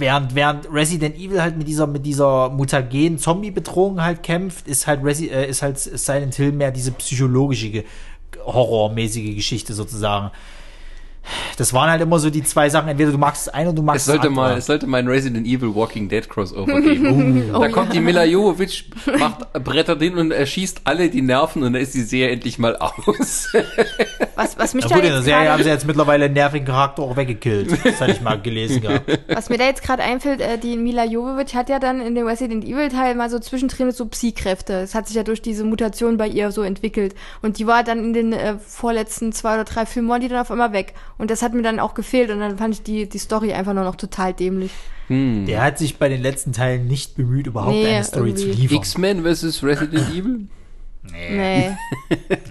während, 0.00 0.34
während 0.34 0.66
Resident 0.72 1.16
Evil 1.16 1.40
halt 1.40 1.56
mit 1.56 1.68
dieser, 1.68 1.86
mit 1.86 2.04
dieser 2.04 2.48
mutagenen 2.48 3.18
Zombie-Bedrohung 3.18 4.02
halt 4.02 4.22
kämpft, 4.22 4.66
ist 4.66 4.86
halt, 4.86 5.04
Resi 5.04 5.28
äh, 5.28 5.48
ist 5.48 5.62
halt 5.62 5.78
Silent 5.78 6.34
Hill 6.34 6.52
mehr 6.52 6.70
diese 6.72 6.92
psychologische, 6.92 7.70
ge- 7.70 7.84
horrormäßige 8.44 9.34
Geschichte 9.36 9.74
sozusagen. 9.74 10.30
Das 11.56 11.72
waren 11.72 11.90
halt 11.90 12.00
immer 12.00 12.18
so 12.18 12.30
die 12.30 12.42
zwei 12.42 12.68
Sachen. 12.70 12.88
Entweder 12.88 13.12
du 13.12 13.18
magst 13.18 13.46
das 13.46 13.54
eine 13.54 13.68
oder 13.68 13.76
du 13.76 13.82
magst 13.82 14.00
Es 14.00 14.06
sollte 14.06 14.22
das 14.22 14.28
andere. 14.28 14.48
mal, 14.48 14.58
es 14.58 14.66
sollte 14.66 14.86
mal 14.86 14.98
ein 14.98 15.08
Resident 15.08 15.46
Evil 15.46 15.74
Walking 15.74 16.08
Dead 16.08 16.28
Crossover 16.28 16.80
geben. 16.80 17.50
Oh 17.54 17.58
da 17.58 17.66
ja. 17.66 17.72
kommt 17.72 17.92
die 17.92 18.00
Mila 18.00 18.24
Jovovich, 18.24 18.90
macht 19.18 19.52
brettert 19.52 20.00
hin 20.00 20.16
und 20.16 20.30
erschießt 20.30 20.82
alle 20.84 21.10
die 21.10 21.22
Nerven 21.22 21.62
und 21.62 21.74
dann 21.74 21.82
ist 21.82 21.94
die 21.94 22.02
Serie 22.02 22.32
endlich 22.32 22.58
mal 22.58 22.76
aus. 22.76 23.52
Was, 24.36 24.58
was 24.58 24.72
mich 24.72 24.84
Na 24.84 24.88
da 24.88 24.94
gut, 24.94 25.04
in 25.04 25.10
der 25.10 25.22
Serie 25.22 25.50
haben 25.50 25.62
sie 25.62 25.68
jetzt 25.68 25.86
mittlerweile 25.86 26.24
einen 26.24 26.34
nervigen 26.34 26.66
Charakter 26.66 27.02
auch 27.02 27.16
weggekillt. 27.16 27.72
Das 27.84 28.00
hatte 28.00 28.12
ich 28.12 28.22
mal 28.22 28.40
gelesen 28.40 28.80
gehabt. 28.80 29.20
was 29.28 29.50
mir 29.50 29.58
da 29.58 29.64
jetzt 29.64 29.82
gerade 29.82 30.02
einfällt, 30.02 30.40
äh, 30.40 30.56
die 30.56 30.78
Mila 30.78 31.04
Jovovich 31.04 31.54
hat 31.54 31.68
ja 31.68 31.78
dann 31.78 32.00
in 32.00 32.14
dem 32.14 32.26
Resident 32.26 32.64
Evil 32.64 32.88
Teil 32.88 33.14
mal 33.16 33.28
so 33.28 33.38
zwischendrin 33.38 33.90
so 33.92 34.06
Psy-Kräfte. 34.06 34.74
Es 34.80 34.94
hat 34.94 35.08
sich 35.08 35.16
ja 35.16 35.24
durch 35.24 35.42
diese 35.42 35.64
Mutation 35.64 36.16
bei 36.16 36.26
ihr 36.26 36.52
so 36.52 36.62
entwickelt. 36.62 37.14
Und 37.42 37.58
die 37.58 37.66
war 37.66 37.84
dann 37.84 37.98
in 37.98 38.12
den 38.14 38.32
äh, 38.32 38.56
vorletzten 38.58 39.32
zwei 39.32 39.54
oder 39.54 39.64
drei 39.64 39.84
Filmen, 39.84 40.08
waren 40.08 40.22
die 40.22 40.28
dann 40.28 40.40
auf 40.40 40.50
einmal 40.50 40.72
weg. 40.72 40.94
Und 41.20 41.30
das 41.30 41.42
hat 41.42 41.52
mir 41.54 41.62
dann 41.62 41.78
auch 41.78 41.94
gefehlt 41.94 42.30
und 42.30 42.40
dann 42.40 42.56
fand 42.58 42.74
ich 42.74 42.82
die, 42.82 43.08
die 43.08 43.18
Story 43.18 43.52
einfach 43.52 43.74
nur 43.74 43.84
noch 43.84 43.96
total 43.96 44.32
dämlich. 44.32 44.72
Der 45.08 45.62
hat 45.62 45.76
sich 45.76 45.98
bei 45.98 46.08
den 46.08 46.22
letzten 46.22 46.52
Teilen 46.52 46.86
nicht 46.86 47.16
bemüht, 47.16 47.48
überhaupt 47.48 47.74
Nee, 47.74 47.86
eine 47.94 48.04
Story 48.04 48.32
zu 48.34 48.46
irgendwie. 48.46 48.62
liefern. 48.62 48.76
X-Men 48.78 49.24
vs. 49.24 49.62
Resident 49.64 50.08
Evil? 50.14 50.46
Nee. 51.12 51.70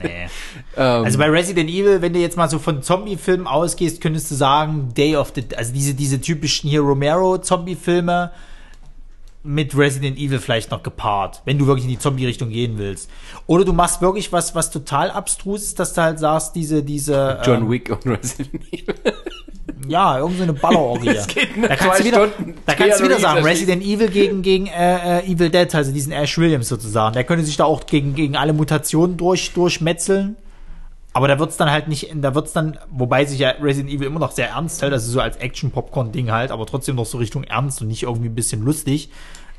Nee. 0.03 0.27
Ähm, 0.77 1.03
Also 1.05 1.17
bei 1.17 1.29
Resident 1.29 1.69
Evil, 1.69 2.01
wenn 2.01 2.13
du 2.13 2.19
jetzt 2.19 2.37
mal 2.37 2.49
so 2.49 2.59
von 2.59 2.83
Zombie-Filmen 2.83 3.47
ausgehst, 3.47 4.01
könntest 4.01 4.29
du 4.31 4.35
sagen, 4.35 4.93
Day 4.95 5.15
of 5.15 5.31
the, 5.35 5.43
also 5.55 5.73
diese, 5.73 5.93
diese 5.93 6.21
typischen 6.21 6.69
hier 6.69 6.81
Romero-Zombie-Filme 6.81 8.31
mit 9.43 9.77
Resident 9.77 10.17
Evil 10.17 10.39
vielleicht 10.39 10.71
noch 10.71 10.83
gepaart, 10.83 11.41
wenn 11.45 11.57
du 11.57 11.65
wirklich 11.65 11.85
in 11.85 11.91
die 11.91 11.99
Zombie-Richtung 11.99 12.49
gehen 12.49 12.77
willst. 12.77 13.09
Oder 13.47 13.63
du 13.63 13.71
machst 13.71 14.01
wirklich 14.01 14.31
was, 14.33 14.53
was 14.53 14.69
total 14.69 15.11
abstrus 15.11 15.63
ist, 15.63 15.79
dass 15.79 15.93
du 15.93 16.01
halt 16.01 16.19
sagst, 16.19 16.55
diese, 16.55 16.83
diese, 16.83 17.39
John 17.45 17.63
ähm, 17.63 17.71
Wick 17.71 17.89
und 17.89 18.05
Resident 18.05 18.61
Evil. 18.73 18.95
ja, 19.87 20.19
irgendeine 20.19 20.53
Ballerorgie. 20.53 21.09
Das 21.13 21.27
geht 21.27 21.55
nur 21.55 21.69
da 21.69 21.75
kannst 21.75 22.01
du 22.01 22.05
wieder, 22.05 22.27
Stunden. 22.27 22.55
da 22.65 22.73
kannst 22.75 22.99
du 22.99 23.03
wieder 23.05 23.19
sagen, 23.19 23.43
Resident 23.43 23.83
Evil 23.83 24.09
gegen, 24.09 24.41
gegen 24.41 24.67
äh, 24.67 25.19
äh, 25.19 25.31
Evil 25.31 25.49
Dead, 25.49 25.73
also 25.73 25.91
diesen 25.91 26.11
Ash 26.11 26.37
Williams 26.37 26.67
sozusagen. 26.67 27.13
Der 27.13 27.23
könnte 27.23 27.45
sich 27.45 27.55
da 27.55 27.63
auch 27.63 27.85
gegen, 27.85 28.15
gegen 28.15 28.35
alle 28.35 28.51
Mutationen 28.51 29.15
durch, 29.15 29.53
durchmetzeln. 29.53 30.35
Aber 31.13 31.27
da 31.27 31.39
wird's 31.39 31.57
dann 31.57 31.71
halt 31.71 31.87
nicht, 31.87 32.09
da 32.15 32.35
wird's 32.35 32.53
dann, 32.53 32.77
wobei 32.91 33.25
sich 33.25 33.39
ja 33.39 33.49
Resident 33.61 33.91
Evil 33.93 34.07
immer 34.07 34.19
noch 34.19 34.31
sehr 34.31 34.49
ernst 34.49 34.81
hält, 34.81 34.93
also 34.93 35.11
so 35.11 35.19
als 35.19 35.37
Action-Popcorn-Ding 35.37 36.31
halt, 36.31 36.51
aber 36.51 36.65
trotzdem 36.67 36.95
noch 36.95 37.05
so 37.07 37.17
Richtung 37.17 37.43
ernst 37.43 37.81
und 37.81 37.87
nicht 37.87 38.03
irgendwie 38.03 38.29
ein 38.29 38.35
bisschen 38.35 38.63
lustig. 38.63 39.09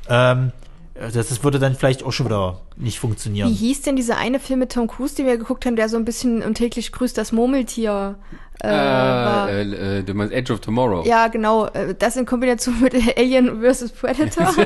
Ähm, 0.09 0.51
das, 0.93 1.13
das 1.13 1.43
würde 1.43 1.57
dann 1.59 1.75
vielleicht 1.75 2.03
auch 2.03 2.11
schon 2.11 2.27
wieder 2.27 2.61
nicht 2.77 2.95
Wie 2.97 2.99
funktionieren. 2.99 3.49
hieß 3.49 3.81
denn 3.81 3.95
dieser 3.95 4.17
eine 4.17 4.39
Film 4.39 4.59
mit 4.59 4.71
Tom 4.71 4.87
Cruise, 4.87 5.15
den 5.15 5.25
wir 5.25 5.37
geguckt 5.37 5.65
haben, 5.65 5.75
der 5.75 5.89
so 5.89 5.97
ein 5.97 6.05
bisschen 6.05 6.41
und 6.43 6.55
täglich 6.55 6.91
grüßt 6.91 7.17
das 7.17 7.31
Murmeltier 7.31 8.15
äh, 8.61 8.67
war? 8.69 9.49
Äh, 9.49 9.61
äh, 9.63 9.99
äh, 9.99 10.03
du 10.03 10.13
meinst 10.13 10.33
Edge 10.33 10.53
of 10.53 10.59
Tomorrow. 10.59 11.03
Ja, 11.05 11.27
genau. 11.27 11.65
äh, 11.67 11.95
Das 11.97 12.15
in 12.17 12.25
Kombination 12.25 12.79
mit 12.81 12.93
Alien 13.17 13.61
vs. 13.61 13.91
Predator. 13.91 14.53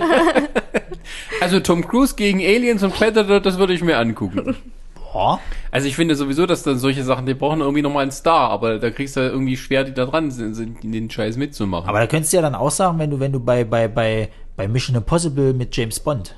Also 1.40 1.60
Tom 1.60 1.88
Cruise 1.88 2.16
gegen 2.16 2.40
Aliens 2.40 2.82
und 2.82 2.94
Predator, 2.94 3.40
das 3.40 3.60
würde 3.60 3.74
ich 3.74 3.84
mir 3.84 3.98
angucken. 4.00 4.56
Also 5.72 5.88
ich 5.88 5.96
finde 5.96 6.16
sowieso, 6.16 6.46
dass 6.46 6.64
dann 6.64 6.78
solche 6.78 7.04
Sachen, 7.04 7.26
die 7.26 7.34
brauchen 7.34 7.62
irgendwie 7.62 7.82
nochmal 7.82 8.04
einen 8.04 8.12
Star, 8.12 8.50
aber 8.50 8.80
da 8.80 8.92
kriegst 8.92 9.16
du 9.16 9.22
irgendwie 9.22 9.58
schwer, 9.58 9.84
die 9.84 9.94
da 9.94 10.06
dran 10.06 10.32
sind, 10.32 10.54
sind 10.54 10.84
den 10.84 11.10
Scheiß 11.10 11.38
mitzumachen. 11.38 11.88
Aber 11.88 12.00
da 12.00 12.08
könntest 12.08 12.34
du 12.34 12.38
ja 12.38 12.42
dann 12.42 12.56
auch 12.56 12.72
sagen, 12.72 13.00
wenn 13.00 13.10
du, 13.12 13.20
wenn 13.20 13.32
du 13.32 13.40
bei, 13.40 13.64
bei, 13.64 13.88
bei, 13.88 14.30
bei 14.56 14.68
Mission 14.68 14.96
Impossible 14.96 15.54
mit 15.54 15.76
James 15.76 16.00
Bond. 16.00 16.36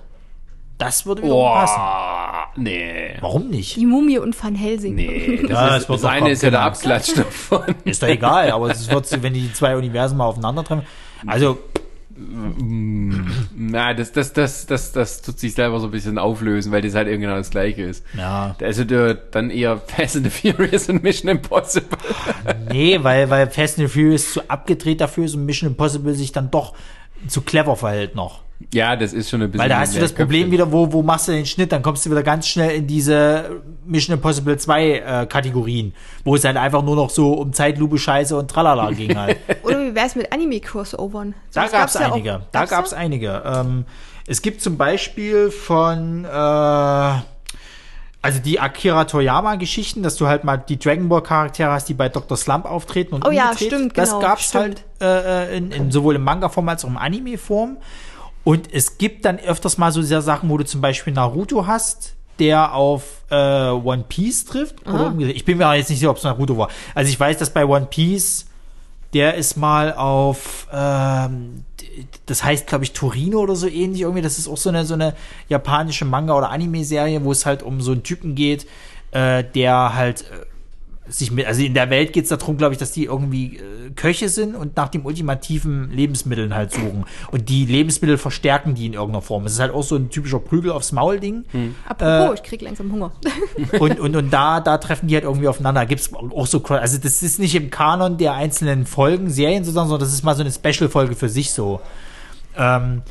Das 0.77 1.05
würde 1.07 1.23
wieder 1.23 1.33
passen. 1.33 1.75
Boah, 1.75 2.47
nee. 2.55 3.15
Warum 3.19 3.47
nicht? 3.49 3.77
Die 3.77 3.85
Mumie 3.87 4.19
und 4.19 4.41
Van 4.41 4.53
Helsing. 4.53 4.93
Nee, 4.93 5.37
das, 5.41 5.49
Ja, 5.49 5.75
ist, 5.77 5.89
das 5.89 6.01
das 6.01 6.11
eine 6.11 6.29
ist 6.29 6.43
ja 6.43 6.51
der. 6.51 6.61
Abklatsch 6.61 7.13
davon. 7.15 7.63
Ist 7.83 8.03
doch 8.03 8.07
egal, 8.07 8.51
aber 8.51 8.69
es 8.69 8.89
wird, 8.91 9.23
wenn 9.23 9.33
die 9.33 9.51
zwei 9.53 9.75
Universen 9.75 10.17
mal 10.17 10.25
aufeinandertreffen. 10.25 10.85
Also, 11.25 11.57
Na, 13.55 13.93
das, 13.93 14.11
das, 14.11 14.33
das, 14.33 14.65
das, 14.65 14.91
das 14.91 15.21
tut 15.21 15.39
sich 15.39 15.53
selber 15.53 15.79
so 15.79 15.87
ein 15.87 15.91
bisschen 15.91 16.17
auflösen, 16.17 16.71
weil 16.71 16.81
das 16.81 16.95
halt 16.95 17.07
irgendwie 17.07 17.27
genau 17.27 17.37
das 17.37 17.49
gleiche 17.49 17.83
ist. 17.83 18.03
ja. 18.17 18.55
Also 18.61 18.83
dann 18.83 19.49
eher 19.49 19.77
Fast 19.77 20.15
and 20.15 20.31
the 20.31 20.51
Furious 20.51 20.89
und 20.89 21.03
Mission 21.03 21.29
Impossible. 21.29 21.97
Nee, 22.71 22.99
weil, 23.01 23.29
weil 23.29 23.49
Fast 23.49 23.79
and 23.79 23.87
the 23.87 23.93
Furious 23.93 24.33
zu 24.33 24.49
abgedreht 24.49 25.01
dafür 25.01 25.25
ist 25.25 25.35
und 25.35 25.45
Mission 25.45 25.69
Impossible 25.69 26.13
sich 26.13 26.31
dann 26.31 26.49
doch 26.51 26.73
zu 27.27 27.41
clever 27.41 27.75
verhält 27.75 28.15
noch. 28.15 28.41
Ja, 28.73 28.95
das 28.95 29.13
ist 29.13 29.29
schon 29.29 29.41
ein 29.41 29.51
bisschen. 29.51 29.61
Weil 29.61 29.69
da 29.69 29.79
hast 29.79 29.95
du 29.95 29.99
das 29.99 30.11
Problem 30.11 30.49
wieder, 30.49 30.71
wo, 30.71 30.91
wo 30.91 31.03
machst 31.03 31.27
du 31.27 31.31
den 31.31 31.45
Schnitt, 31.45 31.71
dann 31.71 31.83
kommst 31.83 32.05
du 32.05 32.09
wieder 32.09 32.23
ganz 32.23 32.47
schnell 32.47 32.71
in 32.71 32.87
diese 32.87 33.61
Mission 33.85 34.15
Impossible 34.15 34.57
2 34.57 34.91
äh, 34.91 35.25
Kategorien, 35.27 35.93
wo 36.23 36.35
es 36.35 36.43
halt 36.43 36.57
einfach 36.57 36.81
nur 36.83 36.95
noch 36.95 37.11
so 37.11 37.33
um 37.33 37.53
Zeitlupe 37.53 37.99
Scheiße 37.99 38.35
und 38.35 38.49
Tralala 38.49 38.91
ging 38.91 39.15
halt. 39.15 39.37
Wär's 39.97 40.15
mit 40.15 40.31
Anime-Crossovern? 40.31 41.33
Da 41.53 41.61
Sowas 41.61 41.71
gab's 41.71 41.93
ja 41.95 42.07
auch. 42.07 42.13
einige. 42.13 42.41
Da 42.51 42.59
Gab's 42.59 42.69
gab's 42.71 42.93
einige. 42.93 43.41
Ähm, 43.45 43.85
es 44.27 44.41
gibt 44.41 44.61
zum 44.61 44.77
Beispiel 44.77 45.51
von 45.51 46.23
äh, 46.23 46.27
also 48.21 48.39
die 48.43 48.59
Akira 48.59 49.05
Toyama-Geschichten, 49.05 50.03
dass 50.03 50.15
du 50.17 50.27
halt 50.27 50.43
mal 50.43 50.57
die 50.57 50.77
Dragon 50.79 51.07
Ball-Charaktere 51.07 51.71
hast, 51.71 51.87
die 51.89 51.93
bei 51.93 52.09
Dr. 52.09 52.35
Slump 52.37 52.65
auftreten 52.65 53.15
und 53.15 53.25
Oh 53.27 53.31
ja, 53.31 53.45
umgedreht. 53.49 53.67
stimmt, 53.67 53.97
Das 53.97 54.09
genau, 54.09 54.21
gab's 54.21 54.43
stimmt. 54.49 54.83
halt 55.01 55.25
äh, 55.25 55.57
in, 55.57 55.71
in 55.71 55.91
sowohl 55.91 56.15
im 56.15 56.23
Manga-Form 56.23 56.67
als 56.69 56.83
auch 56.83 56.89
im 56.89 56.97
Anime-Form. 56.97 57.77
Und 58.43 58.73
es 58.73 58.97
gibt 58.97 59.25
dann 59.25 59.39
öfters 59.39 59.77
mal 59.77 59.91
so 59.91 60.01
diese 60.01 60.21
Sachen, 60.21 60.49
wo 60.49 60.57
du 60.57 60.65
zum 60.65 60.81
Beispiel 60.81 61.13
Naruto 61.13 61.67
hast, 61.67 62.15
der 62.39 62.73
auf 62.73 63.03
äh, 63.29 63.35
One 63.69 64.05
Piece 64.07 64.45
trifft. 64.45 64.85
Oder 64.87 65.07
umgedreht. 65.07 65.35
ich 65.35 65.43
bin 65.45 65.57
mir 65.57 65.73
jetzt 65.75 65.89
nicht 65.89 65.99
sicher, 65.99 66.11
ob 66.11 66.17
es 66.17 66.23
Naruto 66.23 66.57
war. 66.57 66.69
Also 66.95 67.09
ich 67.09 67.19
weiß, 67.19 67.37
dass 67.37 67.49
bei 67.51 67.65
One 67.65 67.87
Piece 67.87 68.45
der 69.13 69.35
ist 69.35 69.57
mal 69.57 69.93
auf, 69.93 70.67
ähm, 70.71 71.63
das 72.25 72.43
heißt, 72.43 72.67
glaube 72.67 72.83
ich, 72.83 72.93
Torino 72.93 73.39
oder 73.39 73.55
so 73.55 73.67
ähnlich 73.67 74.01
irgendwie. 74.01 74.21
Das 74.21 74.37
ist 74.37 74.47
auch 74.47 74.57
so 74.57 74.69
eine, 74.69 74.85
so 74.85 74.93
eine 74.93 75.15
japanische 75.49 76.05
Manga- 76.05 76.37
oder 76.37 76.49
Anime-Serie, 76.49 77.23
wo 77.23 77.31
es 77.31 77.45
halt 77.45 77.63
um 77.63 77.81
so 77.81 77.91
einen 77.91 78.03
Typen 78.03 78.35
geht, 78.35 78.67
äh, 79.11 79.43
der 79.43 79.95
halt 79.95 80.21
äh, 80.21 80.45
sich 81.09 81.31
mit, 81.31 81.45
also 81.45 81.61
in 81.61 81.73
der 81.73 81.89
Welt 81.89 82.13
geht 82.13 82.23
es 82.23 82.29
darum, 82.29 82.57
glaube 82.57 82.73
ich, 82.73 82.79
dass 82.79 82.91
die 82.91 83.05
irgendwie 83.05 83.57
äh, 83.57 83.91
Köche 83.95 84.29
sind 84.29 84.55
und 84.55 84.75
nach 84.75 84.89
dem 84.89 85.05
ultimativen 85.05 85.91
Lebensmitteln 85.91 86.53
halt 86.53 86.71
suchen. 86.71 87.05
Und 87.31 87.49
die 87.49 87.65
Lebensmittel 87.65 88.17
verstärken 88.17 88.75
die 88.75 88.85
in 88.85 88.93
irgendeiner 88.93 89.21
Form. 89.21 89.45
Es 89.45 89.53
ist 89.53 89.59
halt 89.59 89.73
auch 89.73 89.83
so 89.83 89.95
ein 89.95 90.09
typischer 90.09 90.39
Prügel 90.39 90.71
aufs 90.71 90.91
Maul-Ding. 90.91 91.45
Apropos, 91.87 92.35
ich 92.35 92.43
krieg 92.43 92.61
langsam 92.61 92.91
Hunger. 92.91 93.11
Und, 93.79 93.99
und, 93.99 94.15
und 94.15 94.31
da, 94.31 94.59
da 94.59 94.77
treffen 94.77 95.07
die 95.07 95.15
halt 95.15 95.23
irgendwie 95.23 95.47
aufeinander. 95.47 95.85
Gibt's 95.85 96.11
auch 96.13 96.47
so, 96.47 96.63
also 96.63 96.97
das 96.97 97.23
ist 97.23 97.39
nicht 97.39 97.55
im 97.55 97.69
Kanon 97.69 98.17
der 98.17 98.33
einzelnen 98.33 98.85
Folgen, 98.85 99.29
Serien 99.29 99.63
sozusagen, 99.63 99.89
sondern 99.89 100.05
das 100.07 100.13
ist 100.13 100.23
mal 100.23 100.35
so 100.35 100.41
eine 100.41 100.51
Special-Folge 100.51 101.15
für 101.15 101.29
sich 101.29 101.51
so. 101.51 101.81
Ähm, 102.57 103.01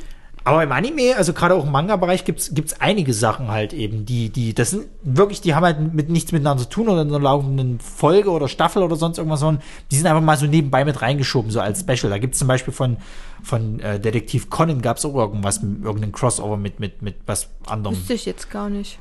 aber 0.47 0.63
im 0.63 0.71
Anime, 0.71 1.17
also 1.17 1.33
gerade 1.33 1.57
auch 1.57 1.65
im 1.65 1.73
Manga-Bereich, 1.73 2.25
gibt's 2.25 2.55
gibt's 2.55 2.81
einige 2.81 3.13
Sachen 3.13 3.49
halt 3.49 3.73
eben, 3.73 4.07
die, 4.07 4.31
die, 4.31 4.55
das 4.55 4.71
sind 4.71 4.87
wirklich, 5.03 5.41
die 5.41 5.57
haben 5.57 5.65
halt 5.65 5.93
mit 5.93 6.09
nichts 6.09 6.31
miteinander 6.31 6.63
zu 6.63 6.69
tun 6.69 6.89
oder 6.89 7.03
in 7.03 7.09
so 7.09 7.17
einer 7.17 7.25
laufenden 7.25 7.81
Folge 7.81 8.31
oder 8.31 8.47
Staffel 8.47 8.85
oder 8.85 8.95
sonst 8.95 9.19
irgendwas, 9.19 9.41
sondern 9.41 9.61
die 9.91 9.97
sind 9.97 10.07
einfach 10.07 10.23
mal 10.23 10.37
so 10.37 10.47
nebenbei 10.47 10.85
mit 10.85 11.03
reingeschoben, 11.03 11.51
so 11.51 11.59
als 11.61 11.81
Special. 11.81 12.11
Da 12.11 12.19
gibt's 12.19 12.39
zum 12.39 12.47
Beispiel 12.47 12.73
von, 12.73 12.99
von 13.43 13.81
äh, 13.81 13.99
Detektiv 13.99 14.49
Conan 14.49 14.83
gab's 14.83 15.05
auch 15.05 15.17
irgendwas, 15.17 15.57
irgendeinen 15.65 16.13
Crossover 16.13 16.57
mit, 16.57 16.79
mit, 16.79 17.03
mit 17.03 17.17
was 17.27 17.49
anderem. 17.67 17.97
Wüsste 17.97 18.15
ich 18.15 18.25
jetzt 18.25 18.49
gar 18.49 18.71
nicht. 18.71 19.01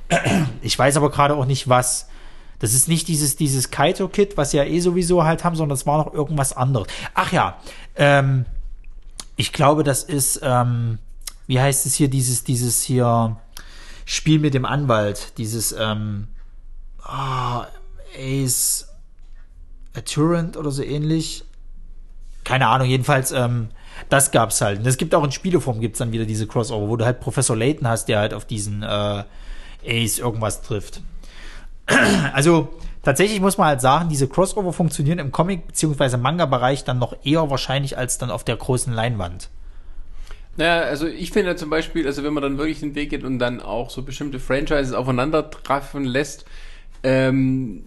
Ich 0.63 0.79
weiß 0.79 0.97
aber 0.97 1.11
gerade 1.11 1.35
auch 1.35 1.45
nicht, 1.45 1.69
was. 1.69 2.09
Das 2.57 2.73
ist 2.73 2.87
nicht 2.87 3.07
dieses, 3.07 3.35
dieses 3.35 3.69
Kaito-Kit, 3.69 4.35
was 4.35 4.51
ja 4.51 4.63
eh 4.63 4.79
sowieso 4.79 5.23
halt 5.25 5.43
haben, 5.43 5.55
sondern 5.55 5.77
das 5.77 5.85
war 5.85 6.05
noch 6.05 6.11
irgendwas 6.11 6.57
anderes. 6.57 6.87
Ach 7.13 7.31
ja, 7.31 7.57
ähm, 7.97 8.45
ich 9.35 9.53
glaube, 9.53 9.83
das 9.83 10.03
ist, 10.03 10.39
ähm, 10.41 10.97
wie 11.47 11.59
heißt 11.59 11.85
es 11.85 11.95
hier, 11.95 12.09
dieses, 12.09 12.43
dieses 12.43 12.83
hier 12.83 13.37
Spiel 14.05 14.39
mit 14.39 14.53
dem 14.53 14.65
Anwalt, 14.65 15.37
dieses, 15.37 15.71
ähm, 15.73 16.27
ah, 17.01 17.67
Ace 18.17 18.87
Attorant 19.95 20.57
oder 20.57 20.71
so 20.71 20.83
ähnlich. 20.83 21.43
Keine 22.43 22.67
Ahnung, 22.67 22.87
jedenfalls, 22.87 23.31
ähm, 23.31 23.69
das 24.09 24.31
gab's 24.31 24.61
halt. 24.61 24.79
Und 24.79 24.85
es 24.85 24.97
gibt 24.97 25.15
auch 25.15 25.23
in 25.23 25.31
Spieleform 25.31 25.79
gibt's 25.79 25.99
dann 25.99 26.11
wieder 26.11 26.25
diese 26.25 26.47
Crossover, 26.47 26.89
wo 26.89 26.95
du 26.95 27.05
halt 27.05 27.19
Professor 27.19 27.55
Layton 27.55 27.87
hast, 27.87 28.05
der 28.05 28.19
halt 28.19 28.33
auf 28.33 28.45
diesen 28.45 28.83
äh, 28.83 29.23
Ace 29.87 30.19
irgendwas 30.19 30.61
trifft. 30.61 31.01
Also 32.33 32.69
tatsächlich 33.03 33.39
muss 33.39 33.57
man 33.57 33.67
halt 33.67 33.81
sagen, 33.81 34.09
diese 34.09 34.27
Crossover 34.27 34.73
funktionieren 34.73 35.19
im 35.19 35.31
Comic- 35.31 35.67
bzw. 35.67 36.17
Manga-Bereich 36.17 36.83
dann 36.83 36.99
noch 36.99 37.15
eher 37.23 37.49
wahrscheinlich 37.49 37.97
als 37.97 38.17
dann 38.17 38.31
auf 38.31 38.43
der 38.43 38.57
großen 38.57 38.91
Leinwand. 38.91 39.49
Naja, 40.57 40.81
also 40.83 41.07
ich 41.07 41.31
finde 41.31 41.55
zum 41.55 41.69
Beispiel, 41.69 42.07
also 42.07 42.23
wenn 42.23 42.33
man 42.33 42.43
dann 42.43 42.57
wirklich 42.57 42.79
den 42.79 42.95
Weg 42.95 43.09
geht 43.09 43.23
und 43.23 43.39
dann 43.39 43.61
auch 43.61 43.89
so 43.89 44.03
bestimmte 44.03 44.39
Franchises 44.39 44.93
aufeinandertreffen 44.93 46.05
lässt, 46.05 46.45
ähm, 47.03 47.83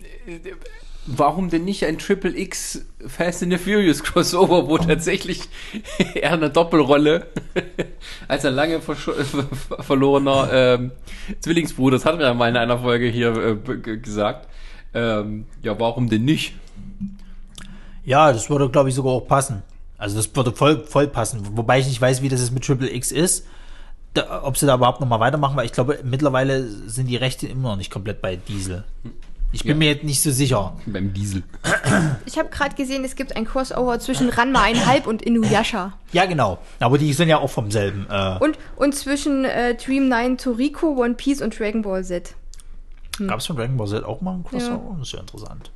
warum 1.07 1.49
denn 1.49 1.65
nicht 1.65 1.87
ein 1.87 1.99
Triple 1.99 2.37
X 2.37 2.85
Fast 3.07 3.43
and 3.43 3.53
the 3.53 3.59
Furious 3.59 4.03
Crossover, 4.03 4.69
wo 4.69 4.77
tatsächlich 4.77 5.41
er 6.15 6.33
eine 6.33 6.51
Doppelrolle 6.51 7.29
als 8.29 8.45
ein 8.45 8.55
lange 8.55 8.81
verlorener 9.81 10.51
ähm, 10.53 10.93
Zwillingsbruder, 11.41 11.97
das 11.97 12.05
hatten 12.05 12.19
wir 12.19 12.27
ja 12.27 12.35
mal 12.35 12.51
in 12.51 12.57
einer 12.57 12.79
Folge 12.79 13.07
hier 13.07 13.59
äh, 13.67 13.79
gesagt. 13.79 14.47
Ähm, 14.93 15.47
ja, 15.63 15.79
warum 15.79 16.09
denn 16.09 16.25
nicht? 16.25 16.55
Ja, 18.05 18.33
das 18.33 18.49
würde, 18.49 18.69
glaube 18.71 18.89
ich, 18.89 18.95
sogar 18.95 19.13
auch 19.13 19.27
passen. 19.27 19.63
Also 19.99 20.17
das 20.17 20.35
würde 20.35 20.53
voll, 20.53 20.85
voll 20.87 21.09
passen. 21.09 21.41
Wobei 21.57 21.81
ich 21.81 21.87
nicht 21.87 22.01
weiß, 22.01 22.23
wie 22.23 22.29
das 22.29 22.41
jetzt 22.41 22.53
mit 22.53 22.65
Triple 22.65 22.91
X 22.91 23.13
ist. 23.13 23.47
Da, 24.15 24.43
ob 24.45 24.57
sie 24.57 24.65
da 24.65 24.77
überhaupt 24.77 25.01
nochmal 25.01 25.21
weitermachen, 25.21 25.57
weil 25.57 25.67
ich 25.67 25.73
glaube, 25.73 25.99
mittlerweile 26.05 26.67
sind 26.89 27.09
die 27.09 27.17
Rechte 27.17 27.47
immer 27.47 27.71
noch 27.71 27.77
nicht 27.77 27.91
komplett 27.91 28.23
bei 28.23 28.37
Diesel. 28.37 28.85
Ich 29.51 29.63
bin 29.63 29.73
ja. 29.73 29.77
mir 29.77 29.89
jetzt 29.93 30.05
nicht 30.05 30.23
so 30.23 30.31
sicher. 30.31 30.77
Beim 30.87 31.13
Diesel. 31.13 31.43
Ich 32.27 32.39
habe 32.39 32.51
gerade 32.51 32.75
gesehen, 32.75 33.05
es 33.05 33.17
gibt 33.17 33.35
ein 33.35 33.47
Crossover 33.47 33.99
zwischen 33.99 34.29
Ranma 34.29 34.65
1,5 34.65 35.07
und 35.07 35.23
Inuyasha. 35.23 35.95
Ja, 36.13 36.27
genau. 36.27 36.59
Aber 36.81 36.99
die 36.99 37.13
sind 37.13 37.29
ja 37.29 37.39
auch 37.39 37.49
vom 37.49 37.71
selben. 37.71 38.07
Äh 38.11 38.39
und, 38.41 38.59
und 38.77 38.95
zwischen 38.95 39.45
äh, 39.45 39.75
Dream 39.75 40.09
9 40.09 40.37
Toriko, 40.37 41.03
One 41.03 41.15
Piece 41.15 41.41
und 41.41 41.59
Dragon 41.59 41.83
Ball 41.83 42.05
Z. 42.05 42.35
Hm. 43.17 43.29
Gab 43.29 43.41
es 43.41 43.47
von 43.47 43.57
Dragon 43.57 43.77
Ball 43.77 43.89
Z 43.89 44.05
auch 44.05 44.21
mal 44.21 44.35
ein 44.35 44.45
Crossover? 44.45 44.91
Ja. 44.91 44.97
Das 44.99 45.09
ist 45.09 45.13
ja 45.15 45.21
interessant. 45.21 45.71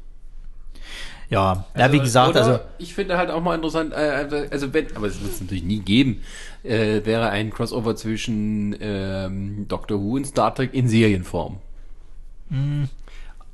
Ja, 1.33 1.51
also, 1.51 1.65
ja, 1.79 1.93
wie 1.93 2.01
gesagt, 2.01 2.37
also. 2.37 2.61
Ich 2.79 2.95
finde 2.95 3.17
halt 3.17 3.31
auch 3.31 3.43
mal 3.43 3.55
interessant, 3.55 3.93
äh, 3.93 4.47
also 4.51 4.73
wenn, 4.75 4.95
aber 4.95 5.07
es 5.07 5.21
wird 5.21 5.33
es 5.33 5.41
natürlich 5.41 5.65
nie 5.65 5.81
geben, 5.81 6.23
äh, 6.63 7.05
wäre 7.05 7.31
ein 7.31 7.51
Crossover 7.51 7.97
zwischen 7.97 8.77
ähm, 8.81 9.67
Doctor 9.69 9.99
Who 9.99 10.17
und 10.17 10.27
Star 10.27 10.55
Trek 10.55 10.75
in 10.75 10.89
Serienform. 10.89 11.59
Hm. 12.51 12.89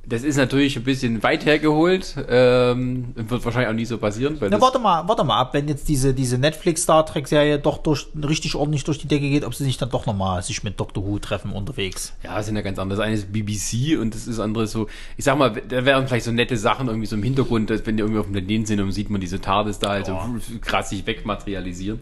Das 0.09 0.23
ist 0.23 0.37
natürlich 0.37 0.75
ein 0.75 0.83
bisschen 0.83 1.21
weit 1.21 1.45
hergeholt. 1.45 2.15
Ähm, 2.27 3.13
wird 3.15 3.45
wahrscheinlich 3.45 3.69
auch 3.69 3.73
nie 3.73 3.85
so 3.85 3.99
passieren. 3.99 4.37
Na, 4.41 4.59
warte 4.59 4.79
mal, 4.79 5.07
warte 5.07 5.23
mal 5.23 5.39
ab, 5.39 5.53
wenn 5.53 5.67
jetzt 5.67 5.87
diese, 5.87 6.15
diese 6.15 6.39
Netflix 6.39 6.81
Star 6.81 7.05
Trek 7.05 7.27
Serie 7.27 7.59
doch 7.59 7.77
durch, 7.77 8.07
richtig 8.15 8.55
ordentlich 8.55 8.83
durch 8.83 8.97
die 8.97 9.07
Decke 9.07 9.29
geht, 9.29 9.45
ob 9.45 9.53
sie 9.53 9.63
sich 9.63 9.77
dann 9.77 9.91
doch 9.91 10.07
nochmal 10.07 10.41
sich 10.41 10.63
mit 10.63 10.79
Doctor 10.79 11.05
Who 11.05 11.19
treffen 11.19 11.51
unterwegs. 11.51 12.13
Ja, 12.23 12.35
das 12.35 12.47
sind 12.47 12.55
ja 12.55 12.63
ganz 12.63 12.79
andere. 12.79 12.97
Das 12.97 13.05
eine 13.05 13.15
ist 13.15 13.31
BBC 13.31 13.99
und 13.99 14.15
das 14.15 14.27
ist 14.27 14.39
andere 14.39 14.65
so, 14.65 14.87
ich 15.15 15.25
sag 15.25 15.37
mal, 15.37 15.51
da 15.51 15.85
wären 15.85 16.07
vielleicht 16.07 16.25
so 16.25 16.31
nette 16.31 16.57
Sachen 16.57 16.87
irgendwie 16.87 17.07
so 17.07 17.15
im 17.15 17.23
Hintergrund, 17.23 17.69
wenn 17.69 17.95
die 17.95 18.01
irgendwie 18.01 18.19
auf 18.19 18.25
dem 18.25 18.33
Planeten 18.33 18.65
sind 18.65 18.79
und 18.79 18.91
sieht 18.91 19.11
man 19.11 19.21
diese 19.21 19.39
TARDIS 19.39 19.77
da 19.77 19.89
halt 19.89 20.07
ja. 20.07 20.27
so 20.39 20.57
krass 20.59 20.89
sich 20.89 21.05
wegmaterialisieren. 21.05 21.99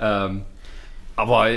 Ähm, 0.00 0.42
aber 1.14 1.50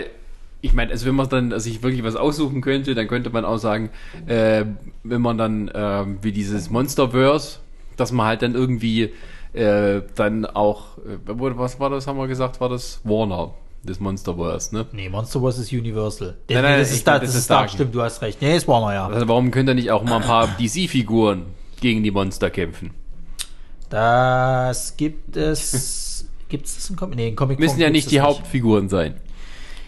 ich 0.62 0.74
meine, 0.74 0.92
also 0.92 1.06
wenn 1.06 1.16
man 1.16 1.30
dann 1.30 1.60
sich 1.60 1.84
wirklich 1.84 2.04
was 2.04 2.16
aussuchen 2.16 2.62
könnte, 2.62 2.96
dann 2.96 3.08
könnte 3.08 3.30
man 3.30 3.46
auch 3.46 3.58
sagen, 3.58 3.90
äh, 4.26 4.66
wenn 5.04 5.22
man 5.22 5.38
dann 5.38 5.68
äh, 5.68 6.06
wie 6.22 6.32
dieses 6.32 6.70
Monsterverse, 6.70 7.60
dass 7.96 8.12
man 8.12 8.26
halt 8.26 8.42
dann 8.42 8.56
irgendwie 8.56 9.12
äh, 9.54 10.02
dann 10.16 10.46
auch, 10.46 10.98
äh, 11.00 11.18
was 11.26 11.80
war 11.80 11.90
das, 11.90 12.08
haben 12.08 12.18
wir 12.18 12.28
gesagt, 12.28 12.60
war 12.60 12.70
das 12.70 13.02
Warner, 13.04 13.52
das 13.84 14.00
Monsterverse, 14.00 14.76
ne? 14.76 14.86
Nee, 14.92 15.10
Monsterverse 15.10 15.62
ist 15.62 15.72
Universal. 15.72 16.36
Nein, 16.50 16.64
nein, 16.64 16.80
das, 16.80 16.92
ist 16.92 17.08
da, 17.08 17.20
das, 17.20 17.30
das 17.30 17.42
ist 17.42 17.50
da, 17.50 17.68
stimmt, 17.68 17.94
du 17.94 18.02
hast 18.02 18.22
recht. 18.22 18.42
Nee, 18.42 18.58
ist 18.58 18.68
Warner, 18.68 18.94
ja. 18.94 19.08
Also 19.08 19.28
warum 19.28 19.52
könnte 19.52 19.76
nicht 19.76 19.92
auch 19.92 20.04
mal 20.04 20.18
ein 20.18 20.24
paar 20.24 20.48
DC-Figuren 20.60 21.46
gegen 21.80 22.04
die 22.04 22.12
Monster 22.12 22.50
kämpfen? 22.50 22.92
Das 23.90 24.98
gibt 24.98 25.38
es. 25.38 26.28
gibt 26.50 26.66
es 26.66 26.76
das 26.76 26.90
in 26.90 26.96
Comic? 26.96 27.16
Nee, 27.16 27.28
in 27.30 27.36
Comic 27.36 27.60
Müssen 27.60 27.80
ja 27.80 27.90
nicht 27.90 28.12
die 28.12 28.16
nicht. 28.16 28.24
Hauptfiguren 28.24 28.90
sein. 28.90 29.16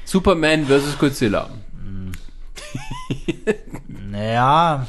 Superman 0.09 0.65
versus 0.65 0.97
Godzilla. 0.97 1.51
naja, 3.87 4.87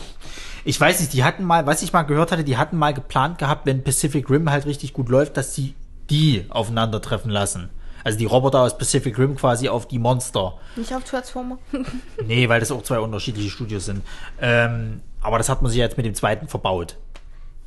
ich 0.64 0.80
weiß 0.80 0.98
nicht, 1.00 1.12
die 1.12 1.24
hatten 1.24 1.44
mal, 1.44 1.66
was 1.66 1.82
ich 1.82 1.92
mal 1.92 2.04
gehört 2.04 2.32
hatte, 2.32 2.42
die 2.42 2.56
hatten 2.56 2.78
mal 2.78 2.94
geplant 2.94 3.36
gehabt, 3.36 3.66
wenn 3.66 3.84
Pacific 3.84 4.30
Rim 4.30 4.50
halt 4.50 4.64
richtig 4.64 4.94
gut 4.94 5.10
läuft, 5.10 5.36
dass 5.36 5.54
sie 5.54 5.74
die 6.08 6.46
aufeinandertreffen 6.48 7.30
lassen. 7.30 7.68
Also 8.02 8.18
die 8.18 8.24
Roboter 8.24 8.60
aus 8.60 8.78
Pacific 8.78 9.18
Rim 9.18 9.36
quasi 9.36 9.68
auf 9.68 9.86
die 9.86 9.98
Monster. 9.98 10.54
Nicht 10.74 10.94
auf 10.94 11.04
Transformer. 11.04 11.58
nee, 12.26 12.48
weil 12.48 12.60
das 12.60 12.70
auch 12.70 12.82
zwei 12.82 12.98
unterschiedliche 13.00 13.50
Studios 13.50 13.84
sind. 13.84 14.02
Ähm, 14.40 15.02
aber 15.20 15.36
das 15.36 15.50
hat 15.50 15.60
man 15.60 15.70
sich 15.70 15.80
jetzt 15.80 15.98
mit 15.98 16.06
dem 16.06 16.14
zweiten 16.14 16.48
verbaut. 16.48 16.96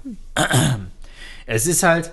Hm. 0.01 0.17
Es 1.45 1.67
ist 1.67 1.83
halt, 1.83 2.11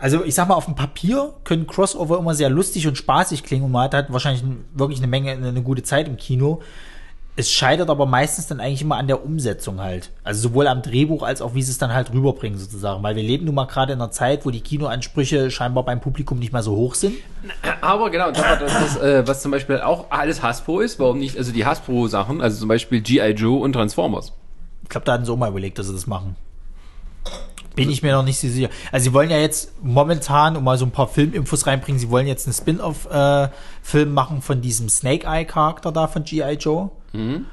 also 0.00 0.24
ich 0.24 0.34
sag 0.34 0.48
mal, 0.48 0.54
auf 0.54 0.66
dem 0.66 0.74
Papier 0.74 1.34
können 1.44 1.66
Crossover 1.66 2.18
immer 2.18 2.34
sehr 2.34 2.50
lustig 2.50 2.86
und 2.86 2.96
spaßig 2.96 3.42
klingen 3.42 3.64
und 3.64 3.72
man 3.72 3.84
hat 3.84 3.94
halt 3.94 4.12
wahrscheinlich 4.12 4.44
wirklich 4.74 4.98
eine 4.98 5.06
Menge, 5.06 5.32
eine 5.32 5.62
gute 5.62 5.82
Zeit 5.82 6.08
im 6.08 6.16
Kino. 6.16 6.60
Es 7.38 7.50
scheitert 7.50 7.90
aber 7.90 8.06
meistens 8.06 8.46
dann 8.46 8.60
eigentlich 8.60 8.80
immer 8.80 8.96
an 8.96 9.08
der 9.08 9.22
Umsetzung 9.22 9.82
halt. 9.82 10.10
Also 10.24 10.48
sowohl 10.48 10.66
am 10.68 10.80
Drehbuch 10.80 11.22
als 11.22 11.42
auch 11.42 11.54
wie 11.54 11.62
sie 11.62 11.70
es 11.70 11.76
dann 11.76 11.92
halt 11.92 12.10
rüberbringen 12.10 12.58
sozusagen. 12.58 13.02
Weil 13.02 13.14
wir 13.14 13.22
leben 13.22 13.44
nun 13.44 13.54
mal 13.54 13.66
gerade 13.66 13.92
in 13.92 14.00
einer 14.00 14.10
Zeit, 14.10 14.46
wo 14.46 14.50
die 14.50 14.62
Kinoansprüche 14.62 15.50
scheinbar 15.50 15.84
beim 15.84 16.00
Publikum 16.00 16.38
nicht 16.38 16.54
mehr 16.54 16.62
so 16.62 16.74
hoch 16.74 16.94
sind. 16.94 17.16
Aber 17.82 18.08
genau, 18.08 18.30
das, 18.30 18.42
das, 18.58 18.96
äh, 18.96 19.28
was 19.28 19.42
zum 19.42 19.50
Beispiel 19.50 19.80
auch 19.80 20.06
alles 20.10 20.42
Hasbro 20.42 20.80
ist, 20.80 20.98
warum 20.98 21.18
nicht, 21.18 21.36
also 21.36 21.52
die 21.52 21.66
Hasbro-Sachen, 21.66 22.40
also 22.40 22.58
zum 22.58 22.68
Beispiel 22.68 23.02
G.I. 23.02 23.32
Joe 23.32 23.60
und 23.60 23.74
Transformers. 23.74 24.32
Ich 24.84 24.88
glaube, 24.88 25.04
da 25.04 25.12
hatten 25.12 25.26
sie 25.26 25.32
auch 25.32 25.36
mal 25.36 25.50
überlegt, 25.50 25.78
dass 25.78 25.88
sie 25.88 25.92
das 25.92 26.06
machen. 26.06 26.36
Bin 27.76 27.90
ich 27.90 28.02
mir 28.02 28.12
noch 28.12 28.24
nicht 28.24 28.40
so 28.40 28.48
sicher. 28.48 28.70
Also 28.90 29.04
sie 29.04 29.12
wollen 29.12 29.30
ja 29.30 29.38
jetzt 29.38 29.72
momentan, 29.82 30.56
um 30.56 30.64
mal 30.64 30.78
so 30.78 30.86
ein 30.86 30.90
paar 30.90 31.08
Filminfos 31.08 31.66
reinbringen, 31.66 32.00
sie 32.00 32.10
wollen 32.10 32.26
jetzt 32.26 32.46
einen 32.46 32.54
Spin-off-Film 32.54 34.08
äh, 34.08 34.12
machen 34.12 34.42
von 34.42 34.62
diesem 34.62 34.88
Snake-Eye-Charakter 34.88 35.92
da 35.92 36.08
von 36.08 36.24
G.I. 36.24 36.54
Joe. 36.54 36.90
Mhm. 37.12 37.46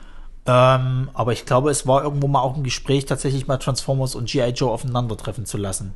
Ähm, 0.46 1.10
aber 1.14 1.34
ich 1.34 1.46
glaube, 1.46 1.70
es 1.72 1.86
war 1.88 2.04
irgendwo 2.04 2.28
mal 2.28 2.42
auch 2.42 2.56
ein 2.56 2.64
Gespräch, 2.64 3.06
tatsächlich 3.06 3.48
mal 3.48 3.58
Transformers 3.58 4.16
und 4.16 4.30
G.I. 4.30 4.50
Joe 4.52 4.72
aufeinandertreffen 4.72 5.46
zu 5.46 5.58
lassen. 5.58 5.94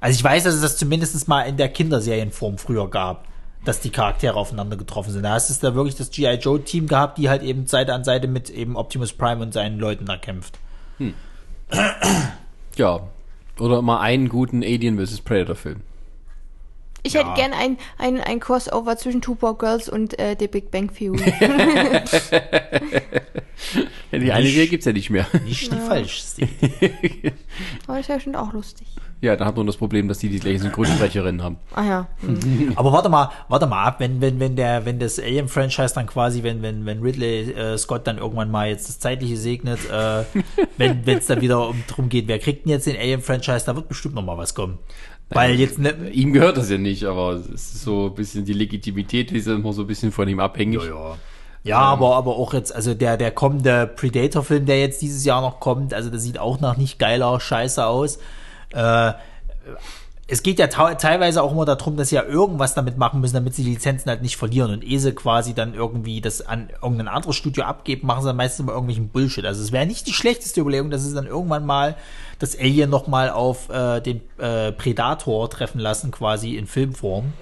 Also 0.00 0.16
ich 0.16 0.24
weiß, 0.24 0.44
dass 0.44 0.54
es 0.54 0.60
das 0.60 0.76
zumindest 0.76 1.26
mal 1.28 1.42
in 1.42 1.56
der 1.56 1.68
Kinderserienform 1.68 2.58
früher 2.58 2.90
gab, 2.90 3.26
dass 3.64 3.80
die 3.80 3.90
Charaktere 3.90 4.34
aufeinander 4.34 4.76
getroffen 4.76 5.12
sind. 5.12 5.22
Da 5.22 5.30
hast 5.30 5.50
es 5.50 5.58
da 5.58 5.74
wirklich 5.74 5.96
das 5.96 6.10
G.I. 6.10 6.34
Joe-Team 6.34 6.86
gehabt, 6.86 7.18
die 7.18 7.28
halt 7.28 7.42
eben 7.42 7.66
Seite 7.66 7.94
an 7.94 8.04
Seite 8.04 8.28
mit 8.28 8.50
eben 8.50 8.76
Optimus 8.76 9.12
Prime 9.12 9.42
und 9.42 9.52
seinen 9.52 9.78
Leuten 9.78 10.06
da 10.06 10.16
kämpft. 10.16 10.58
Hm. 10.98 11.14
Ja, 12.76 13.00
oder 13.58 13.82
mal 13.82 14.00
einen 14.00 14.28
guten 14.28 14.62
Alien 14.62 14.98
vs. 14.98 15.20
Predator 15.20 15.56
Film. 15.56 15.80
Ich 17.02 17.12
ja. 17.12 17.20
hätte 17.20 17.40
gern 17.40 17.52
ein, 17.52 17.78
ein, 17.98 18.20
ein 18.20 18.40
Crossover 18.40 18.96
zwischen 18.96 19.22
Two 19.22 19.36
Poor 19.36 19.56
Girls 19.56 19.88
und 19.88 20.18
äh, 20.18 20.34
The 20.38 20.48
Big 20.48 20.72
Bang 20.72 20.92
Theory. 20.92 21.32
ja, 21.40 22.02
die 24.18 24.32
eine 24.32 24.48
Serie 24.48 24.66
gibt 24.66 24.80
es 24.80 24.86
ja 24.86 24.92
nicht 24.92 25.10
mehr. 25.10 25.26
Nicht 25.44 25.70
die 25.70 25.76
ja. 25.76 25.82
falschste. 25.82 26.48
Aber 27.86 27.98
das 27.98 28.08
wäre 28.08 28.18
schon 28.18 28.34
auch 28.34 28.52
lustig. 28.52 28.88
Ja, 29.22 29.34
da 29.34 29.46
hat 29.46 29.56
man 29.56 29.66
das 29.66 29.76
Problem, 29.78 30.08
dass 30.08 30.18
die 30.18 30.28
die 30.28 30.40
gleichen 30.40 30.60
Synchronsprecherinnen 30.60 31.42
haben. 31.42 31.56
Ah 31.74 31.84
ja. 31.84 32.06
Mhm. 32.20 32.72
Aber 32.76 32.92
warte 32.92 33.08
mal, 33.08 33.30
warte 33.48 33.66
mal 33.66 33.84
ab, 33.84 34.00
wenn, 34.00 34.20
wenn, 34.20 34.38
wenn 34.40 34.56
der, 34.56 34.84
wenn 34.84 34.98
das 34.98 35.18
Alien-Franchise 35.18 35.94
dann 35.94 36.06
quasi, 36.06 36.42
wenn, 36.42 36.60
wenn, 36.62 36.84
wenn 36.84 37.00
Ridley 37.00 37.52
äh, 37.52 37.78
Scott 37.78 38.06
dann 38.06 38.18
irgendwann 38.18 38.50
mal 38.50 38.68
jetzt 38.68 38.88
das 38.88 38.98
Zeitliche 38.98 39.36
segnet, 39.38 39.80
äh, 39.90 40.24
wenn 40.76 41.02
es 41.06 41.26
dann 41.26 41.40
wieder 41.40 41.68
um, 41.68 41.82
drum 41.88 42.08
geht, 42.08 42.28
wer 42.28 42.38
kriegt 42.38 42.66
denn 42.66 42.72
jetzt 42.72 42.86
den 42.86 42.96
Alien-Franchise, 42.96 43.64
da 43.64 43.74
wird 43.74 43.88
bestimmt 43.88 44.14
noch 44.14 44.24
mal 44.24 44.36
was 44.36 44.54
kommen. 44.54 44.78
Weil 45.30 45.54
jetzt 45.54 45.78
ne, 45.78 45.92
ihm 46.12 46.32
gehört 46.32 46.56
das 46.56 46.70
ja 46.70 46.78
nicht, 46.78 47.04
aber 47.04 47.32
es 47.32 47.46
ist 47.48 47.82
so 47.82 48.06
ein 48.06 48.14
bisschen 48.14 48.44
die 48.44 48.52
Legitimität, 48.52 49.30
die 49.30 49.38
ist 49.38 49.48
immer 49.48 49.72
so 49.72 49.82
ein 49.82 49.88
bisschen 49.88 50.12
von 50.12 50.28
ihm 50.28 50.40
abhängig. 50.40 50.82
Ja, 50.82 50.88
ja. 50.88 51.16
Ja, 51.64 51.78
ähm, 51.78 51.98
aber, 51.98 52.14
aber 52.14 52.36
auch 52.36 52.54
jetzt, 52.54 52.72
also 52.72 52.94
der, 52.94 53.16
der 53.16 53.32
kommende 53.32 53.88
Predator-Film, 53.88 54.66
der 54.66 54.78
jetzt 54.78 55.02
dieses 55.02 55.24
Jahr 55.24 55.40
noch 55.40 55.58
kommt, 55.58 55.92
also 55.94 56.10
das 56.10 56.22
sieht 56.22 56.38
auch 56.38 56.60
nach 56.60 56.76
nicht 56.76 57.00
geiler 57.00 57.40
Scheiße 57.40 57.84
aus. 57.84 58.20
Äh, 58.76 59.14
es 60.28 60.42
geht 60.42 60.58
ja 60.58 60.66
teilweise 60.66 61.40
auch 61.40 61.52
immer 61.52 61.64
darum, 61.64 61.96
dass 61.96 62.08
sie 62.08 62.16
ja 62.16 62.24
irgendwas 62.24 62.74
damit 62.74 62.98
machen 62.98 63.20
müssen, 63.20 63.34
damit 63.34 63.54
sie 63.54 63.62
die 63.62 63.70
Lizenzen 63.70 64.10
halt 64.10 64.22
nicht 64.22 64.36
verlieren. 64.36 64.72
Und 64.72 64.82
ehe 64.82 64.98
sie 64.98 65.12
quasi 65.12 65.54
dann 65.54 65.72
irgendwie 65.72 66.20
das 66.20 66.44
an 66.44 66.68
irgendein 66.82 67.06
anderes 67.06 67.36
Studio 67.36 67.62
abgeben, 67.62 68.08
machen 68.08 68.22
sie 68.22 68.28
dann 68.28 68.36
meistens 68.36 68.64
immer 68.64 68.72
irgendwelchen 68.72 69.08
Bullshit. 69.08 69.44
Also 69.44 69.62
es 69.62 69.70
wäre 69.70 69.86
nicht 69.86 70.06
die 70.08 70.12
schlechteste 70.12 70.60
Überlegung, 70.60 70.90
dass 70.90 71.04
sie 71.04 71.14
dann 71.14 71.28
irgendwann 71.28 71.64
mal 71.64 71.96
das 72.40 72.58
Alien 72.58 72.90
nochmal 72.90 73.30
auf 73.30 73.70
äh, 73.70 74.00
den 74.00 74.20
äh, 74.38 74.72
Predator 74.72 75.48
treffen 75.48 75.78
lassen, 75.78 76.10
quasi 76.10 76.56
in 76.56 76.66
Filmform. 76.66 77.32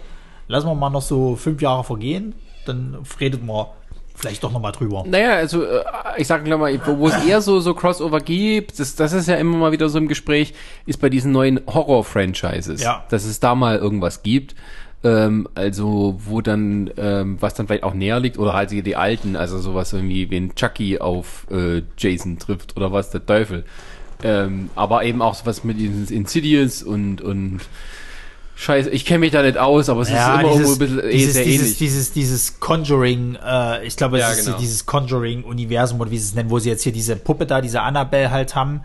Lassen 0.47 0.67
wir 0.67 0.75
mal 0.75 0.91
noch 0.91 1.03
so 1.03 1.37
fünf 1.37 1.63
Jahre 1.63 1.85
vergehen, 1.85 2.35
dann 2.67 2.99
redet 3.19 3.43
man 3.43 3.69
vielleicht 4.15 4.43
doch 4.45 4.53
nochmal 4.53 4.73
drüber. 4.73 5.05
Naja, 5.07 5.33
also 5.35 5.65
äh, 5.65 5.83
ich 6.17 6.27
sage 6.27 6.57
mal, 6.57 6.79
wo 6.87 7.09
es 7.09 7.25
eher 7.27 7.41
so, 7.41 7.61
so 7.61 7.75
Crossover 7.75 8.21
gibt, 8.21 8.79
das, 8.79 8.95
das 8.95 9.13
ist 9.13 9.29
ja 9.29 9.37
immer 9.37 9.57
mal 9.57 9.73
wieder 9.73 9.89
so 9.89 9.99
im 9.99 10.09
Gespräch, 10.09 10.55
ist 10.87 11.01
bei 11.01 11.11
diesen 11.11 11.33
neuen 11.33 11.61
Horror-Franchises. 11.67 12.83
Ja. 12.83 13.05
Dass 13.11 13.25
es 13.25 13.41
da 13.41 13.55
mal 13.55 13.79
irgendwas 13.79 14.23
gibt. 14.23 14.55
Ähm, 15.03 15.47
also 15.55 16.19
wo 16.25 16.41
dann, 16.41 16.91
ähm, 16.97 17.37
was 17.41 17.53
dann 17.55 17.67
vielleicht 17.67 17.83
auch 17.83 17.93
näher 17.93 18.21
liegt, 18.21 18.39
oder 18.39 18.55
halt 18.55 18.71
die 18.71 18.97
alten, 18.97 19.37
also 19.37 19.59
sowas 19.59 19.93
irgendwie, 19.93 20.31
wenn 20.31 20.55
Chucky 20.55 20.99
auf 20.99 21.47
äh, 21.51 21.83
Jason 21.99 22.39
trifft 22.39 22.77
oder 22.77 22.91
was, 22.93 23.11
der 23.11 23.27
Teufel. 23.27 23.65
Ähm, 24.23 24.71
aber 24.75 25.05
eben 25.05 25.21
auch 25.21 25.35
sowas 25.35 25.65
mit 25.65 25.79
Insidious 25.79 26.83
und, 26.83 27.21
und 27.21 27.61
Scheiße, 28.57 28.89
ich 28.91 29.05
kenne 29.05 29.21
mich 29.21 29.33
da 29.33 29.43
nicht 29.43 29.59
aus, 29.59 29.89
aber 29.89 30.03
es 30.03 30.11
Ja, 30.11 30.35
ist 30.37 30.41
immer 30.43 30.53
dieses, 30.53 30.69
irgendwo 30.69 30.73
ein 30.73 30.79
bisschen 30.79 31.11
eh 31.11 31.13
dieses, 31.13 31.35
sehr 31.35 31.45
dieses, 31.45 31.61
ähnlich. 31.63 31.79
dieses, 31.79 32.13
dieses 32.13 32.61
Conjuring, 32.61 33.37
äh, 33.45 33.85
ich 33.87 33.97
glaube, 33.97 34.19
es 34.19 34.23
Ja, 34.23 34.31
ist 34.31 34.45
genau. 34.47 34.59
dieses 34.59 34.87
Conjuring-Universum 34.87 36.01
oder 36.01 36.11
wie 36.11 36.19
sie 36.19 36.29
es 36.29 36.35
nennen, 36.35 36.51
wo 36.51 36.59
sie 36.61 36.69
jetzt 36.71 36.83
hier 36.83 36.93
diese 36.93 37.17
Puppe 37.17 37.47
da, 37.47 37.61
diese 37.61 37.83
Annabelle 37.83 38.31
halt 38.31 38.55
haben, 38.55 38.83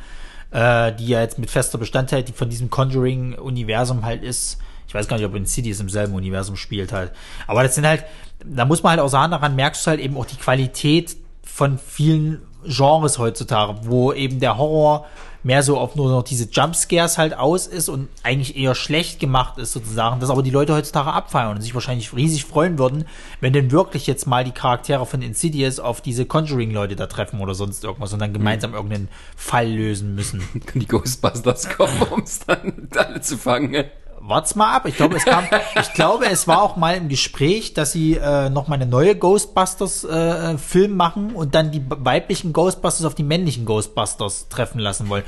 äh, 0.52 0.92
die 0.94 1.08
ja 1.08 1.22
jetzt 1.22 1.38
mit 1.38 1.52
fester 1.52 1.78
Bestandteil 1.78 2.24
die 2.24 2.34
von 2.34 2.50
diesem 2.50 2.70
Conjuring-Universum 2.72 4.04
halt 4.06 4.24
ist. 4.24 4.58
Ich 4.88 4.96
weiß 4.96 5.08
gar 5.08 5.18
nicht, 5.18 5.26
ob 5.28 5.36
Insidious 5.36 5.80
im 5.80 5.90
selben 5.90 6.16
Universum 6.16 6.56
spielt 6.56 6.92
halt. 6.92 7.12
Aber 7.46 7.62
das 7.62 7.76
sind 7.76 7.86
halt, 7.86 8.06
da 8.44 8.66
muss 8.66 8.82
man 8.82 8.92
halt 8.92 9.02
auch 9.02 9.08
sagen, 9.10 9.32
daran 9.32 9.56
merkst 9.56 9.86
du 9.86 9.92
halt 9.92 10.00
eben 10.00 10.18
auch 10.18 10.26
die 10.26 10.38
Qualität 10.38 11.16
von 11.44 11.78
vielen 11.78 12.42
Genres 12.66 13.20
heutzutage, 13.20 13.76
wo 13.84 14.12
eben 14.14 14.40
der 14.40 14.58
Horror 14.58 15.06
mehr 15.44 15.64
so 15.64 15.78
auf 15.78 15.96
nur 15.96 16.10
noch 16.10 16.24
diese 16.24 16.50
Jumpscares 16.50 17.18
halt 17.18 17.34
aus 17.34 17.68
ist 17.68 17.90
und 17.90 18.10
eigentlich 18.24 18.58
eher 18.58 18.76
schlecht 18.76 19.20
gemacht 19.20 19.58
ist 19.58 19.72
sozusagen, 19.72 20.20
dass 20.20 20.30
aber 20.30 20.44
die 20.44 20.50
Leute 20.50 20.74
heutzutage 20.74 21.12
abfeiern 21.12 21.56
und 21.56 21.62
sich 21.62 21.74
wahrscheinlich 21.74 22.14
riesig 22.14 22.46
freuen 22.46 22.78
würden, 22.78 23.06
wenn 23.40 23.54
denn 23.54 23.72
wirklich 23.72 24.08
jetzt 24.08 24.28
mal 24.28 24.44
die 24.44 24.52
Charaktere 24.52 25.06
von 25.06 25.22
Insidious 25.22 25.80
auf 25.80 26.02
diese 26.02 26.26
Conjuring-Leute 26.26 26.96
da 26.96 27.08
treffen 27.08 27.40
oder 27.40 27.56
sonst 27.56 27.84
irgendwas 27.84 28.14
und 28.14 28.20
dann 28.20 28.34
gemeinsam 28.34 28.74
irgendeinen 28.74 29.10
Fall 29.36 29.70
lösen 29.70 30.16
müssen. 30.16 30.44
die 30.76 30.88
Ghostbusters 30.88 31.70
kommen, 31.70 32.02
um 32.12 32.22
es 32.22 32.40
dann 32.40 32.90
alle 32.96 33.22
zu 33.22 33.38
fangen. 33.38 33.86
Wart's 34.22 34.56
mal 34.56 34.74
ab. 34.74 34.86
Ich 34.86 34.96
glaube, 34.96 35.16
es 35.18 35.26
kam, 35.26 35.46
ich 35.82 35.94
glaube, 35.94 36.26
es 36.26 36.48
war 36.48 36.62
auch 36.62 36.76
mal 36.76 36.96
im 36.96 37.10
Gespräch, 37.10 37.74
dass 37.74 37.92
sie 37.92 38.16
äh, 38.16 38.50
noch 38.50 38.68
mal 38.68 38.76
eine 38.76 38.86
neue 38.86 39.16
Ghostbusters 39.16 40.04
äh, 40.04 40.58
Film 40.58 40.96
machen 40.96 41.36
und 41.36 41.56
dann 41.56 41.72
die 41.72 41.84
weiblichen 41.88 42.54
Ghostbusters 42.54 43.06
auf 43.06 43.16
die 43.16 43.24
männlichen 43.24 43.66
Ghostbusters 43.66 44.50
treffen 44.50 44.80
lassen 44.80 45.10
wollen. 45.10 45.24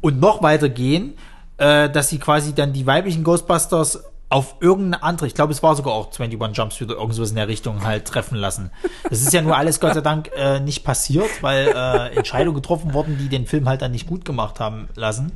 Und 0.00 0.20
noch 0.20 0.42
weiter 0.42 0.68
gehen, 0.68 1.14
äh, 1.58 1.88
dass 1.88 2.08
sie 2.08 2.18
quasi 2.18 2.54
dann 2.54 2.72
die 2.72 2.86
weiblichen 2.86 3.24
Ghostbusters 3.24 4.04
auf 4.32 4.56
irgendeine 4.60 5.02
andere, 5.02 5.26
ich 5.26 5.34
glaube, 5.34 5.52
es 5.52 5.62
war 5.62 5.76
sogar 5.76 5.92
auch 5.94 6.08
21 6.18 6.56
Jump 6.56 6.72
Street 6.72 6.90
oder 6.90 6.98
irgendwas 7.00 7.30
in 7.30 7.36
der 7.36 7.48
Richtung 7.48 7.84
halt 7.84 8.06
treffen 8.06 8.36
lassen. 8.36 8.70
Das 9.08 9.20
ist 9.20 9.32
ja 9.32 9.42
nur 9.42 9.56
alles 9.56 9.78
Gott 9.80 9.94
sei 9.94 10.00
Dank 10.00 10.30
äh, 10.36 10.60
nicht 10.60 10.84
passiert, 10.84 11.28
weil 11.42 11.68
äh, 11.68 12.16
Entscheidungen 12.16 12.54
getroffen 12.54 12.94
wurden, 12.94 13.18
die 13.18 13.28
den 13.28 13.46
Film 13.46 13.68
halt 13.68 13.82
dann 13.82 13.92
nicht 13.92 14.06
gut 14.06 14.24
gemacht 14.24 14.60
haben 14.60 14.88
lassen. 14.94 15.32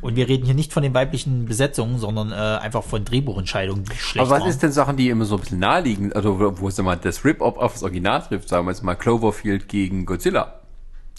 Und 0.00 0.16
wir 0.16 0.28
reden 0.28 0.44
hier 0.44 0.54
nicht 0.54 0.72
von 0.72 0.82
den 0.82 0.94
weiblichen 0.94 1.46
Besetzungen, 1.46 1.98
sondern 1.98 2.32
äh, 2.32 2.34
einfach 2.34 2.82
von 2.82 3.04
Drehbuchentscheidungen, 3.04 3.84
die 3.84 3.96
schlecht 3.96 4.20
Aber 4.26 4.30
was 4.34 4.40
waren. 4.40 4.50
ist 4.50 4.62
denn 4.62 4.72
Sachen, 4.72 4.96
die 4.96 5.08
immer 5.08 5.24
so 5.24 5.36
ein 5.36 5.40
bisschen 5.40 5.60
naheliegen, 5.60 6.12
also 6.12 6.40
wo- 6.40 6.58
wo 6.58 6.66
es 6.68 6.76
mal 6.78 6.96
das 6.96 7.24
Rip-Off 7.24 7.56
auf 7.56 7.74
das 7.74 7.84
Original 7.84 8.20
trifft, 8.22 8.48
sagen 8.48 8.66
wir 8.66 8.72
jetzt 8.72 8.82
mal 8.82 8.96
Cloverfield 8.96 9.68
gegen 9.68 10.04
Godzilla. 10.04 10.54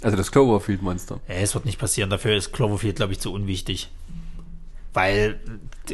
Also 0.01 0.17
das 0.17 0.33
Cloverfield-Monster. 0.33 1.21
Ja, 1.29 1.35
es 1.35 1.53
wird 1.55 1.63
nicht 1.63 1.79
passieren. 1.79 2.09
Dafür 2.09 2.35
ist 2.35 2.51
Cloverfield, 2.51 2.97
glaube 2.97 3.13
ich, 3.13 3.21
zu 3.21 3.31
unwichtig. 3.31 3.89
Weil, 4.93 5.39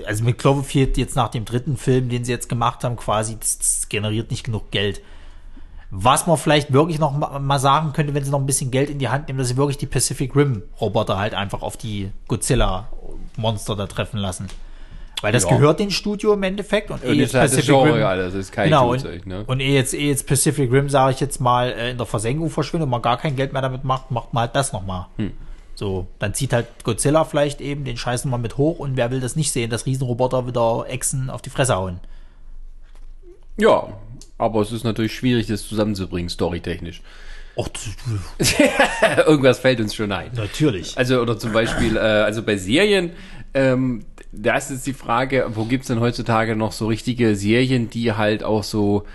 also 0.05 0.23
mit 0.23 0.37
Cloverfield 0.37 0.97
jetzt 0.97 1.15
nach 1.15 1.29
dem 1.29 1.45
dritten 1.45 1.77
Film, 1.77 2.09
den 2.09 2.25
sie 2.25 2.31
jetzt 2.31 2.49
gemacht 2.49 2.83
haben, 2.83 2.95
quasi, 2.97 3.37
das, 3.39 3.57
das 3.59 3.89
generiert 3.89 4.29
nicht 4.31 4.43
genug 4.43 4.71
Geld. 4.71 5.01
Was 5.91 6.27
man 6.27 6.37
vielleicht 6.37 6.71
wirklich 6.73 6.99
noch 6.99 7.17
ma- 7.17 7.39
mal 7.39 7.59
sagen 7.59 7.93
könnte, 7.93 8.13
wenn 8.13 8.23
sie 8.23 8.29
noch 8.29 8.39
ein 8.39 8.45
bisschen 8.45 8.69
Geld 8.71 8.89
in 8.89 8.99
die 8.99 9.07
Hand 9.09 9.27
nehmen, 9.27 9.39
dass 9.39 9.47
sie 9.47 9.57
wirklich 9.57 9.77
die 9.77 9.87
Pacific 9.87 10.35
Rim 10.35 10.63
Roboter 10.79 11.17
halt 11.17 11.33
einfach 11.33 11.61
auf 11.63 11.77
die 11.77 12.11
Godzilla 12.27 12.89
Monster 13.37 13.75
da 13.75 13.87
treffen 13.87 14.17
lassen. 14.17 14.47
Weil 15.21 15.31
das 15.33 15.43
Ja. 15.43 15.49
gehört 15.49 15.79
dem 15.79 15.89
Studio 15.89 16.33
im 16.33 16.43
Endeffekt 16.43 16.91
und, 16.91 17.03
eh 17.03 17.09
Und 17.09 17.15
jetzt 17.15 17.29
ist 17.33 17.39
halt 17.39 17.57
das 17.57 17.65
Genre, 17.65 18.07
Alter, 18.07 18.25
das 18.25 18.33
ist 18.35 18.51
kein 18.51 18.65
genau, 18.65 18.91
und, 18.91 18.99
Flugzeug, 19.01 19.25
ne? 19.25 19.43
und 19.47 19.59
eh 19.61 19.73
jetzt, 19.73 19.93
eh 19.93 20.07
jetzt 20.09 20.27
Pacific 20.27 20.71
Rim, 20.71 20.89
sage 20.89 21.13
ich 21.13 21.19
jetzt 21.19 21.41
mal, 21.41 21.71
äh, 21.71 21.91
in 21.91 21.97
der 21.97 22.05
Versenkung 22.05 22.49
verschwindet 22.49 22.85
und 22.85 22.91
man 22.91 23.01
gar 23.01 23.17
kein 23.17 23.35
Geld 23.35 23.51
mehr 23.51 23.61
damit 23.61 23.83
macht, 23.83 24.11
macht 24.11 24.33
man 24.33 24.41
halt 24.41 24.55
das 24.55 24.71
nochmal. 24.71 25.07
Hm. 25.17 25.31
So, 25.79 26.07
dann 26.19 26.33
zieht 26.33 26.51
halt 26.51 26.67
Godzilla 26.83 27.23
vielleicht 27.23 27.61
eben 27.61 27.85
den 27.85 27.95
Scheiß 27.95 28.25
nochmal 28.25 28.41
mit 28.41 28.57
hoch 28.57 28.79
und 28.79 28.97
wer 28.97 29.11
will 29.11 29.21
das 29.21 29.37
nicht 29.37 29.53
sehen, 29.53 29.69
dass 29.69 29.85
Riesenroboter 29.85 30.45
wieder 30.45 30.83
Echsen 30.89 31.29
auf 31.29 31.41
die 31.41 31.49
Fresse 31.49 31.77
hauen. 31.77 32.01
Ja, 33.55 33.87
aber 34.37 34.59
es 34.59 34.73
ist 34.73 34.83
natürlich 34.83 35.15
schwierig, 35.15 35.47
das 35.47 35.65
zusammenzubringen, 35.65 36.27
storytechnisch. 36.27 37.01
Och, 37.55 37.69
Irgendwas 39.25 39.59
fällt 39.59 39.79
uns 39.79 39.95
schon 39.95 40.11
ein. 40.11 40.31
natürlich. 40.35 40.97
Also, 40.97 41.21
oder 41.21 41.39
zum 41.39 41.53
Beispiel, 41.53 41.95
äh, 41.95 41.99
also 41.99 42.43
bei 42.43 42.57
Serien, 42.57 43.11
ähm, 43.53 44.03
da 44.33 44.57
ist 44.57 44.71
jetzt 44.71 44.85
die 44.85 44.91
Frage, 44.91 45.47
wo 45.53 45.63
gibt's 45.63 45.87
denn 45.87 46.01
heutzutage 46.01 46.57
noch 46.57 46.73
so 46.73 46.87
richtige 46.87 47.37
Serien, 47.37 47.89
die 47.89 48.11
halt 48.11 48.43
auch 48.43 48.63
so, 48.63 49.05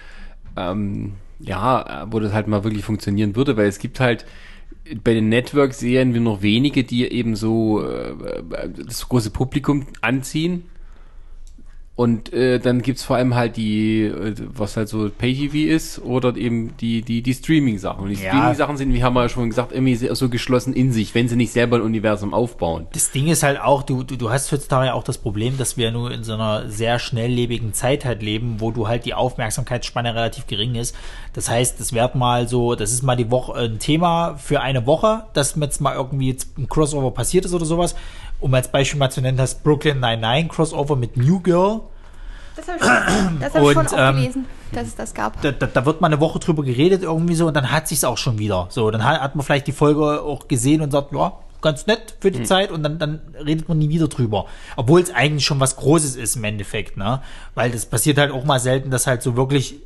ähm, 0.56 1.12
ja, 1.40 2.04
äh, 2.04 2.06
wo 2.10 2.20
das 2.20 2.32
halt 2.32 2.48
mal 2.48 2.64
wirklich 2.64 2.86
funktionieren 2.86 3.36
würde, 3.36 3.58
weil 3.58 3.68
es 3.68 3.78
gibt 3.78 4.00
halt 4.00 4.24
bei 5.02 5.14
den 5.14 5.28
Network-Serien 5.28 6.12
nur 6.12 6.20
noch 6.20 6.42
wenige, 6.42 6.84
die 6.84 7.10
eben 7.10 7.36
so 7.36 7.82
äh, 7.82 8.10
äh, 8.10 8.68
das 8.68 9.08
große 9.08 9.30
Publikum 9.30 9.86
anziehen. 10.00 10.64
Und 11.96 12.32
äh, 12.32 12.58
dann 12.58 12.82
gibt's 12.82 13.04
vor 13.04 13.14
allem 13.14 13.36
halt 13.36 13.56
die, 13.56 14.02
äh, 14.02 14.34
was 14.52 14.76
halt 14.76 14.88
so 14.88 15.08
Pay-TV 15.16 15.72
ist, 15.72 16.00
oder 16.00 16.34
eben 16.36 16.76
die, 16.78 17.02
die, 17.02 17.22
die 17.22 17.34
Streaming-Sachen. 17.34 18.02
Und 18.02 18.08
die 18.10 18.20
Ja. 18.20 18.30
Streaming-Sachen 18.30 18.76
sind, 18.76 18.92
wie 18.92 19.04
haben 19.04 19.14
wir 19.14 19.22
ja 19.22 19.28
schon 19.28 19.48
gesagt, 19.48 19.70
irgendwie 19.70 19.94
so 19.94 20.28
geschlossen 20.28 20.72
in 20.72 20.90
sich, 20.90 21.14
wenn 21.14 21.28
sie 21.28 21.36
nicht 21.36 21.52
selber 21.52 21.76
ein 21.76 21.82
Universum 21.82 22.34
aufbauen. 22.34 22.88
Das 22.94 23.12
Ding 23.12 23.28
ist 23.28 23.44
halt 23.44 23.60
auch, 23.60 23.84
du, 23.84 24.02
du, 24.02 24.16
du 24.16 24.30
hast 24.30 24.50
heutzutage 24.50 24.86
ja 24.86 24.94
auch 24.94 25.04
das 25.04 25.18
Problem, 25.18 25.56
dass 25.56 25.76
wir 25.76 25.92
nur 25.92 26.10
in 26.10 26.24
so 26.24 26.34
einer 26.34 26.68
sehr 26.68 26.98
schnelllebigen 26.98 27.74
Zeit 27.74 28.04
halt 28.04 28.22
leben, 28.22 28.56
wo 28.58 28.72
du 28.72 28.88
halt 28.88 29.04
die 29.04 29.14
Aufmerksamkeitsspanne 29.14 30.16
relativ 30.16 30.48
gering 30.48 30.74
ist. 30.74 30.96
Das 31.32 31.48
heißt, 31.48 31.78
das 31.78 31.92
wird 31.92 32.16
mal 32.16 32.48
so, 32.48 32.74
das 32.74 32.90
ist 32.92 33.02
mal 33.02 33.14
die 33.14 33.30
Woche 33.30 33.54
ein 33.54 33.78
Thema 33.78 34.34
für 34.36 34.60
eine 34.60 34.84
Woche, 34.86 35.26
dass 35.32 35.54
jetzt 35.60 35.80
mal 35.80 35.94
irgendwie 35.94 36.28
jetzt 36.28 36.58
ein 36.58 36.68
Crossover 36.68 37.12
passiert 37.12 37.44
ist 37.44 37.54
oder 37.54 37.66
sowas. 37.66 37.94
Um 38.40 38.52
als 38.52 38.68
Beispiel 38.70 38.98
mal 38.98 39.10
zu 39.10 39.20
nennen, 39.20 39.38
das 39.38 39.54
Brooklyn 39.54 40.00
99 40.00 40.50
Crossover 40.50 40.96
mit 40.96 41.16
New 41.16 41.40
Girl. 41.40 41.82
Das 42.56 42.68
habe 42.68 42.78
ich, 42.78 42.84
schon- 42.84 43.40
das 43.40 43.54
hab 43.54 43.62
ich 43.62 43.72
schon 43.72 43.86
auch 43.88 43.92
ähm, 44.10 44.16
gelesen, 44.16 44.46
dass 44.72 44.86
es 44.88 44.96
das 44.96 45.14
gab. 45.14 45.40
Da, 45.42 45.52
da, 45.52 45.66
da 45.66 45.86
wird 45.86 46.00
mal 46.00 46.06
eine 46.08 46.20
Woche 46.20 46.38
drüber 46.38 46.62
geredet 46.62 47.02
irgendwie 47.02 47.34
so 47.34 47.46
und 47.48 47.54
dann 47.54 47.70
hat 47.70 47.88
sich's 47.88 48.04
auch 48.04 48.18
schon 48.18 48.38
wieder. 48.38 48.66
So, 48.70 48.90
dann 48.90 49.04
hat, 49.04 49.20
hat 49.20 49.34
man 49.36 49.44
vielleicht 49.44 49.66
die 49.66 49.72
Folge 49.72 50.22
auch 50.22 50.46
gesehen 50.48 50.80
und 50.80 50.90
sagt, 50.90 51.12
ja, 51.12 51.32
ganz 51.60 51.86
nett 51.86 52.16
für 52.20 52.30
die 52.30 52.42
Zeit 52.42 52.70
und 52.70 52.82
dann, 52.82 52.98
dann 52.98 53.20
redet 53.44 53.68
man 53.68 53.78
nie 53.78 53.88
wieder 53.88 54.06
drüber. 54.08 54.44
Obwohl 54.76 55.00
es 55.00 55.12
eigentlich 55.14 55.46
schon 55.46 55.60
was 55.60 55.76
Großes 55.76 56.14
ist 56.16 56.36
im 56.36 56.44
Endeffekt, 56.44 56.96
ne? 56.98 57.22
Weil 57.54 57.70
das 57.70 57.86
passiert 57.86 58.18
halt 58.18 58.32
auch 58.32 58.44
mal 58.44 58.60
selten, 58.60 58.90
dass 58.90 59.06
halt 59.06 59.22
so 59.22 59.34
wirklich 59.36 59.76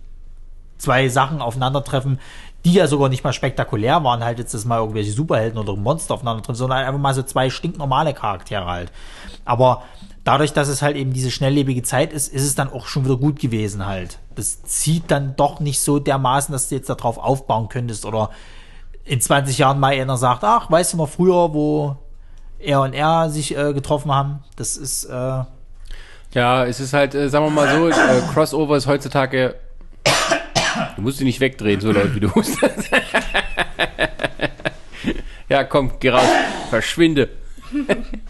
zwei 0.77 1.09
Sachen 1.09 1.40
aufeinandertreffen, 1.40 2.19
die 2.65 2.73
ja 2.73 2.86
sogar 2.89 3.09
nicht 3.09 3.23
mal 3.24 3.32
spektakulär 3.32 4.03
waren, 4.03 4.24
halt 4.24 4.39
jetzt, 4.40 4.55
dass 4.55 4.65
mal 4.65 4.78
irgendwelche 4.78 5.12
Superhelden 5.12 5.59
oder 5.59 5.77
Monster 5.77 6.15
aufeinandertreffen, 6.15 6.57
sondern 6.57 6.78
einfach 6.85 7.01
mal 7.01 7.15
so 7.15 7.23
zwei 7.23 7.49
stinknormale 7.51 8.12
Charaktere 8.12 8.66
halt. 8.66 8.93
Aber 9.45 9.82
dadurch, 10.28 10.52
dass 10.52 10.68
es 10.68 10.82
halt 10.82 10.98
eben 10.98 11.14
diese 11.14 11.30
schnelllebige 11.30 11.82
Zeit 11.82 12.12
ist, 12.12 12.30
ist 12.30 12.42
es 12.42 12.55
dann 12.55 12.70
auch 12.70 12.86
schon 12.86 13.06
wieder 13.06 13.16
gut 13.16 13.40
gewesen 13.40 13.86
halt. 13.86 14.18
Das 14.34 14.62
zieht 14.62 15.10
dann 15.10 15.34
doch 15.36 15.59
nicht 15.59 15.80
so 15.80 15.98
dermaßen, 15.98 16.52
dass 16.52 16.68
du 16.68 16.74
jetzt 16.74 16.90
darauf 16.90 17.16
aufbauen 17.16 17.70
könntest 17.70 18.05
oder 18.05 18.28
in 19.06 19.22
20 19.22 19.56
Jahren 19.56 19.80
mal 19.80 19.94
einer 19.94 20.18
sagt, 20.18 20.44
ach, 20.44 20.70
weißt 20.70 20.92
du 20.92 20.96
noch 20.98 21.09
früher, 21.09 21.55
wo 21.55 21.96
er 22.59 22.82
und 22.82 22.92
er 22.92 23.30
sich 23.30 23.56
äh, 23.56 23.72
getroffen 23.72 24.12
haben, 24.12 24.40
das 24.56 24.76
ist, 24.76 25.06
äh, 25.06 25.44
Ja, 26.34 26.66
es 26.66 26.78
ist 26.78 26.92
halt, 26.92 27.14
äh, 27.14 27.30
sagen 27.30 27.46
wir 27.46 27.50
mal 27.50 27.74
so, 27.74 27.88
äh, 27.88 28.20
Crossover 28.34 28.76
ist 28.76 28.86
heutzutage. 28.86 29.55
Du 30.96 31.00
musst 31.00 31.20
dich 31.20 31.24
nicht 31.24 31.40
wegdrehen, 31.40 31.80
so 31.80 31.90
laut 31.90 32.14
wie 32.14 32.20
du 32.20 32.34
hustest. 32.34 32.90
ja, 35.48 35.64
komm, 35.64 35.92
geh 35.98 36.10
raus, 36.10 36.28
verschwinde. 36.68 37.30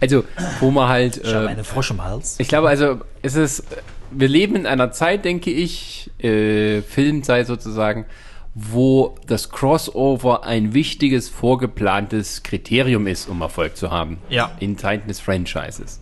also, 0.00 0.24
wo 0.60 0.70
man 0.70 0.88
halt. 0.88 1.18
ich 1.18 1.34
habe 1.34 1.46
Äh, 1.46 1.48
einen 1.48 1.64
Frosch 1.64 1.90
im 1.90 2.02
Hals. 2.04 2.36
ich 2.38 2.48
glaube, 2.48 2.68
also, 2.68 3.00
es 3.22 3.34
ist. 3.34 3.64
Wir 4.12 4.28
leben 4.28 4.56
in 4.56 4.66
einer 4.66 4.90
Zeit, 4.90 5.24
denke 5.24 5.50
ich, 5.52 6.10
äh, 6.18 6.82
Filmzeit 6.82 7.46
sozusagen, 7.46 8.06
wo 8.54 9.14
das 9.28 9.50
Crossover 9.50 10.42
ein 10.44 10.74
wichtiges, 10.74 11.28
vorgeplantes 11.28 12.42
Kriterium 12.42 13.06
ist, 13.06 13.28
um 13.28 13.40
Erfolg 13.40 13.76
zu 13.76 13.92
haben. 13.92 14.18
Ja. 14.28 14.50
In 14.58 14.76
Zeiten 14.76 15.06
des 15.06 15.20
Franchises. 15.20 16.00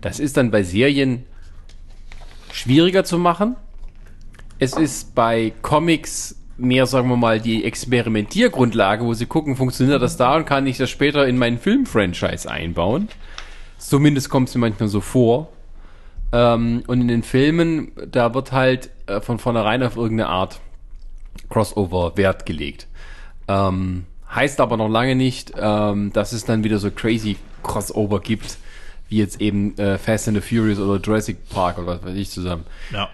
Das 0.00 0.20
ist 0.20 0.36
dann 0.36 0.52
bei 0.52 0.62
Serien 0.62 1.24
schwieriger 2.52 3.02
zu 3.02 3.18
machen. 3.18 3.56
Es 4.60 4.74
ist 4.74 5.14
bei 5.16 5.52
Comics 5.62 6.36
mehr, 6.58 6.86
sagen 6.86 7.08
wir 7.08 7.16
mal, 7.16 7.40
die 7.40 7.64
Experimentiergrundlage, 7.64 9.04
wo 9.04 9.14
sie 9.14 9.26
gucken, 9.26 9.56
funktioniert 9.56 10.02
das 10.02 10.16
da 10.16 10.36
und 10.36 10.44
kann 10.44 10.66
ich 10.66 10.76
das 10.76 10.90
später 10.90 11.26
in 11.26 11.38
meinen 11.38 11.58
Film-Franchise 11.58 12.50
einbauen. 12.50 13.08
Zumindest 13.78 14.28
kommt 14.28 14.48
es 14.48 14.54
mir 14.54 14.60
manchmal 14.60 14.88
so 14.88 15.00
vor. 15.00 15.48
Ähm, 16.32 16.82
und 16.86 17.00
in 17.00 17.08
den 17.08 17.22
Filmen, 17.22 17.92
da 18.10 18.34
wird 18.34 18.52
halt 18.52 18.90
äh, 19.06 19.20
von 19.20 19.38
vornherein 19.38 19.82
auf 19.82 19.96
irgendeine 19.96 20.28
Art 20.28 20.60
Crossover 21.48 22.16
Wert 22.16 22.44
gelegt. 22.44 22.86
Ähm, 23.46 24.04
heißt 24.34 24.60
aber 24.60 24.76
noch 24.76 24.88
lange 24.88 25.14
nicht, 25.14 25.52
ähm, 25.58 26.12
dass 26.12 26.32
es 26.32 26.44
dann 26.44 26.64
wieder 26.64 26.78
so 26.78 26.90
crazy 26.90 27.36
Crossover 27.62 28.20
gibt, 28.20 28.58
wie 29.08 29.18
jetzt 29.18 29.40
eben 29.40 29.76
äh, 29.78 29.96
Fast 29.96 30.28
and 30.28 30.36
the 30.36 30.42
Furious 30.42 30.78
oder 30.78 31.00
Jurassic 31.00 31.48
Park 31.48 31.78
oder 31.78 31.86
was 31.86 32.04
weiß 32.04 32.16
ich 32.16 32.28
zusammen. 32.30 32.64
Ja. 32.92 33.08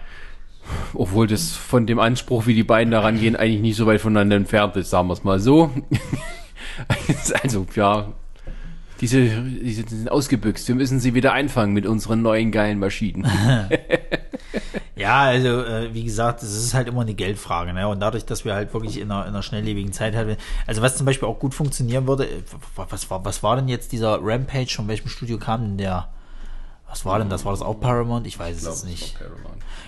Obwohl 0.93 1.27
das 1.27 1.51
von 1.51 1.85
dem 1.85 1.99
Anspruch, 1.99 2.47
wie 2.47 2.55
die 2.55 2.63
beiden 2.63 2.91
da 2.91 3.01
rangehen, 3.01 3.35
eigentlich 3.35 3.61
nicht 3.61 3.75
so 3.75 3.85
weit 3.85 4.01
voneinander 4.01 4.35
entfernt 4.35 4.75
ist, 4.75 4.89
sagen 4.89 5.07
wir 5.07 5.13
es 5.13 5.23
mal 5.23 5.39
so. 5.39 5.71
also, 7.43 7.65
ja, 7.75 8.13
Diese, 9.01 9.21
diese 9.21 9.87
sind 9.87 10.09
ausgebüxt. 10.09 10.67
Wir 10.67 10.75
müssen 10.75 10.99
sie 10.99 11.13
wieder 11.13 11.33
einfangen 11.33 11.73
mit 11.73 11.85
unseren 11.85 12.21
neuen 12.21 12.51
geilen 12.51 12.79
Maschinen. 12.79 13.27
Ja, 14.97 15.23
also 15.23 15.63
äh, 15.63 15.93
wie 15.93 16.05
gesagt, 16.05 16.41
es 16.41 16.55
ist 16.55 16.73
halt 16.73 16.87
immer 16.87 17.01
eine 17.01 17.13
Geldfrage, 17.13 17.73
ne? 17.73 17.87
Und 17.89 17.99
dadurch, 17.99 18.25
dass 18.25 18.45
wir 18.45 18.53
halt 18.53 18.73
wirklich 18.73 18.97
in 18.97 19.11
einer, 19.11 19.23
in 19.23 19.29
einer 19.29 19.43
schnelllebigen 19.43 19.91
Zeit 19.91 20.15
halt, 20.15 20.39
also 20.67 20.81
was 20.81 20.95
zum 20.95 21.05
Beispiel 21.05 21.27
auch 21.27 21.37
gut 21.37 21.53
funktionieren 21.53 22.07
würde, 22.07 22.25
äh, 22.25 22.43
was 22.75 23.09
war, 23.09 23.25
was 23.25 23.43
war 23.43 23.57
denn 23.57 23.67
jetzt 23.67 23.91
dieser 23.91 24.19
Rampage, 24.21 24.73
von 24.73 24.87
welchem 24.87 25.09
Studio 25.09 25.37
kam 25.37 25.61
denn 25.61 25.77
der? 25.77 26.07
Was 26.87 27.03
war 27.03 27.19
denn 27.19 27.29
das? 27.29 27.45
War 27.45 27.51
das 27.51 27.61
auch 27.61 27.79
Paramount? 27.79 28.27
Ich 28.27 28.39
weiß 28.39 28.57
es 28.57 28.63
jetzt 28.63 28.85
nicht. 28.85 29.17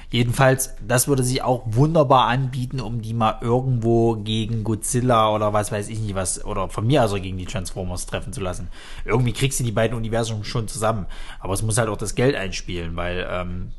Jedenfalls, 0.09 0.73
das 0.85 1.07
würde 1.07 1.23
sich 1.23 1.41
auch 1.41 1.63
wunderbar 1.65 2.27
anbieten, 2.27 2.79
um 2.79 3.01
die 3.01 3.13
mal 3.13 3.37
irgendwo 3.41 4.15
gegen 4.15 4.63
Godzilla 4.63 5.33
oder 5.33 5.53
was 5.53 5.71
weiß 5.71 5.89
ich 5.89 5.99
nicht 5.99 6.15
was, 6.15 6.43
oder 6.43 6.69
von 6.69 6.87
mir 6.87 7.01
also 7.01 7.15
gegen 7.15 7.37
die 7.37 7.45
Transformers 7.45 8.05
treffen 8.05 8.33
zu 8.33 8.41
lassen. 8.41 8.69
Irgendwie 9.05 9.33
kriegst 9.33 9.59
du 9.59 9.63
die 9.63 9.71
beiden 9.71 9.97
Universen 9.97 10.43
schon 10.43 10.67
zusammen. 10.67 11.05
Aber 11.39 11.53
es 11.53 11.61
muss 11.61 11.77
halt 11.77 11.89
auch 11.89 11.97
das 11.97 12.15
Geld 12.15 12.35
einspielen, 12.35 12.95
weil 12.95 13.27
ähm, 13.29 13.71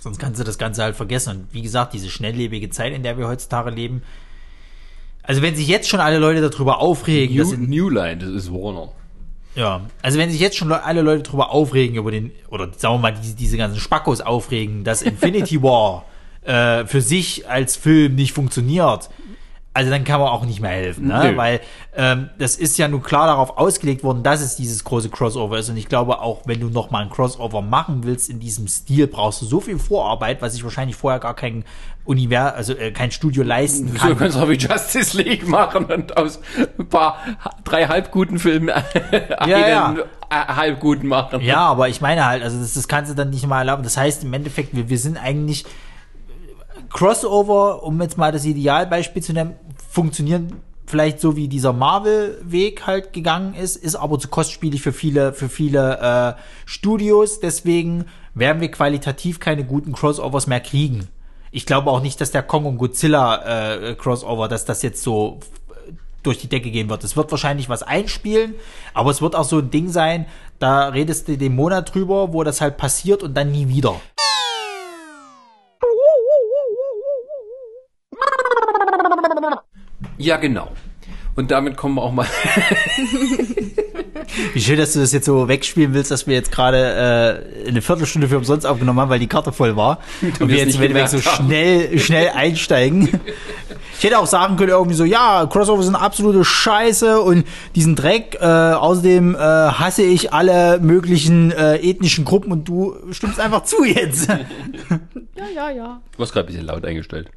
sonst 0.00 0.18
kannst 0.18 0.40
du 0.40 0.44
das 0.44 0.58
Ganze 0.58 0.82
halt 0.82 0.96
vergessen. 0.96 1.30
Und 1.36 1.54
wie 1.54 1.62
gesagt, 1.62 1.92
diese 1.92 2.10
schnelllebige 2.10 2.70
Zeit, 2.70 2.92
in 2.92 3.02
der 3.02 3.16
wir 3.16 3.28
heutzutage 3.28 3.70
leben, 3.70 4.02
also 5.22 5.40
wenn 5.40 5.56
sich 5.56 5.68
jetzt 5.68 5.88
schon 5.88 6.00
alle 6.00 6.18
Leute 6.18 6.48
darüber 6.48 6.78
aufregen, 6.78 7.36
dass 7.36 7.48
New, 7.48 7.54
in, 7.54 7.70
New 7.70 7.88
Line, 7.90 8.18
das 8.18 8.30
ist 8.30 8.52
Warner. 8.52 8.92
Ja, 9.54 9.82
also 10.02 10.18
wenn 10.18 10.30
sich 10.30 10.40
jetzt 10.40 10.56
schon 10.56 10.68
le- 10.68 10.82
alle 10.84 11.02
Leute 11.02 11.22
darüber 11.22 11.50
aufregen, 11.50 11.96
über 11.96 12.10
den, 12.10 12.32
oder 12.50 12.68
sagen 12.76 12.94
wir 12.94 12.98
mal, 12.98 13.12
diese, 13.14 13.34
diese 13.36 13.56
ganzen 13.56 13.78
Spackos 13.80 14.20
aufregen, 14.20 14.84
dass 14.84 15.02
Infinity 15.02 15.62
War 15.62 16.04
äh, 16.44 16.84
für 16.86 17.00
sich 17.00 17.48
als 17.48 17.76
Film 17.76 18.14
nicht 18.16 18.32
funktioniert, 18.32 19.08
also 19.74 19.90
dann 19.90 20.04
kann 20.04 20.20
man 20.20 20.28
auch 20.28 20.46
nicht 20.46 20.60
mehr 20.60 20.70
helfen, 20.70 21.08
ne? 21.08 21.32
Nö. 21.32 21.36
weil 21.36 21.60
ähm, 21.96 22.30
das 22.38 22.54
ist 22.54 22.78
ja 22.78 22.86
nun 22.86 23.02
klar 23.02 23.26
darauf 23.26 23.58
ausgelegt 23.58 24.04
worden, 24.04 24.22
dass 24.22 24.40
es 24.40 24.54
dieses 24.54 24.84
große 24.84 25.10
Crossover 25.10 25.58
ist 25.58 25.68
und 25.68 25.76
ich 25.76 25.88
glaube 25.88 26.20
auch, 26.20 26.42
wenn 26.46 26.60
du 26.60 26.68
noch 26.68 26.90
mal 26.90 27.02
ein 27.02 27.10
Crossover 27.10 27.60
machen 27.60 28.04
willst 28.04 28.30
in 28.30 28.38
diesem 28.38 28.68
Stil, 28.68 29.08
brauchst 29.08 29.42
du 29.42 29.46
so 29.46 29.60
viel 29.60 29.78
Vorarbeit, 29.80 30.40
was 30.40 30.52
sich 30.52 30.62
wahrscheinlich 30.62 30.96
vorher 30.96 31.18
gar 31.18 31.34
kein 31.34 31.64
Univers, 32.04 32.54
also 32.54 32.74
äh, 32.74 32.92
kein 32.92 33.10
Studio 33.10 33.42
leisten 33.42 33.88
So 33.88 33.98
kann. 33.98 34.16
kannst 34.16 34.36
du 34.36 34.42
auch 34.42 34.48
wie 34.48 34.54
Justice 34.56 35.16
League 35.16 35.48
machen 35.48 35.86
und 35.86 36.16
aus 36.16 36.38
ein 36.78 36.88
paar 36.88 37.18
drei 37.64 37.86
halbguten 37.86 38.38
Filmen 38.38 38.68
einen 39.38 39.50
ja. 39.50 39.94
äh, 39.94 40.34
halbguten 40.34 41.08
machen. 41.08 41.40
Ja, 41.40 41.60
aber 41.66 41.88
ich 41.88 42.00
meine 42.00 42.26
halt, 42.26 42.42
also 42.42 42.60
das, 42.60 42.74
das 42.74 42.86
kannst 42.86 43.10
du 43.10 43.16
dann 43.16 43.30
nicht 43.30 43.46
mal 43.46 43.60
erlauben. 43.60 43.82
Das 43.82 43.96
heißt, 43.96 44.22
im 44.22 44.32
Endeffekt, 44.34 44.76
wir, 44.76 44.88
wir 44.88 44.98
sind 44.98 45.16
eigentlich 45.16 45.64
Crossover, 46.94 47.82
um 47.82 48.00
jetzt 48.02 48.18
mal 48.18 48.30
das 48.30 48.44
Idealbeispiel 48.44 49.22
zu 49.22 49.32
nennen, 49.32 49.56
funktionieren 49.94 50.60
vielleicht 50.86 51.20
so 51.20 51.36
wie 51.36 51.48
dieser 51.48 51.72
Marvel-Weg 51.72 52.86
halt 52.86 53.12
gegangen 53.12 53.54
ist, 53.54 53.76
ist 53.76 53.96
aber 53.96 54.18
zu 54.18 54.28
kostspielig 54.28 54.82
für 54.82 54.92
viele, 54.92 55.32
für 55.32 55.48
viele 55.48 56.36
äh, 56.36 56.40
Studios. 56.66 57.40
Deswegen 57.40 58.04
werden 58.34 58.60
wir 58.60 58.70
qualitativ 58.70 59.40
keine 59.40 59.64
guten 59.64 59.92
Crossovers 59.92 60.46
mehr 60.46 60.60
kriegen. 60.60 61.08
Ich 61.52 61.66
glaube 61.66 61.90
auch 61.90 62.02
nicht, 62.02 62.20
dass 62.20 62.32
der 62.32 62.42
Kong 62.42 62.66
und 62.66 62.78
Godzilla 62.78 63.76
äh, 63.76 63.94
Crossover, 63.94 64.48
dass 64.48 64.64
das 64.64 64.82
jetzt 64.82 65.02
so 65.02 65.38
durch 66.22 66.38
die 66.38 66.48
Decke 66.48 66.70
gehen 66.70 66.90
wird. 66.90 67.04
Es 67.04 67.16
wird 67.16 67.30
wahrscheinlich 67.30 67.68
was 67.68 67.82
einspielen, 67.82 68.54
aber 68.92 69.10
es 69.10 69.22
wird 69.22 69.36
auch 69.36 69.44
so 69.44 69.58
ein 69.58 69.70
Ding 69.70 69.88
sein, 69.90 70.26
da 70.58 70.88
redest 70.88 71.28
du 71.28 71.38
den 71.38 71.54
Monat 71.54 71.94
drüber, 71.94 72.32
wo 72.32 72.42
das 72.42 72.60
halt 72.60 72.76
passiert 72.76 73.22
und 73.22 73.34
dann 73.34 73.52
nie 73.52 73.68
wieder. 73.68 74.00
Ja, 80.18 80.36
genau. 80.36 80.70
Und 81.36 81.50
damit 81.50 81.76
kommen 81.76 81.96
wir 81.96 82.02
auch 82.02 82.12
mal. 82.12 82.26
Wie 84.52 84.60
schön, 84.60 84.78
dass 84.78 84.92
du 84.92 85.00
das 85.00 85.12
jetzt 85.12 85.26
so 85.26 85.48
wegspielen 85.48 85.92
willst, 85.92 86.10
dass 86.12 86.26
wir 86.28 86.34
jetzt 86.34 86.52
gerade 86.52 87.42
äh, 87.64 87.68
eine 87.68 87.82
Viertelstunde 87.82 88.28
für 88.28 88.38
umsonst 88.38 88.66
aufgenommen 88.66 89.00
haben, 89.00 89.10
weil 89.10 89.18
die 89.18 89.26
Karte 89.26 89.52
voll 89.52 89.74
war. 89.76 89.98
und 90.22 90.40
wir 90.40 90.48
wir 90.48 90.56
jetzt 90.58 90.80
Endeffekt 90.80 91.10
so 91.10 91.20
haben. 91.20 91.46
schnell, 91.46 91.98
schnell 91.98 92.28
einsteigen. 92.34 93.08
Ich 93.98 94.04
hätte 94.04 94.18
auch 94.18 94.26
sagen 94.26 94.56
können, 94.56 94.70
irgendwie 94.70 94.94
so, 94.94 95.04
ja, 95.04 95.46
Crossover 95.46 95.82
sind 95.82 95.96
absolute 95.96 96.44
Scheiße 96.44 97.20
und 97.20 97.44
diesen 97.74 97.96
Dreck, 97.96 98.38
äh, 98.40 98.44
außerdem 98.44 99.34
äh, 99.34 99.38
hasse 99.38 100.02
ich 100.02 100.32
alle 100.32 100.78
möglichen 100.80 101.50
äh, 101.52 101.76
ethnischen 101.76 102.24
Gruppen 102.24 102.52
und 102.52 102.68
du 102.68 102.96
stimmst 103.10 103.40
einfach 103.40 103.64
zu 103.64 103.84
jetzt. 103.84 104.28
Ja, 104.28 104.38
ja, 105.54 105.70
ja. 105.70 106.00
Du 106.16 106.22
hast 106.22 106.32
gerade 106.32 106.46
ein 106.46 106.52
bisschen 106.52 106.66
laut 106.66 106.84
eingestellt. 106.84 107.28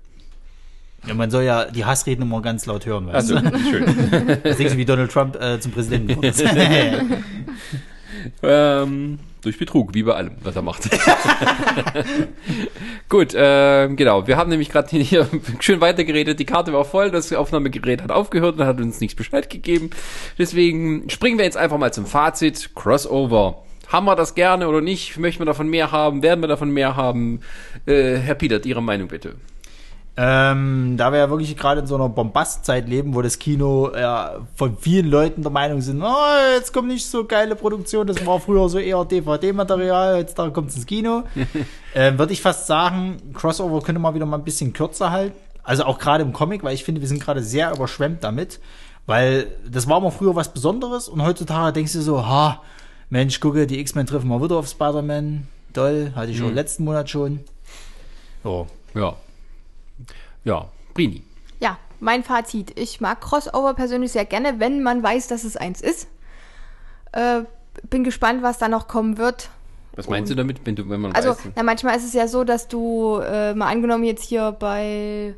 Ja, 1.08 1.14
man 1.14 1.32
soll 1.32 1.44
ja 1.44 1.66
die 1.66 1.86
Hassreden 1.86 2.24
immer 2.24 2.42
ganz 2.42 2.66
laut 2.66 2.86
hören, 2.86 3.08
weißt 3.08 3.16
Also, 3.32 3.40
du? 3.40 3.60
schön. 3.60 3.86
Das 4.44 4.58
du, 4.58 4.78
wie 4.78 4.86
Donald 4.86 5.12
Trump 5.12 5.42
äh, 5.42 5.60
zum 5.60 5.72
Präsidenten 5.72 6.22
ist. 6.24 6.44
ähm, 8.44 9.20
durch 9.42 9.58
Betrug, 9.58 9.94
wie 9.94 10.04
bei 10.04 10.14
allem, 10.14 10.32
was 10.44 10.56
er 10.56 10.62
macht. 10.62 10.90
Gut, 13.10 13.34
ähm, 13.36 13.96
genau. 13.96 14.28
Wir 14.28 14.36
haben 14.38 14.50
nämlich 14.50 14.70
gerade 14.70 14.90
hier 14.98 15.28
schön 15.60 15.80
weitergeredet. 15.80 16.40
Die 16.40 16.46
Karte 16.46 16.74
war 16.74 16.84
voll, 16.84 17.12
das 17.12 17.32
Aufnahmegerät 17.32 18.02
hat 18.02 18.12
aufgehört 18.12 18.60
und 18.60 18.66
hat 18.66 18.82
uns 18.82 19.00
nichts 19.00 19.16
Bescheid 19.16 19.50
gegeben. 19.50 19.92
Deswegen 20.38 21.10
springen 21.10 21.38
wir 21.38 21.46
jetzt 21.46 21.58
einfach 21.58 21.78
mal 21.78 21.94
zum 21.94 22.06
Fazit. 22.06 22.72
Crossover. 22.76 23.64
Haben 23.88 24.06
wir 24.06 24.18
das 24.18 24.36
gerne 24.36 24.68
oder 24.68 24.82
nicht? 24.82 25.18
Möchten 25.18 25.40
wir 25.42 25.46
davon 25.46 25.70
mehr 25.70 25.94
haben? 25.94 26.22
Werden 26.22 26.42
wir 26.42 26.48
davon 26.48 26.72
mehr 26.72 26.98
haben? 26.98 27.40
Äh, 27.86 28.16
Herr 28.18 28.36
Pietert, 28.36 28.66
Ihre 28.66 28.84
Meinung 28.84 29.08
bitte. 29.08 29.36
Ähm, 30.20 30.96
da 30.98 31.12
wir 31.12 31.20
ja 31.20 31.30
wirklich 31.30 31.56
gerade 31.56 31.82
in 31.82 31.86
so 31.86 31.94
einer 31.94 32.10
Bombastzeit 32.10 32.90
leben, 32.90 33.14
wo 33.14 33.22
das 33.22 33.38
Kino 33.38 33.92
ja, 33.96 34.40
von 34.56 34.76
vielen 34.76 35.12
Leuten 35.12 35.44
der 35.44 35.52
Meinung 35.52 35.80
sind, 35.82 36.02
oh, 36.02 36.56
jetzt 36.56 36.74
kommt 36.74 36.88
nicht 36.88 37.06
so 37.06 37.26
geile 37.26 37.56
Produktion, 37.56 38.08
das 38.08 38.26
war 38.26 38.40
früher 38.40 38.68
so 38.68 38.80
eher 38.80 39.06
DVD-Material, 39.06 40.18
jetzt 40.18 40.40
da 40.40 40.50
kommt 40.50 40.72
es 40.72 40.78
ins 40.78 40.88
Kino, 40.88 41.22
ähm, 41.94 42.18
würde 42.18 42.34
ich 42.34 42.42
fast 42.42 42.66
sagen, 42.66 43.32
Crossover 43.36 43.80
könnte 43.84 44.02
man 44.02 44.16
wieder 44.16 44.26
mal 44.26 44.38
ein 44.40 44.44
bisschen 44.44 44.74
kürzer 44.74 45.12
halten. 45.12 45.38
Also 45.62 45.84
auch 45.84 46.00
gerade 46.00 46.24
im 46.24 46.34
Comic, 46.34 46.64
weil 46.64 46.74
ich 46.74 46.84
finde, 46.84 47.02
wir 47.02 47.08
sind 47.08 47.22
gerade 47.22 47.44
sehr 47.44 47.72
überschwemmt 47.72 48.24
damit, 48.24 48.60
weil 49.06 49.52
das 49.70 49.88
war 49.88 50.00
mal 50.00 50.10
früher 50.10 50.36
was 50.36 50.52
Besonderes 50.52 51.10
und 51.10 51.22
heutzutage 51.22 51.74
denkst 51.74 51.94
du 51.94 52.02
so, 52.02 52.26
ha, 52.26 52.64
Mensch, 53.12 53.40
gucke, 53.40 53.68
die 53.68 53.80
X-Men 53.82 54.08
treffen 54.08 54.30
mal 54.30 54.42
wieder 54.42 54.56
auf 54.56 54.68
Spider-Man, 54.68 55.48
toll, 55.74 56.12
hatte 56.16 56.32
ich 56.32 56.40
schon 56.40 56.56
letzten 56.56 56.86
Monat 56.86 57.08
schon. 57.08 57.42
So, 58.44 58.66
Ja. 58.96 59.16
Ja, 60.48 60.70
Brini. 60.94 61.24
Ja, 61.60 61.78
mein 62.00 62.24
Fazit. 62.24 62.80
Ich 62.80 63.02
mag 63.02 63.20
Crossover 63.20 63.74
persönlich 63.74 64.14
sehr 64.14 64.24
gerne, 64.24 64.62
wenn 64.62 64.82
man 64.82 65.04
weiß, 65.04 65.28
dass 65.28 65.44
es 65.44 65.58
eins 65.58 65.82
ist. 65.82 66.08
Äh, 67.12 67.42
bin 67.90 68.06
gespannt, 68.06 68.44
was 68.44 68.58
da 68.58 68.70
noch 68.70 68.88
kommen 68.88 69.18
wird. 69.18 69.50
Was 69.98 70.08
meinst 70.08 70.32
du 70.32 70.36
damit, 70.36 70.66
wenn, 70.66 70.78
du, 70.78 70.88
wenn 70.88 71.02
man 71.02 71.12
Also, 71.12 71.32
weiß? 71.32 71.40
na, 71.56 71.64
manchmal 71.64 71.98
ist 71.98 72.06
es 72.06 72.14
ja 72.14 72.30
so, 72.30 72.46
dass 72.46 72.70
du, 72.70 73.18
äh, 73.18 73.54
mal 73.56 73.68
angenommen 73.68 74.06
jetzt 74.06 74.24
hier 74.24 74.54
bei 74.54 75.36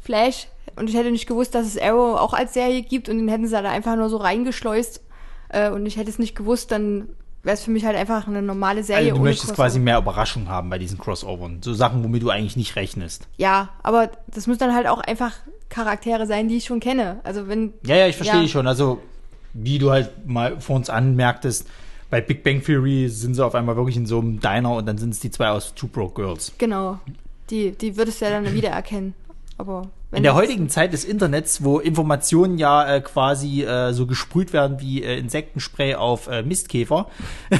Flash, 0.00 0.48
und 0.76 0.88
ich 0.88 0.96
hätte 0.96 1.10
nicht 1.10 1.26
gewusst, 1.26 1.54
dass 1.54 1.66
es 1.66 1.76
Arrow 1.78 2.18
auch 2.18 2.32
als 2.32 2.54
Serie 2.54 2.80
gibt, 2.80 3.10
und 3.10 3.18
den 3.18 3.28
hätten 3.28 3.46
sie 3.46 3.52
da 3.52 3.68
einfach 3.68 3.96
nur 3.96 4.08
so 4.08 4.16
reingeschleust, 4.16 5.02
äh, 5.50 5.68
und 5.70 5.84
ich 5.84 5.98
hätte 5.98 6.08
es 6.08 6.18
nicht 6.18 6.34
gewusst, 6.34 6.70
dann 6.70 7.08
wäre 7.48 7.54
es 7.54 7.64
für 7.64 7.70
mich 7.70 7.86
halt 7.86 7.96
einfach 7.96 8.26
eine 8.28 8.42
normale 8.42 8.84
Serie. 8.84 9.06
Also 9.06 9.16
du 9.16 9.22
möchtest 9.24 9.46
Crossover. 9.48 9.64
quasi 9.64 9.78
mehr 9.80 9.96
Überraschung 9.96 10.48
haben 10.50 10.68
bei 10.68 10.76
diesen 10.78 10.98
Crossovern. 10.98 11.62
So 11.62 11.72
Sachen, 11.72 12.04
womit 12.04 12.22
du 12.22 12.28
eigentlich 12.28 12.56
nicht 12.58 12.76
rechnest. 12.76 13.26
Ja, 13.38 13.70
aber 13.82 14.10
das 14.26 14.46
müssen 14.46 14.58
dann 14.60 14.74
halt 14.74 14.86
auch 14.86 15.00
einfach 15.00 15.32
Charaktere 15.70 16.26
sein, 16.26 16.48
die 16.48 16.58
ich 16.58 16.66
schon 16.66 16.78
kenne. 16.78 17.20
Also 17.24 17.48
wenn. 17.48 17.72
Ja, 17.86 17.96
ja, 17.96 18.06
ich 18.06 18.16
verstehe 18.16 18.36
Ja. 18.40 18.42
dich 18.42 18.52
schon. 18.52 18.66
Also, 18.66 19.00
wie 19.54 19.78
du 19.78 19.90
halt 19.90 20.10
mal 20.28 20.60
vor 20.60 20.76
uns 20.76 20.90
anmerktest, 20.90 21.66
bei 22.10 22.20
Big 22.20 22.44
Bang 22.44 22.62
Theory 22.62 23.08
sind 23.08 23.34
sie 23.34 23.42
auf 23.44 23.54
einmal 23.54 23.76
wirklich 23.76 23.96
in 23.96 24.04
so 24.04 24.18
einem 24.18 24.40
Diner 24.40 24.74
und 24.76 24.84
dann 24.86 24.98
sind 24.98 25.14
es 25.14 25.20
die 25.20 25.30
zwei 25.30 25.48
aus 25.48 25.74
Two 25.74 25.86
Broke 25.88 26.20
Girls. 26.22 26.52
Genau. 26.58 26.98
Die, 27.48 27.70
die 27.72 27.96
würdest 27.96 28.20
du 28.20 28.26
ja 28.26 28.30
dann 28.30 28.52
wiedererkennen. 28.52 29.14
Aber 29.60 29.82
In 30.12 30.22
der 30.22 30.34
heutigen 30.34 30.68
Zeit 30.68 30.92
des 30.92 31.04
Internets, 31.04 31.64
wo 31.64 31.80
Informationen 31.80 32.58
ja 32.58 32.86
äh, 32.94 33.00
quasi 33.00 33.64
äh, 33.64 33.92
so 33.92 34.06
gesprüht 34.06 34.52
werden 34.52 34.78
wie 34.80 35.02
äh, 35.02 35.18
Insektenspray 35.18 35.96
auf 35.96 36.28
äh, 36.28 36.44
Mistkäfer, 36.44 37.08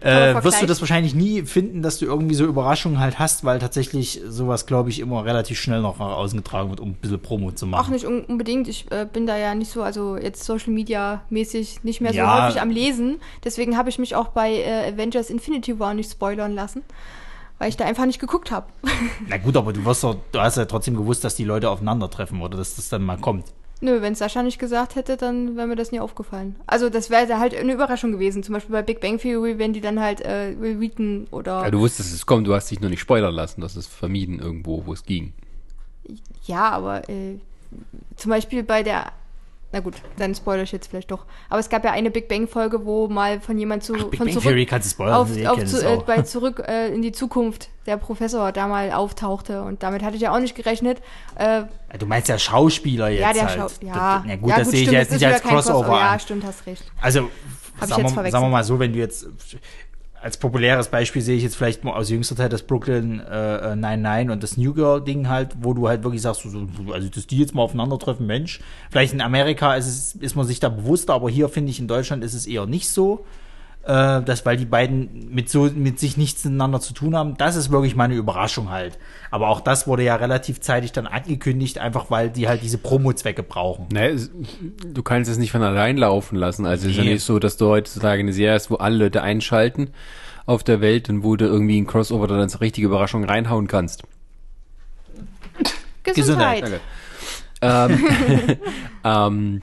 äh, 0.00 0.34
wirst 0.42 0.62
du 0.62 0.66
das 0.66 0.80
wahrscheinlich 0.80 1.14
nie 1.14 1.42
finden, 1.42 1.82
dass 1.82 1.98
du 1.98 2.06
irgendwie 2.06 2.36
so 2.36 2.44
Überraschungen 2.44 3.00
halt 3.00 3.18
hast, 3.18 3.44
weil 3.44 3.58
tatsächlich 3.58 4.20
sowas, 4.28 4.66
glaube 4.66 4.90
ich, 4.90 5.00
immer 5.00 5.24
relativ 5.24 5.58
schnell 5.60 5.80
noch 5.80 5.98
nach 5.98 6.16
außen 6.16 6.38
getragen 6.38 6.70
wird, 6.70 6.78
um 6.78 6.90
ein 6.90 6.94
bisschen 6.94 7.20
Promo 7.20 7.50
zu 7.50 7.66
machen. 7.66 7.86
Auch 7.86 7.90
nicht 7.90 8.06
un 8.06 8.24
unbedingt. 8.24 8.68
Ich 8.68 8.90
äh, 8.92 9.04
bin 9.12 9.26
da 9.26 9.36
ja 9.36 9.54
nicht 9.56 9.72
so, 9.72 9.82
also 9.82 10.16
jetzt 10.16 10.44
Social 10.44 10.72
Media 10.72 11.22
mäßig 11.28 11.82
nicht 11.82 12.00
mehr 12.00 12.12
so 12.12 12.18
Ja. 12.18 12.46
häufig 12.46 12.60
am 12.62 12.70
Lesen. 12.70 13.20
Deswegen 13.42 13.76
habe 13.76 13.88
ich 13.88 13.98
mich 13.98 14.14
auch 14.14 14.28
bei 14.28 14.64
Avengers 14.92 15.28
Infinity 15.28 15.78
War 15.80 15.92
nicht 15.94 16.10
spoilern 16.10 16.54
lassen, 16.54 16.82
weil 17.58 17.68
ich 17.68 17.76
da 17.76 17.84
einfach 17.84 18.06
nicht 18.06 18.20
geguckt 18.20 18.50
habe. 18.50 18.66
Na 19.28 19.36
gut, 19.38 19.56
aber 19.56 19.72
du 19.72 19.84
wirst 19.84 20.04
doch, 20.04 20.16
du 20.32 20.40
hast 20.40 20.56
ja 20.56 20.64
trotzdem 20.64 20.96
gewusst, 20.96 21.24
dass 21.24 21.34
die 21.34 21.44
Leute 21.44 21.70
aufeinandertreffen 21.70 22.40
oder 22.40 22.56
dass 22.58 22.76
das 22.76 22.88
dann 22.88 23.02
mal 23.02 23.18
kommt. 23.18 23.46
Nö, 23.80 24.00
wenn 24.00 24.14
Sascha 24.14 24.42
nicht 24.42 24.58
gesagt 24.58 24.94
hätte, 24.94 25.16
dann 25.16 25.56
wäre 25.56 25.66
mir 25.66 25.76
das 25.76 25.92
nie 25.92 26.00
aufgefallen. 26.00 26.56
Also 26.66 26.88
das 26.88 27.10
wäre 27.10 27.38
halt 27.38 27.54
eine 27.54 27.72
Überraschung 27.72 28.12
gewesen. 28.12 28.42
Zum 28.42 28.54
Beispiel 28.54 28.72
bei 28.72 28.82
Big 28.82 29.00
Bang 29.00 29.18
Theory, 29.18 29.58
wenn 29.58 29.72
die 29.72 29.80
dann 29.80 30.00
halt 30.00 30.22
äh, 30.22 30.58
Will 30.58 30.80
Wheaton 30.80 31.26
oder 31.30 31.64
Ja, 31.64 31.70
du 31.70 31.80
wusstest, 31.80 32.14
es 32.14 32.24
kommt, 32.24 32.46
du 32.46 32.54
hast 32.54 32.70
dich 32.70 32.80
nur 32.80 32.88
nicht 32.88 33.00
spoilern 33.00 33.34
lassen, 33.34 33.60
das 33.60 33.76
ist 33.76 33.88
vermieden 33.88 34.38
irgendwo, 34.38 34.86
wo 34.86 34.92
es 34.92 35.04
ging. 35.04 35.34
Ja, 36.44 36.70
aber 36.70 37.08
äh, 37.10 37.38
zum 38.16 38.30
Beispiel 38.30 38.62
bei 38.62 38.82
der 38.82 39.12
Na 39.74 39.80
gut, 39.80 39.94
dann 40.18 40.32
spoilere 40.36 40.62
ich 40.62 40.70
jetzt 40.70 40.86
vielleicht 40.86 41.10
doch. 41.10 41.24
Aber 41.48 41.58
es 41.58 41.68
gab 41.68 41.84
ja 41.84 41.90
eine 41.90 42.12
Big 42.12 42.28
Bang 42.28 42.46
Folge, 42.46 42.86
wo 42.86 43.08
mal 43.08 43.40
von 43.40 43.58
jemand 43.58 43.82
zu 43.82 43.94
Big 43.94 44.18
von 44.18 44.26
Bang 44.26 44.28
zurück 44.28 44.44
Theory 44.44 44.66
kannst 44.66 44.86
du 44.86 44.90
spoilern, 44.92 45.14
auf, 45.14 45.34
wir 45.34 45.50
auf 45.50 45.58
kennen 45.58 45.68
zu, 45.68 45.84
äh, 45.84 45.98
bei 46.06 46.22
zurück 46.22 46.62
äh, 46.64 46.94
in 46.94 47.02
die 47.02 47.10
Zukunft 47.10 47.70
der 47.84 47.96
Professor 47.96 48.52
da 48.52 48.68
mal 48.68 48.92
auftauchte 48.92 49.62
und 49.62 49.82
damit 49.82 50.04
hatte 50.04 50.14
ich 50.14 50.22
ja 50.22 50.32
auch 50.32 50.38
nicht 50.38 50.54
gerechnet. 50.54 51.02
Äh, 51.34 51.64
Du 51.98 52.06
meinst 52.06 52.28
ja 52.28 52.38
Schauspieler 52.38 53.08
jetzt 53.08 53.20
ja, 53.20 53.32
der 53.32 53.48
halt. 53.48 53.72
Schau 53.80 53.84
ja, 53.84 54.18
Das, 54.18 54.22
na 54.26 54.36
gut, 54.36 54.50
ja, 54.50 54.58
das 54.58 54.70
sehe 54.70 54.82
ich 54.82 54.86
stimmt, 54.86 54.92
jetzt 54.92 55.08
es 55.08 55.14
ist 55.16 55.20
nicht 55.22 55.32
als 55.32 55.42
kein 55.42 55.52
Crossover 55.54 55.98
Ja, 55.98 56.18
stimmt, 56.20 56.44
hast 56.44 56.66
recht. 56.66 56.84
Also, 57.00 57.28
ich 57.82 57.88
sagen 57.88 58.02
jetzt 58.04 58.16
wir, 58.16 58.30
sagen 58.30 58.44
wir 58.44 58.50
mal 58.50 58.62
so, 58.62 58.78
wenn 58.78 58.92
du 58.92 59.00
jetzt 59.00 59.26
als 60.24 60.38
populäres 60.38 60.88
Beispiel 60.88 61.20
sehe 61.20 61.36
ich 61.36 61.42
jetzt 61.42 61.54
vielleicht 61.54 61.84
mal 61.84 61.92
aus 61.92 62.08
jüngster 62.08 62.34
Zeit 62.34 62.50
das 62.50 62.62
Brooklyn 62.62 63.20
äh, 63.20 63.72
äh, 63.72 63.76
99 63.76 64.30
und 64.30 64.42
das 64.42 64.56
New 64.56 64.72
Girl 64.72 65.04
Ding 65.04 65.28
halt, 65.28 65.54
wo 65.60 65.74
du 65.74 65.86
halt 65.86 66.02
wirklich 66.02 66.22
sagst, 66.22 66.44
so, 66.44 66.66
also 66.90 67.10
dass 67.10 67.26
die 67.26 67.38
jetzt 67.38 67.54
mal 67.54 67.60
aufeinandertreffen, 67.60 68.26
Mensch. 68.26 68.60
Vielleicht 68.90 69.12
in 69.12 69.20
Amerika 69.20 69.74
ist 69.74 69.86
es, 69.86 70.14
ist 70.14 70.34
man 70.34 70.46
sich 70.46 70.60
da 70.60 70.70
bewusster, 70.70 71.12
aber 71.12 71.28
hier 71.28 71.50
finde 71.50 71.70
ich 71.70 71.78
in 71.78 71.88
Deutschland 71.88 72.24
ist 72.24 72.32
es 72.32 72.46
eher 72.46 72.64
nicht 72.64 72.88
so. 72.88 73.26
Äh, 73.86 74.22
das, 74.22 74.46
weil 74.46 74.56
die 74.56 74.64
beiden 74.64 75.28
mit 75.34 75.50
so 75.50 75.64
mit 75.64 75.98
sich 75.98 76.16
nichts 76.16 76.42
miteinander 76.44 76.80
zu 76.80 76.94
tun 76.94 77.14
haben, 77.14 77.36
das 77.36 77.54
ist 77.54 77.70
wirklich 77.70 77.94
meine 77.94 78.14
Überraschung 78.14 78.70
halt. 78.70 78.98
Aber 79.30 79.48
auch 79.48 79.60
das 79.60 79.86
wurde 79.86 80.02
ja 80.04 80.16
relativ 80.16 80.60
zeitig 80.60 80.92
dann 80.92 81.06
angekündigt, 81.06 81.78
einfach 81.78 82.10
weil 82.10 82.30
die 82.30 82.48
halt 82.48 82.62
diese 82.62 82.78
Promo-Zwecke 82.78 83.42
brauchen. 83.42 83.86
Ne, 83.92 84.08
es- 84.08 84.30
du 84.86 85.02
kannst 85.02 85.30
es 85.30 85.36
nicht 85.36 85.52
von 85.52 85.62
allein 85.62 85.98
laufen 85.98 86.36
lassen. 86.36 86.64
Also 86.64 86.86
es 86.86 86.92
ist 86.92 86.96
ja 86.98 87.04
Nee. 87.04 87.12
nicht 87.14 87.24
so, 87.24 87.38
dass 87.38 87.58
du 87.58 87.66
heutzutage 87.66 88.20
eine 88.20 88.32
Serie 88.32 88.54
hast, 88.54 88.70
wo 88.70 88.76
alle 88.76 88.96
Leute 88.96 89.22
einschalten 89.22 89.90
auf 90.46 90.62
der 90.64 90.80
Welt 90.80 91.10
und 91.10 91.22
wo 91.22 91.36
du 91.36 91.44
irgendwie 91.44 91.78
ein 91.80 91.86
Crossover 91.86 92.26
dann 92.26 92.40
als 92.40 92.60
richtige 92.62 92.86
Überraschung 92.86 93.24
reinhauen 93.24 93.66
kannst. 93.66 94.02
Gesundheit. 96.04 96.62
Danke. 97.62 98.00
ähm, 98.02 98.58
ähm, 99.04 99.62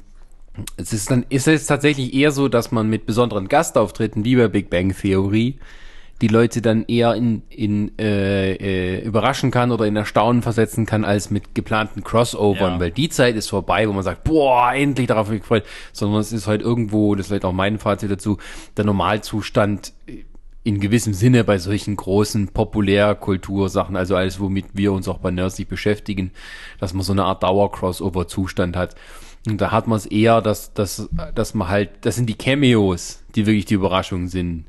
es 0.77 0.93
ist 0.93 1.11
dann 1.11 1.25
ist 1.29 1.47
es 1.47 1.65
tatsächlich 1.65 2.13
eher 2.13 2.31
so, 2.31 2.47
dass 2.47 2.71
man 2.71 2.89
mit 2.89 3.05
besonderen 3.05 3.47
Gastauftritten 3.47 4.25
wie 4.25 4.35
bei 4.35 4.47
Big 4.47 4.69
Bang 4.69 4.95
Theory 4.95 5.57
die 6.21 6.27
Leute 6.27 6.61
dann 6.61 6.85
eher 6.85 7.15
in, 7.15 7.41
in 7.49 7.97
äh, 7.97 8.53
äh, 8.53 9.03
überraschen 9.03 9.49
kann 9.49 9.71
oder 9.71 9.85
in 9.87 9.95
Erstaunen 9.95 10.43
versetzen 10.43 10.85
kann 10.85 11.03
als 11.03 11.31
mit 11.31 11.55
geplanten 11.55 12.03
Crossovern, 12.03 12.73
Ja. 12.73 12.79
weil 12.79 12.91
die 12.91 13.09
Zeit 13.09 13.35
ist 13.35 13.49
vorbei, 13.49 13.89
wo 13.89 13.93
man 13.93 14.03
sagt, 14.03 14.23
boah, 14.23 14.71
endlich 14.71 15.07
darauf 15.07 15.27
hab 15.27 15.33
ich 15.33 15.41
gefreut, 15.41 15.63
sondern 15.93 16.21
es 16.21 16.31
ist 16.31 16.45
halt 16.45 16.61
irgendwo, 16.61 17.15
das 17.15 17.25
ist 17.25 17.27
vielleicht 17.29 17.45
auch 17.45 17.53
mein 17.53 17.79
Fazit 17.79 18.11
dazu, 18.11 18.37
der 18.77 18.85
Normalzustand 18.85 19.93
in 20.63 20.79
gewissem 20.79 21.13
Sinne 21.15 21.43
bei 21.43 21.57
solchen 21.57 21.95
großen 21.95 22.49
Populärkultursachen, 22.49 23.95
also 23.95 24.15
alles, 24.15 24.39
womit 24.39 24.65
wir 24.73 24.93
uns 24.93 25.07
auch 25.07 25.17
bei 25.17 25.31
Nerds 25.31 25.57
nicht 25.57 25.69
beschäftigen, 25.69 26.29
dass 26.79 26.93
man 26.93 27.01
so 27.03 27.13
eine 27.13 27.23
Art 27.23 27.41
Dauer-Crossover-Zustand 27.41 28.75
hat. 28.75 28.95
Und 29.47 29.59
da 29.59 29.71
hat 29.71 29.87
man 29.87 29.97
es 29.97 30.05
eher, 30.05 30.41
dass, 30.41 30.73
dass, 30.73 31.09
dass 31.33 31.53
man 31.53 31.67
halt, 31.67 31.89
das 32.01 32.15
sind 32.15 32.27
die 32.27 32.35
Cameos, 32.35 33.23
die 33.35 33.45
wirklich 33.47 33.65
die 33.65 33.73
Überraschungen 33.73 34.27
sind. 34.27 34.65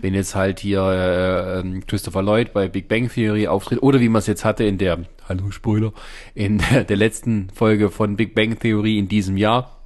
Wenn 0.00 0.14
jetzt 0.14 0.34
halt 0.34 0.60
hier 0.60 0.80
äh, 0.80 1.60
ähm, 1.60 1.86
Christopher 1.86 2.22
Lloyd 2.22 2.52
bei 2.52 2.68
Big 2.68 2.88
Bang 2.88 3.08
Theory 3.08 3.46
auftritt, 3.46 3.82
oder 3.82 4.00
wie 4.00 4.08
man 4.08 4.20
es 4.20 4.26
jetzt 4.26 4.44
hatte 4.44 4.64
in 4.64 4.78
der, 4.78 5.00
hallo 5.28 5.50
Spoiler, 5.50 5.92
in 6.34 6.58
der, 6.58 6.84
der 6.84 6.96
letzten 6.96 7.50
Folge 7.50 7.90
von 7.90 8.16
Big 8.16 8.34
Bang 8.34 8.58
Theory 8.58 8.98
in 8.98 9.08
diesem 9.08 9.36
Jahr, 9.36 9.78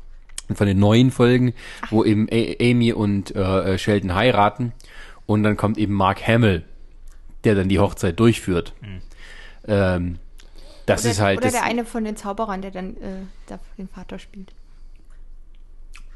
von 0.55 0.67
den 0.67 0.79
neuen 0.79 1.11
Folgen, 1.11 1.55
wo 1.91 2.05
eben 2.05 2.29
A 2.31 2.55
Amy 2.61 2.93
und 2.93 3.35
äh, 3.35 3.79
Sheldon 3.79 4.15
heiraten 4.15 4.73
und 5.27 5.43
dann 5.43 5.57
kommt 5.57 5.77
eben 5.77 5.93
Mark 5.93 6.27
Hamill, 6.27 6.63
der 7.45 7.55
dann 7.55 7.69
die 7.69 7.81
Hochzeit 7.81 8.21
durchführt. 8.21 8.73
Ähm, 9.67 10.19
das 10.87 11.03
Oder, 11.03 11.11
ist 11.11 11.21
halt 11.21 11.39
oder 11.39 11.47
das, 11.49 11.53
der 11.55 11.65
eine 11.65 11.85
von 11.85 12.05
den 12.05 12.17
Zauberern, 12.17 12.63
der 12.63 12.71
dann 12.71 12.97
äh, 12.97 13.57
den 13.77 13.89
Vater 13.89 14.19
spielt. 14.19 14.53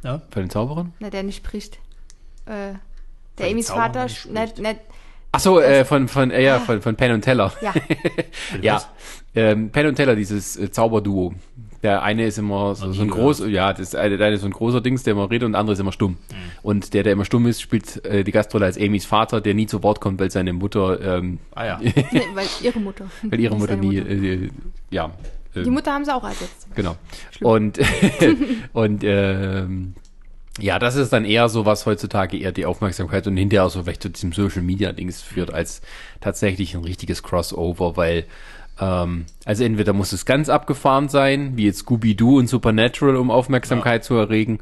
Ja? 0.03 0.23
von 0.31 0.43
den 0.45 0.51
Zauberern. 0.51 0.95
Na, 1.01 1.11
der 1.11 1.23
nicht 1.23 1.37
spricht. 1.37 1.79
Äh, 2.47 2.75
der 3.39 3.51
Amy's 3.51 3.71
Vater. 3.71 4.05
nicht 4.05 4.29
Na, 4.31 4.47
spricht. 4.47 4.63
na, 4.63 4.75
Ach 5.33 5.41
so, 5.41 5.61
äh, 5.61 5.85
von 5.85 6.09
von 6.09 6.31
äh, 6.33 6.43
ja 6.43 6.59
von 6.59 6.83
von 6.83 6.97
Penn 6.97 7.13
und 7.13 7.23
Teller. 7.23 7.53
ja, 7.61 7.73
Ja, 8.63 8.83
ähm, 9.35 9.71
Penn 9.71 9.87
und 9.87 9.95
Teller, 9.95 10.17
dieses 10.17 10.57
äh, 10.57 10.71
Zauberduo. 10.73 11.35
Der 11.82 12.02
eine 12.02 12.27
ist 12.27 12.36
immer 12.36 12.74
so, 12.74 12.93
so 12.93 13.01
ein 13.02 13.09
groß, 13.09 13.44
ja, 13.48 13.73
das 13.73 13.94
eine, 13.94 14.19
der 14.19 14.27
eine 14.27 14.36
ist 14.36 14.43
so 14.43 14.47
ein 14.48 14.52
großer 14.52 14.82
Dings, 14.82 15.02
der 15.02 15.12
immer 15.12 15.31
redet 15.31 15.47
und 15.47 15.52
der 15.52 15.61
andere 15.61 15.73
ist 15.73 15.78
immer 15.81 15.93
stumm. 15.93 16.19
Und 16.62 16.93
der, 16.93 17.05
der 17.05 17.15
immer 17.15 17.24
stumm 17.24 17.47
ist, 17.47 17.62
spielt 17.62 18.05
äh, 18.05 18.23
die 18.23 18.32
Gastrolle 18.32 18.66
als 18.66 18.77
Amys 18.78 19.07
Vater, 19.07 19.40
der 19.40 19.55
nie 19.55 19.66
zu 19.66 19.82
Wort 19.82 19.98
kommt, 20.01 20.20
weil 20.20 20.31
seine 20.31 20.52
Mutter, 20.52 21.01
ähm, 21.19 21.39
Ah 21.55 21.65
ja. 21.65 21.81
nee, 21.82 21.94
weil 22.35 22.47
ihre 22.62 22.81
Mutter. 22.81 23.07
weil 23.23 23.40
ihre 23.40 23.57
Mutter 23.59 23.77
nie, 23.77 23.98
Mutter. 23.98 24.11
äh, 24.11 24.51
ja. 24.90 25.11
äh, 25.55 25.62
Die 25.62 25.70
Mutter 25.70 25.93
haben 25.94 26.05
sie 26.05 26.15
auch 26.15 26.24
ersetzt. 26.24 26.69
Genau. 26.74 26.97
Und, 27.40 27.78
und 28.74 29.02
ähm, 29.02 29.94
ja, 30.61 30.78
das 30.78 30.97
ist 30.97 31.12
dann 31.15 31.24
eher 31.24 31.48
so, 31.48 31.65
was 31.65 31.86
heutzutage 31.86 32.36
eher 32.36 32.52
die 32.52 32.66
Aufmerksamkeit 32.66 33.27
und 33.27 33.36
hinterher 33.39 33.65
auch 33.65 33.70
so 33.70 33.82
vielleicht 33.85 34.02
zu 34.02 34.11
diesem 34.11 34.32
Social 34.32 34.61
Media 34.62 34.93
Dings 34.93 35.23
führt, 35.23 35.55
als 35.55 35.81
tatsächlich 36.20 36.74
ein 36.74 36.85
richtiges 36.85 37.23
Crossover, 37.23 37.97
weil 37.97 38.24
ähm, 38.81 39.27
also 39.44 39.65
entweder 39.65 39.93
muss 39.93 40.12
es 40.12 40.24
ganz 40.24 40.48
abgefahren 40.48 41.09
sein, 41.09 41.52
wie 41.57 41.66
jetzt 41.66 41.81
Scooby-Doo 41.81 42.39
und 42.39 42.48
Supernatural, 42.48 43.16
um 43.16 43.31
Aufmerksamkeit 43.31 44.05
zu 44.05 44.15
erregen, 44.15 44.59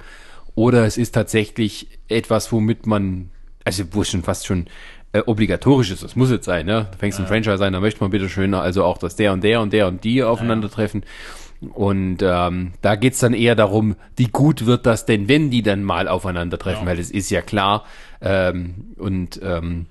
oder 0.54 0.84
es 0.84 0.96
ist 0.96 1.12
tatsächlich 1.12 1.86
etwas, 2.08 2.50
womit 2.50 2.86
man, 2.86 3.30
also 3.64 3.84
wo 3.92 4.02
es 4.02 4.10
schon 4.10 4.22
fast 4.24 4.46
schon 4.46 4.66
äh, 5.12 5.20
obligatorisch 5.24 5.90
ist, 5.90 6.02
das 6.02 6.16
muss 6.16 6.30
jetzt 6.30 6.44
sein, 6.46 6.66
ne? 6.66 6.88
Du 6.92 6.98
fängst 6.98 7.18
ein 7.20 7.26
Franchise 7.26 7.64
ein, 7.64 7.72
da 7.72 7.80
möchte 7.80 8.00
man 8.00 8.10
bitte 8.10 8.28
schön, 8.28 8.52
also 8.54 8.84
auch, 8.84 8.98
dass 8.98 9.14
der 9.16 9.32
und 9.32 9.44
der 9.44 9.60
und 9.60 9.72
der 9.72 9.86
und 9.86 10.02
die 10.04 10.22
aufeinandertreffen. 10.22 11.04
Und 11.74 12.18
ähm, 12.22 12.72
da 12.82 12.94
geht's 12.94 13.18
dann 13.18 13.34
eher 13.34 13.56
darum, 13.56 13.96
wie 14.16 14.26
gut 14.28 14.66
wird 14.66 14.86
das 14.86 15.06
denn, 15.06 15.28
wenn 15.28 15.50
die 15.50 15.62
dann 15.62 15.82
mal 15.82 16.06
aufeinandertreffen, 16.06 16.84
Ja. 16.84 16.90
weil 16.90 16.98
es 17.00 17.10
ist 17.10 17.30
ja 17.30 17.40
klar. 17.40 17.84
Ähm, 18.20 18.94
und 18.96 19.40
ähm, 19.42 19.86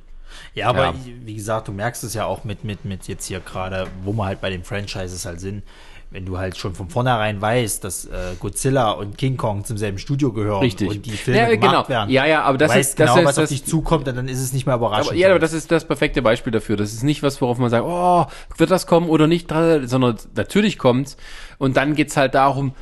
Ja, 0.57 0.67
aber 0.69 0.85
Ja. 0.85 0.93
wie 1.23 1.35
gesagt, 1.35 1.67
du 1.67 1.71
merkst 1.71 2.03
es 2.03 2.13
ja 2.13 2.25
auch 2.25 2.43
mit, 2.43 2.63
mit, 2.63 2.83
mit 2.83 3.07
jetzt 3.07 3.25
hier 3.27 3.39
gerade, 3.39 3.87
wo 4.03 4.11
wir 4.13 4.25
halt 4.25 4.41
bei 4.41 4.49
den 4.49 4.63
Franchises 4.63 5.25
halt 5.25 5.39
sind. 5.39 5.63
Wenn 6.09 6.25
du 6.25 6.37
halt 6.37 6.55
schon 6.57 6.73
von 6.73 6.89
vornherein 6.89 7.41
weißt, 7.41 7.83
dass 7.83 8.05
äh, 8.05 8.09
Godzilla 8.39 8.91
und 8.91 9.17
King 9.17 9.35
Kong 9.35 9.65
zum 9.65 9.77
selben 9.77 9.97
Studio 9.97 10.31
gehören 10.31 10.61
Richtig. 10.61 10.89
und 10.89 11.05
die 11.05 11.11
Filme 11.11 11.39
Ja, 11.41 11.45
gemacht 11.55 11.61
genau. 11.61 11.89
werden. 11.89 12.09
Ja, 12.09 12.25
ja, 12.25 12.43
aber 12.43 12.57
das 12.57 12.71
du 12.71 12.77
weißt 12.77 12.89
ist- 12.91 12.99
das 13.01 13.09
genau, 13.09 13.19
ist- 13.19 13.25
was 13.27 13.37
auf 13.37 13.43
das- 13.43 13.49
dich 13.49 13.65
zukommt, 13.65 14.07
dann 14.07 14.27
ist 14.29 14.39
es 14.39 14.53
nicht 14.53 14.65
mehr 14.65 14.75
überraschend. 14.75 15.09
Aber, 15.09 15.15
ja, 15.17 15.29
aber 15.29 15.39
das 15.39 15.51
ist 15.51 15.69
das 15.69 15.83
perfekte 15.85 16.21
Beispiel 16.21 16.51
dafür. 16.53 16.77
Das 16.77 16.93
ist 16.93 17.03
nicht 17.03 17.23
was, 17.23 17.41
worauf 17.41 17.57
man 17.57 17.69
sagt, 17.69 17.83
oh, 17.85 18.25
wird 18.57 18.71
das 18.71 18.87
kommen 18.87 19.09
oder 19.09 19.27
nicht, 19.27 19.49
sondern 19.83 20.15
natürlich 20.35 20.77
kommt's. 20.77 21.17
Und 21.57 21.75
dann 21.75 21.93
geht's 21.93 22.15
halt 22.15 22.35
darum, 22.35 22.73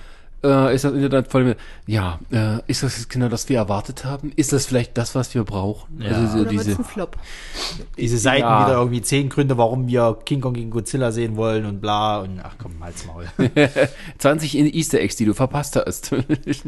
äh, 0.46 0.76
ist 0.76 0.86
das 0.86 0.94
Internet 0.94 1.28
voll 1.28 1.44
mit, 1.44 1.58
ja, 1.88 2.20
äh, 2.32 2.60
ist 2.68 2.84
das 2.84 2.98
jetzt 2.98 3.10
genau 3.10 3.28
das 3.30 3.50
wir 3.50 3.58
erwartet 3.58 4.06
haben? 4.06 4.32
Ist 4.36 4.54
das 4.54 4.66
vielleicht 4.66 4.98
das, 4.98 5.16
was 5.16 5.34
wir 5.36 5.44
brauchen? 5.44 6.02
Ja. 6.02 6.12
Also 6.12 6.28
so 6.28 6.40
Oder 6.42 6.50
diese, 6.52 6.72
ein 6.72 6.84
Flop? 6.84 7.18
Diese 7.98 8.18
Seiten 8.18 8.42
Ja. 8.42 8.66
wieder 8.68 8.78
irgendwie 8.78 9.02
zehn 9.02 9.30
Gründe, 9.30 9.58
warum 9.58 9.88
wir 9.88 10.18
King 10.26 10.42
Kong 10.42 10.54
gegen 10.54 10.70
Godzilla 10.70 11.12
sehen 11.12 11.36
wollen 11.36 11.66
und 11.66 11.82
bla 11.82 12.20
und 12.20 12.40
ach 12.44 12.56
komm, 12.62 12.74
halt's 12.82 13.06
Maul. 13.06 13.26
20 14.20 14.58
in- 14.58 14.74
Easter 14.74 15.00
Eggs, 15.00 15.16
die 15.16 15.26
du 15.26 15.34
verpasst 15.34 15.76
hast. 15.76 16.12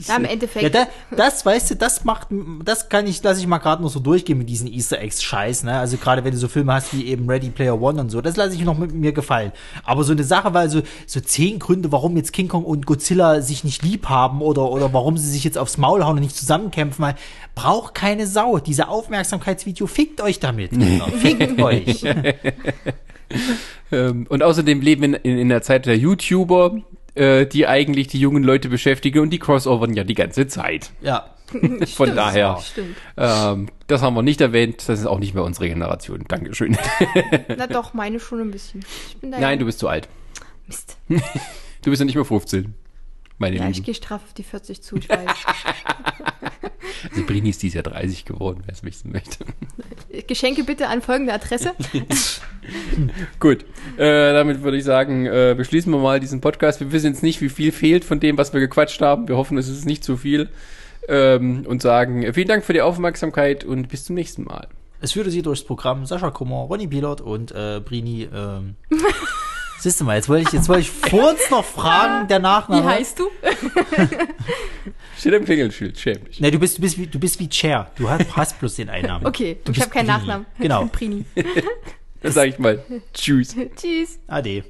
Na, 0.08 0.18
im 0.18 0.26
Endeffekt. 0.26 0.64
Ja, 0.64 0.70
da, 0.70 0.88
das, 1.16 1.46
weißt 1.46 1.72
du, 1.72 1.76
das 1.76 2.04
macht, 2.04 2.28
das 2.64 2.90
kann 2.90 3.08
ich, 3.08 3.22
lasse 3.24 3.40
ich 3.40 3.48
mal 3.48 3.58
gerade 3.60 3.82
noch 3.82 3.90
so 3.90 4.00
durchgehen 4.00 4.38
mit 4.38 4.50
diesen 4.50 4.68
Easter 4.72 5.00
Eggs 5.00 5.22
Scheiß, 5.24 5.64
ne? 5.64 5.78
Also 5.80 5.98
gerade 5.98 6.24
wenn 6.24 6.32
du 6.32 6.38
so 6.38 6.48
Filme 6.48 6.74
hast 6.74 6.94
wie 6.96 7.06
eben 7.08 7.30
Ready 7.30 7.50
Player 7.50 7.80
One 7.82 8.02
und 8.02 8.10
so, 8.10 8.22
das 8.22 8.36
lasse 8.38 8.56
ich 8.56 8.64
noch 8.64 8.78
mit 8.78 8.94
mir 8.94 9.12
gefallen. 9.12 9.52
Aber 9.84 10.04
so 10.04 10.12
eine 10.14 10.24
Sache, 10.24 10.54
weil 10.54 10.70
so, 10.70 10.82
so 11.06 11.20
zehn 11.20 11.60
Gründe, 11.60 11.92
warum 11.92 12.16
jetzt 12.18 12.34
King 12.34 12.48
Kong 12.48 12.64
und 12.64 12.86
Godzilla 12.86 13.42
sich 13.42 13.64
nicht 13.68 13.84
lieb 13.84 14.08
haben 14.10 14.42
oder, 14.42 14.70
oder 14.72 14.92
warum 14.94 15.18
sie 15.18 15.30
sich 15.30 15.44
jetzt 15.44 15.58
aufs 15.58 15.78
Maul 15.78 16.04
hauen 16.04 16.16
und 16.16 16.24
nicht 16.24 16.36
zusammenkämpfen, 16.36 17.04
weil 17.06 17.16
braucht 17.54 17.94
keine 17.94 18.26
Sau. 18.26 18.58
Diese 18.60 18.88
Aufmerksamkeitsvideo, 18.88 19.86
fickt 19.88 20.22
euch 20.22 20.40
damit. 20.40 20.72
Kinder. 20.72 21.06
fickt 21.08 21.62
euch. 21.62 22.04
Ähm, 23.92 24.26
und 24.30 24.44
außerdem 24.44 24.82
leben 24.82 25.02
wir 25.02 25.08
in, 25.24 25.32
in, 25.34 25.38
in 25.38 25.50
der 25.50 25.62
Zeit 25.62 25.86
der 25.86 25.98
YouTuber, 25.98 26.78
äh, 27.16 27.46
die 27.46 27.68
eigentlich 27.68 28.08
die 28.08 28.20
jungen 28.20 28.44
Leute 28.44 28.70
beschäftigen 28.70 29.20
und 29.20 29.30
die 29.30 29.40
crossovern 29.40 29.94
ja 29.94 30.04
die 30.04 30.14
ganze 30.14 30.48
Zeit. 30.48 30.92
Ja. 31.02 31.28
Von 31.96 32.14
daher, 32.14 32.58
Stimmt. 32.62 32.98
ähm, 33.16 33.70
das 33.88 34.02
haben 34.02 34.16
wir 34.16 34.22
nicht 34.22 34.42
erwähnt, 34.42 34.84
das 34.88 35.00
ist 35.00 35.06
auch 35.06 35.20
nicht 35.20 35.34
mehr 35.34 35.46
unsere 35.46 35.70
Generation. 35.70 36.26
Dankeschön. 36.28 36.78
Na 37.58 37.68
doch, 37.68 37.94
meine 37.94 38.20
schon 38.20 38.42
ein 38.42 38.52
bisschen. 38.52 38.82
Ich 39.10 39.18
bin 39.18 39.32
da 39.32 39.40
Nein, 39.40 39.52
ja- 39.54 39.56
du 39.60 39.66
bist 39.66 39.80
zu 39.80 39.88
alt. 39.88 40.10
Mist. 40.68 40.98
Du 41.08 41.90
bist 41.90 42.00
ja 42.02 42.06
nicht 42.06 42.16
mehr 42.16 42.26
15. 42.26 42.74
Meine 43.38 43.58
Ja, 43.58 43.70
ich 43.70 43.84
gehe 43.84 43.94
straff 43.94 44.24
auf 44.24 44.34
die 44.34 44.44
40 44.44 44.82
zu, 44.82 44.98
ich 44.98 45.10
weiß. 45.10 45.20
Also 47.12 47.24
Brini 47.26 47.50
ist 47.50 47.62
dieses 47.62 47.76
Jahr 47.76 47.84
30 47.84 48.26
geworden, 48.26 48.64
wer 48.66 48.74
es 48.74 48.84
wissen 48.84 49.12
möchte. 49.12 49.46
Geschenke 50.28 50.64
bitte 50.64 50.88
an 50.88 51.02
folgende 51.02 51.34
Adresse. 51.34 51.74
Gut, 53.40 53.66
äh, 53.98 54.34
damit 54.34 54.64
würde 54.64 54.78
ich 54.78 54.84
sagen, 54.84 55.26
äh, 55.26 55.54
beschließen 55.56 55.92
wir 55.92 56.00
mal 56.00 56.20
diesen 56.20 56.42
Podcast. 56.42 56.80
Wir 56.80 56.92
wissen 56.92 57.08
jetzt 57.08 57.24
nicht, 57.24 57.42
wie 57.42 57.50
viel 57.50 57.72
fehlt 57.72 58.04
von 58.04 58.20
dem, 58.20 58.38
was 58.38 58.54
wir 58.54 58.60
gequatscht 58.60 59.02
haben. 59.02 59.28
Wir 59.28 59.38
hoffen, 59.38 59.58
es 59.58 59.68
ist 59.68 59.86
nicht 59.86 60.04
zu 60.04 60.18
viel. 60.18 60.50
Ähm, 61.08 61.66
und 61.66 61.82
sagen 61.82 62.24
äh, 62.24 62.34
vielen 62.34 62.48
Dank 62.48 62.66
für 62.66 62.74
die 62.74 62.82
Aufmerksamkeit 62.82 63.64
und 63.64 63.88
bis 63.88 64.04
zum 64.04 64.16
nächsten 64.16 64.44
Mal. 64.44 64.68
Es 65.00 65.12
führte 65.14 65.30
sie 65.30 65.42
durchs 65.42 65.64
Programm 65.64 66.06
Sascha 66.06 66.32
Kummer, 66.32 66.66
Ronny 66.70 66.88
Pilot 66.88 67.22
und 67.22 67.52
äh, 67.52 67.80
Brini 67.84 68.28
ähm, 68.34 68.76
Siehst 69.80 70.00
du 70.02 70.06
mal, 70.06 70.16
jetzt 70.16 70.28
wollte 70.28 70.48
ich, 70.48 70.54
jetzt 70.54 70.68
wollte 70.70 70.82
ich 70.82 70.90
vor 70.92 71.30
uns 71.30 71.50
noch 71.52 71.64
fragen, 71.64 72.28
der 72.28 72.40
Wie 72.40 72.44
Nachname. 72.44 72.84
heißt 72.86 73.20
du? 73.20 73.30
Steht 75.18 75.34
im 75.34 75.46
Klingelschild, 75.46 75.98
schäm 76.00 76.24
dich. 76.26 76.40
Ne, 76.40 76.52
du 76.52 76.60
bist, 76.60 76.78
du 76.78 76.82
bist 76.82 76.98
wie, 76.98 77.08
du 77.08 77.20
bist 77.20 77.40
wie 77.40 77.50
Cher. 77.52 77.92
Du 77.96 78.10
hast, 78.10 78.36
hast 78.36 78.60
bloß 78.60 78.76
den 78.76 78.90
Einnamen. 78.90 79.26
Okay, 79.26 79.58
Du 79.64 79.72
ich 79.72 79.80
habe 79.82 79.90
keinen 79.90 80.08
Prini. 80.08 80.20
Nachnamen. 80.20 80.46
Genau. 80.60 80.86
Prini. 80.86 81.26
Dann 82.22 82.32
sage 82.32 82.50
ich 82.50 82.60
mal 82.60 82.84
Tschüss. 83.14 83.56
Tschüss. 83.76 84.20
Ade. 84.28 84.64